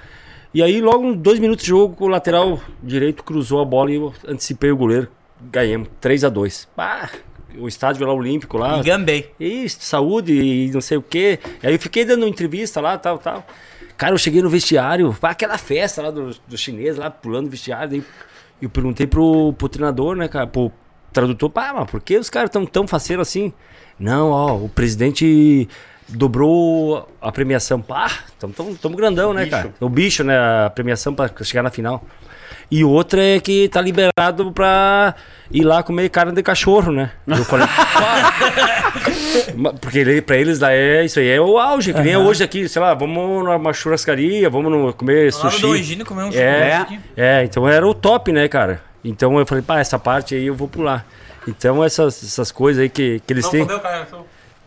E 0.55 0.63
aí, 0.63 0.79
logo 0.79 1.13
dois 1.15 1.37
minutos 1.37 1.65
de 1.65 1.69
jogo, 1.71 2.05
o 2.05 2.07
lateral 2.07 2.61
direito 2.81 3.25
cruzou 3.25 3.61
a 3.61 3.65
bola 3.65 3.91
e 3.91 3.95
eu 3.95 4.13
antecipei 4.25 4.71
o 4.71 4.77
goleiro. 4.77 5.09
Ganhamos 5.51 5.89
3 5.99 6.23
a 6.23 6.29
2 6.29 6.69
Bah, 6.77 7.09
O 7.57 7.67
estádio 7.67 8.07
lá 8.07 8.13
olímpico 8.13 8.57
lá. 8.57 8.79
E 8.79 8.83
gambei. 8.83 9.33
Isso, 9.37 9.79
saúde 9.81 10.31
e 10.31 10.71
não 10.71 10.79
sei 10.79 10.95
o 10.95 11.01
quê. 11.01 11.39
E 11.61 11.67
aí 11.67 11.73
eu 11.73 11.79
fiquei 11.79 12.05
dando 12.05 12.25
entrevista 12.25 12.79
lá, 12.79 12.97
tal, 12.97 13.17
tal. 13.17 13.45
Cara, 13.97 14.13
eu 14.13 14.17
cheguei 14.17 14.41
no 14.41 14.49
vestiário, 14.49 15.13
aquela 15.21 15.57
festa 15.57 16.01
lá 16.01 16.09
do, 16.09 16.29
do 16.47 16.57
chinês, 16.57 16.95
lá 16.95 17.11
pulando 17.11 17.47
o 17.47 17.49
vestiário. 17.49 17.89
Daí 17.89 18.03
eu 18.61 18.69
perguntei 18.69 19.05
pro, 19.05 19.51
pro 19.57 19.67
treinador, 19.67 20.15
né, 20.15 20.29
cara, 20.29 20.47
pro 20.47 20.71
tradutor, 21.11 21.49
pá, 21.49 21.73
mas 21.75 21.91
por 21.91 21.99
que 21.99 22.17
os 22.17 22.29
caras 22.29 22.49
tão 22.49 22.65
tão 22.65 22.87
faceiros 22.87 23.27
assim? 23.27 23.51
Não, 23.99 24.29
ó, 24.29 24.55
o 24.55 24.69
presidente 24.69 25.67
dobrou 26.07 27.07
a 27.21 27.31
premiação. 27.31 27.83
Tamo, 28.39 28.75
tamo 28.81 28.95
grandão, 28.95 29.33
né, 29.33 29.45
cara? 29.47 29.73
O 29.79 29.89
bicho, 29.89 30.23
né, 30.23 30.37
a 30.37 30.69
premiação 30.69 31.13
pra 31.13 31.29
chegar 31.43 31.63
na 31.63 31.69
final. 31.69 32.03
E 32.69 32.83
outra 32.83 33.21
é 33.23 33.39
que 33.39 33.69
tá 33.69 33.79
liberado 33.79 34.51
pra 34.51 35.13
ir 35.51 35.63
lá 35.63 35.83
comer 35.83 36.09
carne 36.09 36.31
de 36.33 36.41
cachorro, 36.41 36.91
né? 36.91 37.11
Eu 37.27 37.43
falei, 37.45 37.67
Porque 39.79 39.99
ele, 39.99 40.21
pra 40.21 40.35
eles 40.37 40.59
lá 40.59 40.71
é 40.73 41.05
isso 41.05 41.19
aí, 41.19 41.27
é 41.29 41.39
o 41.39 41.59
auge, 41.59 41.93
que 41.93 42.01
nem 42.01 42.13
é 42.13 42.17
hoje 42.17 42.43
aqui, 42.43 42.67
sei 42.67 42.81
lá, 42.81 42.93
vamos 42.93 43.43
numa 43.45 43.73
churrascaria, 43.73 44.49
vamos 44.49 44.71
no- 44.71 44.93
comer 44.93 45.31
Lá 45.33 45.43
no 45.43 45.51
sushi. 45.51 45.67
Higino 45.79 46.05
comer 46.05 46.23
um 46.23 46.31
É, 46.33 46.87
é, 47.15 47.43
então 47.43 47.67
era 47.67 47.85
o 47.87 47.93
top, 47.93 48.31
né, 48.31 48.47
cara? 48.47 48.81
Então 49.03 49.37
eu 49.37 49.45
falei, 49.45 49.63
pá, 49.63 49.79
essa 49.79 49.99
parte 49.99 50.33
aí 50.33 50.47
eu 50.47 50.55
vou 50.55 50.67
pular. 50.67 51.05
Então 51.47 51.83
essas, 51.83 52.23
essas 52.23 52.51
coisas 52.51 52.81
aí 52.81 52.89
que, 52.89 53.21
que 53.27 53.31
eles 53.33 53.45
Não 53.45 53.51
têm. 53.51 53.67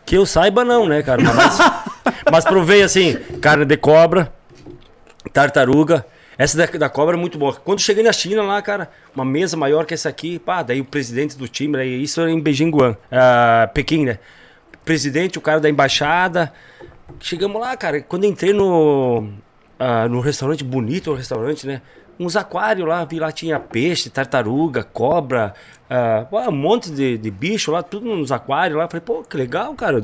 Que 0.09 0.15
eu 0.15 0.25
saiba, 0.25 0.65
não, 0.65 0.87
né, 0.87 1.03
cara? 1.03 1.21
Mas, 1.21 1.59
mas 2.31 2.43
provei 2.43 2.81
assim: 2.81 3.13
carne 3.39 3.63
de 3.63 3.77
cobra, 3.77 4.33
tartaruga. 5.31 6.03
Essa 6.35 6.57
da, 6.57 6.65
da 6.65 6.89
cobra 6.89 7.15
é 7.15 7.19
muito 7.19 7.37
boa. 7.37 7.53
Quando 7.53 7.79
cheguei 7.79 8.03
na 8.03 8.11
China 8.11 8.41
lá, 8.41 8.59
cara, 8.59 8.89
uma 9.15 9.23
mesa 9.23 9.55
maior 9.55 9.85
que 9.85 9.93
essa 9.93 10.09
aqui, 10.09 10.39
pá, 10.39 10.63
daí 10.63 10.81
o 10.81 10.85
presidente 10.85 11.37
do 11.37 11.47
time, 11.47 11.73
daí, 11.73 12.01
isso 12.01 12.19
era 12.19 12.31
em 12.31 12.39
Beijing 12.39 12.71
Guan, 12.71 12.97
ah, 13.11 13.69
Pequim, 13.71 14.03
né? 14.03 14.17
Presidente, 14.83 15.37
o 15.37 15.41
cara 15.41 15.59
da 15.59 15.69
embaixada. 15.69 16.51
Chegamos 17.19 17.61
lá, 17.61 17.77
cara. 17.77 18.01
Quando 18.01 18.25
entrei 18.25 18.51
no, 18.51 19.29
ah, 19.77 20.07
no 20.07 20.21
restaurante, 20.21 20.63
bonito 20.63 21.11
o 21.11 21.13
restaurante, 21.13 21.67
né? 21.67 21.83
Uns 22.19 22.35
aquários 22.35 22.87
lá, 22.87 23.05
vi 23.05 23.17
lá 23.17 23.31
tinha 23.31 23.59
peixe, 23.59 24.09
tartaruga, 24.09 24.83
cobra, 24.83 25.53
ah, 25.89 26.27
um 26.47 26.51
monte 26.51 26.91
de, 26.91 27.17
de 27.17 27.31
bicho 27.31 27.71
lá, 27.71 27.81
tudo 27.81 28.13
nos 28.15 28.31
aquários 28.31 28.77
lá. 28.77 28.87
Falei, 28.87 29.01
pô, 29.01 29.23
que 29.23 29.35
legal, 29.35 29.73
cara. 29.73 30.03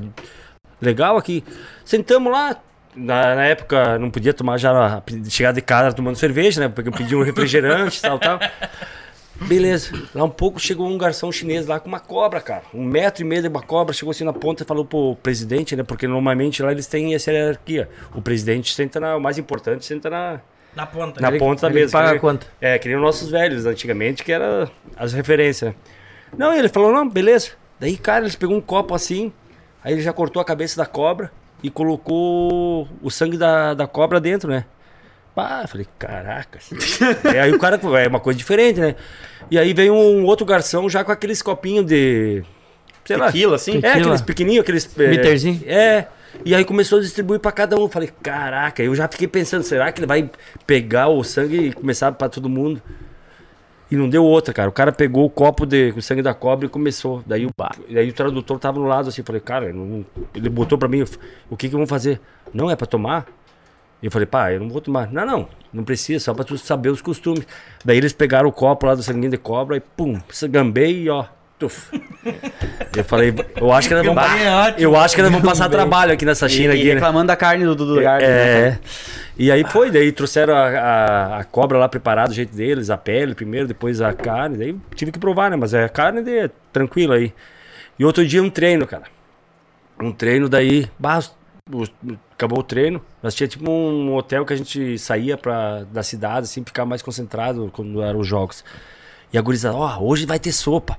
Legal 0.81 1.17
aqui. 1.17 1.43
Sentamos 1.83 2.31
lá. 2.31 2.57
Na, 2.95 3.35
na 3.35 3.45
época 3.45 3.99
não 3.99 4.09
podia 4.09 4.33
tomar 4.33 4.57
já, 4.57 5.03
chegar 5.29 5.51
de 5.51 5.61
casa 5.61 5.93
tomando 5.93 6.15
cerveja, 6.15 6.61
né? 6.61 6.69
Porque 6.69 6.87
eu 6.87 6.93
pedi 6.93 7.13
um 7.13 7.21
refrigerante 7.21 7.99
tal, 8.01 8.17
tal. 8.17 8.39
Beleza. 9.41 9.91
Lá 10.15 10.23
um 10.23 10.29
pouco 10.29 10.59
chegou 10.59 10.87
um 10.87 10.97
garçom 10.97 11.29
chinês 11.29 11.67
lá 11.67 11.77
com 11.77 11.89
uma 11.89 11.99
cobra, 11.99 12.39
cara. 12.39 12.63
Um 12.73 12.85
metro 12.85 13.21
e 13.21 13.27
meio 13.27 13.41
de 13.41 13.49
uma 13.49 13.61
cobra. 13.61 13.93
Chegou 13.93 14.11
assim 14.11 14.23
na 14.23 14.31
ponta 14.31 14.63
e 14.63 14.65
falou 14.65 14.85
pro 14.85 15.17
presidente, 15.21 15.75
né? 15.75 15.83
Porque 15.83 16.07
normalmente 16.07 16.63
lá 16.63 16.71
eles 16.71 16.87
têm 16.87 17.13
essa 17.13 17.31
hierarquia. 17.31 17.89
O 18.15 18.21
presidente 18.21 18.73
senta 18.73 18.97
na. 18.97 19.17
O 19.17 19.19
mais 19.19 19.37
importante 19.37 19.83
senta 19.83 20.09
na, 20.09 20.39
Na 20.75 20.85
ponta. 20.85 21.21
na 21.21 21.29
Ele- 21.29 21.39
ponta 21.39 21.61
da 21.67 21.73
mesa. 21.73 21.91
paga 21.91 22.13
que 22.13 22.19
quanto? 22.19 22.47
É, 22.59 22.77
que 22.77 22.87
nem 22.87 22.97
os 22.97 23.03
nossos 23.03 23.29
velhos 23.29 23.65
antigamente, 23.65 24.23
que 24.23 24.31
era 24.31 24.69
as 24.95 25.13
referências. 25.13 25.73
Não, 26.37 26.53
ele 26.53 26.67
falou, 26.67 26.91
não, 26.91 27.07
beleza. 27.07 27.51
Daí, 27.79 27.95
cara, 27.97 28.23
eles 28.25 28.35
pegou 28.35 28.55
um 28.57 28.61
copo 28.61 28.93
assim, 28.93 29.31
aí 29.83 29.93
ele 29.93 30.01
já 30.01 30.11
cortou 30.11 30.41
a 30.41 30.45
cabeça 30.45 30.77
da 30.77 30.85
cobra 30.85 31.31
e 31.63 31.69
colocou 31.69 32.87
o 33.01 33.09
sangue 33.09 33.37
da, 33.37 33.73
da 33.73 33.87
cobra 33.87 34.19
dentro, 34.19 34.49
né? 34.49 34.65
Pá, 35.33 35.65
falei, 35.67 35.85
caraca. 35.99 36.59
é, 37.33 37.41
aí 37.41 37.51
o 37.51 37.59
cara, 37.59 37.79
é 38.01 38.07
uma 38.07 38.19
coisa 38.19 38.37
diferente, 38.37 38.79
né? 38.79 38.95
E 39.51 39.59
aí 39.59 39.73
veio 39.73 39.93
um 39.93 40.25
outro 40.25 40.45
garçom 40.45 40.87
já 40.89 41.03
com 41.03 41.11
aqueles 41.11 41.41
copinhos 41.41 41.85
de. 41.85 42.43
Sei 43.03 43.17
lá. 43.17 43.27
Tequila, 43.27 43.55
assim? 43.55 43.77
É, 43.77 43.81
Tequila. 43.81 44.01
aqueles 44.01 44.21
pequenininhos, 44.21 44.63
aqueles. 44.63 44.99
é, 44.99 45.07
Bitterzinho? 45.07 45.61
É. 45.67 46.07
E 46.43 46.53
aí 46.53 46.63
começou 46.65 46.99
a 46.99 47.01
distribuir 47.01 47.39
pra 47.39 47.51
cada 47.51 47.77
um. 47.79 47.87
Falei, 47.89 48.09
caraca, 48.21 48.83
eu 48.83 48.93
já 48.95 49.07
fiquei 49.07 49.27
pensando, 49.27 49.63
será 49.63 49.91
que 49.91 49.99
ele 49.99 50.07
vai 50.07 50.29
pegar 50.67 51.07
o 51.07 51.23
sangue 51.23 51.57
e 51.67 51.73
começar 51.73 52.11
pra 52.11 52.29
todo 52.29 52.49
mundo? 52.49 52.81
E 53.89 53.95
não 53.95 54.09
deu 54.09 54.23
outra, 54.23 54.53
cara. 54.53 54.67
O 54.69 54.71
cara 54.71 54.91
pegou 54.91 55.25
o 55.25 55.29
copo 55.29 55.65
de 55.65 55.93
o 55.95 56.01
sangue 56.01 56.21
da 56.21 56.33
cobra 56.33 56.65
e 56.65 56.69
começou. 56.69 57.23
Daí 57.25 57.45
o, 57.45 57.51
daí 57.91 58.09
o 58.09 58.13
tradutor 58.13 58.59
tava 58.59 58.79
no 58.79 58.85
lado 58.85 59.09
assim, 59.09 59.23
falei, 59.23 59.41
cara, 59.41 59.71
não- 59.71 60.05
ele 60.33 60.49
botou 60.49 60.77
pra 60.77 60.87
mim, 60.87 61.03
o 61.49 61.55
que 61.55 61.67
que 61.69 61.73
vamos 61.73 61.89
fazer? 61.89 62.19
Não, 62.53 62.69
é 62.69 62.75
pra 62.75 62.87
tomar? 62.87 63.25
E 64.01 64.07
eu 64.07 64.11
falei, 64.11 64.25
pá, 64.25 64.51
eu 64.51 64.59
não 64.59 64.69
vou 64.69 64.81
tomar. 64.81 65.11
Não, 65.11 65.25
não, 65.25 65.47
não 65.71 65.83
precisa, 65.83 66.23
só 66.25 66.33
pra 66.33 66.43
tu 66.43 66.57
saber 66.57 66.89
os 66.89 67.01
costumes. 67.01 67.45
Daí 67.83 67.97
eles 67.97 68.11
pegaram 68.13 68.49
o 68.49 68.51
copo 68.51 68.85
lá 68.87 68.95
do 68.95 69.03
sanguinho 69.03 69.31
de 69.31 69.37
cobra 69.37 69.77
e 69.77 69.79
pum, 69.79 70.19
gambei 70.49 71.03
e 71.03 71.09
ó. 71.09 71.25
Tuf. 71.57 71.89
Eu 72.95 73.03
falei, 73.05 73.33
eu 73.55 73.71
acho 73.71 73.87
que 73.87 73.93
nós 73.95 74.05
vamos, 74.05 74.21
Gambei 74.21 74.45
é 74.45 74.75
eu 74.77 74.95
acho 74.95 75.15
que 75.15 75.21
nós 75.21 75.31
vamos 75.31 75.47
passar 75.47 75.69
trabalho 75.69 76.11
aqui 76.11 76.25
nessa 76.25 76.49
China 76.49 76.73
E, 76.73 76.77
e 76.77 76.79
aqui, 76.79 76.87
né? 76.89 76.93
reclamando 76.95 77.27
da 77.27 77.35
carne 77.35 77.63
do, 77.63 77.73
do 77.75 77.85
lugar. 77.85 78.19
né? 78.19 78.27
É. 78.27 78.79
E 79.37 79.51
aí 79.51 79.63
foi, 79.63 79.89
daí 79.89 80.11
trouxeram 80.11 80.53
a, 80.53 80.67
a, 80.67 81.39
a 81.39 81.43
cobra 81.45 81.77
lá 81.77 81.87
preparada 81.87 82.29
do 82.29 82.33
jeito 82.35 82.53
deles, 82.55 82.89
a 82.89 82.97
pele 82.97 83.33
primeiro, 83.33 83.67
depois 83.67 84.01
a 84.01 84.11
carne. 84.13 84.57
Daí 84.57 84.75
tive 84.95 85.11
que 85.11 85.19
provar, 85.19 85.49
né? 85.49 85.55
Mas 85.55 85.73
é 85.73 85.85
a 85.85 85.89
carne 85.89 86.21
de, 86.21 86.49
tranquila 86.73 87.15
aí. 87.15 87.33
E 87.97 88.03
outro 88.03 88.25
dia 88.25 88.43
um 88.43 88.49
treino, 88.49 88.85
cara. 88.85 89.03
Um 89.97 90.11
treino 90.11 90.49
daí, 90.49 90.89
bah, 90.99 91.19
acabou 92.33 92.59
o 92.59 92.63
treino. 92.63 93.01
Nós 93.23 93.33
tinha 93.33 93.47
tipo 93.47 93.69
um 93.71 94.13
hotel 94.15 94.45
que 94.45 94.51
a 94.51 94.57
gente 94.57 94.97
saía 94.99 95.37
pra, 95.37 95.83
da 95.83 96.03
cidade, 96.03 96.45
assim, 96.45 96.63
ficar 96.65 96.85
mais 96.85 97.01
concentrado 97.01 97.69
quando 97.73 98.01
eram 98.01 98.19
os 98.19 98.27
jogos. 98.27 98.63
E 99.35 99.37
a 99.37 99.41
gurizada, 99.41 99.75
ó, 99.75 99.99
hoje 99.99 100.25
vai 100.25 100.39
ter 100.39 100.53
sopa. 100.53 100.97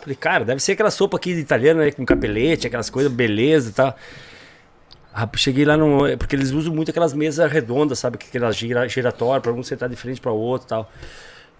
Falei, 0.00 0.16
cara, 0.18 0.42
deve 0.42 0.58
ser 0.58 0.72
aquela 0.72 0.90
sopa 0.90 1.18
aqui 1.18 1.34
de 1.34 1.40
italiano, 1.40 1.80
né? 1.80 1.92
Com 1.92 2.02
capelete, 2.02 2.66
aquelas 2.66 2.88
coisas, 2.88 3.12
beleza 3.12 3.68
e 3.68 3.72
tal. 3.74 3.94
Ah, 5.12 5.28
Cheguei 5.36 5.66
lá 5.66 5.76
no. 5.76 5.98
Porque 6.16 6.34
eles 6.34 6.50
usam 6.52 6.74
muito 6.74 6.90
aquelas 6.90 7.12
mesas 7.12 7.52
redondas, 7.52 7.98
sabe? 7.98 8.16
que 8.16 8.26
Aquelas 8.26 8.56
gira, 8.56 8.88
giratórias, 8.88 9.42
pra 9.42 9.52
um 9.52 9.62
sentar 9.62 9.90
de 9.90 9.96
frente 9.96 10.18
para 10.18 10.32
o 10.32 10.38
outro 10.38 10.66
e 10.66 10.68
tal. 10.70 10.90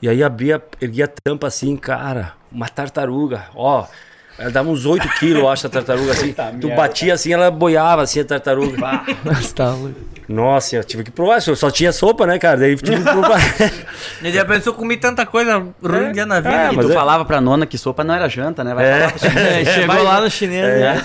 E 0.00 0.08
aí 0.08 0.22
abria, 0.22 0.62
erguia 0.80 1.04
a 1.04 1.08
tampa 1.08 1.46
assim, 1.46 1.76
cara, 1.76 2.36
uma 2.50 2.70
tartaruga, 2.70 3.48
ó. 3.54 3.86
Ela 4.38 4.50
dava 4.50 4.68
uns 4.70 4.84
8 4.86 5.06
quilos, 5.18 5.38
eu 5.42 5.48
acho, 5.48 5.66
a 5.66 5.70
tartaruga 5.70 6.12
assim. 6.12 6.34
tu 6.60 6.68
batia 6.74 7.14
assim, 7.14 7.32
ela 7.32 7.50
boiava 7.50 8.02
assim 8.02 8.20
a 8.20 8.24
tartaruga. 8.24 8.76
Tá 9.54 9.76
Nossa, 10.28 10.76
eu 10.76 10.84
tive 10.84 11.04
que 11.04 11.10
provar. 11.10 11.40
Só 11.42 11.54
só 11.54 11.70
tinha 11.70 11.92
sopa, 11.92 12.26
né, 12.26 12.38
cara? 12.38 12.56
Daí 12.58 12.74
tive 12.76 12.96
que 12.96 13.02
provar. 13.02 13.38
Ele 14.22 14.32
já 14.32 14.44
pensou 14.44 14.72
comer 14.72 14.96
tanta 14.96 15.26
coisa 15.26 15.58
ruim 15.82 16.06
É. 16.06 16.12
dia 16.12 16.26
na 16.26 16.40
vida. 16.40 16.54
É, 16.54 16.72
E 16.72 16.76
mas 16.76 16.86
tu 16.86 16.92
é- 16.92 16.94
falava 16.94 17.24
pra 17.24 17.40
nona 17.40 17.66
que 17.66 17.76
sopa 17.76 18.02
não 18.02 18.14
era 18.14 18.28
janta, 18.28 18.64
né? 18.64 18.74
Vai 18.74 18.84
É. 18.86 18.98
falar 19.00 19.12
pra 19.12 19.28
chinês. 19.30 19.68
É, 19.68 19.72
chegou 19.74 19.94
vai- 19.94 20.02
lá 20.04 20.20
no 20.20 20.30
chinês, 20.30 20.80
né? 20.80 21.02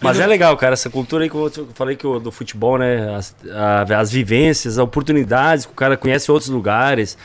Mas 0.00 0.20
é 0.20 0.26
legal, 0.26 0.56
cara, 0.56 0.74
essa 0.74 0.88
cultura 0.88 1.24
aí 1.24 1.30
que 1.30 1.34
eu 1.34 1.50
eu 1.56 1.68
falei 1.74 1.96
que 1.96 2.06
o, 2.06 2.20
do 2.20 2.30
futebol, 2.30 2.78
né? 2.78 3.14
As, 3.16 3.34
a- 3.52 3.98
as 3.98 4.12
vivências, 4.12 4.74
as 4.74 4.78
oportunidades, 4.84 5.66
que 5.66 5.72
o 5.72 5.74
cara 5.74 5.96
conhece 5.96 6.30
outros 6.30 6.48
lugares. 6.50 7.18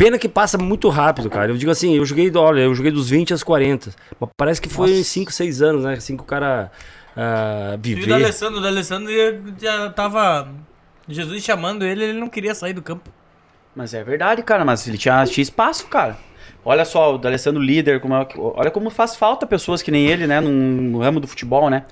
Pena 0.00 0.18
que 0.18 0.30
passa 0.30 0.56
muito 0.56 0.88
rápido, 0.88 1.28
cara. 1.28 1.52
Eu 1.52 1.58
digo 1.58 1.70
assim, 1.70 1.94
eu 1.94 2.06
joguei, 2.06 2.32
olha, 2.34 2.60
eu 2.60 2.74
joguei 2.74 2.90
dos 2.90 3.10
20 3.10 3.34
aos 3.34 3.42
40. 3.42 3.90
Mas 4.18 4.30
parece 4.34 4.58
que 4.58 4.70
foi 4.70 4.92
em 4.92 5.02
5, 5.02 5.30
6 5.30 5.60
anos, 5.60 5.84
né? 5.84 5.92
Assim 5.92 6.16
que 6.16 6.22
o 6.22 6.26
cara 6.26 6.72
ah, 7.14 7.72
E 7.74 7.76
o 7.76 7.80
viver. 7.82 8.06
D'Alessandro, 8.06 8.60
o 8.60 8.62
D'Alessandro 8.62 9.12
já- 9.12 9.34
já 9.60 9.90
tava. 9.90 10.48
Jesus 11.06 11.44
chamando 11.44 11.84
ele, 11.84 12.02
ele 12.02 12.18
não 12.18 12.30
queria 12.30 12.54
sair 12.54 12.72
do 12.72 12.80
campo. 12.80 13.10
Mas 13.76 13.92
é 13.92 14.02
verdade, 14.02 14.42
cara, 14.42 14.64
mas 14.64 14.88
ele 14.88 14.96
tinha, 14.96 15.22
tinha 15.26 15.42
espaço, 15.42 15.86
cara. 15.88 16.16
Olha 16.64 16.86
só, 16.86 17.14
o 17.14 17.18
D'Alessandro 17.18 17.62
líder, 17.62 18.00
como 18.00 18.14
é 18.14 18.26
olha 18.38 18.70
como 18.70 18.88
faz 18.88 19.16
falta 19.16 19.46
pessoas 19.46 19.82
que 19.82 19.90
nem 19.90 20.06
ele, 20.06 20.26
né, 20.26 20.40
no 20.40 20.98
ramo 21.00 21.20
do 21.20 21.28
futebol, 21.28 21.68
né? 21.68 21.84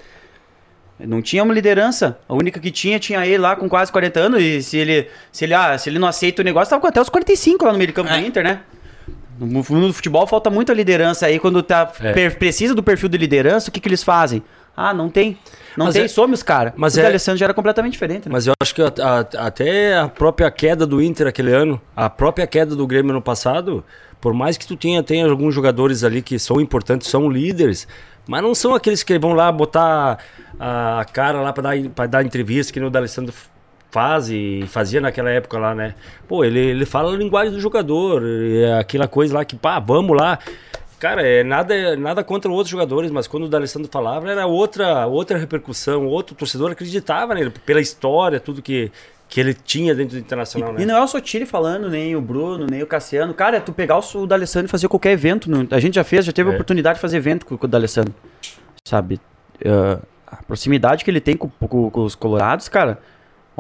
Não 1.01 1.23
tinha 1.23 1.43
uma 1.45 1.55
liderança. 1.55 2.19
A 2.29 2.35
única 2.35 2.59
que 2.59 2.71
tinha, 2.71 2.99
tinha 2.99 3.25
ele 3.25 3.39
lá 3.39 3.55
com 3.55 3.69
quase 3.69 3.91
40 3.93 4.19
anos. 4.21 4.43
E 4.43 4.63
se 4.63 4.77
ele, 4.77 5.09
se 5.31 5.45
ele, 5.45 5.55
ah, 5.55 5.77
se 5.79 5.89
ele 5.89 5.99
não 5.99 6.09
aceita 6.09 6.43
o 6.43 6.45
negócio, 6.45 6.71
tava 6.71 6.81
com 6.81 6.89
até 6.89 7.01
os 7.01 7.09
45 7.09 7.65
lá 7.65 7.73
no 7.73 7.79
meio 7.79 7.87
de 7.89 7.93
campo 7.95 8.11
É. 8.11 8.21
do 8.21 8.27
Inter, 8.27 8.43
né? 8.43 8.61
No 9.39 9.47
mundo 9.47 9.87
do 9.87 9.93
futebol 9.95 10.27
falta 10.27 10.51
muita 10.51 10.73
liderança. 10.75 11.27
Aí 11.27 11.39
quando 11.39 11.63
tá, 11.63 11.91
É. 12.01 12.13
per- 12.13 12.37
precisa 12.39 12.75
do 12.75 12.83
perfil 12.83 13.09
de 13.09 13.17
liderança, 13.17 13.69
o 13.71 13.73
que, 13.73 13.79
que 13.79 13.89
eles 13.89 14.03
fazem? 14.03 14.43
Ah, 14.77 14.93
não 14.95 15.09
tem. 15.09 15.39
Não 15.77 15.87
Mas 15.87 15.95
tem, 15.95 16.05
é- 16.05 16.09
some 16.09 16.35
os 16.35 16.43
caras. 16.43 16.73
mas 16.77 16.97
o 16.97 17.01
é- 17.01 17.03
D'Alessandro 17.05 17.39
já 17.39 17.47
era 17.47 17.55
completamente 17.55 17.93
diferente, 17.93 18.29
né? 18.29 18.33
Mas 18.33 18.47
eu 18.49 18.53
acho 18.61 18.75
que 18.75 18.83
a- 18.83 18.93
a- 19.01 19.47
até 19.47 19.97
a 19.97 20.09
própria 20.09 20.51
queda 20.51 20.85
do 20.87 21.01
Inter 21.03 21.27
aquele 21.29 21.53
ano, 21.53 21.81
a 21.97 22.11
própria 22.11 22.47
queda 22.47 22.75
do 22.75 22.87
Grêmio 22.87 23.13
no 23.13 23.23
passado, 23.23 23.85
por 24.21 24.33
mais 24.35 24.57
que 24.57 24.67
tu 24.67 24.77
tenha, 24.77 25.03
tenha 25.03 25.27
alguns 25.29 25.55
jogadores 25.55 26.03
ali 26.03 26.21
que 26.23 26.39
são 26.39 26.61
importantes, 26.61 27.09
são 27.09 27.29
líderes, 27.31 27.87
mas 28.29 28.43
não 28.43 28.55
são 28.55 28.75
aqueles 28.75 29.03
que 29.03 29.19
vão 29.19 29.33
lá 29.33 29.51
botar 29.51 30.19
a 30.61 31.05
cara 31.13 31.41
lá 31.41 31.51
para 31.51 31.63
dar, 31.63 31.91
pra 31.91 32.07
dar 32.07 32.23
entrevista, 32.23 32.73
que 32.73 32.79
nem 32.79 32.87
o 32.87 32.91
D'Alessandro 32.91 33.35
faz 33.91 34.29
e 34.29 34.65
fazia 34.69 35.01
naquela 35.01 35.31
época 35.31 35.59
lá, 35.59 35.75
né? 35.75 35.95
Pô, 36.29 36.45
ele, 36.45 36.61
ele 36.61 36.85
fala 36.85 37.13
a 37.13 37.17
linguagem 37.17 37.51
do 37.51 37.59
jogador, 37.59 38.23
é 38.25 38.79
aquela 38.79 39.09
coisa 39.09 39.35
lá 39.35 39.45
que, 39.47 39.57
pá, 39.57 39.81
vamos 39.81 40.15
lá. 40.15 40.39
Cara, 40.99 41.27
é 41.27 41.43
nada, 41.43 41.97
nada 41.97 42.23
contra 42.23 42.51
outros 42.51 42.69
jogadores, 42.69 43.11
mas 43.11 43.27
quando 43.27 43.45
o 43.45 43.49
D'Alessandro 43.49 43.89
falava, 43.91 44.31
era 44.31 44.47
outra, 44.47 45.07
outra 45.07 45.39
repercussão, 45.39 46.07
outro 46.07 46.35
torcedor 46.37 46.73
acreditava 46.73 47.35
nele, 47.35 47.51
pela 47.65 47.81
história, 47.81 48.39
tudo 48.39 48.61
que, 48.61 48.93
que 49.29 49.39
ele 49.39 49.53
tinha 49.53 49.95
dentro 49.95 50.17
do 50.17 50.21
Internacional, 50.21 50.75
E 50.75 50.79
né? 50.79 50.87
não 50.87 50.97
é 50.97 51.03
o 51.03 51.07
Sotiri 51.07 51.45
falando, 51.45 51.91
nem 51.91 52.17
o 52.17 52.21
Bruno, 52.21 52.67
nem 52.67 52.83
o 52.83 52.87
Cassiano. 52.87 53.35
Cara, 53.35 53.59
é 53.59 53.61
tu 53.61 53.73
pegar 53.73 53.99
o, 53.99 54.19
o 54.23 54.27
D'Alessandro 54.27 54.67
e 54.69 54.71
fazer 54.71 54.89
qualquer 54.89 55.13
evento. 55.13 55.51
no- 55.51 55.67
a 55.71 55.79
gente 55.81 55.95
já 55.97 56.05
fez, 56.05 56.25
já 56.25 56.33
teve 56.33 56.49
a 56.49 56.53
É. 56.53 56.55
oportunidade 56.55 56.97
de 56.97 57.01
fazer 57.03 57.19
evento 57.19 57.45
com, 57.45 57.57
com 57.57 57.67
o 57.67 57.69
D'Alessandro. 57.69 58.15
Sabe? 58.85 59.21
Ah, 59.65 59.99
a 60.27 60.37
proximidade 60.43 61.05
que 61.05 61.11
ele 61.11 61.21
tem 61.21 61.37
com, 61.37 61.49
com- 61.49 61.91
com 61.91 62.05
os 62.05 62.15
colorados, 62.15 62.69
cara. 62.69 62.99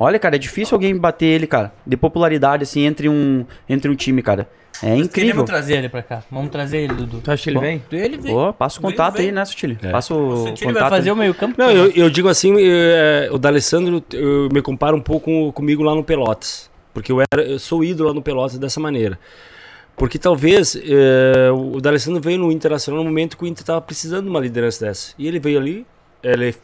Olha, 0.00 0.18
cara, 0.18 0.36
é 0.36 0.38
difícil 0.38 0.76
alguém 0.76 0.96
bater 0.96 1.26
ele, 1.26 1.46
cara. 1.46 1.72
De 1.86 1.96
popularidade, 1.96 2.62
assim, 2.62 2.82
entre 2.86 3.08
um, 3.08 3.44
entre 3.68 3.90
um 3.90 3.96
time, 3.96 4.22
cara. 4.22 4.48
É 4.80 4.90
Nós 4.90 5.06
incrível. 5.06 5.10
Queremos 5.10 5.44
trazer 5.44 5.76
ele 5.78 5.88
pra 5.88 6.02
cá. 6.02 6.22
Vamos 6.30 6.50
trazer 6.52 6.78
ele, 6.78 6.94
Dudu. 6.94 7.20
Tu 7.20 7.30
acha 7.32 7.42
que 7.42 7.50
ele 7.50 7.58
vem? 7.58 7.82
Ele 7.90 8.16
vem. 8.16 8.32
Pô, 8.32 8.52
passa 8.52 8.78
o 8.78 8.82
contato 8.82 9.20
aí, 9.20 9.32
né, 9.32 9.44
Sotiri? 9.44 9.76
É. 9.82 9.90
Passa 9.90 10.14
O 10.14 10.44
o, 10.50 10.54
vai 10.72 10.88
fazer 10.88 11.08
aí. 11.08 11.12
o 11.12 11.16
meio 11.16 11.34
campo. 11.34 11.56
Não, 11.58 11.68
eu, 11.68 11.90
eu 11.90 12.08
digo 12.08 12.28
assim, 12.28 12.54
eh, 12.58 13.28
o 13.32 13.38
D'Alessandro 13.38 14.04
eu 14.12 14.48
me 14.52 14.62
compara 14.62 14.94
um 14.94 15.00
pouco 15.00 15.24
com- 15.24 15.50
comigo 15.50 15.82
lá 15.82 15.96
no 15.96 16.04
Pelotas. 16.04 16.70
Porque 16.94 17.10
eu, 17.10 17.20
era, 17.20 17.42
eu 17.42 17.58
sou 17.58 17.82
ídolo 17.82 18.10
lá 18.10 18.14
no 18.14 18.22
Pelotas 18.22 18.56
dessa 18.56 18.78
maneira. 18.78 19.18
Porque 19.96 20.16
talvez 20.16 20.76
eh, 20.76 21.50
o 21.52 21.80
D'Alessandro 21.80 22.20
veio 22.20 22.38
no 22.38 22.52
Internacional 22.52 23.02
no 23.02 23.08
momento 23.10 23.36
que 23.36 23.42
o 23.42 23.46
Inter 23.48 23.62
estava 23.62 23.80
precisando 23.80 24.24
de 24.24 24.30
uma 24.30 24.38
liderança 24.38 24.84
dessa. 24.86 25.12
E 25.18 25.26
ele 25.26 25.40
veio 25.40 25.58
ali, 25.58 25.84
ele 26.22 26.54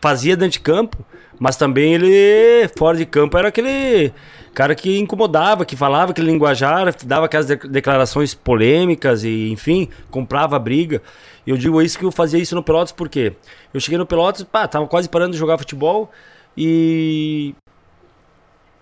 fazia 0.00 0.36
dentro 0.36 0.52
de 0.52 0.60
campo, 0.60 0.96
mas 1.38 1.56
também 1.56 1.94
ele, 1.94 2.68
fora 2.76 2.96
de 2.96 3.06
campo, 3.06 3.36
era 3.36 3.48
aquele 3.48 4.12
cara 4.54 4.74
que 4.74 4.98
incomodava, 4.98 5.64
que 5.64 5.76
falava 5.76 6.10
aquele 6.12 6.30
linguajar, 6.30 6.94
dava 7.04 7.26
aquelas 7.26 7.46
de- 7.46 7.68
declarações 7.68 8.34
polêmicas 8.34 9.24
e, 9.24 9.50
enfim, 9.50 9.88
comprava 10.10 10.58
briga. 10.58 11.00
Eu 11.46 11.56
digo 11.56 11.80
isso 11.80 11.98
que 11.98 12.04
eu 12.04 12.12
fazia 12.12 12.38
isso 12.38 12.54
no 12.54 12.62
Pelotas 12.62 12.92
porque 12.92 13.32
eu 13.72 13.80
cheguei 13.80 13.98
no 13.98 14.06
Pelotas, 14.06 14.42
pá, 14.42 14.68
tava 14.68 14.86
quase 14.86 15.08
parando 15.08 15.32
de 15.32 15.38
jogar 15.38 15.56
futebol 15.58 16.10
e 16.56 17.54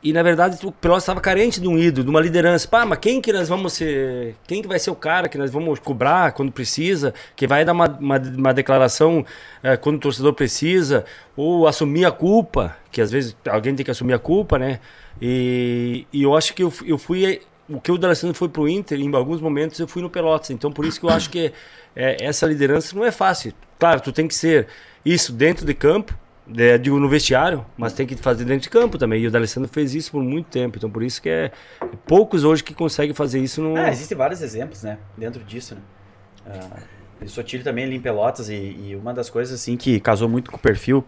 e 0.00 0.12
na 0.12 0.22
verdade 0.22 0.64
o 0.64 0.70
Pelotas 0.70 1.02
estava 1.02 1.20
carente 1.20 1.60
de 1.60 1.66
um 1.66 1.76
ídolo, 1.76 2.04
de 2.04 2.10
uma 2.10 2.20
liderança. 2.20 2.68
Pá, 2.68 2.86
mas 2.86 2.98
quem 2.98 3.20
que 3.20 3.32
nós 3.32 3.48
vamos 3.48 3.72
ser? 3.72 4.36
Quem 4.46 4.62
que 4.62 4.68
vai 4.68 4.78
ser 4.78 4.90
o 4.90 4.94
cara 4.94 5.28
que 5.28 5.36
nós 5.36 5.50
vamos 5.50 5.80
cobrar 5.80 6.32
quando 6.32 6.52
precisa? 6.52 7.12
Que 7.34 7.48
vai 7.48 7.64
dar 7.64 7.72
uma, 7.72 7.88
uma, 7.88 8.18
uma 8.18 8.54
declaração 8.54 9.26
eh, 9.62 9.76
quando 9.76 9.96
o 9.96 9.98
torcedor 9.98 10.34
precisa? 10.34 11.04
Ou 11.36 11.66
assumir 11.66 12.04
a 12.04 12.12
culpa? 12.12 12.76
Que 12.92 13.00
às 13.00 13.10
vezes 13.10 13.36
alguém 13.48 13.74
tem 13.74 13.84
que 13.84 13.90
assumir 13.90 14.14
a 14.14 14.18
culpa, 14.20 14.56
né? 14.56 14.78
E, 15.20 16.06
e 16.12 16.22
eu 16.22 16.36
acho 16.36 16.54
que 16.54 16.62
eu, 16.62 16.72
eu 16.84 16.96
fui. 16.96 17.42
O 17.68 17.80
que 17.80 17.90
o 17.92 17.98
D'Alessandro 17.98 18.34
foi 18.34 18.48
pro 18.48 18.66
Inter, 18.68 18.98
em 18.98 19.14
alguns 19.14 19.42
momentos 19.42 19.78
eu 19.80 19.88
fui 19.88 20.00
no 20.00 20.08
Pelotas. 20.08 20.50
Então 20.50 20.70
por 20.72 20.86
isso 20.86 21.00
que 21.00 21.06
eu 21.06 21.10
acho 21.10 21.28
que 21.28 21.52
eh, 21.96 22.16
essa 22.20 22.46
liderança 22.46 22.94
não 22.94 23.04
é 23.04 23.10
fácil. 23.10 23.52
Claro, 23.78 24.00
tu 24.00 24.12
tem 24.12 24.28
que 24.28 24.34
ser 24.34 24.68
isso 25.04 25.32
dentro 25.32 25.66
de 25.66 25.74
campo, 25.74 26.16
é, 26.56 26.78
digo 26.78 26.98
no 26.98 27.08
vestiário, 27.08 27.64
mas 27.76 27.92
tem 27.92 28.06
que 28.06 28.14
fazer 28.16 28.44
dentro 28.44 28.62
de 28.62 28.70
campo 28.70 28.96
também. 28.98 29.22
E 29.22 29.26
o 29.26 29.30
D'Alessandro 29.30 29.68
fez 29.68 29.94
isso 29.94 30.10
por 30.12 30.22
muito 30.22 30.46
tempo. 30.46 30.78
Então 30.78 30.90
por 30.90 31.02
isso 31.02 31.20
que 31.20 31.28
é 31.28 31.50
poucos 32.06 32.44
hoje 32.44 32.62
que 32.64 32.74
conseguem 32.74 33.14
fazer 33.14 33.40
isso 33.40 33.60
no. 33.62 33.76
É, 33.76 33.90
existem 33.90 34.16
vários 34.16 34.40
exemplos, 34.42 34.82
né? 34.82 34.98
Dentro 35.16 35.42
disso, 35.44 35.74
né? 35.74 35.80
Ah, 36.46 36.78
o 37.22 37.28
Sotile 37.28 37.62
também 37.62 37.84
ali 37.84 37.96
em 37.96 38.00
Pelotas 38.00 38.48
e, 38.48 38.54
e 38.54 38.96
uma 39.00 39.12
das 39.12 39.28
coisas 39.28 39.52
assim 39.60 39.76
que 39.76 39.98
casou 40.00 40.28
muito 40.28 40.50
com 40.50 40.56
o 40.56 40.60
perfil, 40.60 41.04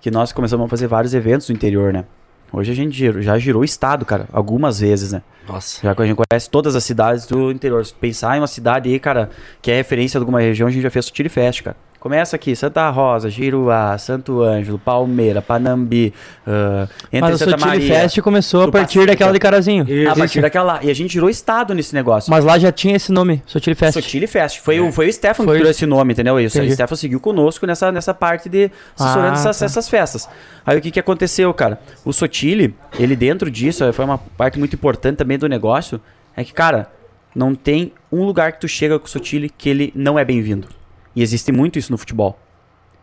que 0.00 0.10
nós 0.10 0.32
começamos 0.32 0.66
a 0.66 0.68
fazer 0.68 0.86
vários 0.88 1.14
eventos 1.14 1.48
no 1.48 1.54
interior, 1.54 1.92
né? 1.92 2.04
Hoje 2.52 2.70
a 2.70 2.74
gente 2.74 2.94
girou- 2.94 3.22
já 3.22 3.38
girou 3.38 3.62
o 3.62 3.64
estado, 3.64 4.04
cara, 4.04 4.28
algumas 4.30 4.80
vezes, 4.80 5.12
né? 5.12 5.22
Nossa. 5.48 5.80
Já 5.82 5.94
que 5.94 6.02
a 6.02 6.06
gente 6.06 6.18
conhece 6.28 6.50
todas 6.50 6.76
as 6.76 6.84
cidades 6.84 7.26
do 7.26 7.50
interior. 7.50 7.84
Se 7.86 7.94
pensar 7.94 8.36
em 8.36 8.40
uma 8.40 8.46
cidade 8.46 8.90
aí, 8.90 9.00
cara, 9.00 9.30
que 9.62 9.70
é 9.70 9.76
referência 9.76 10.20
de 10.20 10.22
alguma 10.22 10.38
região, 10.40 10.68
a 10.68 10.70
gente 10.70 10.82
já 10.82 10.90
fez 10.90 11.06
Sotile 11.06 11.30
Fest, 11.30 11.62
cara. 11.62 11.76
Começa 12.02 12.34
aqui, 12.34 12.56
Santa 12.56 12.90
Rosa, 12.90 13.30
Giruá, 13.30 13.96
Santo 13.96 14.42
Ângelo, 14.42 14.76
Palmeira, 14.76 15.40
Panambi, 15.40 16.12
ah, 16.44 16.88
entre 17.12 17.20
Mas 17.20 17.36
o 17.36 17.38
Santa 17.38 17.50
Sotile 17.52 17.66
Maria. 17.70 17.94
Fest 18.00 18.20
começou 18.20 18.64
a 18.64 18.72
partir 18.72 19.06
daquela 19.06 19.32
de 19.32 19.38
Carazinho. 19.38 19.86
A 20.10 20.16
partir 20.16 20.40
daquela 20.40 20.72
lá. 20.72 20.80
E 20.82 20.90
a 20.90 20.94
gente 20.94 21.12
girou 21.12 21.30
estado 21.30 21.72
nesse 21.72 21.94
negócio. 21.94 22.28
Mas 22.28 22.44
lá 22.44 22.58
já 22.58 22.72
tinha 22.72 22.96
esse 22.96 23.12
nome, 23.12 23.40
Sotile 23.46 23.76
Fest. 23.76 23.92
Sotile 23.94 24.26
Fest. 24.26 24.58
Foi, 24.58 24.80
o, 24.80 24.90
foi 24.90 25.08
o 25.08 25.12
Stefan 25.12 25.44
Foi 25.44 25.54
que 25.54 25.60
o- 25.62 25.64
trouxe 25.64 25.78
esse 25.78 25.86
nome, 25.86 26.12
entendeu? 26.12 26.40
Isso. 26.40 26.60
O 26.60 26.70
Stefan 26.72 26.96
seguiu 26.96 27.20
conosco 27.20 27.64
nessa, 27.68 27.92
nessa 27.92 28.12
parte 28.12 28.48
de 28.48 28.68
assessorando 28.98 29.28
Ah, 29.28 29.34
essas, 29.34 29.58
tá. 29.60 29.64
essas 29.64 29.88
festas. 29.88 30.28
Aí 30.66 30.76
o 30.76 30.80
que, 30.80 30.90
que 30.90 30.98
aconteceu, 30.98 31.54
cara? 31.54 31.78
O 32.04 32.12
Sotile, 32.12 32.74
ele 32.98 33.14
dentro 33.14 33.48
disso, 33.48 33.92
foi 33.92 34.04
uma 34.04 34.18
parte 34.18 34.58
muito 34.58 34.74
importante 34.74 35.18
também 35.18 35.38
do 35.38 35.48
negócio, 35.48 36.00
é 36.36 36.42
que, 36.42 36.52
cara, 36.52 36.90
não 37.32 37.54
tem 37.54 37.92
um 38.10 38.24
lugar 38.24 38.50
que 38.50 38.60
tu 38.60 38.66
chega 38.66 38.98
com 38.98 39.06
o 39.06 39.08
Sotile 39.08 39.48
que 39.48 39.68
ele 39.68 39.92
não 39.94 40.18
é 40.18 40.24
bem-vindo. 40.24 40.66
E 41.14 41.22
existe 41.22 41.52
muito 41.52 41.78
isso 41.78 41.92
no 41.92 41.98
futebol. 41.98 42.38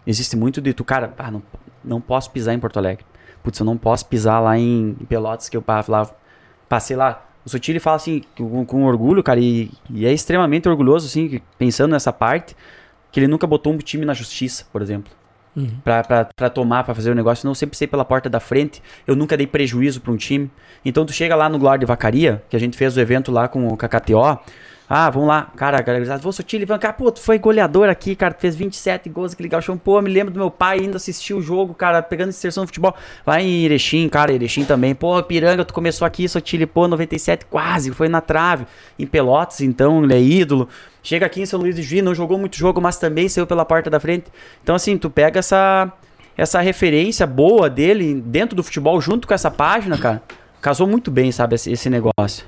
Existe 0.06 0.36
muito 0.36 0.62
de 0.62 0.74
tu, 0.74 0.84
cara, 0.84 1.14
ah, 1.18 1.30
não, 1.30 1.44
não 1.84 2.02
posso 2.02 2.32
pisar 2.32 2.54
em 2.54 2.60
Porto 2.60 2.78
Alegre. 2.78 3.06
Putz, 3.44 3.60
eu 3.60 3.66
não 3.66 3.78
posso 3.78 4.06
pisar 4.06 4.40
lá 4.40 4.58
em 4.58 4.96
Pelotas, 5.08 5.50
que 5.50 5.56
eu 5.56 5.64
lá, 5.88 6.10
passei 6.68 6.96
lá. 6.96 7.26
O 7.46 7.50
Sotile 7.50 7.80
fala 7.80 7.96
assim, 7.96 8.22
com, 8.38 8.66
com 8.66 8.84
orgulho, 8.86 9.24
cara, 9.24 9.40
e, 9.40 9.72
e 9.90 10.06
é 10.06 10.12
extremamente 10.12 10.68
orgulhoso, 10.68 11.08
assim, 11.08 11.40
pensando 11.58 11.92
nessa 11.92 12.12
parte, 12.12 12.56
que 13.12 13.20
ele 13.20 13.28
nunca 13.28 13.48
botou 13.48 13.74
um 13.74 13.78
time 13.78 14.06
na 14.06 14.14
justiça, 14.14 14.66
por 14.72 14.82
exemplo. 14.82 15.12
Pra, 15.84 16.04
pra, 16.04 16.26
pra 16.36 16.50
tomar, 16.50 16.84
pra 16.84 16.94
fazer 16.94 17.12
o 17.12 17.16
negócio, 17.16 17.46
não 17.46 17.52
eu 17.52 17.56
sempre 17.56 17.76
sei 17.76 17.88
pela 17.88 18.06
porta 18.06 18.30
da 18.30 18.40
frente. 18.40 18.82
Eu 19.06 19.16
nunca 19.16 19.36
dei 19.36 19.48
prejuízo 19.48 20.00
pra 20.00 20.12
um 20.12 20.18
time. 20.18 20.50
Então 20.86 21.06
tu 21.06 21.12
chega 21.12 21.36
lá 21.36 21.50
no 21.50 21.58
Glória 21.58 21.80
de 21.80 21.86
Vacaria, 21.86 22.44
que 22.50 22.56
a 22.56 22.60
gente 22.60 22.78
fez 22.78 22.96
o 22.96 23.00
evento 23.00 23.32
lá 23.32 23.48
com 23.48 23.68
o 23.68 23.76
KKTO. 23.76 24.40
Ah, 24.92 25.08
vamos 25.12 25.28
lá, 25.28 25.52
cara, 25.56 25.78
a 25.78 25.82
galera 25.84 26.18
vou 26.18 26.32
Sotile, 26.32 26.66
vamos 26.66 26.82
cá, 26.82 26.92
pô, 26.92 27.12
tu 27.12 27.20
foi 27.20 27.38
goleador 27.38 27.88
aqui, 27.90 28.16
cara, 28.16 28.34
fez 28.34 28.56
27 28.56 29.08
gols, 29.08 29.34
aquele 29.34 29.48
galchão, 29.48 29.78
pô, 29.78 30.02
me 30.02 30.10
lembro 30.10 30.34
do 30.34 30.40
meu 30.40 30.50
pai 30.50 30.80
indo 30.80 30.98
assistir 30.98 31.36
o 31.36 31.42
jogo, 31.44 31.76
cara, 31.76 32.02
pegando 32.02 32.30
inserção 32.30 32.64
no 32.64 32.68
futebol, 32.68 32.96
lá 33.24 33.40
em 33.40 33.66
Erechim, 33.66 34.10
cara, 34.10 34.34
Erechim 34.34 34.66
também, 34.66 34.96
pô, 34.96 35.22
Piranga, 35.22 35.64
tu 35.64 35.76
começou 35.76 36.08
aqui, 36.08 36.28
Sotile, 36.28 36.66
pô, 36.66 36.88
97, 36.88 37.46
quase, 37.46 37.92
foi 37.92 38.10
na 38.10 38.20
trave, 38.20 38.66
em 38.98 39.06
Pelotas, 39.06 39.62
então, 39.62 40.04
ele 40.04 40.16
é 40.16 40.20
ídolo, 40.20 40.68
chega 41.04 41.24
aqui 41.24 41.42
em 41.42 41.46
São 41.46 41.60
Luís 41.60 41.76
de 41.76 41.84
Juiz, 41.84 42.04
não 42.04 42.16
jogou 42.16 42.40
muito 42.40 42.58
jogo, 42.58 42.82
mas 42.82 42.98
também 42.98 43.30
saiu 43.30 43.46
pela 43.46 43.64
porta 43.64 43.92
da 43.92 44.00
frente, 44.00 44.26
então, 44.64 44.74
assim, 44.74 44.98
tu 44.98 45.08
pega 45.08 45.38
essa, 45.38 45.94
essa 46.36 46.60
referência 46.62 47.28
boa 47.28 47.70
dele 47.70 48.16
dentro 48.26 48.56
do 48.56 48.64
futebol, 48.64 49.00
junto 49.00 49.28
com 49.28 49.36
essa 49.36 49.52
página, 49.52 50.00
cara, 50.00 50.24
casou 50.60 50.88
muito 50.88 51.12
bem, 51.12 51.32
sabe, 51.32 51.54
esse 51.54 51.90
negócio. 51.92 52.44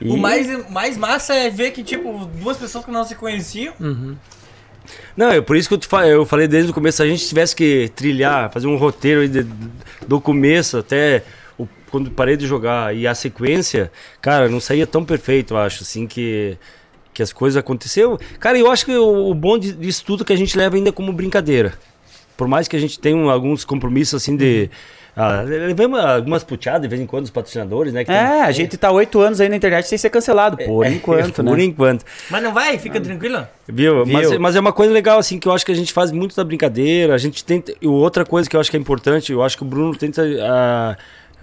E... 0.00 0.08
O 0.08 0.16
mais, 0.16 0.70
mais 0.70 0.96
massa 0.96 1.34
é 1.34 1.50
ver 1.50 1.72
que, 1.72 1.82
tipo, 1.82 2.26
duas 2.40 2.56
pessoas 2.56 2.84
que 2.84 2.90
não 2.90 3.04
se 3.04 3.14
conheciam. 3.14 3.74
Uhum. 3.78 4.16
Não, 5.16 5.30
é 5.30 5.40
por 5.40 5.56
isso 5.56 5.68
que 5.68 5.74
eu, 5.74 5.78
te, 5.78 5.88
eu 6.08 6.24
falei 6.24 6.48
desde 6.48 6.70
o 6.70 6.74
começo, 6.74 6.96
se 6.96 7.02
a 7.02 7.06
gente 7.06 7.26
tivesse 7.26 7.54
que 7.54 7.92
trilhar, 7.94 8.50
fazer 8.50 8.66
um 8.66 8.76
roteiro 8.76 9.28
de, 9.28 9.46
do 10.06 10.20
começo 10.20 10.78
até 10.78 11.22
o, 11.58 11.68
quando 11.90 12.10
parei 12.10 12.36
de 12.36 12.46
jogar 12.46 12.96
e 12.96 13.06
a 13.06 13.14
sequência, 13.14 13.92
cara, 14.20 14.48
não 14.48 14.58
saía 14.58 14.86
tão 14.86 15.04
perfeito, 15.04 15.54
eu 15.54 15.58
acho, 15.58 15.82
assim, 15.82 16.06
que, 16.06 16.56
que 17.12 17.22
as 17.22 17.32
coisas 17.32 17.58
aconteceram. 17.58 18.18
Cara, 18.40 18.58
eu 18.58 18.70
acho 18.70 18.84
que 18.86 18.96
o, 18.96 19.30
o 19.30 19.34
bom 19.34 19.58
disso 19.58 20.04
tudo 20.04 20.22
é 20.22 20.26
que 20.26 20.32
a 20.32 20.36
gente 20.36 20.56
leva 20.56 20.76
ainda 20.76 20.90
como 20.90 21.12
brincadeira. 21.12 21.74
Por 22.36 22.48
mais 22.48 22.66
que 22.66 22.74
a 22.74 22.80
gente 22.80 22.98
tenha 22.98 23.30
alguns 23.30 23.64
compromissos, 23.64 24.14
assim, 24.14 24.36
de... 24.36 24.70
Uhum 24.72 24.99
ah, 25.22 25.42
levamos 25.42 26.00
algumas 26.00 26.42
puteadas 26.42 26.80
de 26.80 26.88
vez 26.88 27.00
em 27.00 27.04
quando 27.04 27.24
dos 27.24 27.30
patrocinadores, 27.30 27.92
né? 27.92 28.00
é, 28.00 28.04
tem... 28.04 28.14
a 28.14 28.50
gente 28.52 28.76
tá 28.78 28.90
oito 28.90 29.20
anos 29.20 29.38
aí 29.38 29.50
na 29.50 29.56
internet 29.56 29.86
sem 29.86 29.98
ser 29.98 30.08
cancelado, 30.08 30.56
por 30.56 30.86
é, 30.86 30.90
enquanto, 30.90 31.40
é, 31.40 31.42
né? 31.44 31.50
Por 31.50 31.60
enquanto. 31.60 32.04
Mas 32.30 32.42
não 32.42 32.54
vai? 32.54 32.78
Fica 32.78 32.96
ah. 32.96 33.02
tranquilo. 33.02 33.46
Viu? 33.68 34.04
Viu? 34.04 34.14
Mas, 34.14 34.38
mas, 34.38 34.56
é 34.56 34.60
uma 34.60 34.72
coisa 34.72 34.92
legal, 34.92 35.18
assim, 35.18 35.38
que 35.38 35.46
eu 35.46 35.52
acho 35.52 35.66
que 35.66 35.72
a 35.72 35.74
gente 35.74 35.92
faz 35.92 36.10
muito 36.10 36.34
da 36.34 36.42
brincadeira, 36.42 37.14
a 37.14 37.18
gente 37.18 37.44
tenta... 37.44 37.74
E 37.80 37.86
outra 37.86 38.24
coisa 38.24 38.48
que 38.48 38.56
eu 38.56 38.60
acho 38.60 38.70
que 38.70 38.78
é 38.78 38.80
importante, 38.80 39.30
eu 39.30 39.42
acho 39.42 39.58
que 39.58 39.62
o 39.62 39.66
Bruno 39.66 39.94
tenta... 39.94 40.22
Uh, 40.22 40.96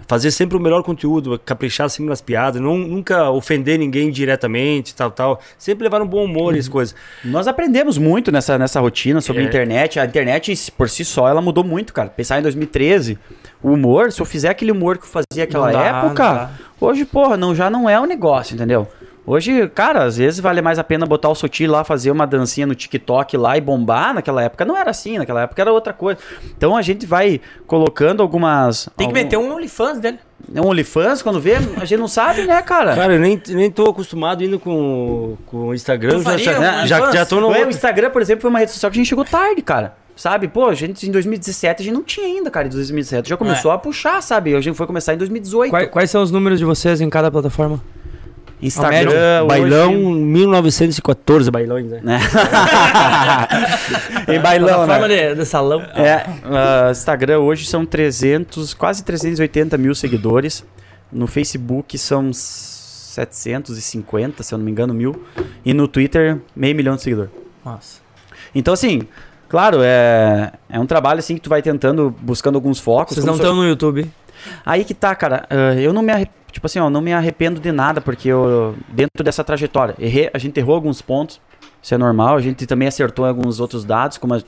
fazer 0.06 0.30
sempre 0.30 0.56
o 0.56 0.60
melhor 0.60 0.82
conteúdo, 0.82 1.38
caprichar 1.44 1.88
sempre 1.90 2.08
nas 2.08 2.20
piadas, 2.20 2.60
não, 2.60 2.78
nunca 2.78 3.30
ofender 3.30 3.78
ninguém 3.78 4.10
diretamente, 4.10 4.94
tal, 4.94 5.10
tal. 5.10 5.40
Sempre 5.58 5.84
levar 5.84 6.00
um 6.00 6.06
bom 6.06 6.24
humor 6.24 6.54
e 6.54 6.58
as 6.58 6.66
uhum. 6.66 6.72
coisas. 6.72 6.94
Nós 7.24 7.46
aprendemos 7.46 7.98
muito 7.98 8.30
nessa, 8.32 8.58
nessa 8.58 8.80
rotina 8.80 9.20
sobre 9.20 9.42
é. 9.42 9.44
a 9.44 9.48
internet. 9.48 10.00
A 10.00 10.04
internet, 10.04 10.72
por 10.76 10.88
si 10.88 11.04
só, 11.04 11.28
ela 11.28 11.42
mudou 11.42 11.64
muito, 11.64 11.92
cara. 11.92 12.08
Pensar 12.08 12.38
em 12.38 12.42
2013, 12.42 13.18
o 13.62 13.72
humor, 13.72 14.12
se 14.12 14.20
eu 14.20 14.26
fizer 14.26 14.48
aquele 14.48 14.72
humor 14.72 14.98
que 14.98 15.04
eu 15.04 15.08
fazia 15.08 15.44
naquela 15.44 15.70
época, 15.72 16.50
hoje, 16.80 17.04
porra, 17.04 17.36
não, 17.36 17.54
já 17.54 17.68
não 17.68 17.88
é 17.88 18.00
um 18.00 18.06
negócio, 18.06 18.54
entendeu? 18.54 18.88
Hoje, 19.28 19.68
cara, 19.74 20.04
às 20.04 20.16
vezes 20.16 20.40
vale 20.40 20.62
mais 20.62 20.78
a 20.78 20.84
pena 20.84 21.04
botar 21.04 21.28
o 21.28 21.34
Sotil 21.34 21.70
lá, 21.70 21.84
fazer 21.84 22.10
uma 22.10 22.26
dancinha 22.26 22.66
no 22.66 22.74
TikTok 22.74 23.36
lá 23.36 23.58
e 23.58 23.60
bombar. 23.60 24.14
Naquela 24.14 24.42
época 24.42 24.64
não 24.64 24.74
era 24.74 24.90
assim, 24.90 25.18
naquela 25.18 25.42
época 25.42 25.60
era 25.60 25.70
outra 25.70 25.92
coisa. 25.92 26.18
Então 26.56 26.74
a 26.74 26.80
gente 26.80 27.04
vai 27.04 27.38
colocando 27.66 28.22
algumas. 28.22 28.88
Tem 28.96 29.06
que 29.06 29.12
algum... 29.12 29.12
meter 29.12 29.36
um 29.36 29.54
OnlyFans 29.54 30.00
dele. 30.00 30.18
Um 30.54 30.68
OnlyFans, 30.68 31.20
quando 31.20 31.38
vê, 31.38 31.56
a 31.76 31.84
gente 31.84 31.98
não 31.98 32.08
sabe, 32.08 32.44
né, 32.44 32.62
cara? 32.62 32.94
Cara, 32.94 33.12
eu 33.16 33.20
nem, 33.20 33.38
nem 33.48 33.70
tô 33.70 33.90
acostumado 33.90 34.42
indo 34.42 34.58
com, 34.58 35.36
com 35.44 35.68
o 35.68 35.74
Instagram. 35.74 36.22
Já, 36.22 36.38
já, 36.38 36.86
já, 36.86 37.12
já 37.12 37.26
tô 37.26 37.38
no. 37.38 37.48
o 37.48 37.68
Instagram, 37.68 38.08
por 38.08 38.22
exemplo, 38.22 38.40
foi 38.40 38.48
uma 38.48 38.60
rede 38.60 38.70
social 38.70 38.90
que 38.90 38.96
a 38.96 39.00
gente 39.00 39.10
chegou 39.10 39.26
tarde, 39.26 39.60
cara. 39.60 39.94
Sabe? 40.16 40.48
Pô, 40.48 40.66
a 40.66 40.74
gente 40.74 41.06
em 41.06 41.12
2017 41.12 41.82
a 41.82 41.84
gente 41.84 41.94
não 41.94 42.02
tinha 42.02 42.26
ainda, 42.26 42.50
cara. 42.50 42.66
Em 42.66 42.70
2017 42.70 43.28
já 43.28 43.36
começou 43.36 43.70
é. 43.70 43.74
a 43.74 43.78
puxar, 43.78 44.22
sabe? 44.22 44.54
A 44.56 44.60
gente 44.62 44.74
foi 44.74 44.86
começar 44.86 45.12
em 45.12 45.18
2018. 45.18 45.70
Quais, 45.70 45.90
quais 45.90 46.10
são 46.10 46.22
os 46.22 46.30
números 46.30 46.58
de 46.58 46.64
vocês 46.64 47.02
em 47.02 47.10
cada 47.10 47.30
plataforma? 47.30 47.78
Instagram, 48.60 49.46
bailão 49.46 49.94
hoje... 49.94 50.20
1914 50.20 51.50
bailões, 51.50 51.86
né? 51.86 52.02
em 54.26 54.40
bailão, 54.40 54.86
né? 54.86 54.94
forma 54.94 55.08
de, 55.08 55.34
de 55.36 55.44
salão. 55.44 55.80
É, 55.94 56.26
uh, 56.26 56.90
Instagram 56.90 57.38
hoje 57.38 57.66
são 57.66 57.86
300, 57.86 58.74
quase 58.74 59.04
380 59.04 59.78
mil 59.78 59.94
seguidores. 59.94 60.64
No 61.10 61.26
Facebook 61.26 61.96
são 61.96 62.32
750, 62.32 64.42
se 64.42 64.54
eu 64.54 64.58
não 64.58 64.64
me 64.64 64.70
engano, 64.70 64.92
mil. 64.92 65.24
E 65.64 65.72
no 65.72 65.86
Twitter, 65.86 66.38
meio 66.54 66.74
milhão 66.74 66.96
de 66.96 67.02
seguidores. 67.02 67.30
Nossa. 67.64 68.00
Então, 68.54 68.74
assim, 68.74 69.02
claro, 69.48 69.78
é, 69.82 70.52
é 70.68 70.80
um 70.80 70.86
trabalho 70.86 71.20
assim 71.20 71.34
que 71.34 71.40
tu 71.40 71.48
vai 71.48 71.62
tentando, 71.62 72.14
buscando 72.20 72.56
alguns 72.56 72.80
focos. 72.80 73.14
Vocês 73.14 73.24
não 73.24 73.34
estão 73.34 73.54
no 73.54 73.66
YouTube? 73.66 74.10
Aí 74.64 74.84
que 74.84 74.94
tá, 74.94 75.14
cara. 75.14 75.46
Uh, 75.50 75.78
eu 75.78 75.92
não 75.92 76.02
me 76.02 76.12
arrependo 76.12 76.38
tipo 76.50 76.66
assim, 76.66 76.78
ó, 76.78 76.88
não 76.90 77.00
me 77.00 77.12
arrependo 77.12 77.60
de 77.60 77.70
nada, 77.70 78.00
porque 78.00 78.28
eu, 78.28 78.74
dentro 78.88 79.22
dessa 79.22 79.44
trajetória, 79.44 79.94
errei, 79.98 80.30
a 80.32 80.38
gente 80.38 80.58
errou 80.58 80.74
alguns 80.74 81.00
pontos, 81.02 81.40
isso 81.82 81.94
é 81.94 81.98
normal, 81.98 82.36
a 82.36 82.40
gente 82.40 82.66
também 82.66 82.88
acertou 82.88 83.24
alguns 83.24 83.60
outros 83.60 83.84
dados, 83.84 84.18
como 84.18 84.34
a, 84.34 84.40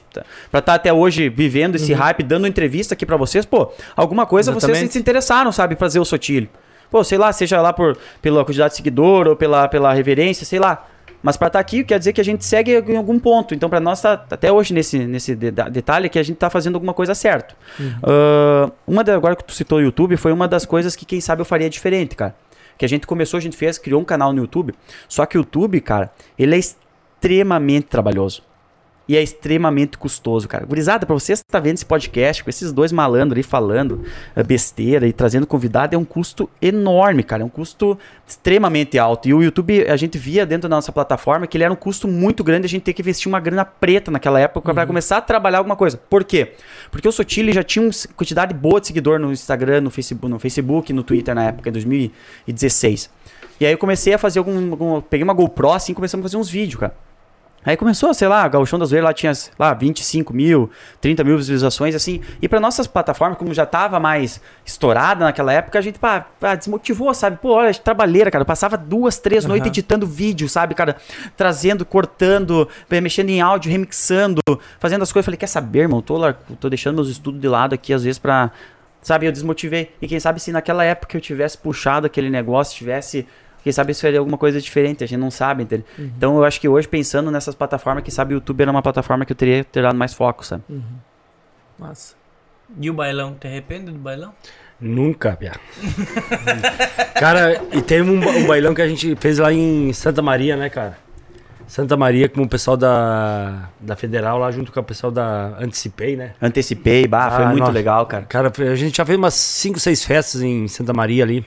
pra 0.50 0.58
estar 0.58 0.62
tá 0.62 0.74
até 0.74 0.92
hoje 0.92 1.28
vivendo 1.28 1.76
esse 1.76 1.92
uhum. 1.92 1.98
hype, 1.98 2.22
dando 2.22 2.46
entrevista 2.46 2.94
aqui 2.94 3.06
para 3.06 3.16
vocês, 3.16 3.46
pô, 3.46 3.72
alguma 3.94 4.26
coisa 4.26 4.50
Exatamente. 4.50 4.78
vocês 4.78 4.92
se 4.92 4.98
interessaram, 4.98 5.52
sabe, 5.52 5.76
fazer 5.76 6.00
o 6.00 6.04
Sotilho. 6.04 6.48
Pô, 6.90 7.04
sei 7.04 7.18
lá, 7.18 7.32
seja 7.32 7.60
lá 7.60 7.72
por, 7.72 7.96
pela 8.20 8.44
quantidade 8.44 8.70
de 8.70 8.76
seguidor 8.78 9.28
ou 9.28 9.36
pela, 9.36 9.68
pela 9.68 9.92
reverência, 9.92 10.44
sei 10.44 10.58
lá. 10.58 10.88
Mas 11.22 11.36
para 11.36 11.48
estar 11.48 11.58
tá 11.58 11.60
aqui 11.60 11.84
quer 11.84 11.98
dizer 11.98 12.12
que 12.12 12.20
a 12.20 12.24
gente 12.24 12.44
segue 12.44 12.72
em 12.72 12.96
algum 12.96 13.18
ponto. 13.18 13.54
Então, 13.54 13.68
para 13.68 13.80
nós, 13.80 14.00
tá 14.00 14.24
até 14.30 14.50
hoje 14.50 14.74
nesse, 14.74 14.98
nesse 14.98 15.34
de 15.34 15.50
detalhe 15.50 16.08
que 16.08 16.18
a 16.18 16.22
gente 16.22 16.36
está 16.36 16.50
fazendo 16.50 16.74
alguma 16.74 16.94
coisa 16.94 17.14
certo. 17.14 17.54
Uhum. 17.78 17.86
Uh, 17.86 18.72
uma 18.86 19.04
da, 19.04 19.14
agora 19.14 19.36
que 19.36 19.44
tu 19.44 19.52
citou 19.52 19.78
o 19.78 19.82
YouTube, 19.82 20.16
foi 20.16 20.32
uma 20.32 20.48
das 20.48 20.64
coisas 20.64 20.96
que, 20.96 21.04
quem 21.04 21.20
sabe, 21.20 21.42
eu 21.42 21.46
faria 21.46 21.68
diferente, 21.70 22.16
cara. 22.16 22.34
Que 22.76 22.84
a 22.84 22.88
gente 22.88 23.06
começou, 23.06 23.38
a 23.38 23.40
gente 23.40 23.56
fez, 23.56 23.78
criou 23.78 24.00
um 24.00 24.04
canal 24.04 24.32
no 24.32 24.40
YouTube. 24.40 24.74
Só 25.08 25.26
que 25.26 25.36
o 25.36 25.40
YouTube, 25.40 25.80
cara, 25.80 26.10
ele 26.38 26.54
é 26.54 26.58
extremamente 26.58 27.86
trabalhoso 27.86 28.49
e 29.10 29.16
é 29.16 29.22
extremamente 29.24 29.98
custoso, 29.98 30.46
cara. 30.46 30.64
Gurizada, 30.64 31.04
pra 31.04 31.14
você 31.14 31.32
estar 31.32 31.58
vendo 31.58 31.74
esse 31.74 31.84
podcast 31.84 32.44
com 32.44 32.48
esses 32.48 32.70
dois 32.70 32.92
malandros 32.92 33.38
aí 33.38 33.42
falando 33.42 34.04
eh, 34.36 34.42
besteira 34.44 35.04
e 35.04 35.12
trazendo 35.12 35.48
convidado, 35.48 35.96
é 35.96 35.98
um 35.98 36.04
custo 36.04 36.48
enorme, 36.62 37.24
cara. 37.24 37.42
É 37.42 37.44
um 37.44 37.48
custo 37.48 37.98
extremamente 38.24 39.00
alto. 39.00 39.28
E 39.28 39.34
o 39.34 39.42
YouTube, 39.42 39.84
a 39.88 39.96
gente 39.96 40.16
via 40.16 40.46
dentro 40.46 40.68
da 40.68 40.76
nossa 40.76 40.92
plataforma 40.92 41.48
que 41.48 41.56
ele 41.56 41.64
era 41.64 41.72
um 41.72 41.76
custo 41.76 42.06
muito 42.06 42.44
grande, 42.44 42.66
a 42.66 42.68
gente 42.68 42.84
ter 42.84 42.92
que 42.92 43.02
investir 43.02 43.26
uma 43.26 43.40
grana 43.40 43.64
preta 43.64 44.12
naquela 44.12 44.38
época 44.38 44.70
uhum. 44.70 44.74
para 44.76 44.86
começar 44.86 45.16
a 45.16 45.20
trabalhar 45.20 45.58
alguma 45.58 45.74
coisa. 45.74 45.96
Por 45.96 46.22
quê? 46.22 46.52
Porque 46.92 47.08
o 47.08 47.10
Sotile 47.10 47.52
já 47.52 47.64
tinha 47.64 47.84
uma 47.84 47.90
quantidade 48.14 48.54
boa 48.54 48.80
de 48.80 48.86
seguidor 48.86 49.18
no 49.18 49.32
Instagram, 49.32 49.80
no 49.80 49.90
Facebook, 49.90 50.30
no 50.30 50.38
Facebook, 50.38 50.92
no 50.92 51.02
Twitter 51.02 51.34
na 51.34 51.46
época, 51.46 51.68
em 51.68 51.72
2016. 51.72 53.10
E 53.58 53.66
aí 53.66 53.72
eu 53.72 53.78
comecei 53.78 54.14
a 54.14 54.18
fazer 54.18 54.38
algum, 54.38 54.70
algum 54.70 55.00
peguei 55.00 55.24
uma 55.24 55.34
GoPro 55.34 55.72
assim, 55.72 55.90
e 55.90 55.94
começamos 55.96 56.24
a 56.24 56.28
fazer 56.28 56.36
uns 56.36 56.48
vídeos, 56.48 56.78
cara. 56.78 57.09
Aí 57.62 57.76
começou, 57.76 58.12
sei 58.14 58.26
lá, 58.26 58.48
Gauchão 58.48 58.78
das 58.78 58.90
Oeiras 58.90 59.08
lá 59.08 59.12
tinha 59.12 59.32
lá 59.58 59.74
25 59.74 60.32
mil, 60.32 60.70
30 60.98 61.22
mil 61.22 61.36
visualizações, 61.36 61.94
assim. 61.94 62.22
E 62.40 62.48
para 62.48 62.58
nossas 62.58 62.86
plataformas, 62.86 63.36
como 63.36 63.52
já 63.52 63.66
tava 63.66 64.00
mais 64.00 64.40
estourada 64.64 65.26
naquela 65.26 65.52
época, 65.52 65.78
a 65.78 65.82
gente 65.82 65.98
pá, 65.98 66.20
pá, 66.20 66.54
desmotivou, 66.54 67.12
sabe? 67.12 67.36
Pô, 67.36 67.50
olha, 67.50 67.74
trabalheira, 67.74 68.30
cara. 68.30 68.42
Eu 68.42 68.46
passava 68.46 68.78
duas, 68.78 69.18
três 69.18 69.44
uhum. 69.44 69.50
noites 69.50 69.68
editando 69.68 70.06
vídeo, 70.06 70.48
sabe, 70.48 70.74
cara? 70.74 70.96
Trazendo, 71.36 71.84
cortando, 71.84 72.66
mexendo 72.90 73.28
em 73.28 73.42
áudio, 73.42 73.70
remixando, 73.70 74.40
fazendo 74.78 75.02
as 75.02 75.12
coisas. 75.12 75.24
Eu 75.24 75.24
falei, 75.24 75.38
quer 75.38 75.46
saber, 75.46 75.80
irmão? 75.80 76.00
Tô, 76.00 76.18
tô 76.58 76.70
deixando 76.70 76.94
meus 76.94 77.08
estudos 77.08 77.40
de 77.40 77.48
lado 77.48 77.74
aqui, 77.74 77.92
às 77.92 78.04
vezes, 78.04 78.18
pra. 78.18 78.50
Sabe, 79.02 79.26
eu 79.26 79.32
desmotivei. 79.32 79.92
E 80.00 80.08
quem 80.08 80.20
sabe 80.20 80.40
se 80.40 80.52
naquela 80.52 80.84
época 80.84 81.16
eu 81.16 81.20
tivesse 81.20 81.56
puxado 81.56 82.06
aquele 82.06 82.28
negócio, 82.28 82.76
tivesse 82.76 83.26
quem 83.62 83.72
sabe 83.72 83.92
isso 83.92 84.00
seria 84.00 84.18
alguma 84.18 84.38
coisa 84.38 84.60
diferente, 84.60 85.04
a 85.04 85.06
gente 85.06 85.18
não 85.18 85.30
sabe, 85.30 85.62
entendeu? 85.62 85.86
Uhum. 85.98 86.10
Então 86.16 86.36
eu 86.36 86.44
acho 86.44 86.60
que 86.60 86.68
hoje, 86.68 86.88
pensando 86.88 87.30
nessas 87.30 87.54
plataformas, 87.54 88.02
quem 88.02 88.12
sabe 88.12 88.34
o 88.34 88.36
YouTube 88.36 88.62
era 88.62 88.70
uma 88.70 88.82
plataforma 88.82 89.24
que 89.24 89.32
eu 89.32 89.36
teria 89.36 89.64
ter 89.64 89.82
dado 89.82 89.96
mais 89.96 90.14
foco, 90.14 90.44
sabe? 90.44 90.62
Uhum. 90.68 90.82
Massa. 91.78 92.14
E 92.78 92.90
o 92.90 92.94
bailão, 92.94 93.34
te 93.34 93.48
arrepende 93.48 93.90
do 93.90 93.98
bailão? 93.98 94.32
Nunca, 94.80 95.36
Pia. 95.36 95.52
cara, 97.18 97.60
e 97.72 97.82
tem 97.82 98.00
um, 98.00 98.16
um, 98.16 98.46
bailão 98.46 98.74
que 98.74 98.80
a 98.80 98.88
gente 98.88 99.14
fez 99.16 99.38
lá 99.38 99.52
em 99.52 99.92
Santa 99.92 100.22
Maria, 100.22 100.56
né, 100.56 100.70
cara? 100.70 100.96
Santa 101.66 101.96
Maria 101.96 102.28
com 102.28 102.42
o 102.42 102.48
pessoal 102.48 102.76
da, 102.76 103.68
da 103.78 103.94
Federal 103.94 104.38
lá 104.38 104.50
junto 104.50 104.72
com 104.72 104.80
o 104.80 104.84
pessoal 104.84 105.12
da 105.12 105.56
Anticipei, 105.60 106.16
né? 106.16 106.32
Antecipei, 106.42 107.06
bah, 107.06 107.26
ah, 107.26 107.30
foi 107.30 107.44
muito 107.46 107.60
nossa. 107.60 107.72
legal, 107.72 108.06
cara. 108.06 108.24
Cara, 108.24 108.50
a 108.58 108.74
gente 108.74 108.96
já 108.96 109.04
fez 109.04 109.16
umas 109.16 109.34
5, 109.34 109.78
6 109.78 110.04
festas 110.04 110.42
em 110.42 110.66
Santa 110.66 110.92
Maria 110.92 111.22
ali. 111.22 111.44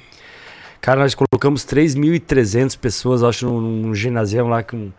Cara, 0.83 0.99
nós 0.99 1.15
colocamos 1.15 1.65
3.300 1.65 2.77
pessoas, 2.77 3.23
acho, 3.23 3.47
num, 3.47 3.95
ginásio 3.95 4.45
lá. 4.45 4.61
Com... 4.61 4.91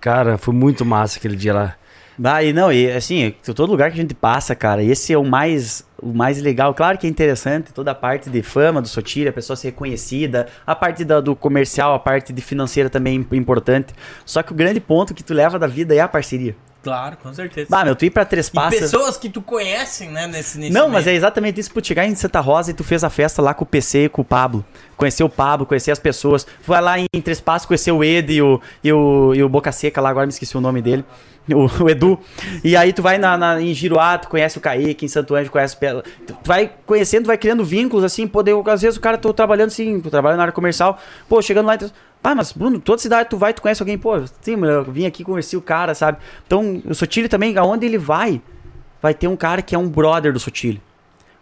Cara, 0.00 0.38
foi 0.38 0.54
muito 0.54 0.86
massa 0.86 1.18
aquele 1.18 1.36
dia 1.36 1.52
lá. 1.52 1.76
Ah, 2.24 2.42
e 2.42 2.50
não, 2.50 2.72
e 2.72 2.90
assim, 2.90 3.34
todo 3.54 3.70
lugar 3.70 3.90
que 3.90 3.98
a 3.98 4.00
gente 4.00 4.14
passa, 4.14 4.54
cara, 4.54 4.82
esse 4.82 5.12
é 5.12 5.18
o 5.18 5.22
mais, 5.22 5.86
o 6.00 6.14
mais 6.14 6.40
legal. 6.40 6.72
Claro 6.72 6.96
que 6.96 7.06
é 7.06 7.10
interessante 7.10 7.74
toda 7.74 7.90
a 7.90 7.94
parte 7.94 8.30
de 8.30 8.42
fama 8.42 8.80
do 8.80 8.88
Sotira, 8.88 9.28
a 9.28 9.32
pessoa 9.32 9.54
ser 9.54 9.68
reconhecida, 9.68 10.46
a 10.66 10.74
parte 10.74 11.04
da, 11.04 11.20
do 11.20 11.36
comercial, 11.36 11.92
a 11.92 11.98
parte 11.98 12.32
de 12.32 12.40
financeira 12.40 12.88
também 12.88 13.26
é 13.30 13.36
importante. 13.36 13.92
Só 14.24 14.42
que 14.42 14.52
o 14.52 14.54
grande 14.54 14.80
ponto 14.80 15.12
que 15.12 15.22
tu 15.22 15.34
leva 15.34 15.58
da 15.58 15.66
vida 15.66 15.94
é 15.94 16.00
a 16.00 16.08
parceria. 16.08 16.56
Claro, 16.82 17.16
com 17.22 17.34
certeza. 17.34 17.66
Bah, 17.68 17.84
meu, 17.84 17.96
tu 17.96 18.04
ir 18.04 18.10
pra 18.10 18.24
Três 18.24 18.48
Passos... 18.48 18.78
E 18.78 18.82
pessoas 18.82 19.16
que 19.16 19.28
tu 19.28 19.42
conhecem, 19.42 20.10
né, 20.10 20.26
nesse, 20.26 20.58
nesse 20.58 20.72
Não, 20.72 20.82
meio. 20.82 20.92
mas 20.92 21.06
é 21.06 21.12
exatamente 21.12 21.60
isso. 21.60 21.72
Pô, 21.72 21.82
chegar 21.82 22.06
em 22.06 22.14
Santa 22.14 22.40
Rosa 22.40 22.70
e 22.70 22.74
tu 22.74 22.84
fez 22.84 23.02
a 23.02 23.10
festa 23.10 23.42
lá 23.42 23.52
com 23.52 23.64
o 23.64 23.66
PC 23.66 24.04
e 24.04 24.08
com 24.08 24.22
o 24.22 24.24
Pablo. 24.24 24.64
Conhecer 24.96 25.24
o 25.24 25.28
Pablo, 25.28 25.66
conhecer 25.66 25.90
as 25.90 25.98
pessoas. 25.98 26.46
Foi 26.62 26.80
lá 26.80 26.98
em 26.98 27.20
Três 27.20 27.40
Passos 27.40 27.66
conhecer 27.66 27.90
o 27.90 28.02
Ed 28.04 28.32
e 28.32 28.40
o, 28.40 28.60
e 28.82 28.92
o, 28.92 29.34
e 29.34 29.42
o 29.42 29.48
Boca 29.48 29.72
Seca 29.72 30.00
lá, 30.00 30.08
agora 30.08 30.26
me 30.26 30.32
esqueci 30.32 30.56
o 30.56 30.60
nome 30.60 30.80
dele. 30.80 31.04
O, 31.54 31.84
o, 31.84 31.88
Edu. 31.88 32.18
E 32.62 32.76
aí 32.76 32.92
tu 32.92 33.02
vai 33.02 33.18
na, 33.18 33.36
na, 33.36 33.60
em 33.60 33.72
Giruá, 33.72 34.18
tu 34.18 34.28
conhece 34.28 34.58
o 34.58 34.60
Kaique, 34.60 35.04
em 35.04 35.08
Santo 35.08 35.34
Anjo 35.34 35.50
conhece 35.50 35.76
o 35.76 36.02
Tu 36.26 36.36
vai 36.44 36.70
conhecendo, 36.84 37.26
vai 37.26 37.38
criando 37.38 37.64
vínculos, 37.64 38.04
assim, 38.04 38.26
poder. 38.26 38.54
Às 38.66 38.82
vezes 38.82 38.96
o 38.96 39.00
cara 39.00 39.16
tô 39.16 39.32
trabalhando 39.32 39.68
assim, 39.68 40.00
tô 40.00 40.10
trabalhando 40.10 40.38
na 40.38 40.44
área 40.44 40.52
comercial. 40.52 40.98
Pô, 41.28 41.40
chegando 41.40 41.66
lá 41.66 41.76
e. 41.76 41.90
Ah, 42.22 42.34
mas 42.34 42.52
Bruno, 42.52 42.78
toda 42.80 43.00
cidade 43.00 43.30
tu 43.30 43.36
vai, 43.36 43.54
tu 43.54 43.62
conhece 43.62 43.80
alguém, 43.80 43.96
pô, 43.96 44.18
sim, 44.42 44.62
eu 44.62 44.84
vim 44.84 45.06
aqui 45.06 45.24
conheci 45.24 45.56
o 45.56 45.62
cara, 45.62 45.94
sabe? 45.94 46.18
Então, 46.46 46.82
o 46.84 46.94
Sotile 46.94 47.28
também, 47.28 47.56
aonde 47.56 47.86
ele 47.86 47.96
vai, 47.96 48.42
vai 49.00 49.14
ter 49.14 49.28
um 49.28 49.36
cara 49.36 49.62
que 49.62 49.74
é 49.74 49.78
um 49.78 49.88
brother 49.88 50.32
do 50.32 50.40
Sotile. 50.40 50.82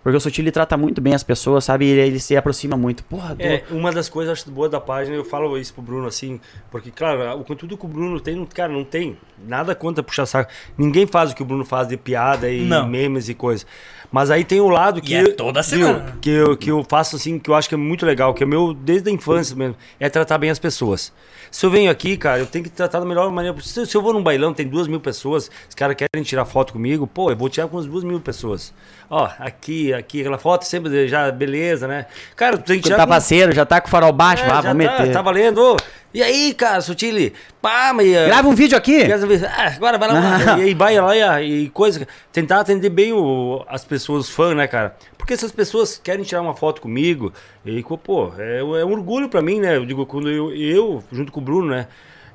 Porque 0.06 0.18
o 0.18 0.20
Sotile 0.20 0.52
trata 0.52 0.76
muito 0.76 1.00
bem 1.00 1.16
as 1.16 1.24
pessoas, 1.24 1.64
sabe? 1.64 1.84
E 1.84 1.88
ele 1.88 2.20
se 2.20 2.36
aproxima 2.36 2.76
muito. 2.76 3.02
Porra, 3.02 3.34
do... 3.34 3.42
É, 3.42 3.64
uma 3.72 3.90
das 3.90 4.08
coisas 4.08 4.38
acho 4.38 4.48
boa 4.52 4.68
da 4.68 4.80
página, 4.80 5.16
eu 5.16 5.24
falo 5.24 5.58
isso 5.58 5.74
pro 5.74 5.82
Bruno 5.82 6.06
assim, 6.06 6.38
porque, 6.70 6.92
claro, 6.92 7.40
o 7.40 7.42
conteúdo 7.42 7.76
que 7.76 7.84
o 7.86 7.88
Bruno 7.88 8.20
tem, 8.20 8.36
não- 8.36 8.46
cara, 8.46 8.72
não 8.72 8.84
tem 8.84 9.18
nada 9.44 9.74
contra 9.74 10.04
puxar 10.04 10.24
saco. 10.24 10.48
Ninguém 10.78 11.08
faz 11.08 11.32
o 11.32 11.34
que 11.34 11.42
o 11.42 11.44
Bruno 11.44 11.64
faz 11.64 11.88
de 11.88 11.96
piada 11.96 12.48
e 12.48 12.60
Não. 12.62 12.86
memes 12.86 13.28
e 13.28 13.34
coisas. 13.34 13.66
Mas 14.12 14.30
aí 14.30 14.44
tem 14.44 14.60
o 14.60 14.68
lado 14.68 15.00
que. 15.00 15.12
E 15.12 15.16
é 15.16 15.24
toda 15.32 15.60
viu, 15.60 15.70
semana. 15.88 16.16
Que 16.20 16.30
eu, 16.30 16.56
que 16.56 16.70
eu 16.70 16.86
faço 16.88 17.16
assim, 17.16 17.40
que 17.40 17.50
eu 17.50 17.56
acho 17.56 17.68
que 17.68 17.74
é 17.74 17.78
muito 17.78 18.06
legal, 18.06 18.32
que 18.32 18.44
é 18.44 18.46
meu, 18.46 18.72
desde 18.72 19.10
a 19.10 19.12
infância 19.12 19.56
mesmo, 19.56 19.74
é 19.98 20.08
tratar 20.08 20.38
bem 20.38 20.50
as 20.50 20.60
pessoas. 20.60 21.12
Se 21.50 21.64
eu 21.64 21.70
venho 21.70 21.90
aqui, 21.90 22.16
cara, 22.16 22.38
eu 22.40 22.46
tenho 22.46 22.64
que 22.64 22.70
tratar 22.70 23.00
da 23.00 23.06
melhor 23.06 23.30
maneira 23.30 23.54
possível. 23.56 23.86
Se 23.86 23.96
eu 23.96 24.02
vou 24.02 24.12
num 24.12 24.22
bailão, 24.22 24.52
tem 24.52 24.66
duas 24.66 24.86
mil 24.88 25.00
pessoas, 25.00 25.50
os 25.68 25.74
caras 25.74 25.96
querem 25.96 26.22
tirar 26.24 26.44
foto 26.44 26.72
comigo, 26.72 27.06
pô, 27.06 27.30
eu 27.30 27.36
vou 27.36 27.48
tirar 27.48 27.68
com 27.68 27.78
as 27.78 27.86
duas 27.86 28.04
mil 28.04 28.20
pessoas. 28.20 28.72
Ó, 29.08 29.28
aqui, 29.38 29.92
aqui, 29.94 30.20
aquela 30.20 30.38
foto 30.38 30.64
sempre 30.64 31.06
já, 31.08 31.30
beleza, 31.30 31.86
né? 31.86 32.06
Cara, 32.34 32.58
tu 32.58 32.64
tem 32.64 32.76
que 32.76 32.82
Tu 32.82 32.86
tirar. 32.86 32.96
tá 32.98 33.04
com- 33.04 33.10
parceiro, 33.10 33.54
já 33.54 33.64
tá 33.64 33.80
com 33.80 33.86
o 33.88 33.90
farol 33.90 34.12
baixo, 34.12 34.42
é, 34.44 34.48
ah, 34.48 34.54
vou 34.54 34.62
tá, 34.62 34.74
meter. 34.74 35.12
tá 35.12 35.22
valendo. 35.22 35.58
Ô, 35.58 35.76
e 36.12 36.22
aí, 36.22 36.52
cara, 36.54 36.80
Sutile? 36.80 37.32
Pá, 37.62 37.92
mas... 37.94 38.06
eh, 38.08 38.26
Grava 38.26 38.48
um 38.48 38.54
vídeo 38.54 38.76
aqui. 38.76 39.02
Ah, 39.48 39.66
agora 39.76 39.98
vai 39.98 40.08
lá. 40.12 40.58
e 40.58 40.62
aí 40.62 40.74
vai 40.74 40.98
lá 41.00 41.40
e, 41.42 41.64
e 41.64 41.68
coisa. 41.70 42.06
Tentar 42.32 42.60
atender 42.60 42.88
bem 42.90 43.12
o- 43.12 43.64
as 43.68 43.84
pessoas, 43.84 44.24
os 44.24 44.30
fãs, 44.30 44.56
né, 44.56 44.66
cara? 44.66 44.96
Porque 45.18 45.34
essas 45.34 45.52
pessoas 45.52 46.00
querem 46.02 46.24
tirar 46.24 46.40
uma 46.42 46.54
foto 46.54 46.80
comigo. 46.80 47.32
E, 47.64 47.82
pô, 48.02 48.32
é, 48.38 48.58
é 48.60 48.84
um 48.84 48.92
orgulho 48.92 49.28
pra 49.28 49.42
mim, 49.42 49.60
né? 49.60 49.76
Eu 49.76 49.84
digo, 49.84 50.06
quando 50.06 50.30
eu, 50.30 50.52
eu 50.54 51.02
junto 51.12 51.30
com 51.32 51.35
o 51.40 51.42
Bruno, 51.42 51.70
né? 51.70 51.86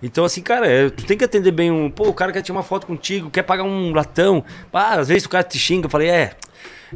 Então, 0.03 0.26
assim, 0.26 0.41
cara, 0.41 0.65
é, 0.68 0.90
tu 0.90 1.06
tem 1.06 1.15
que 1.18 1.23
atender 1.23 1.52
bem 1.52 1.69
um. 1.72 1.90
Pô, 1.90 2.07
o 2.10 2.14
cara 2.14 2.32
quer 2.32 2.41
tirar 2.41 2.57
uma 2.57 2.64
foto 2.64 2.88
contigo, 2.88 3.30
quer 3.30 3.44
pagar 3.44 3.64
um 3.64 3.94
latão. 3.94 4.44
Pá, 4.72 4.94
às 4.95 5.07
vezes 5.07 5.26
o 5.26 5.30
cara 5.30 5.44
te 5.44 5.60
xinga. 5.60 5.86
Eu 5.86 5.90
falei, 5.91 6.10
é. 6.10 6.32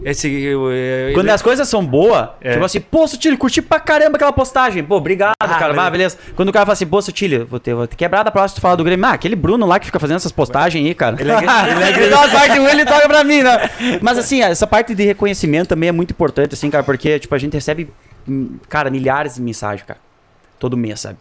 Esse. 0.04 0.28
eu- 0.30 0.70
é, 0.72 1.12
Quando 1.14 1.28
ele- 1.28 1.32
as 1.32 1.42
coisas 1.42 1.70
são 1.70 1.86
boas, 1.86 2.28
É. 2.42 2.54
tipo 2.54 2.66
assim, 2.66 2.82
pô, 2.82 3.08
Sutile, 3.08 3.38
curti 3.38 3.62
pra 3.62 3.80
caramba 3.80 4.18
aquela 4.18 4.34
postagem. 4.34 4.84
Pô, 4.84 4.98
obrigado, 4.98 5.36
Ah, 5.40 5.48
cara. 5.48 5.68
mas- 5.68 5.76
Vai, 5.84 5.92
beleza. 5.92 6.18
Quando 6.36 6.50
o 6.50 6.52
cara 6.52 6.66
fala 6.66 6.74
assim, 6.74 6.86
pô, 6.88 7.02
Sutile, 7.02 7.38
vou 7.46 7.60
ter, 7.62 7.74
vou 7.76 7.88
ter 7.88 7.96
quebrado 7.96 8.28
a 8.28 8.32
próxima, 8.32 8.56
tu 8.58 8.62
fala 8.62 8.76
do 8.76 8.84
Grêmio. 8.84 9.06
Ah, 9.06 9.12
aquele 9.12 9.36
Bruno 9.38 9.66
lá 9.66 9.80
que 9.80 9.86
fica 9.86 10.00
fazendo 10.00 10.18
essas 10.18 10.32
postagens 10.34 10.84
aí, 10.86 10.94
cara. 10.94 11.16
Ele 11.18 11.32
é, 11.32 11.36
ele 11.98 12.10
dá 12.10 12.18
umas 12.18 12.32
partes 12.32 12.58
ruins, 12.58 12.72
ele 12.74 12.86
toca 12.86 13.08
pra 13.08 13.24
mim, 13.24 13.42
né? 13.44 13.70
Mas 14.02 14.18
assim, 14.18 14.42
essa 14.42 14.68
parte 14.68 14.94
de 14.94 15.06
reconhecimento 15.06 15.70
também 15.70 15.88
é 15.90 15.92
muito 15.94 16.12
importante, 16.12 16.56
assim, 16.56 16.70
cara, 16.70 16.84
porque, 16.84 17.18
tipo, 17.20 17.34
a 17.34 17.38
gente 17.38 17.54
recebe, 17.54 17.90
hum, 18.28 18.58
cara, 18.68 18.90
milhares 18.90 19.36
de 19.36 19.42
mensagens, 19.42 19.84
cara. 19.88 20.00
Todo 20.60 20.76
mês, 20.76 21.00
sabe? 21.00 21.18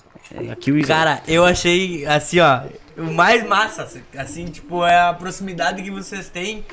Aqui 0.51 0.72
o 0.72 0.86
Cara, 0.86 1.22
eu 1.28 1.44
achei, 1.44 2.05
assim, 2.06 2.40
ó, 2.40 2.60
o 2.96 3.12
mais 3.12 3.46
massa, 3.46 3.88
assim, 4.16 4.46
tipo, 4.46 4.84
é 4.84 5.09
a 5.09 5.12
proximidade 5.14 5.82
que 5.82 5.90
vocês 5.90 6.28
têm 6.28 6.64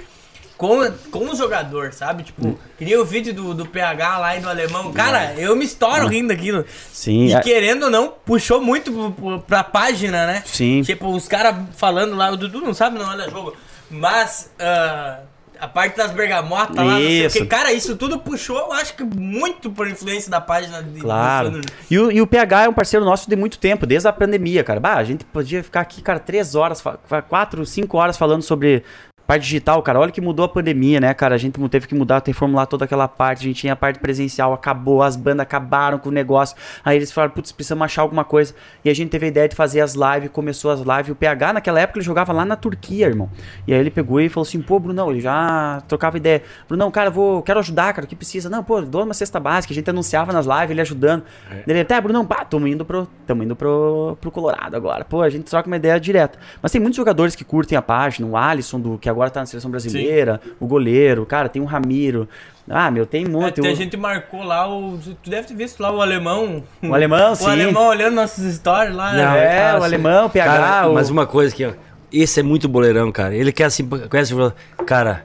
com, 0.57 0.79
com 1.11 1.29
o 1.29 1.35
jogador, 1.35 1.91
sabe? 1.91 2.23
Tipo, 2.23 2.57
queria 2.77 3.01
o 3.01 3.05
vídeo 3.05 3.33
do, 3.33 3.53
do 3.53 3.65
PH 3.65 4.17
lá 4.19 4.37
e 4.37 4.39
do 4.41 4.47
alemão. 4.49 4.93
Cara, 4.93 5.33
eu 5.33 5.55
me 5.55 5.65
estouro 5.65 6.07
rindo 6.07 6.27
daquilo. 6.27 6.63
Sim, 6.93 7.27
E 7.27 7.33
é- 7.33 7.39
querendo 7.41 7.83
ou 7.83 7.89
não, 7.89 8.13
puxou 8.25 8.61
muito 8.61 8.91
pro, 9.13 9.39
pra 9.41 9.63
página, 9.63 10.27
né? 10.27 10.43
Sim. 10.45 10.83
Tipo, 10.83 11.09
os 11.09 11.27
caras 11.27 11.55
falando 11.75 12.15
lá, 12.15 12.29
o 12.29 12.37
Dudu 12.37 12.61
não 12.61 12.73
sabe, 12.75 12.99
não 12.99 13.07
olha 13.09 13.29
jogo. 13.29 13.55
Mas 13.89 14.51
ah, 14.59 15.21
a 15.61 15.67
parte 15.67 15.95
das 15.95 16.09
bergamotas 16.11 16.75
lá, 16.75 16.83
não 16.83 16.97
sei 16.97 17.23
o 17.23 17.27
Isso. 17.27 17.37
que. 17.37 17.45
Cara, 17.45 17.71
isso 17.71 17.95
tudo 17.95 18.17
puxou, 18.17 18.57
eu 18.57 18.73
acho 18.73 18.95
que 18.95 19.03
muito 19.03 19.69
por 19.69 19.87
influência 19.87 20.31
da 20.31 20.41
página 20.41 20.81
de 20.81 20.99
Claro. 20.99 21.61
E 21.89 21.99
o, 21.99 22.11
e 22.11 22.19
o 22.19 22.25
PH 22.25 22.63
é 22.63 22.69
um 22.69 22.73
parceiro 22.73 23.05
nosso 23.05 23.29
de 23.29 23.35
muito 23.35 23.59
tempo, 23.59 23.85
desde 23.85 24.07
a 24.07 24.11
pandemia, 24.11 24.63
cara. 24.63 24.79
Bah, 24.79 24.95
a 24.95 25.03
gente 25.03 25.23
podia 25.23 25.63
ficar 25.63 25.81
aqui, 25.81 26.01
cara, 26.01 26.17
três 26.17 26.55
horas, 26.55 26.83
quatro, 27.29 27.63
cinco 27.63 27.97
horas 27.97 28.17
falando 28.17 28.41
sobre 28.41 28.83
parte 29.27 29.43
digital, 29.43 29.81
cara. 29.81 29.99
Olha 29.99 30.11
que 30.11 30.21
mudou 30.21 30.45
a 30.45 30.49
pandemia, 30.49 30.99
né, 30.99 31.13
cara? 31.13 31.35
A 31.35 31.37
gente 31.37 31.59
teve 31.69 31.87
que 31.87 31.95
mudar, 31.95 32.21
reformular 32.25 32.67
toda 32.67 32.85
aquela 32.85 33.07
parte. 33.07 33.39
A 33.39 33.43
gente 33.43 33.61
tinha 33.61 33.73
a 33.73 33.75
parte 33.75 33.99
presencial, 33.99 34.53
acabou, 34.53 35.01
as 35.01 35.15
bandas 35.15 35.43
acabaram 35.43 35.97
com 35.97 36.09
o 36.09 36.11
negócio. 36.11 36.55
Aí 36.83 36.97
eles 36.97 37.11
falaram, 37.11 37.33
putz, 37.33 37.51
precisamos 37.51 37.83
achar 37.85 38.01
alguma 38.01 38.23
coisa. 38.23 38.53
E 38.83 38.89
a 38.89 38.93
gente 38.93 39.09
teve 39.09 39.25
a 39.25 39.29
ideia 39.29 39.47
de 39.47 39.55
fazer 39.55 39.81
as 39.81 39.93
lives, 39.93 40.29
começou 40.31 40.71
as 40.71 40.79
lives. 40.79 41.09
O 41.09 41.15
PH, 41.15 41.53
naquela 41.53 41.79
época, 41.79 41.99
ele 41.99 42.05
jogava 42.05 42.33
lá 42.33 42.43
na 42.43 42.55
Turquia, 42.55 43.07
irmão. 43.07 43.29
E 43.67 43.73
aí 43.73 43.79
ele 43.79 43.91
pegou 43.91 44.19
e 44.19 44.29
falou 44.29 44.47
assim, 44.47 44.61
pô, 44.61 44.79
Brunão, 44.79 45.11
ele 45.11 45.21
já 45.21 45.81
trocava 45.87 46.17
ideia. 46.17 46.41
Brunão, 46.67 46.91
cara, 46.91 47.09
vou, 47.09 47.41
quero 47.41 47.59
ajudar, 47.59 47.93
cara, 47.93 48.05
o 48.05 48.07
que 48.07 48.15
precisa? 48.15 48.49
Não, 48.49 48.63
pô, 48.63 48.81
dou 48.81 49.03
uma 49.03 49.13
cesta 49.13 49.39
básica. 49.39 49.73
A 49.73 49.75
gente 49.75 49.89
anunciava 49.89 50.31
nas 50.33 50.45
lives, 50.45 50.71
ele 50.71 50.81
ajudando. 50.81 51.23
Ele, 51.67 51.79
até, 51.79 51.99
Brunão, 52.01 52.25
pá, 52.25 52.43
tamo 52.43 52.67
indo 52.67 52.83
pro, 52.83 53.07
tamo 53.25 53.43
indo 53.43 53.55
pro, 53.55 54.17
pro 54.19 54.31
Colorado 54.31 54.75
agora. 54.75 55.05
Pô, 55.05 55.21
a 55.21 55.29
gente 55.29 55.45
troca 55.45 55.67
uma 55.67 55.77
ideia 55.77 55.99
direta. 55.99 56.39
Mas 56.61 56.71
tem 56.71 56.81
muitos 56.81 56.97
jogadores 56.97 57.35
que 57.35 57.43
curtem 57.43 57.77
a 57.77 57.81
página, 57.81 58.27
o 58.27 58.35
Alisson, 58.35 58.79
do, 58.79 58.97
que 58.97 59.09
agora 59.09 59.20
tá 59.29 59.41
na 59.41 59.45
seleção 59.45 59.69
brasileira, 59.69 60.41
o 60.59 60.65
goleiro, 60.65 61.25
cara, 61.25 61.47
tem 61.49 61.61
o 61.61 61.65
Ramiro. 61.65 62.27
Ah, 62.69 62.89
meu, 62.89 63.05
tem 63.05 63.25
muito. 63.25 63.59
Até 63.59 63.69
o- 63.69 63.71
a 63.71 63.75
gente 63.75 63.97
marcou 63.97 64.43
lá 64.43 64.67
o. 64.69 64.97
Tu 65.23 65.29
deve 65.29 65.47
ter 65.47 65.53
visto 65.55 65.79
lá 65.81 65.91
o 65.91 66.01
alemão. 66.01 66.63
O 66.81 66.93
alemão, 66.93 67.33
sim. 67.35 67.43
O 67.45 67.49
alemão 67.49 67.87
olhando 67.87 68.15
nossas 68.15 68.55
stories 68.55 68.95
lá. 68.95 69.11
Não, 69.13 69.31
né? 69.33 69.55
É, 69.57 69.69
Ah, 69.71 69.75
o 69.75 69.79
sim. 69.79 69.85
alemão, 69.85 70.25
o 70.27 70.29
PH, 70.29 70.51
Cara, 70.57 70.87
o... 70.89 70.93
mas 70.93 71.09
uma 71.09 71.25
coisa 71.25 71.53
aqui, 71.53 71.65
ó. 71.65 71.71
Esse 72.13 72.39
é 72.39 72.43
muito 72.43 72.67
boleirão, 72.67 73.11
cara. 73.11 73.33
Ele 73.35 73.51
quer 73.51 73.65
assim, 73.65 73.87
conhece 73.87 74.33
o 74.35 74.53
Cara, 74.85 75.23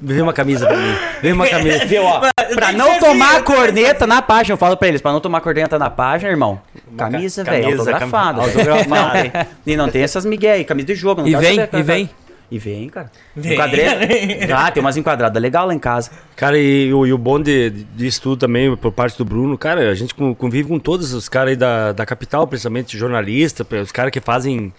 vê 0.00 0.20
uma 0.20 0.32
camisa 0.32 0.66
pra 0.66 0.76
mim. 0.76 0.94
Vê 1.22 1.32
uma 1.32 1.46
camisa. 1.46 1.84
Viu, 1.86 2.02
ó, 2.04 2.20
pra 2.20 2.66
tem 2.68 2.76
não 2.76 2.94
que 2.94 3.00
tomar 3.00 3.28
assim, 3.30 3.36
a 3.38 3.42
corneta 3.42 4.06
na 4.06 4.20
página, 4.20 4.54
eu 4.54 4.58
falo 4.58 4.76
pra 4.76 4.88
eles, 4.88 5.00
pra 5.00 5.12
não 5.12 5.20
tomar 5.20 5.40
corneta 5.40 5.78
na 5.78 5.88
página, 5.90 6.30
irmão, 6.30 6.60
camisa, 6.96 7.44
ca- 7.44 7.50
velho, 7.52 7.64
camisa, 7.64 7.80
autografada. 7.82 8.40
autografada. 8.42 8.84
Não, 9.24 9.30
tem- 9.30 9.32
E 9.66 9.76
não 9.76 9.88
tem 9.88 10.02
essas 10.02 10.24
migué 10.24 10.52
aí, 10.52 10.64
camisa 10.64 10.86
de 10.88 10.94
jogo. 10.96 11.20
Não 11.22 11.28
E 11.28 11.36
vem, 11.36 11.54
saber, 11.54 11.68
cara. 11.68 11.80
e 11.80 11.82
vem. 11.86 12.10
E 12.54 12.58
vem, 12.58 12.88
cara. 12.88 13.10
Vem. 13.34 13.56
Ah, 14.54 14.70
tem 14.70 14.80
umas 14.80 14.96
enquadradas 14.96 15.42
legal 15.42 15.66
lá 15.66 15.74
em 15.74 15.78
casa. 15.78 16.10
Cara, 16.36 16.56
e, 16.58 16.92
o- 16.94 17.04
e 17.06 17.12
o 17.12 17.18
bom 17.18 17.40
de, 17.40 17.70
disso 17.70 18.22
tudo 18.22 18.38
também, 18.38 18.76
por 18.76 18.92
parte 18.92 19.18
do 19.18 19.24
Bruno, 19.24 19.58
cara, 19.58 19.90
a 19.90 19.94
gente 19.94 20.14
con- 20.14 20.34
convive 20.34 20.68
com 20.68 20.78
todos 20.78 21.12
os 21.12 21.28
caras 21.28 21.50
aí 21.50 21.56
da, 21.56 21.90
da 21.92 22.06
capital, 22.06 22.46
principalmente 22.46 22.96
jornalista, 22.96 23.66
os 23.82 23.90
carais 23.90 24.12
que 24.12 24.20
fazem 24.20 24.72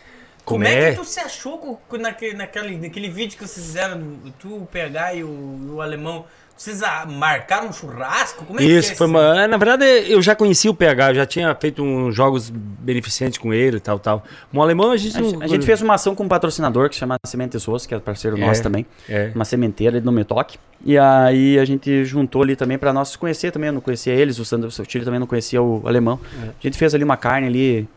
Como 0.46 0.64
é 0.64 0.92
que 0.92 0.98
tu 1.00 1.04
se 1.06 1.20
achou 1.20 1.58
com, 1.58 1.76
com 1.76 1.98
naquele, 1.98 2.34
naquele, 2.36 2.78
naquele 2.78 3.10
vídeo 3.10 3.38
que 3.38 3.46
vocês 3.48 3.66
fizeram, 3.66 4.02
tu, 4.40 4.56
o 4.56 4.66
PH 4.66 5.16
e 5.16 5.24
o, 5.24 5.60
e 5.68 5.70
o 5.72 5.82
alemão? 5.82 6.26
Vocês 6.58 6.80
marcaram 7.20 7.68
um 7.68 7.74
churrasco? 7.74 8.46
Como 8.46 8.58
é 8.60 8.64
que 8.64 8.70
Isso, 8.72 8.94
é 8.94 8.96
foi 8.96 9.08
uma. 9.08 9.42
é, 9.44 9.46
Na 9.46 9.58
verdade, 9.58 9.84
eu 10.10 10.22
já 10.22 10.34
conheci 10.34 10.70
o 10.70 10.74
PH, 10.74 11.12
eu 11.12 11.16
já 11.16 11.26
tinha 11.26 11.54
feito 11.54 11.84
uns 11.84 12.16
jogos 12.16 12.50
beneficentes 12.50 13.38
com 13.38 13.54
ele 13.54 13.76
e 13.76 13.80
tal, 13.82 14.00
tal. 14.00 14.24
Um 14.54 14.62
alemão 14.62 14.92
a 14.92 14.98
gente 14.98 15.18
A, 15.18 15.22
não. 15.22 15.30
gente- 15.32 15.44
a 15.44 15.48
gente 15.48 15.66
fez 15.66 15.82
uma 15.82 15.96
ação 15.96 16.16
com 16.16 16.24
um 16.24 16.28
patrocinador 16.30 16.88
que 16.88 16.96
se 16.96 17.00
chama 17.00 17.18
Sementes 17.26 17.64
Rosso, 17.66 17.86
que 17.88 17.94
é 17.94 18.00
parceiro 18.00 18.38
É, 18.38 18.40
nosso 18.48 18.64
também. 18.64 18.86
é. 19.10 19.32
Uma 19.36 19.44
sementeira 19.44 19.98
ali 19.98 20.06
no 20.06 20.14
Metoque. 20.14 20.58
E 20.86 20.98
aí 20.98 21.60
a 21.60 21.66
gente 21.66 22.06
juntou 22.06 22.42
ali 22.42 22.56
também 22.56 22.78
pra 22.78 22.94
nós 22.94 23.10
se 23.10 23.18
conhecer 23.18 23.52
também. 23.52 23.68
Eu 23.68 23.74
não 23.74 23.82
conhecia 23.82 24.14
eles, 24.14 24.40
o 24.40 24.46
Sandro 24.46 24.72
Sotile 24.72 25.04
também 25.04 25.20
não 25.20 25.28
conhecia 25.28 25.62
o 25.62 25.86
alemão. 25.86 26.18
É. 26.42 26.46
A 26.48 26.52
gente 26.62 26.78
fez 26.78 26.96
ali 26.96 27.04
uma 27.04 27.18
carne 27.18 27.48
ali 27.48 27.88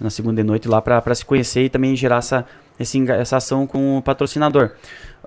na 0.00 0.08
segunda 0.08 0.42
noite 0.42 0.66
lá 0.66 0.80
pra, 0.80 1.02
pra 1.02 1.14
se 1.14 1.26
conhecer 1.26 1.64
e 1.64 1.68
também 1.68 1.94
gerar 1.94 2.18
essa, 2.18 2.46
esse 2.80 2.98
essa 3.10 3.36
ação 3.36 3.66
com 3.66 3.98
o 3.98 4.02
patrocinador. 4.02 4.70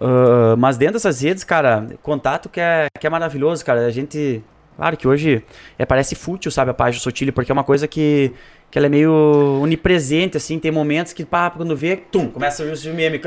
Ah, 0.02 0.56
mas 0.58 0.78
dentro 0.78 0.94
dessas 0.94 1.22
redes, 1.22 1.44
cara, 1.44 1.88
contato 2.02 2.50
que 2.50 2.60
é, 2.60 2.88
que 3.00 3.06
é 3.06 3.10
maravilhoso, 3.10 3.64
cara. 3.64 3.86
A 3.86 3.92
gente. 3.92 4.44
Claro 4.76 4.98
que 4.98 5.08
hoje 5.08 5.44
é, 5.78 5.86
parece 5.86 6.16
fútil, 6.16 6.50
sabe, 6.50 6.72
a 6.72 6.74
página 6.74 7.00
do 7.00 7.04
Sotile, 7.04 7.32
porque 7.32 7.52
é 7.52 7.54
uma 7.54 7.64
coisa 7.64 7.88
que, 7.88 8.32
que 8.72 8.80
ela 8.80 8.88
é 8.88 8.90
meio 8.90 9.60
onipresente, 9.62 10.38
assim. 10.38 10.58
Tem 10.58 10.72
momentos 10.72 11.14
que, 11.14 11.24
pá, 11.24 11.52
quando 11.52 11.76
vê, 11.76 11.96
tum, 11.98 12.30
começa 12.32 12.64
a 12.64 12.66
vir 12.66 12.72
os 12.72 12.84
meme. 12.86 13.22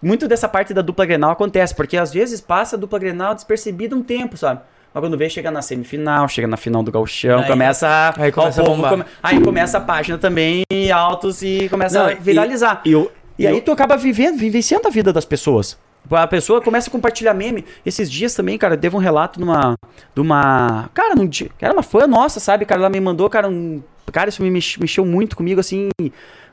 Muito 0.00 0.26
dessa 0.28 0.48
parte 0.48 0.72
da 0.72 0.82
dupla 0.82 1.04
Grenal 1.04 1.30
acontece, 1.30 1.74
porque 1.74 1.96
às 1.96 2.12
vezes 2.12 2.40
passa 2.40 2.76
a 2.76 2.78
dupla 2.78 2.98
Grenal 2.98 3.34
despercebida 3.34 3.94
um 3.96 4.02
tempo, 4.02 4.36
sabe? 4.36 4.60
Mas 4.94 5.02
quando 5.02 5.18
vê, 5.18 5.28
chega 5.28 5.50
na 5.50 5.60
semifinal, 5.60 6.26
chega 6.28 6.46
na 6.46 6.56
final 6.56 6.82
do 6.82 6.90
Gauchão, 6.90 7.40
Aí- 7.40 7.46
começa 7.46 7.86
a. 7.88 8.22
aí 8.22 8.32
começa 8.32 8.62
ó, 8.62 8.64
a 8.64 8.68
bombar. 8.68 8.90
come- 8.90 9.04
Aí 9.22 9.40
começa 9.42 9.76
a 9.78 9.80
página 9.80 10.16
também, 10.16 10.64
altos, 10.94 11.42
e 11.42 11.68
começa 11.68 11.98
Não, 11.98 12.10
a 12.10 12.14
viralizar. 12.14 12.80
E, 12.84 12.92
eu, 12.92 13.10
E 13.38 13.46
aí 13.46 13.60
tu 13.60 13.70
acaba 13.72 13.96
vivendo, 13.96 14.38
vivenciando 14.38 14.86
a 14.88 14.90
vida 14.90 15.12
das 15.12 15.24
pessoas. 15.24 15.78
A 16.10 16.26
pessoa 16.26 16.62
começa 16.62 16.88
a 16.88 16.92
compartilhar 16.92 17.34
meme. 17.34 17.64
Esses 17.84 18.10
dias 18.10 18.34
também, 18.34 18.56
cara, 18.56 18.76
teve 18.76 18.94
um 18.94 18.98
relato 19.00 19.40
numa. 19.40 19.74
De 20.14 20.20
uma. 20.20 20.88
Cara, 20.94 21.14
num 21.16 21.26
dia. 21.26 21.50
Era 21.60 21.72
uma 21.72 21.82
fã 21.82 22.06
nossa, 22.06 22.38
sabe? 22.38 22.64
Cara, 22.64 22.80
ela 22.80 22.88
me 22.90 23.00
mandou, 23.00 23.28
cara, 23.28 23.48
um. 23.48 23.82
Cara, 24.12 24.28
isso 24.28 24.40
me 24.42 24.50
mex- 24.50 24.76
mexeu 24.78 25.04
muito 25.04 25.36
comigo, 25.36 25.58
assim. 25.60 25.88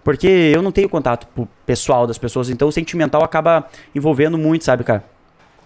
Porque 0.03 0.27
eu 0.27 0.61
não 0.61 0.72
tenho 0.72 0.89
contato 0.89 1.27
pessoal 1.65 2.05
das 2.07 2.18
pessoas, 2.18 2.49
então 2.49 2.68
o 2.68 2.72
sentimental 2.72 3.23
acaba 3.23 3.65
envolvendo 3.95 4.38
muito, 4.38 4.65
sabe, 4.65 4.84
cara? 4.84 5.03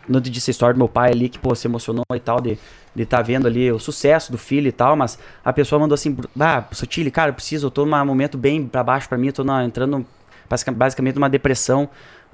Não 0.07 0.22
te 0.22 0.30
disse 0.30 0.49
a 0.49 0.52
história 0.52 0.73
do 0.73 0.77
meu 0.77 0.88
pai 0.88 1.11
ali, 1.11 1.27
que, 1.27 1.39
pô, 1.39 1.56
se 1.56 1.65
emocionou 1.68 2.03
e 2.14 2.19
tal, 2.19 2.39
de 2.41 2.57
de 2.95 3.03
estar 3.03 3.22
vendo 3.22 3.45
ali 3.45 3.72
o 3.72 3.77
sucesso 3.77 4.31
do 4.31 4.39
filho 4.39 4.68
e 4.68 4.72
tal, 4.72 4.95
mas 4.95 5.19
a 5.45 5.53
pessoa 5.53 5.77
mandou 5.80 5.94
assim, 5.94 6.18
ah, 6.39 6.64
Sotile, 6.72 7.11
cara, 7.11 7.30
eu 7.30 7.34
preciso, 7.35 7.68
eu 7.68 7.72
tô 7.72 7.85
num 7.85 8.06
momento 8.06 8.39
bem 8.39 8.65
pra 8.68 8.81
baixo 8.84 9.07
pra 9.07 9.19
mim, 9.19 9.27
eu 9.27 9.34
tô 9.34 9.44
na- 9.44 9.64
entrando 9.64 10.03
basicamente 10.49 11.15
numa 11.15 11.30
depressão. 11.30 11.90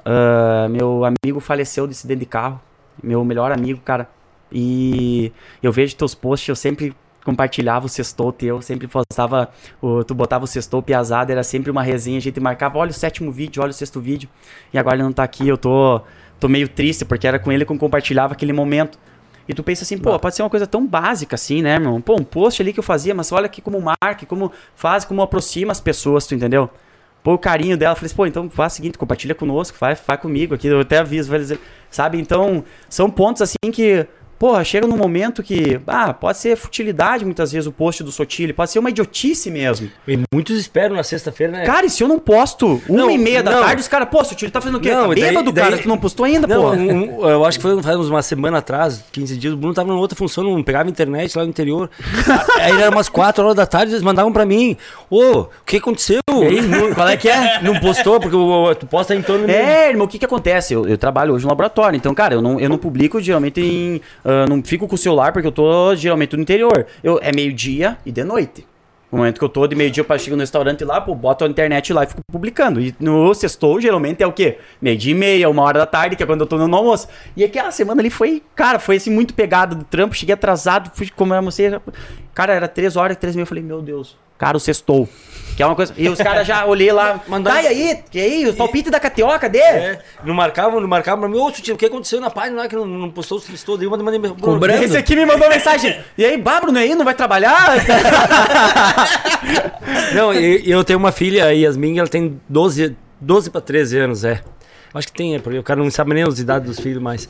Ah, 0.06 0.68
meu 0.70 1.04
amigo 1.06 1.40
faleceu 1.40 1.88
de 1.88 1.94
acidente 1.94 2.22
de 2.22 2.26
carro, 2.26 2.62
meu 3.02 3.24
melhor 3.24 3.52
amigo, 3.52 3.80
cara. 3.82 4.08
E 4.52 5.32
eu 5.62 5.72
vejo 5.72 5.96
teus 5.96 6.14
posts, 6.14 6.48
eu 6.50 6.56
sempre 6.56 6.96
compartilhava 7.26 7.86
o 7.86 7.90
sextou 7.90 8.32
teu, 8.34 8.62
sempre 8.62 8.88
postava, 8.88 9.50
o, 9.82 10.04
tu 10.04 10.14
botava 10.14 10.44
o 10.44 10.48
sextou 10.48 10.84
piazada, 10.84 11.32
era 11.32 11.42
sempre 11.42 11.72
uma 11.72 11.82
resenha, 11.82 12.18
a 12.18 12.22
gente 12.22 12.40
marcava, 12.40 12.78
olha 12.78 12.92
o 12.92 12.94
sétimo 12.94 13.32
vídeo, 13.32 13.64
olha 13.64 13.70
o 13.70 13.74
sexto 13.74 14.00
vídeo, 14.02 14.30
e 14.74 14.78
agora 14.78 14.98
ele 14.98 15.04
não 15.04 15.14
tá 15.14 15.24
aqui, 15.24 15.48
eu 15.48 15.58
tô, 15.58 16.02
tô 16.38 16.50
meio 16.50 16.68
triste, 16.68 17.06
porque 17.06 17.26
era 17.26 17.40
com 17.40 17.50
ele 17.52 17.66
que 17.66 17.72
eu 17.72 17.78
compartilhava 17.78 18.34
aquele 18.34 18.52
momento. 18.52 19.00
E 19.48 19.54
tu 19.54 19.64
pensa 19.64 19.84
assim, 19.84 19.98
pô, 19.98 20.18
pode 20.20 20.36
ser 20.36 20.44
uma 20.44 20.50
coisa 20.50 20.68
tão 20.68 20.86
básica 20.86 21.36
assim, 21.36 21.62
né, 21.62 21.74
irmão? 21.74 22.00
Pô, 22.02 22.16
um 22.16 22.24
post 22.24 22.62
ali 22.62 22.72
que 22.72 22.80
eu 22.80 22.84
fazia, 22.84 23.14
mas 23.14 23.32
olha 23.32 23.46
aqui 23.46 23.62
como 23.62 23.82
marca, 23.82 24.26
como 24.26 24.52
faz, 24.76 25.04
como 25.04 25.22
aproxima 25.22 25.72
as 25.72 25.82
pessoas, 25.82 26.28
tu 26.28 26.36
entendeu? 26.36 26.70
Pô, 27.24 27.34
o 27.34 27.38
carinho 27.38 27.78
dela, 27.78 27.96
falei 27.96 28.08
assim, 28.08 28.16
pô, 28.16 28.26
então 28.26 28.50
faz 28.50 28.74
o 28.74 28.76
seguinte, 28.76 28.98
compartilha 28.98 29.34
conosco, 29.34 29.78
vai, 29.80 29.96
vai 29.96 30.18
comigo 30.18 30.54
aqui, 30.54 30.68
eu 30.68 30.82
até 30.82 30.98
aviso, 30.98 31.30
vai 31.30 31.40
dizer, 31.40 31.60
sabe? 31.90 32.20
Então, 32.20 32.66
são 32.90 33.10
pontos 33.10 33.42
assim 33.42 33.72
que 33.72 34.06
Porra, 34.44 34.62
chega 34.66 34.86
num 34.86 34.98
momento 34.98 35.42
que, 35.42 35.80
ah, 35.88 36.14
pode 36.14 36.38
ser 36.38 36.58
futilidade 36.58 37.24
muitas 37.24 37.54
vezes 37.54 37.66
o 37.66 37.72
post 37.72 38.04
do 38.04 38.12
Sotile, 38.12 38.52
pode 38.52 38.72
ser 38.72 38.80
uma 38.80 38.90
idiotice 38.90 39.50
mesmo. 39.50 39.90
E 40.06 40.20
muitos 40.34 40.60
esperam 40.60 40.98
na 40.98 41.04
sexta-feira, 41.04 41.54
né? 41.54 41.66
Cara, 41.66 41.86
e 41.86 41.90
se 41.90 42.04
eu 42.04 42.10
não 42.10 42.20
posto 42.20 42.82
uma 42.90 42.98
Não, 43.04 43.10
e 43.10 43.18
meia 43.18 43.42
da 43.42 43.52
não. 43.52 43.62
tarde, 43.62 43.82
os 43.82 43.88
caras, 43.88 44.10
pô, 44.10 44.22
Sotile 44.22 44.52
tá 44.52 44.60
fazendo 44.60 44.80
o 44.80 44.82
quê? 44.82 44.94
Não, 44.94 45.08
tá 45.08 45.16
bêbado, 45.16 45.50
daí- 45.50 45.64
cara, 45.64 45.78
que 45.78 45.88
não 45.88 45.98
postou 45.98 46.26
ainda, 46.26 46.46
Não, 46.46 46.62
pô. 46.62 46.72
um- 46.72 47.22
um- 47.22 47.30
eu 47.30 47.46
acho 47.46 47.58
que 47.58 47.62
foi 47.62 47.82
faz 47.82 47.96
uma 47.96 48.22
semana 48.22 48.58
atrás, 48.58 49.02
15 49.14 49.38
dias, 49.38 49.54
o 49.54 49.56
Bruno 49.56 49.74
tava 49.74 49.88
numa 49.88 50.02
outra 50.02 50.18
função, 50.18 50.44
não 50.44 50.62
pegava 50.62 50.90
internet 50.90 51.38
lá 51.38 51.46
no 51.46 51.50
interior. 51.50 51.90
Aí 52.60 52.82
era 52.82 52.92
umas 52.92 53.08
4 53.08 53.46
horas 53.46 53.56
da 53.56 53.66
tarde, 53.66 53.94
eles 53.94 54.04
mandavam 54.04 54.34
pra 54.34 54.46
mim, 54.46 54.76
ô, 55.10 55.22
o 55.40 55.48
que 55.66 55.78
aconteceu? 55.78 56.20
Qual 56.96 57.08
é 57.08 57.16
que 57.16 57.30
é? 57.30 57.62
Não 57.62 57.80
postou, 57.80 58.20
porque 58.20 58.36
tu 58.78 58.88
posta 58.88 59.16
em 59.16 59.22
torno. 59.22 59.50
É, 59.50 59.88
irmão, 59.90 60.06
o 60.06 60.10
que 60.10 60.20
que 60.20 60.26
acontece? 60.26 60.74
Eu, 60.74 60.86
eu 60.86 60.98
trabalho 60.98 61.34
hoje 61.34 61.46
no 61.46 61.50
laboratório, 61.50 61.96
então, 61.96 62.14
cara, 62.14 62.34
eu 62.36 62.42
não, 62.42 62.60
eu 62.60 62.68
não 62.68 62.78
publico 62.78 63.22
geralmente 63.22 63.62
em. 63.62 64.02
Ah, 64.34 64.46
não 64.48 64.64
fico 64.64 64.88
com 64.88 64.96
o 64.96 64.98
celular 64.98 65.32
porque 65.32 65.48
eu 65.48 65.52
tô 65.52 65.96
geralmente 65.96 66.36
no 66.36 66.42
interior. 66.42 66.86
Eu, 67.04 67.20
é 67.22 67.32
meio-dia 67.32 67.98
e 68.06 68.12
de 68.12 68.24
noite. 68.24 68.66
No 69.12 69.20
momento 69.20 69.38
que 69.38 69.46
eu 69.46 69.50
tô 69.50 69.68
de 69.68 69.76
meio-dia 69.76 70.04
para 70.04 70.18
chegar 70.18 70.36
no 70.36 70.42
restaurante 70.42 70.84
lá, 70.84 71.00
pô, 71.00 71.14
boto 71.14 71.46
a 71.46 71.48
internet 71.48 71.94
lá 71.94 72.04
e 72.04 72.08
fico 72.08 72.22
publicando. 72.32 72.82
E 72.82 72.96
no 73.00 73.32
sextou, 73.36 73.80
geralmente 73.80 74.24
é 74.24 74.28
o 74.28 74.34
quê? 74.34 74.58
Meio-dia 74.82 75.12
e 75.12 75.16
meia, 75.16 75.50
uma 75.52 75.62
hora 75.62 75.78
da 75.78 75.86
tarde, 75.86 76.16
que 76.16 76.24
é 76.24 76.26
quando 76.26 76.42
eu 76.42 76.48
tô 76.48 76.58
no 76.58 76.76
almoço. 76.76 77.08
E 77.38 77.44
aquela 77.44 77.70
semana 77.70 78.02
ali 78.02 78.10
foi, 78.10 78.42
cara, 78.56 78.80
foi 78.80 78.96
assim, 78.96 79.12
muito 79.12 79.36
pegada 79.36 79.76
do 79.76 79.86
trampo. 79.86 80.16
Cheguei 80.16 80.34
atrasado, 80.34 80.90
fui 80.96 81.08
comer 81.10 81.36
almocei. 81.36 81.80
Cara, 82.34 82.54
era 82.54 82.68
três 82.68 82.96
horas, 82.96 83.16
três 83.16 83.36
e 83.36 83.38
meia. 83.38 83.44
Eu 83.44 83.48
falei, 83.48 83.64
meu 83.64 83.84
Deus, 83.84 84.18
cara, 84.36 84.58
o 84.58 84.60
sextou. 84.60 85.08
Que 85.56 85.62
é 85.62 85.66
uma 85.66 85.76
coisa. 85.76 85.94
E 85.98 86.10
os 86.10 86.18
caras 86.18 86.48
já 86.48 86.66
olhei 86.66 86.92
lá. 86.92 87.22
Mandaram- 87.28 87.58
Tá, 87.58 87.64
e 87.64 87.68
aí? 87.68 88.00
E 88.14 88.20
aí? 88.20 88.46
Os 88.48 88.56
palpites 88.56 88.92
da 88.92 89.00
KTO, 89.00 89.28
cadê? 89.40 89.60
É, 89.60 90.00
não 90.24 90.34
marcavam, 90.34 90.80
não 90.82 90.88
marcavam 90.88 91.20
pra 91.22 91.30
mim, 91.30 91.38
ô, 91.38 91.52
tio, 91.52 91.76
o 91.76 91.78
que 91.78 91.86
aconteceu 91.86 92.20
na 92.20 92.30
página 92.30 92.64
lá 92.64 92.68
que 92.68 92.76
não, 92.76 92.86
não 92.86 93.12
postou 93.12 93.38
o 93.38 93.42
textou? 93.42 93.78
Daí 93.78 93.86
eu 93.86 93.92
mandei, 93.92 94.06
mandei 94.20 94.32
Cobrando. 94.42 94.84
Esse 94.84 94.98
aqui 94.98 95.16
me 95.16 95.26
mandou 95.26 95.48
mensagem. 95.50 95.98
E 96.18 96.26
aí, 96.26 96.38
bah, 96.38 96.60
Bruno, 96.60 96.78
aí, 96.80 96.96
não 96.96 97.06
vai 97.06 97.14
trabalhar? 97.14 97.74
Não, 100.14 100.34
e, 100.34 100.62
e 100.68 100.72
eu 100.72 100.84
tenho 100.84 101.00
uma 101.00 101.12
filha, 101.12 101.46
a 101.46 101.50
Yasmin, 101.52 102.00
ela 102.00 102.08
tem 102.08 102.40
12, 102.48 102.96
12 103.20 103.50
para 103.50 103.62
13 103.62 104.00
anos, 104.00 104.24
é. 104.24 104.42
Acho 104.94 105.08
que 105.08 105.14
tem, 105.14 105.36
é, 105.36 105.40
porque 105.40 105.58
o 105.58 105.64
cara 105.64 105.82
não 105.82 105.90
sabe 105.90 106.14
nem 106.14 106.24
as 106.24 106.40
idades 106.40 106.68
dos 106.68 106.80
filhos 106.80 107.02
mais. 107.02 107.28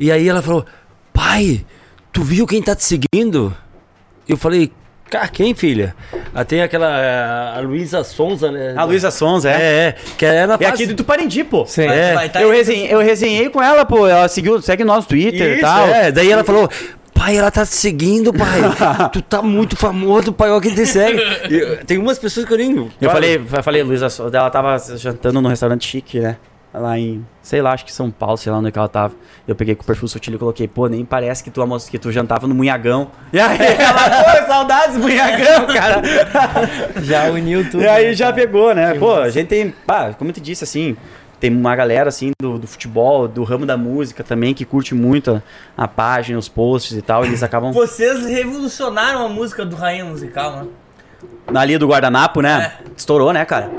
E 0.00 0.10
aí 0.10 0.28
ela 0.28 0.42
falou, 0.42 0.64
pai, 1.12 1.64
tu 2.12 2.22
viu 2.22 2.46
quem 2.46 2.62
tá 2.62 2.74
te 2.74 2.84
seguindo? 2.84 3.54
Eu 4.28 4.36
falei, 4.36 4.72
cara, 5.10 5.28
quem, 5.28 5.54
filha? 5.54 5.94
Ah, 6.34 6.44
tem 6.44 6.62
aquela, 6.62 7.00
eh, 7.00 7.58
a 7.58 7.60
Luísa 7.60 8.02
Sonza, 8.04 8.50
né? 8.50 8.74
A 8.76 8.84
Luísa 8.84 9.10
Sons, 9.10 9.44
é. 9.44 9.52
É, 9.52 9.88
é, 9.88 9.94
que 10.16 10.26
é 10.26 10.46
na 10.46 10.56
É 10.60 10.66
aqui 10.66 10.86
do 10.86 10.94
Tuparendi, 10.94 11.44
pô. 11.44 11.64
Sim. 11.66 11.86
É. 11.86 12.14
Vai 12.14 12.28
tá 12.28 12.42
Eu, 12.42 12.50
resenhei, 12.50 12.92
eu 12.92 13.00
resenhei 13.00 13.48
com 13.48 13.62
ela, 13.62 13.84
pô. 13.84 14.06
Ela 14.06 14.28
seguiu, 14.28 14.60
segue 14.60 14.84
nós 14.84 15.04
no 15.04 15.08
Twitter 15.08 15.50
e 15.50 15.52
Isso, 15.54 15.60
tal. 15.62 15.86
é. 15.86 16.10
Daí 16.10 16.30
ela 16.30 16.44
falou, 16.44 16.68
pai, 17.12 17.36
ela 17.36 17.50
tá 17.50 17.64
te 17.64 17.74
seguindo, 17.74 18.32
pai. 18.32 18.60
tu 19.12 19.22
tá 19.22 19.40
muito 19.40 19.76
famoso, 19.76 20.32
pai, 20.32 20.50
olha 20.50 20.60
quem 20.60 20.74
te 20.74 20.86
segue. 20.86 21.20
E, 21.50 21.84
tem 21.84 21.98
umas 21.98 22.18
pessoas 22.18 22.46
que 22.46 22.52
eu 22.52 22.58
nem... 22.58 22.90
Eu 23.00 23.10
falei, 23.10 23.36
eu 23.36 23.62
falei, 23.62 23.82
Luísa 23.82 24.08
ela 24.32 24.50
tava 24.50 24.76
jantando 24.96 25.40
num 25.40 25.48
restaurante 25.48 25.86
chique, 25.86 26.20
né? 26.20 26.36
Lá 26.74 26.98
em, 26.98 27.24
sei 27.40 27.62
lá, 27.62 27.72
acho 27.72 27.84
que 27.84 27.92
São 27.92 28.10
Paulo, 28.10 28.36
sei 28.36 28.50
lá 28.50 28.58
onde 28.58 28.72
que 28.72 28.78
ela 28.78 28.88
tava. 28.88 29.14
Eu 29.46 29.54
peguei 29.54 29.76
com 29.76 29.84
o 29.84 29.86
perfil 29.86 30.08
sutil 30.08 30.34
e 30.34 30.38
coloquei, 30.38 30.66
pô, 30.66 30.88
nem 30.88 31.04
parece 31.04 31.44
que 31.44 31.50
tu, 31.50 31.60
almoço, 31.60 31.88
que 31.88 31.98
tu 31.98 32.10
jantava 32.10 32.48
no 32.48 32.54
Munhagão. 32.54 33.12
E 33.32 33.38
aí 33.38 33.58
ela, 33.78 34.24
pô, 34.24 34.46
saudades 34.46 34.96
Munhagão, 34.96 35.66
cara. 35.66 36.02
Já 37.00 37.30
uniu 37.30 37.70
tudo. 37.70 37.82
E 37.82 37.86
aí 37.86 38.06
né, 38.06 38.14
já 38.14 38.26
cara? 38.26 38.36
pegou, 38.36 38.74
né? 38.74 38.94
Pô, 38.94 39.14
a 39.14 39.30
gente 39.30 39.46
tem, 39.46 39.70
pá, 39.70 40.12
como 40.14 40.30
eu 40.30 40.34
te 40.34 40.40
disse, 40.40 40.64
assim, 40.64 40.96
tem 41.38 41.54
uma 41.54 41.76
galera, 41.76 42.08
assim, 42.08 42.32
do, 42.40 42.58
do 42.58 42.66
futebol, 42.66 43.28
do 43.28 43.44
ramo 43.44 43.64
da 43.64 43.76
música 43.76 44.24
também, 44.24 44.52
que 44.52 44.64
curte 44.64 44.94
muito 44.94 45.42
a, 45.76 45.84
a 45.84 45.86
página, 45.86 46.38
os 46.38 46.48
posts 46.48 46.96
e 46.96 47.02
tal, 47.02 47.24
eles 47.24 47.42
acabam 47.42 47.70
Vocês 47.74 48.26
revolucionaram 48.26 49.24
a 49.24 49.28
música 49.28 49.64
do 49.64 49.76
Rainha 49.76 50.04
Musical, 50.04 50.56
né? 50.56 50.66
na 51.50 51.64
linha 51.64 51.78
do 51.78 51.86
guardanapo, 51.86 52.40
né? 52.40 52.72
Estourou, 52.96 53.32
né, 53.32 53.44
cara? 53.44 53.70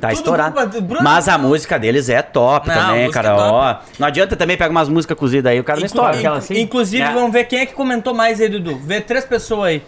Tá 0.00 0.12
estourado. 0.12 0.54
Mas 1.02 1.28
a 1.28 1.38
música 1.38 1.78
deles 1.78 2.08
é 2.08 2.20
top 2.22 2.68
Não, 2.68 2.74
também, 2.74 3.04
música 3.06 3.22
cara. 3.22 3.34
é 3.34 3.38
top. 3.38 3.50
Ó, 3.52 3.76
não 3.98 4.06
adianta 4.08 4.36
também 4.36 4.56
pegar 4.56 4.70
umas 4.70 4.88
músicas 4.88 5.16
cozidas 5.18 5.50
aí, 5.52 5.58
o 5.58 5.64
cara 5.64 5.80
não 5.80 5.86
Inclu- 5.86 6.00
estoura. 6.00 6.18
Aquela 6.18 6.36
assim. 6.38 6.58
Inclusive, 6.60 7.02
É. 7.02 7.12
vamos 7.12 7.32
ver 7.32 7.44
quem 7.44 7.60
é 7.60 7.66
que 7.66 7.72
comentou 7.74 8.12
mais 8.14 8.40
aí, 8.40 8.48
Dudu. 8.48 8.76
Vê 8.84 9.00
três 9.00 9.24
pessoas 9.24 9.68
aí. 9.68 9.82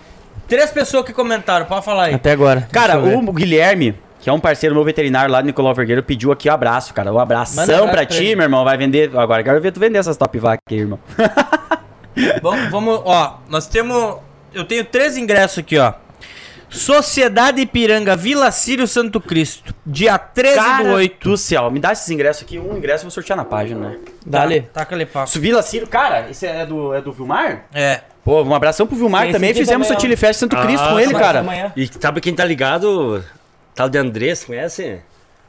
Três 0.49 0.71
pessoas 0.71 1.05
que 1.05 1.13
comentaram, 1.13 1.67
pode 1.67 1.85
falar 1.85 2.05
aí. 2.05 2.15
Até 2.15 2.33
agora. 2.33 2.67
Cara, 2.73 2.99
o 2.99 3.33
Guilherme, 3.33 3.95
que 4.19 4.31
é 4.31 4.33
um 4.33 4.41
parceiro 4.41 4.75
meu 4.75 4.83
veterinário 4.83 5.31
lá 5.31 5.43
do 5.43 5.47
Nicolau 5.47 5.75
Vergueiro, 5.75 6.03
pediu 6.03 6.33
aqui 6.33 6.49
um 6.49 6.53
abraço, 6.55 6.95
cara. 6.95 7.13
Um 7.13 7.19
abração 7.19 7.63
abraço 7.65 7.83
pra 7.83 7.93
pra 7.93 8.07
ti, 8.07 8.35
meu 8.35 8.45
irmão. 8.45 8.65
Vai 8.65 8.79
vender. 8.79 9.11
Agora 9.15 9.43
quero 9.45 9.61
ver 9.61 9.73
tu 9.73 9.79
vender 9.81 9.99
essas 9.99 10.17
top 10.17 10.39
vac 10.39 10.59
aí, 10.71 10.79
irmão. 10.79 10.99
Vamos, 12.43 12.69
vamos, 12.71 13.01
ó, 13.05 13.39
nós 13.49 13.67
temos. 13.69 14.17
Eu 14.53 14.65
tenho 14.65 14.85
três 14.85 15.17
ingressos 15.17 15.59
aqui, 15.59 15.79
ó. 15.79 15.93
Sociedade 16.71 17.61
Ipiranga, 17.61 18.17
Vila 18.17 18.51
Sírio 18.51 18.87
Santo 18.87 19.21
Cristo. 19.21 19.75
Dia 19.87 20.19
13 20.19 20.55
Cara 20.57 20.85
do 20.85 20.91
8. 20.91 21.29
do 21.31 21.37
céu, 21.37 21.71
me 21.71 21.81
dá 21.81 21.93
esses 21.93 22.09
ingressos 22.11 22.43
aqui. 22.43 22.59
Um 22.59 22.77
ingresso 22.77 23.03
eu 23.03 23.09
vou 23.09 23.11
sortear 23.11 23.37
na 23.37 23.45
página, 23.45 23.89
né? 23.91 23.99
Dali. 24.25 24.63
Taca 24.63 24.95
ali. 24.95 25.09
Isso, 25.27 25.41
Vila 25.41 25.63
Ciro, 25.63 25.87
cara, 25.87 26.29
esse 26.31 26.47
é 26.47 26.67
do, 26.67 26.95
é 26.95 27.01
do 27.01 27.13
Vilmar? 27.13 27.65
É. 27.73 28.01
Pô, 28.25 28.43
um 28.43 28.55
abração 28.55 28.87
pro 28.87 28.97
Vilmar 28.97 29.23
Tem 29.23 29.33
também. 29.33 29.51
esse 29.51 29.61
Fizemos 29.61 29.89
o. 29.89 29.93
Sotile 29.95 30.17
Fest 30.17 30.41
Santo 30.41 30.57
Cristo 30.59 30.85
Ah, 30.85 30.91
com 30.91 31.01
ele, 31.01 31.13
tá 31.13 31.19
cara. 31.19 31.41
Amanhã. 31.41 31.73
E 31.75 31.89
sabe 31.99 32.21
quem 32.21 32.35
tá 32.35 32.45
ligado? 32.45 33.25
Tal 33.75 33.89
de 33.89 33.97
Andrés, 33.97 34.45
conhece? 34.45 35.01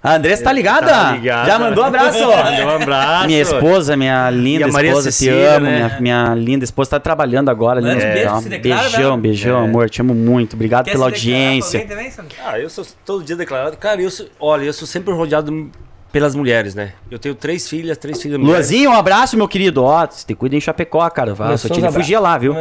A 0.01 0.15
Andressa 0.15 0.43
tá 0.45 0.53
ligada? 0.53 0.87
Tá 0.87 1.11
ligada. 1.11 1.45
Já 1.51 1.59
mandou 1.59 1.83
abraço, 1.83 2.23
ó. 2.29 2.43
Mandou 2.43 2.65
um 2.65 2.69
abraço. 2.83 3.27
Minha 3.27 3.41
esposa, 3.41 3.97
minha 3.97 4.29
linda 4.29 4.61
E 4.65 4.69
a 4.69 4.71
Maria 4.71 4.89
esposa, 4.91 5.09
te 5.09 5.13
Cecília, 5.13 5.55
amo. 5.57 5.65
né? 5.65 5.97
Minha, 5.99 5.99
minha 5.99 6.35
linda 6.35 6.63
esposa 6.63 6.91
tá 6.91 6.99
trabalhando 7.01 7.49
agora 7.49 7.79
ali 7.79 7.87
no 7.89 7.93
Manda 7.95 8.05
um 8.05 8.09
hospital. 8.09 8.35
beijo, 8.35 8.49
declara, 8.49 8.81
beijão, 8.89 9.15
né? 9.17 9.21
beijão, 9.21 9.61
É. 9.61 9.63
amor. 9.65 9.89
Te 9.89 9.99
amo 10.01 10.13
muito. 10.15 10.53
Obrigado 10.53 10.85
Quer 10.85 10.91
pela 10.91 11.05
audiência. 11.05 11.85
também? 11.85 12.09
Ah, 12.45 12.57
eu 12.57 12.69
sou 12.69 12.85
todo 13.05 13.23
dia 13.25 13.35
declarado. 13.35 13.75
Cara, 13.75 14.01
eu 14.01 14.09
sou, 14.09 14.27
olha, 14.39 14.63
eu 14.63 14.73
sou 14.73 14.87
sempre 14.87 15.13
rodeado 15.13 15.69
pelas 16.13 16.33
mulheres, 16.33 16.73
né? 16.73 16.93
Eu 17.11 17.19
tenho 17.19 17.35
três 17.35 17.67
filhas, 17.67 17.97
três 17.97 18.21
filhas 18.21 18.39
mulheres. 18.39 18.67
Luazinho, 18.69 18.91
um 18.91 18.93
abraço, 18.97 19.35
meu 19.35 19.47
querido. 19.49 19.83
Ó, 19.83 20.07
você 20.09 20.25
tem 20.25 20.35
cuida 20.35 20.55
em 20.55 20.61
Chapecó, 20.61 21.07
cara. 21.09 21.33
Vai, 21.35 21.49
Luiz 21.49 21.61
só 21.61 21.67
te 21.67 21.77
abraço. 21.77 21.97
fugia 21.97 22.19
lá, 22.21 22.37
viu? 22.37 22.55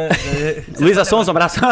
Luísa 0.77 1.05
Sons, 1.05 1.27
um 1.27 1.31
abraço. 1.31 1.59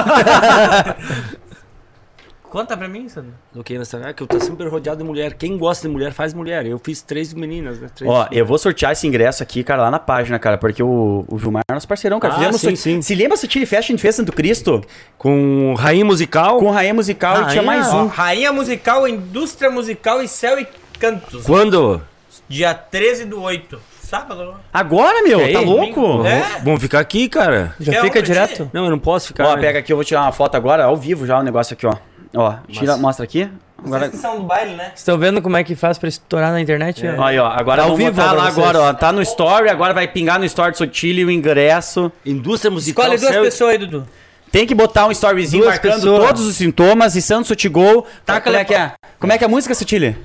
Conta 2.58 2.76
pra 2.76 2.88
mim, 2.88 3.08
Sandro. 3.08 3.34
Do 3.54 3.64
que 3.64 3.78
nessa 3.78 4.00
ah, 4.00 4.12
que 4.12 4.24
eu 4.24 4.26
tô 4.26 4.40
sempre 4.40 4.68
rodeado 4.68 4.98
de 4.98 5.04
mulher. 5.04 5.36
Quem 5.36 5.60
gosta 5.60 5.88
de 5.88 5.94
mulher 5.94 6.12
faz 6.12 6.34
mulher. 6.34 6.66
Eu 6.66 6.80
fiz 6.80 7.04
três 7.04 7.32
meninas, 7.32 7.80
né? 7.80 7.88
Três 7.96 8.12
Ó, 8.12 8.28
eu 8.32 8.44
vou 8.48 8.58
sortear 8.58 8.94
esse 8.94 9.06
ingresso 9.06 9.44
aqui, 9.44 9.64
cara, 9.64 9.84
lá 9.84 9.92
na 9.92 10.00
página, 10.00 10.40
cara, 10.40 10.58
porque 10.58 10.82
o, 10.82 11.24
o 11.28 11.38
Vilmar 11.38 11.62
é 11.70 11.74
nosso 11.76 11.88
parceirão, 11.88 12.20
cara. 12.20 12.34
Ah, 12.34 12.38
Fizemos 12.38 12.62
sim, 12.62 12.76
sim. 12.76 13.00
Se 13.04 13.14
lembra 13.14 13.36
esse 13.36 13.48
Chile 13.48 13.68
Fest 13.68 13.90
a 13.90 13.94
gente 13.94 14.02
fez 14.02 14.16
Santo 14.16 14.34
Cristo? 14.34 14.84
Com 15.20 15.76
rainha 15.78 16.04
musical. 16.04 16.58
Com 16.58 16.72
Rainha 16.72 16.96
Musical 16.96 17.44
e 17.44 17.46
tinha 17.50 17.62
Rainha? 17.62 17.64
mais 17.64 17.94
Ó, 17.94 18.06
um. 18.06 18.08
Rainha 18.08 18.52
Musical, 18.52 19.08
Indústria 19.08 19.70
Musical 19.70 20.24
e 20.24 20.28
Céu 20.28 20.60
e 20.60 20.68
Cantos. 21.00 21.46
Quando? 21.46 22.02
Dia 22.50 22.74
13 22.74 23.26
do 23.26 23.40
8. 23.40 23.80
Sábado. 24.02 24.56
Agora, 24.74 25.22
meu, 25.22 25.42
É 25.42 25.52
tá 25.52 25.60
aí, 25.60 25.66
louco? 25.66 26.26
É? 26.26 26.62
Vamos 26.64 26.82
ficar 26.82 27.02
aqui, 27.02 27.30
cara. 27.30 27.76
Já 27.80 27.92
Quer 27.92 28.02
fica 28.02 28.22
direto? 28.22 28.66
ti? 28.66 28.70
Não, 28.74 28.86
eu 28.86 28.90
não 28.90 28.98
posso 28.98 29.28
ficar. 29.28 29.46
Ó, 29.46 29.56
né? 29.56 29.62
pega 29.62 29.78
aqui, 29.78 29.94
eu 29.94 29.98
vou 29.98 30.04
tirar 30.04 30.22
uma 30.22 30.32
foto 30.32 30.56
agora, 30.56 30.86
ao 30.86 30.98
vivo 30.98 31.28
já 31.28 31.38
o 31.38 31.44
negócio 31.44 31.74
aqui, 31.74 31.86
ó. 31.86 31.96
Ó, 32.36 32.54
tira, 32.70 32.94
Mas- 32.94 33.02
mostra 33.02 33.24
aqui. 33.24 33.50
Agora, 33.84 34.00
Vocês 34.06 34.12
que 34.14 34.18
são 34.18 34.38
do 34.38 34.44
baile, 34.44 34.74
né? 34.74 34.92
Estão 34.96 35.18
vendo 35.20 35.40
como 35.40 35.56
é 35.56 35.64
que 35.64 35.76
faz 35.76 36.00
pra 36.00 36.10
estourar 36.10 36.52
na 36.52 36.60
internet? 36.60 37.04
ó? 37.08 37.24
Aí, 37.24 37.38
ó, 37.38 37.46
agora 37.48 37.84
Tá 37.84 37.88
ao 37.90 37.96
vivo 37.96 38.20
lá 38.20 38.34
vocês. 38.34 38.58
agora, 38.58 38.82
ó. 38.82 38.94
Tá 38.94 39.12
no 39.12 39.22
story, 39.22 39.70
agora 39.70 39.94
vai 39.94 40.08
pingar 40.08 40.40
no 40.40 40.46
story 40.46 40.72
do 40.72 40.78
Sotile 40.78 41.24
o 41.24 41.30
ingresso. 41.30 42.12
Indústria 42.26 42.72
musical. 42.72 43.06
Escolhe 43.06 43.20
duas 43.22 43.32
céu- 43.34 43.44
pessoas 43.44 43.72
aí, 43.72 43.78
Dudu. 43.78 44.08
Tem 44.52 44.66
que 44.66 44.74
botar 44.74 45.06
um 45.06 45.12
storyzinho 45.12 45.62
Duas 45.64 45.76
marcando 45.76 45.94
pessoas. 45.96 46.26
todos 46.28 46.48
os 46.48 46.56
sintomas 46.56 47.16
e 47.16 47.22
Santos 47.22 47.50
Sotigol. 47.50 48.08
Tá, 48.26 48.42
como 48.42 48.56
é 48.56 48.66
que 48.66 48.74
é? 48.74 48.94
Como 49.20 49.32
é 49.32 49.38
que 49.38 49.44
é 49.44 49.48
a 49.48 49.50
música, 49.50 49.76
Sotile? 49.76 50.18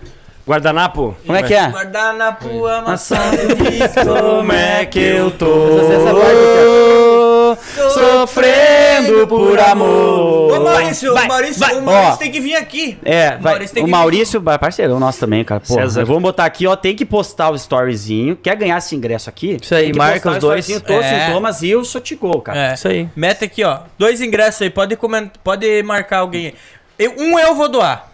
Guardanapo. 0.48 1.14
Como 1.26 1.36
é 1.36 1.42
que 1.42 1.52
é? 1.54 1.68
Guardar 1.68 2.14
na 2.14 2.32
pua, 2.32 2.80
maçã. 2.80 3.16
Como 4.02 4.52
é 4.52 4.86
que 4.86 4.98
eu 4.98 5.26
Essa- 5.26 5.92
essa 5.94 6.10
tô 6.10 7.21
sofrendo 7.90 9.26
por 9.26 9.58
amor? 9.58 10.52
Ô 10.52 10.60
Maurício, 10.64 11.12
Vai, 11.14 11.24
o 11.24 11.28
Maurício, 11.28 11.60
vai. 11.60 11.74
o 11.78 11.82
Maurício 11.82 12.12
Ó, 12.12 12.16
tem 12.16 12.30
que 12.30 12.40
vir 12.40 12.56
aqui. 12.56 12.98
É, 13.04 13.30
vai. 13.36 13.52
Maurício 13.52 13.74
tem 13.74 13.84
o 13.84 13.88
Maurício, 13.88 14.40
vai, 14.40 14.58
parceirão 14.58 14.98
nosso 15.00 15.20
também, 15.20 15.44
cara. 15.44 15.60
Pô, 15.60 15.74
César. 15.74 16.04
vamos 16.04 16.22
botar 16.22 16.44
aqui, 16.44 16.66
ó. 16.66 16.74
Tem 16.76 16.94
que 16.94 17.04
postar 17.04 17.50
o 17.50 17.54
storyzinho. 17.56 18.36
Quer 18.36 18.56
ganhar 18.56 18.78
esse 18.78 18.94
ingresso 18.94 19.28
aqui? 19.28 19.58
Isso 19.60 19.74
aí, 19.74 19.92
marca 19.92 20.30
os 20.30 20.38
dois. 20.38 20.66
Todos 20.66 20.96
os 20.98 21.04
É. 21.12 21.26
sintomas 21.26 21.62
e 21.62 21.74
o 21.74 21.84
Sotigol, 21.84 22.40
cara. 22.40 22.70
É. 22.70 22.74
Isso 22.74 22.88
aí. 22.88 23.08
Meta 23.16 23.44
aqui, 23.44 23.64
ó. 23.64 23.80
Dois 23.98 24.20
ingressos 24.20 24.62
aí. 24.62 24.70
Pode, 24.70 24.96
comentar, 24.96 25.32
pode 25.42 25.82
marcar 25.82 26.18
alguém. 26.18 26.46
aí. 26.46 26.54
Eu- 26.98 27.14
um 27.18 27.38
eu 27.38 27.54
vou 27.54 27.68
doar. 27.68 28.10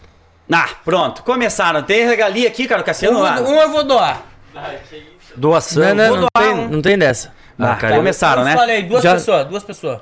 Ah, 0.51 0.69
pronto. 0.85 1.23
Começaram. 1.25 1.83
Tem 1.83 2.07
regalia 2.07 2.49
aqui, 2.49 2.67
cara. 2.67 2.81
O 2.81 2.83
Um, 2.83 2.87
Cassiano 2.87 3.21
lá. 3.21 3.41
um 3.41 3.61
eu 3.61 3.71
vou 3.71 3.85
doar. 3.85 4.23
Doação. 5.37 5.83
Não, 5.83 5.95
não, 5.95 6.07
vou 6.09 6.17
não 6.17 6.21
doar 6.35 6.45
tem, 6.49 6.55
um. 6.55 6.69
não 6.69 6.83
tem 6.83 6.99
dessa. 6.99 7.33
Ah, 7.59 7.75
cara, 7.77 7.97
começaram, 7.97 8.45
né? 8.45 8.53
Eu 8.55 8.59
falei, 8.59 8.83
duas 8.85 9.03
Já- 9.03 9.15
pessoas, 9.15 9.47
duas 9.47 9.65
pessoas. 9.65 10.01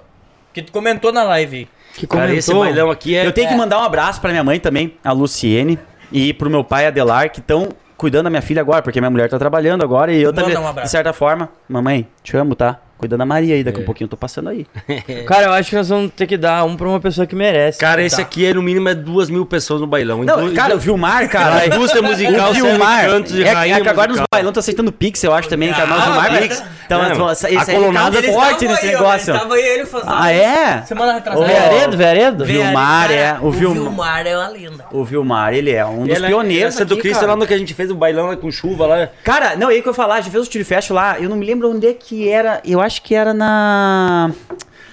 Que 0.52 0.62
tu 0.62 0.72
comentou 0.72 1.12
na 1.12 1.22
live. 1.24 1.68
Que 1.94 2.06
Cara, 2.06 2.34
esse 2.34 2.52
bailão 2.52 2.90
aqui 2.90 3.16
é. 3.16 3.26
Eu 3.26 3.32
tenho 3.32 3.48
que 3.48 3.54
mandar 3.54 3.78
um 3.78 3.82
abraço 3.82 4.20
pra 4.20 4.30
minha 4.30 4.44
mãe 4.44 4.60
também, 4.60 4.94
a 5.02 5.12
Luciene, 5.12 5.78
e 6.12 6.32
pro 6.34 6.50
meu 6.50 6.62
pai 6.62 6.86
Adelar, 6.86 7.30
que 7.30 7.40
estão 7.40 7.70
cuidando 7.96 8.24
da 8.24 8.30
minha 8.30 8.42
filha 8.42 8.60
agora, 8.60 8.82
porque 8.82 9.00
minha 9.00 9.10
mulher 9.10 9.28
tá 9.30 9.38
trabalhando 9.38 9.82
agora 9.82 10.12
e 10.12 10.20
eu 10.20 10.28
Manda 10.28 10.42
também, 10.42 10.58
um 10.58 10.66
abraço. 10.68 10.84
de 10.86 10.90
certa 10.90 11.12
forma, 11.14 11.48
mamãe, 11.66 12.06
te 12.22 12.36
amo, 12.36 12.54
tá? 12.54 12.78
Cuidando 12.98 13.18
da 13.18 13.26
Maria 13.26 13.54
aí, 13.54 13.62
daqui 13.62 13.78
a 13.78 13.82
um 13.82 13.84
pouquinho 13.84 14.06
eu 14.06 14.10
tô 14.10 14.16
passando 14.16 14.48
aí. 14.48 14.66
Cara, 15.26 15.44
eu 15.46 15.52
acho 15.52 15.70
que 15.70 15.76
nós 15.76 15.88
vamos 15.88 16.12
ter 16.14 16.26
que 16.26 16.36
dar 16.36 16.64
um 16.64 16.76
pra 16.76 16.88
uma 16.88 16.98
pessoa 16.98 17.26
que 17.26 17.34
merece. 17.36 17.78
Cara, 17.78 18.02
esse 18.02 18.20
aqui 18.20 18.46
é 18.46 18.54
no 18.54 18.62
mínimo 18.62 18.88
é 18.88 18.94
duas 18.94 19.28
mil 19.28 19.44
pessoas 19.44 19.80
no 19.80 19.86
bailão. 19.86 20.24
Não, 20.24 20.44
Indú- 20.46 20.54
cara, 20.54 20.74
o 20.74 20.78
Vilmar, 20.78 21.28
cara. 21.30 21.56
A 21.62 21.66
indústria 21.66 22.00
musical 22.02 22.50
o 22.50 22.54
Vilmar. 22.54 23.06
cantos 23.06 23.32
de 23.32 23.42
é, 23.44 23.52
rainha 23.52 23.76
é 23.76 23.80
que 23.80 23.88
agora 23.88 24.08
nos 24.12 24.22
bailão 24.32 24.52
tá 24.52 24.60
aceitando 24.60 24.90
Pix, 24.90 25.22
eu 25.24 25.34
acho 25.34 25.48
também, 25.48 25.70
cara. 25.72 25.86
Mas 25.86 25.98
o 25.98 26.00
Ah, 26.00 26.04
Vilmar 26.06 26.30
mas- 26.32 26.40
Pix. 26.40 26.64
Então, 26.86 27.02
É, 27.02 27.32
esse 27.32 27.46
a 27.46 27.48
aí 27.62 27.74
colonada 27.74 28.16
é 28.20 28.22
forte 28.32 28.64
nesse 28.68 28.86
negócio. 28.86 29.34
Tava 29.34 29.58
ele 29.58 29.84
fazendo. 29.86 30.12
Ah, 30.14 30.32
é? 30.32 30.82
Semana 30.86 31.14
retrasada. 31.14 31.44
Vearedo, 31.44 31.96
Vearedo? 31.96 32.44
Vil- 32.44 32.62
Vilmar 32.62 33.10
é- 33.10 33.36
o 33.40 33.46
O 33.46 33.50
Vilmar- 33.50 33.82
Vilmar 33.82 34.26
é 34.26 34.36
uma 34.38 34.48
lenda. 34.48 34.84
O 34.92 35.04
Vilmar, 35.04 35.52
ele 35.52 35.72
é 35.72 35.84
um 35.84 36.06
dos 36.06 36.16
Ele 36.16 36.26
é- 36.26 36.28
pioneiros 36.28 36.74
Essa 36.76 36.84
do 36.84 36.96
Cristo 36.96 37.26
lá 37.26 37.34
no 37.34 37.44
que 37.44 37.52
a 37.52 37.58
gente 37.58 37.74
fez 37.74 37.90
o 37.90 37.94
bailão 37.96 38.28
lá 38.28 38.36
com 38.36 38.50
chuva 38.52 38.86
lá. 38.86 39.08
Cara, 39.24 39.56
não, 39.56 39.66
aí 39.68 39.82
que 39.82 39.88
eu 39.88 39.90
ia 39.90 39.94
falar, 39.96 40.14
a 40.14 40.20
gente 40.20 40.30
fez 40.30 40.46
o 40.46 40.48
Tiro 40.48 40.64
Fest 40.64 40.90
lá, 40.90 41.16
eu 41.18 41.28
não 41.28 41.36
me 41.36 41.44
lembro 41.44 41.68
onde 41.72 41.88
é 41.88 41.92
que 41.92 42.28
era, 42.28 42.60
eu 42.64 42.80
acho 42.86 43.02
que 43.02 43.14
era 43.14 43.34
na... 43.34 44.30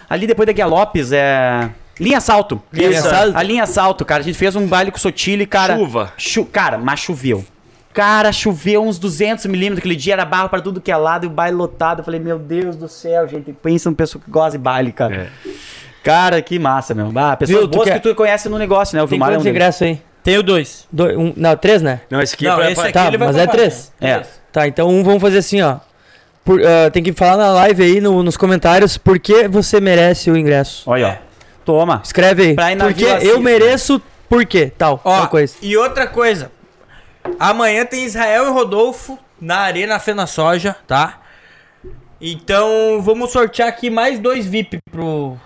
Ali 0.10 0.28
depois 0.28 0.45
da 0.48 0.53
Guia 0.53 0.65
Lopes, 0.65 1.11
é... 1.11 1.70
Linha 1.99 2.20
Salto. 2.20 2.61
Linha 2.74 2.90
Isso, 2.90 3.07
Salto. 3.10 3.38
A 3.38 3.44
Linha 3.44 3.65
Salto, 3.68 4.03
cara, 4.03 4.22
a 4.22 4.24
gente 4.24 4.38
fez 4.38 4.56
um 4.56 4.68
baile 4.68 4.91
com 4.91 4.98
o 4.98 4.99
Sotile, 4.99 5.45
cara... 5.45 5.76
Chuva. 5.78 6.11
Chu- 6.18 6.45
Cara, 6.45 6.78
mas 6.78 6.99
choveu. 6.99 7.45
Cara, 7.94 8.32
choveu 8.32 8.84
uns 8.84 8.98
200 8.98 9.45
milímetros 9.45 9.78
aquele 9.80 9.95
dia, 9.95 10.14
era 10.14 10.26
barro 10.26 10.49
pra 10.49 10.60
tudo 10.60 10.82
que 10.82 10.91
é 10.91 10.98
lado 10.98 11.26
e 11.26 11.28
o 11.28 11.30
baile 11.30 11.56
lotado. 11.56 11.99
Eu 11.99 12.03
falei, 12.03 12.20
meu 12.20 12.40
Deus 12.40 12.76
do 12.76 12.88
céu, 12.90 13.28
gente, 13.28 13.53
pensa 13.53 13.88
numa 13.90 13.95
pessoa 13.95 14.22
que 14.24 14.32
gosta 14.32 14.52
de 14.53 14.57
baile, 14.57 14.91
cara. 14.91 15.32
Cara, 16.03 16.41
que 16.41 16.57
massa, 16.57 16.95
meu. 16.95 17.11
Ah, 17.15 17.38
pessoas 17.38 17.60
Viu, 17.60 17.68
tu 17.68 17.76
boas 17.78 17.88
quer- 17.88 17.99
que 18.02 18.10
tu 18.10 18.15
conhece 18.15 18.49
no 18.49 18.57
negócio, 18.57 18.95
né? 18.98 19.03
O 19.03 19.07
Tem 19.07 19.18
Vilmar 19.20 19.34
é 19.34 19.38
um 19.38 19.48
ingressos 19.48 19.84
aí? 19.84 20.02
Tenho 20.24 20.41
dois. 20.41 20.88
Dois, 20.91 21.15
um, 21.15 21.34
não, 21.38 21.56
três, 21.56 21.82
né? 21.84 22.02
Não, 22.10 22.20
esse 22.22 22.34
aqui 22.34 22.45
Não, 22.45 22.53
é 22.53 22.56
pra, 22.56 22.72
esse 22.72 22.82
aqui 22.82 22.91
Tá, 22.94 23.07
ele 23.07 23.18
vai 23.18 23.28
mas 23.28 23.38
é 23.38 23.40
comprar. 23.41 23.57
três. 23.57 23.94
É. 24.02 24.22
Tá, 24.52 24.68
então 24.68 24.90
um 24.90 25.03
vamos 25.03 25.22
fazer 25.22 25.38
assim, 25.38 25.61
ó. 25.61 25.78
Por- 26.44 26.61
ah, 26.65 26.90
tem 26.91 27.02
que 27.02 27.14
falar 27.14 27.38
na 27.38 27.52
live 27.53 27.84
aí, 27.84 28.02
no- 28.02 28.22
nos 28.24 28.36
comentários, 28.38 28.98
por 28.98 29.18
que 29.20 29.48
você 29.48 29.80
merece 29.80 30.30
o 30.30 30.36
ingresso. 30.38 30.84
Olha, 30.90 31.20
ó. 31.22 31.34
Toma. 31.64 32.02
Escreve 32.03 32.44
aí. 32.44 32.56
Pra 32.56 32.72
ir 32.72 32.76
na 32.76 32.86
Porque 32.86 33.06
Vila 33.06 33.18
eu 33.24 33.36
Cis, 33.36 33.44
mereço, 33.44 34.02
por 34.28 34.45
quê? 34.45 34.72
Tal, 34.78 34.99
Ó, 35.03 35.20
tal 35.20 35.28
coisa. 35.30 35.56
e 35.61 35.78
outra 35.78 36.06
coisa. 36.06 36.52
Amanhã 37.40 37.86
tem 37.86 38.03
Israel 38.03 38.48
e 38.48 38.52
Rodolfo 38.52 39.18
na 39.40 39.60
Arena 39.60 39.98
Fena 39.99 40.28
Soja, 40.28 40.76
tá? 40.86 41.22
Então 42.20 43.02
vamos 43.02 43.32
sortear 43.32 43.68
aqui 43.70 43.90
mais 43.90 44.20
dois 44.20 44.45
VIP 44.45 44.80
pro. 44.91 45.38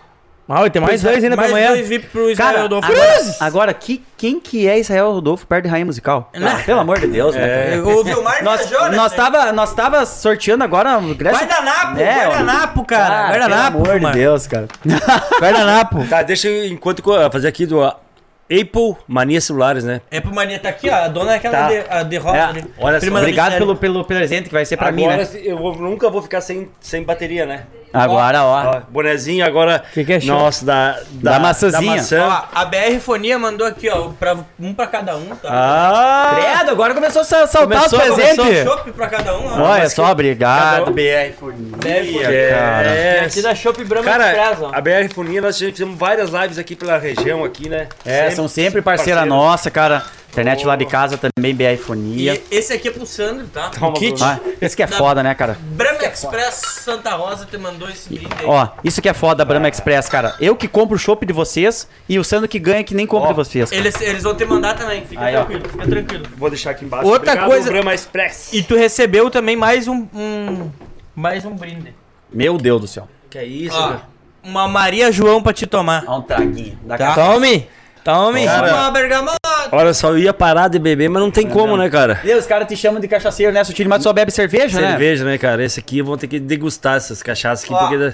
Ah, 0.49 0.69
tem 0.69 0.81
mais 0.81 1.01
dois 1.01 1.21
ainda 1.23 1.35
pra 1.35 1.41
mais 1.43 1.51
amanhã. 1.51 1.69
dois 1.73 1.87
VIP 1.89 2.07
pro 2.07 2.29
Israel 2.29 2.49
Cara, 2.51 2.61
Rodolfo. 2.63 2.91
agora, 2.91 3.35
agora 3.41 3.73
que, 3.73 4.01
quem 4.15 4.39
que 4.39 4.67
é 4.67 4.79
Israel 4.79 5.11
Rodolfo 5.11 5.45
perto 5.45 5.65
de 5.65 5.69
Rainha 5.69 5.85
Musical? 5.85 6.29
Né? 6.33 6.47
Ah, 6.59 6.63
pelo 6.63 6.79
amor 6.79 6.99
de 6.99 7.07
Deus, 7.07 7.35
né? 7.35 7.71
cara? 7.81 7.85
O 7.87 8.03
Vilmar 8.03 8.43
Nós, 8.43 8.65
viajou, 8.67 8.89
né? 8.89 8.95
nós, 8.95 9.11
tava, 9.13 9.51
nós 9.51 9.73
tava 9.73 10.05
sorteando 10.05 10.63
agora 10.63 10.99
ingresso. 11.01 11.37
Guardanapo, 11.43 11.99
É, 11.99 12.25
guardanapo, 12.27 12.85
cara. 12.85 13.15
Ah, 13.25 13.27
guardanapo, 13.29 13.71
Pelo 13.81 13.85
amor 13.89 14.01
mano. 14.01 14.13
de 14.13 14.19
Deus, 14.21 14.47
cara. 14.47 14.67
Guardanapo. 15.39 16.05
Tá, 16.07 16.23
deixa 16.23 16.47
eu, 16.47 16.65
enquanto 16.67 17.03
fazer 17.31 17.47
aqui 17.47 17.65
do 17.65 17.83
Apple 17.83 18.95
Mania 19.07 19.41
Celulares, 19.41 19.83
né? 19.83 19.99
É 20.09 20.21
pro 20.21 20.33
Mania, 20.33 20.57
tá 20.59 20.69
aqui, 20.69 20.89
ó. 20.89 20.95
A 20.95 21.07
dona 21.09 21.33
é 21.33 21.35
aquela 21.35 21.57
Tá. 21.57 21.67
de, 21.67 21.83
a 21.89 22.03
de 22.03 22.17
rosa 22.17 22.37
É, 22.37 22.41
ali. 22.43 22.65
olha 22.79 23.01
só, 23.01 23.07
Obrigado 23.17 23.57
pelo, 23.57 23.75
pelo 23.75 24.05
presente 24.05 24.45
que 24.47 24.53
vai 24.53 24.63
ser 24.65 24.77
pra 24.77 24.91
mim, 24.91 25.03
agora 25.05 25.23
né? 25.23 25.29
eu 25.43 25.57
vou- 25.57 25.75
nunca 25.75 26.09
vou 26.09 26.21
ficar 26.21 26.39
sem, 26.39 26.69
sem 26.79 27.03
bateria, 27.03 27.45
né? 27.45 27.63
Agora, 27.93 28.43
ó. 28.43 28.63
Ó, 28.77 28.81
bonezinho 28.89 29.45
agora. 29.45 29.83
Que 29.93 30.03
que 30.05 30.13
é? 30.13 30.19
Nossa, 30.25 30.65
da, 30.65 30.99
Da 31.13 31.39
maçãzinha. 31.39 31.95
maçã. 31.97 32.27
Ó, 32.27 32.59
a 32.59 32.65
BR 32.65 32.99
Fonia 32.99 33.39
mandou 33.39 33.65
aqui, 33.65 33.89
ó, 33.89 34.09
pra, 34.19 34.35
um 34.59 34.73
pra 34.73 34.87
cada 34.87 35.15
um, 35.15 35.27
tá? 35.35 35.49
Ah! 35.51 36.35
Credo, 36.35 36.71
agora 36.71 36.93
começou 36.93 37.21
a 37.21 37.25
sa- 37.25 37.47
saltar 37.47 37.89
Começou, 37.89 37.99
os 37.99 38.05
presentes. 38.15 38.35
começou. 38.63 38.93
Pra 38.93 39.07
cada 39.07 39.37
um, 39.37 39.47
ó. 39.47 39.61
Olha 39.71 39.89
só, 39.89 40.11
obrigado, 40.11 40.79
Cada 40.85 40.91
um- 40.91 40.93
BR 40.93 41.33
Fornia, 41.39 41.77
BR 41.77 42.49
cara. 42.49 42.87
É, 42.89 43.19
Aqui 43.25 43.41
da 43.41 43.55
Shop 43.55 43.83
Brahma 43.85 44.09
Cara, 44.11 44.27
Express, 44.31 44.57
ó. 44.61 44.71
a 44.73 44.81
BR 44.81 45.09
Fonia, 45.13 45.41
nós 45.41 45.57
já 45.57 45.67
fizemos 45.71 45.97
várias 45.97 46.29
lives 46.29 46.57
aqui 46.57 46.75
pela 46.75 46.97
região, 46.97 47.43
aqui, 47.43 47.67
né? 47.69 47.87
É, 48.05 48.29
são 48.31 48.47
sempre 48.47 48.81
parceira 48.81 49.25
nossa, 49.25 49.71
cara. 49.71 50.03
Internet 50.31 50.65
lá 50.67 50.75
de 50.75 50.85
casa 50.85 51.17
também, 51.17 51.55
BR 51.55 51.77
Fonia. 51.81 52.35
E 52.35 52.55
esse 52.55 52.71
aqui 52.71 52.89
é 52.89 52.91
pro 52.91 53.05
Sandro, 53.07 53.47
tá? 53.47 53.69
Toma, 53.69 53.93
kit. 53.93 54.21
Ah, 54.23 54.39
esse 54.61 54.75
que 54.75 54.83
é 54.83 54.87
foda, 54.87 55.23
né, 55.23 55.33
cara? 55.33 55.57
Brahma 55.71 56.03
Express 56.05 56.61
Santa 56.83 57.15
Rosa 57.15 57.45
te 57.49 57.57
mandou 57.57 57.89
esse 57.89 58.07
brinde 58.09 58.27
aí. 58.39 58.45
Ó, 58.45 58.67
isso 58.83 59.01
que 59.01 59.09
é 59.09 59.13
foda 59.15 59.35
da 59.35 59.45
Brahma 59.45 59.67
Express, 59.67 60.07
cara. 60.07 60.35
Eu 60.39 60.55
que 60.55 60.67
compro 60.67 60.95
o 60.95 60.99
chopp 60.99 61.25
de 61.25 61.33
vocês 61.33 61.87
e 62.07 62.19
o 62.19 62.23
Sandro 62.23 62.47
que 62.47 62.59
ganha 62.59 62.83
que 62.83 62.93
nem 62.93 63.07
compra 63.07 63.29
Ó, 63.29 63.31
de 63.31 63.35
vocês. 63.37 63.69
cara. 63.69 63.81
Eles, 63.81 63.99
eles 63.99 64.21
vão 64.23 64.35
te 64.35 64.45
mandar 64.45 64.75
também, 64.75 65.03
fica 65.05 65.23
Aí, 65.23 65.35
ó. 65.35 65.39
tranquilo, 65.45 65.69
fica 65.69 65.87
tranquilo. 65.87 66.25
Vou 66.37 66.49
deixar 66.49 66.71
aqui 66.71 66.85
embaixo. 66.85 67.07
Outra 67.07 67.31
Obrigado, 67.31 67.47
coisa- 67.49 67.71
Brahma 67.71 67.93
Express. 67.95 68.49
E 68.53 68.61
tu 68.61 68.75
recebeu 68.75 69.31
também 69.31 69.55
mais 69.55 69.87
um, 69.87 70.07
um 70.13 70.69
mais 71.15 71.45
um 71.45 71.55
brinde. 71.55 71.95
Meu 72.31 72.57
Deus 72.57 72.81
do 72.81 72.87
céu. 72.87 73.07
Que 73.29 73.39
é 73.39 73.45
isso, 73.45 73.75
Ó, 73.75 73.87
cara? 73.87 74.01
uma 74.43 74.67
Maria 74.67 75.11
João 75.11 75.41
pra 75.41 75.51
te 75.51 75.65
tomar. 75.65 76.03
Ó 76.05 76.19
um 76.19 76.21
traguinho. 76.21 76.77
Da 76.83 76.95
Tá. 76.97 77.15
Tome! 77.15 77.67
Tome! 78.03 78.45
Cara, 78.45 78.73
Uma 78.73 78.91
bergamota. 78.91 79.37
Olha 79.71 79.93
só, 79.93 80.09
eu 80.09 80.17
ia 80.19 80.33
parar 80.33 80.67
de 80.67 80.79
beber, 80.79 81.09
mas 81.09 81.21
não 81.21 81.31
tem 81.31 81.47
como, 81.47 81.75
né, 81.77 81.89
cara? 81.89 82.19
Deus, 82.23 82.41
os 82.41 82.45
caras 82.47 82.67
te 82.67 82.75
chamam 82.75 82.99
de 82.99 83.07
cachaceiro, 83.07 83.51
né? 83.53 83.63
Sutil, 83.63 83.87
mas 83.89 83.99
tu 83.99 84.03
só 84.03 84.13
bebe 84.13 84.31
cerveja, 84.31 84.79
né? 84.81 84.89
Cerveja, 84.91 85.25
né, 85.25 85.37
cara? 85.37 85.63
Esse 85.63 85.79
aqui 85.79 86.01
vão 86.01 86.17
ter 86.17 86.27
que 86.27 86.39
degustar 86.39 86.97
essas 86.97 87.21
cachaças 87.23 87.63
aqui, 87.65 87.73
Ó. 87.73 87.77
porque. 87.87 88.13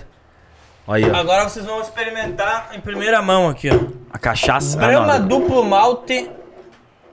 Olha 0.86 1.06
aí, 1.06 1.12
ó. 1.12 1.16
Agora 1.16 1.48
vocês 1.48 1.66
vão 1.66 1.80
experimentar 1.82 2.72
em 2.74 2.80
primeira 2.80 3.22
mão 3.22 3.48
aqui, 3.50 3.70
ó. 3.70 3.80
A 4.12 4.18
cachaça. 4.18 4.78
Ah, 4.78 4.86
Brahma 4.88 5.20
não. 5.20 5.28
duplo 5.28 5.64
malte 5.64 6.30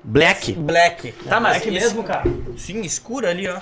Black. 0.02 0.52
black. 0.54 1.12
Tá, 1.28 1.38
mas 1.38 1.58
Black 1.58 1.70
mesmo, 1.70 2.02
cara? 2.02 2.24
Sim, 2.56 2.80
escura 2.80 3.30
ali, 3.30 3.46
ó. 3.48 3.58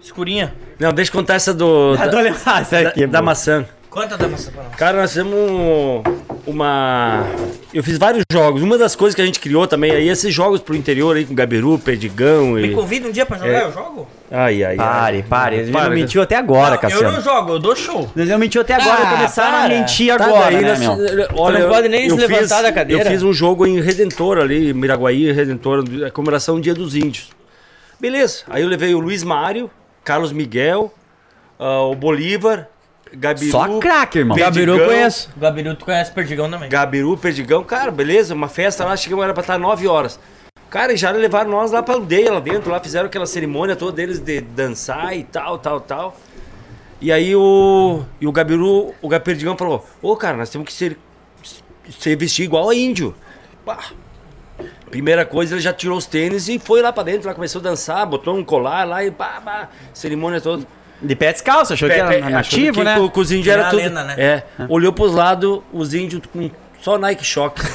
Escurinha. 0.00 0.54
Não, 0.78 0.92
deixa 0.92 1.10
eu 1.10 1.14
contar 1.16 1.34
essa 1.34 1.52
do. 1.52 1.94
Ah, 2.00 2.06
Da. 2.06 2.18
Ah, 2.46 2.62
isso 2.62 2.70
da- 2.70 2.80
aqui 2.88 3.02
é 3.04 3.06
da 3.06 3.20
bom. 3.20 3.26
maçã. 3.26 3.64
Quanto 3.90 4.16
da 4.16 4.28
maçã 4.28 4.50
pra 4.52 4.62
nós? 4.64 4.74
Cara, 4.76 5.00
nós 5.00 5.10
fizemos 5.10 5.34
um- 5.34 6.02
uma. 6.48 7.24
Eu 7.72 7.82
fiz 7.84 7.98
vários 7.98 8.24
jogos. 8.32 8.62
Uma 8.62 8.78
das 8.78 8.96
coisas 8.96 9.14
que 9.14 9.20
a 9.20 9.26
gente 9.26 9.38
criou 9.38 9.66
também 9.66 9.90
aí, 9.92 10.08
esses 10.08 10.32
jogos 10.34 10.60
pro 10.60 10.74
interior 10.74 11.16
aí, 11.16 11.24
com 11.26 11.34
Gabiru, 11.34 11.78
Perdigão 11.78 12.52
Me 12.52 12.68
e. 12.68 12.74
convida 12.74 13.06
um 13.08 13.12
dia 13.12 13.26
pra 13.26 13.36
jogar, 13.38 13.50
É. 13.50 13.64
eu 13.64 13.72
jogo? 13.72 14.08
Ai, 14.30 14.62
ai, 14.64 14.70
ai. 14.72 14.76
Pare, 14.76 15.22
pare. 15.22 15.56
Ele 15.56 15.72
Para, 15.72 15.88
não 15.88 15.94
mentiu 15.96 16.22
até 16.22 16.36
agora, 16.36 16.68
Não, 16.70 16.74
eu 16.74 16.78
Cassiano. 16.80 17.12
não 17.12 17.20
jogo, 17.22 17.52
eu 17.52 17.58
dou 17.58 17.76
show. 17.76 18.10
Ele 18.16 18.30
não 18.30 18.38
mentiu 18.38 18.60
até 18.62 18.74
agora, 18.74 19.02
Ah, 19.02 19.10
começaram 19.16 19.56
a 19.58 19.60
para. 19.60 19.68
mentir 19.68 20.16
Tá, 20.16 20.24
agora, 20.24 20.50
daí 20.50 20.60
né, 20.62 20.76
meu? 20.78 20.92
Olha, 21.36 21.58
não 21.60 21.68
pode 21.68 21.88
nem 21.88 22.04
eu 22.08 22.14
se 22.14 22.20
levantar 22.26 22.38
fiz- 22.56 22.62
da 22.62 22.72
cadeira. 22.72 23.02
Eu 23.04 23.06
fiz 23.10 23.22
um 23.22 23.32
jogo 23.32 23.66
em 23.66 23.80
Redentor 23.80 24.38
ali, 24.38 24.72
Miraguaí, 24.74 25.30
Redentor, 25.32 25.84
a 26.06 26.10
comemoração 26.10 26.56
do 26.56 26.60
Dia 26.62 26.74
dos 26.74 26.94
Índios. 26.94 27.30
Beleza. 28.00 28.42
Aí 28.48 28.62
eu 28.62 28.68
levei 28.68 28.94
o 28.94 29.00
Luiz 29.00 29.22
Mário, 29.24 29.70
Carlos 30.04 30.32
Miguel, 30.32 30.92
ah, 31.58 31.82
o 31.82 31.94
Bolívar, 31.94 32.68
Gabiru. 33.12 33.50
Só 33.50 33.78
craque, 33.78 34.18
irmão. 34.18 34.36
Perdigão, 34.36 34.66
Gabiru 34.66 34.82
eu 34.82 34.86
conheço. 34.88 35.30
O 35.36 35.40
Gabiru, 35.40 35.74
tu 35.74 35.84
conhece 35.84 36.12
Perdigão 36.12 36.50
também. 36.50 36.68
Gabiru, 36.68 37.16
Perdigão, 37.16 37.64
cara, 37.64 37.90
beleza, 37.90 38.34
uma 38.34 38.48
festa 38.48 38.84
lá, 38.84 38.96
chegamos, 38.96 39.24
era 39.24 39.32
pra 39.32 39.40
estar 39.40 39.58
9 39.58 39.86
horas. 39.86 40.18
Cara, 40.70 40.92
e 40.92 40.96
já 40.96 41.10
levaram 41.10 41.50
nós 41.50 41.72
lá 41.72 41.82
pra 41.82 41.94
aldeia 41.94 42.32
lá 42.32 42.40
dentro, 42.40 42.70
lá 42.70 42.78
fizeram 42.78 43.06
aquela 43.06 43.26
cerimônia 43.26 43.74
toda 43.74 43.92
deles 43.92 44.18
de 44.18 44.40
dançar 44.40 45.16
e 45.16 45.24
tal, 45.24 45.58
tal, 45.58 45.80
tal. 45.80 46.16
E 47.00 47.10
aí 47.10 47.34
o. 47.34 48.02
E 48.20 48.26
o 48.26 48.32
Gabiru, 48.32 48.94
o 49.00 49.20
Perdigão 49.20 49.56
falou: 49.56 49.86
Ô 50.02 50.14
cara, 50.16 50.36
nós 50.36 50.50
temos 50.50 50.66
que 50.66 50.72
ser, 50.72 50.98
ser 51.98 52.16
vestir 52.16 52.44
igual 52.44 52.68
a 52.68 52.74
índio. 52.74 53.14
Pá. 53.64 53.78
Primeira 54.90 55.24
coisa, 55.24 55.54
ele 55.54 55.60
já 55.60 55.72
tirou 55.72 55.96
os 55.96 56.06
tênis 56.06 56.48
e 56.48 56.58
foi 56.58 56.82
lá 56.82 56.92
pra 56.92 57.02
dentro, 57.02 57.28
lá 57.28 57.34
começou 57.34 57.60
a 57.60 57.62
dançar, 57.62 58.06
botou 58.06 58.34
um 58.34 58.42
colar 58.42 58.84
lá 58.84 59.04
e 59.04 59.10
pá, 59.10 59.40
pá, 59.42 59.68
cerimônia 59.92 60.40
toda. 60.40 60.66
De 61.00 61.14
pé 61.14 61.32
descalço, 61.32 61.72
achou 61.74 61.88
que 61.88 61.94
Pé- 61.94 62.00
era 62.00 62.08
pé- 62.08 62.20
nativo, 62.30 62.82
né? 62.82 62.94
que 62.98 63.08
com 63.10 63.20
os 63.20 63.30
índios 63.30 63.44
Que 63.46 63.50
era 63.52 63.62
era 63.62 63.70
tudo. 63.70 63.80
lenda, 63.82 64.02
né? 64.04 64.14
É. 64.18 64.42
Olhou 64.68 64.92
pros 64.92 65.14
lados, 65.14 65.60
os 65.72 65.94
índios 65.94 66.22
com 66.32 66.50
só 66.82 66.98
Nike 66.98 67.24
Shock. 67.24 67.60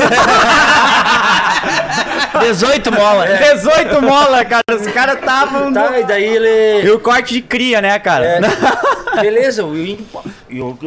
18 2.39 2.91
mola. 2.91 3.25
18 3.27 4.01
mola, 4.01 4.43
cara. 4.45 4.63
Os 4.71 4.87
caras 4.87 5.19
estavam. 5.19 5.71
tá, 5.71 5.99
e 5.99 6.03
daí 6.03 6.23
ele. 6.25 6.87
E 6.87 6.91
o 6.91 6.99
corte 6.99 7.33
de 7.35 7.41
cria, 7.41 7.81
né, 7.81 7.97
cara? 7.99 8.25
É, 8.25 8.41
beleza, 9.21 9.63
o 9.63 9.77
índio. 9.77 10.05
E, 10.49 10.59
o- 10.61 10.77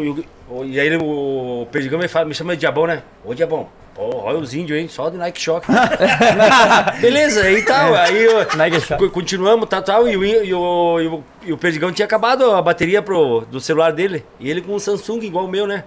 e 0.64 0.78
aí 0.80 0.96
o 0.96 1.66
Perdigão 1.72 1.98
me, 1.98 2.08
fala, 2.08 2.24
me 2.26 2.34
chama 2.34 2.54
de 2.54 2.60
Diabão, 2.60 2.86
né? 2.86 3.02
Ô 3.24 3.34
Diabão, 3.34 3.68
pô, 3.94 4.16
olha 4.18 4.38
os 4.38 4.54
índios, 4.54 4.78
hein? 4.78 4.86
Só 4.88 5.08
de 5.10 5.16
Nike 5.16 5.40
Shock. 5.40 5.66
beleza, 7.00 7.42
aí 7.42 7.62
tal. 7.62 7.94
Aí 7.94 8.24
eu- 8.24 8.46
Nike 8.56 8.80
Shock. 8.80 9.02
co- 9.04 9.10
continuamos, 9.10 9.68
tal, 9.68 9.82
tal. 9.82 10.08
E 10.08 10.16
o, 10.16 10.24
e, 10.24 10.54
o, 10.54 11.00
e, 11.00 11.06
o, 11.08 11.24
e 11.46 11.52
o 11.52 11.58
Perdigão 11.58 11.90
tinha 11.92 12.06
acabado 12.06 12.50
a 12.52 12.62
bateria 12.62 13.02
pro, 13.02 13.40
do 13.50 13.60
celular 13.60 13.92
dele. 13.92 14.24
E 14.38 14.48
ele 14.50 14.62
com 14.62 14.74
um 14.74 14.78
Samsung 14.78 15.20
igual 15.24 15.46
o 15.46 15.48
meu, 15.48 15.66
né? 15.66 15.84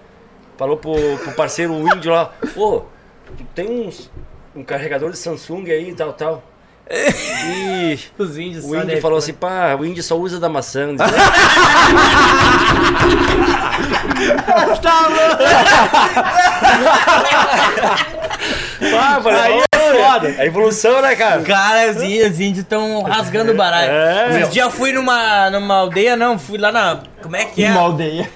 Falou 0.58 0.76
pro, 0.76 0.94
pro 1.24 1.32
parceiro, 1.32 1.74
o 1.74 1.88
índio 1.96 2.12
lá: 2.12 2.34
Ô, 2.56 2.82
tu 3.38 3.44
tem 3.56 3.70
uns, 3.88 4.12
um 4.54 4.62
carregador 4.64 5.10
de 5.12 5.18
Samsung 5.18 5.72
aí 5.72 5.90
e 5.92 5.96
tal, 5.96 6.12
tal. 6.12 6.44
E 6.92 7.98
Os 8.18 8.38
índios 8.38 8.66
o 8.66 8.76
índio 8.76 9.00
falou 9.00 9.20
assim, 9.20 9.32
pá, 9.32 9.76
o 9.80 9.86
índio 9.86 10.02
só 10.04 10.18
usa 10.18 10.40
da 10.40 10.50
maçã. 10.50 10.90
Pá, 18.92 19.20
falei, 19.22 19.40
Aí 19.40 19.60
"Ô, 19.60 19.64
é 19.72 20.04
foda. 20.04 20.30
É 20.38 20.46
evolução, 20.46 21.02
né, 21.02 21.16
cara? 21.16 21.42
Cara, 21.44 21.92
os 21.92 22.02
índios, 22.04 22.32
os 22.32 22.40
índios 22.40 22.60
estão 22.60 23.02
rasgando 23.04 23.52
o 23.52 23.56
baralho. 23.56 23.92
É. 23.92 24.40
Esses 24.40 24.54
dias 24.54 24.66
eu 24.66 24.72
fui 24.72 24.92
numa, 24.92 25.50
numa 25.50 25.76
aldeia, 25.76 26.16
não, 26.16 26.38
fui 26.40 26.58
lá 26.58 26.72
na. 26.72 27.00
Como 27.22 27.36
é 27.36 27.46
que 27.46 27.64
é? 27.64 27.70
aldeia. 27.70 28.30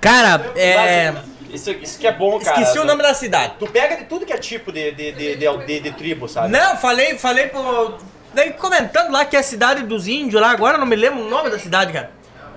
Cara, 0.00 0.52
é. 0.56 1.12
Isso, 1.50 1.70
isso 1.70 1.98
que 1.98 2.06
é 2.06 2.12
bom, 2.12 2.38
cara. 2.40 2.60
Esqueci 2.60 2.78
o 2.78 2.84
nome 2.84 3.02
da 3.02 3.14
cidade. 3.14 3.54
Tu 3.58 3.66
pega 3.68 3.96
de 3.96 4.04
tudo 4.04 4.26
que 4.26 4.32
é 4.32 4.36
tipo 4.38 4.72
de, 4.72 4.90
de, 4.92 5.12
de, 5.12 5.36
de, 5.36 5.56
de- 5.66 5.80
de 5.80 5.90
tribo, 5.92 6.28
sabe? 6.28 6.48
Não, 6.48 6.76
falei, 6.76 7.16
falei 7.16 7.46
pro. 7.46 7.96
Daí 8.34 8.52
comentando 8.54 9.12
lá 9.12 9.24
que 9.24 9.36
é 9.36 9.38
a 9.38 9.42
cidade 9.44 9.82
dos 9.84 10.08
índios 10.08 10.40
lá, 10.42 10.50
agora 10.50 10.74
eu 10.74 10.80
não 10.80 10.86
me 10.86 10.96
lembro 10.96 11.20
o 11.24 11.30
nome 11.30 11.50
da 11.50 11.58
cidade, 11.58 11.92
cara. 11.92 12.10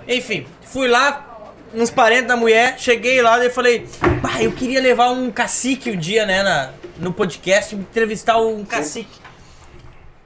Enfim, 0.08 0.48
fui 0.64 0.88
lá, 0.88 1.27
uns 1.74 1.90
parentes 1.90 2.28
da 2.28 2.36
mulher, 2.36 2.78
cheguei 2.80 3.22
lá 3.22 3.44
e 3.44 3.50
falei, 3.50 3.88
pá, 4.22 4.42
eu 4.42 4.52
queria 4.52 4.82
levar 4.82 5.12
um 5.12 5.32
cacique 5.32 5.92
um 5.92 5.98
dia, 5.98 6.26
né, 6.26 6.44
na, 6.44 6.72
no 6.98 7.14
podcast, 7.14 7.76
entrevistar 7.76 8.38
um 8.38 8.66
cacique. 8.66 9.20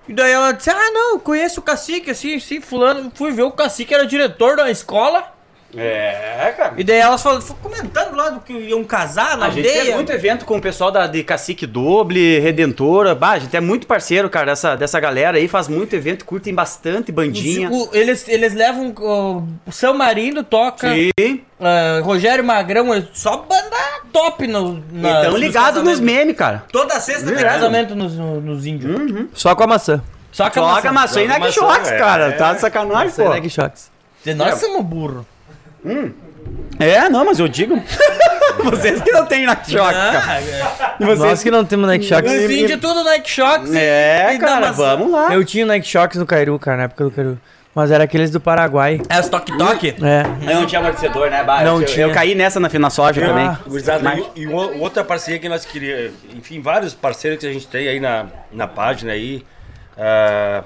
E 0.08 0.14
daí 0.14 0.32
ela 0.32 0.52
disse, 0.52 0.70
ah 0.70 0.92
não, 0.92 1.20
conheço 1.20 1.60
o 1.60 1.64
cacique, 1.64 2.12
assim, 2.12 2.36
assim, 2.36 2.60
fulano. 2.60 3.12
Fui 3.16 3.32
ver 3.32 3.44
o 3.44 3.52
cacique, 3.52 3.94
era 3.94 4.06
diretor 4.06 4.58
da 4.58 4.70
escola. 4.70 5.32
É, 5.76 6.54
cara. 6.58 6.74
E 6.78 6.84
daí 6.84 6.98
elas 7.00 7.22
falaram, 7.24 7.42
foi 7.42 7.56
comentando 7.62 8.16
lá 8.16 8.30
do 8.30 8.40
que 8.42 8.52
iam 8.54 8.84
casar 8.84 9.38
na 9.38 9.46
A 9.46 9.50
gente 9.50 9.66
aldeia. 9.66 9.84
fez 9.84 9.96
muito 9.96 10.12
evento 10.12 10.46
com 10.46 10.58
o 10.58 10.62
pessoal 10.62 10.92
da, 10.92 11.08
de 11.08 11.24
Cacique 11.24 11.66
Doble, 11.66 12.40
Redentora. 12.40 13.16
Bah, 13.16 13.32
a 13.32 13.40
gente 13.40 13.56
é 13.56 13.62
muito 13.62 13.88
parceiro, 13.88 14.30
cara, 14.30 14.48
dessa, 14.48 14.76
dessa 14.76 15.00
galera 15.00 15.38
aí. 15.38 15.48
Faz 15.48 15.68
muito 15.68 15.96
evento, 15.96 16.26
curtem 16.26 16.54
bastante 16.54 17.12
bandinha. 17.12 17.70
O- 17.72 17.90
eles, 17.94 18.28
eles 18.28 18.54
levam 18.54 18.94
o, 19.00 19.44
São 19.72 19.94
Marino 19.94 20.44
toca, 20.44 20.90
Sim. 20.94 21.42
ah, 21.60 22.02
Rogério 22.04 22.44
Magrão, 22.44 22.94
é 22.94 23.04
só 23.14 23.38
banda 23.38 23.78
top 24.12 24.46
no, 24.48 24.84
na, 24.92 25.22
Então 25.22 25.38
ligado 25.38 25.76
nos 25.84 25.92
casamentos. 25.94 26.00
memes, 26.02 26.36
cara. 26.36 26.64
Toda 26.72 27.00
sexta 27.00 27.32
tem 27.32 27.44
casamento 27.44 27.96
nos, 27.96 28.14
nos 28.16 28.66
índios. 28.66 29.28
Só 29.34 29.56
com 29.56 29.64
a 29.64 29.68
maçã. 29.68 30.02
Só 30.34 30.50
que 30.50 30.60
a 30.60 30.62
Coloca 30.62 30.92
maçã. 30.92 31.18
maçã 31.18 31.22
e 31.24 31.28
Nike 31.28 31.40
maçã, 31.42 31.52
Shocks, 31.62 31.92
é. 31.92 31.98
cara. 31.98 32.32
Tá 32.34 32.54
de 32.54 32.62
sacanagem, 32.62 33.12
pô. 33.16 33.30
Nike 33.30 33.50
Shocks. 33.50 33.90
Nós 34.36 34.60
somos 34.60 34.86
burros. 35.84 36.12
É, 36.80 37.10
não, 37.10 37.26
mas 37.26 37.40
eu 37.40 37.48
digo. 37.48 37.82
Vocês 38.64 39.02
que 39.02 39.12
não 39.12 39.26
tem 39.26 39.46
Nike 39.46 39.72
Shocks, 39.72 39.94
cara. 39.94 40.20
Ah, 40.20 40.96
E 41.00 41.06
vocês 41.06 41.20
Nós 41.20 41.44
que 41.44 41.50
não 41.50 41.64
temos 41.66 41.88
Nike 41.88 42.06
Shocks. 42.06 42.32
os 42.32 42.52
índios 42.52 42.80
tudo 42.80 43.04
Nike 43.04 43.30
Shocks. 43.30 43.74
É, 43.74 44.34
e 44.36 44.38
cara, 44.40 44.68
maçã. 44.68 44.74
vamos 44.98 45.12
lá. 45.12 45.34
Eu 45.34 45.44
tinha 45.46 45.66
Nike 45.66 45.88
Shocks 45.88 46.18
no 46.20 46.26
Cairu, 46.26 46.60
cara, 46.60 46.78
na 46.78 46.84
época 46.84 47.06
do 47.06 47.12
Cairu. 47.12 47.40
Mas 47.74 47.90
era 47.90 48.04
aqueles 48.04 48.30
do 48.30 48.40
Paraguai. 48.40 49.02
É 49.10 49.20
os 49.20 49.30
Tok 49.30 49.58
Tok. 49.58 49.96
É. 50.04 50.52
Eu 50.52 50.56
não 50.60 50.66
tinha 50.68 50.80
amortecedor, 50.82 51.30
né, 51.32 51.44
Bah? 51.44 51.64
Não 51.64 51.80
eu, 51.80 51.86
tinha. 51.88 52.06
Eu 52.06 52.12
caí 52.14 52.36
nessa 52.36 52.60
na 52.60 52.70
Fina 52.70 52.90
Soja 52.90 53.22
também. 53.22 53.58
Gurizada, 53.66 54.04
Mas- 54.04 54.26
e, 54.36 54.42
e 54.42 54.48
o- 54.48 54.80
outra 54.82 55.04
parceria 55.04 55.40
que 55.40 55.48
nós 55.50 55.66
queríamos, 55.66 56.12
enfim, 56.36 56.62
vários 56.62 56.94
parceiros 56.94 57.40
que 57.40 57.48
a 57.48 57.54
gente 57.54 57.68
tem 57.68 57.88
aí 57.88 58.00
na, 58.00 58.26
na 58.52 58.68
página 58.68 59.14
aí. 59.14 59.44
ah, 59.98 60.64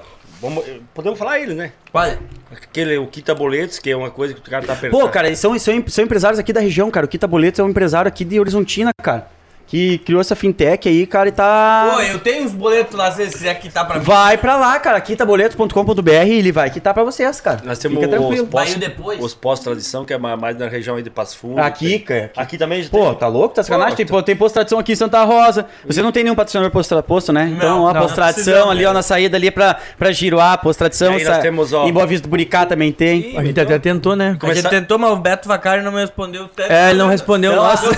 vamos, 0.48 0.64
podemos 0.94 1.18
falar 1.18 1.40
ele, 1.40 1.54
né? 1.54 1.72
Olha, 1.92 2.18
Aquele, 2.50 2.96
o 2.96 3.06
Quita 3.06 3.34
Boletos, 3.34 3.78
que 3.78 3.90
é 3.90 3.96
uma 3.96 4.10
coisa 4.10 4.32
que 4.34 4.40
o 4.40 4.50
cara 4.50 4.64
tá 4.64 4.72
apertando. 4.72 5.00
Pô, 5.00 5.08
cara, 5.08 5.26
eles 5.26 5.38
são, 5.38 5.58
são, 5.58 5.82
são 5.88 6.04
empresários 6.04 6.38
aqui 6.38 6.52
da 6.52 6.60
região, 6.60 6.90
cara. 6.90 7.06
O 7.06 7.08
Kita 7.08 7.26
Boletos 7.26 7.58
é 7.58 7.62
um 7.62 7.68
empresário 7.68 8.08
aqui 8.08 8.24
de 8.24 8.38
Horizontina, 8.38 8.90
cara. 9.02 9.28
Que 9.66 9.98
criou 9.98 10.20
essa 10.20 10.36
fintech 10.36 10.88
aí, 10.88 11.06
cara, 11.06 11.28
e 11.28 11.32
tá. 11.32 11.90
pô, 11.94 12.00
eu 12.00 12.18
tenho 12.20 12.44
uns 12.44 12.52
boletos 12.52 12.96
lá, 12.96 13.10
se 13.10 13.24
você 13.26 13.30
quiser 13.38 13.54
quitar 13.58 13.84
pra 13.84 13.96
mim. 13.98 14.04
Vai 14.04 14.38
pra 14.38 14.56
lá, 14.56 14.78
cara, 14.78 15.00
quitaboletos.com.br 15.00 16.10
e 16.26 16.38
ele 16.38 16.52
vai 16.52 16.70
quitar 16.70 16.94
pra 16.94 17.02
vocês, 17.02 17.40
cara. 17.40 17.60
Nós 17.64 17.78
temos 17.78 17.98
Fica 17.98 18.10
os 18.14 18.16
tranquilo. 18.20 18.46
pós, 18.46 18.72
Aí 18.72 18.78
depois. 18.78 19.20
os 19.22 19.34
pós-tradição, 19.34 20.04
que 20.04 20.12
é 20.12 20.18
ma- 20.18 20.36
mais 20.36 20.56
na 20.56 20.68
região 20.68 20.96
aí 20.96 21.02
de 21.02 21.10
Passo 21.10 21.36
Fundo. 21.38 21.58
Aqui, 21.60 21.88
Tem- 21.88 21.98
cara. 22.00 22.24
Aqui. 22.26 22.40
Aqui 22.40 22.58
também 22.58 22.84
Pô, 22.86 23.06
tem. 23.06 23.14
tá 23.16 23.26
louco? 23.26 23.54
Tá 23.56 23.62
sacanagem? 23.64 24.06
Pô, 24.06 24.16
tem, 24.22 24.24
tem 24.26 24.36
posto-tradição 24.36 24.78
aqui 24.78 24.92
em 24.92 24.96
Santa 24.96 25.22
Rosa. 25.24 25.66
Você 25.84 26.00
não 26.00 26.12
tem 26.12 26.22
nenhum 26.22 26.36
patrocinador 26.36 26.70
posto, 26.70 27.02
posto 27.02 27.32
né? 27.32 27.52
Então, 27.56 27.82
ó, 27.82 27.92
não, 27.92 28.00
posto-tradição 28.02 28.24
não 28.26 28.34
precisamos, 28.34 28.70
ali, 28.70 28.86
ó, 28.86 28.92
na 28.92 29.02
saída 29.02 29.36
ali 29.36 29.50
pra, 29.50 29.76
pra 29.98 30.12
Giroá, 30.12 30.56
posto-tradição. 30.56 31.12
E 31.14 31.16
aí 31.16 31.24
nós 31.24 31.38
temos, 31.38 31.72
ó, 31.72 31.86
Em 31.88 31.92
Boa 31.92 32.06
Vista 32.06 32.28
do 32.28 32.30
Buricá 32.30 32.66
também 32.66 32.92
tem. 32.92 33.36
A 33.36 33.42
gente 33.44 33.58
até 33.60 33.78
tentou, 33.80 34.14
né? 34.14 34.38
A 34.40 34.54
gente 34.54 34.68
tentou, 34.68 34.96
mas 34.98 35.10
o 35.10 35.16
Beto 35.16 35.48
Vacari 35.48 35.82
não 35.82 35.90
me 35.90 36.00
respondeu. 36.00 36.48
É, 36.56 36.90
ele 36.90 36.98
não 37.00 37.08
respondeu. 37.08 37.50
Não, 37.56 37.64
Nossa. 37.64 37.86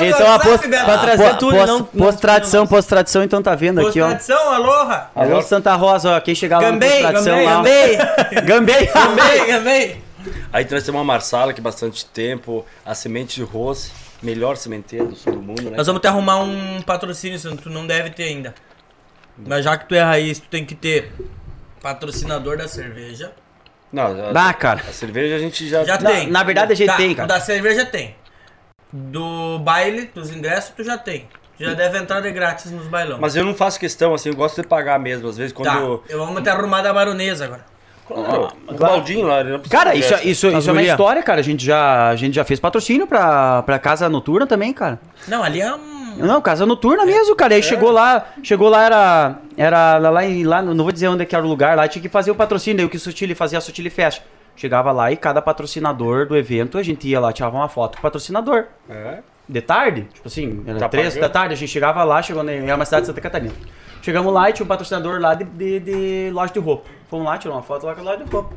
Então, 0.00 0.32
a 0.32 0.38
post, 0.38 0.66
Pra 0.98 1.16
trazer 1.16 1.36
tudo, 1.38 1.52
post, 1.56 1.66
não- 1.66 1.84
post-tradição, 1.84 2.66
post-tradição, 2.66 3.22
então 3.22 3.42
tá 3.42 3.54
vendo 3.54 3.80
aqui, 3.86 4.00
ó. 4.00 4.10
Post-tradição, 4.10 4.52
aloha. 4.52 5.10
Alô, 5.14 5.42
Santa 5.42 5.74
Rosa, 5.74 6.16
ó, 6.16 6.20
quem 6.20 6.34
chegar 6.34 6.58
lá 6.60 6.66
no 6.70 6.72
Gambei, 6.72 6.88
posto-tradição 6.90 7.36
gambei, 7.44 7.96
lá. 7.96 8.06
gambei. 8.06 8.40
Gambei. 8.42 8.86
Gambei, 8.86 9.46
gambei. 9.52 10.02
Aí 10.52 10.64
nós 10.70 10.82
temos 10.82 10.98
uma 10.98 11.04
Marsala, 11.04 11.52
que 11.52 11.60
bastante 11.60 12.04
tempo, 12.06 12.64
a 12.84 12.94
semente 12.94 13.36
de 13.36 13.42
rosto, 13.42 13.90
melhor 14.22 14.56
sementeira 14.56 15.06
do 15.06 15.16
sul 15.16 15.32
do 15.32 15.40
mundo, 15.40 15.70
né? 15.70 15.76
Nós 15.76 15.86
vamos 15.86 16.02
ter 16.02 16.08
arrumar 16.08 16.38
um 16.38 16.82
patrocínio, 16.82 17.38
tu 17.56 17.70
não 17.70 17.86
deve 17.86 18.10
ter 18.10 18.24
ainda. 18.24 18.54
Mas 19.38 19.64
já 19.64 19.76
que 19.78 19.88
tu 19.88 19.94
é 19.94 20.02
raiz, 20.02 20.38
tu 20.38 20.48
tem 20.48 20.64
que 20.66 20.74
ter 20.74 21.10
patrocinador 21.80 22.56
da 22.58 22.68
cerveja. 22.68 23.32
Não, 23.92 24.28
a, 24.28 24.32
Dá, 24.32 24.52
cara. 24.52 24.82
a 24.88 24.92
cerveja 24.92 25.34
a 25.36 25.38
gente 25.38 25.66
já... 25.68 25.82
Já 25.84 25.98
Na- 25.98 26.10
tem. 26.10 26.30
na 26.30 26.42
verdade, 26.42 26.72
a 26.72 26.76
gente 26.76 26.88
Tá, 26.88 26.96
tem, 26.96 27.14
cara. 27.14 27.26
Da 27.26 27.40
cerveja 27.40 27.84
tem. 27.86 28.14
Do 28.92 29.58
baile, 29.60 30.10
dos 30.14 30.30
ingressos, 30.30 30.72
tu 30.76 30.82
já 30.82 30.98
tem. 30.98 31.28
Tu 31.56 31.64
já 31.64 31.74
deve 31.74 31.98
entrar 31.98 32.20
de 32.20 32.30
grátis 32.32 32.70
nos 32.72 32.86
bailão. 32.86 33.18
Mas 33.20 33.36
eu 33.36 33.44
não 33.44 33.54
faço 33.54 33.78
questão, 33.78 34.14
assim, 34.14 34.30
eu 34.30 34.34
gosto 34.34 34.60
de 34.62 34.66
pagar 34.66 34.98
mesmo. 34.98 35.28
Às 35.28 35.36
vezes 35.36 35.52
quando 35.52 35.68
tá, 35.68 35.76
eu... 35.76 36.02
eu 36.08 36.26
vou 36.26 36.40
ter 36.40 36.50
arrumado 36.50 36.86
a 36.86 36.92
baronesa 36.92 37.44
agora. 37.44 37.64
Claro, 38.08 38.48
o 38.66 38.74
Baldinho 38.74 39.26
lá, 39.26 39.40
ele 39.40 39.50
não 39.52 39.60
Cara, 39.60 39.92
de 39.92 40.00
isso, 40.00 40.08
ingresso. 40.08 40.28
isso, 40.28 40.46
isso 40.48 40.68
é 40.70 40.72
uma 40.72 40.82
história, 40.82 41.22
cara. 41.22 41.38
A 41.38 41.44
gente 41.44 41.64
já, 41.64 42.08
a 42.08 42.16
gente 42.16 42.34
já 42.34 42.44
fez 42.44 42.58
patrocínio 42.58 43.06
pra, 43.06 43.62
pra 43.62 43.78
casa 43.78 44.08
noturna 44.08 44.46
também, 44.48 44.72
cara. 44.72 44.98
Não, 45.28 45.44
ali 45.44 45.60
é 45.60 45.72
um. 45.72 46.16
Não, 46.16 46.40
casa 46.40 46.66
noturna 46.66 47.06
mesmo, 47.06 47.36
cara. 47.36 47.54
Aí 47.54 47.62
chegou 47.62 47.92
lá, 47.92 48.26
chegou 48.42 48.68
lá, 48.68 48.84
era. 48.84 49.34
Era 49.56 49.98
lá, 49.98 50.10
lá, 50.10 50.24
em- 50.26 50.44
lá, 50.44 50.60
não 50.60 50.82
vou 50.82 50.90
dizer 50.90 51.06
onde 51.06 51.22
é 51.22 51.26
que 51.26 51.36
era 51.36 51.44
o 51.44 51.48
lugar, 51.48 51.76
lá 51.76 51.86
tinha 51.86 52.02
que 52.02 52.08
fazer 52.08 52.32
o 52.32 52.34
patrocínio. 52.34 52.80
Aí 52.80 52.86
o 52.86 52.88
que 52.88 52.96
o 52.96 53.00
Sotile 53.00 53.34
fazia 53.34 53.58
a 53.58 53.60
Sotile 53.60 53.90
Fest. 53.90 54.22
Chegava 54.60 54.92
lá 54.92 55.10
e 55.10 55.16
cada 55.16 55.40
patrocinador 55.40 56.26
do 56.26 56.36
evento, 56.36 56.76
a 56.76 56.82
gente 56.82 57.08
ia 57.08 57.18
lá, 57.18 57.32
tirava 57.32 57.56
uma 57.56 57.66
foto 57.66 57.92
com 57.94 58.00
o 58.00 58.02
patrocinador. 58.02 58.66
É. 58.90 59.20
De 59.48 59.62
tarde, 59.62 60.06
tipo 60.12 60.28
assim, 60.28 60.62
era 60.66 60.78
Tá 60.78 60.86
três 60.86 61.14
pagando? 61.14 61.22
da 61.22 61.28
tarde, 61.30 61.54
a 61.54 61.56
gente 61.56 61.70
chegava 61.70 62.04
lá, 62.04 62.20
chegou 62.20 62.42
na, 62.42 62.52
era 62.52 62.76
uma 62.76 62.84
cidade 62.84 63.04
de 63.04 63.06
Santa 63.06 63.22
Catarina. 63.22 63.54
Chegamos 64.02 64.30
lá 64.30 64.50
e 64.50 64.52
tinha 64.52 64.62
um 64.62 64.68
patrocinador 64.68 65.18
lá 65.18 65.32
de, 65.32 65.44
de, 65.44 65.80
de 65.80 66.30
loja 66.30 66.52
de 66.52 66.58
roupa. 66.58 66.90
Fomos 67.08 67.24
lá, 67.24 67.38
tiramos 67.38 67.56
uma 67.56 67.66
foto 67.66 67.86
lá 67.86 67.94
com 67.94 68.02
a 68.02 68.04
loja 68.04 68.22
de 68.22 68.30
roupa. 68.30 68.54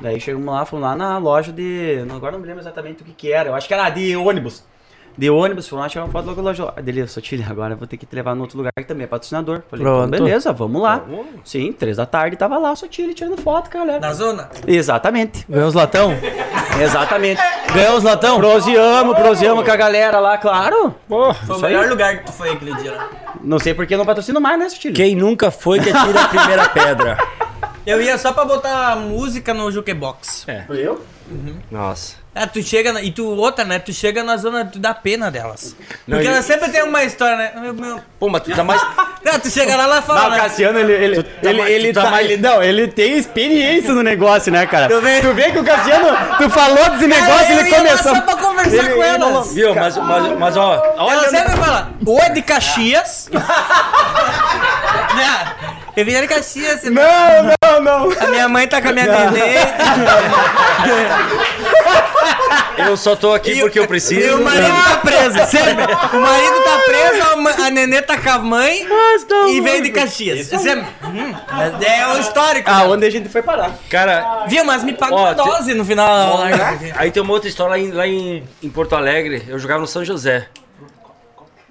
Daí 0.00 0.18
chegamos 0.18 0.46
lá, 0.46 0.64
fomos 0.64 0.82
lá 0.82 0.96
na 0.96 1.18
loja 1.18 1.52
de. 1.52 2.06
Agora 2.10 2.32
não 2.32 2.38
me 2.40 2.46
lembro 2.46 2.62
exatamente 2.62 3.02
o 3.02 3.04
que, 3.04 3.12
que 3.12 3.30
era. 3.30 3.50
Eu 3.50 3.54
acho 3.54 3.68
que 3.68 3.74
era 3.74 3.90
de 3.90 4.16
ônibus. 4.16 4.64
De 5.16 5.30
ônibus, 5.30 5.68
fomos 5.68 5.84
lá, 5.84 5.88
tiramos 5.88 6.08
uma 6.12 6.20
foto 6.20 6.26
logo 6.28 6.40
loja. 6.40 6.72
Dele, 6.82 7.06
Sotilha, 7.06 7.46
agora 7.48 7.74
eu 7.74 7.78
vou 7.78 7.86
ter 7.86 7.96
que 7.96 8.04
te 8.04 8.14
levar 8.16 8.34
no 8.34 8.42
outro 8.42 8.58
lugar 8.58 8.72
que 8.76 8.84
também 8.84 9.04
é 9.04 9.06
patrocinador. 9.06 9.62
Falei, 9.70 9.84
então, 9.84 9.98
Pronto. 9.98 10.10
beleza, 10.10 10.52
vamos 10.52 10.82
lá. 10.82 11.02
Sim, 11.44 11.72
três 11.72 11.96
da 11.96 12.04
tarde 12.06 12.36
tava 12.36 12.58
lá 12.58 12.72
o 12.72 12.76
Sotilha 12.76 13.14
tirando 13.14 13.40
foto, 13.40 13.70
galera. 13.70 14.00
Na 14.00 14.12
zona? 14.12 14.50
Exatamente. 14.66 15.44
Ganhou 15.48 15.68
os 15.68 15.74
latão? 15.74 16.12
Exatamente. 16.82 17.40
Ganhou 17.72 17.96
os 17.96 18.02
latão? 18.02 18.38
Proseamos, 18.38 19.16
proseamos 19.16 19.64
com 19.64 19.70
a 19.70 19.76
galera 19.76 20.18
lá, 20.18 20.36
claro. 20.36 20.94
Foi 21.46 21.56
o 21.56 21.60
melhor 21.60 21.88
lugar 21.88 22.18
que 22.18 22.26
tu 22.26 22.32
foi 22.32 22.50
aquele 22.50 22.74
dia. 22.76 22.98
Não 23.40 23.58
sei 23.58 23.72
porque 23.74 23.94
eu 23.94 23.98
não 23.98 24.06
patrocino 24.06 24.40
mais, 24.40 24.58
né, 24.58 24.68
Sotilha? 24.68 24.94
Quem 24.94 25.14
nunca 25.14 25.50
foi 25.50 25.78
que 25.78 25.90
atira 25.90 26.22
a 26.22 26.28
primeira 26.28 26.68
pedra. 26.70 27.18
Eu 27.86 28.00
ia 28.00 28.16
só 28.18 28.32
pra 28.32 28.44
botar 28.44 28.96
música 28.96 29.52
no 29.52 29.70
Jukebox. 29.70 30.48
É. 30.48 30.64
Eu? 30.70 31.04
Nossa. 31.70 32.23
É, 32.36 32.46
tu 32.46 32.60
chega, 32.64 32.92
na- 32.92 33.00
e 33.00 33.12
tu 33.12 33.24
outra, 33.26 33.64
né? 33.64 33.78
Tu 33.78 33.92
chega 33.92 34.24
na 34.24 34.36
zona, 34.36 34.64
tu 34.64 34.78
dá 34.80 34.92
pena 34.92 35.30
delas. 35.30 35.76
Não, 36.06 36.16
Porque 36.18 36.28
e- 36.28 36.32
elas 36.32 36.44
sempre 36.44 36.68
tem 36.68 36.82
uma 36.82 37.04
história, 37.04 37.36
né? 37.36 37.52
Meu, 37.60 37.72
meu- 37.72 38.00
Pô, 38.18 38.28
mas 38.28 38.42
tu 38.42 38.50
tá 38.54 38.64
mais... 38.64 38.82
Não, 39.24 39.38
tu 39.38 39.48
chega 39.48 39.76
lá, 39.76 39.84
ela 39.84 39.94
Não, 39.96 40.02
fala, 40.02 40.26
o 40.26 40.30
né? 40.30 40.36
Cassiano, 40.40 40.78
ele, 40.80 40.92
ele, 40.92 41.26
ele, 41.42 41.58
mais- 41.60 41.70
ele 41.72 41.92
tá 41.92 42.02
tá, 42.02 42.10
mais- 42.10 42.26
ele- 42.30 42.42
não, 42.42 42.60
ele 42.62 42.88
tem 42.88 43.16
experiência 43.16 43.94
no 43.94 44.02
negócio, 44.02 44.50
né, 44.52 44.66
cara? 44.66 44.88
Tu 44.88 45.00
vê? 45.00 45.20
Tu 45.20 45.32
vê 45.32 45.52
que 45.52 45.58
o 45.60 45.64
Cassiano, 45.64 46.08
tu 46.38 46.50
falou 46.50 46.90
desse 46.90 47.06
negócio, 47.06 47.52
eu 47.52 47.60
ele 47.60 47.70
lá 47.70 47.76
começou. 47.78 48.14
só 48.16 48.20
pra 48.20 48.36
conversar 48.36 48.70
Ele- 48.84 48.88
com 48.94 49.02
ele 49.02 49.02
elas. 49.02 49.20
falou- 49.28 49.42
Viu, 49.44 49.74
mas, 49.74 49.96
mas, 49.96 50.38
mas 50.38 50.56
ó... 50.56 50.74
Ela 50.74 51.04
Olha, 51.04 51.28
sempre 51.30 51.56
fala, 51.56 51.90
ou 52.04 52.18
é 52.18 52.28
de 52.30 52.42
Caxias. 52.42 53.30
né? 55.16 55.54
Eu 55.96 56.04
vim 56.04 56.20
de 56.20 56.26
Caxias. 56.26 56.82
Não, 56.84 57.52
não, 57.62 57.80
não. 57.80 58.10
A 58.20 58.26
minha 58.26 58.48
mãe 58.48 58.66
tá 58.66 58.82
com 58.82 58.88
a 58.88 58.92
minha 58.92 59.06
nenê. 59.06 59.54
eu 62.78 62.96
só 62.96 63.14
tô 63.14 63.32
aqui 63.32 63.60
porque 63.60 63.78
eu 63.78 63.86
preciso. 63.86 64.20
E 64.20 64.30
o 64.30 64.42
marido 64.42 64.66
tá 64.66 64.96
preso, 64.98 65.38
sempre. 65.46 65.84
O 65.84 66.20
marido 66.20 66.64
tá 66.64 66.78
preso, 66.84 67.22
a, 67.22 67.66
a 67.66 67.70
nenê 67.70 68.02
tá 68.02 68.18
com 68.18 68.30
a 68.30 68.38
mãe 68.38 68.86
e 69.48 69.60
veio 69.60 69.82
de 69.82 69.90
Caxias. 69.90 70.48
Sempre. 70.48 70.86
Hum, 71.04 71.32
é 71.80 72.08
o 72.08 72.18
histórico. 72.18 72.68
Ah, 72.68 72.80
né? 72.80 72.86
onde 72.86 73.06
a 73.06 73.10
gente 73.10 73.28
foi 73.28 73.42
parar? 73.42 73.72
Cara, 73.88 74.46
Viu, 74.48 74.64
mas 74.64 74.82
me 74.82 74.94
paga 74.94 75.14
Ó, 75.14 75.22
uma 75.22 75.34
dose 75.34 75.74
no 75.74 75.84
final. 75.84 76.40
aí 76.96 77.10
tem 77.12 77.22
uma 77.22 77.32
outra 77.32 77.48
história 77.48 77.70
lá 77.70 77.78
em, 77.78 77.92
lá 77.92 78.06
em, 78.06 78.42
em 78.62 78.68
Porto 78.68 78.96
Alegre. 78.96 79.44
Eu 79.46 79.58
jogava 79.60 79.80
no 79.80 79.86
São 79.86 80.04
José. 80.04 80.48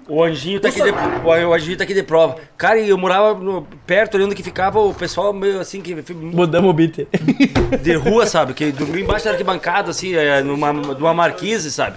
O 0.06 0.22
Anjinho 0.22 0.60
tá 0.60 0.68
aqui 0.68 0.82
de, 0.82 0.90
o 0.90 1.54
Anjinho 1.54 1.78
tá 1.78 1.84
aqui 1.84 1.94
de 1.94 2.02
prova. 2.02 2.36
Cara, 2.58 2.78
e 2.78 2.90
eu 2.90 2.98
morava 2.98 3.32
no- 3.38 3.66
perto 3.86 4.16
ali 4.16 4.24
onde 4.24 4.34
que 4.34 4.42
ficava 4.42 4.78
o 4.78 4.92
pessoal 4.92 5.32
meio 5.32 5.58
assim, 5.60 5.80
que 5.80 5.94
Mudamos 6.14 6.68
o 6.70 6.72
beat. 6.74 7.06
de 7.82 7.94
rua, 7.94 8.26
sabe? 8.26 8.52
Que 8.52 8.70
dormia 8.70 9.02
embaixo 9.02 9.24
da 9.24 9.30
arquibancada, 9.30 9.90
assim, 9.90 10.14
é, 10.14 10.42
numa, 10.42 10.72
numa 10.74 11.14
marquise, 11.14 11.70
sabe? 11.72 11.96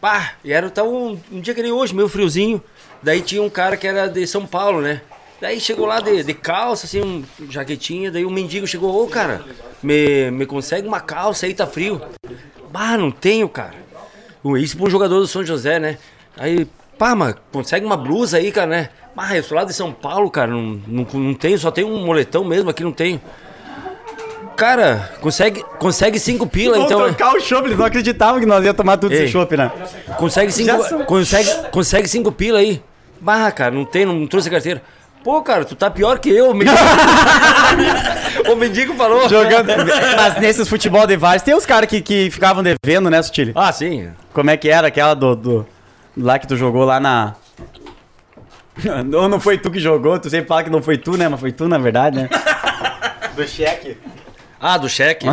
Pá, 0.00 0.32
e 0.42 0.52
era 0.52 0.70
tava 0.70 0.88
um, 0.88 1.18
um 1.30 1.40
dia 1.40 1.54
que 1.54 1.62
nem 1.62 1.72
hoje, 1.72 1.94
meio 1.94 2.08
friozinho. 2.08 2.62
Daí 3.02 3.20
tinha 3.20 3.42
um 3.42 3.50
cara 3.50 3.76
que 3.76 3.86
era 3.86 4.06
de 4.08 4.26
São 4.26 4.46
Paulo, 4.46 4.80
né? 4.80 5.02
Daí 5.40 5.60
chegou 5.60 5.86
lá 5.86 6.00
de, 6.00 6.22
de 6.24 6.34
calça, 6.34 6.86
assim, 6.86 7.00
um 7.02 7.50
jaquetinha, 7.50 8.10
daí 8.10 8.24
o 8.24 8.30
mendigo 8.30 8.66
chegou, 8.66 9.04
ô 9.04 9.06
cara, 9.06 9.44
me, 9.82 10.30
me 10.30 10.46
consegue 10.46 10.88
uma 10.88 10.98
calça 11.00 11.46
aí, 11.46 11.52
tá 11.54 11.66
frio. 11.66 12.00
Bah, 12.72 12.96
não 12.96 13.10
tenho, 13.10 13.48
cara. 13.48 13.74
Isso 14.58 14.76
pra 14.76 14.86
um 14.86 14.90
jogador 14.90 15.20
do 15.20 15.26
São 15.28 15.44
José, 15.44 15.78
né? 15.78 15.98
Aí, 16.36 16.66
pá, 16.98 17.14
mas 17.14 17.36
consegue 17.52 17.86
uma 17.86 17.96
blusa 17.96 18.38
aí, 18.38 18.50
cara, 18.50 18.66
né? 18.66 18.88
Ah, 19.16 19.36
eu 19.36 19.42
sou 19.42 19.56
lá 19.56 19.64
de 19.64 19.72
São 19.72 19.92
Paulo, 19.92 20.30
cara, 20.30 20.50
não, 20.50 20.80
não, 20.86 21.06
não 21.12 21.34
tenho, 21.34 21.58
só 21.58 21.70
tenho 21.70 21.88
um 21.88 22.04
moletão 22.04 22.44
mesmo, 22.44 22.70
aqui 22.70 22.84
não 22.84 22.92
tenho. 22.92 23.20
Cara, 24.56 25.10
consegue, 25.20 25.64
consegue 25.78 26.18
cinco 26.18 26.46
pila, 26.46 26.78
então. 26.78 27.00
né? 27.00 27.06
trocar 27.06 27.34
o 27.34 27.40
chopp, 27.40 27.66
eles 27.66 27.78
não 27.78 27.86
acreditavam 27.86 28.40
que 28.40 28.46
nós 28.46 28.64
ia 28.64 28.74
tomar 28.74 28.96
tudo 28.96 29.12
Ei. 29.12 29.24
esse 29.24 29.32
chopp, 29.32 29.56
né? 29.56 29.70
Consegue 30.16 30.52
cinco, 30.52 31.04
consegue, 31.04 31.48
consegue 31.70 32.08
cinco 32.08 32.32
pila 32.32 32.58
aí. 32.58 32.82
Bah, 33.20 33.50
cara, 33.50 33.72
não 33.72 33.84
tem, 33.84 34.04
não 34.04 34.26
trouxe 34.26 34.48
a 34.48 34.52
carteira. 34.52 34.82
Pô, 35.22 35.42
cara, 35.42 35.64
tu 35.64 35.74
tá 35.74 35.90
pior 35.90 36.18
que 36.18 36.30
eu, 36.30 36.50
o 36.50 36.54
mendigo. 36.54 36.76
o 38.50 38.56
mendigo 38.56 38.94
falou. 38.94 39.28
Jogando. 39.28 39.68
Mas 40.16 40.40
nesses 40.40 40.68
futebol 40.68 41.06
de 41.06 41.16
vários, 41.16 41.42
tem 41.42 41.54
os 41.54 41.66
caras 41.66 41.88
que, 41.88 42.00
que 42.00 42.30
ficavam 42.30 42.62
devendo, 42.62 43.10
né, 43.10 43.20
Sutili? 43.22 43.52
Ah, 43.54 43.72
sim. 43.72 44.08
Como 44.32 44.48
é 44.50 44.56
que 44.56 44.68
era 44.68 44.88
aquela 44.88 45.14
do, 45.14 45.34
do. 45.34 45.66
Lá 46.18 46.38
que 46.38 46.48
tu 46.48 46.56
jogou 46.56 46.84
lá 46.84 46.98
na. 46.98 47.36
Ou 49.14 49.28
não 49.28 49.38
foi 49.38 49.56
tu 49.56 49.70
que 49.70 49.78
jogou, 49.78 50.18
tu 50.18 50.28
sempre 50.28 50.48
fala 50.48 50.64
que 50.64 50.70
não 50.70 50.82
foi 50.82 50.98
tu, 50.98 51.16
né? 51.16 51.28
Mas 51.28 51.38
foi 51.38 51.52
tu, 51.52 51.68
na 51.68 51.78
verdade, 51.78 52.16
né? 52.16 52.28
Do 53.36 53.46
cheque. 53.46 53.96
Ah, 54.60 54.76
do 54.76 54.88
cheque. 54.88 55.24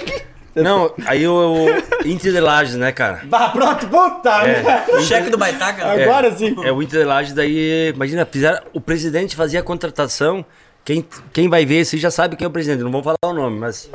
não, 0.56 0.94
aí 1.04 1.28
o, 1.28 1.66
o 1.66 2.08
Inter 2.08 2.32
de 2.32 2.40
Lages, 2.40 2.74
né, 2.76 2.90
cara? 2.90 3.20
Bah, 3.24 3.50
pronto, 3.50 3.86
puta! 3.86 4.30
É. 4.48 4.86
O 4.96 5.02
cheque 5.02 5.28
do 5.28 5.36
Baitaca. 5.36 5.86
Agora 5.86 6.34
sim. 6.34 6.56
É 6.64 6.72
o 6.72 6.82
Inter 6.82 7.00
de 7.00 7.04
Lages, 7.04 7.34
daí, 7.34 7.92
imagina, 7.94 8.24
fizeram, 8.24 8.62
o 8.72 8.80
presidente 8.80 9.36
fazia 9.36 9.60
a 9.60 9.62
contratação. 9.62 10.42
Quem, 10.82 11.06
quem 11.34 11.50
vai 11.50 11.66
ver 11.66 11.82
isso 11.82 11.98
já 11.98 12.10
sabe 12.10 12.36
quem 12.36 12.46
é 12.46 12.48
o 12.48 12.50
presidente, 12.50 12.82
não 12.82 12.90
vou 12.90 13.02
falar 13.02 13.18
o 13.26 13.34
nome, 13.34 13.58
mas 13.58 13.90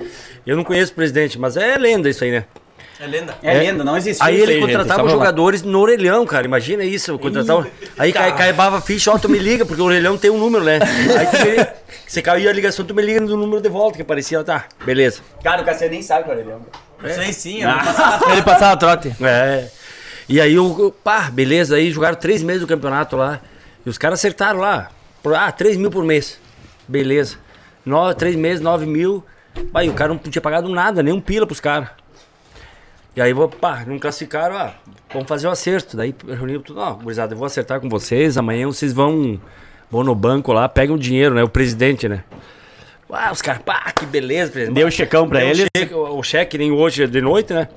eu 0.45 0.55
não 0.55 0.63
conheço 0.63 0.91
o 0.91 0.95
presidente, 0.95 1.39
mas 1.39 1.57
é 1.57 1.75
lenda 1.79 2.07
isso 2.07 2.23
aí, 2.23 2.29
né? 2.29 2.45
É 2.99 3.05
lenda. 3.07 3.35
É 3.43 3.53
lenda, 3.53 3.83
não 3.83 3.97
existe. 3.97 4.23
Aí 4.23 4.39
ele 4.39 4.53
gente, 4.53 4.61
contratava 4.61 5.01
só 5.01 5.05
os 5.05 5.11
jogadores 5.11 5.61
no 5.63 5.79
orelhão, 5.79 6.25
cara. 6.25 6.45
Imagina 6.45 6.83
isso. 6.83 7.17
Contratava... 7.19 7.67
Aí 7.97 8.13
cai, 8.13 8.35
caibava 8.35 8.77
a 8.77 8.81
ficha, 8.81 9.11
ó, 9.11 9.17
tu 9.17 9.27
me 9.27 9.37
liga, 9.37 9.65
porque 9.65 9.81
o 9.81 9.85
orelhão 9.85 10.17
tem 10.17 10.31
um 10.31 10.37
número, 10.37 10.63
né? 10.63 10.79
Aí 10.81 11.25
tu 11.27 11.45
me... 11.45 11.67
você 12.07 12.21
caiu 12.21 12.49
a 12.49 12.53
ligação, 12.53 12.85
tu 12.85 12.95
me 12.95 13.01
liga 13.01 13.19
no 13.19 13.35
número 13.35 13.61
de 13.61 13.67
volta, 13.69 13.97
que 13.97 14.01
aparecia, 14.01 14.43
tá, 14.43 14.65
beleza. 14.85 15.21
Cara, 15.43 15.61
o 15.61 15.65
Cassiano 15.65 15.93
nem 15.93 16.01
sabe 16.01 16.23
qual 16.23 16.37
ele 16.37 16.49
é. 16.49 17.13
Sei 17.13 17.33
sim, 17.33 17.63
vou 17.63 17.73
passar 17.73 18.31
Ele 18.31 18.41
passava 18.41 18.77
trote. 18.77 19.15
É. 19.21 19.67
E 20.27 20.41
aí, 20.41 20.57
o 20.57 20.91
pá, 21.03 21.29
beleza, 21.29 21.75
aí 21.75 21.91
jogaram 21.91 22.15
três 22.15 22.41
meses 22.41 22.61
do 22.61 22.67
campeonato 22.67 23.15
lá. 23.15 23.41
E 23.85 23.89
os 23.89 23.97
caras 23.97 24.19
acertaram 24.19 24.59
lá. 24.59 24.89
Por- 25.21 25.35
Ah, 25.35 25.51
3 25.51 25.77
mil 25.77 25.91
por 25.91 26.03
mês. 26.03 26.39
Beleza. 26.87 27.37
No, 27.85 28.11
três 28.15 28.35
meses, 28.35 28.59
9 28.59 28.85
mil. 28.87 29.23
Aí 29.73 29.87
o 29.87 29.93
cara 29.93 30.09
não 30.09 30.17
tinha 30.17 30.41
pagado 30.41 30.67
nada, 30.69 31.03
nem 31.03 31.13
um 31.13 31.21
pila 31.21 31.45
pros 31.45 31.59
caras. 31.59 31.89
E 33.15 33.21
aí, 33.21 33.33
pá, 33.61 33.83
não 33.87 33.97
classificaram, 33.97 34.57
ah, 34.57 34.73
vamos 35.13 35.27
fazer 35.27 35.47
o 35.47 35.51
acerto. 35.51 35.95
Daí 35.95 36.13
reuniu 36.27 36.61
tudo, 36.61 36.79
ó, 36.81 36.93
gurizada, 36.93 37.33
eu 37.33 37.37
vou 37.37 37.45
acertar 37.45 37.79
com 37.79 37.87
vocês, 37.87 38.37
amanhã 38.37 38.67
vocês 38.67 38.91
vão, 38.91 39.39
vão 39.89 40.03
no 40.03 40.13
banco 40.13 40.51
lá, 40.51 40.67
pegam 40.67 40.95
o 40.95 40.99
dinheiro, 40.99 41.33
né, 41.33 41.41
o 41.43 41.47
presidente, 41.49 42.09
né. 42.09 42.23
Ah, 43.09 43.31
os 43.31 43.41
caras, 43.41 43.61
pá, 43.61 43.91
que 43.97 44.05
beleza, 44.05 44.51
presidente. 44.51 44.75
Deu 44.75 44.87
o 44.87 44.91
checão 44.91 45.29
pra 45.29 45.39
Deu 45.39 45.47
o 45.47 45.51
eles. 45.51 45.67
cheque- 45.77 45.93
o, 45.93 46.17
o 46.19 46.23
cheque 46.23 46.57
nem 46.57 46.71
hoje 46.71 47.07
de 47.07 47.21
noite, 47.21 47.53
né. 47.53 47.69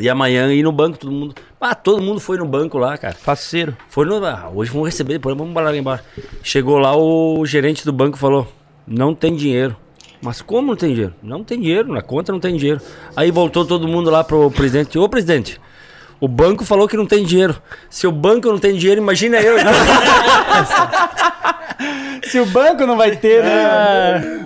E 0.00 0.08
amanhã 0.08 0.50
ir 0.54 0.62
no 0.62 0.70
banco, 0.72 0.96
todo 0.96 1.10
mundo. 1.10 1.34
Ah, 1.60 1.74
todo 1.74 2.00
mundo 2.00 2.20
foi 2.20 2.38
no 2.38 2.46
banco 2.46 2.78
lá, 2.78 2.96
cara. 2.96 3.14
Faceiro. 3.16 3.76
Foi 3.88 4.06
no. 4.06 4.24
Ah, 4.24 4.48
hoje 4.54 4.70
vamos 4.70 4.86
receber, 4.86 5.14
depois 5.14 5.36
vamos 5.36 5.52
lá 5.52 5.76
embora. 5.76 6.04
Chegou 6.40 6.78
lá, 6.78 6.96
o 6.96 7.44
gerente 7.44 7.84
do 7.84 7.92
banco 7.92 8.16
falou: 8.16 8.46
não 8.86 9.12
tem 9.12 9.34
dinheiro. 9.34 9.76
Mas 10.20 10.42
como 10.42 10.68
não 10.68 10.76
tem 10.76 10.90
dinheiro? 10.92 11.14
Não 11.22 11.44
tem 11.44 11.60
dinheiro, 11.60 11.92
na 11.92 12.02
conta 12.02 12.32
não 12.32 12.40
tem 12.40 12.56
dinheiro. 12.56 12.80
Aí 13.16 13.30
voltou 13.30 13.64
todo 13.64 13.86
mundo 13.86 14.10
lá 14.10 14.24
pro 14.24 14.50
presidente. 14.50 14.98
Ô 14.98 15.08
presidente, 15.08 15.60
o 16.20 16.26
banco 16.26 16.64
falou 16.64 16.88
que 16.88 16.96
não 16.96 17.06
tem 17.06 17.24
dinheiro. 17.24 17.56
Se 17.88 18.06
o 18.06 18.12
banco 18.12 18.48
não 18.48 18.58
tem 18.58 18.74
dinheiro, 18.76 19.00
imagina 19.00 19.38
eu. 19.40 19.56
Se 22.24 22.40
o 22.40 22.46
banco 22.46 22.84
não 22.84 22.96
vai 22.96 23.16
ter, 23.16 23.42
né? 23.42 24.44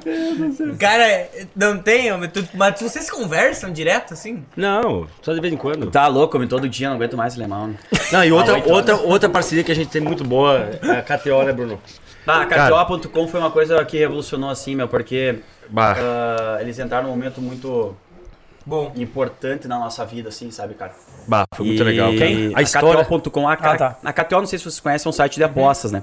Cara, 0.78 1.28
não 1.56 1.78
tem, 1.78 2.12
mas, 2.16 2.30
tu- 2.30 2.46
mas 2.54 2.78
vocês 2.80 3.10
conversam 3.10 3.72
direto 3.72 4.12
assim? 4.12 4.44
não, 4.56 5.06
só 5.22 5.32
de 5.32 5.40
vez 5.40 5.52
em 5.52 5.56
quando. 5.56 5.90
Tá 5.90 6.06
louco, 6.06 6.38
me 6.38 6.46
todo 6.46 6.68
dia, 6.68 6.88
não 6.88 6.96
aguento 6.96 7.16
mais 7.16 7.34
alemão. 7.34 7.68
né? 7.68 7.74
Não, 8.12 8.24
e 8.24 8.30
outra, 8.30 8.54
oito 8.54 8.70
outra, 8.70 8.96
outra 8.96 9.28
parceria 9.28 9.64
que 9.64 9.72
a 9.72 9.74
gente 9.74 9.88
tem 9.88 10.00
muito 10.02 10.22
boa 10.22 10.68
é 10.82 10.98
a 10.98 11.02
KTO, 11.02 11.42
né, 11.44 11.52
Bruno? 11.52 11.80
Bah. 12.26 12.46
KTO.com 12.46 13.26
foi 13.28 13.40
uma 13.40 13.50
coisa 13.50 13.84
que 13.84 13.98
revolucionou 13.98 14.50
assim, 14.50 14.74
meu, 14.74 14.88
porque 14.88 15.40
Bah. 15.68 15.96
ah, 15.98 16.58
eles 16.60 16.78
entraram 16.78 17.04
num 17.08 17.10
momento 17.14 17.40
muito 17.40 17.96
Bom. 18.64 18.92
importante 18.96 19.66
na 19.66 19.78
nossa 19.78 20.04
vida, 20.04 20.28
assim, 20.28 20.50
sabe, 20.50 20.74
cara? 20.74 20.92
Bah, 21.26 21.44
foi 21.54 21.66
muito 21.66 21.80
E 21.82 21.84
legal. 21.84 22.12
cara. 22.12 22.30
A, 22.54 22.58
A 22.58 22.62
história. 22.62 23.04
KTO.com, 23.04 23.48
a, 23.48 23.52
Ah, 23.54 23.76
tá. 23.76 23.96
a 24.04 24.12
KTO, 24.12 24.40
não 24.40 24.46
sei 24.46 24.58
se 24.58 24.64
vocês 24.64 24.80
conhecem, 24.80 25.08
é 25.08 25.10
um 25.10 25.12
site 25.12 25.34
de 25.36 25.44
apostas, 25.44 25.90
né? 25.92 26.02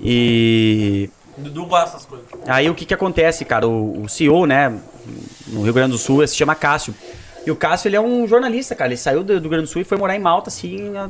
E 0.00 1.08
Dudu 1.36 1.64
gosta 1.66 1.86
dessas 1.92 2.04
coisas. 2.06 2.26
aí 2.46 2.68
o 2.68 2.74
que 2.74 2.84
que 2.84 2.92
acontece, 2.94 3.44
cara? 3.44 3.66
O, 3.68 4.02
o 4.02 4.08
CEO, 4.08 4.46
né, 4.46 4.76
no 5.48 5.62
Rio 5.62 5.72
Grande 5.72 5.92
do 5.92 5.98
Sul, 5.98 6.26
se 6.26 6.36
chama 6.36 6.54
Cássio. 6.54 6.94
E 7.46 7.50
o 7.50 7.56
Cássio, 7.56 7.88
ele 7.88 7.96
é 7.96 8.00
um 8.00 8.26
jornalista, 8.26 8.74
cara. 8.74 8.88
Ele 8.90 8.96
saiu 8.96 9.22
do, 9.22 9.34
do 9.36 9.40
Rio 9.40 9.50
Grande 9.50 9.64
do 9.66 9.68
Sul 9.70 9.82
e 9.82 9.84
foi 9.84 9.96
morar 9.98 10.14
em 10.14 10.20
Malta, 10.20 10.48
assim, 10.48 10.96
a, 10.96 11.08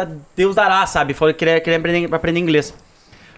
a 0.00 0.06
Deus 0.36 0.54
dará, 0.56 0.84
sabe? 0.86 1.14
Foi 1.14 1.32
querer, 1.32 1.60
querer 1.60 1.76
aprender, 1.76 2.14
aprender 2.14 2.40
inglês. 2.40 2.74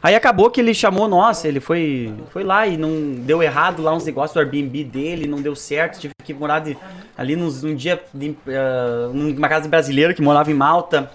Aí 0.02 0.16
acabou 0.16 0.50
que 0.50 0.60
ele 0.60 0.74
chamou 0.74 1.06
nós, 1.06 1.44
ele 1.44 1.60
foi, 1.60 2.12
foi 2.30 2.42
lá 2.42 2.66
e 2.66 2.76
não 2.76 3.12
deu 3.12 3.40
errado 3.40 3.80
lá 3.82 3.94
uns 3.94 4.04
negócios 4.04 4.34
do 4.34 4.40
Airbnb 4.40 4.82
dele, 4.82 5.28
não 5.28 5.40
deu 5.40 5.54
certo, 5.54 6.00
tive 6.00 6.12
que 6.24 6.34
morar 6.34 6.58
de- 6.58 6.76
ali 7.16 7.36
nos, 7.36 7.62
num 7.62 7.74
dia, 7.76 8.02
de, 8.12 8.34
ah, 8.48 9.10
numa 9.12 9.48
casa 9.48 9.62
de 9.62 9.68
brasileiro 9.68 10.12
que 10.12 10.20
morava 10.20 10.50
em 10.50 10.54
Malta. 10.54 11.08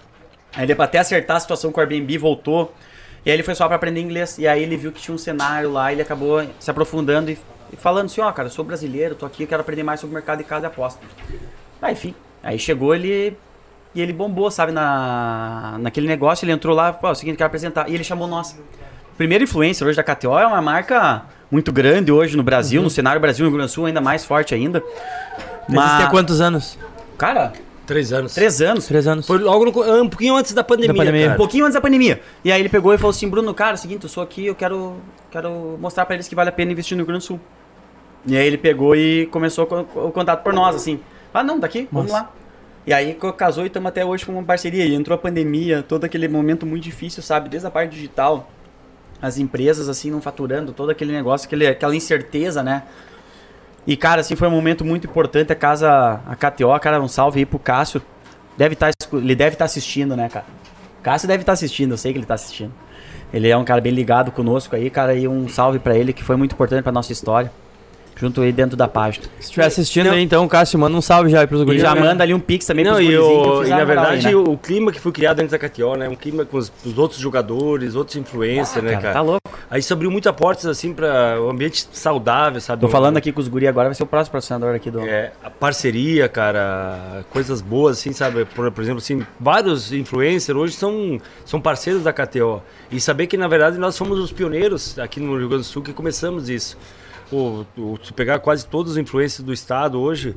Aí 0.55 0.63
ele 0.63 0.73
até 0.81 0.99
acertar 0.99 1.35
a 1.35 1.39
situação 1.39 1.69
com 1.71 1.79
o 1.79 1.83
Airbnb, 1.83 2.17
voltou. 2.17 2.73
E 3.25 3.29
aí 3.29 3.35
ele 3.35 3.43
foi 3.43 3.53
só 3.55 3.67
pra 3.67 3.75
aprender 3.75 3.99
inglês. 3.99 4.37
E 4.37 4.47
aí 4.47 4.63
ele 4.63 4.77
viu 4.77 4.91
que 4.93 5.01
tinha 5.01 5.13
um 5.13 5.17
cenário 5.17 5.69
lá, 5.69 5.91
ele 5.91 6.01
acabou 6.01 6.41
se 6.57 6.71
aprofundando 6.71 7.29
e, 7.29 7.37
e 7.73 7.75
falando 7.75 8.05
assim, 8.05 8.21
ó, 8.21 8.31
cara, 8.31 8.47
eu 8.47 8.51
sou 8.51 8.63
brasileiro, 8.63 9.15
tô 9.15 9.25
aqui, 9.25 9.45
quero 9.45 9.59
aprender 9.61 9.83
mais 9.83 9.99
sobre 9.99 10.13
o 10.13 10.15
mercado 10.15 10.37
de 10.37 10.45
casa 10.45 10.61
de 10.61 10.67
aposta. 10.67 11.01
Aí, 11.81 11.91
enfim, 11.91 12.15
aí 12.41 12.57
chegou 12.57 12.95
ele 12.95 13.35
e 13.95 14.01
ele 14.01 14.13
bombou, 14.13 14.49
sabe, 14.51 14.71
na, 14.71 15.77
naquele 15.79 16.07
negócio, 16.07 16.45
ele 16.45 16.51
entrou 16.51 16.75
lá, 16.75 16.93
pô, 16.93 17.07
é 17.07 17.11
o 17.11 17.15
seguinte, 17.15 17.37
quero 17.37 17.47
apresentar. 17.47 17.89
E 17.89 17.95
ele 17.95 18.03
chamou 18.03 18.27
nós. 18.27 18.57
Primeiro 19.17 19.43
influencer 19.43 19.87
hoje 19.87 19.97
da 19.97 20.03
KTO 20.03 20.37
é 20.37 20.45
uma 20.45 20.61
marca 20.61 21.23
muito 21.49 21.71
grande 21.71 22.11
hoje 22.11 22.37
no 22.37 22.43
Brasil, 22.43 22.81
no 22.81 22.89
cenário 22.89 23.19
Brasil 23.19 23.45
e 23.45 23.49
Rio 23.49 23.57
Grande 23.57 23.71
do 23.71 23.73
Sul 23.73 23.85
ainda 23.87 23.99
mais 24.01 24.23
forte 24.25 24.53
ainda. 24.53 24.83
Existe 25.69 26.03
há 26.03 26.07
quantos 26.09 26.39
anos? 26.41 26.77
Cara, 27.17 27.53
Três 27.87 28.11
anos. 28.11 28.33
três 28.35 28.61
anos. 28.61 28.85
Três 28.85 29.07
anos. 29.07 29.25
Foi 29.25 29.37
logo 29.39 29.63
no, 29.63 30.01
um 30.03 30.09
pouquinho 30.09 30.35
antes 30.35 30.51
da 30.53 30.61
pandemia, 30.61 30.93
Da 30.93 30.99
pandemia. 31.05 31.31
Um 31.31 31.35
pouquinho 31.35 31.63
antes 31.63 31.73
da 31.73 31.79
pandemia. 31.81 32.21
E 32.43 32.51
aí 32.51 32.59
ele 32.59 32.67
pegou 32.67 32.93
e 32.93 32.97
falou 32.97 33.11
assim, 33.11 33.29
Bruno, 33.29 33.53
cara, 33.53 33.71
é 33.71 33.73
o 33.75 33.77
seguinte, 33.77 34.03
eu 34.03 34.09
sou 34.09 34.21
aqui, 34.21 34.45
eu 34.45 34.53
quero, 34.53 34.97
quero 35.31 35.77
mostrar 35.79 36.05
pra 36.05 36.13
eles 36.15 36.27
que 36.27 36.35
vale 36.35 36.49
a 36.49 36.51
pena 36.51 36.71
investir 36.73 36.97
no 36.97 37.01
Rio 37.01 37.07
Grande 37.07 37.23
do 37.23 37.27
Sul. 37.27 37.39
E 38.25 38.35
aí 38.35 38.45
ele 38.45 38.57
pegou 38.57 38.93
e 38.93 39.27
começou 39.27 39.65
co- 39.65 39.85
o 39.95 40.11
contato 40.11 40.43
por 40.43 40.51
nós, 40.53 40.75
assim. 40.75 40.99
Ah, 41.33 41.41
não, 41.43 41.57
daqui, 41.59 41.87
vamos 41.89 42.11
lá. 42.11 42.29
E 42.87 42.93
aí 42.93 43.17
casou 43.35 43.65
e 43.65 43.67
estamos 43.67 43.89
até 43.89 44.05
hoje 44.05 44.25
com 44.25 44.31
uma 44.31 44.43
parceria. 44.43 44.85
E 44.85 44.95
entrou 44.95 45.13
a 45.13 45.17
pandemia, 45.17 45.83
todo 45.83 46.05
aquele 46.05 46.25
momento 46.29 46.65
muito 46.65 46.85
difícil, 46.85 47.21
sabe? 47.21 47.49
Desde 47.49 47.67
a 47.67 47.69
parte 47.69 47.91
digital, 47.91 48.49
as 49.21 49.37
empresas, 49.37 49.89
assim, 49.89 50.09
não 50.09 50.21
faturando, 50.21 50.71
todo 50.71 50.89
aquele 50.89 51.11
negócio, 51.11 51.47
aquele, 51.47 51.67
aquela 51.67 51.93
incerteza, 51.93 52.63
né? 52.63 52.83
E, 53.85 53.97
cara, 53.97 54.21
assim, 54.21 54.37
foi 54.37 54.47
um 54.47 54.51
momento 54.51 54.85
muito 54.85 55.05
importante. 55.05 55.51
A 55.51 55.55
casa, 55.55 56.21
a 56.25 56.33
KTO, 56.33 56.79
cara, 56.79 57.01
um 57.01 57.09
salve 57.09 57.39
aí 57.39 57.45
pro 57.45 57.59
Cássio. 57.59 58.01
Deve 58.55 58.73
tá, 58.73 58.89
ele 59.11 59.35
deve 59.35 59.55
estar 59.55 59.65
assistindo, 59.65 60.15
né, 60.15 60.29
cara? 60.29 60.45
Cássio 61.03 61.27
deve 61.27 61.43
estar 61.43 61.53
assistindo, 61.53 61.91
eu 61.91 61.97
sei 61.97 62.13
que 62.13 62.19
ele 62.19 62.25
tá 62.25 62.35
assistindo. 62.35 62.73
Ele 63.33 63.49
é 63.49 63.57
um 63.57 63.65
cara 63.65 63.81
bem 63.81 63.91
ligado 63.91 64.31
conosco 64.31 64.77
aí, 64.77 64.89
cara, 64.89 65.13
e 65.13 65.27
um 65.27 65.49
salve 65.49 65.77
pra 65.77 65.97
ele, 65.97 66.13
que 66.13 66.23
foi 66.23 66.37
muito 66.37 66.53
importante 66.53 66.83
pra 66.83 66.93
nossa 66.93 67.11
história. 67.11 67.51
Junto 68.19 68.41
aí 68.41 68.51
dentro 68.51 68.75
da 68.75 68.87
página. 68.87 69.25
Se 69.39 69.45
estiver 69.45 69.65
assistindo 69.65 70.07
Não. 70.07 70.13
aí, 70.13 70.23
então, 70.23 70.47
Cássio, 70.47 70.79
manda 70.79 70.97
um 70.97 71.01
salve 71.01 71.29
já 71.29 71.41
aí 71.41 71.47
pros 71.47 71.61
E 71.61 71.65
guris. 71.65 71.81
já 71.81 71.93
manda 71.93 72.23
ali 72.23 72.33
um 72.33 72.39
pix 72.39 72.65
também 72.65 72.83
Não, 72.83 72.95
pros 72.95 73.05
e, 73.05 73.17
o, 73.17 73.63
e 73.63 73.69
na 73.69 73.77
moral 73.77 73.79
aí, 73.79 73.85
verdade, 73.85 74.27
né? 74.27 74.35
o, 74.35 74.57
clima 74.57 74.91
que 74.91 74.99
foi 74.99 75.11
criado 75.11 75.37
dentro 75.37 75.57
da 75.57 75.69
KTO, 75.69 75.95
né? 75.95 76.09
Um 76.09 76.15
clima 76.15 76.43
com 76.43 76.57
os, 76.57 76.71
os 76.83 76.97
outros 76.97 77.19
jogadores, 77.19 77.95
outros 77.95 78.17
influencers, 78.17 78.83
né, 78.83 78.91
Cara, 78.91 79.01
cara? 79.01 79.13
tá 79.13 79.21
louco. 79.21 79.49
Aí 79.69 79.79
isso 79.79 79.93
abriu 79.93 80.09
muitas 80.09 80.33
portas, 80.33 80.65
assim, 80.65 80.93
para 80.93 81.39
o 81.39 81.47
um 81.47 81.49
ambiente 81.51 81.87
saudável, 81.91 82.59
sabe? 82.61 82.81
Tô 82.81 82.87
falando 82.87 83.17
aqui 83.17 83.31
com 83.31 83.39
os 83.39 83.47
guri 83.47 83.67
agora, 83.67 83.89
vai 83.89 83.95
ser 83.95 84.03
o 84.03 84.07
próximo 84.07 84.31
patrocinador 84.31 84.73
aqui 84.73 84.89
do... 84.89 85.01
É, 85.01 85.31
a 85.43 85.49
parceria, 85.49 86.27
cara, 86.27 87.25
coisas 87.29 87.61
boas, 87.61 87.99
assim, 87.99 88.13
sabe? 88.13 88.45
Por, 88.45 88.71
por 88.71 88.81
exemplo, 88.81 88.99
assim, 88.99 89.25
vários 89.39 89.91
influencers 89.91 90.57
hoje 90.57 90.73
são, 90.73 91.19
são 91.45 91.59
parceiros 91.59 92.03
da 92.03 92.13
KTO. 92.13 92.61
E 92.89 92.99
saber 92.99 93.27
que, 93.27 93.37
na 93.37 93.47
verdade, 93.47 93.77
nós 93.77 93.97
fomos 93.97 94.19
os 94.19 94.31
pioneiros 94.31 94.97
aqui 94.97 95.19
no 95.19 95.37
Rio 95.37 95.49
Grande 95.49 95.63
do 95.63 95.67
Sul 95.67 95.83
que 95.83 95.93
começamos 95.93 96.49
isso. 96.49 96.77
Pô, 97.29 97.65
se 98.03 98.13
pegar 98.13 98.39
quase 98.39 98.65
todos 98.65 98.93
os 98.93 98.97
influencers 98.97 99.45
do 99.45 99.51
estado 99.51 99.99
hoje, 99.99 100.35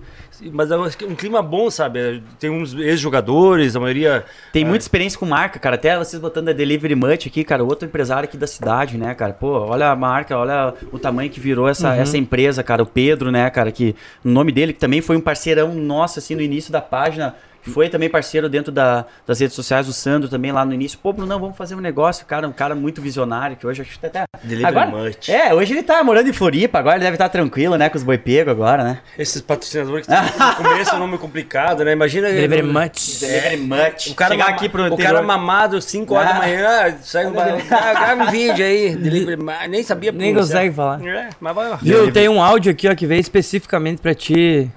mas 0.53 0.71
é 0.71 0.77
um 0.77 1.15
clima 1.15 1.41
bom, 1.41 1.71
sabe? 1.71 2.23
Tem 2.39 2.51
uns 2.51 2.75
ex-jogadores, 2.75 3.77
a 3.77 3.81
maioria. 3.81 4.25
Tem 4.53 4.65
é... 4.65 4.67
muita 4.67 4.83
experiência 4.83 5.19
com 5.19 5.25
marca, 5.25 5.59
cara. 5.61 5.77
Até 5.77 5.97
vocês 5.97 6.21
botando 6.21 6.49
a 6.49 6.53
Delivery 6.53 6.97
Much 6.97 7.27
aqui, 7.27 7.45
cara, 7.45 7.63
outro 7.63 7.87
empresário 7.87 8.25
aqui 8.25 8.37
da 8.37 8.47
cidade, 8.47 8.99
né, 8.99 9.15
cara? 9.15 9.33
Pô, 9.33 9.67
olha 9.67 9.91
a 9.91 9.97
marca, 9.97 10.37
olha 10.37 10.75
o 10.91 10.99
tamanho 10.99 11.31
que 11.31 11.39
virou 11.39 11.69
essa, 11.69 11.91
uhum. 11.91 12.01
essa 12.01 12.19
empresa, 12.19 12.63
cara. 12.63 12.83
O 12.83 12.87
Pedro, 12.87 13.31
né, 13.31 13.49
cara, 13.51 13.71
que 13.71 13.95
o 14.25 14.29
nome 14.29 14.51
dele, 14.51 14.73
que 14.73 14.81
também 14.81 15.01
foi 15.01 15.17
um 15.17 15.21
parceirão 15.21 15.73
nosso, 15.75 16.19
assim, 16.19 16.35
no 16.35 16.43
início 16.43 16.73
da 16.73 16.81
página 16.81 17.37
foi 17.63 17.89
também 17.89 18.09
parceiro 18.09 18.49
dentro 18.49 18.73
da, 18.73 19.05
das 19.27 19.41
redes 19.41 19.55
sociais, 19.55 19.89
o 19.89 19.93
Sandro 19.93 20.29
também 20.29 20.53
lá 20.53 20.65
no 20.65 20.73
início. 20.73 20.99
Pô, 20.99 21.13
não, 21.13 21.39
vamos 21.39 21.57
fazer 21.57 21.75
um 21.75 21.81
negócio, 21.81 22.25
cara, 22.27 22.49
um 22.49 22.53
cara 22.53 22.75
muito 22.75 23.03
visionário, 23.03 23.57
que 23.57 23.67
hoje 23.67 23.83
acho 23.83 23.99
que 23.99 24.07
até. 24.07 24.25
Delivery 24.43 24.79
agora, 24.79 24.91
much. 24.91 25.29
É, 25.29 25.53
hoje 25.53 25.73
ele 25.73 25.83
tá 25.83 26.03
morando 26.03 26.29
em 26.29 26.33
Floripa, 26.33 26.79
agora 26.79 26.97
ele 26.97 27.05
deve 27.05 27.17
estar 27.17 27.29
tranquilo, 27.29 27.77
né, 27.77 27.89
com 27.89 27.97
os 27.97 28.03
boi 28.03 28.19
pego 28.19 28.51
agora, 28.51 28.83
né? 28.83 29.01
Esses 29.19 29.43
patrocinadores 29.43 30.07
que 30.07 30.13
no 30.13 30.55
começo 30.57 30.91
é 30.91 30.95
um 30.95 30.99
nome 30.99 31.19
complicado, 31.19 31.85
né? 31.85 31.93
Imagina. 31.93 32.29
Delivery 32.29 32.63
much. 32.63 33.21
Delivery 33.21 33.57
much. 33.59 34.11
O 34.11 34.15
cara, 34.15 34.35
Chegar 34.35 34.49
aqui 34.49 34.69
pro 34.69 34.93
o 34.93 34.97
cara 34.97 35.23
mamado 35.23 35.81
5 35.81 36.15
horas 36.15 36.31
ah. 36.31 36.33
da 36.33 36.39
manhã, 36.39 36.69
ah, 36.69 36.97
sai 37.03 37.27
um, 37.27 37.33
ah, 37.39 37.93
grava 37.93 38.25
um 38.25 38.31
vídeo 38.31 38.65
aí. 38.65 38.95
Delivery 38.97 39.37
much. 39.37 39.69
Nem 39.69 39.83
sabia 39.83 40.13
Nem 40.13 40.35
consegue 40.35 40.75
falar. 40.75 41.05
É, 41.07 41.31
mas 41.41 41.55
vai 41.55 41.69
lá. 41.69 41.77
Viu, 41.77 42.13
tem 42.13 42.29
um 42.29 42.43
áudio 42.43 42.73
aqui, 42.73 42.89
ó, 42.89 42.95
que 42.95 43.07
veio 43.07 43.21
especificamente 43.21 44.01
pra 44.01 44.15
ti. 44.15 44.71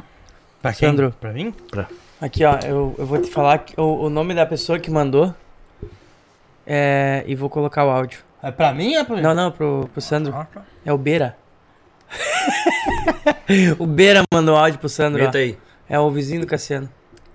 Pra 0.62 0.74
quem? 0.74 0.90
Sandro. 0.90 1.14
Pra 1.20 1.32
mim? 1.32 1.54
Pra. 1.70 1.88
Aqui, 2.24 2.46
ó, 2.46 2.58
eu, 2.66 2.96
eu 2.98 3.06
vou 3.06 3.22
te 3.22 3.30
falar 3.30 3.66
o, 3.76 4.06
o 4.06 4.10
nome 4.10 4.34
da 4.34 4.46
pessoa 4.46 4.80
que 4.80 4.90
mandou. 4.90 5.36
É, 6.66 7.22
e 7.28 7.36
vou 7.36 7.50
colocar 7.50 7.86
o 7.86 7.90
áudio. 7.90 8.20
É 8.42 8.50
pra 8.50 8.74
mim 8.74 8.94
ou 8.96 9.02
é 9.02 9.04
pra 9.04 9.16
mim? 9.18 9.22
Não, 9.22 9.36
não, 9.36 9.52
pro, 9.52 9.90
pro 9.92 10.02
Sandro. 10.02 10.34
Ah, 10.34 10.46
tá. 10.46 10.62
É 10.86 10.94
o 10.94 10.98
Beira. 10.98 11.36
o 13.78 13.86
Beira 13.86 14.24
mandou 14.34 14.56
áudio 14.56 14.80
pro 14.80 14.88
Sandro. 14.88 15.22
Eita 15.22 15.38
aí. 15.38 15.58
É 15.90 16.00
o 16.00 16.10
vizinho 16.10 16.40
do 16.40 16.48
Cassiano. 16.48 16.90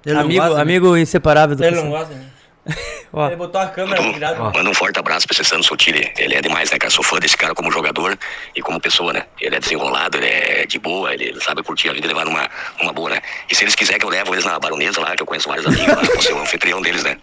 Ele 0.07 0.19
amigo, 0.19 0.55
amigo 0.55 0.97
inseparável 0.97 1.55
do 1.55 1.63
Ele 1.63 1.73
Cassiano. 1.77 1.91
não 1.91 1.99
gosta 1.99 2.15
mim. 2.15 2.27
Ele 3.27 3.37
botou 3.37 3.61
a 3.61 3.67
câmera 3.67 4.03
virada. 4.13 4.39
Manda 4.39 4.69
um 4.69 4.75
forte 4.75 4.99
abraço 4.99 5.27
pra 5.27 5.35
esse 5.35 5.45
Sandro 5.45 5.65
Sotile. 5.65 6.13
Ele 6.17 6.35
é 6.35 6.41
demais, 6.41 6.71
né, 6.71 6.79
cara? 6.79 6.91
Sou 6.91 7.03
fã 7.03 7.19
desse 7.19 7.37
cara 7.37 7.55
como 7.55 7.71
jogador 7.73 8.19
e 8.55 8.61
como 8.61 8.79
pessoa, 8.79 9.13
né? 9.13 9.25
Ele 9.41 9.57
é 9.57 9.61
desenrolado, 9.61 10.19
ele 10.19 10.27
é 10.27 10.67
de 10.67 10.79
boa, 10.79 11.13
ele 11.15 11.39
sabe 11.41 11.63
curtir 11.63 11.89
a 11.89 11.93
vida 11.93 12.07
e 12.07 12.09
levar 12.09 12.25
numa, 12.25 12.49
numa 12.81 12.93
boa, 12.93 13.11
né? 13.11 13.21
E 13.51 13.55
se 13.55 13.65
eles 13.65 13.75
quiserem 13.75 13.99
que 13.99 14.05
eu 14.05 14.11
levo 14.11 14.35
eles 14.35 14.45
na 14.45 14.59
baronesa 14.59 15.01
lá, 15.01 15.17
que 15.17 15.23
eu 15.23 15.27
conheço 15.27 15.49
vários 15.49 15.67
amigos 15.67 15.89
lá, 15.89 16.03
vou 16.03 16.23
ser 16.23 16.33
o 16.35 16.41
anfitrião 16.41 16.83
deles, 16.83 17.03
né? 17.03 17.17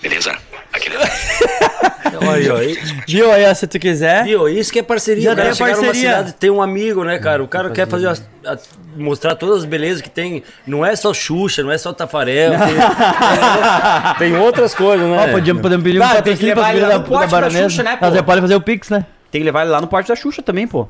Beleza? 0.00 0.36
Aquele. 0.72 0.96
Olha 2.26 2.54
aí. 2.56 2.78
Viu 3.06 3.32
aí, 3.32 3.54
se 3.54 3.66
tu 3.66 3.78
quiser. 3.78 4.24
Viu, 4.24 4.48
isso 4.48 4.72
que 4.72 4.78
é 4.78 4.82
parceria. 4.82 5.22
Já 5.22 5.36
cara, 5.36 5.50
é 5.50 5.54
parceria. 5.54 5.94
cidade, 5.94 6.32
tem 6.34 6.50
um 6.50 6.62
amigo, 6.62 7.04
né, 7.04 7.18
cara? 7.18 7.42
O 7.42 7.48
cara 7.48 7.70
quer 7.70 7.88
fazer 7.88 8.08
a, 8.08 8.12
a, 8.52 8.58
mostrar 8.96 9.34
todas 9.34 9.58
as 9.58 9.64
belezas 9.64 10.02
que 10.02 10.10
tem. 10.10 10.42
Não 10.66 10.84
é 10.84 10.94
só 10.94 11.12
Xuxa, 11.14 11.62
não 11.62 11.70
é 11.70 11.78
só 11.78 11.92
Tafarel. 11.92 12.52
Tem, 12.52 14.28
tem 14.30 14.36
outras 14.36 14.74
coisas, 14.74 14.91
né? 14.96 15.18
Ó, 15.18 15.32
podemos, 15.32 15.62
podemos 15.62 15.84
pedir 15.84 15.98
um 15.98 16.02
Cara, 16.02 16.22
tem 16.22 16.36
que 16.36 16.44
levar 16.44 16.74
ele 16.74 16.86
lá 16.86 16.98
no 16.98 17.04
porte 17.04 17.30
da, 17.30 17.50
Xuxa, 17.50 17.82
né, 17.82 17.96
pô? 17.96 18.10
Você 18.10 18.22
pode 18.22 18.40
fazer 18.40 18.54
o 18.54 18.60
Pix, 18.60 18.90
né? 18.90 19.06
Tem 19.30 19.40
que 19.40 19.44
levar 19.44 19.62
ele 19.62 19.70
lá 19.70 19.80
no 19.80 19.86
porte 19.86 20.08
da 20.08 20.16
Xuxa 20.16 20.42
também, 20.42 20.66
pô. 20.66 20.88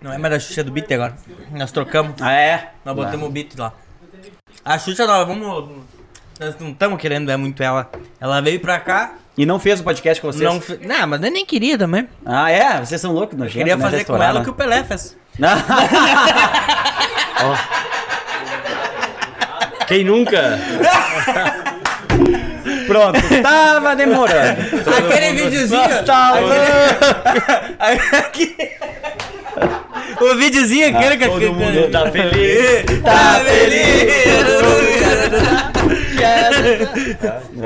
Não 0.00 0.12
é 0.12 0.18
mais 0.18 0.34
da 0.34 0.40
Xuxa, 0.40 0.60
é 0.60 0.64
do 0.64 0.72
Beat 0.72 0.90
agora. 0.92 1.14
Nós 1.52 1.72
trocamos. 1.72 2.14
Ah, 2.20 2.32
é? 2.32 2.70
Nós 2.84 2.94
botamos 2.94 3.28
o 3.28 3.30
Beat 3.30 3.56
lá. 3.58 3.72
A 4.64 4.78
Xuxa, 4.78 5.06
nós 5.06 5.26
vamos... 5.26 5.68
Nós 6.38 6.56
não 6.58 6.70
estamos 6.70 6.98
querendo 6.98 7.30
é 7.30 7.36
muito 7.36 7.62
ela. 7.62 7.90
Ela 8.20 8.40
veio 8.40 8.60
pra 8.60 8.80
cá... 8.80 9.14
E 9.36 9.46
não 9.46 9.58
fez 9.58 9.80
o 9.80 9.84
podcast 9.84 10.20
com 10.20 10.30
vocês? 10.30 10.44
Não, 10.44 10.60
fe... 10.60 10.78
não 10.86 11.06
mas 11.06 11.22
eu 11.22 11.30
nem 11.30 11.46
queria 11.46 11.78
também. 11.78 12.06
Ah, 12.26 12.50
é? 12.50 12.78
Vocês 12.80 13.00
são 13.00 13.12
loucos, 13.12 13.38
nojento, 13.38 13.56
Queria 13.56 13.76
né? 13.76 13.82
fazer 13.82 14.04
com 14.04 14.22
ela 14.22 14.40
o 14.40 14.44
que 14.44 14.50
o 14.50 14.54
Pelé 14.54 14.84
fez. 14.84 15.16
oh. 17.42 17.80
Quem 19.86 20.04
nunca? 20.04 20.58
Pronto, 22.90 23.20
tava 23.40 23.94
demorando. 23.94 24.60
Aquele 24.98 25.44
videozinho. 25.44 26.04
Tá 26.04 26.34
o 30.20 30.34
videozinho 30.34 30.88
aquele 30.88 31.16
que 31.16 31.28
Todo 31.28 31.54
mundo 31.54 31.88
tá 31.92 32.10
feliz. 32.10 32.84
Tá 33.04 33.40
feliz. 33.44 34.10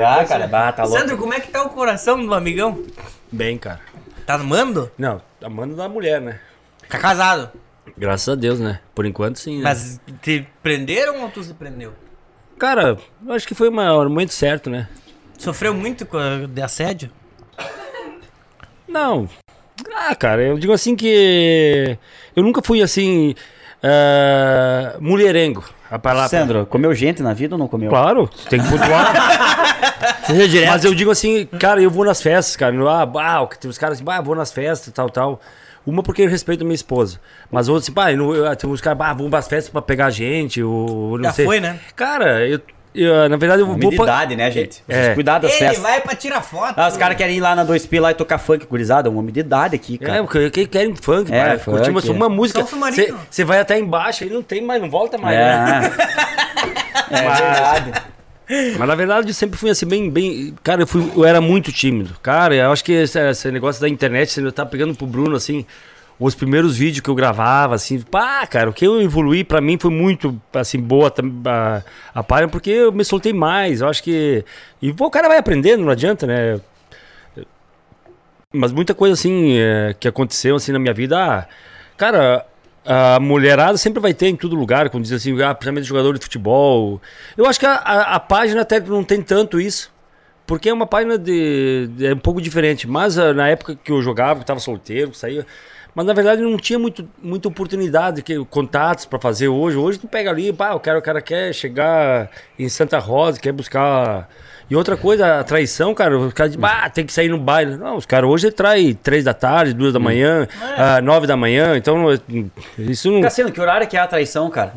ah, 0.05 0.25
cara, 0.25 0.47
bah, 0.47 0.71
tá 0.71 0.83
louco. 0.83 0.99
Sandro, 0.99 1.17
como 1.17 1.33
é 1.33 1.39
que 1.39 1.47
tá 1.47 1.63
o 1.63 1.69
coração 1.69 2.23
do 2.23 2.31
amigão? 2.31 2.83
Bem, 3.31 3.57
cara. 3.57 3.79
Tá 4.27 4.35
amando? 4.35 4.91
Não, 4.95 5.19
amando 5.43 5.75
da 5.75 5.89
mulher, 5.89 6.21
né? 6.21 6.39
Tá 6.87 6.99
casado? 6.99 7.49
Graças 7.97 8.29
a 8.29 8.35
Deus, 8.35 8.59
né? 8.59 8.79
Por 8.93 9.07
enquanto, 9.07 9.39
sim. 9.39 9.57
Né? 9.57 9.63
Mas 9.63 9.99
te 10.21 10.47
prenderam 10.61 11.23
ou 11.23 11.29
tu 11.29 11.43
se 11.43 11.55
prendeu? 11.55 11.93
Cara, 12.59 12.97
eu 13.25 13.33
acho 13.33 13.47
que 13.47 13.55
foi 13.55 13.69
o 13.69 13.71
momento 13.71 14.31
certo, 14.31 14.69
né? 14.69 14.87
Sofreu 15.37 15.73
muito 15.73 16.07
de 16.49 16.61
assédio? 16.61 17.11
Não. 18.87 19.27
Ah, 19.93 20.15
cara, 20.15 20.41
eu 20.41 20.57
digo 20.57 20.73
assim 20.73 20.95
que 20.95 21.97
eu 22.35 22.43
nunca 22.43 22.61
fui 22.61 22.81
assim 22.81 23.35
uh, 23.83 25.01
mulherengo. 25.01 25.63
A 25.89 25.99
palavra. 25.99 26.29
Sandro, 26.29 26.65
comeu 26.65 26.93
gente 26.95 27.21
na 27.21 27.33
vida 27.33 27.55
ou 27.55 27.59
não 27.59 27.67
comeu? 27.67 27.89
Claro, 27.89 28.27
tem 28.49 28.59
que 28.59 28.67
pontuar. 28.69 29.13
Seja 30.25 30.47
direto. 30.47 30.69
Mas 30.71 30.85
eu 30.85 30.95
digo 30.95 31.11
assim, 31.11 31.45
cara, 31.45 31.81
eu 31.81 31.91
vou 31.91 32.03
nas 32.03 32.21
festas, 32.21 32.55
cara. 32.55 32.75
Ah, 32.89 33.03
ah, 33.03 33.47
tem 33.47 33.69
os 33.69 33.77
caras 33.77 33.99
assim, 33.99 34.09
ah, 34.09 34.21
vou 34.21 34.35
nas 34.35 34.51
festas, 34.51 34.91
tal, 34.91 35.09
tal. 35.09 35.39
Uma 35.85 36.01
porque 36.01 36.23
eu 36.23 36.29
respeito 36.29 36.61
a 36.61 36.63
minha 36.63 36.75
esposa. 36.75 37.19
Mas 37.51 37.69
outra, 37.69 37.83
assim, 37.83 37.91
pá, 37.91 38.07
tem 38.55 38.69
uns 38.69 38.81
caras, 38.81 38.99
ah, 38.99 39.13
vão 39.13 39.29
para 39.29 39.39
as 39.39 39.47
festas 39.47 39.69
pra 39.71 39.81
pegar 39.81 40.09
gente, 40.09 40.63
ou 40.63 41.17
não 41.17 41.25
Já 41.25 41.33
sei. 41.33 41.45
foi, 41.45 41.59
né? 41.59 41.79
Cara, 41.95 42.47
eu, 42.47 42.59
eu, 42.95 43.29
na 43.29 43.37
verdade, 43.37 43.61
eu 43.61 43.65
vou. 43.67 43.75
Umidade, 43.75 44.35
né, 44.35 44.49
gente? 44.51 44.83
É. 44.87 45.13
Cuidado 45.13 45.43
das 45.43 45.51
Ele 45.51 45.59
festas. 45.59 45.81
vai 45.83 46.01
pra 46.01 46.15
tirar 46.15 46.41
foto. 46.41 46.73
Ah, 46.77 46.87
os 46.87 46.97
caras 46.97 47.17
querem 47.17 47.37
ir 47.37 47.41
lá 47.41 47.55
na 47.55 47.65
2P 47.65 47.99
lá 47.99 48.11
e 48.11 48.13
tocar 48.13 48.37
funk, 48.37 48.65
gurizada. 48.65 49.07
É 49.07 49.11
uma 49.11 49.19
umidade 49.19 49.75
aqui, 49.75 49.97
cara. 49.97 50.19
É, 50.19 50.21
porque 50.21 50.49
quem 50.49 50.65
querem 50.65 50.95
funk, 50.95 51.31
É, 51.33 51.43
cara. 51.43 51.59
funk, 51.59 51.77
Curtir 51.77 51.89
uma, 51.91 52.01
é. 52.01 52.11
uma 52.11 52.29
música. 52.29 52.65
Você 53.29 53.43
vai 53.43 53.59
até 53.59 53.77
embaixo, 53.79 54.23
aí 54.23 54.29
não 54.29 54.41
tem 54.41 54.61
mais, 54.63 54.81
não 54.81 54.89
volta 54.89 55.17
mais, 55.17 55.35
É, 55.35 55.39
né? 55.39 55.91
é 57.11 57.21
Mas- 57.23 57.39
verdade. 57.39 57.91
Mas 58.77 58.87
na 58.87 58.93
verdade 58.95 59.27
eu 59.29 59.33
sempre 59.33 59.57
fui 59.57 59.71
assim, 59.71 59.87
bem. 59.87 60.07
bem 60.09 60.53
cara, 60.63 60.83
eu, 60.83 60.87
fui, 60.87 61.11
eu 61.15 61.25
era 61.25 61.41
muito 61.41 61.71
tímido. 61.71 62.15
Cara, 62.21 62.53
eu 62.53 62.71
acho 62.71 62.83
que 62.83 62.91
esse, 62.91 63.19
esse 63.19 63.49
negócio 63.51 63.81
da 63.81 63.89
internet, 63.89 64.31
você 64.31 64.51
tá 64.51 64.63
pegando 64.65 64.93
pro 64.93 65.07
Bruno 65.07 65.35
assim. 65.35 65.65
Os 66.17 66.33
primeiros 66.33 66.77
vídeos 66.77 67.01
que 67.01 67.09
eu 67.09 67.15
gravava, 67.15 67.75
assim, 67.75 67.99
pá, 67.99 68.47
cara, 68.47 68.69
o 68.69 68.73
que 68.73 68.87
eu 68.87 69.01
evoluí 69.01 69.43
pra 69.43 69.59
mim 69.59 69.77
foi 69.77 69.91
muito, 69.91 70.41
assim, 70.53 70.79
boa 70.79 71.13
a, 71.45 71.81
a 72.13 72.23
página, 72.23 72.47
porque 72.47 72.69
eu 72.69 72.91
me 72.91 73.03
soltei 73.03 73.33
mais. 73.33 73.81
Eu 73.81 73.89
acho 73.89 74.01
que. 74.01 74.45
E 74.81 74.93
pô, 74.93 75.07
o 75.07 75.11
cara 75.11 75.27
vai 75.27 75.37
aprendendo, 75.37 75.83
não 75.83 75.91
adianta, 75.91 76.25
né? 76.25 76.59
Mas 78.53 78.71
muita 78.71 78.93
coisa, 78.93 79.13
assim, 79.13 79.57
é, 79.57 79.93
que 79.99 80.07
aconteceu, 80.07 80.55
assim, 80.55 80.71
na 80.71 80.79
minha 80.79 80.93
vida. 80.93 81.17
Ah, 81.17 81.47
cara, 81.97 82.45
a 82.85 83.19
mulherada 83.19 83.77
sempre 83.77 83.99
vai 83.99 84.13
ter 84.13 84.27
em 84.27 84.35
todo 84.37 84.55
lugar, 84.55 84.89
quando 84.89 85.03
diz 85.03 85.11
assim, 85.11 85.41
ah, 85.41 85.53
principalmente 85.53 85.85
jogador 85.85 86.17
de 86.17 86.23
futebol. 86.23 87.01
Eu 87.35 87.45
acho 87.45 87.59
que 87.59 87.65
a, 87.65 87.73
a, 87.73 88.15
a 88.15 88.19
página 88.21 88.61
até 88.61 88.79
não 88.79 89.03
tem 89.03 89.21
tanto 89.21 89.59
isso. 89.59 89.93
Porque 90.45 90.69
é 90.69 90.73
uma 90.73 90.85
página 90.85 91.17
de. 91.17 91.89
é 92.01 92.13
um 92.13 92.19
pouco 92.19 92.39
diferente. 92.39 92.87
Mas 92.87 93.17
ah, 93.17 93.33
na 93.33 93.49
época 93.49 93.75
que 93.75 93.91
eu 93.91 94.01
jogava, 94.01 94.35
que 94.35 94.43
estava 94.43 94.59
solteiro, 94.59 95.11
que 95.11 95.17
saía. 95.17 95.45
Mas 95.95 96.05
na 96.05 96.13
verdade 96.13 96.41
não 96.41 96.57
tinha 96.57 96.77
muito, 96.77 97.07
muita 97.23 97.47
oportunidade, 97.47 98.21
que, 98.21 98.43
contatos 98.45 99.05
para 99.05 99.17
fazer 99.17 99.47
hoje. 99.47 99.77
Hoje 99.77 99.97
tu 99.97 100.07
pega 100.07 100.29
ali, 100.29 100.51
pá, 100.51 100.73
o 100.73 100.79
cara, 100.79 100.99
o 100.99 101.01
cara 101.01 101.21
quer 101.21 101.53
chegar 101.53 102.29
em 102.59 102.67
Santa 102.67 102.99
Rosa, 102.99 103.39
quer 103.39 103.53
buscar. 103.53 104.27
E 104.69 104.75
outra 104.75 104.97
coisa, 104.97 105.39
a 105.39 105.43
traição, 105.43 105.93
cara, 105.93 106.17
os 106.17 106.33
caras 106.33 106.53
dizem, 106.53 106.69
ah, 106.69 106.89
tem 106.89 107.05
que 107.05 107.13
sair 107.13 107.29
no 107.29 107.37
baile. 107.37 107.77
Não, 107.77 107.95
os 107.95 108.05
caras 108.05 108.29
hoje 108.29 108.51
traem 108.51 108.93
três 108.93 109.23
da 109.23 109.33
tarde, 109.33 109.73
duas 109.73 109.93
da 109.93 109.99
manhã, 109.99 110.47
ah, 110.77 110.99
nove 111.01 111.25
da 111.27 111.37
manhã, 111.37 111.77
então 111.77 112.03
isso 112.77 113.09
não. 113.09 113.21
Cassiano, 113.21 113.51
que 113.51 113.61
horário 113.61 113.87
que 113.87 113.95
é 113.95 113.99
a 114.01 114.07
traição, 114.07 114.49
cara? 114.49 114.73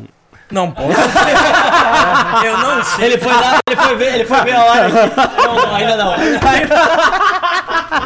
Não 0.51 0.71
posso. 0.71 0.87
eu 2.45 2.57
não 2.57 2.83
sei. 2.83 3.05
Ele 3.05 3.17
foi 3.17 3.31
lá, 3.31 3.59
ele 3.67 3.81
foi 3.81 3.95
ver, 3.95 4.15
ele 4.15 4.25
foi 4.25 4.41
ver 4.41 4.53
a 4.53 4.63
hora. 4.63 4.89
Não, 4.89 5.55
não, 5.55 5.75
ainda 5.75 5.95
não. 5.95 6.13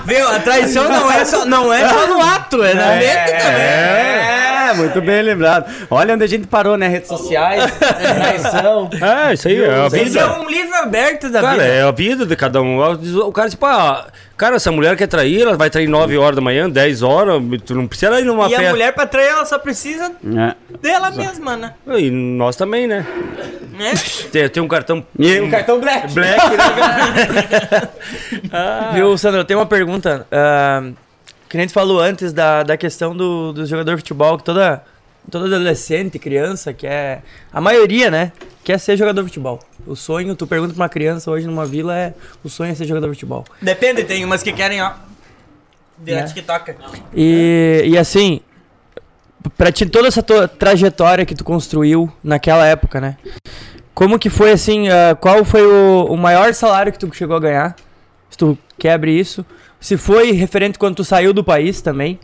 Viu? 0.06 0.28
A 0.28 0.40
traição 0.40 0.90
não 0.90 1.12
é 1.12 1.26
só, 1.26 1.46
não 1.46 1.74
é 1.74 1.88
só 1.88 2.08
no 2.08 2.22
ato, 2.22 2.64
é 2.64 2.74
na 2.74 2.88
mente 2.96 3.44
também. 3.44 3.64
É, 3.64 4.74
Muito 4.76 5.02
bem 5.02 5.22
lembrado. 5.22 5.66
Olha 5.92 6.16
onde 6.16 6.24
a 6.24 6.28
gente 6.28 6.48
parou, 6.48 6.76
né? 6.78 6.88
Redes 6.88 7.08
sociais, 7.08 7.72
traição. 7.78 8.90
É, 9.30 9.34
isso 9.34 9.48
aí 9.48 9.62
é 9.64 9.70
a 9.70 9.88
Isso 9.88 9.96
vida. 9.96 10.20
é 10.22 10.26
um 10.40 10.50
livro 10.50 10.76
aberto 10.76 11.30
da 11.30 11.42
Cara, 11.42 11.54
vida. 11.54 11.66
é 11.66 11.82
a 11.84 11.92
vida 11.92 12.26
de 12.26 12.36
cada 12.36 12.62
um. 12.62 12.80
O 13.28 13.32
cara, 13.32 13.50
tipo, 13.50 13.66
ah, 13.66 14.08
cara, 14.36 14.56
essa 14.56 14.72
mulher 14.72 14.96
quer 14.96 15.08
trair, 15.08 15.42
ela 15.44 15.56
vai 15.56 15.70
trair 15.70 15.88
9 15.88 16.18
horas 16.18 16.36
da 16.36 16.42
manhã, 16.42 16.68
10 16.70 17.04
horas, 17.04 17.42
tu 17.66 17.76
não 17.76 17.86
precisa 17.88 18.20
ir 18.20 18.24
numa 18.26 18.50
E 18.50 18.54
a 18.56 18.58
festa. 18.58 18.72
mulher 18.72 18.94
pra 18.94 19.06
trair, 19.06 19.28
ela 19.30 19.46
só 19.46 19.60
precisa 19.60 20.12
É. 20.26 20.56
dela 20.82 21.12
mesma, 21.12 21.56
né? 21.56 21.74
E 21.98 22.10
nós 22.10 22.56
também, 22.56 22.88
né? 22.88 23.06
Né? 23.74 23.94
Tem, 24.32 24.50
tem 24.50 24.64
um 24.64 24.68
cartão 24.68 25.06
E 25.18 25.40
um 25.42 25.50
cartão 25.50 25.80
black. 25.80 26.12
black, 26.14 26.50
né, 26.50 26.58
cara? 28.50 28.92
Viu, 28.94 29.18
Sandro, 29.18 29.42
eu 29.42 29.46
tenho 29.46 29.60
uma 29.60 29.66
pergunta. 29.66 30.26
ah, 30.32 30.92
que 31.50 31.58
nem 31.58 31.68
tu 31.68 31.74
falou 31.74 32.00
antes 32.00 32.34
da, 32.34 32.64
da 32.64 32.76
questão 32.78 33.16
do, 33.16 33.54
do 33.54 33.66
jogador 33.66 33.92
de 33.92 33.98
futebol, 33.98 34.38
que 34.38 34.44
toda, 34.44 34.84
toda 35.30 35.46
adolescente, 35.46 36.18
criança, 36.18 36.74
quer. 36.74 37.24
A 37.52 37.62
maioria, 37.62 38.10
né? 38.10 38.32
Quer 38.64 38.80
ser 38.80 38.96
jogador 38.98 39.22
de 39.22 39.28
futebol. 39.28 39.60
O 39.86 39.96
sonho, 39.96 40.36
tu 40.36 40.48
pergunta 40.48 40.74
pra 40.74 40.84
uma 40.84 40.90
criança 40.90 41.30
hoje 41.30 41.46
numa 41.46 41.66
vila, 41.66 41.96
é 41.98 42.14
o 42.44 42.50
sonho 42.50 42.72
é 42.72 42.76
ser 42.76 42.86
jogador 42.86 43.08
de 43.08 43.14
futebol. 43.16 43.46
Depende, 43.62 44.04
tem 44.04 44.24
umas 44.26 44.42
que 44.42 44.52
querem, 44.54 44.82
ó. 44.82 44.92
Virar 45.98 46.22
É. 46.22 46.24
TikTok. 46.24 46.74
E, 47.14 47.84
e 47.86 47.98
assim, 47.98 48.42
pra 49.58 49.72
ti, 49.72 49.86
toda 49.86 50.08
essa 50.08 50.24
tua 50.24 50.48
trajetória 50.48 51.26
que 51.26 51.36
tu 51.36 51.44
construiu 51.44 52.12
naquela 52.24 52.66
época, 52.66 53.00
né? 53.00 53.18
Como 53.94 54.18
que 54.18 54.30
foi 54.30 54.52
assim, 54.52 54.90
ah, 54.90 55.16
qual 55.20 55.46
foi 55.46 55.66
o, 55.66 56.06
o 56.10 56.18
maior 56.18 56.54
salário 56.54 56.92
que 56.92 57.00
tu 57.00 57.14
chegou 57.14 57.36
a 57.36 57.40
ganhar? 57.40 57.76
Se 58.30 58.38
tu 58.38 58.58
quebre 58.78 59.18
isso. 59.18 59.46
Se 59.80 59.98
foi 59.98 60.32
referente 60.32 60.80
quando 60.80 60.96
tu 60.96 61.04
saiu 61.04 61.34
do 61.34 61.44
país 61.44 61.82
também. 61.82 62.20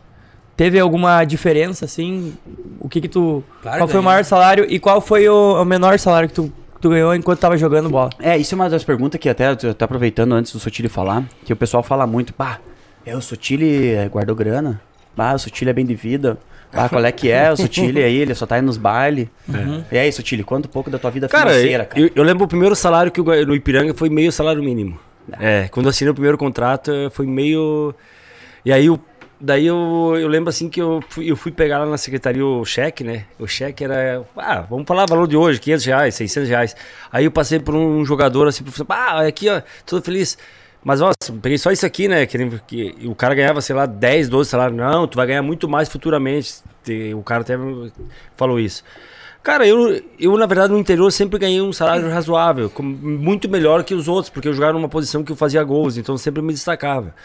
Teve 0.58 0.78
alguma 0.80 1.24
diferença, 1.24 1.86
assim? 1.86 2.34
O 2.82 2.90
que 2.90 3.00
que 3.00 3.08
tu... 3.08 3.44
Claro, 3.62 3.78
qual 3.78 3.88
foi 3.88 4.00
o 4.00 4.04
ganhei. 4.04 4.14
maior 4.14 4.26
salário 4.26 4.66
e 4.68 4.78
qual 4.78 5.00
foi 5.00 5.30
o, 5.30 5.62
o 5.62 5.64
menor 5.64 5.98
salário 6.00 6.28
que 6.28 6.36
tu, 6.36 6.52
tu 6.82 6.90
ganhou 6.90 7.16
enquanto 7.16 7.40
tava 7.40 7.58
jogando 7.58 7.90
bola? 7.90 8.10
É, 8.20 8.38
isso 8.38 8.54
é 8.54 8.58
uma 8.58 8.70
das 8.70 8.84
perguntas 8.84 9.22
que 9.22 9.30
até 9.30 9.52
eu 9.52 9.74
tô 9.74 9.86
aproveitando 9.86 10.34
antes 10.34 10.52
do 10.52 10.60
Sotile 10.60 10.90
falar, 10.90 11.24
que 11.46 11.54
o 11.54 11.56
pessoal 11.56 11.82
fala 11.82 12.06
muito, 12.06 12.34
pá, 12.34 12.60
é, 13.06 13.16
o 13.16 13.22
Sotile 13.22 13.96
guardou 14.12 14.36
grana, 14.36 14.82
pá, 15.16 15.34
o 15.34 15.40
Sotile 15.40 15.70
é 15.70 15.74
bem 15.74 15.86
de 15.86 15.96
vida, 15.96 16.38
pá, 16.72 16.90
qual 16.90 17.04
é 17.04 17.12
que 17.12 17.30
é, 17.30 17.52
o 17.52 17.58
Sotile 17.58 18.04
aí, 18.04 18.18
ele 18.18 18.36
só 18.36 18.46
tá 18.46 18.58
indo 18.58 18.66
nos 18.66 18.78
bailes. 18.78 19.28
E 19.92 19.98
aí, 19.98 20.12
conta 20.44 20.68
um 20.68 20.72
pouco 20.72 20.90
da 20.90 21.00
tua 21.00 21.12
vida 21.12 21.28
Cara, 21.28 21.50
financeira, 21.50 21.86
cara. 21.86 22.02
eu, 22.02 22.10
eu 22.16 22.24
lembro 22.24 22.46
o 22.46 22.48
primeiro 22.48 22.76
salário 22.76 23.12
que 23.12 23.20
eu 23.20 23.24
ganhei 23.24 23.46
no 23.46 23.56
Ipiranga 23.56 23.94
foi 23.94 24.10
meio 24.10 24.32
salário 24.32 24.62
mínimo. 24.62 25.00
É, 25.40 25.68
quando 25.70 25.86
eu 25.86 25.90
assinei 25.90 26.12
o 26.12 26.14
primeiro 26.14 26.38
contrato 26.38 26.92
eh, 26.92 27.10
foi 27.10 27.26
meio. 27.26 27.94
E 28.66 28.72
aí 28.72 28.86
eu. 28.88 29.00
Daí 29.42 29.66
eu, 29.66 30.18
eu 30.20 30.28
lembro 30.28 30.50
assim 30.50 30.68
que 30.68 30.82
eu 30.82 31.02
fui, 31.08 31.32
eu 31.32 31.38
fui 31.38 31.50
pegar 31.50 31.78
lá 31.78 31.86
na 31.86 31.98
secretaria 31.98 32.46
o 32.46 32.66
cheque, 32.66 33.06
né? 33.06 33.24
O 33.40 33.48
cheque 33.48 33.86
era. 33.86 34.26
Ah, 34.36 34.66
vamos 34.70 34.86
falar 34.86 35.06
valor 35.06 35.28
de 35.28 35.38
hoje, 35.38 35.62
500 35.62 35.86
reais, 35.86 36.16
600 36.16 36.50
reais. 36.50 36.76
Aí 37.10 37.24
eu 37.24 37.32
passei 37.32 37.58
por 37.58 37.74
um 37.74 38.04
jogador 38.04 38.50
assim, 38.50 38.66
ah, 38.90 39.22
aqui 39.22 39.48
ó, 39.48 39.62
todo 39.86 40.04
feliz. 40.04 40.38
Mas, 40.84 41.02
nossa, 41.02 41.16
peguei 41.42 41.58
só 41.58 41.72
isso 41.72 41.86
aqui, 41.86 42.08
né? 42.08 42.26
Que, 42.26 42.60
que 42.68 42.96
o 43.08 43.14
cara 43.14 43.36
ganhava, 43.36 43.62
sei 43.62 43.76
lá, 43.76 43.86
10, 43.86 44.30
12 44.30 44.50
salários. 44.50 44.78
Não, 44.78 45.08
tu 45.08 45.16
vai 45.18 45.28
ganhar 45.28 45.42
muito 45.42 45.68
mais 45.68 45.90
futuramente. 45.90 46.56
Te- 46.84 47.14
O 47.14 47.22
cara 47.22 47.42
até 47.42 47.56
falou 48.38 48.60
isso. 48.60 48.84
Cara, 49.44 49.66
eu, 49.66 50.02
eu, 50.20 50.38
na 50.38 50.46
verdade, 50.46 50.74
no 50.74 50.80
interior 50.80 51.10
sempre 51.12 51.40
ganhei 51.40 51.62
um 51.62 51.72
salário 51.72 52.10
razoável, 52.10 52.70
muito 52.80 53.50
melhor 53.50 53.84
que 53.86 53.94
os 53.96 54.08
outros, 54.08 54.30
porque 54.30 54.50
eu 54.50 54.54
jogava 54.54 54.74
numa 54.74 54.90
posição 54.90 55.24
que 55.24 55.32
eu 55.32 55.36
fazia 55.36 55.64
gols, 55.64 55.96
então 55.96 56.18
sempre 56.18 56.42
me 56.42 56.52
destacava. 56.52 57.16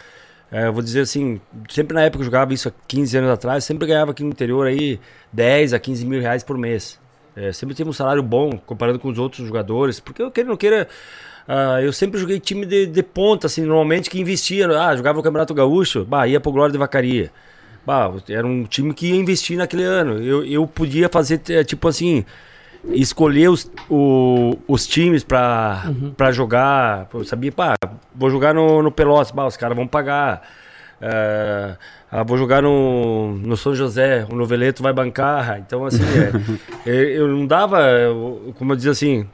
É, 0.51 0.69
eu 0.69 0.73
vou 0.73 0.81
dizer 0.83 1.01
assim, 1.01 1.41
sempre 1.69 1.93
na 1.95 2.03
época 2.03 2.21
eu 2.23 2.25
jogava 2.25 2.55
isso 2.55 2.69
há 2.69 2.73
15 2.87 3.17
anos 3.19 3.31
atrás, 3.31 3.65
sempre 3.65 3.89
ganhava 3.89 4.13
aqui 4.13 4.23
no 4.23 4.29
interior 4.31 4.67
aí 4.69 5.01
10 5.33 5.75
a 5.75 5.79
15 5.81 6.07
mil 6.07 6.21
reais 6.21 6.45
por 6.45 6.57
mês. 6.57 7.01
É, 7.35 7.53
sempre 7.53 7.75
tive 7.75 7.91
um 7.91 7.93
salário 7.93 8.23
bom, 8.23 8.57
comparando 8.65 9.01
com 9.01 9.09
os 9.09 9.19
outros 9.19 9.45
jogadores, 9.45 9.99
porque 9.99 10.23
eu 10.23 10.31
queira 10.31 10.49
não 10.49 10.57
queira, 10.57 10.87
ah, 11.49 11.81
eu 11.83 11.93
sempre 11.93 12.19
joguei 12.21 12.39
time 12.41 12.65
de, 12.67 12.87
de 12.87 13.03
ponta, 13.03 13.47
assim, 13.47 13.63
normalmente 13.63 14.09
que 14.11 14.21
investia, 14.21 14.67
ah, 14.69 14.97
jogava 14.97 15.17
no 15.19 15.23
Campeonato 15.23 15.53
Gaúcho, 15.55 16.05
bah, 16.05 16.27
ia 16.27 16.41
pro 16.41 16.53
Glória 16.53 16.73
de 16.73 16.79
Vacaria. 16.79 17.31
Bah, 17.87 18.11
era 18.31 18.47
um 18.47 18.65
time 18.65 18.95
que 18.95 19.09
ia 19.09 19.17
investir 19.17 19.59
naquele 19.59 19.83
ano. 19.85 20.19
Eu, 20.23 20.45
eu 20.45 20.67
podia 20.67 21.09
fazer, 21.09 21.41
eh, 21.51 21.63
tipo 21.65 21.87
assim, 21.87 22.25
escolher 22.93 23.49
os, 23.49 23.71
o- 23.91 24.57
os 24.67 24.87
times 24.87 25.23
pra, 25.23 25.91
pra 26.17 26.33
jogar. 26.33 27.09
Eu 27.13 27.25
sabia, 27.25 27.53
pá, 27.53 27.75
vou 28.15 28.31
jogar 28.31 28.55
no, 28.55 28.83
no 28.83 28.91
Pelotas, 28.91 29.31
bah, 29.33 29.47
os 29.47 29.57
caras 29.57 29.77
vão 29.77 29.87
pagar. 29.87 30.43
Ah, 32.11 32.23
vou 32.23 32.39
jogar 32.39 32.63
no, 32.63 33.35
no 33.39 33.57
São 33.57 33.75
José, 33.75 34.27
o 34.31 34.35
Noveleto 34.37 34.83
vai 34.83 34.93
bancar. 34.93 35.59
Então, 35.59 35.85
assim, 35.85 36.03
é, 36.05 36.33
eu, 36.87 36.95
eu 37.11 37.29
não 37.29 37.47
dava, 37.47 37.81
eu- 37.91 38.55
como 38.57 38.73
eu 38.73 38.77
dizia 38.77 38.93
assim, 38.93 39.27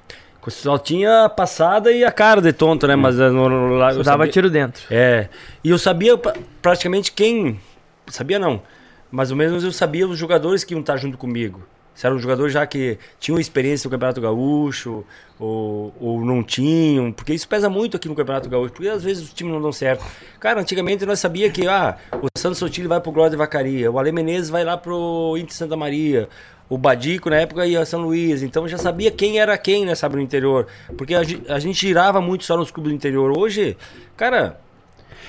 só 0.49 0.79
tinha 0.79 1.25
a 1.25 1.29
passada 1.29 1.93
e 1.93 2.05
a 2.05 2.11
cara 2.11 2.41
de 2.41 2.53
tonto, 2.53 2.87
né? 2.87 2.97
Mas 2.97 3.19
eh, 3.21 3.29
no, 3.29 3.49
no, 3.49 3.75
lá, 3.77 3.91
eu 3.93 3.97
dava 4.03 4.19
sabia- 4.19 4.33
tiro 4.33 4.49
dentro. 4.49 4.83
é. 4.91 5.29
E 5.63 5.71
eu 5.71 5.79
sabia 5.79 6.17
pra- 6.17 6.35
praticamente 6.63 7.13
quem. 7.13 7.61
Sabia 8.07 8.39
não. 8.39 8.63
Mais 9.11 9.31
ou 9.31 9.37
menos 9.37 9.63
eu 9.65 9.73
sabia 9.73 10.07
os 10.09 10.17
jogadores 10.19 10.65
que 10.65 10.73
iam 10.73 10.81
estar 10.81 10.97
junto 10.97 11.19
comigo. 11.19 11.61
Se 11.95 12.07
eram 12.07 12.19
jogadores 12.19 12.53
já 12.55 12.65
que 12.67 12.99
tinham 13.19 13.39
experiência 13.39 13.87
no 13.87 13.91
Campeonato 13.91 14.21
Gaúcho, 14.21 15.05
ou, 15.39 15.93
ou 16.01 16.25
não 16.25 16.43
tinham, 16.43 17.13
porque 17.13 17.35
isso 17.35 17.47
pesa 17.47 17.69
muito 17.69 17.97
aqui 17.97 18.09
no 18.09 18.15
Campeonato 18.15 18.49
Gaúcho, 18.49 18.73
porque 18.73 18.89
às 18.89 19.03
vezes 19.03 19.25
os 19.25 19.33
times 19.35 19.53
não 19.53 19.61
dão 19.61 19.73
certo. 19.73 20.03
Cara, 20.39 20.61
antigamente 20.61 21.05
nós 21.05 21.19
sabia 21.19 21.51
que 21.51 21.67
ah, 21.67 21.97
o 22.23 22.29
Santos 22.39 22.59
Sotile 22.59 22.89
vai 22.89 23.01
pro 23.01 23.13
Glória 23.13 23.31
de 23.33 23.37
Vacaria, 23.37 23.91
o 23.91 23.99
Ale 23.99 24.13
Menezes 24.13 24.49
vai 24.49 24.65
lá 24.65 24.79
pro 24.79 25.35
Inter 25.37 25.55
Santa 25.55 25.77
Maria, 25.77 26.29
o 26.71 26.79
Badico 26.79 27.29
na 27.29 27.37
época 27.37 27.67
ia 27.67 27.81
a 27.83 27.85
São 27.85 28.01
Luís, 28.01 28.43
então 28.43 28.67
já 28.67 28.79
sabia 28.79 29.11
quem 29.11 29.39
era 29.39 29.59
quem, 29.59 29.85
né, 29.85 29.95
sabe, 29.95 30.17
no 30.17 30.23
interior. 30.23 30.67
Porque 30.97 31.15
a, 31.15 31.21
a 31.49 31.59
gente 31.59 31.79
girava 31.87 32.21
muito 32.21 32.45
só 32.45 32.57
nos 32.57 32.71
clubes 32.71 32.93
do 32.93 32.95
interior. 32.97 33.37
Hoje, 33.37 33.77
cara, 34.17 34.59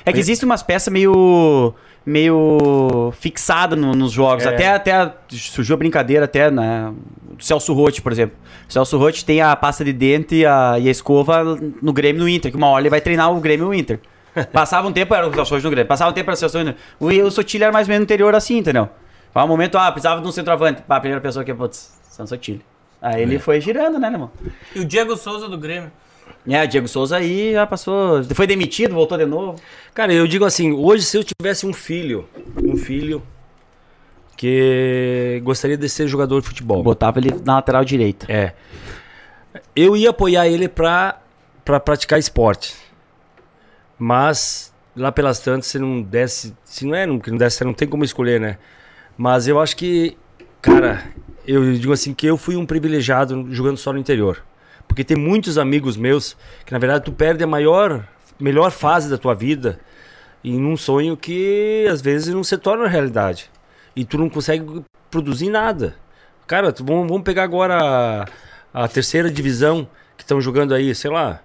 É 0.06 0.14
que 0.14 0.20
existe 0.20 0.46
umas 0.46 0.62
peças 0.64 0.94
meio 0.94 1.74
meio 2.06 3.12
fixada 3.20 3.76
no- 3.76 3.94
nos 3.94 4.12
jogos. 4.12 4.46
É. 4.46 4.50
Até 4.50 4.70
até 4.74 5.14
surgiu 5.30 5.76
a 5.76 5.78
brincadeira 5.78 6.26
até 6.26 6.50
né, 6.50 6.92
do 7.38 7.44
Celso 7.44 7.74
Rotti, 7.74 8.02
por 8.02 8.12
exemplo. 8.12 8.36
O 8.68 8.72
Celso 8.74 8.98
Rotti 8.98 9.24
tem 9.26 9.42
a 9.42 9.56
pasta 9.56 9.84
de 9.84 9.94
dente 9.94 10.36
e 10.38 10.46
a, 10.46 10.78
e 10.80 10.88
a 10.88 10.92
escova 10.92 11.44
no 11.82 11.94
Grêmio 11.94 12.20
e 12.22 12.24
no 12.24 12.30
Inter, 12.30 12.52
que 12.52 12.58
uma 12.58 12.68
hora 12.70 12.82
ele 12.82 12.90
vai 12.90 13.02
treinar 13.02 13.32
o 13.32 13.40
Grêmio 13.40 13.66
e 13.66 13.70
o 13.70 13.74
Inter. 13.74 14.00
Passava 14.54 14.88
um 14.88 14.92
tempo 14.94 15.14
era 15.14 15.28
o 15.28 15.34
Celso 15.34 15.54
Rotti 15.54 15.64
no 15.66 15.70
Grêmio, 15.72 15.88
passava 15.88 16.10
um 16.10 16.14
tempo 16.14 16.30
era 16.30 16.36
o 16.36 16.38
Celso 16.38 16.58
Rotti. 16.58 16.76
no- 17.00 17.08
O, 17.08 17.28
o 17.28 17.32
Sotilho 17.32 17.64
era 17.66 17.72
mais 17.74 17.88
ou 17.88 17.90
menos 17.92 18.00
no 18.02 18.06
interior 18.06 18.34
assim, 18.34 18.58
entendeu? 18.58 18.90
Vai 19.34 19.44
um 19.44 19.48
momento, 19.48 19.78
ah, 19.78 19.92
precisava 19.92 20.22
de 20.22 20.28
um 20.28 20.32
centroavante. 20.32 20.82
Pá, 20.82 20.98
a 20.98 21.00
primeira 21.00 21.22
pessoa 21.22 21.46
que, 21.46 21.54
putz, 21.54 21.98
São 22.10 22.28
Sotilho. 22.28 22.62
Aí 23.02 23.22
ele 23.22 23.40
foi 23.40 23.60
girando, 23.60 23.98
né, 23.98 24.08
irmão? 24.08 24.30
E 24.76 24.80
o 24.80 24.86
Diego 24.86 25.16
Souza 25.16 25.48
do 25.50 25.58
Grêmio. 25.58 25.92
É, 26.48 26.64
o 26.64 26.68
Diego 26.68 26.88
Souza 26.88 27.18
aí 27.18 27.54
já 27.54 27.66
passou. 27.66 28.24
Foi 28.36 28.46
demitido, 28.46 28.94
voltou 28.94 29.18
de 29.18 29.26
novo. 29.26 29.56
Cara, 29.94 30.14
eu 30.14 30.28
digo 30.28 30.46
assim, 30.46 30.72
hoje 30.72 31.04
se 31.04 31.18
eu 31.18 31.24
tivesse 31.24 31.66
um 31.66 31.74
filho, 31.74 32.28
um 32.64 32.76
filho 32.76 33.24
que 34.36 35.40
gostaria 35.44 35.78
de 35.78 35.88
ser 35.88 36.08
jogador 36.08 36.42
de 36.42 36.48
futebol, 36.48 36.82
Botava 36.82 37.20
ele 37.20 37.32
na 37.46 37.56
lateral 37.56 37.86
direita. 37.86 38.26
é, 38.28 38.54
eu 39.76 39.96
ia 39.96 40.10
apoiar 40.10 40.48
ele 40.48 40.68
pra, 40.68 41.20
pra 41.64 41.80
praticar 41.80 42.18
esporte. 42.18 42.76
Mas 43.98 44.74
lá 44.96 45.12
pelas 45.12 45.40
tantas, 45.40 45.68
se 45.68 45.78
não 45.78 46.02
desse, 46.02 46.56
se 46.66 46.86
não 46.86 46.96
é, 46.96 47.06
não, 47.06 47.20
que 47.20 47.30
não 47.30 47.38
desse, 47.38 47.64
não 47.64 47.74
tem 47.74 47.88
como 47.88 48.04
escolher, 48.04 48.40
né? 48.40 48.58
Mas 49.24 49.48
eu 49.48 49.60
acho 49.60 49.78
que, 49.78 50.18
cara, 50.64 51.04
eu 51.48 51.74
digo 51.74 51.94
assim 51.94 52.12
que 52.12 52.26
eu 52.26 52.38
fui 52.38 52.56
um 52.56 52.66
privilegiado 52.66 53.46
jogando 53.54 53.78
só 53.78 53.94
no 53.94 54.00
interior. 54.00 54.44
Porque 54.88 55.04
tem 55.04 55.16
muitos 55.16 55.60
amigos 55.60 55.96
meus 55.96 56.36
que 56.66 56.72
na 56.74 56.80
verdade 56.80 57.06
tu 57.06 57.12
perde 57.12 57.44
a 57.44 57.48
maior, 57.48 58.04
melhor 58.40 58.72
fase 58.72 59.12
da 59.12 59.20
tua 59.20 59.36
vida 59.36 59.80
em 60.44 60.66
um 60.66 60.76
sonho 60.76 61.16
que 61.16 61.86
às 61.88 62.02
vezes 62.02 62.34
não 62.34 62.44
se 62.44 62.58
torna 62.58 62.88
realidade. 62.88 63.48
E 63.96 64.04
tu 64.04 64.18
não 64.18 64.28
consegue 64.28 64.82
produzir 65.12 65.52
nada. 65.52 65.96
Cara, 66.48 66.72
tu- 66.74 66.84
vamos, 66.84 67.08
vamos 67.08 67.22
pegar 67.22 67.44
agora 67.44 67.78
a, 68.74 68.84
a 68.86 68.88
terceira 68.88 69.30
divisão 69.30 69.88
que 70.18 70.24
estão 70.24 70.42
jogando 70.42 70.74
aí, 70.74 70.96
sei 70.96 71.12
lá. 71.12 71.42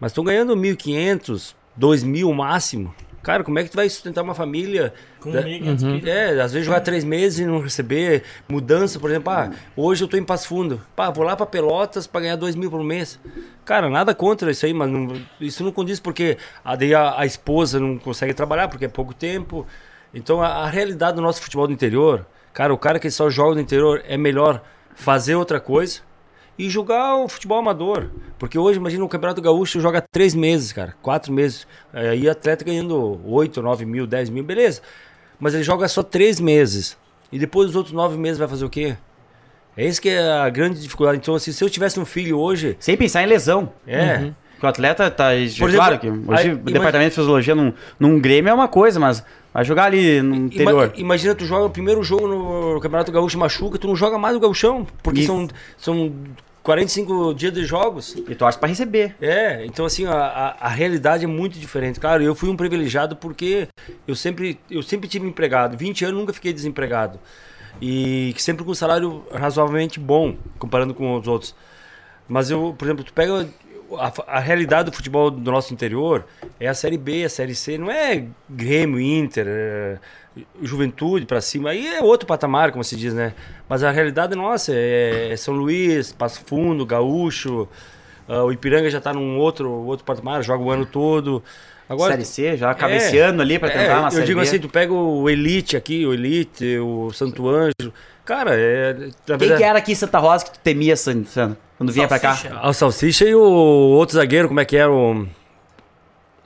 Mas 0.00 0.10
estão 0.10 0.24
ganhando 0.24 0.56
1.500, 0.56 1.54
2.000 1.78 2.34
máximo. 2.34 2.92
Cara, 3.30 3.44
como 3.44 3.60
é 3.60 3.62
que 3.62 3.70
tu 3.70 3.76
vai 3.76 3.88
sustentar 3.88 4.22
uma 4.22 4.34
família? 4.34 4.92
Com 5.20 5.30
da- 5.30 5.42
migas, 5.42 5.80
que- 5.80 6.10
É, 6.10 6.40
às 6.40 6.52
vezes 6.52 6.66
jogar 6.66 6.80
três 6.80 7.04
meses 7.04 7.38
e 7.38 7.46
não 7.46 7.60
receber. 7.60 8.24
Mudança, 8.48 8.98
por 8.98 9.08
exemplo, 9.08 9.32
ah, 9.32 9.50
hoje 9.76 10.02
eu 10.02 10.08
tô 10.08 10.16
em 10.16 10.24
Passo 10.24 10.48
Fundo. 10.48 10.80
Pá, 10.96 11.10
vou 11.10 11.24
lá 11.24 11.36
pra 11.36 11.46
Pelotas 11.46 12.08
pra 12.08 12.20
ganhar 12.22 12.34
dois 12.34 12.56
mil 12.56 12.68
por 12.68 12.82
mês. 12.82 13.20
Cara, 13.64 13.88
nada 13.88 14.12
contra 14.16 14.50
isso 14.50 14.66
aí, 14.66 14.74
mas 14.74 14.90
não- 14.90 15.14
isso 15.40 15.62
não 15.62 15.70
condiz 15.70 16.00
porque 16.00 16.38
a, 16.64 16.72
a, 16.74 17.20
a 17.20 17.24
esposa 17.24 17.78
não 17.78 17.98
consegue 17.98 18.34
trabalhar 18.34 18.66
porque 18.66 18.86
é 18.86 18.88
pouco 18.88 19.14
tempo. 19.14 19.64
Então 20.12 20.42
a, 20.42 20.48
a 20.64 20.66
realidade 20.68 21.14
do 21.14 21.22
nosso 21.22 21.40
futebol 21.40 21.68
do 21.68 21.72
interior, 21.72 22.26
cara, 22.52 22.74
o 22.74 22.78
cara 22.78 22.98
que 22.98 23.08
só 23.12 23.30
joga 23.30 23.54
no 23.54 23.60
interior 23.60 24.02
é 24.08 24.16
melhor 24.16 24.60
fazer 24.96 25.36
outra 25.36 25.60
coisa 25.60 26.00
e 26.58 26.68
jogar 26.68 27.16
o 27.16 27.28
futebol 27.28 27.58
amador. 27.58 28.10
Porque 28.38 28.58
hoje, 28.58 28.78
imagina, 28.78 29.04
o 29.04 29.08
Campeonato 29.08 29.40
Gaúcho 29.40 29.80
joga 29.80 30.00
três 30.00 30.34
meses, 30.34 30.72
cara, 30.72 30.94
quatro 31.02 31.32
meses. 31.32 31.66
Aí 31.92 32.28
atleta 32.28 32.64
ganhando 32.64 33.20
8, 33.24 33.62
9 33.62 33.84
mil, 33.86 34.06
10 34.06 34.30
mil, 34.30 34.44
beleza. 34.44 34.82
Mas 35.38 35.54
ele 35.54 35.62
joga 35.62 35.88
só 35.88 36.02
três 36.02 36.38
meses. 36.38 36.96
E 37.32 37.38
depois 37.38 37.68
dos 37.68 37.76
outros 37.76 37.94
nove 37.94 38.18
meses 38.18 38.38
vai 38.38 38.48
fazer 38.48 38.64
o 38.64 38.70
quê? 38.70 38.96
É 39.76 39.86
isso 39.86 40.02
que 40.02 40.08
é 40.08 40.30
a 40.32 40.48
grande 40.50 40.80
dificuldade. 40.80 41.18
Então, 41.18 41.34
assim, 41.34 41.52
se 41.52 41.62
eu 41.62 41.70
tivesse 41.70 41.98
um 41.98 42.04
filho 42.04 42.38
hoje. 42.38 42.76
Sem 42.80 42.96
pensar 42.96 43.22
em 43.22 43.26
lesão. 43.26 43.72
É. 43.86 44.16
Uhum. 44.16 44.34
O 44.66 44.68
atleta 44.68 45.10
tá. 45.10 45.30
Por 45.58 45.70
claro 45.72 45.94
exemplo, 45.94 45.98
que 45.98 46.08
hoje 46.08 46.42
aí, 46.42 46.48
o 46.48 46.52
imagina- 46.52 46.72
departamento 46.72 47.10
de 47.10 47.16
fisiologia 47.16 47.54
num, 47.54 47.72
num 47.98 48.18
Grêmio 48.20 48.50
é 48.50 48.54
uma 48.54 48.68
coisa, 48.68 48.98
mas 49.00 49.24
vai 49.52 49.64
jogar 49.64 49.84
ali 49.84 50.20
no 50.22 50.34
interior. 50.36 50.92
imagina, 50.96 51.34
tu 51.34 51.44
joga 51.44 51.66
o 51.66 51.70
primeiro 51.70 52.02
jogo 52.02 52.26
no 52.28 52.80
Campeonato 52.80 53.10
Gaúcho 53.12 53.38
machuca, 53.38 53.78
tu 53.78 53.86
não 53.88 53.96
joga 53.96 54.18
mais 54.18 54.34
no 54.34 54.40
Gauchão. 54.40 54.86
Porque 55.02 55.20
E- 55.20 55.26
são, 55.26 55.48
são 55.76 56.12
45 56.62 57.32
dias 57.34 57.52
de 57.52 57.64
jogos. 57.64 58.14
E 58.28 58.34
torce 58.34 58.58
pra 58.58 58.68
receber. 58.68 59.16
É, 59.20 59.64
então 59.64 59.84
assim, 59.86 60.04
a, 60.06 60.12
a, 60.14 60.66
a 60.66 60.68
realidade 60.68 61.24
é 61.24 61.26
muito 61.26 61.58
diferente. 61.58 61.98
Claro, 61.98 62.22
eu 62.22 62.34
fui 62.34 62.48
um 62.50 62.56
privilegiado 62.56 63.16
porque 63.16 63.66
eu 64.06 64.14
sempre, 64.14 64.58
eu 64.70 64.82
sempre 64.82 65.08
tive 65.08 65.26
empregado. 65.26 65.76
20 65.76 66.04
anos 66.04 66.20
nunca 66.20 66.32
fiquei 66.32 66.52
desempregado. 66.52 67.18
E 67.80 68.32
que 68.36 68.42
sempre 68.42 68.62
com 68.64 68.72
um 68.72 68.74
salário 68.74 69.24
razoavelmente 69.32 69.98
bom, 69.98 70.36
comparando 70.58 70.92
com 70.92 71.16
os 71.18 71.26
outros. 71.26 71.54
Mas 72.28 72.50
eu, 72.50 72.74
por 72.78 72.84
exemplo, 72.84 73.02
tu 73.04 73.12
pega 73.12 73.48
a, 73.98 74.12
a 74.36 74.40
realidade 74.40 74.90
do 74.90 74.96
futebol 74.96 75.30
do 75.30 75.50
nosso 75.50 75.72
interior, 75.72 76.24
é 76.58 76.68
a 76.68 76.74
Série 76.74 76.98
B, 76.98 77.24
a 77.24 77.28
Série 77.28 77.54
C, 77.54 77.78
não 77.78 77.90
é 77.90 78.24
Grêmio, 78.48 79.00
Inter, 79.00 79.46
é 79.48 79.98
Juventude 80.62 81.26
pra 81.26 81.40
cima, 81.40 81.70
aí 81.70 81.86
é 81.86 82.00
outro 82.02 82.26
patamar, 82.26 82.70
como 82.70 82.84
se 82.84 82.94
diz, 82.96 83.12
né? 83.12 83.34
Mas 83.68 83.82
a 83.82 83.90
realidade 83.90 84.34
nossa 84.36 84.72
é, 84.74 85.30
é 85.32 85.36
São 85.36 85.54
Luís, 85.54 86.12
Passo 86.12 86.42
Fundo, 86.46 86.86
Gaúcho, 86.86 87.68
ah, 88.28 88.44
o 88.44 88.52
Ipiranga 88.52 88.88
já 88.88 89.00
tá 89.00 89.12
num 89.12 89.38
outro, 89.38 89.70
outro 89.70 90.04
patamar, 90.04 90.42
joga 90.42 90.62
o 90.62 90.70
ano 90.70 90.86
todo. 90.86 91.42
Agora, 91.88 92.12
série 92.12 92.24
C, 92.24 92.56
já 92.56 92.72
cabeceando 92.72 93.42
ali 93.42 93.58
pra 93.58 93.68
é, 93.68 93.72
tentar 93.72 93.98
uma 93.98 94.06
Eu 94.06 94.12
série 94.12 94.26
digo 94.26 94.40
B. 94.40 94.46
assim, 94.46 94.58
tu 94.60 94.68
pega 94.68 94.92
o 94.92 95.28
Elite 95.28 95.76
aqui, 95.76 96.06
o 96.06 96.14
Elite, 96.14 96.78
o 96.78 97.12
Santo 97.12 97.48
Anjo. 97.48 97.92
Cara, 98.24 98.52
é. 98.54 98.94
Quem 99.36 99.56
que 99.56 99.64
era 99.64 99.78
aqui 99.80 99.90
em 99.90 99.96
Santa 99.96 100.18
Rosa 100.20 100.44
que 100.44 100.52
tu 100.52 100.60
temia, 100.60 100.94
San- 100.96 101.24
Sandro? 101.24 101.58
Quando 101.80 101.92
vinha 101.92 102.06
pra 102.06 102.18
cá? 102.18 102.34
Salsicha. 102.34 102.60
A 102.60 102.72
Salsicha 102.74 103.24
e 103.24 103.34
o 103.34 103.40
outro 103.40 104.14
zagueiro, 104.16 104.48
como 104.48 104.60
é 104.60 104.66
que 104.66 104.76
era? 104.76 104.92
O... 104.92 105.26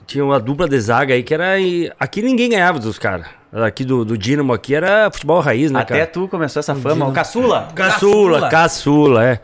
Tinha 0.07 0.23
uma 0.23 0.39
dupla 0.39 0.65
de 0.65 0.79
zaga 0.79 1.13
aí 1.13 1.23
que 1.23 1.33
era. 1.33 1.59
e- 1.59 1.91
Aqui 1.99 2.21
ninguém 2.21 2.49
ganhava 2.49 2.79
dos 2.79 2.97
caras. 2.97 3.25
Aqui 3.51 3.83
do, 3.83 4.05
do 4.05 4.17
Dínamo 4.17 4.53
aqui 4.53 4.73
era 4.73 5.09
futebol 5.11 5.41
raiz, 5.41 5.71
né, 5.71 5.81
Até 5.81 5.95
cara? 5.95 6.07
tu 6.07 6.29
começou 6.29 6.61
essa 6.61 6.73
fama. 6.73 7.07
O 7.07 7.11
caçula. 7.11 7.67
Caçula, 7.75 8.39
Caçula. 8.39 8.49
caçula, 8.49 9.25
é. 9.25 9.39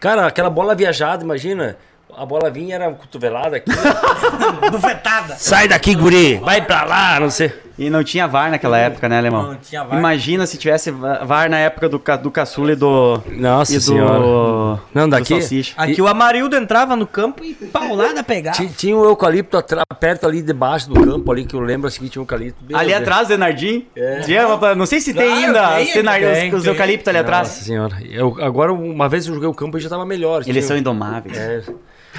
Cara, 0.00 0.26
aquela 0.26 0.50
bola 0.50 0.74
viajada, 0.74 1.22
imagina. 1.22 1.76
A 2.16 2.26
bola 2.26 2.50
vinha, 2.50 2.74
era 2.74 2.90
cotovelada 2.90 3.58
aqui. 3.58 3.70
Bufetada. 4.72 5.36
Sai 5.36 5.68
daqui, 5.68 5.94
guri! 5.94 6.38
Vai 6.38 6.60
pra 6.64 6.82
lá, 6.82 7.20
não 7.20 7.30
sei. 7.30 7.52
E 7.78 7.90
não 7.90 8.02
tinha 8.02 8.26
VAR 8.26 8.50
naquela 8.50 8.78
época, 8.78 9.06
né, 9.06 9.18
Alemão? 9.18 9.48
Não 9.48 9.56
tinha 9.56 9.84
VAR. 9.84 9.98
Imagina 9.98 10.46
se 10.46 10.56
tivesse 10.56 10.90
va- 10.90 11.24
VAR 11.24 11.50
na 11.50 11.58
época 11.58 11.88
do, 11.90 11.98
do 12.22 12.30
caçula 12.30 12.72
e 12.72 12.76
do. 12.76 13.20
Nossa 13.32 13.72
e 13.72 13.76
do, 13.76 13.82
senhora. 13.82 14.80
Não, 14.94 15.06
daqui-. 15.06 15.38
Aqui 15.76 16.00
o 16.00 16.08
Amarildo 16.08 16.56
entrava 16.56 16.96
no 16.96 17.06
campo 17.06 17.44
e 17.44 17.52
paulada 17.54 18.24
pegava. 18.24 18.56
Tinha, 18.56 18.68
tinha 18.70 18.96
um 18.96 19.04
eucalipto 19.04 19.58
atra- 19.58 19.82
perto 20.00 20.26
ali 20.26 20.40
debaixo 20.40 20.88
do 20.88 20.98
campo 21.04 21.30
ali, 21.30 21.44
que 21.44 21.54
eu 21.54 21.60
lembro 21.60 21.86
assim 21.86 22.00
que 22.00 22.08
tinha 22.08 22.20
um 22.20 22.24
eucalipto. 22.24 22.64
Meu 22.66 22.78
Ali 22.78 22.94
atrás, 22.94 23.28
Zenardim. 23.28 23.86
É. 23.94 24.20
Tinha 24.20 24.46
Não 24.74 24.86
sei 24.86 24.98
se 25.00 25.12
tem 25.12 25.26
Claro, 25.26 25.44
ainda 25.46 25.68
tem, 25.76 25.86
cenar- 25.92 26.18
tem, 26.20 26.54
os, 26.54 26.60
os 26.60 26.66
eucaliptos 26.66 27.08
ali 27.08 27.18
atrás. 27.18 27.48
Nossa 27.48 27.62
senhora. 27.64 27.96
Eu, 28.08 28.38
agora, 28.42 28.72
uma 28.72 29.06
vez 29.06 29.26
eu 29.26 29.34
joguei 29.34 29.48
o 29.50 29.54
campo 29.54 29.76
e 29.76 29.80
já 29.82 29.90
tava 29.90 30.06
melhor. 30.06 30.42
Eles 30.46 30.64
são 30.64 30.68
Tinha- 30.74 30.80
indomáveis. 30.80 31.36
É. 31.36 31.62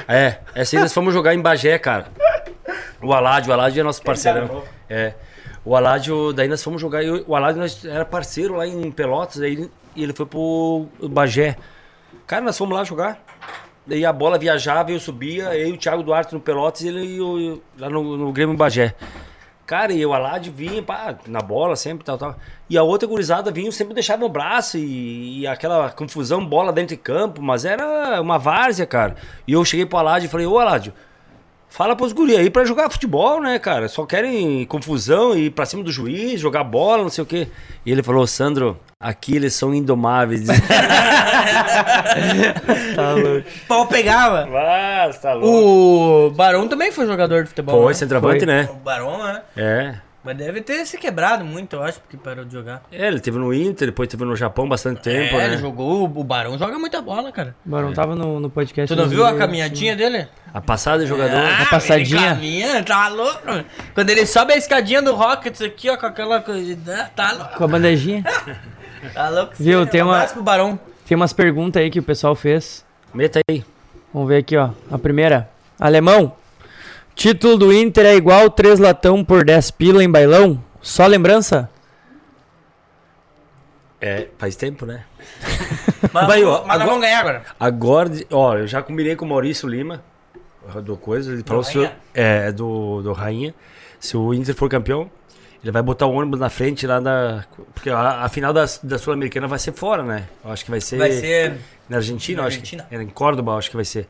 É, 0.07 0.37
essa 0.53 0.75
aí 0.75 0.81
nós 0.83 0.93
fomos 0.93 1.11
jogar 1.15 1.33
em 1.33 1.41
Bagé, 1.41 1.79
cara. 1.79 2.05
O 3.01 3.11
Aládio, 3.11 3.49
o 3.49 3.53
Aládio 3.53 3.79
é 3.79 3.83
nosso 3.83 4.03
parceirão. 4.03 4.61
É. 4.87 5.13
O 5.67 5.75
Aládio, 5.75 6.31
daí 6.31 6.47
nós 6.47 6.63
fomos 6.63 6.79
jogar. 6.79 7.03
e 7.03 7.09
o 7.27 7.35
Aládio 7.35 7.59
nós 7.59 7.83
era 7.83 8.05
parceiro 8.05 8.55
lá 8.55 8.65
em 8.65 8.89
Pelotas, 8.89 9.35
daí 9.35 9.69
ele 9.97 10.13
foi 10.13 10.25
pro 10.25 10.85
Bagé. 11.09 11.57
Cara, 12.25 12.41
nós 12.41 12.57
fomos 12.57 12.73
lá 12.77 12.85
jogar. 12.85 13.19
Daí 13.85 14.05
a 14.05 14.13
bola 14.13 14.37
viajava, 14.37 14.91
eu 14.93 14.99
subia, 14.99 15.53
eu 15.57 15.67
e 15.67 15.71
o 15.73 15.77
Thiago 15.77 16.03
Duarte 16.03 16.33
no 16.33 16.39
Pelotas 16.39 16.81
e 16.83 16.87
ele 16.87 17.15
e 17.15 17.19
o- 17.21 17.61
lá 17.77 17.89
no, 17.89 18.15
no 18.15 18.31
Grêmio 18.31 18.55
Bagé. 18.55 18.95
Cara, 19.65 19.91
e 19.91 20.05
o 20.05 20.13
Alad 20.13 20.47
vinha 20.49 20.81
pá, 20.81 21.13
na 21.27 21.41
bola 21.41 21.75
sempre, 21.75 22.05
tal, 22.05 22.17
tal. 22.17 22.37
E 22.69 22.77
a 22.77 22.83
outra 22.83 23.05
gurizada 23.05 23.51
vinha, 23.51 23.69
sempre 23.69 23.93
deixava 23.93 24.23
o 24.23 24.29
braço 24.29 24.77
e, 24.77 25.41
e 25.41 25.47
aquela 25.47 25.89
confusão, 25.89 26.45
bola 26.45 26.71
dentro 26.71 26.95
de 26.95 27.01
campo, 27.01 27.41
mas 27.41 27.65
era 27.65 28.21
uma 28.21 28.37
várzea, 28.39 28.85
cara. 28.85 29.17
E 29.45 29.51
eu 29.51 29.65
cheguei 29.65 29.85
pro 29.85 29.97
Alad 29.97 30.23
e 30.23 30.29
falei, 30.29 30.47
ô 30.47 30.57
Alad, 30.57 30.93
fala 31.69 31.95
pros 31.95 32.13
guri 32.13 32.35
aí 32.35 32.49
pra 32.49 32.65
jogar 32.65 32.89
futebol, 32.89 33.41
né, 33.41 33.59
cara? 33.59 33.87
Só 33.87 34.05
querem 34.05 34.65
confusão 34.65 35.35
e 35.35 35.45
ir 35.45 35.49
pra 35.51 35.65
cima 35.65 35.83
do 35.83 35.91
juiz, 35.91 36.39
jogar 36.39 36.63
bola, 36.63 37.03
não 37.03 37.09
sei 37.09 37.23
o 37.23 37.27
quê. 37.27 37.47
E 37.85 37.91
ele 37.91 38.01
falou, 38.03 38.25
Sandro, 38.25 38.79
aqui 38.99 39.35
eles 39.35 39.53
são 39.53 39.73
indomáveis. 39.73 40.47
Pau 43.67 43.87
pegava. 43.87 44.47
Mas, 44.47 45.19
tá 45.19 45.33
louco. 45.33 46.27
O 46.27 46.31
Barão 46.31 46.67
também 46.67 46.91
foi 46.91 47.05
jogador 47.05 47.43
de 47.43 47.49
futebol. 47.49 47.81
Foi, 47.81 47.87
né? 47.89 47.93
centroavante, 47.93 48.39
Foi. 48.39 48.47
né? 48.47 48.69
O 48.71 48.75
Barão, 48.75 49.23
né? 49.23 49.41
É. 49.55 49.95
Mas 50.27 50.35
deve 50.35 50.59
ter 50.59 50.85
se 50.85 50.97
quebrado 50.97 51.45
muito, 51.45 51.77
eu 51.77 51.83
acho, 51.83 52.01
porque 52.01 52.17
parou 52.17 52.43
de 52.43 52.51
jogar. 52.51 52.83
É, 52.91 53.07
ele 53.07 53.21
teve 53.21 53.37
no 53.37 53.53
Inter, 53.53 53.87
depois 53.87 54.09
teve 54.09 54.25
no 54.25 54.35
Japão 54.35 54.67
bastante 54.67 54.99
tempo, 55.01 55.35
é, 55.35 55.37
né? 55.37 55.45
ele 55.45 55.57
jogou. 55.57 56.03
O 56.03 56.21
Barão 56.21 56.57
joga 56.57 56.77
muita 56.77 57.01
bola, 57.01 57.31
cara. 57.31 57.55
O 57.65 57.69
Barão 57.69 57.93
tava 57.93 58.13
no, 58.13 58.37
no 58.37 58.49
podcast. 58.49 58.93
Tu 58.93 59.01
não 59.01 59.07
viu 59.07 59.25
a 59.25 59.37
caminhadinha 59.37 59.95
dele? 59.95 60.27
A 60.53 60.59
passada 60.59 61.03
de 61.03 61.07
jogador. 61.07 61.37
Ah, 61.37 61.65
passadinha. 61.69 62.19
Ele 62.19 62.27
caminha, 62.29 62.83
tá 62.83 63.07
louco. 63.07 63.39
mano. 63.47 63.63
Quando 63.93 64.09
ele 64.09 64.25
sobe 64.25 64.51
a 64.51 64.57
escadinha 64.57 65.01
do 65.01 65.15
Rockets 65.15 65.61
aqui, 65.61 65.89
ó, 65.89 65.95
com 65.95 66.07
aquela 66.07 66.41
coisa. 66.41 66.77
Tá 67.15 67.31
louco. 67.31 67.55
Com 67.55 67.63
a 67.63 67.67
bandejinha. 67.69 68.23
Tá 69.13 69.29
louco. 69.29 69.53
Viu, 69.57 69.85
sim. 69.85 69.91
tem 69.91 70.01
Um 70.01 70.05
uma- 70.07 70.15
abraço 70.15 70.33
pro 70.33 70.43
Barão. 70.43 70.77
Tem 71.07 71.15
umas 71.15 71.31
perguntas 71.31 71.81
aí 71.81 71.89
que 71.89 71.99
o 71.99 72.03
pessoal 72.03 72.35
fez. 72.35 72.83
Meta 73.13 73.39
aí. 73.47 73.63
Vamos 74.13 74.27
ver 74.27 74.37
aqui, 74.39 74.57
ó. 74.57 74.71
A 74.91 74.97
primeira. 74.97 75.47
Alemão. 75.79 76.35
Título 77.17 77.57
do 77.57 77.73
Inter 77.73 78.05
é 78.05 78.15
igual 78.15 78.47
3 78.47 78.77
latão 78.79 79.25
por 79.25 79.43
10 79.43 79.71
pila 79.71 80.03
em 80.03 80.09
bailão? 80.09 80.63
Só 80.79 81.07
lembrança? 81.07 81.67
É, 83.99 84.27
faz 84.37 84.55
tempo, 84.55 84.85
né? 84.85 85.03
Mas, 86.13 86.27
Vai, 86.27 86.43
ó, 86.43 86.59
mas 86.59 86.67
nós 86.67 86.69
agora- 86.75 86.85
vamos 86.85 87.01
ganhar 87.01 87.19
agora. 87.19 87.43
Agora, 87.59 88.11
ó, 88.31 88.55
eu 88.55 88.67
já 88.67 88.83
combinei 88.83 89.15
com 89.15 89.25
o 89.25 89.27
Maurício 89.27 89.67
Lima, 89.67 90.03
do 90.83 90.95
coisa, 90.95 91.33
ele 91.33 91.41
falou 91.43 91.63
se 91.63 91.75
o- 91.79 91.81
Rainha? 91.81 91.97
é, 92.13 92.51
do, 92.51 93.01
do 93.01 93.13
Rainha, 93.13 93.53
se 93.99 94.15
o 94.15 94.31
Inter 94.31 94.53
for 94.53 94.69
campeão, 94.69 95.09
ele 95.63 95.71
vai 95.71 95.81
botar 95.81 96.05
o 96.05 96.11
ônibus 96.13 96.39
na 96.39 96.49
frente 96.49 96.85
lá 96.85 96.99
da... 96.99 97.43
Porque 97.73 97.89
a, 97.89 98.23
a 98.23 98.29
final 98.29 98.53
da, 98.53 98.65
da 98.83 98.97
Sul-Americana 98.97 99.47
vai 99.47 99.59
ser 99.59 99.73
fora, 99.73 100.03
né? 100.03 100.23
Eu 100.43 100.51
acho 100.51 100.63
que 100.63 100.71
vai 100.71 100.79
ser... 100.81 100.97
Vai 100.97 101.11
ser. 101.11 101.53
Na 101.89 101.97
Argentina, 101.97 102.37
Na 102.37 102.43
eu 102.43 102.47
acho 102.47 102.57
Argentina. 102.57 102.83
que. 102.83 102.93
Era 102.93 103.03
em 103.03 103.07
Córdoba, 103.07 103.55
acho 103.55 103.69
que 103.69 103.75
vai 103.75 103.85
ser. 103.85 104.07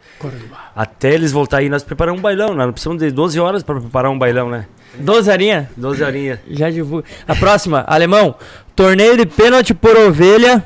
Até 0.75 1.13
eles 1.13 1.31
voltarem, 1.31 1.69
nós 1.69 1.83
preparamos 1.83 2.19
um 2.19 2.23
bailão, 2.23 2.49
né? 2.55 2.65
Nós 2.65 2.71
precisamos 2.71 3.01
de 3.01 3.11
12 3.11 3.39
horas 3.39 3.61
para 3.63 3.79
preparar 3.79 4.11
um 4.11 4.17
bailão, 4.17 4.49
né? 4.49 4.65
12 4.95 5.29
horinha? 5.29 5.69
12 5.77 6.03
horinhas. 6.03 6.39
Já 6.49 6.69
divulga. 6.71 7.05
A 7.27 7.35
próxima. 7.35 7.83
Alemão. 7.87 8.35
Torneio 8.75 9.15
de 9.15 9.25
pênalti 9.27 9.73
por 9.75 9.95
ovelha. 9.95 10.65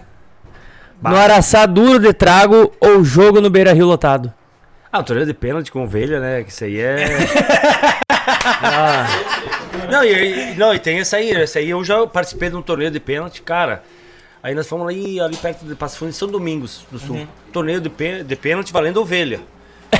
No 1.01 1.15
Araçá 1.15 1.65
duro 1.65 1.99
de 1.99 2.13
trago 2.13 2.71
ou 2.79 3.03
jogo 3.03 3.41
no 3.41 3.49
Beira 3.49 3.73
Rio 3.73 3.87
lotado? 3.87 4.31
Ah, 4.91 5.01
torneio 5.01 5.25
de 5.25 5.33
pênalti 5.33 5.71
com 5.71 5.83
ovelha, 5.83 6.19
né? 6.19 6.43
Que 6.43 6.51
isso 6.51 6.63
aí 6.63 6.79
é. 6.79 7.05
Ah. 8.63 9.07
Não, 9.89 10.03
e, 10.03 10.53
não, 10.55 10.73
e 10.73 10.79
tem 10.79 10.99
essa 10.99 11.17
aí. 11.17 11.31
Essa 11.31 11.59
aí 11.59 11.69
eu 11.69 11.83
já 11.83 12.05
participei 12.05 12.49
de 12.49 12.55
um 12.55 12.61
torneio 12.61 12.91
de 12.91 12.99
pênalti, 12.99 13.41
cara. 13.41 13.83
Aí 14.43 14.55
nós 14.55 14.67
fomos 14.67 14.87
ali, 14.87 15.19
ali 15.19 15.37
perto 15.37 15.65
de 15.65 15.75
Passo 15.75 15.97
Fundo, 15.97 16.09
em 16.09 16.13
São 16.13 16.27
Domingos 16.27 16.85
do 16.91 16.97
Sul. 16.99 17.27
Torneio 17.51 17.81
de, 17.81 17.89
de 18.23 18.35
pênalti 18.35 18.71
valendo 18.71 18.97
ovelha. 18.97 19.41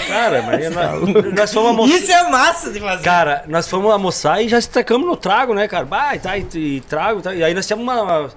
Cara, 0.07 0.41
mas 0.41 0.69
nós, 0.73 1.33
nós 1.33 1.53
fomos 1.53 1.69
almoçar. 1.69 1.95
Isso 1.95 2.11
é 2.11 2.29
massa 2.29 2.71
de 2.71 2.79
fazer. 2.79 3.03
Cara, 3.03 3.43
nós 3.47 3.67
fomos 3.67 3.91
almoçar 3.91 4.41
e 4.41 4.49
já 4.49 4.57
estacamos 4.57 5.07
no 5.07 5.15
trago, 5.15 5.53
né, 5.53 5.67
cara? 5.67 5.87
E 6.15 6.19
tá, 6.19 6.37
e, 6.37 6.47
e 6.55 6.81
trago, 6.81 7.21
tá. 7.21 7.33
E 7.35 7.43
aí 7.43 7.53
nós 7.53 7.67
tínhamos 7.67 7.83
uma, 7.83 8.29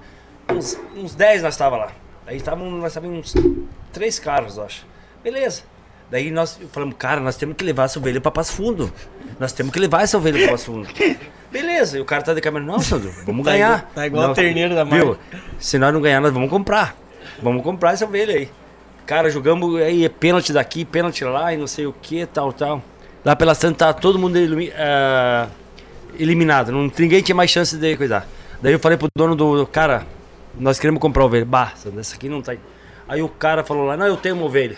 uns, 0.51 0.79
uns 0.95 1.15
10 1.15 1.43
nós 1.43 1.57
tava 1.57 1.77
lá. 1.77 1.91
Aí 2.27 2.41
tavam, 2.41 2.69
nós 2.71 2.91
estávamos 2.91 3.35
uns 3.35 3.43
três 3.91 4.19
carros, 4.19 4.57
eu 4.57 4.65
acho. 4.65 4.85
Beleza. 5.23 5.63
Daí 6.09 6.31
nós 6.31 6.59
falamos, 6.71 6.95
cara, 6.97 7.19
nós 7.19 7.35
temos 7.35 7.55
que 7.57 7.63
levar 7.63 7.85
essa 7.85 7.99
ovelha 7.99 8.21
pra 8.21 8.31
Passo 8.31 8.53
Fundo. 8.53 8.91
Nós 9.39 9.51
temos 9.51 9.73
que 9.73 9.79
levar 9.79 10.03
essa 10.03 10.17
ovelha 10.17 10.39
pra 10.39 10.51
Passo 10.51 10.65
Fundo. 10.65 10.87
Beleza, 11.51 11.97
e 11.97 12.01
o 12.01 12.05
cara 12.05 12.21
tá 12.21 12.33
de 12.33 12.41
câmera, 12.41 12.65
não, 12.65 12.79
Sandro, 12.79 13.11
vamos 13.25 13.45
Tá 13.45 13.51
ganhar. 13.51 13.77
igual- 13.79 13.91
tá 13.95 14.07
igual 14.07 14.31
o 14.31 14.33
terneiro 14.33 14.75
da 14.75 14.83
Viu? 14.83 15.07
marca. 15.07 15.19
Se 15.57 15.77
nós 15.79 15.93
não 15.93 16.01
ganhar, 16.01 16.19
nós 16.19 16.33
vamos 16.33 16.49
comprar. 16.49 16.95
Vamos 17.41 17.63
comprar 17.63 17.93
essa 17.93 18.05
ovelha 18.05 18.35
aí. 18.35 18.49
Cara, 19.05 19.29
jogamos 19.29 19.79
aí 19.81 20.03
é 20.03 20.09
pênalti 20.09 20.51
daqui, 20.51 20.83
pênalti 20.83 21.23
lá 21.23 21.53
e 21.53 21.57
não 21.57 21.67
sei 21.67 21.85
o 21.85 21.93
que, 21.93 22.25
tal, 22.25 22.51
tal. 22.51 22.83
Lá 23.23 23.35
pela 23.35 23.55
Santa 23.55 23.85
tá 23.85 23.93
todo 23.93 24.19
mundo 24.19 24.37
ilumi- 24.37 24.71
ah, 24.77 25.47
eliminado. 26.19 26.71
Não, 26.71 26.91
ninguém 26.97 27.21
tinha 27.21 27.35
mais 27.35 27.49
chance 27.51 27.77
de 27.77 27.95
cuidar. 27.97 28.27
Daí 28.61 28.73
eu 28.73 28.79
falei 28.79 28.97
pro 28.97 29.07
dono 29.15 29.35
do. 29.35 29.65
Cara, 29.67 30.05
nós 30.59 30.77
queremos 30.79 30.99
comprar 31.01 31.23
ovelha. 31.25 31.45
Bah, 31.45 31.71
Sandro, 31.75 31.99
essa 31.99 32.15
aqui 32.15 32.27
não 32.29 32.41
tá 32.41 32.51
aí. 32.53 32.59
Aí 33.07 33.21
o 33.21 33.29
cara 33.29 33.63
falou 33.63 33.85
lá, 33.85 33.95
não, 33.95 34.05
eu 34.07 34.17
tenho 34.17 34.35
uma 34.35 34.45
ovelha. 34.45 34.77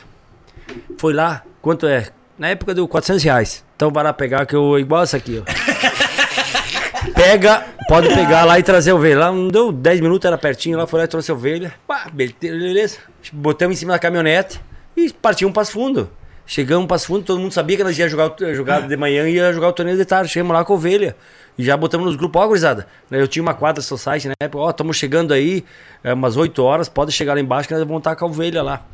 Foi 0.98 1.14
lá, 1.14 1.44
quanto 1.61 1.88
é? 1.88 2.07
Na 2.38 2.49
época 2.49 2.73
deu 2.73 2.88
400 2.88 3.23
reais. 3.23 3.65
Então 3.76 3.91
vai 3.91 4.03
lá 4.03 4.14
pegar 4.14 4.45
que 4.45 4.56
eu 4.56 4.77
igual 4.80 5.03
essa 5.03 5.18
aqui, 5.18 5.41
ó. 5.41 5.44
Pega, 7.14 7.65
pode 7.88 8.10
pegar 8.10 8.44
lá 8.44 8.60
e 8.60 8.64
trazer 8.64 8.91
a 8.91 8.95
ovelha. 8.95 9.19
Lá 9.19 9.31
não 9.31 9.48
deu 9.48 9.72
10 9.72 10.02
minutos, 10.02 10.26
era 10.26 10.38
pertinho, 10.38 10.77
lá 10.77 10.85
foi 10.85 10.99
lá 10.99 11.06
e 11.06 11.07
trouxe 11.07 11.31
a 11.31 11.34
ovelha. 11.34 11.73
Pá, 11.88 12.07
beleza. 12.11 12.98
Botamos 13.31 13.77
em 13.77 13.80
cima 13.80 13.94
da 13.94 13.99
caminhonete 13.99 14.61
e 14.95 15.11
partimos 15.11 15.53
para 15.53 15.65
fundo. 15.65 16.10
Chegamos 16.45 16.88
para 16.88 16.98
fundo, 16.99 17.23
todo 17.23 17.39
mundo 17.39 17.52
sabia 17.52 17.76
que 17.76 17.84
nós 17.84 17.98
ia 17.98 18.07
jogar, 18.07 18.34
jogar 18.53 18.88
de 18.88 18.95
manhã 18.95 19.27
e 19.27 19.34
ia 19.34 19.52
jogar 19.52 19.68
o 19.68 19.73
torneio 19.73 19.98
de 19.98 20.06
tarde. 20.06 20.31
Chegamos 20.31 20.53
lá 20.53 20.64
com 20.64 20.73
a 20.73 20.76
ovelha. 20.76 21.15
E 21.57 21.64
já 21.64 21.76
botamos 21.76 22.06
nos 22.07 22.15
grupos, 22.15 22.41
ó, 22.41 22.48
gurizada. 22.48 22.88
Eu 23.10 23.27
tinha 23.27 23.41
uma 23.41 23.53
quadra 23.53 23.81
society 23.81 24.27
na 24.27 24.35
época, 24.39 24.64
ó, 24.64 24.69
estamos 24.69 24.95
chegando 24.95 25.34
aí, 25.34 25.65
é, 26.03 26.14
umas 26.14 26.38
8 26.38 26.64
horas, 26.64 26.88
pode 26.88 27.11
chegar 27.11 27.34
lá 27.34 27.39
embaixo 27.39 27.68
que 27.68 27.73
nós 27.73 27.84
vamos 27.84 27.99
estar 27.99 28.15
com 28.15 28.26
a 28.26 28.27
ovelha 28.27 28.61
lá. 28.61 28.85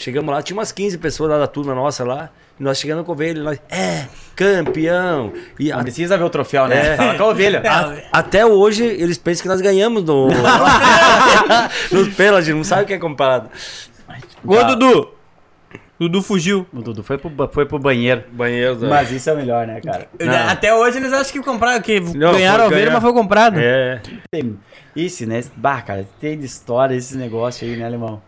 Chegamos 0.00 0.34
lá, 0.34 0.40
tinha 0.42 0.56
umas 0.56 0.72
15 0.72 0.96
pessoas 0.96 1.30
lá 1.30 1.38
da 1.38 1.46
turma 1.46 1.74
nossa 1.74 2.02
lá. 2.04 2.30
E 2.58 2.62
nós 2.62 2.78
chegando 2.78 3.04
com 3.04 3.12
a 3.12 3.14
ovelha, 3.14 3.42
nós, 3.42 3.60
é, 3.68 4.06
campeão. 4.34 5.30
E 5.58 5.68
Não 5.68 5.82
precisa 5.82 6.16
ver 6.16 6.24
o 6.24 6.30
troféu, 6.30 6.66
né? 6.66 6.94
É. 6.94 6.96
Tava 6.96 7.14
com 7.18 7.22
a 7.24 7.26
ovelha. 7.28 7.62
a- 7.66 7.96
até 8.18 8.46
hoje 8.46 8.82
eles 8.82 9.18
pensam 9.18 9.42
que 9.42 9.48
nós 9.48 9.60
ganhamos 9.60 10.02
no, 10.02 10.28
nos 11.92 12.08
pênaltis, 12.14 12.48
não 12.54 12.64
sabe 12.64 12.84
o 12.84 12.86
que 12.86 12.94
é 12.94 12.98
comparado. 12.98 13.50
Ô, 14.42 14.64
Dudu! 14.64 15.10
Dudu 15.98 16.22
fugiu. 16.22 16.66
O 16.72 16.80
Dudu 16.80 17.02
foi 17.02 17.18
pro, 17.18 17.30
foi 17.52 17.66
pro 17.66 17.78
banheiro. 17.78 18.24
Banheiro 18.32 18.76
da... 18.76 18.88
Mas 18.88 19.10
isso 19.10 19.28
é 19.28 19.34
o 19.34 19.36
melhor, 19.36 19.66
né, 19.66 19.82
cara? 19.82 20.08
Não. 20.18 20.48
Até 20.48 20.74
hoje 20.74 20.96
eles 20.96 21.12
acham 21.12 21.30
que 21.30 21.42
compraram, 21.42 21.78
que 21.82 22.00
Não, 22.00 22.32
ganharam 22.32 22.64
a 22.64 22.66
ovelha, 22.68 22.84
ganhar. 22.86 22.92
mas 22.94 23.02
foi 23.02 23.12
comprado. 23.12 23.58
É. 23.60 24.00
Tem, 24.30 24.58
isso, 24.96 25.26
né? 25.26 25.44
Bah, 25.56 25.82
cara, 25.82 26.08
tem 26.18 26.38
de 26.38 26.46
história 26.46 26.94
esse 26.94 27.18
negócio 27.18 27.68
aí, 27.68 27.76
né, 27.76 27.84
alemão? 27.84 28.22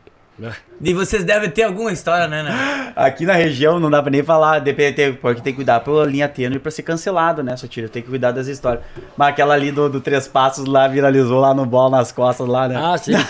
E 0.81 0.93
vocês 0.95 1.23
devem 1.23 1.49
ter 1.51 1.63
alguma 1.63 1.93
história, 1.93 2.27
né, 2.27 2.43
né? 2.43 2.93
Aqui 2.97 3.25
na 3.25 3.35
região 3.35 3.79
não 3.79 3.89
dá 3.91 4.03
pra 4.03 4.11
nem 4.11 4.23
falar, 4.25 4.59
depende, 4.59 4.95
tem- 4.97 5.13
porque 5.15 5.41
tem 5.41 5.53
que 5.53 5.57
cuidar 5.59 5.81
pela 5.81 6.05
linha 6.05 6.27
tênue 6.29 6.59
pra 6.59 6.71
ser 6.71 6.83
cancelado, 6.83 7.43
né, 7.43 7.57
Sotira? 7.57 7.89
Tem 7.89 8.03
que 8.03 8.09
cuidar 8.09 8.33
das 8.33 8.47
histórias. 8.49 8.83
Mas 9.17 9.29
aquela 9.29 9.55
ali 9.55 9.71
do, 9.71 9.89
do 9.89 10.01
Três 10.01 10.27
Passos 10.27 10.67
lá 10.67 10.89
viralizou 10.89 11.39
lá 11.39 11.55
no 11.55 11.65
bola 11.65 11.99
nas 11.99 12.11
costas 12.11 12.49
lá, 12.49 12.67
né? 12.67 12.77
Ah, 12.77 12.99
sim. 12.99 13.13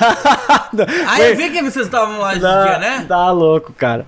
Ah, 1.07 1.21
eu 1.21 1.37
vi 1.37 1.51
que 1.51 1.61
vocês 1.63 1.85
estavam 1.85 2.19
lá 2.19 2.33
esse 2.33 2.41
Tá- 2.41 2.65
dia, 2.65 2.79
né? 2.79 3.05
Tá 3.07 3.31
louco, 3.31 3.75
cara. 3.75 4.07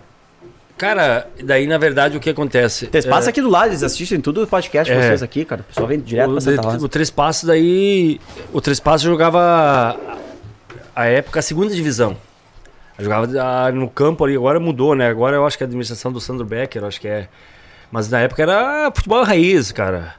Cara, 0.78 1.28
daí 1.44 1.66
na 1.66 1.76
verdade 1.76 2.16
o 2.16 2.20
que 2.20 2.30
acontece? 2.30 2.86
Três 2.86 3.04
Passos 3.04 3.26
É, 3.26 3.30
aqui 3.30 3.42
do 3.42 3.50
lado, 3.50 3.66
eles 3.68 3.82
assistem 3.82 4.18
tudo 4.20 4.42
o 4.42 4.46
podcast 4.46 4.90
de 4.92 4.98
É. 4.98 5.02
vocês 5.08 5.22
aqui, 5.22 5.44
cara. 5.44 5.60
O 5.60 5.64
pessoal 5.64 5.86
vem 5.86 6.00
direto 6.00 6.30
pra 6.30 6.38
o, 6.38 6.40
Santa 6.40 6.60
de- 6.62 6.66
Rosa. 6.66 6.84
o 6.86 6.88
Três 6.88 7.10
Passos 7.10 7.44
daí. 7.44 8.18
O 8.52 8.60
Três 8.62 8.80
Passos 8.80 9.02
jogava 9.02 9.94
a 10.96 11.04
época 11.04 11.40
a 11.40 11.42
segunda 11.42 11.74
divisão. 11.74 12.16
Eu 12.98 13.04
jogava 13.04 13.28
ah, 13.40 13.72
no 13.72 13.88
campo 13.88 14.24
ali, 14.24 14.36
agora 14.36 14.60
mudou, 14.60 14.94
né? 14.94 15.08
Agora 15.08 15.36
eu 15.36 15.46
acho 15.46 15.56
que 15.56 15.64
é 15.64 15.66
a 15.66 15.68
administração 15.68 16.12
do 16.12 16.20
Sandro 16.20 16.44
Becker, 16.44 16.84
acho 16.84 17.00
que 17.00 17.08
é. 17.08 17.28
Mas 17.90 18.08
na 18.08 18.20
época 18.20 18.42
era 18.42 18.90
futebol 18.94 19.22
raiz, 19.24 19.72
cara. 19.72 20.14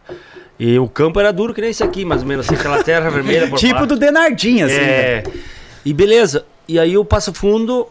E 0.60 0.78
o 0.80 0.88
campo 0.88 1.20
era 1.20 1.32
duro 1.32 1.54
que 1.54 1.62
nem 1.62 1.70
esse 1.70 1.84
aqui, 1.84 2.06
mais 2.06 2.22
ou 2.22 2.28
menos, 2.28 2.46
assim, 2.46 2.56
aquela 2.56 2.84
terra 2.84 3.10
vermelha 3.10 3.52
Tipo 3.56 3.86
do 3.86 3.98
Denardinho, 3.98 4.66
assim. 4.66 4.76
É. 4.76 5.24
E 5.84 5.94
beleza. 5.94 6.46
E 6.68 6.80
aí 6.80 6.98
o 6.98 7.06
Passo 7.06 7.34
Fundo 7.34 7.88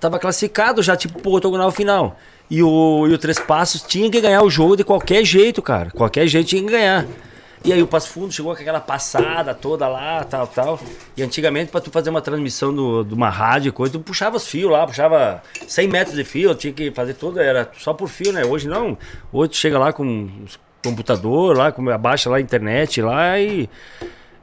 tava 0.00 0.18
classificado 0.18 0.82
já, 0.82 0.96
tipo, 0.96 1.20
pro 1.20 1.32
octogonal 1.32 1.70
final. 1.70 2.18
E 2.50 2.62
o, 2.62 3.06
e 3.08 3.14
o 3.14 3.18
Três 3.18 3.38
Passos 3.38 3.82
tinha 3.82 4.10
que 4.10 4.20
ganhar 4.20 4.42
o 4.42 4.50
jogo 4.50 4.76
de 4.76 4.84
qualquer 4.84 5.24
jeito, 5.24 5.62
cara. 5.62 5.90
Qualquer 5.90 6.26
jeito 6.26 6.48
tinha 6.48 6.62
que 6.62 6.70
ganhar. 6.70 7.06
E 7.64 7.72
aí 7.72 7.82
o 7.82 7.86
Passo 7.86 8.08
Fundo 8.08 8.32
chegou 8.32 8.54
com 8.54 8.60
aquela 8.60 8.80
passada 8.80 9.54
toda 9.54 9.86
lá, 9.88 10.24
tal, 10.24 10.46
tal. 10.46 10.80
E 11.16 11.22
antigamente, 11.22 11.70
pra 11.70 11.80
tu 11.80 11.90
fazer 11.90 12.10
uma 12.10 12.20
transmissão 12.20 12.74
do- 12.74 13.04
de 13.04 13.14
uma 13.14 13.28
rádio 13.30 13.68
e 13.68 13.72
coisa, 13.72 13.92
tu 13.92 14.00
puxava 14.00 14.36
os 14.36 14.46
fios 14.48 14.70
lá, 14.70 14.86
puxava 14.86 15.42
100 15.66 15.88
metros 15.88 16.16
de 16.16 16.24
fio, 16.24 16.54
tinha 16.54 16.72
que 16.72 16.90
fazer 16.90 17.14
tudo, 17.14 17.40
era 17.40 17.70
só 17.78 17.92
por 17.94 18.08
fio, 18.08 18.32
né? 18.32 18.44
Hoje 18.44 18.68
não. 18.68 18.96
Hoje 19.32 19.50
tu 19.50 19.56
chega 19.56 19.78
lá 19.78 19.92
com 19.92 20.28
computador 20.82 21.56
lá, 21.56 21.70
com, 21.70 21.88
abaixa 21.90 22.28
lá 22.28 22.36
a 22.38 22.40
internet 22.40 23.00
lá 23.00 23.38
e... 23.38 23.68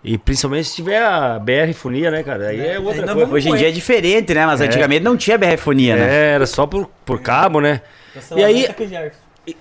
E 0.01 0.17
principalmente 0.17 0.69
se 0.69 0.75
tiver 0.77 1.03
a 1.03 1.37
BR 1.37 1.73
Fonia, 1.73 2.09
né, 2.09 2.23
cara? 2.23 2.47
Aí 2.47 2.57
é 2.65 2.79
outra 2.79 3.01
coisa. 3.13 3.33
Hoje 3.33 3.49
em 3.49 3.55
dia 3.57 3.67
é 3.67 3.71
diferente, 3.71 4.33
né? 4.33 4.45
Mas 4.45 4.61
antigamente 4.61 5.03
não 5.03 5.17
tinha 5.17 5.37
BRfonia, 5.37 5.97
né? 5.97 6.07
É, 6.09 6.31
era 6.35 6.45
só 6.45 6.65
por, 6.65 6.89
por 7.05 7.19
cabo, 7.21 7.59
né? 7.59 7.81
E 8.39 8.43
aí, 8.45 8.65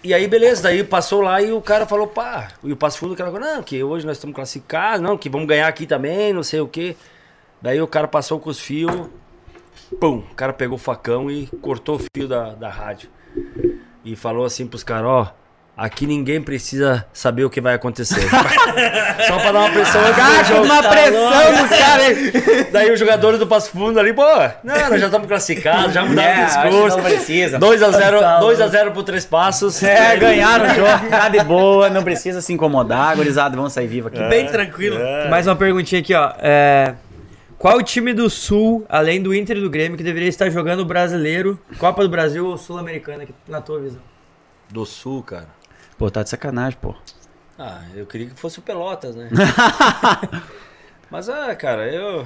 e, 0.04 0.12
aí, 0.12 0.26
beleza, 0.26 0.62
daí 0.62 0.84
passou 0.84 1.20
lá 1.20 1.40
e 1.40 1.52
o 1.52 1.60
cara 1.60 1.86
falou, 1.86 2.06
pá, 2.06 2.48
e 2.62 2.72
o 2.72 2.76
Passo 2.76 2.98
Fundo, 2.98 3.16
cara 3.16 3.30
falou, 3.30 3.46
não, 3.46 3.62
que 3.62 3.82
hoje 3.82 4.06
nós 4.06 4.16
estamos 4.16 4.34
classificados, 4.34 5.00
não, 5.00 5.16
que 5.16 5.28
vamos 5.28 5.46
ganhar 5.46 5.68
aqui 5.68 5.86
também, 5.86 6.32
não 6.32 6.42
sei 6.42 6.60
o 6.60 6.68
quê. 6.68 6.96
Daí 7.60 7.80
o 7.80 7.86
cara 7.86 8.06
passou 8.06 8.38
com 8.38 8.50
os 8.50 8.60
fios, 8.60 9.08
pum, 10.00 10.18
o 10.18 10.34
cara 10.34 10.52
pegou 10.52 10.76
o 10.76 10.80
facão 10.80 11.30
e 11.30 11.46
cortou 11.62 11.96
o 11.96 11.98
fio 11.98 12.28
da, 12.28 12.54
da 12.54 12.68
rádio. 12.68 13.08
E 14.04 14.14
falou 14.14 14.44
assim 14.44 14.66
pros 14.66 14.82
caras, 14.82 15.06
ó, 15.06 15.34
aqui 15.78 16.06
ninguém 16.06 16.42
precisa 16.42 17.06
saber 17.12 17.44
o 17.44 17.50
que 17.50 17.60
vai 17.60 17.74
acontecer. 17.74 18.20
Só 19.26 19.38
pra 19.38 19.52
dar 19.52 19.60
uma 19.60 19.70
pressão 19.70 20.00
antes 20.00 20.48
do 20.48 20.54
jogo. 20.54 20.64
uma 20.64 20.82
pressão 20.82 21.52
nos 21.52 21.78
caras 21.78 22.06
aí. 22.06 22.64
Daí 22.72 22.92
os 22.92 22.98
jogadores 22.98 23.38
do 23.38 23.46
Passo 23.46 23.70
Fundo 23.70 23.98
ali, 24.00 24.12
pô, 24.12 24.22
não, 24.64 24.90
nós 24.90 25.00
já 25.00 25.06
estamos 25.06 25.28
classificados, 25.28 25.94
já 25.94 26.04
mudaram 26.04 26.28
É, 26.28 26.42
o 26.42 26.46
discurso. 26.46 26.96
não 26.96 27.04
precisa. 27.04 27.58
2x0 27.60 28.18
Tá, 28.18 28.40
2x0 28.40 28.90
pro 28.92 29.02
Três 29.04 29.24
Passos. 29.24 29.80
É, 29.82 30.16
ganharam 30.16 30.66
o 30.66 30.74
jogo. 30.74 31.08
Tá 31.10 31.28
de 31.28 31.42
boa, 31.44 31.88
não 31.88 32.02
precisa 32.02 32.40
se 32.40 32.52
incomodar. 32.52 33.14
Gurizada, 33.16 33.56
vamos 33.56 33.72
sair 33.72 33.86
vivo 33.86 34.08
aqui. 34.08 34.22
Bem 34.24 34.46
tranquilo. 34.46 34.98
Mais 35.30 35.46
uma 35.46 35.54
perguntinha 35.56 36.00
aqui, 36.00 36.12
ó. 36.14 36.32
É, 36.40 36.94
qual 37.56 37.76
o 37.76 37.82
time 37.82 38.12
do 38.12 38.28
Sul, 38.28 38.84
além 38.88 39.22
do 39.22 39.34
Inter 39.34 39.56
e 39.56 39.60
do 39.60 39.70
Grêmio, 39.70 39.96
que 39.96 40.02
deveria 40.04 40.28
estar 40.28 40.50
jogando 40.50 40.80
o 40.80 40.84
brasileiro, 40.84 41.58
Copa 41.78 42.02
do 42.02 42.08
Brasil 42.08 42.46
ou 42.46 42.56
Sul-Americana, 42.58 43.22
aqui, 43.24 43.34
na 43.48 43.60
tua 43.60 43.80
visão? 43.80 44.00
Do 44.70 44.84
Sul, 44.84 45.22
cara. 45.22 45.46
Pô, 45.98 46.08
tá 46.08 46.22
de 46.22 46.30
sacanagem, 46.30 46.78
pô. 46.80 46.94
Ah, 47.58 47.82
eu 47.96 48.06
queria 48.06 48.28
que 48.28 48.38
fosse 48.38 48.60
o 48.60 48.62
Pelotas, 48.62 49.16
né? 49.16 49.28
Mas, 51.10 51.28
ah, 51.28 51.52
cara, 51.56 51.92
eu... 51.92 52.24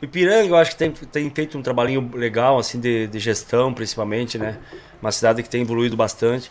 O 0.00 0.04
Ipiranga, 0.04 0.48
eu 0.48 0.56
acho 0.56 0.70
que 0.70 0.76
tem, 0.78 0.90
tem 0.90 1.28
feito 1.28 1.58
um 1.58 1.62
trabalhinho 1.62 2.10
legal, 2.14 2.58
assim, 2.58 2.80
de, 2.80 3.06
de 3.08 3.18
gestão, 3.18 3.74
principalmente, 3.74 4.38
né? 4.38 4.56
Uma 5.02 5.12
cidade 5.12 5.42
que 5.42 5.50
tem 5.50 5.60
evoluído 5.60 5.96
bastante. 5.96 6.50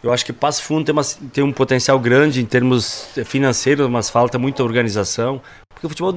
Eu 0.00 0.12
acho 0.12 0.24
que 0.24 0.32
Passo 0.32 0.62
Fundo 0.62 0.84
tem, 0.84 0.92
uma, 0.92 1.02
tem 1.32 1.42
um 1.42 1.52
potencial 1.52 1.98
grande 1.98 2.40
em 2.40 2.44
termos 2.44 3.08
financeiros, 3.24 3.88
mas 3.88 4.10
falta 4.10 4.38
muita 4.38 4.62
organização. 4.62 5.40
Porque 5.70 5.86
o 5.86 5.88
futebol... 5.88 6.14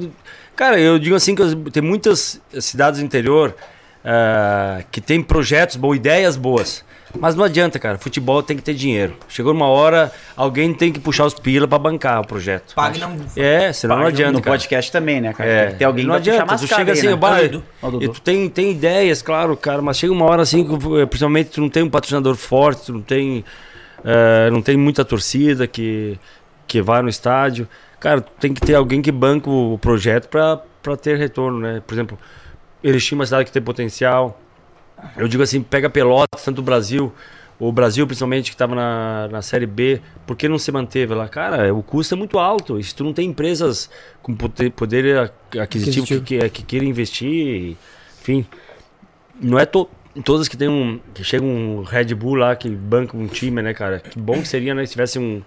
Cara, 0.55 0.79
eu 0.79 0.99
digo 0.99 1.15
assim 1.15 1.33
que 1.33 1.71
tem 1.71 1.81
muitas 1.81 2.39
cidades 2.59 2.99
do 2.99 3.05
interior 3.05 3.55
ah, 4.03 4.83
que 4.91 5.01
tem 5.01 5.23
projetos, 5.23 5.77
boas, 5.77 5.97
ideias 5.97 6.35
boas. 6.35 6.85
Mas 7.17 7.35
não 7.35 7.43
adianta, 7.43 7.79
cara. 7.79 7.97
Futebol 7.97 8.43
tem 8.43 8.57
que 8.57 8.63
ter 8.63 8.73
dinheiro. 8.73 9.15
Chegou 9.27 9.53
uma 9.53 9.67
hora, 9.67 10.11
alguém 10.35 10.73
tem 10.73 10.91
que 10.91 10.99
puxar 10.99 11.25
os 11.25 11.33
pila 11.33 11.67
pra 11.67 11.77
bancar 11.77 12.21
o 12.21 12.27
projeto. 12.27 12.73
Pague 12.75 12.99
não. 12.99 13.15
É, 13.35 13.71
senão 13.71 13.99
não 13.99 14.07
adianta. 14.07 14.33
No 14.33 14.41
cara. 14.41 14.57
podcast 14.57 14.91
também, 14.91 15.21
né, 15.21 15.33
cara? 15.33 15.49
É, 15.49 15.61
Tem 15.63 15.71
que 15.73 15.79
ter 15.79 15.85
alguém 15.85 16.05
não 16.05 16.15
adianta, 16.15 16.57
tu 16.57 16.67
chega 16.67 16.91
aí, 16.91 16.97
assim, 16.97 17.07
né? 17.07 17.15
bah, 17.15 17.41
Dudu. 17.41 18.03
e 18.03 18.09
tu 18.09 18.21
tem, 18.21 18.49
tem 18.49 18.71
ideias, 18.71 19.21
claro, 19.21 19.55
cara, 19.55 19.81
mas 19.81 19.97
chega 19.97 20.11
uma 20.11 20.25
hora 20.25 20.41
assim, 20.41 20.63
que, 20.63 21.05
principalmente 21.07 21.51
tu 21.51 21.61
não 21.61 21.69
tem 21.69 21.83
um 21.83 21.89
patrocinador 21.89 22.35
forte, 22.35 22.85
tu 22.87 22.93
não 22.93 23.01
tem, 23.01 23.43
eh, 24.03 24.49
não 24.51 24.61
tem 24.61 24.75
muita 24.75 25.05
torcida 25.05 25.65
que, 25.67 26.19
que 26.67 26.81
vai 26.81 27.01
no 27.01 27.09
estádio. 27.09 27.67
Cara, 27.99 28.21
tu 28.21 28.31
tem 28.39 28.53
que 28.53 28.61
ter 28.61 28.75
alguém 28.75 29.01
que 29.01 29.11
banca 29.11 29.49
o 29.49 29.77
projeto 29.79 30.27
pra, 30.27 30.61
pra 30.83 30.95
ter 30.95 31.17
retorno, 31.17 31.59
né? 31.59 31.81
Por 31.85 31.93
exemplo, 31.93 32.17
Erechim 32.83 33.15
é 33.15 33.17
uma 33.17 33.25
cidade 33.25 33.45
que 33.45 33.51
tem 33.51 33.61
potencial. 33.61 34.39
Eu 35.15 35.27
digo 35.27 35.43
assim, 35.43 35.61
pega 35.61 35.89
Pelotas, 35.89 36.43
tanto 36.43 36.59
o 36.59 36.63
Brasil, 36.63 37.13
o 37.59 37.71
Brasil 37.71 38.05
principalmente 38.05 38.49
que 38.51 38.55
estava 38.55 38.75
na, 38.75 39.27
na 39.31 39.41
Série 39.41 39.65
B, 39.65 40.01
por 40.25 40.35
que 40.35 40.47
não 40.47 40.59
se 40.59 40.71
manteve 40.71 41.13
lá? 41.13 41.27
Cara, 41.27 41.73
o 41.73 41.81
custo 41.83 42.13
é 42.13 42.17
muito 42.17 42.37
alto. 42.39 42.81
Se 42.83 42.95
tu 42.95 43.03
não 43.03 43.13
tem 43.13 43.29
empresas 43.29 43.89
com 44.21 44.35
poder, 44.35 44.71
poder 44.71 45.17
a- 45.17 45.61
aquisitivo 45.63 46.05
que, 46.05 46.39
que, 46.39 46.49
que 46.49 46.63
queiram 46.63 46.87
investir, 46.87 47.75
enfim, 48.21 48.45
não 49.39 49.57
é 49.57 49.65
to, 49.65 49.89
todas 50.23 50.47
que 50.47 50.57
tem 50.57 50.67
um 50.67 50.99
que 51.13 51.23
chega 51.23 51.45
um 51.45 51.83
Red 51.83 52.13
Bull 52.15 52.35
lá 52.35 52.55
que 52.55 52.69
banca 52.69 53.15
um 53.15 53.27
time, 53.27 53.61
né, 53.61 53.73
cara? 53.73 53.99
Que 53.99 54.19
bom 54.19 54.41
que 54.41 54.47
seria, 54.47 54.73
né, 54.75 54.85
se 54.85 54.91
tivesse 54.93 55.19
um 55.19 55.41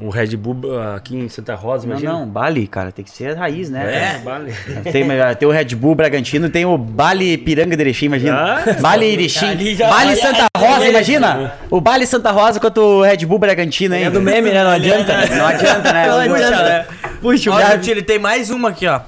um 0.00 0.08
Red 0.08 0.36
Bull 0.36 0.78
ah, 0.80 0.96
aqui 0.96 1.16
em 1.16 1.28
Santa 1.28 1.54
Rosa, 1.54 1.84
Não, 1.86 1.92
imagina. 1.92 2.12
não, 2.12 2.26
Bali, 2.26 2.66
cara, 2.66 2.90
tem 2.90 3.04
que 3.04 3.10
ser 3.10 3.36
raiz, 3.36 3.70
né? 3.70 4.16
É, 4.16 4.18
vale. 4.24 4.52
Tem, 4.90 5.06
tem 5.38 5.48
o 5.48 5.52
Red 5.52 5.74
Bull 5.76 5.94
Bragantino, 5.94 6.48
tem 6.50 6.64
o 6.64 6.76
Bali 6.76 7.36
Piranga 7.38 7.76
de 7.76 7.82
Erechim, 7.82 8.06
imagina. 8.06 8.34
Ah, 8.66 8.72
Bali 8.80 9.06
Erechim. 9.12 9.46
Bali 9.78 10.10
ali- 10.10 10.16
Santa 10.16 10.46
Rosa, 10.56 10.88
imagina. 10.88 11.52
O 11.70 11.80
Bali 11.80 12.06
Santa 12.06 12.30
Rosa 12.32 12.58
contra 12.58 12.82
o 12.82 13.02
Red 13.02 13.18
Bull 13.26 13.38
Bragantino, 13.38 13.94
hein? 13.94 14.04
É 14.04 14.10
do 14.10 14.20
meme, 14.20 14.50
né? 14.50 14.64
Não 14.64 14.70
adianta. 14.70 15.12
Não 15.36 15.46
adianta, 15.46 15.92
né? 15.92 16.06
Não 16.08 16.16
Puxa, 16.22 16.46
adianta. 16.46 16.62
né? 16.64 16.86
Puxa, 17.20 17.50
o 17.50 17.56
cara... 17.56 17.74
Sotile, 17.76 18.02
tem 18.02 18.18
mais 18.18 18.50
uma 18.50 18.70
aqui, 18.70 18.86
ó. 18.86 19.00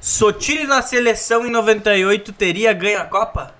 Sotile 0.00 0.66
na 0.66 0.82
seleção 0.82 1.46
em 1.46 1.50
98 1.50 2.32
teria 2.32 2.72
ganho 2.72 3.00
a 3.00 3.04
Copa? 3.04 3.52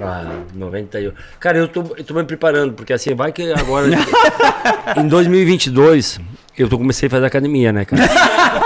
Ah, 0.00 0.40
91. 0.54 1.12
Cara, 1.38 1.58
eu 1.58 1.68
tô, 1.68 1.82
eu 1.96 2.04
tô 2.04 2.14
me 2.14 2.24
preparando, 2.24 2.74
porque 2.74 2.92
assim, 2.92 3.14
vai 3.14 3.32
que 3.32 3.52
agora. 3.52 3.88
em 4.96 5.06
2022, 5.08 6.20
eu 6.58 6.68
tô, 6.68 6.78
comecei 6.78 7.06
a 7.06 7.10
fazer 7.10 7.26
academia, 7.26 7.72
né, 7.72 7.84
cara? 7.84 8.02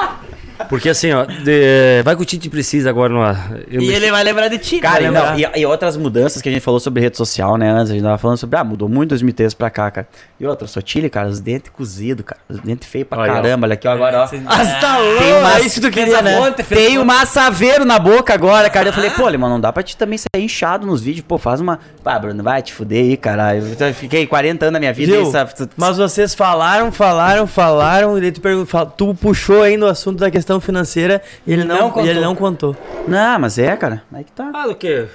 Porque 0.69 0.89
assim, 0.89 1.13
ó, 1.13 1.25
de- 1.25 2.03
vai 2.05 2.15
que 2.17 2.23
o 2.23 2.25
Tite 2.25 2.49
precisa 2.51 2.91
agora 2.91 3.13
no. 3.13 3.23
eu 3.71 3.81
E 3.81 3.87
me- 3.87 3.93
ele 3.95 4.11
vai 4.11 4.23
lembrar 4.25 4.49
de 4.49 4.59
ti. 4.59 4.79
Cara, 4.81 5.11
não, 5.11 5.39
e, 5.39 5.47
e 5.61 5.67
outras 5.67 5.97
mudanças 5.97 6.41
que 6.43 6.49
a 6.49 6.53
gente 6.53 6.63
falou 6.63 6.79
sobre 6.81 7.01
rede 7.03 7.17
social, 7.17 7.57
né? 7.57 7.71
Antes 7.71 7.91
a 7.91 7.95
gente 7.95 8.03
tava 8.03 8.19
falando 8.19 8.37
sobre, 8.37 8.59
ah, 8.59 8.65
mudou 8.65 8.89
muito 8.89 9.11
2013 9.11 9.55
pra 9.57 9.71
cá, 9.71 9.91
cara. 9.91 10.09
E 10.39 10.47
outra, 10.47 10.67
Sotile, 10.69 11.09
cara, 11.11 11.29
os 11.29 11.41
dentes 11.41 11.71
cozidos, 11.71 12.25
cara. 12.25 12.41
Os 12.49 12.59
dentes 12.61 12.89
feios 12.89 13.09
pra 13.09 13.19
Olha, 13.21 13.33
caramba. 13.33 13.67
Olha 13.67 13.75
aqui, 13.75 13.89
ó, 13.89 13.93
agora, 13.93 14.21
ó. 14.21 14.25
Ah, 14.47 14.65
tá 14.81 14.97
Tem 15.19 15.33
uma, 15.35 15.55
é 15.59 15.61
isso 15.63 15.81
que 15.81 15.87
tu 15.87 15.91
queria, 15.91 16.23
né? 16.23 16.37
Tem 16.69 16.99
um 16.99 17.05
massaveiro 17.05 17.85
na 17.85 17.99
boca 17.99 18.33
agora, 18.35 18.69
cara. 18.71 18.89
Eu 18.89 18.93
Ah. 18.93 18.95
falei, 18.95 19.11
pô, 19.11 19.29
Limão, 19.29 19.49
não 19.51 19.61
dá 19.61 19.73
pra 19.73 19.83
te 19.83 19.97
também 19.97 20.19
sair 20.19 20.45
inchado 20.45 20.87
nos 20.87 21.01
vídeos. 21.03 21.25
Pô, 21.27 21.39
faz 21.39 21.61
uma. 21.61 21.79
Pá, 22.05 22.19
Bruno, 22.19 22.43
vai 22.43 22.63
te 22.63 22.73
fuder 22.73 23.03
aí, 23.05 23.17
caralho. 23.17 23.63
Eu 23.79 23.95
fiquei 23.95 24.27
40 24.27 24.67
anos 24.67 24.73
da 24.75 24.79
minha 24.81 24.93
vida 24.93 25.13
Viu? 25.13 25.25
e 25.25 25.29
essa- 25.29 25.49
Mas 25.77 25.97
vocês 25.97 26.35
falaram, 26.35 26.93
falaram, 26.93 27.47
falaram, 27.47 28.17
e 28.19 28.21
daí 28.21 28.33
tu, 28.33 28.41
pergun- 28.41 28.67
fal- 28.67 28.87
tu 28.87 29.15
puxou 29.15 29.63
aí 29.63 29.77
no 29.77 29.87
assunto 29.87 30.19
da 30.19 30.31
questão 30.31 30.58
financeira 30.61 31.23
e 31.47 31.53
ele 31.53 31.65
não, 31.65 31.91
Não 31.91 32.05
e 32.05 32.09
ele 32.09 32.15
contou. 32.15 32.23
não 32.23 32.35
contou. 32.35 32.77
Não, 33.07 33.39
mas 33.39 33.59
é, 33.59 33.77
cara. 33.77 34.03
Aí 34.13 34.25
que 34.25 34.33
tá. 34.33 34.51
Ah, 34.55 34.67
do 34.67 34.75
quê? 34.75 35.07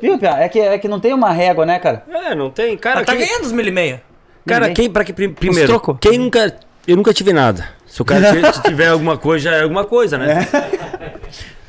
Viu, 0.00 0.18
Pia? 0.18 0.30
É 0.38 0.48
que, 0.48 0.58
é 0.58 0.78
que 0.78 0.88
não 0.88 0.98
tem 0.98 1.12
uma 1.14 1.30
régua, 1.30 1.64
né, 1.64 1.78
cara? 1.78 2.02
É, 2.10 2.34
não 2.34 2.50
tem. 2.50 2.76
Cara, 2.76 3.00
Ah, 3.00 3.04
tá 3.04 3.14
quem, 3.14 3.26
ganhando 3.26 3.44
os 3.44 3.52
mil 3.52 3.66
e 3.66 3.70
meio. 3.70 4.00
cara, 4.46 4.70
quem, 4.70 4.90
pra 4.90 5.04
que, 5.04 5.12
prim- 5.12 5.32
primeiro, 5.32 5.80
quem 6.00 6.18
nunca. 6.18 6.54
Eu 6.86 6.96
nunca 6.96 7.12
tive 7.14 7.32
nada. 7.32 7.68
Se 7.86 8.02
o 8.02 8.04
cara 8.04 8.20
tiver 8.66 8.88
alguma 8.88 9.16
coisa, 9.16 9.50
já 9.50 9.56
é 9.58 9.62
alguma 9.62 9.84
coisa, 9.84 10.18
né? 10.18 10.48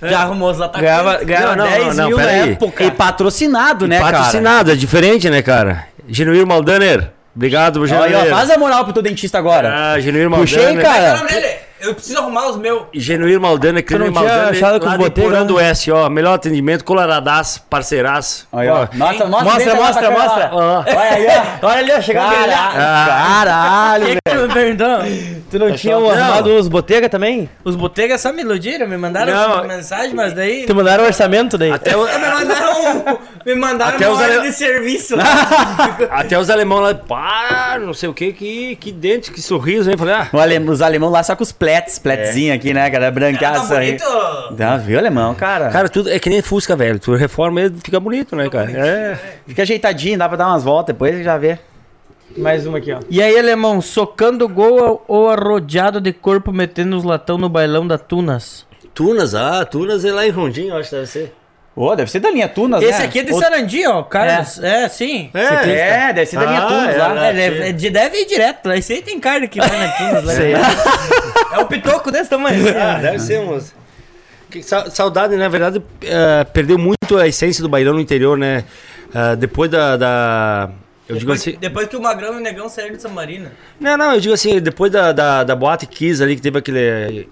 Já 0.01 0.19
arrumou 0.21 0.49
os 0.51 0.59
atacantes. 0.59 0.81
Ganhava, 0.89 1.23
ganhava 1.23 1.55
Não, 1.55 1.65
não, 1.65 1.71
10 1.71 1.97
não, 1.97 2.07
mil 2.07 2.17
na 2.17 2.23
aí. 2.25 2.51
época. 2.53 2.83
E 2.83 2.91
patrocinado, 2.91 3.87
né, 3.87 3.99
cara? 3.99 4.17
Patrocinado, 4.17 4.71
é 4.71 4.75
diferente, 4.75 5.29
né, 5.29 5.41
cara? 5.41 5.85
Genuíno 6.07 6.45
Maldaner. 6.47 7.11
Obrigado, 7.35 7.85
Genuíno. 7.87 8.25
faz 8.27 8.49
a 8.51 8.57
moral 8.57 8.83
pro 8.83 8.93
teu 8.93 9.01
dentista 9.01 9.37
agora. 9.37 9.93
Ah, 9.93 9.99
Genuíno 9.99 10.35
Puxei, 10.35 10.75
Maldaner. 10.75 10.83
cara. 10.83 11.25
O? 11.83 11.89
Eu 11.89 11.95
preciso 11.95 12.19
arrumar 12.19 12.49
os 12.49 12.57
meus. 12.57 12.83
Genuíno 12.93 13.41
Maldaner, 13.41 13.83
Clínica 13.83 14.05
não 14.11 14.13
tinha 14.21 14.33
Maldaner, 14.35 14.63
achado 14.63 14.79
com 14.79 14.85
lá 14.85 14.91
os 14.93 14.97
de 14.97 15.03
Botega, 15.03 15.27
Porã 15.27 15.45
do 15.45 15.55
né? 15.55 15.63
Oeste, 15.63 15.91
ó. 15.91 16.09
Melhor 16.09 16.33
atendimento, 16.33 16.83
coloradaço, 16.83 17.61
parceiraço. 17.69 18.47
Aí, 18.53 18.69
ó. 18.69 18.87
Nossa, 18.93 19.25
mostra, 19.25 19.51
Mostra, 19.53 19.75
mostra, 19.75 20.11
mostra. 20.11 20.49
Olha 20.53 20.99
aí, 20.99 21.27
ó. 21.61 21.63
Olha 21.67 21.77
ali, 21.79 21.91
ó, 21.91 22.01
chegando 22.01 22.27
ali. 22.27 22.51
Caralho, 22.51 22.75
caralho, 22.75 24.05
velho. 24.05 24.19
Tu 24.25 24.35
não 24.35 24.47
perguntou? 24.49 24.87
Tu 25.51 25.59
não 25.59 25.71
tinha 25.73 25.99
Não. 25.99 26.09
arrumado 26.09 26.55
os 26.57 26.67
botega 26.67 27.07
também? 27.07 27.49
Os 27.63 27.75
botegas 27.75 28.21
só 28.21 28.31
me 28.33 28.41
iludiram, 28.41 28.87
me 28.87 28.97
mandaram 28.97 29.33
Não. 29.33 29.67
mensagem, 29.67 30.13
mas 30.15 30.33
daí. 30.33 30.65
Tu 30.65 30.73
mandaram 30.73 31.03
orçamento 31.05 31.57
daí? 31.57 31.71
Até, 31.71 31.95
o- 31.97 32.05
Me 32.05 32.11
mandaram. 32.19 33.19
Me 33.45 33.55
mandaram 33.55 33.95
Até 33.97 34.07
uma 34.07 34.15
os 34.15 34.21
hora 34.21 34.33
ale- 34.39 34.47
de 34.49 34.53
serviço. 34.55 35.15
até 36.09 36.39
os 36.39 36.49
alemão 36.49 36.79
lá, 36.79 36.93
pá, 36.95 37.77
não 37.79 37.93
sei 37.93 38.07
o 38.09 38.13
que, 38.13 38.31
que, 38.31 38.75
que 38.77 38.91
dente, 38.91 39.31
que 39.31 39.41
sorriso, 39.41 39.91
hein? 39.91 39.97
Falei, 39.97 40.15
ah, 40.15 40.27
O 40.31 40.71
Os 40.71 40.81
alemão 40.81 41.09
lá 41.09 41.21
só 41.23 41.35
com 41.35 41.43
os 41.43 41.51
plets, 41.73 41.99
pletzinho 41.99 42.53
aqui, 42.53 42.73
né, 42.73 42.89
cara? 42.89 43.05
Tá 43.05 43.11
Brancaço 43.11 43.73
aí. 43.73 43.97
bonito. 43.97 44.55
Tá, 44.55 44.77
viu, 44.77 44.99
alemão, 44.99 45.33
cara? 45.33 45.69
cara, 45.69 45.89
tudo 45.89 46.09
é 46.09 46.19
que 46.19 46.29
nem 46.29 46.41
Fusca, 46.41 46.75
velho. 46.75 46.99
Tu 46.99 47.15
reforma 47.15 47.61
ele, 47.61 47.75
fica 47.83 47.99
bonito, 47.99 48.35
né, 48.35 48.49
cara? 48.49 48.71
É. 48.71 49.19
Fica 49.47 49.63
ajeitadinho, 49.63 50.17
dá 50.17 50.27
pra 50.27 50.37
dar 50.37 50.47
umas 50.47 50.63
voltas, 50.63 50.93
depois 50.93 51.23
já 51.23 51.37
vê. 51.37 51.57
Mais 52.37 52.65
uma 52.65 52.77
aqui, 52.79 52.91
ó. 52.91 52.99
E 53.09 53.21
aí, 53.21 53.37
alemão, 53.37 53.79
socando 53.81 54.47
gol 54.47 55.03
ou 55.07 55.29
arrodeado 55.29 56.01
de 56.01 56.11
corpo 56.11 56.51
metendo 56.51 56.97
os 56.97 57.03
latão 57.03 57.37
no 57.37 57.49
bailão 57.49 57.85
da 57.85 57.97
Tunas? 57.97 58.65
Tunas, 58.93 59.35
ah, 59.35 59.65
Tunas 59.65 60.05
é 60.05 60.11
lá 60.11 60.25
em 60.25 60.31
Rondinho, 60.31 60.75
acho 60.75 60.89
que 60.89 60.95
deve 60.95 61.07
ser. 61.07 61.33
Ô, 61.75 61.95
deve 61.95 62.11
ser 62.11 62.19
da 62.19 62.29
linha 62.29 62.47
Tunas, 62.47 62.83
Esse 62.83 62.99
né? 62.99 63.05
aqui 63.05 63.19
é 63.19 63.23
de 63.23 63.33
Ô, 63.33 63.39
Sarandi, 63.39 63.87
ó, 63.87 64.03
Carlos. 64.03 64.63
É, 64.63 64.87
sim. 64.89 65.31
É, 65.33 66.13
deve 66.13 66.25
ser 66.27 66.37
da 66.37 66.45
linha 66.45 66.61
Ah, 66.63 66.67
Tunas 66.67 66.95
é, 66.95 66.97
lá. 66.99 67.13
né? 67.15 67.29
É, 67.29 67.33
deve, 67.33 67.69
é 67.69 67.71
de- 67.71 67.89
deve 67.89 68.17
ir 68.21 68.25
direto 68.27 68.67
lá. 68.67 68.77
Esse 68.77 68.93
aí 68.93 69.01
tem 69.01 69.19
carne 69.19 69.47
que 69.47 69.59
vai 69.59 69.69
na 69.79 69.91
Tunas. 69.93 70.23
Lá. 70.23 70.33
Sei. 70.33 70.53
É 70.53 71.59
um 71.59 71.65
pitoco 71.65 72.11
desse 72.11 72.29
tamanho. 72.29 72.63
Ah, 72.79 72.99
deve 73.01 73.17
ser, 73.19 73.41
moço. 73.41 73.73
Que 74.51 74.61
saudade, 74.61 75.35
na 75.35 75.49
verdade, 75.49 75.81
eh, 76.03 76.43
perdeu 76.53 76.77
muito 76.77 77.17
a 77.17 77.27
essência 77.27 77.63
do 77.63 77.69
bailão 77.69 77.95
no 77.95 77.99
interior, 77.99 78.37
né? 78.37 78.63
Ah, 79.13 79.33
depois 79.33 79.69
da. 79.71 79.97
da- 79.97 80.69
eu 81.09 81.15
digo 81.17 81.31
Depois, 81.31 81.41
assim. 81.41 81.57
depois 81.59 81.87
que 81.87 81.95
o 81.97 82.01
Magrão 82.01 82.35
e 82.35 82.37
o 82.37 82.39
Negão 82.39 82.69
saíram 82.69 82.95
de 82.95 83.01
São 83.01 83.09
Marina. 83.11 83.51
Não, 83.79 83.97
não, 83.97 84.13
eu 84.13 84.19
digo 84.21 84.33
assim, 84.33 84.59
depois 84.61 84.91
da, 84.91 85.11
da, 85.11 85.43
da 85.43 85.55
Boate 85.55 85.87
Kiss 85.87 86.21
ali, 86.21 86.35
que 86.35 86.41
teve 86.41 86.59
aquele. 86.59 87.27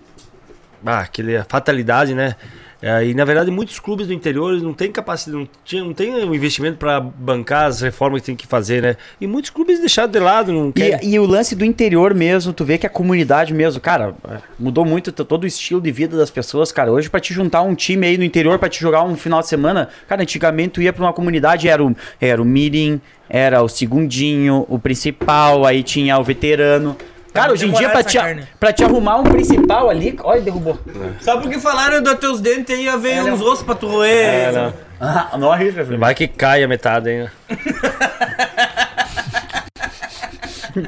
Ah, 0.83 0.99
aquele 1.01 1.43
fatalidade, 1.47 2.15
né? 2.15 2.35
É, 2.81 3.05
e 3.05 3.13
na 3.13 3.23
verdade 3.23 3.51
muitos 3.51 3.79
clubes 3.79 4.07
do 4.07 4.13
interior 4.13 4.59
não 4.59 4.73
têm 4.73 4.91
capacidade, 4.91 5.37
não, 5.37 5.47
tinha, 5.63 5.83
não 5.83 5.93
tem 5.93 6.11
o 6.13 6.33
investimento 6.33 6.77
para 6.77 6.99
bancar 6.99 7.65
as 7.65 7.81
reformas 7.81 8.21
que 8.21 8.25
tem 8.25 8.35
que 8.35 8.47
fazer, 8.47 8.81
né? 8.81 8.97
E 9.19 9.27
muitos 9.27 9.51
clubes 9.51 9.79
deixaram 9.79 10.09
de 10.09 10.19
lado, 10.19 10.51
não 10.51 10.71
querem. 10.71 10.99
E, 11.03 11.13
e 11.13 11.19
o 11.19 11.25
lance 11.25 11.55
do 11.55 11.63
interior 11.63 12.13
mesmo, 12.15 12.51
tu 12.53 12.65
vê 12.65 12.77
que 12.79 12.87
a 12.87 12.89
comunidade 12.89 13.53
mesmo, 13.53 13.79
cara, 13.79 14.15
mudou 14.57 14.83
muito 14.83 15.11
todo 15.11 15.43
o 15.43 15.47
estilo 15.47 15.79
de 15.79 15.91
vida 15.91 16.17
das 16.17 16.31
pessoas, 16.31 16.71
cara. 16.71 16.91
Hoje, 16.91 17.09
pra 17.09 17.19
te 17.19 17.33
juntar 17.33 17.61
um 17.61 17.75
time 17.75 18.07
aí 18.07 18.17
no 18.17 18.23
interior 18.23 18.57
pra 18.57 18.67
te 18.67 18.81
jogar 18.81 19.03
um 19.03 19.15
final 19.15 19.41
de 19.41 19.47
semana, 19.47 19.89
cara, 20.07 20.23
antigamente 20.23 20.69
tu 20.69 20.81
ia 20.81 20.91
pra 20.91 21.03
uma 21.03 21.13
comunidade, 21.13 21.67
era 21.67 21.83
o, 21.83 21.95
era 22.19 22.41
o 22.41 22.45
Mirim, 22.45 22.99
era 23.29 23.61
o 23.61 23.69
segundinho, 23.69 24.65
o 24.67 24.79
principal, 24.79 25.65
aí 25.65 25.83
tinha 25.83 26.17
o 26.17 26.23
veterano. 26.23 26.97
Cara, 27.33 27.53
hoje 27.53 27.65
em 27.67 27.71
dia, 27.71 27.89
pra 27.89 28.03
te, 28.03 28.17
carne. 28.17 28.47
pra 28.59 28.73
te 28.73 28.83
arrumar 28.83 29.17
um 29.17 29.23
principal 29.23 29.89
ali. 29.89 30.17
Olha, 30.21 30.41
derrubou. 30.41 30.77
Só 31.21 31.39
porque 31.39 31.59
falaram 31.59 32.01
dos 32.03 32.15
teus 32.15 32.41
dentes 32.41 32.75
aí, 32.75 32.83
ia 32.85 32.97
ver 32.97 33.17
É, 33.17 33.23
uns 33.23 33.41
ossos 33.41 33.63
pra 33.63 33.73
tu 33.75 33.87
roer. 33.87 34.25
É, 34.25 34.51
não. 34.51 34.73
Ah, 34.99 35.37
não 35.37 35.51
arrisca, 35.51 35.83
filho. 35.85 35.97
Vai 35.97 36.13
que 36.13 36.27
cai 36.27 36.61
a 36.63 36.67
metade, 36.67 37.09
hein? 37.09 37.29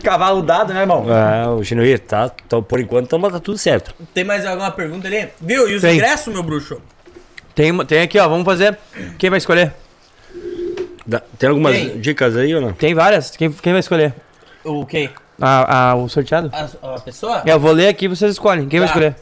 Cavalo 0.02 0.42
dado, 0.42 0.74
né, 0.74 0.82
irmão? 0.82 1.06
Ah, 1.10 1.50
o 1.52 1.64
Genuíno, 1.64 2.00
tá, 2.00 2.30
tá, 2.30 2.62
por 2.62 2.80
enquanto 2.80 3.10
tamo- 3.10 3.30
tá 3.30 3.40
tudo 3.40 3.58
certo. 3.58 3.94
Tem 4.14 4.24
mais 4.24 4.46
alguma 4.46 4.72
pergunta 4.72 5.08
ali? 5.08 5.28
Viu? 5.42 5.70
E 5.70 5.76
os 5.76 5.82
Tem. 5.82 5.96
ingressos, 5.96 6.34
meu 6.34 6.42
bruxo? 6.44 6.82
Tem, 7.54 7.76
tem 7.86 8.02
aqui, 8.02 8.18
ó. 8.20 8.28
Vamos 8.30 8.46
fazer. 8.46 8.78
Quem 9.18 9.30
vai 9.30 9.38
escolher? 9.38 9.74
Dá- 11.06 11.22
Tem 11.38 11.50
algumas 11.50 11.76
Tem. 11.76 12.00
dicas 12.00 12.36
aí 12.38 12.56
ou 12.56 12.62
não? 12.62 12.72
Tem 12.74 12.94
várias. 12.96 13.32
Quem, 13.32 13.52
quem 13.52 13.74
vai 13.74 13.80
escolher? 13.82 14.14
O 14.64 14.86
quê? 14.86 15.10
A, 15.42 15.90
a- 15.92 15.96
o 15.96 16.08
sorteado? 16.10 16.52
A, 16.54 16.96
a 16.96 17.00
pessoa? 17.00 17.42
É, 17.46 17.52
eu 17.52 17.60
vou 17.60 17.72
ler 17.72 17.88
aqui 17.88 18.08
vocês 18.08 18.32
escolhem. 18.32 18.68
Quem 18.68 18.80
vai 18.80 18.88
Tá. 18.88 18.94
escolher? 18.94 19.16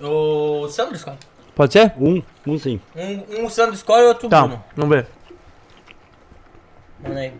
O 0.00 0.68
Sandro 0.68 0.94
escolhe. 0.96 1.16
Pode 1.54 1.72
ser? 1.72 1.92
Um, 1.98 2.22
um 2.46 2.58
sim. 2.58 2.80
Um, 2.94 3.40
um 3.42 3.46
o 3.46 3.50
Sandro 3.50 3.74
escolhe 3.74 4.04
e 4.04 4.06
outro 4.08 4.28
Tá, 4.28 4.42
Bruno. 4.42 4.62
vamos 4.76 4.96
ver. 4.96 5.06
Manda 7.02 7.20
aí. 7.20 7.32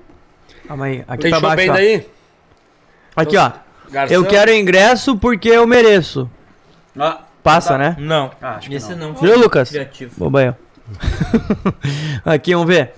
Calma 0.66 0.84
aí. 0.86 1.04
Aqui 1.08 1.28
pra 1.30 1.38
show 1.38 1.40
baixo. 1.48 1.56
bem 1.56 1.70
ó. 1.70 1.72
daí? 1.72 2.06
Aqui, 3.16 3.36
ó. 3.36 3.52
Garçom? 3.90 4.14
Eu 4.14 4.24
quero 4.26 4.52
ingresso 4.52 5.16
porque 5.16 5.48
eu 5.48 5.66
mereço. 5.66 6.30
Ah, 6.98 7.20
Passa, 7.42 7.78
né? 7.78 7.96
Não. 7.98 8.30
Ah, 8.42 8.56
acho 8.56 8.68
que 8.68 8.74
Esse 8.74 8.94
não. 8.94 9.14
Viu, 9.14 9.38
Lucas? 9.38 9.70
Criativo. 9.70 10.12
Boba. 10.18 10.58
Aqui, 12.24 12.52
vamos 12.54 12.68
ver. 12.68 12.92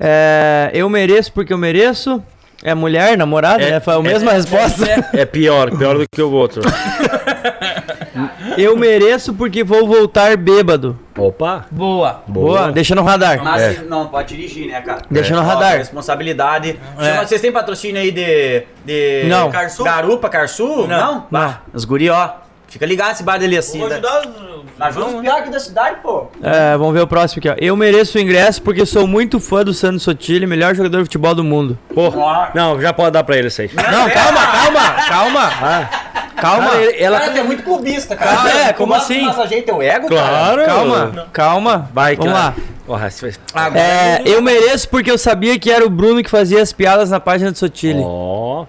É, 0.00 0.70
eu 0.74 0.88
mereço 0.88 1.32
porque 1.32 1.52
eu 1.52 1.58
mereço. 1.58 2.22
É 2.62 2.74
mulher, 2.74 3.16
namorada, 3.16 3.62
É, 3.62 3.70
né? 3.72 3.80
Foi 3.80 3.94
a 3.94 3.98
é, 3.98 4.02
mesma 4.02 4.32
resposta. 4.32 4.84
É 5.12 5.24
pior, 5.24 5.70
pior 5.76 5.98
do 5.98 6.06
que 6.10 6.22
o 6.22 6.30
outro. 6.32 6.62
Eu 8.56 8.76
mereço 8.76 9.34
porque 9.34 9.62
vou 9.62 9.86
voltar 9.86 10.36
bêbado. 10.36 10.98
Opa! 11.18 11.66
Boa. 11.70 12.22
Boa, 12.26 12.72
deixa 12.72 12.94
no 12.94 13.02
radar. 13.02 13.42
Mas 13.42 13.62
É. 13.62 13.82
não 13.82 14.06
pode 14.08 14.34
dirigir, 14.34 14.68
né, 14.68 14.80
cara? 14.80 15.02
Deixa 15.10 15.34
no 15.34 15.40
Ó, 15.40 15.44
radar. 15.44 15.76
Responsabilidade. 15.78 16.78
É. 16.98 17.04
Chama- 17.04 17.26
vocês 17.26 17.40
têm 17.40 17.52
patrocínio 17.52 18.00
aí 18.00 18.10
de. 18.10 18.62
de 18.84 19.24
Não. 19.28 19.50
Carçu? 19.50 19.84
Garupa, 19.84 20.28
Carçu? 20.30 20.86
Não. 20.86 21.26
Bah, 21.30 21.60
Os 21.74 21.84
guri, 21.84 22.08
ó. 22.08 22.30
Fica 22.76 22.84
ligado 22.86 23.12
esse 23.12 23.22
bar 23.22 23.38
dele 23.38 23.56
assim. 23.56 23.78
Vou 23.78 23.88
da- 23.88 23.94
ajudar 23.94 24.20
os... 24.20 24.56
Ajuda 24.78 25.06
os 25.06 25.20
pior 25.22 25.38
aqui 25.38 25.48
da 25.50 25.58
cidade, 25.58 25.96
pô. 26.02 26.26
É, 26.42 26.76
vamos 26.76 26.92
ver 26.92 27.00
o 27.00 27.06
próximo 27.06 27.38
aqui, 27.40 27.48
ó. 27.48 27.54
Eu 27.56 27.74
mereço 27.74 28.18
o 28.18 28.20
ingresso 28.20 28.60
porque 28.60 28.84
sou 28.84 29.06
muito 29.06 29.40
fã 29.40 29.64
do 29.64 29.72
Sandro 29.72 29.98
Sotile, 29.98 30.46
melhor 30.46 30.74
jogador 30.74 30.98
de 30.98 31.04
futebol 31.04 31.34
do 31.34 31.42
mundo. 31.42 31.78
Pô, 31.94 32.12
não, 32.54 32.78
já 32.78 32.92
pode 32.92 33.12
dar 33.12 33.24
pra 33.24 33.38
ele 33.38 33.48
isso 33.48 33.62
aí. 33.62 33.70
Não, 33.74 34.10
calma, 34.10 34.46
calma, 34.46 34.92
calma. 35.08 35.90
Calma. 36.36 36.66
Cara, 36.68 36.82
ele- 36.82 37.02
ela- 37.02 37.20
Cara, 37.20 37.38
é 37.38 37.42
muito 37.42 37.62
clubista, 37.62 38.14
cara. 38.14 38.36
Calma, 38.36 38.50
é, 38.50 38.72
como 38.74 38.92
assim? 38.94 39.22
massageia 39.22 39.62
teu 39.62 39.80
ego, 39.80 40.08
Claro. 40.08 40.66
Calma, 40.66 41.26
calma. 41.32 41.90
Vai, 41.94 42.14
Vamos 42.16 42.32
cara. 42.34 42.44
lá. 42.48 42.54
Porra, 42.86 43.08
vai- 43.54 43.80
É, 43.80 44.22
eu 44.26 44.42
mereço 44.42 44.88
porque 44.90 45.10
eu 45.10 45.16
sabia 45.16 45.58
que 45.58 45.70
era 45.72 45.86
o 45.86 45.88
Bruno 45.90 46.22
que 46.22 46.28
fazia 46.30 46.60
as 46.60 46.72
piadas 46.72 47.08
na 47.10 47.18
página 47.18 47.50
do 47.50 47.56
Sotile. 47.56 48.02
Ó. 48.04 48.66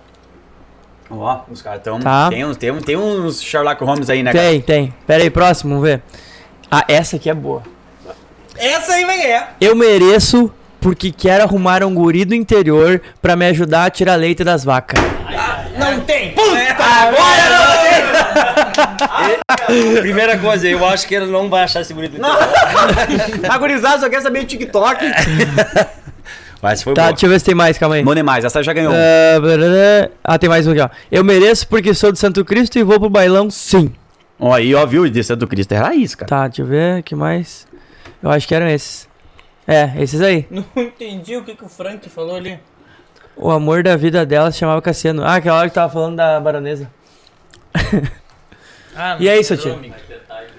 Ó, 1.10 1.42
os 1.50 1.62
caras 1.62 1.82
tão. 1.84 2.00
Tá. 2.00 2.30
Tem, 2.30 2.44
uns, 2.46 2.58
tem, 2.58 2.72
uns- 2.72 2.84
tem 2.84 2.96
uns 2.98 3.42
Sherlock 3.42 3.84
Holmes 3.84 4.10
aí, 4.10 4.24
né, 4.24 4.34
cara? 4.34 4.46
Tem, 4.46 4.62
tem. 4.62 4.94
Pera 5.06 5.24
aí, 5.24 5.30
próximo, 5.30 5.76
vamos 5.76 5.88
ver. 5.90 6.02
Ah, 6.70 6.84
essa 6.88 7.16
aqui 7.16 7.30
é 7.30 7.34
boa. 7.34 7.64
Essa 8.58 8.94
aí 8.94 9.06
vai 9.06 9.18
ganhar. 9.22 9.56
Eu 9.62 9.76
mereço 9.76 10.52
porque 10.82 11.12
quero 11.12 11.44
arrumar 11.44 11.84
um 11.84 11.94
guri 11.94 12.26
do 12.26 12.36
interior 12.36 13.02
pra 13.22 13.36
me 13.36 13.46
ajudar 13.48 13.86
a 13.86 13.90
tirar 13.90 14.16
leite 14.16 14.44
das 14.44 14.64
vacas. 14.64 15.02
Não 15.78 16.02
tem. 16.02 16.32
Puta! 16.34 16.58
Primeira 20.02 20.38
coisa, 20.38 20.68
eu 20.68 20.86
acho 20.86 21.08
que 21.08 21.16
ele 21.16 21.28
não 21.28 21.50
vai 21.50 21.64
achar 21.64 21.82
esse 21.82 21.94
bonito. 21.94 22.18
A 23.50 23.58
gurizada 23.58 24.00
só 24.00 24.10
quer 24.10 24.22
saber 24.22 24.46
TikTok. 24.46 25.06
Mas 26.62 26.82
foi 26.82 26.94
Tá, 26.94 27.04
bom. 27.04 27.10
deixa 27.10 27.26
eu 27.26 27.30
ver 27.30 27.40
se 27.40 27.46
tem 27.46 27.56
mais, 27.56 27.78
calma 27.78 27.96
aí. 27.96 28.04
Mano, 28.04 28.20
é 28.20 28.24
mais, 28.24 28.44
essa 28.44 28.64
já 28.64 28.74
ganhou. 28.74 28.92
Ah, 28.94 29.40
blá. 29.40 30.10
Ah, 30.24 30.40
tem 30.40 30.50
mais 30.50 30.66
um 30.68 30.72
aqui, 30.72 30.82
ó. 30.82 30.90
Eu 31.12 31.24
mereço 31.24 31.68
porque 31.68 31.94
sou 31.94 32.12
de 32.12 32.18
Santo 32.20 32.44
Cristo 32.44 32.78
e 32.80 32.84
vou 32.84 33.00
pro 33.00 33.10
bailão, 33.10 33.50
sim. 33.50 33.94
Ó, 34.40 34.54
aí, 34.54 34.74
ó, 34.74 34.86
viu? 34.86 35.08
De 35.10 35.24
Santo 35.24 35.48
Cristo 35.48 35.72
é 35.74 35.78
raiz, 35.78 36.16
cara. 36.16 36.28
Tá, 36.30 36.48
deixa 36.48 36.62
eu 36.62 36.66
ver, 36.66 37.04
que 37.04 37.16
mais? 37.16 37.68
Eu 38.22 38.30
acho 38.32 38.48
que 38.48 38.56
eram 38.56 38.68
esses. 38.68 39.08
É, 39.68 39.92
esses 40.02 40.22
aí. 40.22 40.48
Não 40.50 40.66
entendi 40.76 41.36
o 41.38 41.44
que, 41.44 41.56
que 41.56 41.64
o 41.66 41.70
Frank 41.70 42.10
falou 42.10 42.36
ali. 42.38 42.60
O 43.36 43.52
amor 43.52 43.84
da 43.84 43.96
vida 43.96 44.26
dela 44.26 44.52
se 44.52 44.58
chamava 44.58 44.82
Cassiano. 44.82 45.24
Ah, 45.24 45.36
aquela 45.36 45.60
hora 45.60 45.70
que 45.70 45.76
tava 45.76 45.92
falando 45.94 46.16
da 46.16 46.40
baronesa. 46.40 46.90
Ah, 49.00 49.16
E 49.20 49.44
seu 49.44 49.56
lembrou, 49.58 49.80
tio? 49.80 49.94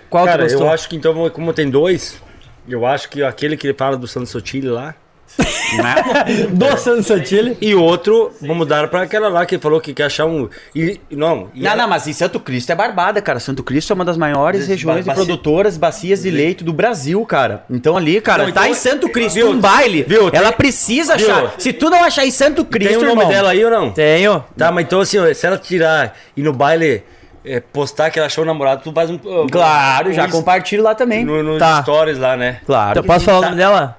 Qual 0.08 0.24
Cara, 0.24 0.38
tu 0.38 0.42
gostou? 0.50 0.66
eu 0.68 0.72
acho 0.72 0.88
que 0.88 0.94
então, 0.94 1.28
como 1.30 1.52
tem 1.52 1.68
dois, 1.68 2.22
eu 2.68 2.86
acho 2.86 3.08
que 3.08 3.20
aquele 3.22 3.56
que 3.56 3.66
ele 3.66 3.74
fala 3.76 3.96
do 3.96 4.06
Santos 4.06 4.30
Sotile 4.30 4.68
lá. 4.68 4.94
Do 6.50 6.76
Santo 6.78 7.02
Santile. 7.02 7.56
E 7.60 7.74
outro, 7.74 8.32
vamos 8.40 8.66
dar 8.66 8.88
pra 8.88 9.02
aquela 9.02 9.28
lá 9.28 9.44
que 9.46 9.58
falou 9.58 9.80
que 9.80 9.92
quer 9.92 10.04
achar 10.04 10.26
um. 10.26 10.48
E, 10.74 11.00
não, 11.10 11.48
e 11.54 11.62
Não, 11.62 11.70
ela- 11.72 11.82
não, 11.82 11.88
mas 11.88 12.06
em 12.06 12.12
Santo 12.12 12.40
Cristo 12.40 12.70
é 12.70 12.74
barbada, 12.74 13.20
cara. 13.20 13.38
Santo 13.40 13.62
Cristo 13.62 13.92
é 13.92 13.94
uma 13.94 14.04
das 14.04 14.16
maiores 14.16 14.60
Des- 14.60 14.68
regiões 14.68 15.04
ba- 15.04 15.12
de 15.12 15.16
produtoras, 15.16 15.76
bacias 15.76 16.22
de 16.22 16.30
leite 16.30 16.64
do 16.64 16.72
Brasil, 16.72 17.24
cara. 17.26 17.64
Então 17.70 17.96
ali, 17.96 18.20
cara, 18.20 18.44
Não, 18.46 18.52
tá 18.52 18.62
então- 18.62 18.72
em 18.72 18.74
Santo 18.74 19.08
Cristo 19.08 19.34
viu? 19.34 19.50
um 19.50 19.60
baile. 19.60 20.04
Viu? 20.08 20.28
Ela 20.32 20.48
Tem- 20.48 20.56
precisa 20.56 21.16
viu? 21.16 21.30
achar. 21.30 21.54
Se 21.58 21.72
tu 21.72 21.90
não 21.90 22.02
achar 22.04 22.24
em 22.26 22.30
Santo 22.30 22.64
Cristo, 22.64 22.88
Tem 22.90 22.96
o 22.98 23.00
nome 23.02 23.12
irmão, 23.22 23.28
dela 23.28 23.50
aí 23.50 23.64
ou 23.64 23.70
não? 23.70 23.90
Tenho. 23.90 24.44
Tá, 24.56 24.72
mas 24.72 24.84
então 24.84 25.00
assim, 25.00 25.34
se 25.34 25.46
ela 25.46 25.58
tirar 25.58 26.16
e 26.36 26.42
no 26.42 26.52
baile 26.52 27.02
é, 27.44 27.60
postar 27.60 28.10
que 28.10 28.18
ela 28.18 28.26
achou 28.26 28.44
o 28.44 28.46
namorado, 28.46 28.82
tu 28.82 28.92
faz 28.92 29.08
um. 29.10 29.18
Claro, 29.50 30.12
já 30.12 30.24
um- 30.26 30.30
compartilho 30.30 30.82
lá 30.82 30.94
também. 30.94 31.24
No, 31.24 31.42
nos 31.42 31.58
Tá. 31.58 31.82
stories 31.82 32.18
lá, 32.18 32.36
né? 32.36 32.60
Claro. 32.66 32.98
Eu 32.98 33.04
posso 33.04 33.24
falar 33.24 33.38
o 33.38 33.42
nome 33.42 33.56
dela? 33.56 33.96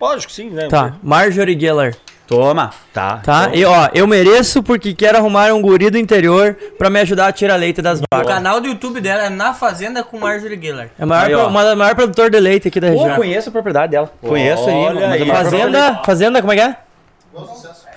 Lógico 0.00 0.28
que 0.30 0.32
sim, 0.36 0.50
né? 0.50 0.68
Tá. 0.68 0.94
Marjorie 1.02 1.58
Geller. 1.58 1.96
Toma. 2.26 2.70
Tá. 2.92 3.20
Tá? 3.24 3.44
então- 3.48 3.54
E 3.58 3.64
ó, 3.64 3.88
eu 3.94 4.06
mereço 4.06 4.62
porque 4.62 4.92
quero 4.92 5.16
arrumar 5.16 5.50
um 5.54 5.62
guri 5.62 5.88
do 5.88 5.96
interior 5.96 6.54
pra 6.76 6.90
me 6.90 7.00
ajudar 7.00 7.28
a 7.28 7.32
tirar 7.32 7.56
leite 7.56 7.80
das 7.80 8.00
O 8.00 8.02
vacas. 8.12 8.28
canal 8.28 8.60
do 8.60 8.68
YouTube 8.68 9.00
dela 9.00 9.24
é 9.24 9.30
Na 9.30 9.54
Fazenda 9.54 10.04
com 10.04 10.18
Marjorie 10.18 10.60
Giller. 10.60 10.90
É 10.98 11.04
a 11.04 11.06
maior, 11.06 11.24
Aí, 11.26 11.32
pro- 11.34 11.46
uma 11.46 11.74
maiores 11.74 11.94
produtoras 11.96 12.30
de 12.30 12.38
leite 12.38 12.68
aqui 12.68 12.78
da 12.80 12.88
Pô, 12.92 12.98
região. 12.98 13.16
conheço 13.16 13.48
a 13.48 13.52
propriedade 13.52 13.92
dela. 13.92 14.12
Conheço 14.20 14.68
aí. 14.68 14.86
Aí. 15.22 15.26
Fazenda, 15.26 16.02
Fazenda, 16.04 16.40
como 16.42 16.52
é 16.52 16.56
que 16.56 16.62
é? 16.62 16.76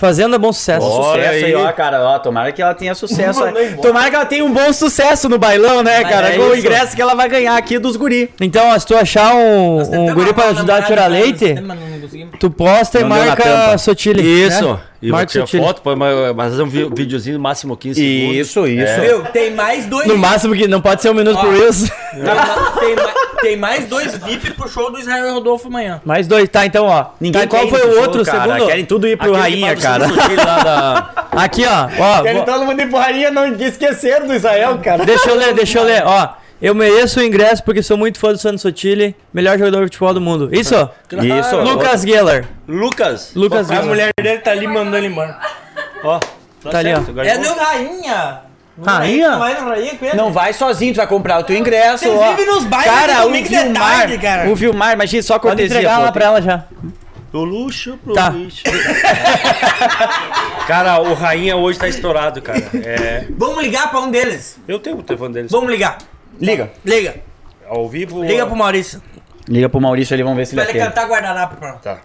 Fazenda 0.01 0.39
Bom 0.39 0.51
Sucesso. 0.51 0.87
Bom 0.87 0.99
Olha 0.99 1.25
sucesso 1.25 1.45
aí, 1.45 1.53
aí. 1.53 1.55
ó, 1.55 1.71
cara. 1.71 2.01
Ó, 2.01 2.17
tomara 2.17 2.51
que 2.51 2.59
ela 2.59 2.73
tenha 2.73 2.95
sucesso. 2.95 3.45
Embora. 3.45 3.77
Tomara 3.83 4.09
que 4.09 4.15
ela 4.15 4.25
tenha 4.25 4.43
um 4.43 4.51
bom 4.51 4.73
sucesso 4.73 5.29
no 5.29 5.37
bailão, 5.37 5.83
né, 5.83 6.03
cara? 6.03 6.33
é 6.33 6.37
com 6.37 6.45
o 6.45 6.57
ingresso 6.57 6.95
que 6.95 7.01
ela 7.01 7.13
vai 7.13 7.29
ganhar 7.29 7.55
aqui 7.55 7.77
dos 7.77 7.95
guri. 7.95 8.33
Então, 8.41 8.71
ó, 8.71 8.79
se 8.79 8.87
tu 8.87 8.95
achar 8.95 9.35
um, 9.35 10.07
um 10.07 10.13
guri 10.15 10.33
pra 10.33 10.45
ajudar 10.45 10.77
a 10.77 10.81
tirar 10.81 11.05
leite, 11.05 11.53
mas 11.53 11.79
não 11.79 11.99
conseguimos. 12.01 12.33
tu 12.39 12.49
posta 12.49 12.99
e 12.99 13.03
marca 13.03 13.43
tampa. 13.43 13.77
Sotile. 13.77 14.23
Isso. 14.23 14.73
né? 14.73 14.79
E 15.01 15.07
tirar 15.25 15.27
Sotile. 15.47 15.63
foto, 15.63 15.81
mas 15.97 16.35
fazer 16.51 16.61
um 16.63 16.67
vi- 16.69 16.89
videozinho 16.93 17.37
no 17.37 17.41
máximo 17.43 17.75
15 17.75 17.99
segundos. 17.99 18.35
Isso, 18.37 18.67
isso. 18.67 19.01
Meu, 19.01 19.23
tem 19.23 19.51
mais 19.51 19.85
dois. 19.87 20.07
No 20.07 20.17
máximo 20.17 20.53
que 20.55 20.67
não 20.67 20.79
pode 20.79 21.01
ser 21.01 21.09
um 21.09 21.15
minuto 21.15 21.37
Ó. 21.37 21.41
por 21.41 21.53
isso. 21.55 21.91
Tem, 22.11 22.21
tem 22.85 22.95
ma- 22.95 23.13
tem 23.41 23.57
mais 23.57 23.85
dois 23.87 24.15
VIP 24.17 24.51
pro 24.53 24.69
show 24.69 24.91
do 24.91 24.99
Israel 24.99 25.33
Rodolfo 25.33 25.67
amanhã. 25.67 25.99
Mais 26.05 26.27
dois, 26.27 26.47
tá, 26.49 26.65
então, 26.65 26.85
ó. 26.85 27.07
Ninguém 27.19 27.41
tá, 27.41 27.47
qual 27.47 27.67
foi 27.67 27.79
o 27.81 27.93
show, 27.93 28.01
outro 28.03 28.23
cara. 28.23 28.43
segundo? 28.53 28.67
Querem 28.67 28.85
tudo 28.85 29.07
ir 29.07 29.17
pro 29.17 29.35
Aquele 29.35 29.41
Rainha, 29.63 29.75
cara. 29.75 30.07
da- 30.07 31.09
Aqui, 31.31 31.63
ó. 31.65 31.87
ó 31.99 32.21
Querem 32.21 32.37
vou- 32.37 32.45
todo 32.45 32.65
mundo 32.65 32.79
ir 32.81 32.87
pro 32.89 32.99
Rainha, 32.99 33.31
não 33.31 33.47
esqueceram 33.55 34.27
do 34.27 34.33
Israel, 34.35 34.77
cara. 34.83 35.03
Deixa 35.05 35.29
eu 35.29 35.35
ler, 35.35 35.53
deixa 35.53 35.79
eu 35.79 35.83
ler, 35.83 36.03
ó. 36.05 36.29
Eu 36.61 36.75
mereço 36.75 37.19
o 37.19 37.23
ingresso 37.23 37.63
porque 37.63 37.81
sou 37.81 37.97
muito 37.97 38.19
fã 38.19 38.31
do 38.31 38.37
Santos 38.37 38.61
Sotile, 38.61 39.15
melhor 39.33 39.57
jogador 39.57 39.79
de 39.79 39.85
futebol 39.87 40.13
do 40.13 40.21
mundo. 40.21 40.49
Isso? 40.51 40.75
Isso. 41.39 41.55
Lucas 41.61 42.01
Geller. 42.03 42.45
Lucas. 42.67 43.31
Lucas 43.35 43.69
A 43.71 43.73
Geller. 43.75 43.89
mulher 43.89 44.11
dele 44.21 44.37
tá 44.39 44.51
ali 44.51 44.67
mandando 44.67 44.97
ele 44.97 45.07
embora. 45.07 45.39
Ó. 46.03 46.19
Tá 46.69 46.77
ali, 46.77 46.93
ó. 46.93 46.97
Agora 46.97 47.27
É 47.27 47.37
meu 47.39 47.55
rainha. 47.55 48.41
Rainha? 48.85 49.31
Não 49.31 49.39
vai 49.39 49.53
na 49.53 49.59
rainha 49.61 49.95
com 49.95 50.05
ele? 50.05 50.15
Não 50.17 50.31
vai 50.31 50.53
sozinho, 50.53 50.93
tu 50.93 50.97
vai 50.97 51.07
comprar 51.07 51.39
o 51.39 51.43
teu 51.43 51.55
ingresso. 51.57 52.03
Vocês 52.05 52.19
ó. 52.19 52.29
vivem 52.31 52.45
nos 52.45 52.63
bailes 52.65 52.91
Cara, 52.91 53.21
do 53.21 53.27
o 53.29 53.31
Vilmar, 53.33 53.73
tarde, 53.97 54.17
cara. 54.19 54.49
o 54.49 54.55
Vilmar, 54.55 54.93
imagina 54.93 55.23
só 55.23 55.33
Pode 55.39 55.47
cortesia. 55.55 55.77
entregar 55.77 55.97
pô, 55.97 56.03
lá 56.03 56.11
pra 56.11 56.25
ela 56.25 56.41
já. 56.41 56.63
Do 57.31 57.43
luxo 57.43 57.97
pro 58.03 58.13
Tá. 58.13 58.29
lixo. 58.29 58.63
cara, 60.67 60.99
o 60.99 61.13
Rainha 61.13 61.55
hoje 61.55 61.79
tá 61.79 61.87
estourado, 61.87 62.41
cara. 62.41 62.59
É, 62.73 63.25
Vamos 63.37 63.61
ligar 63.63 63.89
pra 63.89 63.99
um 63.99 64.11
deles. 64.11 64.59
eu 64.67 64.79
tenho 64.79 64.97
o 64.97 65.03
telefone 65.03 65.33
deles. 65.33 65.51
Vamos 65.51 65.69
ligar. 65.69 65.97
Liga. 66.41 66.71
Liga. 66.83 67.15
Ao 67.67 67.87
vivo. 67.87 68.23
Liga 68.23 68.45
pro 68.45 68.55
Maurício. 68.55 69.01
Liga 69.47 69.69
pro 69.69 69.79
Maurício 69.79 70.13
ali, 70.13 70.23
vamos 70.23 70.37
ver 70.37 70.45
se 70.45 70.55
ele 70.55 70.61
Pra 70.61 70.69
ele 70.71 70.79
atende. 70.81 70.95
cantar 70.95 71.07
guardanapo 71.07 71.55
pra 71.55 71.71
nós. 71.73 71.81
Tá. 71.81 72.01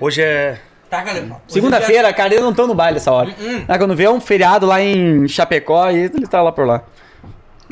Hoje 0.00 0.22
é. 0.22 0.58
Taca 0.90 1.10
ali, 1.10 1.22
pô. 1.26 1.36
Segunda-feira, 1.48 2.12
cara, 2.12 2.28
eles 2.32 2.42
não 2.42 2.50
estão 2.50 2.66
no 2.66 2.74
baile 2.74 2.98
essa 2.98 3.10
hora. 3.10 3.30
Hum, 3.40 3.64
Ah, 3.66 3.78
quando 3.78 3.94
vê 3.96 4.08
um 4.08 4.20
feriado 4.20 4.66
lá 4.66 4.80
em 4.80 5.26
Chapecó, 5.28 5.84
aí 5.84 5.96
ele 5.96 6.26
tá 6.26 6.42
lá 6.42 6.52
por 6.52 6.66
lá. 6.66 6.82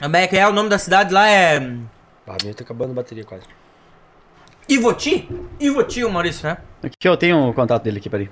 Como 0.01 0.17
é 0.17 0.27
que 0.27 0.37
é? 0.37 0.47
O 0.49 0.53
nome 0.53 0.69
da 0.69 0.79
cidade 0.79 1.13
lá 1.13 1.29
é. 1.29 1.57
Ah, 2.27 2.33
a 2.33 2.37
minha 2.43 2.55
tá 2.55 2.65
acabando 2.65 2.93
a 2.93 2.95
bateria 2.95 3.25
quase. 3.25 3.45
Ivoti? 4.69 5.29
Ivoti, 5.61 6.05
o 6.05 6.11
Maurício, 6.11 6.49
né? 6.49 6.57
Aqui 6.83 7.09
eu 7.09 7.17
tenho 7.17 7.49
o 7.49 7.53
contato 7.55 7.83
dele 7.83 7.99
aqui, 7.99 8.09
peraí. 8.09 8.31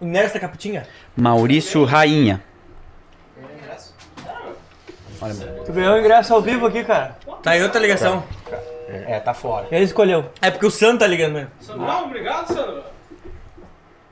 O 0.00 0.04
Nesta 0.04 0.38
Capitinga? 0.38 0.86
Maurício 1.16 1.84
Rainha. 1.84 2.42
Tu 5.66 5.72
ganhou 5.72 5.94
o 5.94 5.98
ingresso 5.98 6.34
ao 6.34 6.40
vivo 6.42 6.66
aqui, 6.66 6.84
cara. 6.84 7.16
Tá 7.42 7.52
aí 7.52 7.62
outra 7.62 7.80
ligação. 7.80 8.22
É, 8.88 9.18
tá 9.20 9.32
fora. 9.34 9.66
Ele 9.70 9.84
escolheu. 9.84 10.26
É 10.42 10.50
porque 10.50 10.66
o 10.66 10.70
Santo 10.70 11.00
tá 11.00 11.06
ligando 11.06 11.32
mesmo. 11.34 11.50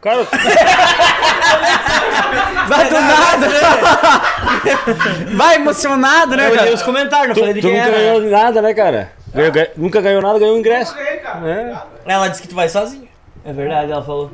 Cara, 0.01 0.24
Vai 2.66 2.89
do 2.89 2.94
nada! 3.01 3.47
Vai 5.36 5.55
emocionado, 5.56 6.36
né, 6.36 6.48
Eu 6.48 6.55
cara? 6.55 6.68
li 6.68 6.74
os 6.74 6.82
comentários, 6.82 7.28
não 7.28 7.34
tu, 7.34 7.40
falei 7.40 7.55
de 7.55 7.60
tu 7.60 7.68
quem 7.68 7.76
nunca 7.76 7.89
era. 7.89 7.98
ganhou 7.98 8.20
nada, 8.30 8.62
né, 8.62 8.74
cara? 8.74 9.12
Ganhou- 9.32 9.52
ganhou- 9.52 9.70
nunca 9.76 10.01
ganhou 10.01 10.20
nada, 10.22 10.39
ganhou 10.40 10.56
um 10.56 10.59
ingresso. 10.59 10.94
Ela 12.05 12.28
disse 12.28 12.43
que 12.43 12.48
tu 12.48 12.55
vai 12.56 12.68
sozinho. 12.68 13.09
É 13.44 13.52
verdade, 13.52 13.93
ela 13.93 14.02
falou. 14.05 14.30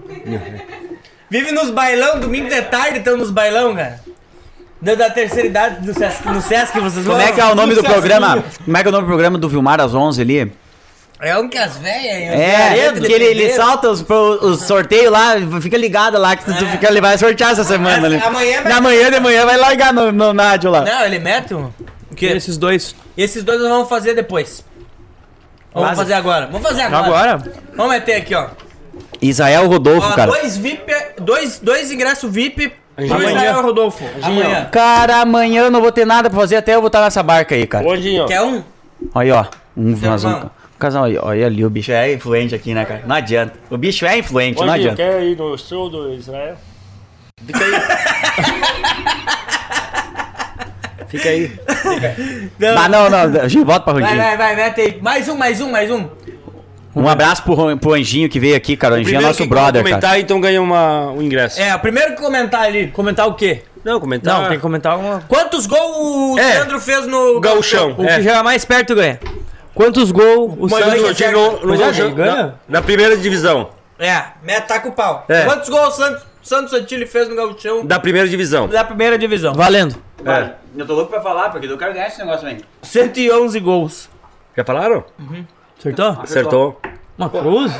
Vive 1.30 1.52
nos 1.52 1.70
bailão, 1.70 2.18
domingo 2.20 2.48
de 2.48 2.62
tarde 2.62 2.98
estão 2.98 3.16
nos 3.18 3.30
bailão, 3.30 3.74
cara. 3.76 4.00
Da, 4.80 4.94
da 4.94 5.10
terceira 5.10 5.48
idade 5.48 5.84
do 5.84 5.92
Sesc, 5.92 6.26
no 6.28 6.40
Sesc 6.40 6.78
vocês 6.78 7.04
Como 7.04 7.18
vão- 7.18 7.26
é 7.26 7.32
que 7.32 7.40
é 7.40 7.44
o 7.46 7.54
nome 7.54 7.74
no 7.74 7.82
do 7.82 7.88
programa? 7.88 8.44
Como 8.64 8.76
é 8.76 8.80
que 8.82 8.86
é 8.86 8.90
o 8.90 8.92
nome 8.92 9.04
do 9.04 9.08
programa 9.08 9.36
do 9.38 9.48
Vilmar 9.48 9.80
às 9.80 9.92
11 9.94 10.20
ali? 10.22 10.52
É 11.20 11.36
um 11.36 11.48
que 11.48 11.58
as 11.58 11.76
velhas. 11.78 12.00
É, 12.40 12.92
que 12.92 13.12
ele, 13.12 13.24
ele 13.24 13.52
salta 13.54 13.90
os, 13.90 14.04
os 14.40 14.62
sorteios 14.62 15.10
lá, 15.10 15.34
fica 15.60 15.76
ligado 15.76 16.16
lá 16.16 16.36
que 16.36 16.44
tu, 16.44 16.54
tu 16.54 16.64
fica, 16.66 16.86
ele 16.88 17.00
vai 17.00 17.18
sortear 17.18 17.50
essa 17.50 17.64
semana 17.64 18.06
ali. 18.06 18.20
Amanhã 18.22 18.62
vai- 18.62 18.72
Na 18.72 18.80
manhã 18.80 19.10
de 19.10 19.18
manhã 19.18 19.44
vai 19.44 19.56
largar 19.56 19.92
no, 19.92 20.12
no 20.12 20.32
Nádio 20.32 20.70
lá. 20.70 20.82
Não, 20.82 21.04
ele 21.04 21.18
mete 21.18 21.54
um. 21.54 21.72
O 22.08 22.14
quê? 22.14 22.26
Esses 22.26 22.56
dois. 22.56 22.94
Esses 23.16 23.42
dois 23.42 23.60
nós 23.60 23.68
vamos 23.68 23.88
fazer 23.88 24.14
depois. 24.14 24.64
Vamos 25.74 25.88
Mas- 25.90 25.98
fazer 25.98 26.12
agora. 26.14 26.46
Vamos 26.46 26.62
fazer 26.68 26.82
agora. 26.82 27.04
Agora? 27.06 27.52
Vamos 27.74 27.92
meter 27.92 28.14
aqui, 28.14 28.34
ó. 28.36 28.46
Israel 29.20 29.66
Rodolfo, 29.66 30.06
Ó, 30.06 30.12
cara. 30.14 30.30
dois 30.30 30.56
VIP, 30.56 30.92
dois, 31.20 31.58
dois 31.58 31.90
ingressos 31.90 32.30
VIP 32.30 32.72
Amanhã. 32.98 33.60
Rodolfo. 33.60 34.04
Amanhã. 34.22 34.68
Cara, 34.72 35.20
amanhã 35.20 35.62
eu 35.62 35.70
não 35.70 35.80
vou 35.80 35.92
ter 35.92 36.04
nada 36.04 36.28
pra 36.28 36.38
fazer, 36.40 36.56
até 36.56 36.74
eu 36.74 36.80
vou 36.80 36.88
estar 36.88 37.00
nessa 37.00 37.22
barca 37.22 37.54
aí, 37.54 37.66
cara. 37.66 37.88
Andinho, 37.88 38.26
Quer 38.26 38.42
um? 38.42 38.62
Olha 39.14 39.34
aí, 39.34 39.40
ó. 39.40 39.44
Um, 39.76 39.96
nós 39.96 40.24
irmão. 40.24 40.50
um 40.74 40.78
casal 40.78 41.04
aí. 41.04 41.16
Olha 41.16 41.46
ali, 41.46 41.64
o 41.64 41.70
bicho 41.70 41.92
é 41.92 42.12
influente 42.12 42.54
aqui, 42.54 42.74
né, 42.74 42.84
cara? 42.84 43.02
Não 43.06 43.14
adianta. 43.14 43.54
O 43.70 43.76
bicho 43.78 44.04
é 44.04 44.18
influente, 44.18 44.60
não 44.60 44.72
adianta. 44.72 44.96
quer 44.96 45.22
ir 45.22 45.36
no 45.36 45.56
show 45.56 45.88
do 45.88 46.12
Israel? 46.14 46.56
Fica 47.46 47.64
aí. 47.64 47.72
Fica 51.08 51.28
aí. 51.28 51.58
Mas 52.58 52.90
não, 52.90 53.08
não, 53.08 53.40
a 53.40 53.48
gente 53.48 53.64
volta 53.64 53.80
pra 53.80 53.92
Vai, 53.94 54.02
Rondinho. 54.02 54.18
vai, 54.22 54.36
vai, 54.36 54.56
mete 54.56 54.80
aí. 54.80 54.98
Mais 55.00 55.28
um, 55.28 55.36
mais 55.36 55.60
um, 55.60 55.70
mais 55.70 55.90
um. 55.90 56.06
Um 56.94 57.08
abraço 57.08 57.42
pro, 57.42 57.76
pro 57.76 57.94
Anjinho 57.94 58.28
que 58.28 58.40
veio 58.40 58.56
aqui, 58.56 58.76
cara. 58.76 58.94
O 58.94 58.98
Anjinho 58.98 59.18
é 59.18 59.22
nosso 59.22 59.42
que 59.42 59.48
brother, 59.48 59.82
cara. 59.82 59.94
comentar, 59.96 60.20
então 60.20 60.40
ganha 60.40 60.60
uma, 60.60 61.10
um 61.12 61.22
ingresso. 61.22 61.60
É, 61.60 61.74
o 61.74 61.78
primeiro 61.78 62.14
que 62.14 62.20
comentar 62.22 62.62
ali. 62.62 62.88
Comentar 62.88 63.26
o 63.28 63.34
quê? 63.34 63.62
Não, 63.84 64.00
comentar. 64.00 64.34
Não, 64.42 64.48
tem 64.48 64.56
que 64.58 64.62
comentar 64.62 64.92
alguma 64.92 65.22
Quantos 65.28 65.66
gols 65.66 66.34
o 66.34 66.38
É. 66.38 66.58
Sandro 66.58 66.80
fez 66.80 67.06
no 67.06 67.40
Gauchão. 67.40 67.94
O 67.96 68.04
É. 68.04 68.16
que 68.16 68.22
chegar 68.24 68.42
mais 68.42 68.64
perto 68.64 68.94
ganha. 68.94 69.20
Quantos 69.74 70.10
gols 70.10 70.54
o 70.58 70.62
Mas 70.68 70.84
Santos... 70.84 70.92
aí- 70.94 71.00
Santino 71.14 71.32
no, 71.60 71.66
no, 71.68 71.74
é, 71.74 71.78
Gauchão, 71.78 72.14
ganha. 72.14 72.34
na, 72.34 72.54
na 72.68 72.82
primeira 72.82 73.16
divisão. 73.16 73.70
É, 73.98 74.22
meta 74.42 74.62
tá 74.66 74.80
com 74.80 74.88
o 74.88 74.92
pau. 74.92 75.24
É. 75.28 75.44
Quantos 75.44 75.68
gols 75.68 75.94
o 75.94 75.96
Santos, 75.96 76.22
Santos 76.42 76.70
Santini 76.70 77.06
fez 77.06 77.28
no 77.28 77.36
Gauchão 77.36 77.84
Da 77.86 77.98
primeira 78.00 78.28
divisão. 78.28 78.66
da 78.66 78.82
primeira 78.84 79.16
divisão? 79.16 79.54
Valendo. 79.54 79.94
É. 80.24 80.50
Eu 80.76 80.84
tô 80.86 80.94
louco 80.94 81.10
pra 81.10 81.20
falar, 81.20 81.50
porque 81.50 81.66
eu 81.66 81.78
quero 81.78 81.92
ganhar 81.92 82.08
esse 82.08 82.18
negócio 82.18 82.46
aí. 82.48 82.58
111 82.82 83.60
gols. 83.60 84.08
Já 84.56 84.64
falaram? 84.64 85.04
Acertou? 85.78 86.18
Acertou. 86.22 86.80
Uma 87.16 87.30
cruz? 87.30 87.72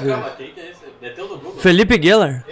Felipe 1.61 2.01
Geller. 2.01 2.43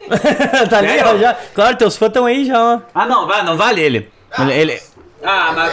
tá 0.68 0.78
ali, 0.78 0.88
ó, 1.04 1.16
já. 1.18 1.36
Claro, 1.54 1.76
teus 1.76 1.96
fãs 1.96 2.08
estão 2.08 2.26
aí 2.26 2.44
já, 2.44 2.58
ó. 2.58 2.80
Ah, 2.94 3.06
não, 3.06 3.26
vai, 3.26 3.44
não 3.44 3.56
vale 3.56 3.80
ele. 3.80 4.10
Ele. 4.38 4.52
ele- 4.52 4.82
Ah, 5.22 5.52
mas. 5.54 5.72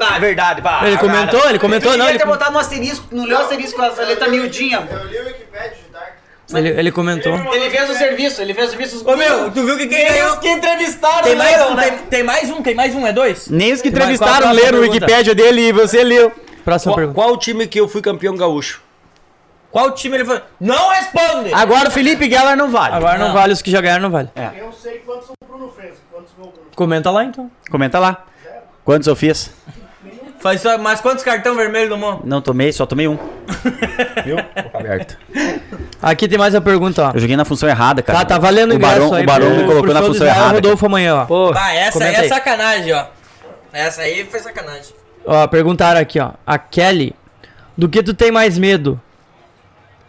Ah, 0.00 0.16
é 0.16 0.20
verdade, 0.20 0.62
pá. 0.62 0.80
Ele 0.86 0.96
comentou, 0.98 1.48
ele 1.48 1.58
comentou, 1.58 1.96
não, 1.96 2.08
Ele 2.08 2.18
ter 2.18 2.26
botado 2.26 2.52
no 2.52 2.58
asterisco, 2.58 3.06
no 3.12 3.24
leu 3.24 3.38
asterisco 3.38 3.76
com 3.78 3.84
essa 3.84 4.02
letra 4.02 4.28
miudinha. 4.28 4.88
Eu 4.90 5.06
li 5.06 5.18
o 5.18 5.24
Wikipedia 5.26 5.70
de 5.70 5.82
tarde. 5.92 6.12
Ele, 6.52 6.68
ele 6.80 6.90
comentou. 6.90 7.32
Ele 7.54 7.70
fez 7.70 7.90
o 7.90 7.94
serviço, 7.94 8.42
ele 8.42 8.54
fez 8.54 8.66
o 8.68 8.70
serviço. 8.70 9.08
Ô 9.08 9.16
meu, 9.16 9.50
tu 9.52 9.64
viu 9.64 9.76
que 9.76 9.86
quem 9.86 10.04
ganhou? 10.08 10.36
que 10.38 10.48
entrevistaram 10.48 11.22
Tem 11.22 11.36
mais 11.36 11.56
leram, 11.56 11.70
um, 11.70 11.74
né? 11.76 11.82
tem, 11.90 11.98
tem 11.98 12.22
mais 12.24 12.50
um, 12.50 12.62
tem 12.62 12.74
mais 12.74 12.94
um, 12.94 13.06
é 13.06 13.12
dois? 13.12 13.48
Nem 13.48 13.72
os 13.72 13.80
que 13.80 13.90
Vai, 13.90 14.00
qual 14.00 14.08
a 14.08 14.12
entrevistaram 14.14 14.40
próxima 14.48 14.62
leram 14.64 14.78
o 14.78 14.80
pergunta? 14.80 15.04
Wikipédia 15.04 15.34
dele 15.34 15.68
e 15.68 15.72
você 15.72 16.02
leu. 16.02 16.32
Próxima 16.64 16.92
Qual, 16.92 16.96
pergunta. 16.96 17.14
qual 17.14 17.32
o 17.32 17.36
time 17.36 17.66
que 17.66 17.80
eu 17.80 17.88
fui 17.88 18.00
campeão 18.02 18.36
gaúcho? 18.36 18.82
Qual 19.70 19.92
time 19.92 20.16
ele 20.16 20.24
foi? 20.24 20.42
Não 20.60 20.90
responde! 20.90 21.54
Agora 21.54 21.88
o 21.88 21.92
Felipe 21.92 22.28
Geller 22.28 22.56
não 22.56 22.70
vale. 22.70 22.94
Agora 22.94 23.18
não, 23.18 23.28
Não. 23.28 23.34
vale 23.34 23.52
os 23.52 23.62
que 23.62 23.70
já 23.70 23.80
ganharam, 23.80 24.02
não 24.02 24.10
vale. 24.10 24.28
Eu 24.58 24.72
sei 24.72 24.98
quantos 24.98 25.28
o 25.30 25.32
Bruno 25.46 25.70
fez, 25.70 25.94
quantos 26.10 26.32
o 26.32 26.34
Bruno 26.36 26.52
Comenta 26.74 27.10
lá 27.10 27.24
então. 27.24 27.50
Comenta 27.70 27.98
lá. 27.98 28.24
Quantos 28.84 29.06
eu 29.06 29.14
fiz? 29.14 29.52
Faz 30.40 30.62
só, 30.62 30.78
mas 30.78 31.00
quantos 31.02 31.22
cartão 31.22 31.54
vermelho 31.54 31.90
tomou? 31.90 32.22
Não 32.24 32.40
tomei, 32.40 32.72
só 32.72 32.86
tomei 32.86 33.06
um. 33.06 33.18
Viu? 34.24 34.38
Aberto. 34.72 35.18
Aqui 36.00 36.26
tem 36.26 36.38
mais 36.38 36.54
uma 36.54 36.62
pergunta, 36.62 37.08
ó. 37.08 37.10
Eu 37.14 37.20
joguei 37.20 37.36
na 37.36 37.44
função 37.44 37.68
errada, 37.68 38.02
cara. 38.02 38.20
Tá, 38.20 38.24
tá 38.24 38.38
valendo 38.38 38.70
o 38.70 38.72
o 38.72 38.76
ingresso 38.76 38.94
Barão, 39.00 39.14
aí 39.14 39.22
o 39.22 39.26
Barão 39.26 39.50
me 39.56 39.64
colocou 39.64 39.92
na 39.92 40.02
função 40.02 40.26
errada. 40.26 40.54
Rodolfo 40.54 40.86
amanhã, 40.86 41.14
ó. 41.16 41.24
Pô, 41.26 41.52
Ah, 41.54 41.74
essa 41.74 42.02
aí 42.02 42.14
é 42.14 42.20
aí. 42.20 42.28
sacanagem, 42.30 42.92
ó. 42.94 43.04
Essa 43.70 44.00
aí 44.02 44.24
foi 44.24 44.40
sacanagem. 44.40 44.94
Ó, 45.32 45.46
perguntaram 45.46 46.00
aqui, 46.00 46.18
ó. 46.18 46.32
A 46.44 46.58
Kelly, 46.58 47.14
do 47.78 47.88
que 47.88 48.02
tu 48.02 48.12
tem 48.12 48.32
mais 48.32 48.58
medo? 48.58 49.00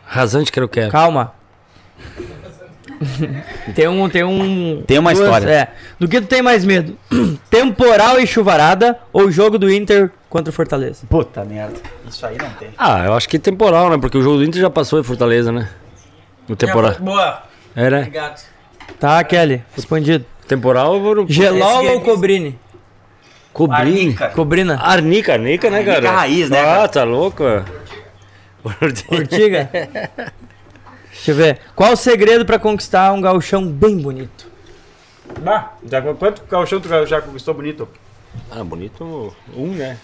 Rasante 0.03 0.51
que 0.51 0.59
eu 0.59 0.67
quero. 0.67 0.91
Calma. 0.91 1.31
tem 3.75 3.87
um, 3.87 4.09
tem 4.09 4.23
um... 4.23 4.83
Tem 4.87 4.97
uma 4.97 5.13
história. 5.13 5.47
É. 5.47 5.67
Do 5.99 6.07
que 6.07 6.19
tu 6.21 6.25
tem 6.25 6.41
mais 6.41 6.65
medo? 6.65 6.97
Temporal 7.51 8.19
e 8.19 8.25
chuvarada 8.25 8.97
ou 9.13 9.29
jogo 9.29 9.59
do 9.59 9.71
Inter 9.71 10.09
contra 10.27 10.49
o 10.49 10.53
Fortaleza? 10.53 11.05
Puta 11.07 11.45
merda. 11.45 11.79
Isso 12.09 12.25
aí 12.25 12.35
não 12.39 12.49
tem. 12.55 12.69
Ah, 12.75 13.05
eu 13.05 13.13
acho 13.13 13.29
que 13.29 13.37
temporal, 13.37 13.91
né? 13.91 13.99
Porque 13.99 14.17
o 14.17 14.23
jogo 14.23 14.37
do 14.37 14.43
Inter 14.43 14.59
já 14.59 14.71
passou 14.71 14.99
em 14.99 15.03
Fortaleza, 15.03 15.51
né? 15.51 15.69
No 16.47 16.55
temporal. 16.55 16.95
Boa, 16.99 17.43
É, 17.75 17.91
né? 17.91 17.99
obrigado. 17.99 18.41
Tá, 18.99 19.23
Kelly, 19.23 19.63
respondido. 19.75 20.25
Temporal 20.47 20.99
no... 20.99 21.29
Gelol 21.29 21.83
ou 21.85 21.89
é- 21.91 21.99
Cobrini? 21.99 22.57
Cobrini. 23.53 24.15
Cobrina. 24.33 24.79
Arnica, 24.81 25.33
arnica, 25.33 25.69
né, 25.69 25.83
cara? 25.83 25.95
Arnica 25.97 26.11
raiz, 26.11 26.49
né, 26.49 26.59
Ah, 26.61 26.63
cara? 26.63 26.87
tá 26.87 27.03
louco? 27.03 27.43
Ortiga? 28.63 29.69
Deixa 31.11 31.31
eu 31.31 31.35
ver. 31.35 31.59
Qual 31.75 31.91
o 31.93 31.95
segredo 31.97 32.45
pra 32.45 32.57
conquistar 32.57 33.11
um 33.11 33.21
gauchão 33.21 33.67
bem 33.67 33.97
bonito? 33.97 34.47
Ah, 35.45 35.71
já, 35.89 36.01
quanto 36.01 36.41
calchão 36.43 36.79
tu 36.79 36.89
já 37.05 37.21
conquistou 37.21 37.53
bonito? 37.53 37.87
Ah, 38.49 38.63
bonito 38.63 39.35
um, 39.55 39.67
né? 39.73 39.97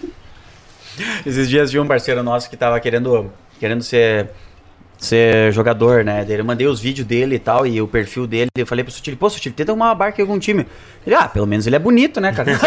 Esses 1.26 1.48
dias 1.50 1.70
de 1.72 1.80
um 1.80 1.88
parceiro 1.88 2.24
nosso 2.24 2.50
que 2.50 2.58
tava 2.58 2.80
querendo, 2.80 3.32
querendo 3.60 3.84
ser, 3.84 4.30
ser 4.98 5.52
jogador, 5.52 6.04
né? 6.04 6.26
Eu 6.28 6.44
mandei 6.44 6.68
os 6.68 6.80
vídeos 6.80 7.08
dele 7.08 7.36
e 7.36 7.40
tal, 7.40 7.66
e 7.66 7.82
o 7.82 7.88
perfil 7.88 8.26
dele. 8.28 8.50
Eu 8.58 8.66
falei 8.66 8.84
pro 8.84 8.94
Sutili, 8.94 9.16
pô, 9.16 9.30
Sutili, 9.30 9.54
tenta 9.54 9.72
arrumar 9.72 9.88
uma 9.88 9.96
barca 9.96 10.22
em 10.22 10.24
algum 10.24 10.40
time. 10.40 10.66
Ele, 11.06 11.16
ah, 11.16 11.28
pelo 11.28 11.46
menos 11.46 11.68
ele 11.68 11.76
é 11.76 11.80
bonito, 11.80 12.20
né, 12.20 12.34
cara? 12.34 12.52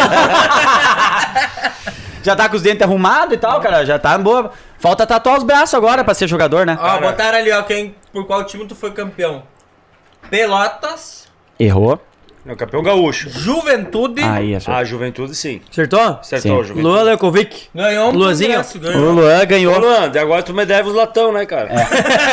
já 2.23 2.37
tá 2.37 2.49
com 2.49 2.57
os 2.57 2.63
dentes 2.63 2.83
arrumados 2.83 3.35
e 3.35 3.37
tal, 3.39 3.61
cara. 3.61 3.85
Já 3.85 3.99
tá 3.99 4.17
boa. 4.17 4.53
Falta 4.79 5.07
tatuar 5.07 5.39
os 5.39 5.45
braços 5.45 5.75
agora 5.75 6.05
pra 6.05 6.15
ser 6.15 6.29
jogador, 6.29 6.65
né? 6.65 6.79
Ó, 6.81 7.01
botaram 7.01 7.39
ali, 7.39 7.51
ó, 7.53 7.63
quem, 7.63 7.95
por 8.13 8.27
qual 8.27 8.45
time 8.45 8.67
tu 8.67 8.75
foi 8.75 8.93
campeão. 8.93 9.43
Pelotas, 10.31 11.21
Errou. 11.61 12.01
Não, 12.45 12.57
campeão 12.57 12.83
gaúcho. 12.83 13.29
Juventude, 13.29 14.23
Aí, 14.23 14.55
é. 14.55 14.59
Ah, 14.67 14.83
Juventude 14.83 15.35
sim. 15.35 15.61
Acertou? 15.71 16.01
Acertou, 16.01 16.63
Sim. 16.63 16.69
Juventude. 16.69 16.81
Luan 16.83 17.03
Lekovic. 17.03 17.69
ganhou 17.75 18.09
um 18.11 18.13
Luazinho? 18.17 18.51
ingresso, 18.53 18.79
O 18.79 18.81
ganhou. 18.81 19.13
Luan 19.13 19.45
ganhou, 19.47 19.75
Ô, 19.75 19.79
Luan, 19.79 20.11
e 20.15 20.19
agora 20.19 20.43
tu 20.43 20.55
me 20.55 20.65
deve 20.65 20.89
os 20.89 20.95
latão, 20.95 21.33
né, 21.33 21.45
cara? 21.45 21.69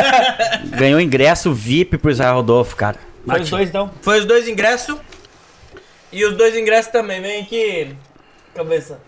ganhou 0.78 1.02
ingresso 1.02 1.54
VIP 1.54 1.98
pro 1.98 2.10
Israel 2.10 2.36
Rodolfo, 2.36 2.76
cara. 2.76 2.96
Foi 3.28 3.42
os 3.42 3.50
dois, 3.50 3.68
então. 3.70 3.92
Foi 4.02 4.20
os 4.20 4.26
dois 4.26 4.48
ingressos. 4.48 4.96
E 6.14 6.24
os 6.24 6.38
dois 6.38 6.56
ingressos 6.56 6.90
também, 6.92 7.22
vem 7.22 7.42
aqui. 7.42 7.94
Cabeça. 8.56 9.00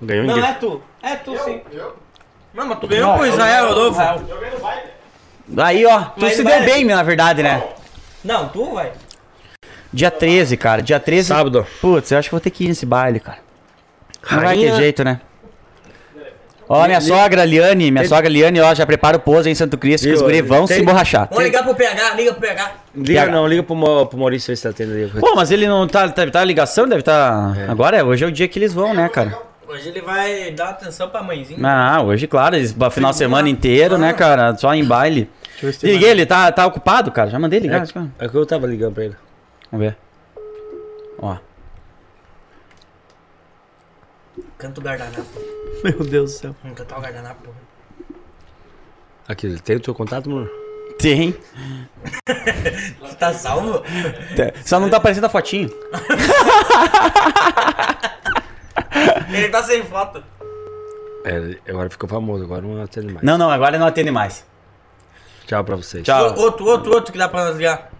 Ganhou 0.00 0.24
Não, 0.26 0.36
ninguém. 0.36 0.50
é 0.50 0.54
tu. 0.54 0.80
É 1.02 1.16
tu 1.16 1.36
sim. 1.38 1.60
Não, 2.54 2.66
mas 2.66 2.78
tu 2.78 2.86
ganhou 2.86 3.14
pro 3.16 3.26
Israel, 3.26 3.68
Rodolfo. 3.70 4.00
Aí, 5.60 5.84
ó, 5.84 6.00
tu 6.04 6.20
Mas 6.20 6.34
se 6.34 6.44
deu 6.44 6.60
bem, 6.62 6.84
na 6.84 7.02
verdade, 7.02 7.42
né? 7.42 7.64
Não, 8.24 8.48
tu 8.48 8.74
vai. 8.74 8.92
Dia 9.92 10.10
13, 10.10 10.56
cara. 10.56 10.82
Dia 10.82 11.00
13. 11.00 11.28
Sábado. 11.28 11.66
Putz, 11.80 12.10
eu 12.12 12.18
acho 12.18 12.28
que 12.28 12.34
vou 12.34 12.40
ter 12.40 12.50
que 12.50 12.64
ir 12.64 12.68
nesse 12.68 12.84
baile, 12.86 13.20
cara. 13.20 13.38
Não 14.30 14.38
vai 14.38 14.48
Rainha- 14.48 14.72
ter 14.72 14.76
jeito, 14.76 15.04
né? 15.04 15.20
Ó, 16.68 16.84
minha 16.86 17.00
sogra 17.00 17.46
Liane, 17.46 17.90
minha 17.90 18.06
sogra 18.06 18.28
Liane, 18.28 18.60
ó, 18.60 18.74
já 18.74 18.84
prepara 18.84 19.16
o 19.24 19.38
aí 19.38 19.48
em 19.48 19.54
Santo 19.54 19.78
Cristo, 19.78 20.06
que 20.06 20.12
os 20.12 20.20
guri 20.20 20.42
vão 20.42 20.66
Tem- 20.66 20.76
se 20.78 20.84
borrachar. 20.84 21.26
Vamos 21.30 21.44
ligar 21.44 21.62
pro 21.64 21.74
PH, 21.74 22.14
liga 22.14 22.32
pro 22.32 22.40
PH. 22.42 22.72
Liga 22.94 23.26
não, 23.28 23.46
liga 23.46 23.62
pro, 23.62 24.06
pro 24.06 24.18
Maurício 24.18 24.48
ver 24.52 24.56
se 24.56 24.64
tá 24.64 24.72
tendo 24.72 24.92
aí. 24.92 25.08
Pô, 25.18 25.34
mas 25.34 25.50
ele 25.50 25.66
não 25.66 25.86
tá, 25.88 26.06
tá, 26.10 26.30
tá 26.30 26.44
ligação, 26.44 26.86
deve 26.86 27.02
tá... 27.02 27.54
Agora, 27.68 27.96
é, 27.96 28.04
hoje 28.04 28.22
é 28.22 28.28
o 28.28 28.32
dia 28.32 28.46
que 28.46 28.58
eles 28.58 28.74
vão, 28.74 28.92
né, 28.92 29.08
cara? 29.08 29.38
Hoje 29.66 29.88
ele 29.88 30.02
vai 30.02 30.50
dar 30.50 30.70
atenção 30.70 31.08
pra 31.08 31.22
mãezinha. 31.22 31.58
Ah, 31.66 32.02
hoje, 32.02 32.26
claro, 32.26 32.56
eles, 32.56 32.76
final 32.90 33.12
de 33.12 33.16
semana 33.16 33.48
inteiro, 33.48 33.96
né, 33.96 34.12
cara? 34.12 34.54
Só 34.56 34.74
em 34.74 34.84
baile. 34.84 35.30
Deixa 35.52 35.64
eu 35.64 35.68
ver 35.68 35.72
se 35.72 35.80
tem 35.80 35.92
Liguei, 35.92 36.10
ele 36.10 36.26
tá, 36.26 36.52
tá 36.52 36.66
ocupado, 36.66 37.10
cara? 37.10 37.30
Já 37.30 37.38
mandei 37.38 37.60
ligar. 37.60 37.82
É, 38.20 38.24
é 38.26 38.28
que 38.28 38.34
eu 38.34 38.44
tava 38.44 38.66
ligando 38.66 38.92
pra 38.92 39.04
ele. 39.04 39.16
Vamos 39.70 39.86
ver. 39.86 39.96
Ó. 41.20 41.36
Canta 44.56 44.80
o 44.80 44.84
guardanapo. 44.84 45.22
Meu 45.84 45.98
Deus 46.04 46.32
do 46.32 46.38
céu. 46.38 46.56
Vamos 46.62 46.78
cantar 46.78 46.98
o 46.98 47.02
guardanapo. 47.02 47.50
Aqui, 49.28 49.60
tem 49.62 49.76
o 49.76 49.80
teu 49.80 49.94
contato, 49.94 50.30
mano? 50.30 50.48
Tem. 50.98 51.36
Você 53.00 53.14
tá 53.20 53.32
salvo? 53.34 53.82
Só 54.64 54.80
não 54.80 54.88
tá 54.90 54.96
aparecendo 54.96 55.24
a 55.24 55.28
fotinho. 55.28 55.68
Ele 59.32 59.48
tá 59.50 59.62
sem 59.62 59.84
foto. 59.84 60.22
É, 61.24 61.58
agora 61.70 61.90
ficou 61.90 62.08
famoso, 62.08 62.44
agora 62.44 62.62
não 62.62 62.82
atende 62.82 63.12
mais. 63.12 63.24
Não, 63.24 63.36
não, 63.36 63.50
agora 63.50 63.78
não 63.78 63.86
atende 63.86 64.10
mais. 64.10 64.46
Tchau 65.46 65.62
pra 65.62 65.76
vocês. 65.76 66.04
Tchau. 66.04 66.32
O- 66.34 66.40
Outro, 66.40 66.64
outro, 66.66 66.92
outro 66.94 67.12
que 67.12 67.18
dá 67.18 67.28
pra 67.28 67.44
nós 67.46 67.56
ligar. 67.56 67.90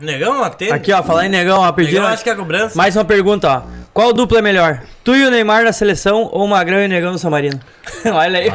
Negão 0.00 0.42
atende? 0.44 0.72
Aqui, 0.72 0.92
ó, 0.92 1.02
falar 1.02 1.26
em 1.26 1.28
negão, 1.30 1.60
ó, 1.60 1.72
pedindo. 1.72 1.94
Negão 1.94 2.08
acho 2.08 2.22
que 2.22 2.30
é 2.30 2.34
cobrança. 2.34 2.76
Mais 2.76 2.94
uma 2.96 3.04
pergunta, 3.04 3.48
ó. 3.48 3.62
Qual 3.94 4.12
dupla 4.12 4.40
é 4.40 4.42
melhor? 4.42 4.82
Tu 5.02 5.14
e 5.16 5.24
o 5.24 5.30
Neymar 5.30 5.64
na 5.64 5.72
seleção 5.72 6.28
ou 6.32 6.44
o 6.44 6.48
Magrão 6.48 6.80
e 6.82 6.84
o 6.84 6.88
Negão 6.88 7.12
no 7.12 7.18
Samarino? 7.18 7.58
Olha 8.12 8.38
aí. 8.40 8.50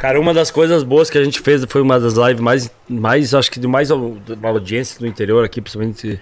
Cara, 0.00 0.18
uma 0.20 0.34
das 0.34 0.50
coisas 0.50 0.82
boas 0.82 1.08
que 1.10 1.16
a 1.18 1.22
gente 1.24 1.40
fez 1.40 1.64
foi 1.68 1.80
uma 1.80 1.98
das 2.00 2.14
lives 2.14 2.40
mais, 2.40 2.70
mais 2.88 3.34
acho 3.34 3.50
que 3.50 3.60
de 3.60 3.66
mais 3.68 3.90
uma 3.90 4.16
audiência 4.48 4.98
do 4.98 5.06
interior 5.06 5.44
aqui, 5.44 5.60
principalmente 5.60 6.20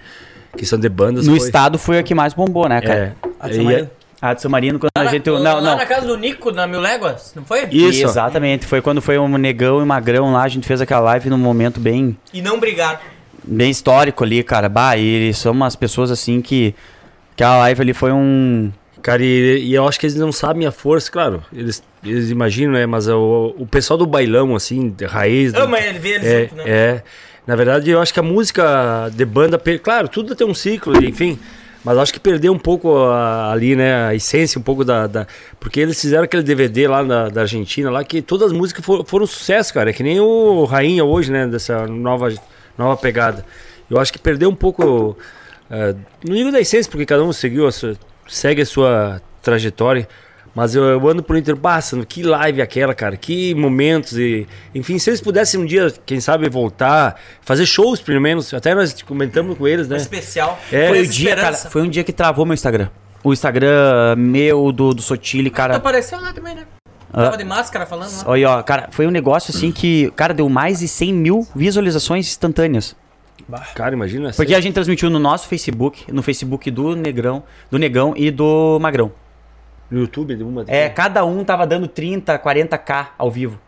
questão 0.55 0.79
de 0.79 0.89
bandas. 0.89 1.25
No 1.27 1.35
foi- 1.37 1.45
estado 1.47 1.77
foi 1.79 1.97
a 1.99 2.03
que 2.03 2.13
mais 2.13 2.33
bombou, 2.33 2.67
né, 2.69 2.81
cara? 2.81 3.15
É. 3.23 3.29
A 3.39 3.47
de 3.47 3.53
E- 3.53 3.57
Samarino. 3.57 3.89
A 4.21 4.33
de 4.33 4.41
São 4.41 4.51
Marino, 4.51 4.79
quando 4.79 4.91
a 4.97 5.03
Lá- 5.03 5.11
gente. 5.11 5.29
lá 5.29 5.39
Não, 5.39 5.61
não. 5.61 5.77
na 5.77 5.85
casa 5.85 6.05
do 6.05 6.17
Nico, 6.17 6.51
na 6.51 6.67
Mil 6.67 6.81
Léguas, 6.81 7.31
não 7.33 7.45
foi? 7.45 7.65
Isso. 7.71 8.03
Exatamente. 8.03 8.65
Foi 8.65 8.81
quando 8.81 9.01
foi 9.01 9.17
um 9.17 9.37
negão 9.37 9.81
e 9.81 9.85
magrão 9.85 10.33
lá. 10.33 10.43
A 10.43 10.47
gente 10.49 10.67
fez 10.67 10.81
aquela 10.81 10.99
live 10.99 11.29
num 11.29 11.37
momento 11.37 11.79
bem, 11.79 12.17
E 12.33 12.41
não 12.41 12.59
brigaram. 12.59 12.99
Bem 13.49 13.69
histórico 13.71 14.23
ali, 14.23 14.43
cara. 14.43 14.69
Bah, 14.69 14.95
e 14.97 15.05
eles 15.05 15.37
são 15.37 15.51
umas 15.51 15.75
pessoas 15.75 16.11
assim 16.11 16.41
que. 16.41 16.73
Aquela 17.33 17.57
live 17.59 17.81
ali 17.81 17.93
foi 17.93 18.11
um. 18.11 18.71
Cara, 19.01 19.23
e, 19.23 19.63
e 19.65 19.73
eu 19.73 19.87
acho 19.87 19.97
que 19.99 20.05
eles 20.05 20.15
não 20.17 20.31
sabem 20.31 20.67
a 20.67 20.71
força, 20.71 21.09
claro. 21.09 21.41
Eles, 21.53 21.81
eles 22.03 22.29
imaginam, 22.29 22.73
né? 22.73 22.85
Mas 22.85 23.07
o, 23.07 23.55
o 23.57 23.65
pessoal 23.65 23.97
do 23.97 24.05
bailão, 24.05 24.55
assim, 24.55 24.89
de 24.89 25.05
raiz. 25.05 25.53
do- 25.53 25.75
ele, 25.75 25.99
vê 25.99 26.09
ele 26.15 26.27
é, 26.27 26.41
junto, 26.41 26.55
né? 26.55 26.63
é. 26.67 27.03
Na 27.47 27.55
verdade, 27.55 27.89
eu 27.89 28.01
acho 28.01 28.13
que 28.13 28.19
a 28.19 28.23
música 28.23 29.09
de 29.15 29.23
banda, 29.25 29.57
per- 29.57 29.79
claro, 29.81 30.07
tudo 30.09 30.35
tem 30.35 30.45
um 30.45 30.53
ciclo, 30.53 31.01
enfim. 31.03 31.39
Mas 31.83 31.95
eu 31.95 32.01
acho 32.03 32.11
que 32.13 32.19
perdeu 32.19 32.51
um 32.51 32.59
pouco 32.59 32.93
a- 33.05 33.53
ali, 33.53 33.73
né? 33.73 34.07
A 34.07 34.13
essência, 34.13 34.59
um 34.59 34.61
pouco 34.61 34.83
da. 34.83 35.07
da- 35.07 35.25
porque 35.61 35.79
eles 35.79 35.99
fizeram 35.99 36.25
aquele 36.25 36.43
DVD 36.43 36.85
lá 36.89 37.01
na, 37.01 37.29
da 37.29 37.41
Argentina, 37.41 37.89
lá, 37.89 38.03
que 38.03 38.21
todas 38.21 38.47
as 38.47 38.53
músicas 38.53 38.83
for- 38.83 39.05
foram 39.05 39.25
sucesso, 39.25 39.73
cara. 39.73 39.91
É 39.91 39.93
que 39.93 40.03
nem 40.03 40.19
o 40.19 40.65
Rainha 40.65 41.05
hoje, 41.05 41.31
né? 41.31 41.47
Dessa 41.47 41.87
nova, 41.87 42.27
nova 42.79 42.97
pegada. 42.97 43.45
Eu 43.89 43.99
acho 43.99 44.11
que 44.11 44.19
perdeu 44.19 44.49
um 44.49 44.55
pouco. 44.55 45.17
eh, 45.69 45.95
não 46.25 46.35
digo 46.35 46.51
da 46.51 46.59
essência, 46.59 46.89
porque 46.89 47.05
cada 47.05 47.23
um 47.23 47.33
seguiu 47.33 47.67
a 47.67 47.71
sua, 47.71 47.95
segue 48.27 48.61
a 48.61 48.65
sua 48.65 49.21
trajetória. 49.41 50.07
Mas 50.55 50.73
eu, 50.73 50.83
eu 50.83 51.07
ando 51.07 51.21
por 51.21 51.37
Inter, 51.37 51.55
passando, 51.55 52.05
que 52.05 52.23
live 52.23 52.61
aquela, 52.61 52.93
cara, 52.95 53.15
que 53.15 53.53
momentos 53.53 54.17
e... 54.17 54.47
Enfim, 54.73 54.97
se 54.97 55.09
eles 55.09 55.21
pudessem 55.21 55.59
um 55.59 55.65
dia, 55.65 55.93
quem 56.05 56.19
sabe, 56.19 56.49
voltar, 56.49 57.21
fazer 57.41 57.67
shows 57.67 58.01
pelo 58.01 58.19
menos, 58.19 58.51
até 58.53 58.73
nós 58.73 58.99
comentamos 59.03 59.57
com 59.57 59.67
eles, 59.67 59.87
né? 59.87 59.97
Especial. 59.97 60.59
É. 60.71 60.89
Foi 60.89 61.01
o 61.01 61.07
dia, 61.07 61.35
cara. 61.35 61.55
Foi 61.55 61.81
um 61.83 61.89
dia 61.89 62.03
que 62.03 62.11
travou 62.11 62.45
meu 62.45 62.55
Instagram. 62.55 62.89
O 63.23 63.31
Instagram 63.31 64.15
meu, 64.17 64.71
do, 64.71 64.93
do 64.93 65.01
Sotile, 65.01 65.51
cara. 65.51 65.75
apareceu 65.75 66.19
lá 66.19 66.33
também, 66.33 66.55
né? 66.55 66.65
Ah. 67.11 67.25
Tava 67.25 67.37
de 67.37 67.43
máscara 67.43 67.85
falando. 67.85 68.11
Olha, 68.25 68.49
ó, 68.49 68.63
cara, 68.63 68.89
foi 68.91 69.07
um 69.07 69.11
negócio 69.11 69.55
assim 69.55 69.71
que, 69.71 70.11
cara, 70.11 70.33
deu 70.33 70.47
mais 70.47 70.79
de 70.79 70.87
100 70.87 71.13
mil 71.13 71.47
visualizações 71.55 72.27
instantâneas. 72.27 72.95
Cara, 73.73 73.95
imagina. 73.95 74.31
Porque 74.35 74.53
a 74.53 74.61
gente 74.61 74.73
transmitiu 74.73 75.09
no 75.09 75.17
nosso 75.17 75.47
Facebook, 75.47 76.11
no 76.11 76.21
Facebook 76.21 76.69
do 76.69 76.95
Negrão, 76.95 77.41
do 77.71 77.79
Negão 77.79 78.13
e 78.15 78.29
do 78.29 78.77
Magrão. 78.79 79.11
no 79.89 80.01
YouTube 80.01 80.35
de 80.35 80.43
uma. 80.43 80.63
É, 80.67 80.87
cada 80.87 81.25
um 81.25 81.43
tava 81.43 81.65
dando 81.65 81.87
30, 81.87 82.37
40k 82.37 83.07
ao 83.17 83.31
vivo. 83.31 83.59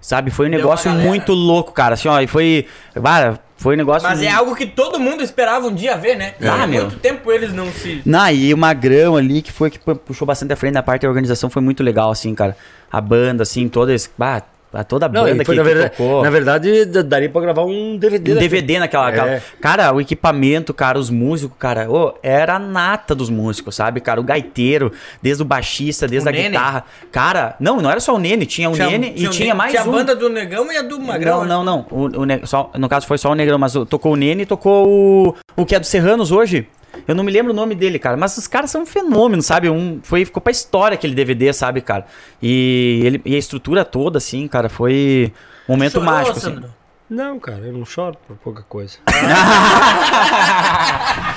Sabe? 0.00 0.30
Foi 0.30 0.46
um 0.46 0.50
negócio 0.50 0.90
uma 0.90 0.98
muito 1.00 1.32
louco, 1.32 1.72
cara. 1.72 1.94
Assim, 1.94 2.08
ó, 2.08 2.20
e 2.20 2.26
foi. 2.26 2.66
Cara, 3.02 3.38
foi 3.56 3.74
um 3.74 3.76
negócio. 3.78 4.08
Mas 4.08 4.18
é 4.20 4.24
muito- 4.24 4.38
algo 4.38 4.56
que 4.56 4.66
todo 4.66 4.98
mundo 4.98 5.22
esperava 5.22 5.66
um 5.66 5.74
dia 5.74 5.94
ver, 5.96 6.16
né? 6.16 6.34
Ah, 6.42 6.62
Há 6.62 6.66
meu. 6.66 6.84
muito 6.84 6.98
tempo 6.98 7.30
eles 7.30 7.52
não 7.52 7.66
se. 7.70 8.00
Não, 8.06 8.28
e 8.30 8.52
o 8.54 8.56
Magrão 8.56 9.16
ali, 9.16 9.42
que 9.42 9.52
foi 9.52 9.70
que 9.70 9.78
pu- 9.78 9.96
puxou 9.96 10.26
bastante 10.26 10.52
a 10.52 10.56
frente 10.56 10.72
da 10.74 10.82
parte 10.82 11.02
da 11.02 11.08
organização, 11.08 11.50
foi 11.50 11.60
muito 11.60 11.82
legal, 11.82 12.10
assim, 12.10 12.34
cara. 12.34 12.56
A 12.90 13.00
banda, 13.00 13.42
assim, 13.42 13.68
toda 13.68 13.92
esse. 13.92 14.08
Bah, 14.16 14.42
a 14.72 14.84
toda 14.84 15.06
a 15.06 15.08
Não, 15.08 15.22
banda 15.24 15.42
e 15.42 15.44
foi, 15.44 15.54
que, 15.56 15.60
na, 15.60 15.66
que 15.68 15.74
verdade, 15.74 15.96
tocou. 15.96 16.22
na 16.22 16.30
verdade, 16.30 16.84
daria 16.84 17.28
pra 17.28 17.40
gravar 17.40 17.64
um 17.64 17.96
DVD. 17.96 18.32
Um. 18.32 18.36
DVD 18.38 18.78
naquela. 18.78 19.08
aquela- 19.08 19.30
É. 19.30 19.42
Cara, 19.60 19.92
o 19.92 20.00
equipamento, 20.00 20.72
cara, 20.72 20.98
os 20.98 21.10
músicos, 21.10 21.56
cara, 21.58 21.90
ô, 21.90 22.14
era 22.22 22.54
a 22.54 22.58
nata 22.58 23.14
dos 23.14 23.28
músicos, 23.30 23.74
sabe, 23.74 24.00
cara? 24.00 24.20
O 24.20 24.24
gaiteiro, 24.24 24.92
desde 25.22 25.42
o 25.42 25.46
baixista, 25.46 26.06
desde 26.06 26.28
O 26.28 26.30
a 26.30 26.32
Nene? 26.32 26.48
guitarra. 26.50 26.84
Cara, 27.10 27.56
não, 27.58 27.80
não 27.80 27.90
era 27.90 28.00
só 28.00 28.14
o 28.14 28.18
Nene, 28.18 28.46
tinha 28.46 28.70
o 28.70 28.76
Nene 28.76 29.12
e 29.16 29.26
o 29.26 29.30
tinha 29.30 29.48
Ne- 29.48 29.54
mais 29.54 29.72
tinha 29.72 29.84
um. 29.84 29.88
a 29.88 29.92
banda 29.98 30.14
do 30.14 30.28
Negão 30.28 30.70
e 30.72 30.76
a 30.76 30.82
do 30.82 31.00
Magrão. 31.00 31.44
Não, 31.44 31.64
não, 31.64 31.64
não. 31.64 31.86
O, 31.90 32.20
o 32.20 32.24
ne- 32.24 32.40
só, 32.44 32.70
no 32.76 32.88
caso 32.88 33.06
foi 33.06 33.18
só 33.18 33.30
o 33.30 33.34
Negrão, 33.34 33.58
mas 33.58 33.72
tocou 33.88 34.12
o 34.12 34.16
Nene 34.16 34.42
e 34.42 34.46
tocou 34.46 34.86
o, 34.88 35.34
o 35.56 35.66
que 35.66 35.74
é 35.74 35.80
do 35.80 35.86
Serranos 35.86 36.30
hoje. 36.32 36.66
Eu 37.06 37.14
não 37.14 37.24
me 37.24 37.30
lembro 37.32 37.52
o 37.52 37.56
nome 37.56 37.74
dele, 37.74 37.98
cara. 37.98 38.16
Mas 38.16 38.36
os 38.36 38.46
caras 38.46 38.70
são 38.70 38.82
um 38.82 38.86
fenômeno, 38.86 39.42
sabe? 39.42 39.68
Um, 39.70 40.00
foi, 40.02 40.24
ficou 40.24 40.42
pra 40.42 40.50
história 40.50 40.94
aquele 40.94 41.14
DVD, 41.14 41.52
sabe, 41.52 41.80
cara? 41.80 42.06
E, 42.42 43.00
ele, 43.04 43.22
e 43.24 43.34
a 43.34 43.38
estrutura 43.38 43.84
toda, 43.84 44.18
assim, 44.18 44.46
cara, 44.48 44.68
foi 44.68 45.32
um 45.68 45.72
momento 45.72 45.92
Chorou, 45.92 46.06
mágico. 46.06 46.38
assim. 46.38 46.60
Não, 47.08 47.40
cara, 47.40 47.66
eu 47.66 47.72
não 47.72 47.84
choro 47.84 48.16
por 48.26 48.36
pouca 48.36 48.62
coisa. 48.62 48.98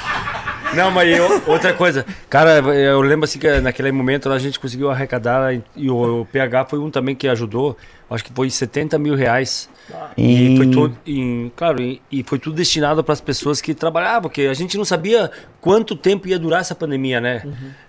Não, 0.76 0.91
mas 0.91 1.18
eu- 1.18 1.41
outra 1.48 1.74
coisa, 1.74 2.06
cara, 2.30 2.58
eu 2.76 3.02
lembro 3.02 3.26
assim 3.26 3.40
que 3.40 3.60
naquele 3.60 3.91
momento 3.91 4.32
a 4.32 4.40
gente 4.40 4.60
conseguiu 4.60 4.90
arrecadar 4.90 5.54
e 5.76 5.90
o, 5.90 6.22
o 6.22 6.26
PH 6.26 6.66
foi 6.66 6.80
um 6.80 6.90
também 6.90 7.16
que 7.16 7.28
ajudou, 7.28 7.78
acho 8.10 8.24
que 8.24 8.32
foi 8.34 8.50
70 8.50 8.98
mil 8.98 9.16
reais. 9.16 9.70
E 10.18 10.56
foi 10.58 10.66
Em- 10.66 10.72
tudo, 10.72 10.98
em, 11.06 11.52
claro, 11.56 11.82
e, 11.82 12.02
e 12.12 12.24
foi 12.24 12.40
tudo 12.40 12.56
destinado 12.56 13.04
para 13.04 13.14
as 13.14 13.20
pessoas 13.22 13.60
que 13.62 13.74
trabalhavam, 13.74 14.24
porque 14.24 14.44
a 14.44 14.54
gente 14.54 14.78
não 14.78 14.86
sabia 14.86 15.30
quanto 15.60 15.95
tempo 15.95 16.28
ia 16.28 16.40
durar 16.40 16.62
essa 16.62 16.74
pandemia, 16.74 17.20
né? 17.20 17.44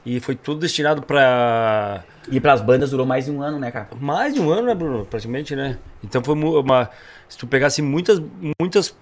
E 0.05 0.19
foi 0.21 0.35
tudo 0.35 0.61
destinado 0.61 1.03
para 1.03 2.03
E 2.31 2.41
pras 2.41 2.61
bandas 2.61 2.91
durou 2.91 3.07
mais 3.07 3.27
de 3.27 3.31
um 3.31 3.43
ano, 3.43 3.59
né, 3.59 3.71
cara? 3.71 3.89
mais 4.01 4.35
de 4.35 4.41
um 4.41 4.51
ano, 4.51 4.67
né, 4.67 4.75
Bruno? 4.75 5.05
Praticamente, 5.05 5.55
né? 5.55 5.79
Então 6.03 6.23
foi 6.23 6.35
uma. 6.35 6.91
Se 7.29 7.39
tu 7.39 7.47
pegasse 7.47 7.81
muitas, 7.81 8.21
muitas 8.61 8.95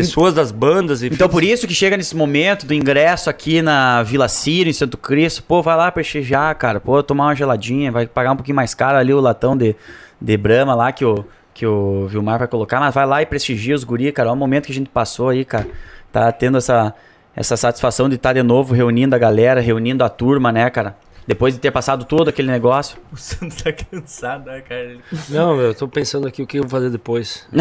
pessoas 0.00 0.34
das 0.34 0.50
bandas 0.50 1.02
e. 1.02 1.06
Então 1.06 1.28
por 1.28 1.42
isso 1.42 1.66
que 1.66 1.74
chega 1.74 1.96
nesse 1.96 2.14
momento 2.14 2.66
do 2.66 2.74
ingresso 2.74 3.30
aqui 3.30 3.62
na 3.62 4.02
Vila 4.02 4.28
Sírio, 4.28 4.70
em 4.70 4.72
Santo 4.72 4.96
Cristo, 4.96 5.42
pô, 5.42 5.62
vai 5.62 5.76
lá 5.76 5.90
prestigiar, 5.90 6.54
cara, 6.56 6.80
pô, 6.80 7.02
tomar 7.02 7.26
uma 7.26 7.34
geladinha, 7.34 7.90
vai 7.90 8.06
pagar 8.06 8.32
um 8.32 8.36
pouquinho 8.36 8.56
mais 8.56 8.74
caro 8.74 8.98
ali 8.98 9.12
o 9.12 9.20
latão 9.20 9.56
de, 9.56 9.74
de 10.20 10.36
Brahma 10.36 10.74
lá 10.74 10.92
que 10.92 11.04
o, 11.04 11.24
que 11.54 11.66
o 11.66 12.06
Vilmar 12.06 12.38
vai 12.38 12.48
colocar, 12.48 12.80
mas 12.80 12.94
vai 12.94 13.06
lá 13.06 13.22
e 13.22 13.26
prestigia 13.26 13.74
os 13.74 13.84
guri, 13.84 14.12
cara, 14.12 14.28
é 14.28 14.32
o 14.32 14.36
momento 14.36 14.66
que 14.66 14.72
a 14.72 14.74
gente 14.74 14.90
passou 14.90 15.30
aí, 15.30 15.44
cara, 15.44 15.66
tá 16.12 16.30
tendo 16.30 16.58
essa, 16.58 16.94
essa 17.34 17.56
satisfação 17.56 18.08
de 18.08 18.16
estar 18.16 18.32
de 18.32 18.42
novo 18.42 18.74
reunindo 18.74 19.14
a 19.14 19.18
galera, 19.18 19.60
reunindo 19.60 20.04
a 20.04 20.08
turma, 20.08 20.52
né, 20.52 20.68
cara, 20.70 20.96
depois 21.26 21.54
de 21.54 21.60
ter 21.60 21.70
passado 21.70 22.04
todo 22.04 22.28
aquele 22.28 22.50
negócio. 22.50 22.96
O 23.12 23.16
Sandro 23.16 23.56
tá 23.62 23.72
cansado, 23.72 24.46
né, 24.50 24.60
cara? 24.60 24.80
Ele- 24.82 25.00
Não, 25.28 25.60
eu 25.60 25.74
tô 25.74 25.88
pensando 25.88 26.26
aqui 26.28 26.42
o 26.42 26.46
que 26.46 26.58
eu 26.58 26.62
vou 26.62 26.70
fazer 26.70 26.90
depois. 26.90 27.46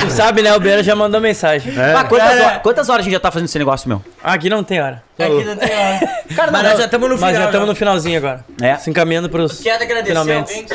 Tu 0.00 0.10
sabe, 0.10 0.42
né? 0.42 0.54
O 0.54 0.60
Beira 0.60 0.82
já 0.82 0.94
mandou 0.94 1.20
mensagem. 1.20 1.72
Ah, 1.78 2.04
quantas, 2.04 2.28
Cara- 2.28 2.46
horas, 2.46 2.62
quantas 2.62 2.88
horas 2.88 3.00
a 3.00 3.04
gente 3.04 3.12
já 3.12 3.20
tá 3.20 3.30
fazendo 3.30 3.46
esse 3.48 3.58
negócio, 3.58 3.88
meu? 3.88 4.02
Aqui 4.22 4.48
não 4.50 4.62
tem 4.62 4.80
hora. 4.80 5.02
Aqui 5.18 5.44
não 5.44 5.56
tem 5.56 5.70
hora. 5.70 6.00
Cara, 6.34 6.52
Mas 6.52 6.62
nós 6.62 6.78
já 6.78 6.84
estamos 6.84 7.08
no 7.08 7.14
Mas 7.18 7.26
final. 7.30 7.42
já 7.42 7.46
estamos 7.46 7.68
no 7.68 7.74
finalzinho 7.74 8.18
agora. 8.18 8.44
É. 8.60 8.76
Se 8.76 8.90
encaminhando 8.90 9.28
pros. 9.28 9.60
Quero 9.60 9.82
agradecer 9.82 10.08
Finalmente. 10.08 10.52
alguém. 10.52 10.66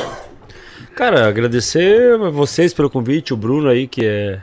Cara, 0.96 1.28
agradecer 1.28 2.16
a 2.16 2.30
vocês 2.30 2.74
pelo 2.74 2.90
convite, 2.90 3.34
o 3.34 3.38
Bruno 3.38 3.70
aí, 3.70 3.88
que 3.88 4.06
é. 4.06 4.40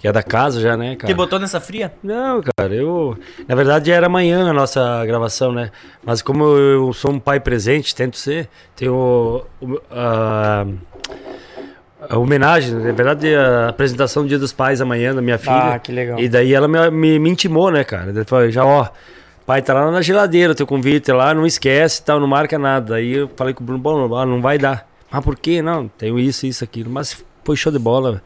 Que 0.00 0.08
é 0.08 0.12
da 0.12 0.22
casa 0.22 0.60
já, 0.60 0.76
né, 0.76 0.96
cara? 0.96 1.06
Que 1.06 1.14
botou 1.14 1.38
nessa 1.38 1.60
fria? 1.60 1.92
Não, 2.02 2.42
cara, 2.56 2.74
eu. 2.74 3.16
Na 3.46 3.54
verdade 3.54 3.90
era 3.90 4.06
amanhã 4.06 4.50
a 4.50 4.52
nossa 4.52 5.04
gravação, 5.06 5.52
né? 5.52 5.70
Mas 6.04 6.22
como 6.22 6.44
eu 6.44 6.92
sou 6.92 7.12
um 7.12 7.18
pai 7.18 7.40
presente, 7.40 7.94
tento 7.94 8.16
ser, 8.16 8.48
tenho 8.74 9.42
a, 9.90 10.66
a 12.08 12.18
homenagem, 12.18 12.74
na 12.74 12.92
verdade 12.92 13.34
a 13.34 13.68
apresentação 13.68 14.22
do 14.22 14.28
Dia 14.28 14.38
dos 14.38 14.52
Pais 14.52 14.80
amanhã 14.80 15.14
da 15.14 15.22
minha 15.22 15.38
filha. 15.38 15.74
Ah, 15.74 15.78
que 15.78 15.92
legal. 15.92 16.18
E 16.18 16.28
daí 16.28 16.52
ela 16.52 16.68
me, 16.68 16.90
me, 16.90 17.18
me 17.18 17.30
intimou, 17.30 17.70
né, 17.70 17.84
cara? 17.84 18.12
Daí 18.12 18.24
falou, 18.24 18.50
já, 18.50 18.64
ó, 18.64 18.88
pai, 19.46 19.62
tá 19.62 19.72
lá 19.72 19.90
na 19.90 20.02
geladeira, 20.02 20.54
teu 20.54 20.66
convite 20.66 21.12
lá, 21.12 21.32
não 21.32 21.46
esquece 21.46 22.02
tal, 22.02 22.18
não 22.18 22.26
marca 22.26 22.58
nada. 22.58 22.96
Aí 22.96 23.12
eu 23.12 23.30
falei 23.36 23.54
com 23.54 23.62
o 23.62 23.66
Bruno, 23.66 24.08
bom, 24.08 24.26
não, 24.26 24.42
vai 24.42 24.58
dar. 24.58 24.86
Mas 25.10 25.24
por 25.24 25.36
quê? 25.38 25.62
Não, 25.62 25.88
tenho 25.88 26.18
isso, 26.18 26.46
isso, 26.46 26.64
aquilo. 26.64 26.90
Mas 26.90 27.24
foi 27.44 27.56
show 27.56 27.72
de 27.72 27.78
bola. 27.78 28.20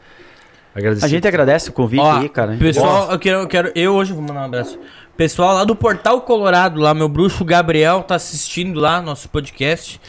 Agradecer. 0.75 1.05
A 1.05 1.09
gente 1.09 1.27
agradece 1.27 1.69
o 1.69 1.73
convite 1.73 2.01
Ó, 2.01 2.19
aí, 2.19 2.29
cara. 2.29 2.55
pessoal, 2.57 3.11
eu 3.11 3.19
quero, 3.19 3.39
eu 3.39 3.47
quero. 3.47 3.71
Eu 3.75 3.93
hoje 3.93 4.13
vou 4.13 4.21
mandar 4.21 4.41
um 4.41 4.45
abraço. 4.45 4.79
Pessoal 5.17 5.53
lá 5.53 5.63
do 5.65 5.75
Portal 5.75 6.21
Colorado, 6.21 6.79
lá, 6.79 6.93
meu 6.93 7.09
bruxo 7.09 7.43
Gabriel 7.43 8.01
tá 8.03 8.15
assistindo 8.15 8.79
lá 8.79 9.01
nosso 9.01 9.27
podcast. 9.29 9.99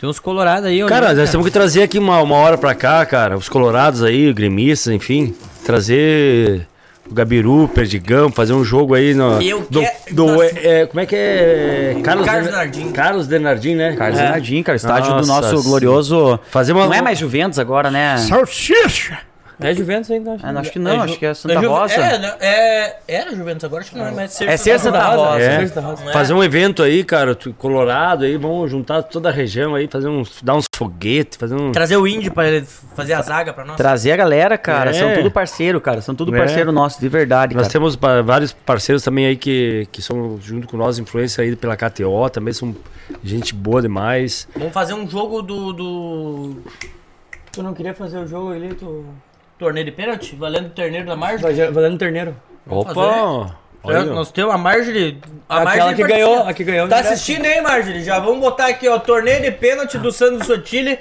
Tem 0.00 0.08
uns 0.08 0.18
colorados 0.18 0.64
aí, 0.64 0.78
Cara, 0.86 1.06
olhando, 1.08 1.18
nós 1.18 1.30
temos 1.30 1.46
que 1.46 1.52
trazer 1.52 1.82
aqui 1.82 1.98
uma, 1.98 2.20
uma 2.22 2.36
hora 2.36 2.56
pra 2.56 2.74
cá, 2.74 3.04
cara. 3.04 3.36
Os 3.36 3.48
colorados 3.50 4.02
aí, 4.02 4.32
gremistas, 4.32 4.94
enfim. 4.94 5.34
Trazer 5.62 6.66
o 7.08 7.12
Gabiru, 7.12 7.68
Perdigão, 7.68 8.32
fazer 8.32 8.54
um 8.54 8.64
jogo 8.64 8.94
aí 8.94 9.12
no. 9.12 9.40
Eu 9.42 9.66
do, 9.68 9.80
quero- 9.80 10.14
do- 10.14 10.26
Nossa. 10.28 10.58
é, 10.58 10.86
como 10.86 11.00
é 11.00 11.06
que 11.06 11.14
é? 11.14 12.00
Carlos, 12.02 12.24
Carlos 12.24 12.44
Den- 12.46 12.50
Denardim. 12.52 12.92
Carlos 12.92 13.26
Denardim, 13.26 13.74
né? 13.74 13.94
Carlos 13.94 14.18
é. 14.18 14.22
Renardinho, 14.22 14.64
cara, 14.64 14.76
estádio 14.76 15.10
do 15.10 15.26
Nossa, 15.26 15.42
nosso 15.52 15.58
sim. 15.58 15.68
glorioso. 15.68 16.40
Fazer 16.50 16.72
uma- 16.72 16.86
Não 16.86 16.94
é 16.94 17.02
mais 17.02 17.18
Juventus 17.18 17.58
agora, 17.58 17.90
né? 17.90 18.16
Salsicha! 18.16 19.18
É 19.60 19.74
Juventus 19.74 20.10
ainda, 20.10 20.32
acho. 20.34 20.46
Não, 20.52 20.60
acho 20.60 20.70
que 20.72 20.78
não, 20.78 21.02
acho 21.02 21.18
que 21.18 21.26
é 21.26 21.34
Santa 21.34 21.60
Ju- 21.60 21.68
Rosa. 21.68 21.94
É, 21.94 22.18
não, 22.18 22.28
é, 22.40 22.96
era 23.08 23.34
Juventus, 23.34 23.64
agora 23.64 23.82
acho 23.82 23.90
que 23.92 23.98
não 23.98 24.06
é 24.06 24.10
mais 24.12 24.40
É 24.40 24.56
ser 24.56 24.78
Santa 24.78 25.02
Rosa. 25.14 25.40
É. 25.42 25.58
Sexta 25.60 25.80
Rosa. 25.80 26.02
Não 26.04 26.10
é? 26.10 26.12
Fazer 26.12 26.32
um 26.34 26.42
evento 26.42 26.82
aí, 26.82 27.04
cara, 27.04 27.36
colorado 27.58 28.24
aí, 28.24 28.36
vamos 28.36 28.70
juntar 28.70 29.02
toda 29.02 29.28
a 29.28 29.32
região 29.32 29.74
aí, 29.74 29.86
fazer 29.88 30.08
uns, 30.08 30.42
dar 30.42 30.54
uns 30.54 30.64
foguetes, 30.74 31.36
fazer 31.38 31.54
um. 31.54 31.72
Trazer 31.72 31.96
o 31.96 32.06
Indy 32.06 32.30
pra 32.30 32.48
ele 32.48 32.66
fazer 32.96 33.12
a 33.14 33.22
zaga 33.22 33.52
pra 33.52 33.64
nós. 33.64 33.76
Trazer 33.76 34.12
a 34.12 34.16
galera, 34.16 34.56
cara. 34.58 34.90
É. 34.90 34.92
São 34.94 35.12
tudo 35.14 35.30
parceiro, 35.30 35.80
cara. 35.80 36.00
São 36.00 36.14
tudo 36.14 36.34
É. 36.34 36.38
parceiro 36.38 36.72
nosso, 36.72 37.00
de 37.00 37.08
verdade, 37.08 37.54
Nós 37.54 37.64
cara. 37.68 37.72
temos 37.72 37.98
vários 38.24 38.52
parceiros 38.52 39.02
também 39.02 39.26
aí 39.26 39.36
que, 39.36 39.86
que 39.92 40.00
são 40.00 40.38
junto 40.40 40.66
com 40.66 40.76
nós, 40.76 40.98
influência 40.98 41.42
aí 41.44 41.54
pela 41.56 41.76
KTO, 41.76 42.28
também 42.30 42.52
são 42.54 42.74
gente 43.22 43.54
boa 43.54 43.82
demais. 43.82 44.48
Vamos 44.56 44.72
fazer 44.72 44.94
um 44.94 45.08
jogo 45.08 45.42
do, 45.42 45.72
do 45.72 46.56
Tu 47.52 47.62
não 47.62 47.74
queria 47.74 47.92
fazer 47.92 48.18
o 48.18 48.26
jogo 48.26 48.52
ali, 48.52 48.72
tu. 48.74 49.04
Torneio 49.60 49.86
de 49.86 49.92
pênalti, 49.92 50.34
valendo 50.34 50.66
o 50.66 50.70
torneio 50.70 51.06
da. 51.06 51.14
Vai- 51.14 51.36
Valendo 51.38 51.98
terneiro. 51.98 52.34
Vamos 52.66 52.86
Opa! 52.96 53.56
Olha. 53.82 54.04
Nós 54.04 54.30
temos 54.32 54.54
a 54.54 54.58
Marjorie. 54.58 55.20
A 55.48 55.56
Aquela 55.56 55.64
Marjorie 55.64 55.94
que 55.96 56.02
participa. 56.02 56.28
ganhou, 56.30 56.48
a 56.48 56.52
que 56.52 56.64
ganhou. 56.64 56.88
Tá 56.88 56.96
direto. 56.96 57.12
assistindo 57.12 57.46
aí, 57.46 57.60
Marjorie? 57.62 58.02
Já 58.04 58.18
vamos 58.18 58.40
botar 58.40 58.66
aqui, 58.66 58.88
ó, 58.88 58.98
torneio 58.98 59.40
de 59.42 59.50
pênalti 59.52 59.96
do 59.98 60.10
Sandro 60.12 60.44
Sotile. 60.44 60.98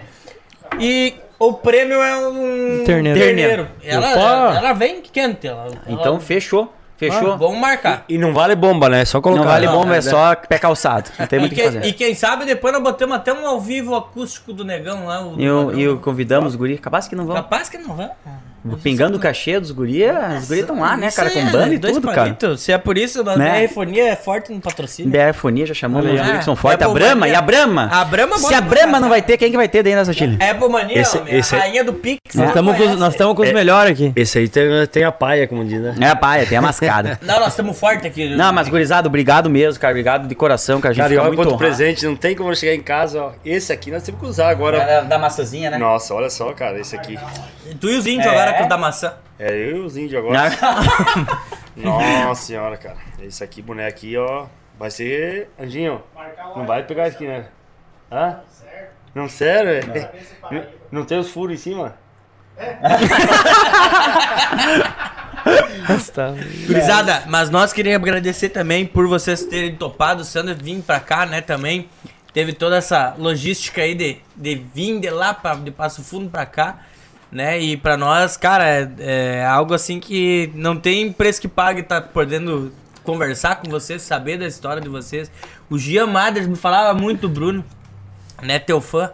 E 0.79 1.15
o 1.39 1.53
prêmio 1.53 2.01
é 2.01 2.15
um 2.27 2.83
Terneiro. 2.85 3.67
Ela, 3.83 4.11
Opa! 4.11 4.57
ela 4.57 4.73
vem 4.73 5.01
quente. 5.01 5.47
Ela, 5.47 5.67
Então, 5.87 6.13
ela- 6.13 6.19
fechou. 6.19 6.73
Fechou. 6.95 7.31
Ah, 7.31 7.35
vamos 7.37 7.57
marcar. 7.57 8.03
E 8.09 8.17
não 8.17 8.33
vale 8.33 8.55
bomba, 8.55 8.89
né? 8.89 9.05
Só 9.05 9.21
colocar. 9.21 9.41
Não 9.41 9.47
vale 9.49 9.65
Não, 9.67 9.73
bomba, 9.73 9.95
é 9.95 9.99
é- 9.99 10.01
só 10.01 10.35
pé 10.35 10.59
calçado. 10.59 11.09
Não 11.17 11.27
tem 11.27 11.37
E, 11.37 11.39
muito 11.39 11.53
o 11.53 11.55
que 11.55 11.61
que- 11.61 11.67
fazer. 11.67 11.85
e 11.85 11.93
quem 11.93 12.13
sabe 12.13 12.43
depois 12.43 12.73
nós 12.73 12.83
botamos 12.83 13.15
até 13.15 13.31
um 13.33 13.47
ao 13.47 13.57
vivo 13.61 13.95
acústico 13.95 14.51
do 14.51 14.65
Negão 14.65 15.05
lá. 15.05 15.21
O, 15.25 15.39
E, 15.39 15.49
o, 15.49 15.79
e 15.79 15.87
o 15.87 15.97
convidamos 15.99 16.49
os 16.49 16.55
guri. 16.57 16.77
Capaz 16.77 17.07
que 17.07 17.15
não 17.15 17.25
vão. 17.25 17.35
Capaz 17.37 17.69
que 17.69 17.77
não 17.77 17.95
vai. 17.95 18.09
Pingando 18.83 19.17
o 19.17 19.19
cachê 19.19 19.59
dos 19.59 19.71
guri, 19.71 20.03
os 20.37 20.47
guri 20.47 20.59
estão 20.61 20.79
lá, 20.79 20.97
né, 20.97 21.09
cara, 21.11 21.29
com 21.29 21.45
banda 21.45 21.73
e 21.73 21.77
dois 21.77 21.93
tudo, 21.95 22.07
cara. 22.11 22.35
Se 22.57 22.71
é 22.71 22.77
por 22.77 22.97
isso, 22.97 23.27
a 23.27 23.37
Né? 23.37 23.67
BR-fonia 23.67 24.09
é 24.09 24.15
forte 24.15 24.51
no 24.53 24.59
patrocínio. 24.59 25.11
BR 25.11 25.33
Fonia 25.33 25.65
já 25.65 25.73
chamou 25.73 26.01
os 26.01 26.07
aí. 26.07 26.17
guri 26.17 26.37
que 26.39 26.43
são 26.43 26.53
É, 26.53 26.57
fortes. 26.57 26.85
é 26.85 26.89
A 26.89 26.93
Brahma, 26.93 27.27
e 27.27 27.35
a 27.35 27.41
Brahma? 27.41 27.89
A 27.91 28.03
Brahma 28.05 28.37
Se 28.37 28.53
a 28.53 28.61
Brahma 28.61 28.99
não 28.99 29.09
vai 29.09 29.21
ter, 29.21 29.37
quem 29.37 29.49
que 29.51 29.57
vai 29.57 29.67
ter 29.67 29.81
daí 29.83 29.95
nessa 29.95 30.13
Chile? 30.13 30.37
É 30.39 30.53
mania, 30.53 30.99
Esse- 31.01 31.17
homem, 31.17 31.35
esse 31.35 31.55
a 31.55 31.59
rainha 31.59 31.83
do 31.83 31.93
Pix. 31.93 32.19
Nós 32.35 32.49
estamos 32.49 32.75
com, 32.77 32.83
os- 32.83 32.99
nós 32.99 33.13
estamos 33.13 33.35
com 33.35 33.41
os 33.41 33.51
melhores 33.51 33.93
aqui. 33.93 34.11
Esse 34.15 34.37
aí 34.39 34.47
tem, 34.49 34.63
tem 34.87 35.03
a 35.03 35.11
paia, 35.11 35.47
como 35.47 35.65
diz, 35.65 35.79
né? 35.81 35.95
É 36.01 36.09
a 36.09 36.15
paia, 36.15 36.45
tem 36.45 36.57
a 36.57 36.61
mascada. 36.61 37.19
Não, 37.23 37.39
nós 37.39 37.49
estamos 37.49 37.77
fortes 37.79 38.05
aqui. 38.05 38.35
Não, 38.35 38.53
mas 38.53 38.67
gurizado, 38.69 39.07
obrigado 39.07 39.49
mesmo, 39.49 39.79
cara. 39.79 39.91
Obrigado 39.93 40.27
de 40.27 40.35
coração, 40.35 40.79
cara. 40.79 40.91
A 40.91 40.93
gente 40.93 41.01
Cara, 41.03 41.13
e 41.13 41.17
olha 41.17 41.27
muito 41.27 41.43
quanto 41.43 41.57
presente, 41.57 42.05
não 42.05 42.15
tem 42.15 42.35
como 42.35 42.55
chegar 42.55 42.73
em 42.75 42.81
casa, 42.81 43.21
ó. 43.21 43.31
Esse 43.43 43.71
aqui 43.73 43.89
nós 43.89 44.03
temos 44.03 44.19
que 44.21 44.27
usar 44.27 44.49
agora. 44.49 44.79
Da, 44.79 45.01
da 45.01 45.17
maçãzinha, 45.19 45.69
né? 45.71 45.77
Nossa, 45.77 46.13
olha 46.13 46.29
só, 46.29 46.51
cara, 46.53 46.79
esse 46.79 46.95
aqui. 46.95 47.17
Tu 47.75 47.89
e 47.89 47.97
os 47.97 48.05
índios 48.07 48.25
É. 48.25 48.29
agora 48.29 48.53
com 48.53 48.63
os 48.63 48.69
da 48.69 48.77
maçã. 48.77 49.13
É 49.37 49.51
eu 49.53 49.77
e 49.77 49.79
os 49.79 49.97
índios 49.97 50.19
agora. 50.19 50.49
Nossa 51.75 52.41
senhora, 52.43 52.77
cara. 52.77 52.97
Esse 53.21 53.43
aqui, 53.43 53.61
boneco 53.61 53.89
aqui, 53.89 54.17
ó. 54.17 54.45
Vai 54.77 54.91
ser. 54.91 55.49
Anjinho, 55.59 56.01
não 56.55 56.65
vai 56.65 56.83
pegar 56.83 57.07
isso 57.07 57.17
aqui, 57.17 57.27
né? 57.27 57.47
Hã? 58.11 58.39
Não, 59.13 59.27
sério? 59.27 59.71
é? 59.71 60.11
Não, 60.51 60.65
não 60.91 61.05
tem 61.05 61.17
os 61.19 61.29
furos 61.31 61.55
em 61.55 61.61
cima? 61.61 61.95
Tá. 66.13 66.33
Gurizada, 66.67 67.23
mas 67.27 67.49
nós 67.49 67.73
queríamos 67.73 68.07
agradecer 68.07 68.49
também 68.49 68.85
por 68.85 69.07
vocês 69.07 69.43
terem 69.45 69.75
topado 69.75 70.21
o 70.21 70.25
Sandro 70.25 70.55
vir 70.55 70.81
pra 70.81 70.99
cá, 70.99 71.25
né, 71.25 71.41
também. 71.41 71.89
Teve 72.33 72.53
toda 72.53 72.77
essa 72.77 73.15
logística 73.17 73.81
aí 73.81 73.95
de, 73.95 74.17
de 74.35 74.55
vir 74.73 74.99
de 74.99 75.09
lá, 75.09 75.33
pra, 75.33 75.55
de 75.55 75.71
Passo 75.71 76.03
Fundo 76.03 76.29
pra 76.29 76.45
cá, 76.45 76.79
né, 77.31 77.59
e 77.59 77.77
pra 77.77 77.95
nós, 77.95 78.35
cara, 78.35 78.65
é, 78.67 78.89
é 78.99 79.45
algo 79.45 79.73
assim 79.73 79.99
que 79.99 80.51
não 80.55 80.75
tem 80.75 81.11
preço 81.11 81.39
que 81.39 81.47
pague 81.47 81.83
tá 81.83 82.01
podendo 82.01 82.71
conversar 83.03 83.57
com 83.57 83.69
vocês, 83.69 84.01
saber 84.01 84.37
da 84.37 84.47
história 84.47 84.81
de 84.81 84.89
vocês. 84.89 85.31
O 85.69 85.77
Gia 85.77 86.05
Madres 86.07 86.47
me 86.47 86.55
falava 86.55 86.97
muito 86.99 87.29
Bruno, 87.29 87.63
né, 88.41 88.59
teu 88.59 88.81
fã. 88.81 89.11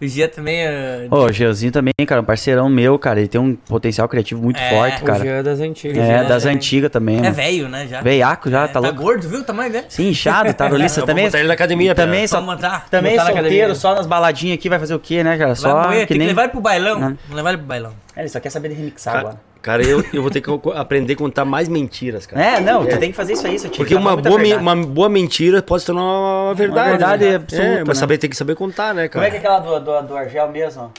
O 0.00 0.06
Gia 0.06 0.28
também 0.28 0.60
é... 0.66 1.06
Ô, 1.10 1.24
o 1.24 1.32
Geozinho 1.32 1.72
também, 1.72 1.92
cara, 2.06 2.20
um 2.20 2.24
parceirão 2.24 2.68
meu, 2.68 2.98
cara. 2.98 3.20
Ele 3.20 3.28
tem 3.28 3.40
um 3.40 3.54
potencial 3.54 4.08
criativo 4.08 4.42
muito 4.42 4.58
É, 4.60 4.70
forte, 4.70 5.02
O 5.02 5.06
cara. 5.06 5.18
Jean 5.24 5.30
é 5.38 5.42
das 5.42 5.60
antigas. 5.60 5.96
É, 5.98 6.08
né? 6.22 6.24
das 6.24 6.44
antigas 6.46 6.90
também, 6.90 7.18
É 7.18 7.22
mano. 7.22 7.34
velho, 7.34 7.68
né, 7.68 7.86
já. 7.86 8.00
Veiaco 8.02 8.50
já, 8.50 8.64
É, 8.64 8.68
tá 8.68 8.80
louco? 8.80 9.00
gordo, 9.00 9.28
viu 9.28 9.40
o 9.40 9.44
tamanho 9.44 9.70
dele? 9.72 9.86
Sim, 9.88 10.08
inchado, 10.08 10.52
tá 10.52 10.68
vou 10.68 10.78
também. 11.06 11.24
botar 11.26 11.38
ele 11.38 11.48
na 11.48 11.54
academia, 11.54 11.94
também 11.94 12.26
só, 12.26 12.40
matar. 12.40 12.86
também 12.90 13.16
solteiro, 13.16 13.40
academia. 13.40 13.74
só 13.74 13.94
nas 13.94 14.06
baladinhas 14.06 14.58
aqui, 14.58 14.68
vai 14.68 14.78
fazer 14.78 14.94
o 14.94 14.98
quê, 14.98 15.22
né, 15.24 15.32
cara? 15.38 15.54
Vai 15.54 15.56
Só 15.56 15.82
morrer, 15.82 16.00
que 16.00 16.06
tem 16.08 16.18
nem... 16.18 16.26
que 16.28 16.32
levar 16.32 16.42
ele 16.42 16.52
pro 16.52 16.60
bailão. 16.60 16.94
Não. 16.98 17.08
Vamos 17.08 17.36
levar 17.36 17.48
ele 17.50 17.58
pro 17.58 17.66
bailão. 17.66 17.92
É, 18.16 18.20
ele 18.20 18.28
só 18.28 18.40
quer 18.40 18.50
saber 18.50 18.68
de 18.70 18.74
remixar 18.74 19.14
Cara, 19.14 19.26
agora. 19.28 19.40
Cara, 19.64 19.82
eu, 19.82 20.04
eu 20.12 20.20
vou 20.22 20.30
ter 20.30 20.40
que 20.42 20.50
aprender 20.74 21.14
a 21.14 21.16
contar 21.16 21.44
mais 21.44 21.68
mentiras, 21.68 22.26
cara. 22.26 22.40
É, 22.44 22.60
não, 22.60 22.84
tu 22.84 22.98
tem 22.98 23.10
que 23.10 23.16
fazer 23.16 23.32
isso 23.32 23.46
aí, 23.46 23.58
seu 23.58 23.70
tio. 23.70 23.78
Porque 23.78 23.94
uma 23.94 24.14
boa, 24.16 24.38
me- 24.38 24.54
uma 24.54 24.76
boa 24.76 25.08
mentira 25.08 25.62
pode 25.62 25.80
se 25.80 25.86
tornar 25.86 26.02
uma 26.02 26.54
verdade. 26.54 26.90
verdade 26.90 27.24
né? 27.30 27.34
absoluta, 27.36 27.66
É, 27.68 27.78
mas 27.78 27.88
né? 27.88 27.94
saber, 27.94 28.18
tem 28.18 28.28
que 28.30 28.36
saber 28.36 28.54
contar, 28.54 28.94
né, 28.94 29.08
Como 29.08 29.24
é 29.24 29.30
que 29.30 29.40
cara? 29.40 29.54
é 29.54 29.58
aquela 29.58 29.78
do, 29.80 29.84
do, 30.02 30.08
do 30.08 30.16
Argel 30.16 30.48
mesmo? 30.50 30.92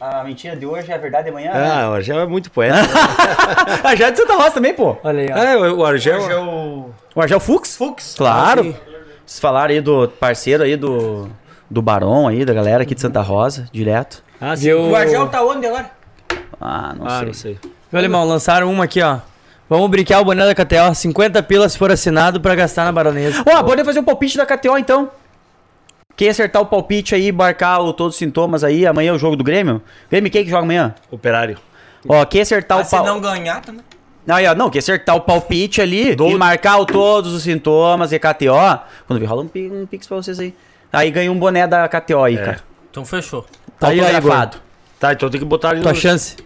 A 0.00 0.22
mentira 0.24 0.54
de 0.56 0.66
hoje 0.66 0.90
é 0.90 0.94
a 0.94 0.98
verdade 0.98 1.24
de 1.24 1.30
amanhã? 1.30 1.52
né? 1.52 1.70
Ah, 1.72 1.90
o 1.90 1.94
Argel 1.94 2.18
é 2.20 2.26
muito 2.26 2.50
poeta. 2.50 2.76
Argel 3.82 4.08
é 4.08 4.10
de 4.10 4.18
Santa 4.18 4.34
Rosa 4.34 4.50
também, 4.50 4.74
pô. 4.74 4.96
Olha 5.02 5.20
aí, 5.20 5.30
ó. 5.32 5.36
é, 5.36 5.56
o 5.72 5.76
o 5.78 5.84
Argel... 5.84 6.20
O 7.14 7.20
Argel 7.20 7.40
Fux? 7.40 7.76
Fux. 7.76 8.14
Claro. 8.18 8.74
Ah. 8.76 8.90
Vocês 9.24 9.40
falaram 9.40 9.72
aí 9.72 9.80
do 9.80 10.08
parceiro 10.08 10.64
aí 10.64 10.76
do, 10.76 11.28
do 11.70 11.80
Barão 11.80 12.26
aí, 12.28 12.44
da 12.44 12.52
galera 12.52 12.82
aqui 12.82 12.94
de 12.94 13.00
Santa 13.00 13.22
Rosa, 13.22 13.68
direto. 13.72 14.22
Ah, 14.40 14.56
sim. 14.56 14.72
O 14.72 14.94
Argel 14.94 15.28
tá 15.28 15.42
onde 15.42 15.64
agora? 15.66 15.90
Ah, 16.60 16.92
não 16.98 17.06
Ah, 17.06 17.18
sei. 17.18 17.26
não 17.26 17.34
sei. 17.34 17.58
Viu, 17.94 18.00
Alemão? 18.00 18.24
Lançaram 18.24 18.72
uma 18.72 18.82
aqui, 18.82 19.00
ó. 19.00 19.18
Vamos 19.70 19.88
brincar 19.88 20.20
o 20.20 20.24
boné 20.24 20.44
da 20.44 20.52
KTO. 20.52 20.92
50 20.92 21.40
pilas 21.44 21.70
se 21.70 21.78
for 21.78 21.92
assinado 21.92 22.40
pra 22.40 22.52
gastar 22.56 22.84
na 22.84 22.90
baronesa. 22.90 23.44
Ó, 23.46 23.62
pode 23.62 23.84
fazer 23.84 24.00
um 24.00 24.02
palpite 24.02 24.36
da 24.36 24.44
KTO 24.44 24.76
então. 24.76 25.08
Quem 26.16 26.28
acertar 26.28 26.60
o 26.60 26.66
palpite 26.66 27.14
aí, 27.14 27.30
marcar 27.30 27.78
o, 27.78 27.92
todos 27.92 28.14
os 28.14 28.18
sintomas 28.18 28.64
aí, 28.64 28.84
amanhã 28.84 29.10
é 29.10 29.12
o 29.12 29.18
jogo 29.18 29.36
do 29.36 29.44
Grêmio. 29.44 29.80
Grêmio 30.10 30.28
quem 30.28 30.42
que 30.42 30.50
joga 30.50 30.64
amanhã? 30.64 30.92
Operário. 31.08 31.56
Ó, 32.08 32.24
quem 32.24 32.40
acertar 32.40 32.78
Mas 32.78 32.88
o 32.88 32.90
se 32.90 32.96
pal... 32.96 33.06
não 33.06 33.20
ganhar 33.20 33.60
também. 33.60 33.84
Não, 34.26 34.34
aí, 34.34 34.46
ó, 34.48 34.56
não, 34.56 34.70
quem 34.70 34.80
acertar 34.80 35.14
o 35.14 35.20
palpite 35.20 35.80
ali 35.80 36.16
Do- 36.16 36.30
e 36.30 36.34
marcar 36.34 36.78
o 36.80 36.84
todos 36.86 37.32
os 37.32 37.44
sintomas 37.44 38.10
e 38.10 38.18
KTO, 38.18 38.80
quando 39.06 39.20
vir 39.20 39.26
rola 39.26 39.42
um, 39.44 39.82
um 39.82 39.86
pix 39.86 40.08
pra 40.08 40.16
vocês 40.16 40.40
aí. 40.40 40.52
Aí 40.92 41.12
ganha 41.12 41.30
um 41.30 41.38
boné 41.38 41.64
da 41.64 41.88
KTO 41.88 42.24
aí, 42.24 42.38
cara. 42.38 42.58
Então 42.90 43.04
fechou. 43.04 43.46
Tá 43.78 43.86
Aí, 43.86 44.00
aí. 44.00 44.20
Tá, 44.98 45.12
então 45.12 45.30
tem 45.30 45.38
que 45.38 45.46
botar 45.46 45.70
ali 45.70 45.80
Tua 45.80 45.92
no... 45.92 45.96
chance. 45.98 46.36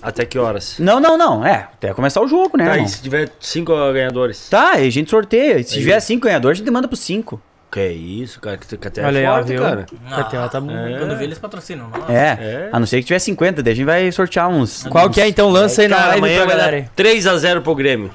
Até 0.00 0.24
que 0.24 0.38
horas? 0.38 0.76
Não, 0.78 0.98
não, 1.00 1.18
não. 1.18 1.44
É, 1.44 1.68
até 1.74 1.92
começar 1.92 2.20
o 2.22 2.26
jogo, 2.28 2.56
né? 2.56 2.64
Tá, 2.64 2.70
irmão? 2.72 2.86
e 2.86 2.88
se 2.88 3.02
tiver 3.02 3.28
cinco 3.38 3.72
ganhadores? 3.92 4.48
Tá, 4.48 4.72
aí 4.72 4.86
a 4.86 4.90
gente 4.90 5.10
sorteia. 5.10 5.58
E 5.58 5.64
se 5.64 5.74
tiver 5.74 6.00
cinco 6.00 6.24
ganhadores, 6.26 6.58
a 6.58 6.60
gente 6.64 6.70
manda 6.72 6.88
pros 6.88 7.00
cinco. 7.00 7.40
Que 7.70 7.86
isso, 7.88 8.38
cara, 8.40 8.58
que 8.58 8.76
que 8.76 8.86
até 8.88 9.02
Olha 9.04 9.18
aí, 9.20 9.24
é 9.24 9.28
forte, 9.30 9.46
viu? 9.48 9.62
cara. 9.62 9.86
KTO 9.86 10.48
tá 10.50 10.60
bom. 10.60 10.72
Quando 10.98 11.16
vê, 11.16 11.24
eles 11.24 11.38
patrocinam. 11.38 11.88
Não. 11.88 12.14
É, 12.14 12.38
É. 12.38 12.68
a 12.70 12.78
não 12.78 12.86
ser 12.86 12.98
que 12.98 13.04
tiver 13.06 13.18
50, 13.18 13.62
daí 13.62 13.72
a 13.72 13.76
gente 13.76 13.86
vai 13.86 14.12
sortear 14.12 14.48
uns. 14.48 14.82
Qual 14.84 15.08
que 15.08 15.20
é 15.22 15.28
então? 15.28 15.48
Lança 15.48 15.80
aí 15.82 15.88
na 15.88 15.96
Cara, 15.96 16.08
live 16.08 16.18
amanhã 16.20 16.36
pra 16.38 16.46
vai 16.46 16.56
galera 16.56 16.76
aí. 16.76 16.82
dar 16.82 17.02
3x0 17.04 17.62
pro 17.62 17.74
Grêmio. 17.74 18.10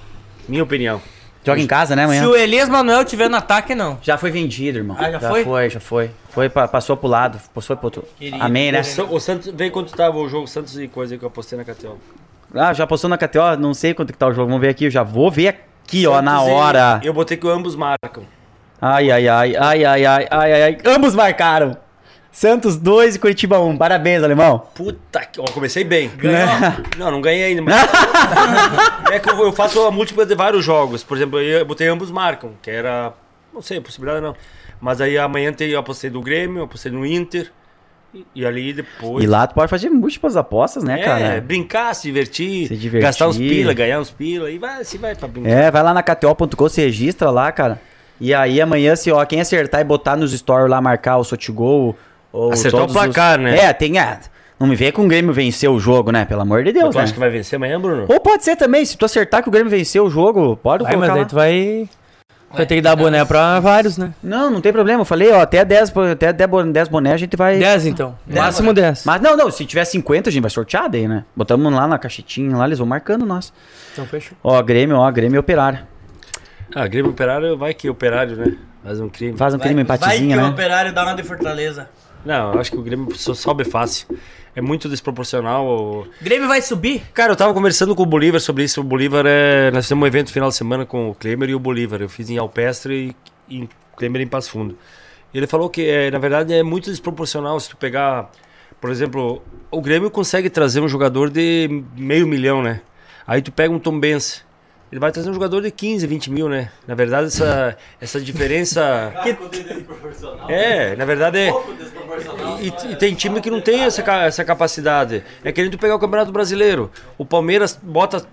Minha 0.48 0.62
opinião. 0.64 1.02
Joga 1.48 1.62
em 1.62 1.68
casa, 1.68 1.96
né, 1.96 2.02
Se 2.04 2.06
amanhã? 2.18 2.28
o 2.30 2.36
Elias 2.36 2.70
Manuel 2.70 3.04
tiver 3.06 3.30
no 3.30 3.38
ataque, 3.38 3.74
não. 3.76 3.98
Já 4.02 4.18
foi 4.18 4.30
vendido, 4.32 4.78
irmão. 4.78 4.96
Ah, 5.00 5.12
já 5.12 5.20
foi? 5.20 5.44
foi? 5.44 5.70
já 5.70 5.80
foi. 5.80 6.12
Foi, 6.30 6.50
pa- 6.50 6.68
passou 6.68 6.96
pro 6.96 7.08
lado, 7.08 7.40
passou 7.54 7.76
pro 7.76 7.88
outro. 7.88 8.04
Querido. 8.18 8.44
Amém, 8.44 8.72
né? 8.72 8.82
O, 8.82 8.84
Sa- 8.84 9.04
o 9.04 9.20
Santos, 9.20 9.52
vem 9.54 9.72
quanto 9.72 9.94
tava 9.96 10.18
o 10.18 10.28
jogo 10.30 10.48
Santos 10.48 10.78
e 10.78 10.88
coisa 10.88 11.18
que 11.18 11.24
eu 11.26 11.30
postei 11.32 11.58
na 11.58 11.64
KTO. 11.66 11.98
Ah, 12.54 12.74
já 12.74 12.86
postou 12.88 13.10
na 13.10 13.18
KTO, 13.18 13.58
não 13.60 13.74
sei 13.74 13.94
quanto 13.94 14.14
que 14.14 14.18
tá 14.20 14.28
o 14.28 14.32
jogo. 14.34 14.48
Vamos 14.48 14.62
ver 14.62 14.70
aqui, 14.70 14.86
eu 14.86 14.92
já 14.92 15.04
vou 15.04 15.30
ver 15.32 15.48
aqui, 15.84 16.06
ó, 16.08 16.22
na 16.22 16.38
Santos 16.38 16.48
e- 16.48 16.52
hora. 16.52 17.00
Eu 17.04 17.14
botei 17.14 17.36
que 17.38 17.48
ambos 17.48 17.76
marcam. 17.76 18.24
Ai, 18.82 19.10
ai, 19.12 19.28
ai, 19.28 19.56
ai, 19.56 19.86
ai, 19.86 20.06
ai, 20.06 20.28
ai, 20.30 20.54
ai, 20.54 20.62
ai. 20.64 20.78
Ambos 20.86 21.16
marcaram. 21.16 21.76
Santos 22.38 22.78
2 22.78 23.16
e 23.16 23.20
Curitiba 23.20 23.60
1. 23.60 23.78
Parabéns, 23.80 24.22
alemão. 24.22 24.60
Puta 24.76 25.26
que. 25.26 25.42
Ó, 25.42 25.46
comecei 25.46 25.84
bem. 25.84 26.12
Né? 26.22 26.46
Não, 26.96 27.10
não 27.10 27.20
ganhei 27.20 27.46
ainda. 27.46 27.64
Mas... 27.64 27.74
é 29.12 29.18
que 29.18 29.28
eu, 29.28 29.40
eu 29.40 29.52
faço 29.52 29.82
a 29.82 29.90
múltipla 29.90 30.24
de 30.24 30.36
vários 30.36 30.64
jogos. 30.64 31.04
Por 31.04 31.18
exemplo, 31.18 31.42
eu 31.42 31.66
botei 31.66 31.88
ambos 31.88 32.12
marcam, 32.12 32.52
que 32.62 32.70
era. 32.70 33.12
Não 33.52 33.60
sei, 33.60 33.82
possibilidade 33.82 34.24
não. 34.24 34.36
Mas 34.80 35.02
aí 35.02 35.18
amanhã 35.18 35.52
tem, 35.52 35.72
eu 35.72 35.80
apostei 35.80 36.12
do 36.12 36.22
Grêmio, 36.22 36.60
eu 36.60 36.64
apostei 36.66 36.92
no 36.92 37.04
Inter. 37.04 37.52
E, 38.14 38.24
e 38.36 38.46
ali 38.46 38.72
depois. 38.72 39.24
E 39.24 39.26
lá 39.28 39.48
tu 39.48 39.56
pode 39.56 39.68
fazer 39.68 39.90
múltiplas 39.90 40.38
apostas, 40.38 40.84
né, 40.84 41.02
é, 41.02 41.04
cara? 41.04 41.42
brincar, 41.42 41.96
se 41.96 42.04
divertir, 42.04 42.68
Se 42.68 42.76
divertir. 42.76 43.02
gastar 43.02 43.30
uns 43.30 43.38
pila, 43.40 43.74
ganhar 43.74 44.00
uns 44.00 44.12
pila, 44.12 44.52
e 44.52 44.60
vai, 44.60 44.84
se 44.84 45.00
vai 45.00 45.16
pra 45.16 45.28
brincar. 45.28 45.50
É, 45.50 45.72
vai 45.72 45.82
lá 45.82 45.92
na 45.92 46.04
KTO.com, 46.04 46.70
se 46.70 46.82
registra 46.82 47.32
lá, 47.32 47.52
cara. 47.52 47.82
E 48.22 48.32
aí 48.32 48.62
amanhã, 48.62 48.96
se 48.96 49.12
ó, 49.12 49.26
quem 49.26 49.42
acertar 49.42 49.82
e 49.82 49.84
botar 49.84 50.16
nos 50.16 50.34
stories 50.34 50.70
lá, 50.70 50.80
marcar 50.80 51.18
o 51.18 51.24
Sotigol 51.24 51.98
ou 52.38 52.54
Acertar 52.54 52.84
o 52.84 52.92
placar, 52.92 53.38
os... 53.40 53.44
né? 53.46 53.58
É, 53.58 53.74
tem... 53.74 54.00
É, 54.00 54.20
não 54.60 54.68
me 54.68 54.76
vê 54.76 54.92
com 54.92 55.06
o 55.06 55.08
Grêmio 55.08 55.32
vencer 55.34 55.70
o 55.70 55.80
jogo, 55.80 56.12
né? 56.12 56.26
Pelo 56.26 56.42
amor 56.42 56.64
de 56.64 56.72
Deus, 56.72 56.90
tu 56.90 56.98
né? 56.98 57.04
acha 57.04 57.14
que 57.14 57.20
vai 57.20 57.30
vencer 57.30 57.58
amanhã, 57.58 57.80
Bruno? 57.80 58.06
Ou 58.08 58.20
pode 58.20 58.44
ser 58.44 58.56
também, 58.56 58.84
se 58.86 58.98
tu 58.98 59.06
acertar 59.06 59.44
que 59.44 59.50
o 59.50 59.52
Grêmio 59.52 59.70
venceu 59.70 60.06
o 60.06 60.10
jogo, 60.10 60.58
pode 60.58 60.84
Vai, 60.84 60.94
colocar 60.94 61.10
mas 61.14 61.18
lá. 61.18 61.24
aí 61.24 61.28
tu 61.30 61.36
vai. 61.36 61.90
Vai 62.50 62.66
ter 62.66 62.76
que 62.76 62.82
dar 62.82 62.96
boné 62.96 63.24
pra 63.26 63.60
vários, 63.60 63.98
né? 63.98 64.14
Não, 64.24 64.50
não 64.50 64.62
tem 64.62 64.72
problema. 64.72 65.02
Eu 65.02 65.06
falei, 65.06 65.32
ó, 65.34 65.42
até 65.42 65.66
10, 65.66 65.90
bo- 65.90 66.02
até 66.02 66.32
10 66.32 66.50
bo- 66.50 66.64
10 66.64 66.88
boné 66.88 67.12
a 67.12 67.18
gente 67.18 67.36
vai... 67.36 67.60
10 67.60 67.86
então. 67.88 68.18
Máximo 68.26 68.74
10. 68.74 69.04
Mas 69.06 69.22
não, 69.22 69.36
não, 69.36 69.52
se 69.52 69.66
tiver 69.66 69.84
50 69.84 70.30
a 70.30 70.32
gente 70.32 70.42
vai 70.42 70.50
sortear 70.50 70.90
daí, 70.90 71.10
né? 71.10 71.26
Botamos 71.36 71.72
lá 71.74 71.86
na 71.86 72.00
caixetinha, 72.00 72.56
lá 72.56 72.66
eles 72.66 72.80
vão 72.80 72.88
marcando 72.88 73.26
nós. 73.26 73.52
Então 73.92 74.06
fechou. 74.06 74.38
Ó, 74.42 74.60
Grêmio, 74.64 74.96
ó, 74.96 75.12
Grêmio 75.12 75.36
e 75.36 75.40
Operário. 75.40 75.80
Ah, 76.74 76.88
Grêmio 76.88 77.12
Operário, 77.12 77.58
vai 77.58 77.74
que 77.74 77.90
Operário, 77.90 78.38
né? 78.38 78.56
Faz 78.84 79.02
um 79.02 79.10
crime. 79.10 79.38
Faz 79.38 79.54
um 79.54 79.60
crime 79.60 79.84
vai 79.84 79.98
empatezinho, 79.98 80.30
que 80.32 80.38
o 80.38 80.42
né? 80.44 80.50
operário 80.50 80.94
dá 80.94 81.04
uma 81.04 81.14
de 81.16 81.24
Fortaleza. 81.24 81.90
Não, 82.26 82.54
eu 82.54 82.60
acho 82.60 82.72
que 82.72 82.78
o 82.78 82.82
Grêmio 82.82 83.16
sobe 83.16 83.64
fácil. 83.64 84.08
É 84.56 84.62
muito 84.62 84.90
desproporcional. 84.90 85.66
o- 85.68 86.08
Grêmio 86.22 86.48
vai 86.48 86.62
subir? 86.62 87.04
Cara, 87.14 87.32
eu 87.32 87.36
tava 87.36 87.54
conversando 87.54 87.96
com 87.96 88.04
o 88.04 88.06
Bolívar 88.06 88.42
sobre 88.42 88.64
isso. 88.64 88.82
O 88.82 88.84
Bolívar 88.84 89.24
é. 89.28 89.70
Nós 89.72 89.86
fizemos 89.86 90.04
um 90.04 90.08
evento 90.08 90.32
final 90.34 90.50
de 90.50 90.56
semana 90.56 90.86
com 90.86 91.10
o 91.12 91.16
Klemer 91.16 91.50
e 91.50 91.56
o 91.56 91.60
Bolívar. 91.60 92.02
Eu 92.02 92.10
fiz 92.10 92.30
em 92.30 92.38
Alpestre 92.38 93.16
e 93.48 93.58
em 93.60 93.70
Klemer 93.96 94.22
em 94.22 94.28
Passo 94.28 94.50
Fundo. 94.52 94.78
Ele 95.34 95.46
falou 95.46 95.70
que, 95.70 95.86
é, 95.88 96.10
na 96.10 96.18
verdade, 96.18 96.54
é 96.54 96.64
muito 96.64 96.90
desproporcional 96.90 97.60
se 97.60 97.70
tu 97.70 97.78
pegar. 97.78 98.32
Por 98.82 98.90
exemplo, 98.90 99.44
o 99.70 99.82
Grêmio 99.82 100.10
consegue 100.10 100.50
trazer 100.50 100.82
um 100.82 100.88
jogador 100.88 101.30
de 101.30 101.84
meio 101.96 102.26
milhão, 102.26 102.62
né? 102.64 102.82
Aí 103.28 103.42
tu 103.42 103.52
pega 103.52 103.72
um 103.74 103.78
Tom 103.80 104.00
Benz. 104.00 104.44
Ele 104.92 105.00
vai 105.02 105.12
trazer 105.12 105.30
um 105.30 105.34
jogador 105.34 105.62
de 105.62 105.70
15, 105.70 106.08
20 106.08 106.32
mil, 106.32 106.48
né? 106.48 106.72
Na 106.88 106.96
verdade, 106.96 107.28
essa, 107.28 107.78
essa 108.02 108.20
diferença. 108.22 109.14
É, 110.50 110.96
na 110.96 111.06
verdade 111.06 111.38
é. 111.38 111.52
E, 112.62 112.68
e 112.92 112.96
tem 112.96 113.14
time 113.14 113.42
que 113.42 113.50
não 113.50 113.62
tem 113.62 113.82
essa, 113.82 114.02
essa 114.22 114.44
capacidade. 114.46 115.24
É 115.44 115.52
querendo 115.52 115.78
pegar 115.78 115.96
o 115.96 116.00
Campeonato 116.00 116.32
Brasileiro. 116.32 116.92
O 117.18 117.26
Palmeiras 117.26 117.80
bota. 117.82 118.26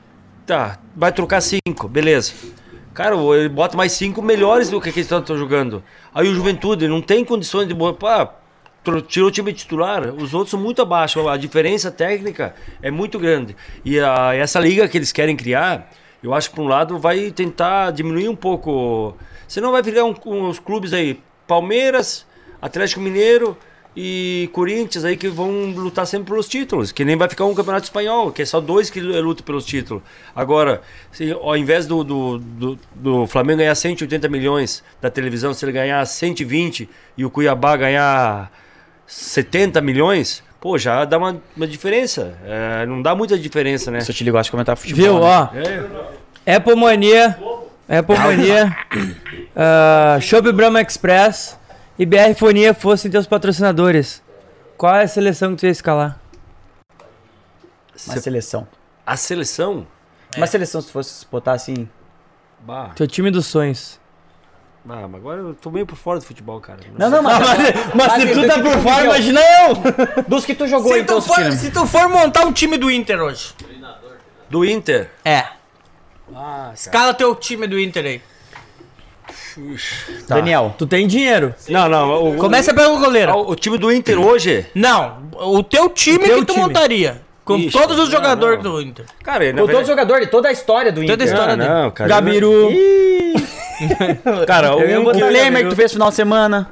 Tá, 0.47 0.79
vai 0.95 1.11
trocar 1.11 1.41
cinco, 1.41 1.89
beleza. 1.89 2.33
Cara, 2.93 3.17
ele 3.17 3.49
bota 3.49 3.77
mais 3.77 3.93
cinco 3.93 4.21
melhores 4.21 4.69
do 4.69 4.81
que 4.81 4.91
eles 4.91 5.11
estão 5.11 5.37
jogando. 5.37 5.83
Aí 6.15 6.29
o 6.29 6.35
Juventude 6.35 6.87
não 6.87 7.01
tem 7.01 7.25
condições 7.25 7.67
de. 7.67 7.75
Pá, 7.99 8.35
tirou 9.09 9.29
o 9.29 9.33
time 9.33 9.53
titular, 9.53 10.15
os 10.15 10.35
outros 10.35 10.51
são 10.51 10.61
muito 10.61 10.83
abaixo. 10.83 11.27
A 11.29 11.37
diferença 11.37 11.91
técnica 11.91 12.55
é 12.83 12.91
muito 12.91 13.19
grande. 13.19 13.57
E 13.85 13.99
a- 13.99 14.35
essa 14.35 14.61
liga 14.61 14.87
que 14.87 14.99
eles 14.99 15.11
querem 15.13 15.35
criar, 15.35 15.91
eu 16.23 16.35
acho 16.35 16.51
que 16.51 16.57
por 16.57 16.63
um 16.63 16.69
lado 16.69 16.99
vai 16.99 17.31
tentar 17.31 17.91
diminuir 17.91 18.29
um 18.29 18.37
pouco. 18.37 19.17
Senão 19.49 19.73
vai 19.73 19.83
virar 19.83 20.05
um, 20.05 20.15
uns 20.27 20.59
clubes 20.59 20.93
aí, 20.93 21.19
Palmeiras, 21.47 22.27
Atlético 22.65 22.99
Mineiro 22.99 23.59
e 23.95 24.49
Corinthians 24.55 25.05
aí 25.05 25.19
que 25.19 25.29
vão 25.29 25.71
lutar 25.71 26.07
sempre 26.07 26.31
pelos 26.31 26.49
títulos, 26.49 26.91
que 26.91 27.05
nem 27.05 27.15
vai 27.15 27.29
ficar 27.29 27.45
um 27.45 27.55
campeonato 27.55 27.85
espanhol, 27.85 28.33
que 28.33 28.41
é 28.41 28.47
só 28.47 28.59
dois 28.59 28.89
que 28.89 29.01
lutam 29.01 29.45
pelos 29.45 29.67
títulos. 29.67 30.03
Agora, 30.35 30.81
se, 31.13 31.31
ao 31.31 31.55
invés 31.59 31.87
do, 31.87 32.03
do, 32.03 32.39
do, 32.39 32.79
do 32.95 33.27
Flamengo 33.27 33.59
ganhar 33.59 33.75
180 33.75 34.31
milhões 34.31 34.83
da 34.99 35.11
televisão, 35.11 35.53
se 35.53 35.63
ele 35.63 35.73
ganhar 35.73 36.05
120 36.07 36.89
e 37.19 37.25
o 37.25 37.29
Cuiabá 37.29 37.77
ganhar 37.77 38.51
70 39.07 39.83
milhões, 39.83 40.43
pô, 40.59 40.79
já 40.79 41.05
dá 41.05 41.19
uma, 41.19 41.37
uma 41.55 41.67
diferença. 41.67 42.35
É, 42.47 42.87
não 42.87 43.03
dá 43.03 43.15
muita 43.15 43.39
diferença, 43.39 43.91
né? 43.91 44.01
Se 44.01 44.11
eu 44.11 44.15
te 44.15 44.25
ligar, 44.25 44.43
de 44.43 44.51
comentar 44.51 44.75
futebol. 44.75 45.05
Viu, 45.05 45.21
né? 45.21 45.21
ó. 45.21 46.51
É. 46.51 46.57
Apple 46.57 46.75
Mania. 46.75 47.39
Apple 47.87 48.19
Mania. 48.19 48.75
uh, 49.55 50.19
Shop 50.25 50.51
Brahma 50.51 50.81
Express. 50.81 51.59
E 51.99 52.05
BR 52.05 52.35
Fonia 52.37 52.75
fossem 52.75 53.11
teus 53.11 53.27
patrocinadores. 53.27 54.23
Qual 54.77 54.95
é 54.95 55.05
a 55.05 55.09
seleção 55.09 55.51
que 55.55 55.61
tu 55.61 55.67
ia 55.67 55.73
escalar? 55.73 56.19
Uma 58.07 58.17
seleção. 58.17 58.67
A 59.07 59.17
seleção, 59.17 59.87
Uma 60.37 60.47
seleção, 60.47 60.81
se 60.81 60.91
fosse 60.91 61.25
botar 61.31 61.53
assim. 61.53 61.89
Bah, 62.61 62.91
Teu 62.97 63.07
time 63.07 63.31
dos 63.31 63.47
sonhos. 63.47 64.01
bah, 64.85 65.07
mas 65.07 65.21
agora 65.21 65.41
eu 65.41 65.55
tô 65.55 65.71
meio 65.71 65.87
por 65.87 65.97
fora 65.97 66.19
do 66.19 66.25
futebol, 66.25 66.61
cara. 66.61 66.81
Não, 66.99 67.09
não, 67.11 67.23
mas. 67.23 67.39
Mas 67.95 68.13
se 68.15 68.33
tu 68.33 68.47
tá 68.47 68.61
por 68.61 68.77
fora, 68.79 69.05
imagina 69.05 69.41
eu! 69.41 70.23
Dos 70.27 70.45
que 70.45 70.55
tu 70.55 70.67
jogou, 70.67 70.93
Se 70.93 71.01
então, 71.01 71.21
tu, 71.21 71.27
for, 71.27 71.53
se 71.53 71.71
tu 71.71 71.87
for 71.87 72.09
montar 72.09 72.45
um 72.47 72.53
time 72.53 72.77
do 72.77 72.91
Inter 72.91 73.21
hoje. 73.21 73.55
Do 74.51 74.65
Inter. 74.65 75.11
É. 75.25 75.45
Ah, 76.35 76.73
Escala 76.75 77.15
teu 77.15 77.35
time 77.37 77.67
do 77.67 77.79
Inter 77.79 78.05
aí. 78.05 78.23
Tá. 80.27 80.37
Daniel. 80.37 80.75
Tu 80.77 80.87
tem 80.87 81.07
dinheiro. 81.07 81.55
Não, 81.69 81.89
não. 81.89 82.31
O, 82.31 82.37
Começa 82.37 82.73
pelo 82.75 82.99
goleiro. 82.99 83.33
o, 83.33 83.51
o 83.53 83.57
time 83.57 83.79
do 83.79 83.93
Inter 83.93 84.19
hoje. 84.19 84.67
Não, 84.75 85.29
o 85.33 85.63
teu 85.63 85.89
time 85.91 86.25
teu 86.25 86.39
que 86.41 86.45
tu 86.47 86.55
time. 86.55 86.67
montaria. 86.67 87.23
Com 87.45 87.57
Ixi, 87.59 87.71
todos 87.73 87.99
os 87.99 88.07
não, 88.07 88.11
jogadores 88.17 88.63
não. 88.65 88.73
do 88.73 88.81
Inter. 88.81 89.05
Cara, 89.23 89.45
Com 89.51 89.57
todo 89.59 89.67
verdade- 89.67 89.87
jogador 89.89 90.21
de 90.21 90.27
toda 90.29 90.49
a 90.49 90.53
história 90.53 90.91
do 90.91 91.03
Inter. 91.03 91.13
Toda 91.15 91.25
a 91.25 91.27
história 91.27 91.57
não, 91.57 91.81
dele. 91.83 91.91
cara. 91.93 92.09
Gabiru. 92.09 92.69
Cara, 94.47 94.75
o, 94.77 95.01
O 95.01 95.05
botar- 95.05 95.29
Klemer 95.29 95.63
que 95.65 95.69
tu 95.71 95.77
fez 95.77 95.91
no 95.93 95.95
final 95.95 96.09
de 96.09 96.15
semana. 96.15 96.71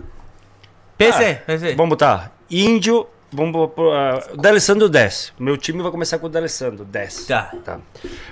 Pensei, 0.97 1.35
pensei. 1.47 1.75
Vamos 1.75 1.91
botar. 1.91 2.33
Índio. 2.51 3.07
Vamos 3.33 3.71
pôr. 3.75 3.93
Uh, 3.93 4.37
D'Alessandro 4.37 4.89
10. 4.89 5.33
Meu 5.39 5.57
time 5.57 5.83
vai 5.83 5.91
começar 5.91 6.19
com 6.19 6.27
o 6.27 6.29
D'Alessandro 6.29 6.85
10. 6.85 7.27
Tá. 7.27 7.51
Tá. 7.65 7.79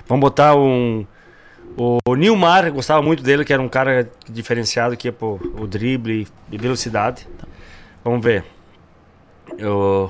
Vamos 0.07 0.21
botar 0.21 0.55
um. 0.55 1.05
O 1.77 2.15
Nilmar, 2.15 2.67
eu 2.67 2.73
gostava 2.73 3.01
muito 3.01 3.23
dele, 3.23 3.43
que 3.45 3.53
era 3.53 3.61
um 3.61 3.69
cara 3.69 4.09
diferenciado 4.29 4.95
que 4.97 5.07
ia 5.07 5.11
pro 5.11 5.39
o 5.57 5.65
drible 5.65 6.27
e 6.51 6.57
velocidade. 6.57 7.27
Vamos 8.03 8.23
ver. 8.23 8.43
O 9.63 10.09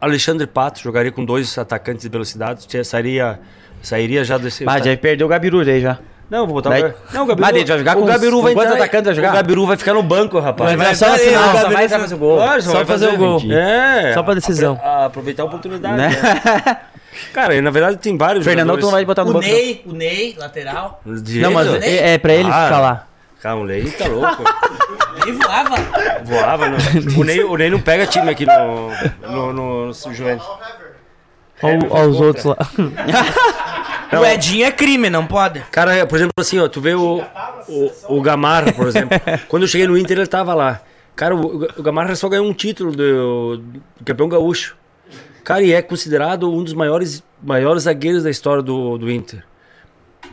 Alexandre 0.00 0.46
Pato 0.46 0.80
jogaria 0.80 1.10
com 1.12 1.24
dois 1.24 1.56
atacantes 1.58 2.02
de 2.02 2.08
velocidade. 2.08 2.66
Sairia, 2.84 3.40
sairia 3.82 4.24
já 4.24 4.36
desse. 4.38 4.64
Ah, 4.68 4.78
já 4.78 4.96
perdeu 4.96 5.26
o 5.26 5.30
Gabiru 5.30 5.60
aí 5.60 5.80
já. 5.80 5.98
Não, 6.30 6.46
vou 6.46 6.54
botar 6.54 6.70
o 6.70 6.72
Não, 7.12 7.24
o 7.24 7.26
Gabiru. 7.26 7.40
Mas 7.46 7.56
ele 7.56 7.64
vai 7.66 7.78
jogar 7.78 7.96
o 7.96 8.00
com 8.00 8.06
Gabiru 8.06 8.40
vai 8.42 8.52
entrar- 8.52 8.72
atacantes 8.72 9.04
vai 9.06 9.14
jogar? 9.14 9.30
O 9.30 9.34
Gabiru 9.34 9.66
vai 9.66 9.76
ficar 9.76 9.92
no 9.94 10.02
banco, 10.02 10.40
rapaz. 10.40 10.76
Vai 10.78 10.94
só 10.94 11.14
final, 11.18 11.42
o 11.42 11.46
só 11.46 11.52
Gabiru 11.52 11.72
vai 11.74 11.88
só- 11.88 11.98
fazer 11.98 12.14
o 12.14 12.18
gol. 12.18 12.36
Claro, 12.38 12.62
Só 12.62 12.72
vai 12.72 12.84
fazer 12.86 13.08
o 13.08 13.16
gol. 13.18 13.40
É. 13.52 14.14
Só 14.14 14.22
pra 14.22 14.34
decisão. 14.34 14.72
apro- 14.74 15.04
aproveitar 15.04 15.42
a 15.42 15.46
oportunidade. 15.46 15.96
Né? 15.96 16.08
né? 16.08 16.76
Cara, 17.32 17.60
na 17.60 17.70
verdade 17.70 17.96
tem 17.98 18.16
vários 18.16 18.44
Fernandão, 18.44 18.76
tu 18.76 18.82
não 18.84 18.90
vai 18.92 19.04
botar 19.04 19.24
no 19.24 19.30
O 19.30 19.34
banco. 19.34 19.46
Ney, 19.46 19.82
o 19.86 19.92
Ney, 19.92 20.34
lateral. 20.38 21.00
Direito? 21.04 21.44
Não, 21.46 21.52
mas 21.52 21.70
Ney? 21.80 21.98
é, 21.98 22.14
é 22.14 22.18
pra 22.18 22.32
ele 22.34 22.48
Ah. 22.50 22.64
ficar 22.64 22.80
lá. 22.80 23.06
Cara, 23.40 23.56
o 23.56 23.64
Ney 23.64 23.90
tá 23.90 24.06
louco. 24.06 24.42
Ele 25.26 25.32
voava. 25.32 25.74
Voava, 26.24 26.68
não. 26.68 26.78
O 27.20 27.24
Ney, 27.24 27.42
o 27.44 27.56
Ney 27.56 27.70
não 27.70 27.80
pega 27.80 28.06
time 28.06 28.30
aqui 28.30 28.46
no, 28.46 28.90
no, 29.20 29.52
no, 29.52 29.86
no 29.86 29.92
Juventus. 30.14 30.46
Olha 31.62 31.78
olha 31.90 32.08
os 32.08 32.20
outros 32.20 32.44
lá. 32.44 32.56
O 34.12 34.26
Edinho 34.26 34.66
é 34.66 34.70
crime, 34.70 35.08
não 35.08 35.26
pode. 35.26 35.60
Cara, 35.70 36.06
por 36.06 36.16
exemplo, 36.16 36.34
assim, 36.38 36.58
ó, 36.58 36.68
tu 36.68 36.82
vê 36.82 36.94
o, 36.94 37.22
o, 37.66 37.92
o 38.18 38.20
Gamarra, 38.20 38.70
por 38.72 38.86
exemplo. 38.86 39.18
Quando 39.48 39.62
eu 39.62 39.68
cheguei 39.68 39.86
no 39.86 39.96
Inter, 39.96 40.18
ele 40.18 40.26
tava 40.26 40.52
lá. 40.52 40.82
Cara, 41.16 41.34
o, 41.34 41.64
o 41.78 41.82
Gamarra 41.82 42.14
só 42.14 42.28
ganhou 42.28 42.46
um 42.46 42.52
título 42.52 42.92
do, 42.92 43.56
do 43.56 44.04
campeão 44.04 44.28
gaúcho. 44.28 44.76
Cara, 45.44 45.62
e 45.62 45.72
é 45.72 45.82
considerado 45.82 46.50
um 46.50 46.62
dos 46.62 46.72
maiores, 46.72 47.22
maiores 47.42 47.84
zagueiros 47.84 48.22
da 48.22 48.30
história 48.30 48.62
do, 48.62 48.96
do 48.96 49.10
Inter. 49.10 49.44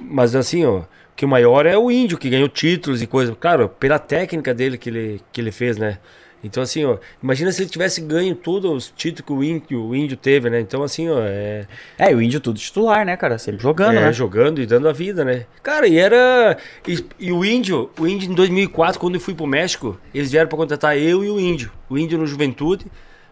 Mas 0.02 0.36
assim, 0.36 0.66
ó, 0.66 0.84
que 1.16 1.26
o 1.26 1.28
maior 1.28 1.66
é 1.66 1.78
o 1.78 1.92
Índio, 1.92 2.18
que 2.18 2.30
ganhou 2.30 2.48
títulos 2.48 3.02
e 3.02 3.08
coisa. 3.08 3.36
Claro, 3.36 3.68
pela 3.68 4.00
técnica 4.00 4.54
dele 4.54 4.78
que 4.78 4.90
ele, 4.90 5.22
que 5.32 5.42
ele 5.42 5.52
fez, 5.52 5.78
né? 5.78 5.98
Então, 6.42 6.64
assim, 6.64 6.86
ó, 6.86 6.98
imagina 7.22 7.52
se 7.52 7.62
ele 7.62 7.70
tivesse 7.70 8.00
ganho 8.00 8.34
todos 8.34 8.72
os 8.72 8.94
títulos 8.96 9.26
que 9.26 9.34
o 9.34 9.44
Índio, 9.44 9.84
o 9.84 9.96
Índio 9.96 10.16
teve, 10.16 10.50
né? 10.50 10.60
Então, 10.62 10.82
assim, 10.82 11.10
ó, 11.10 11.20
é, 11.22 11.66
É, 11.98 12.12
e 12.12 12.16
o 12.16 12.22
Índio 12.22 12.40
tudo 12.40 12.58
titular, 12.58 13.06
né, 13.06 13.18
cara? 13.18 13.38
Sempre 13.38 13.62
jogando, 13.62 13.98
é, 13.98 14.02
né? 14.02 14.14
jogando 14.14 14.62
e 14.62 14.66
dando 14.66 14.88
a 14.88 14.94
vida, 14.94 15.26
né? 15.26 15.46
Cara, 15.62 15.88
e 15.88 15.98
era. 15.98 16.58
E, 16.88 17.04
e 17.20 17.32
o 17.32 17.44
Índio, 17.44 17.90
o 18.00 18.08
Índio 18.08 18.32
em 18.32 18.36
2004, 18.36 19.00
quando 19.00 19.16
eu 19.16 19.22
fui 19.22 19.34
pro 19.34 19.46
México, 19.46 20.00
eles 20.14 20.32
vieram 20.32 20.48
pra 20.48 20.58
contratar 20.58 20.98
eu 20.98 21.24
e 21.24 21.30
o 21.30 21.40
Índio. 21.40 21.72
O 21.90 21.98
Índio 21.98 22.18
no 22.18 22.26
Juventude 22.26 22.86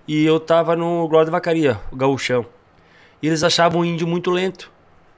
e 0.07 0.25
eu 0.25 0.39
tava 0.39 0.75
no 0.75 1.07
Glória 1.07 1.25
da 1.25 1.31
Vacaria, 1.31 1.79
o 1.91 1.95
Gaúchão. 1.95 2.45
E 3.21 3.27
eles 3.27 3.43
achavam 3.43 3.81
o 3.81 3.85
Índio 3.85 4.07
muito 4.07 4.31
lento 4.31 4.71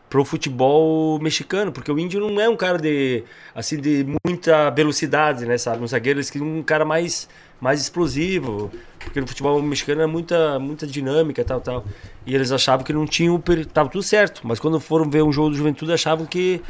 pro 0.10 0.26
futebol 0.26 1.20
mexicano, 1.20 1.72
porque 1.72 1.92
o 1.92 2.00
Índio 2.00 2.20
não 2.20 2.42
é 2.42 2.50
um 2.50 2.58
cara 2.58 2.80
de 2.80 3.24
assim 3.54 3.80
de 3.80 4.06
muita 4.26 4.72
velocidade, 4.72 5.46
né, 5.46 5.58
sabe? 5.58 5.84
Um 5.84 5.88
zagueiro 5.88 6.18
eles 6.18 6.30
queriam 6.30 6.50
um 6.50 6.64
cara 6.64 6.84
mais 6.84 7.30
mais 7.62 7.80
explosivo, 7.82 8.72
porque 8.98 9.22
no 9.22 9.28
futebol 9.28 9.62
mexicano 9.62 10.02
é 10.02 10.08
muita 10.08 10.58
muita 10.58 10.88
dinâmica, 10.88 11.44
tal, 11.46 11.62
tal. 11.62 11.86
E 12.26 12.34
eles 12.34 12.52
achavam 12.52 12.84
que 12.84 12.94
não 12.94 13.06
tinha 13.06 13.32
o 13.32 13.40
per... 13.40 13.66
tava 13.66 13.90
tudo 13.90 14.04
certo, 14.04 14.42
mas 14.44 14.60
quando 14.60 14.80
foram 14.80 15.10
ver 15.10 15.24
um 15.24 15.32
jogo 15.32 15.52
do 15.52 15.56
Juventude 15.56 15.94
achavam 15.94 16.26
que 16.26 16.62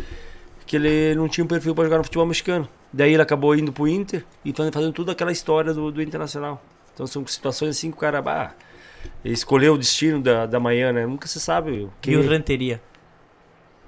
que 0.66 0.76
ele 0.76 1.16
não 1.16 1.28
tinha 1.28 1.44
um 1.44 1.48
perfil 1.48 1.74
para 1.74 1.86
jogar 1.86 1.98
no 1.98 2.04
futebol 2.04 2.26
mexicano. 2.28 2.68
Daí 2.92 3.14
ele 3.14 3.22
acabou 3.22 3.56
indo 3.56 3.72
pro 3.72 3.88
Inter 3.88 4.24
e 4.44 4.52
tá 4.54 4.70
fazendo 4.72 4.94
toda 4.94 5.14
aquela 5.14 5.32
história 5.32 5.74
do, 5.74 5.92
do 5.92 6.02
Internacional. 6.02 6.62
Então 7.00 7.08
são 7.08 7.26
situações 7.26 7.70
assim 7.78 7.92
que 7.92 7.96
o 7.96 8.00
cara 8.02 8.22
bah, 8.22 8.52
escolheu 9.24 9.76
o 9.76 9.78
destino 9.78 10.22
da, 10.22 10.46
da 10.46 10.60
manhã, 10.60 10.92
né? 10.92 11.06
Nunca 11.06 11.30
se 11.30 11.40
sabe 11.40 11.72
o 11.84 11.94
que 12.02 12.12
E 12.12 12.18
o 12.18 12.30
Ranteria. 12.30 12.82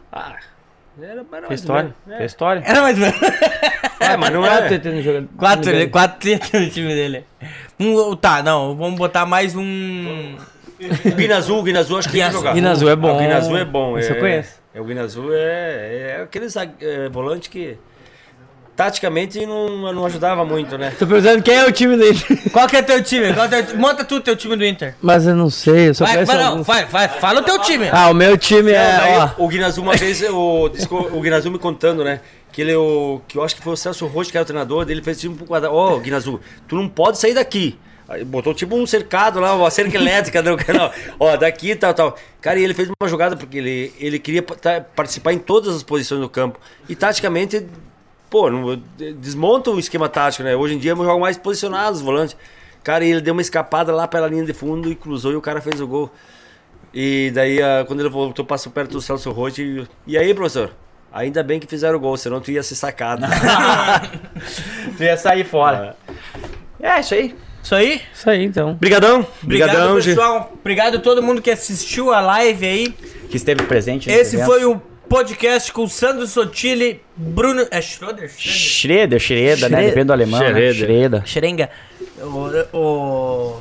ah, 0.09 0.37
era, 0.97 1.11
era 1.11 1.23
mais 1.29 1.43
ou 1.43 1.47
Fez 1.49 1.59
história. 1.59 1.95
né? 2.07 2.17
Fez 2.19 2.31
história. 2.31 2.63
Era 2.65 2.81
mais 2.81 2.97
É, 3.99 4.15
mas 4.15 4.31
não 4.31 4.41
Quatro 4.43 4.65
é. 4.73 4.79
TT 4.79 4.89
no 4.91 5.01
jogo- 5.01 5.27
Quatro, 5.37 5.71
no 5.71 5.77
ele- 5.77 5.87
quatro 5.89 6.19
tetas 6.21 6.61
no 6.61 6.69
time 6.69 6.87
dele. 6.95 7.25
Um, 7.77 8.15
tá, 8.15 8.41
não, 8.41 8.77
vamos 8.77 8.97
botar 8.97 9.25
mais 9.25 9.57
um. 9.57 10.37
O 11.05 11.15
Guina 11.15 11.35
Azul, 11.35 11.59
o 11.59 11.63
Guina 11.63 11.79
Azul 11.81 11.97
acho 11.97 12.07
que 12.07 12.13
Guina 12.13 12.27
tem 12.27 12.31
que 12.33 12.39
jogar. 12.39 12.53
Guina 12.53 12.71
Azul 12.71 12.89
é 12.89 12.95
bom. 12.95 13.09
Ah, 13.09 13.13
O 13.13 13.19
Guina 13.19 13.37
Azul 13.37 13.57
é 13.57 13.65
bom. 13.65 13.97
Esse 13.99 14.11
é, 14.13 14.15
eu 14.15 14.19
conheço. 14.21 14.61
É, 14.73 14.79
o 14.81 14.85
Guina 14.85 15.01
Azul 15.01 15.33
é, 15.33 15.37
é 16.17 16.21
aquele 16.23 16.47
é, 16.79 17.09
volante 17.09 17.49
que 17.49 17.77
taticamente 18.75 19.45
não, 19.45 19.91
não 19.93 20.05
ajudava 20.05 20.43
muito, 20.45 20.77
né? 20.77 20.91
Tô 20.97 21.05
perguntando 21.05 21.43
quem 21.43 21.55
é 21.55 21.65
o 21.65 21.71
time 21.71 21.95
dele. 21.97 22.19
Qual 22.51 22.67
que 22.67 22.77
é 22.77 22.81
teu 22.81 23.03
time? 23.03 23.33
Qual 23.33 23.45
é 23.45 23.61
teu- 23.63 23.77
Monta 23.77 24.03
tu 24.03 24.19
teu 24.21 24.35
time 24.35 24.55
do 24.55 24.65
Inter. 24.65 24.95
Mas 25.01 25.25
eu 25.27 25.35
não 25.35 25.49
sei, 25.49 25.89
eu 25.89 25.93
só 25.93 26.05
Vai, 26.05 26.25
vai, 26.25 26.37
não, 26.37 26.63
vai, 26.63 26.85
vai, 26.85 27.07
fala 27.07 27.41
o 27.41 27.43
teu 27.43 27.59
time. 27.59 27.89
Ah, 27.91 28.09
o 28.09 28.13
meu 28.13 28.37
time 28.37 28.71
Não, 28.71 28.77
daí 28.79 29.13
é, 29.13 29.17
ó. 29.19 29.29
o 29.37 29.47
Guina 29.47 29.67
Azul 29.67 29.83
uma 29.83 29.95
vez, 29.95 30.21
o, 30.23 30.67
o 30.67 31.17
o 31.17 31.21
Guina 31.21 31.37
Azul 31.37 31.51
me 31.51 31.59
contando, 31.59 32.03
né? 32.03 32.21
Que 32.51 32.61
ele, 32.61 32.75
o, 32.75 33.21
que 33.27 33.37
eu 33.37 33.43
acho 33.43 33.55
que 33.55 33.61
foi 33.61 33.73
o 33.73 33.77
Celso 33.77 34.05
Rocha 34.07 34.29
que 34.31 34.37
era 34.37 34.43
o 34.43 34.45
treinador, 34.47 34.83
dele 34.85 35.01
fez 35.01 35.19
tipo 35.19 35.43
um 35.43 35.47
quadrado. 35.47 35.75
Ó, 35.75 35.97
Guina 35.99 36.17
Azul, 36.17 36.39
tu 36.67 36.75
não 36.75 36.87
pode 36.89 37.17
sair 37.17 37.33
daqui. 37.33 37.77
Aí 38.09 38.25
botou 38.25 38.53
tipo 38.53 38.75
um 38.75 38.85
cercado 38.85 39.39
lá, 39.39 39.55
uma 39.55 39.69
cerca 39.71 39.95
elétrica 39.95 40.41
no 40.41 40.57
canal. 40.57 40.91
Ó, 41.17 41.37
daqui 41.37 41.75
tal, 41.75 41.93
tal. 41.93 42.17
Cara, 42.41 42.59
e 42.59 42.63
ele 42.63 42.73
fez 42.73 42.89
uma 43.01 43.07
jogada 43.07 43.37
porque 43.37 43.57
ele, 43.57 43.93
ele 43.97 44.19
queria 44.19 44.41
tá- 44.41 44.81
participar 44.81 45.31
em 45.31 45.37
todas 45.37 45.73
as 45.75 45.81
posições 45.83 46.19
do 46.19 46.27
campo. 46.27 46.59
E 46.89 46.95
taticamente, 46.95 47.65
pô, 48.31 48.49
não, 48.49 48.81
desmonta 49.19 49.69
o 49.69 49.77
esquema 49.77 50.07
tático, 50.07 50.41
né? 50.41 50.55
Hoje 50.55 50.73
em 50.73 50.77
dia 50.79 50.95
jogam 50.95 51.19
mais 51.19 51.37
posicionados 51.37 51.99
os 51.99 52.05
volantes. 52.05 52.35
Cara, 52.81 53.03
e 53.03 53.11
ele 53.11 53.21
deu 53.21 53.33
uma 53.33 53.41
escapada 53.41 53.93
lá 53.93 54.07
pela 54.07 54.27
linha 54.27 54.43
de 54.43 54.53
fundo 54.53 54.89
e 54.89 54.95
cruzou 54.95 55.33
e 55.33 55.35
o 55.35 55.41
cara 55.41 55.61
fez 55.61 55.79
o 55.81 55.85
gol. 55.85 56.09
E 56.93 57.29
daí, 57.35 57.61
ah, 57.61 57.83
quando 57.85 57.99
ele 57.99 58.09
voltou, 58.09 58.43
passou 58.43 58.71
perto 58.71 58.91
do 58.91 59.01
Celso 59.01 59.29
Rocha 59.31 59.61
e... 59.61 59.85
E 60.07 60.17
aí, 60.17 60.33
professor? 60.33 60.71
Ainda 61.13 61.43
bem 61.43 61.59
que 61.59 61.67
fizeram 61.67 61.97
o 61.97 61.99
gol, 61.99 62.15
senão 62.15 62.39
tu 62.39 62.51
ia 62.51 62.63
ser 62.63 62.75
sacado. 62.75 63.25
Tu 64.97 65.03
ia 65.03 65.17
sair 65.17 65.43
fora. 65.43 65.95
É, 66.79 66.99
isso 66.99 67.13
aí. 67.13 67.35
Isso 67.61 67.75
aí. 67.75 68.01
Isso 68.13 68.29
aí, 68.29 68.45
então. 68.45 68.73
Brigadão. 68.75 69.27
Obrigado, 69.43 69.95
pessoal. 69.95 70.53
Obrigado 70.59 70.97
a 70.97 70.99
todo 70.99 71.21
mundo 71.21 71.41
que 71.41 71.51
assistiu 71.51 72.13
a 72.13 72.21
live 72.21 72.65
aí. 72.65 72.95
Que 73.29 73.35
esteve 73.35 73.63
presente 73.63 74.07
nesse 74.07 74.21
Esse 74.21 74.35
evento. 74.37 74.47
foi 74.47 74.65
o 74.65 74.81
podcast 75.11 75.73
com 75.73 75.83
o 75.83 75.89
Sandro 75.89 76.25
Sotile, 76.25 77.01
Bruno. 77.17 77.67
É 77.69 77.81
Schroeder? 77.81 78.31
Schroeder? 79.19 79.69
Né? 79.69 79.87
Depende 79.87 80.05
do 80.05 80.13
alemão, 80.13 80.39
né? 80.39 80.47
Schroeder. 80.47 80.73
Schroeder. 80.73 81.21
Xerenga. 81.27 81.69
O, 82.21 82.77
o- 82.77 83.59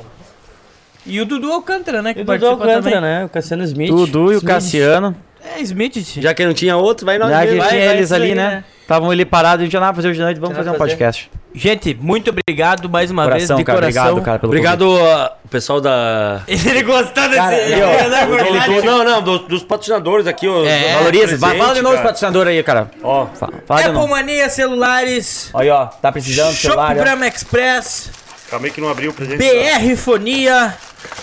E 1.05 1.19
o 1.19 1.25
Dudu 1.25 1.51
Alcântara, 1.51 2.01
né? 2.01 2.13
Que 2.13 2.21
E 2.21 2.23
o 2.23 2.25
Dudu 2.25 2.45
Alcântara, 2.47 2.81
também. 2.81 3.01
né? 3.01 3.25
O 3.25 3.29
Cassiano 3.29 3.63
Smith. 3.65 3.89
Dudu 3.89 4.31
e 4.31 4.35
o 4.35 4.37
Smith. 4.37 4.45
Cassiano. 4.45 5.13
É, 5.43 5.61
Smith. 5.61 6.19
Já 6.19 6.33
que 6.33 6.45
não 6.45 6.53
tinha 6.53 6.77
outro, 6.77 7.05
vai 7.05 7.17
nós 7.17 7.29
Já 7.29 7.45
que 7.45 7.51
tinha 7.69 7.85
eles 7.93 8.11
ali, 8.11 8.29
aí, 8.29 8.35
né? 8.35 8.47
né? 8.49 8.63
Estavam 8.81 9.09
ali 9.09 9.23
parados, 9.23 9.61
a 9.61 9.63
gente 9.63 9.71
já 9.71 9.79
não 9.79 9.87
vai 9.87 9.95
fazer 9.95 10.09
hoje 10.09 10.17
de 10.17 10.23
noite, 10.23 10.39
vamos 10.39 10.57
fazer 10.57 10.69
um 10.69 10.73
podcast. 10.73 11.31
Gente, 11.53 11.97
muito 11.99 12.29
obrigado 12.29 12.89
mais 12.89 13.11
uma 13.11 13.23
Coração, 13.23 13.55
vez 13.55 13.59
de 13.59 13.63
cara. 13.63 13.79
coração. 13.79 14.03
Obrigado, 14.03 14.25
cara, 14.25 14.39
pelo 14.39 14.51
Obrigado 14.51 14.97
ah, 14.97 15.33
o 15.43 15.47
pessoal 15.47 15.81
da... 15.81 16.43
Ele 16.47 16.83
gostou 16.83 17.23
desse. 17.23 17.35
Cara, 17.35 17.57
ele 17.57 17.81
ó, 17.81 17.89
é 17.89 18.81
do- 18.81 18.85
não, 18.85 19.03
não, 19.03 19.21
dos, 19.21 19.47
dos 19.47 19.63
patrocinadores 19.63 20.27
aqui, 20.27 20.47
ó. 20.47 20.65
É, 20.65 20.95
Valoriza, 20.95 21.37
vai, 21.37 21.57
fala 21.57 21.73
de 21.73 21.81
novo 21.81 21.95
os 21.95 22.01
patrocinadores 22.01 22.53
aí, 22.53 22.63
cara. 22.63 22.91
Ó, 23.03 23.27
Fala, 23.27 23.53
fala 23.65 23.81
Apple. 23.81 24.07
Mania 24.09 24.49
Celulares. 24.49 25.49
Aí, 25.53 25.69
ó, 25.69 25.85
tá 25.85 26.11
precisando 26.11 26.49
do 26.49 26.55
Shop 26.55 26.75
celular, 26.75 27.27
Express. 27.27 28.11
calma 28.49 28.65
aí 28.67 28.71
que 28.71 28.81
não 28.81 28.89
abriu 28.89 29.11
o 29.11 29.13
presente. 29.13 29.37
BR 29.37 29.95
Fonia. 29.95 30.75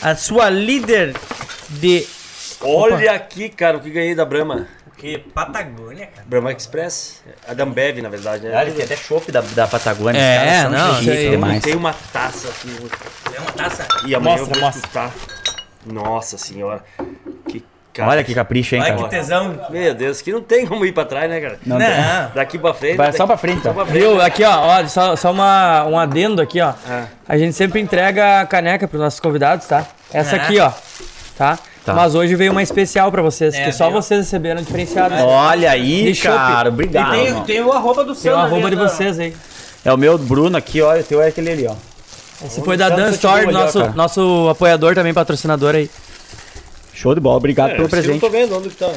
A 0.02 0.14
sua 0.14 0.50
líder 0.50 1.14
de. 1.68 2.06
Olha 2.60 3.12
aqui, 3.12 3.48
cara, 3.48 3.76
o 3.76 3.80
que 3.80 3.90
ganhei 3.90 4.14
da 4.14 4.24
Brahma. 4.24 4.66
Que 4.96 5.16
Patagônia, 5.18 6.06
cara. 6.06 6.26
Brahma 6.26 6.50
Express. 6.52 7.22
A 7.48 7.54
da 7.54 7.62
Ambev, 7.62 8.02
na 8.02 8.08
verdade, 8.08 8.46
né? 8.48 8.56
Ah, 8.56 8.62
ele 8.62 8.72
tem 8.72 8.84
até 8.84 8.96
chopp 8.96 9.30
da, 9.30 9.40
da 9.42 9.66
Patagônia. 9.68 10.18
É, 10.20 10.36
os 10.38 10.44
caras 10.44 10.60
são 10.62 10.70
não, 10.72 11.00
isso 11.00 11.10
aí. 11.10 11.30
demais. 11.30 11.62
Tem 11.62 11.76
uma 11.76 11.94
taça 12.12 12.48
aqui. 12.48 12.76
É 13.36 13.40
uma 13.40 13.52
taça. 13.52 13.86
E 14.06 14.14
amanhã 14.14 14.36
Mostra, 14.38 14.56
eu 14.56 14.60
vou 14.60 14.60
mostra. 14.64 14.80
escutar. 14.80 15.12
Nossa 15.86 16.36
senhora. 16.36 16.84
Que 17.48 17.64
cara. 17.94 18.10
Olha 18.10 18.24
que 18.24 18.34
capricho, 18.34 18.74
hein, 18.74 18.82
Olha 18.82 18.90
cara. 18.96 19.04
que 19.04 19.10
tesão. 19.10 19.60
Meu 19.70 19.94
Deus, 19.94 20.20
que 20.20 20.32
não 20.32 20.42
tem 20.42 20.66
como 20.66 20.84
ir 20.84 20.90
pra 20.92 21.04
trás, 21.04 21.30
né, 21.30 21.40
cara? 21.40 21.60
Não, 21.64 21.78
Não. 21.78 22.30
Daqui 22.34 22.58
pra 22.58 22.74
frente. 22.74 22.96
Vai 22.96 23.06
daqui- 23.06 23.18
só 23.18 23.26
pra 23.28 23.36
frente, 23.36 23.62
Só 23.62 23.72
pra 23.72 23.86
frente. 23.86 24.00
Viu? 24.00 24.20
Aqui, 24.20 24.42
ó, 24.42 24.80
ó 24.80 24.86
só, 24.88 25.14
só 25.14 25.30
uma, 25.30 25.84
um 25.86 25.96
adendo 25.96 26.42
aqui, 26.42 26.60
ó. 26.60 26.74
Ah. 26.88 27.04
A 27.28 27.38
gente 27.38 27.52
sempre 27.54 27.80
entrega 27.80 28.40
a 28.40 28.46
caneca 28.46 28.88
pros 28.88 29.00
nossos 29.00 29.20
convidados, 29.20 29.64
tá? 29.68 29.86
Essa 30.12 30.34
Ah. 30.34 30.40
aqui, 30.42 30.58
ó. 30.58 30.72
Tá? 31.36 31.56
Tá. 31.88 31.94
Mas 31.94 32.14
hoje 32.14 32.34
veio 32.34 32.52
uma 32.52 32.62
especial 32.62 33.10
pra 33.10 33.22
vocês, 33.22 33.54
É, 33.54 33.64
que 33.64 33.72
só 33.72 33.88
veio. 33.88 34.02
vocês 34.02 34.20
receberam 34.20 34.60
diferenciado. 34.62 35.14
né? 35.14 35.22
Olha 35.22 35.70
aí, 35.70 36.12
De 36.12 36.20
cara. 36.20 36.68
E 36.68 36.72
Obrigado. 36.72 37.10
tem, 37.12 37.26
irmão. 37.26 37.44
tem 37.44 37.60
o 37.62 37.72
arroba 37.72 38.04
do 38.04 38.12
Tem 38.12 38.22
seu. 38.22 38.34
o 38.34 38.38
arroba 38.38 38.68
de 38.68 38.76
vocês 38.76 39.18
aí. 39.18 39.34
É 39.84 39.92
o 39.92 39.96
meu 39.96 40.18
Bruno 40.18 40.56
aqui, 40.56 40.82
ó. 40.82 40.94
E 40.96 41.00
o 41.00 41.04
teu 41.04 41.22
é 41.22 41.28
aquele 41.28 41.50
ali, 41.50 41.66
ó. 41.66 41.74
Esse 42.44 42.60
foi 42.62 42.76
da 42.76 42.88
Dan 42.90 43.10
Store, 43.10 43.46
ó, 43.46 43.50
nosso, 43.50 43.78
cara. 43.80 43.92
nosso 43.92 44.48
apoiador 44.50 44.94
também, 44.94 45.14
patrocinador 45.14 45.74
aí. 45.74 45.90
Show 46.92 47.14
de 47.14 47.20
bola. 47.20 47.36
Obrigado 47.36 47.70
É, 47.70 47.74
pelo 47.74 47.84
eu 47.84 47.88
presente. 47.88 48.12
não 48.12 48.18
tô 48.20 48.28
vendo 48.28 48.56
onde 48.56 48.68
que 48.70 48.76
tá. 48.76 48.90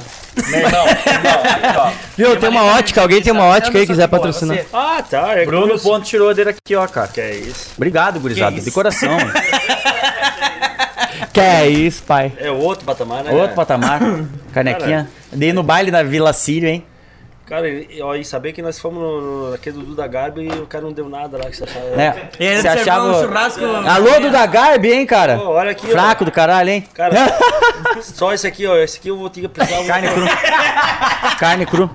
Viu? 2.17 2.35
Tem 2.35 2.49
uma 2.49 2.63
ótica, 2.63 3.01
alguém 3.01 3.21
tem 3.21 3.31
uma 3.31 3.45
ótica 3.45 3.77
aí, 3.77 3.85
quiser 3.87 4.07
patrocinar. 4.07 4.59
Ah, 4.73 5.03
tá. 5.07 5.39
É 5.39 5.45
Bruno. 5.45 5.79
Ponto 5.79 6.05
tirou 6.05 6.33
dele 6.33 6.49
aqui, 6.49 6.75
ó, 6.75 6.85
cara. 6.87 7.07
Que 7.07 7.21
é 7.21 7.35
isso. 7.35 7.69
Obrigado, 7.77 8.19
gurizada. 8.19 8.55
isso? 8.55 8.65
De 8.65 8.71
coração. 8.71 9.15
Que 11.33 11.39
é 11.39 11.67
isso, 11.67 12.03
pai. 12.03 12.31
É 12.37 12.51
outro 12.51 12.85
patamar, 12.85 13.23
né? 13.23 13.31
Outro 13.31 13.55
patamar. 13.55 13.99
Canequinha. 14.53 15.09
Dei 15.31 15.53
no 15.53 15.63
baile 15.63 15.91
da 15.91 16.03
Vila 16.03 16.33
Sírio, 16.33 16.67
hein? 16.69 16.85
Cara, 17.45 17.67
e, 17.67 18.01
ó, 18.01 18.15
e 18.15 18.23
saber 18.23 18.53
que 18.53 18.61
nós 18.61 18.79
fomos 18.79 19.01
no, 19.03 19.21
no, 19.21 19.51
naquele 19.51 19.75
do 19.75 19.83
Duda 19.83 20.07
Garbi 20.07 20.43
e 20.43 20.59
o 20.59 20.65
cara 20.65 20.85
não 20.85 20.93
deu 20.93 21.09
nada 21.09 21.37
lá 21.37 21.49
que 21.49 21.57
você 21.57 21.65
achava. 21.65 21.85
É. 22.01 22.29
Ele 22.39 22.61
Você 22.61 22.67
achava. 22.69 23.09
um 23.11 23.21
churrasco. 23.21 23.65
Alô, 23.65 24.19
Duda 24.21 24.45
Garbi, 24.45 24.93
hein, 24.93 25.05
cara? 25.05 25.37
Pô, 25.37 25.49
olha 25.49 25.71
aqui, 25.71 25.85
ó. 25.87 25.89
Fraco 25.89 26.23
do 26.23 26.31
caralho, 26.31 26.69
hein? 26.69 26.87
Cara, 26.93 27.13
só 28.01 28.33
esse 28.33 28.47
aqui, 28.47 28.65
ó. 28.65 28.77
Esse 28.77 28.99
aqui 28.99 29.09
eu 29.09 29.17
vou 29.17 29.29
ter 29.29 29.41
que 29.41 29.49
precisar. 29.49 29.83
Carne 29.85 30.07
cru. 30.07 30.25
Carne 31.37 31.65
cru. 31.65 31.89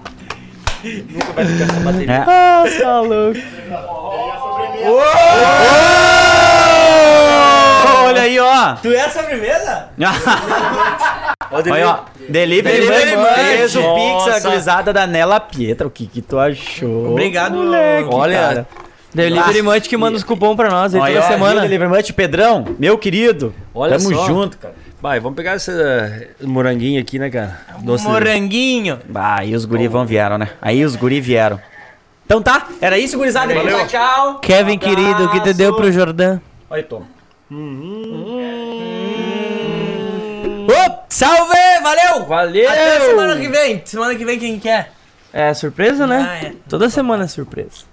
Nunca 0.84 1.32
vai 1.32 1.46
ficar 1.46 1.64
essa 1.64 1.80
bateria. 1.80 2.12
É. 2.12 2.24
Ah, 2.26 2.64
tá 2.78 3.00
louco. 3.00 3.38
Olha 8.06 8.22
aí, 8.22 8.38
ó. 8.38 8.74
Tu 8.74 8.92
é 8.92 9.00
a 9.00 9.10
sobremesa? 9.10 9.88
Olha, 11.50 11.88
ó. 11.88 11.98
Delivery, 12.28 12.80
Delivery 12.80 13.16
Munch. 13.16 13.34
Fez 13.34 13.76
o 13.76 13.94
Pix, 13.94 14.28
a 14.28 14.40
gurizada 14.40 14.92
da 14.92 15.06
Nela 15.06 15.38
Pietra. 15.40 15.86
O 15.86 15.90
que 15.90 16.06
que 16.06 16.20
tu 16.20 16.38
achou? 16.38 17.12
Obrigado, 17.12 17.54
moleque, 17.56 18.08
Olha, 18.12 18.38
cara. 18.38 18.68
Delivery 19.14 19.62
Munch 19.62 19.88
que 19.88 19.96
manda 19.96 20.16
os 20.16 20.24
cupom 20.24 20.54
pra 20.54 20.68
nós 20.68 20.94
aí 20.94 21.00
Olha, 21.00 21.14
toda 21.14 21.26
ó, 21.26 21.28
semana. 21.28 21.60
Delivery 21.62 21.90
Munch, 21.90 22.12
Pedrão, 22.12 22.64
meu 22.78 22.98
querido. 22.98 23.54
Olha 23.74 23.96
Tamo 23.98 24.14
só. 24.14 24.26
junto, 24.26 24.58
cara. 24.58 24.74
Vai, 25.00 25.20
vamos 25.20 25.36
pegar 25.36 25.56
esse 25.56 25.70
eh, 25.70 26.30
moranguinho 26.42 27.00
aqui, 27.00 27.18
né, 27.18 27.30
cara? 27.30 27.60
Doce 27.80 28.04
Moranguinho. 28.04 28.98
Bah, 29.08 29.36
aí 29.40 29.54
os 29.54 29.64
guri 29.64 29.86
vão 29.88 30.04
vieram, 30.06 30.38
né? 30.38 30.50
Aí 30.60 30.84
os 30.84 30.96
guri 30.96 31.20
vieram. 31.20 31.60
Então 32.24 32.42
tá, 32.42 32.66
era 32.80 32.98
isso, 32.98 33.16
gurizada. 33.16 33.54
Valeu. 33.54 33.86
Tchau. 33.86 34.40
Kevin, 34.40 34.78
querido, 34.78 35.26
o 35.26 35.30
que 35.30 35.40
te 35.40 35.54
deu 35.54 35.76
pro 35.76 35.92
Jordan? 35.92 36.40
Olha, 36.68 36.82
toma. 36.82 37.15
Ô, 37.48 37.54
salve, 41.08 41.54
valeu! 41.80 42.26
Valeu! 42.26 42.68
Até 42.68 43.00
semana 43.00 43.36
que 43.36 43.48
vem. 43.48 43.82
Semana 43.84 44.14
que 44.16 44.24
vem 44.24 44.38
quem 44.38 44.58
quer? 44.58 44.92
É 45.32 45.54
surpresa, 45.54 46.08
né? 46.08 46.26
Ah, 46.28 46.46
é. 46.46 46.54
Toda 46.68 46.90
semana 46.90 47.24
é 47.24 47.28
surpresa. 47.28 47.84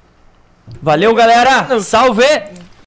Valeu, 0.82 1.14
galera! 1.14 1.80
Salve! 1.82 2.24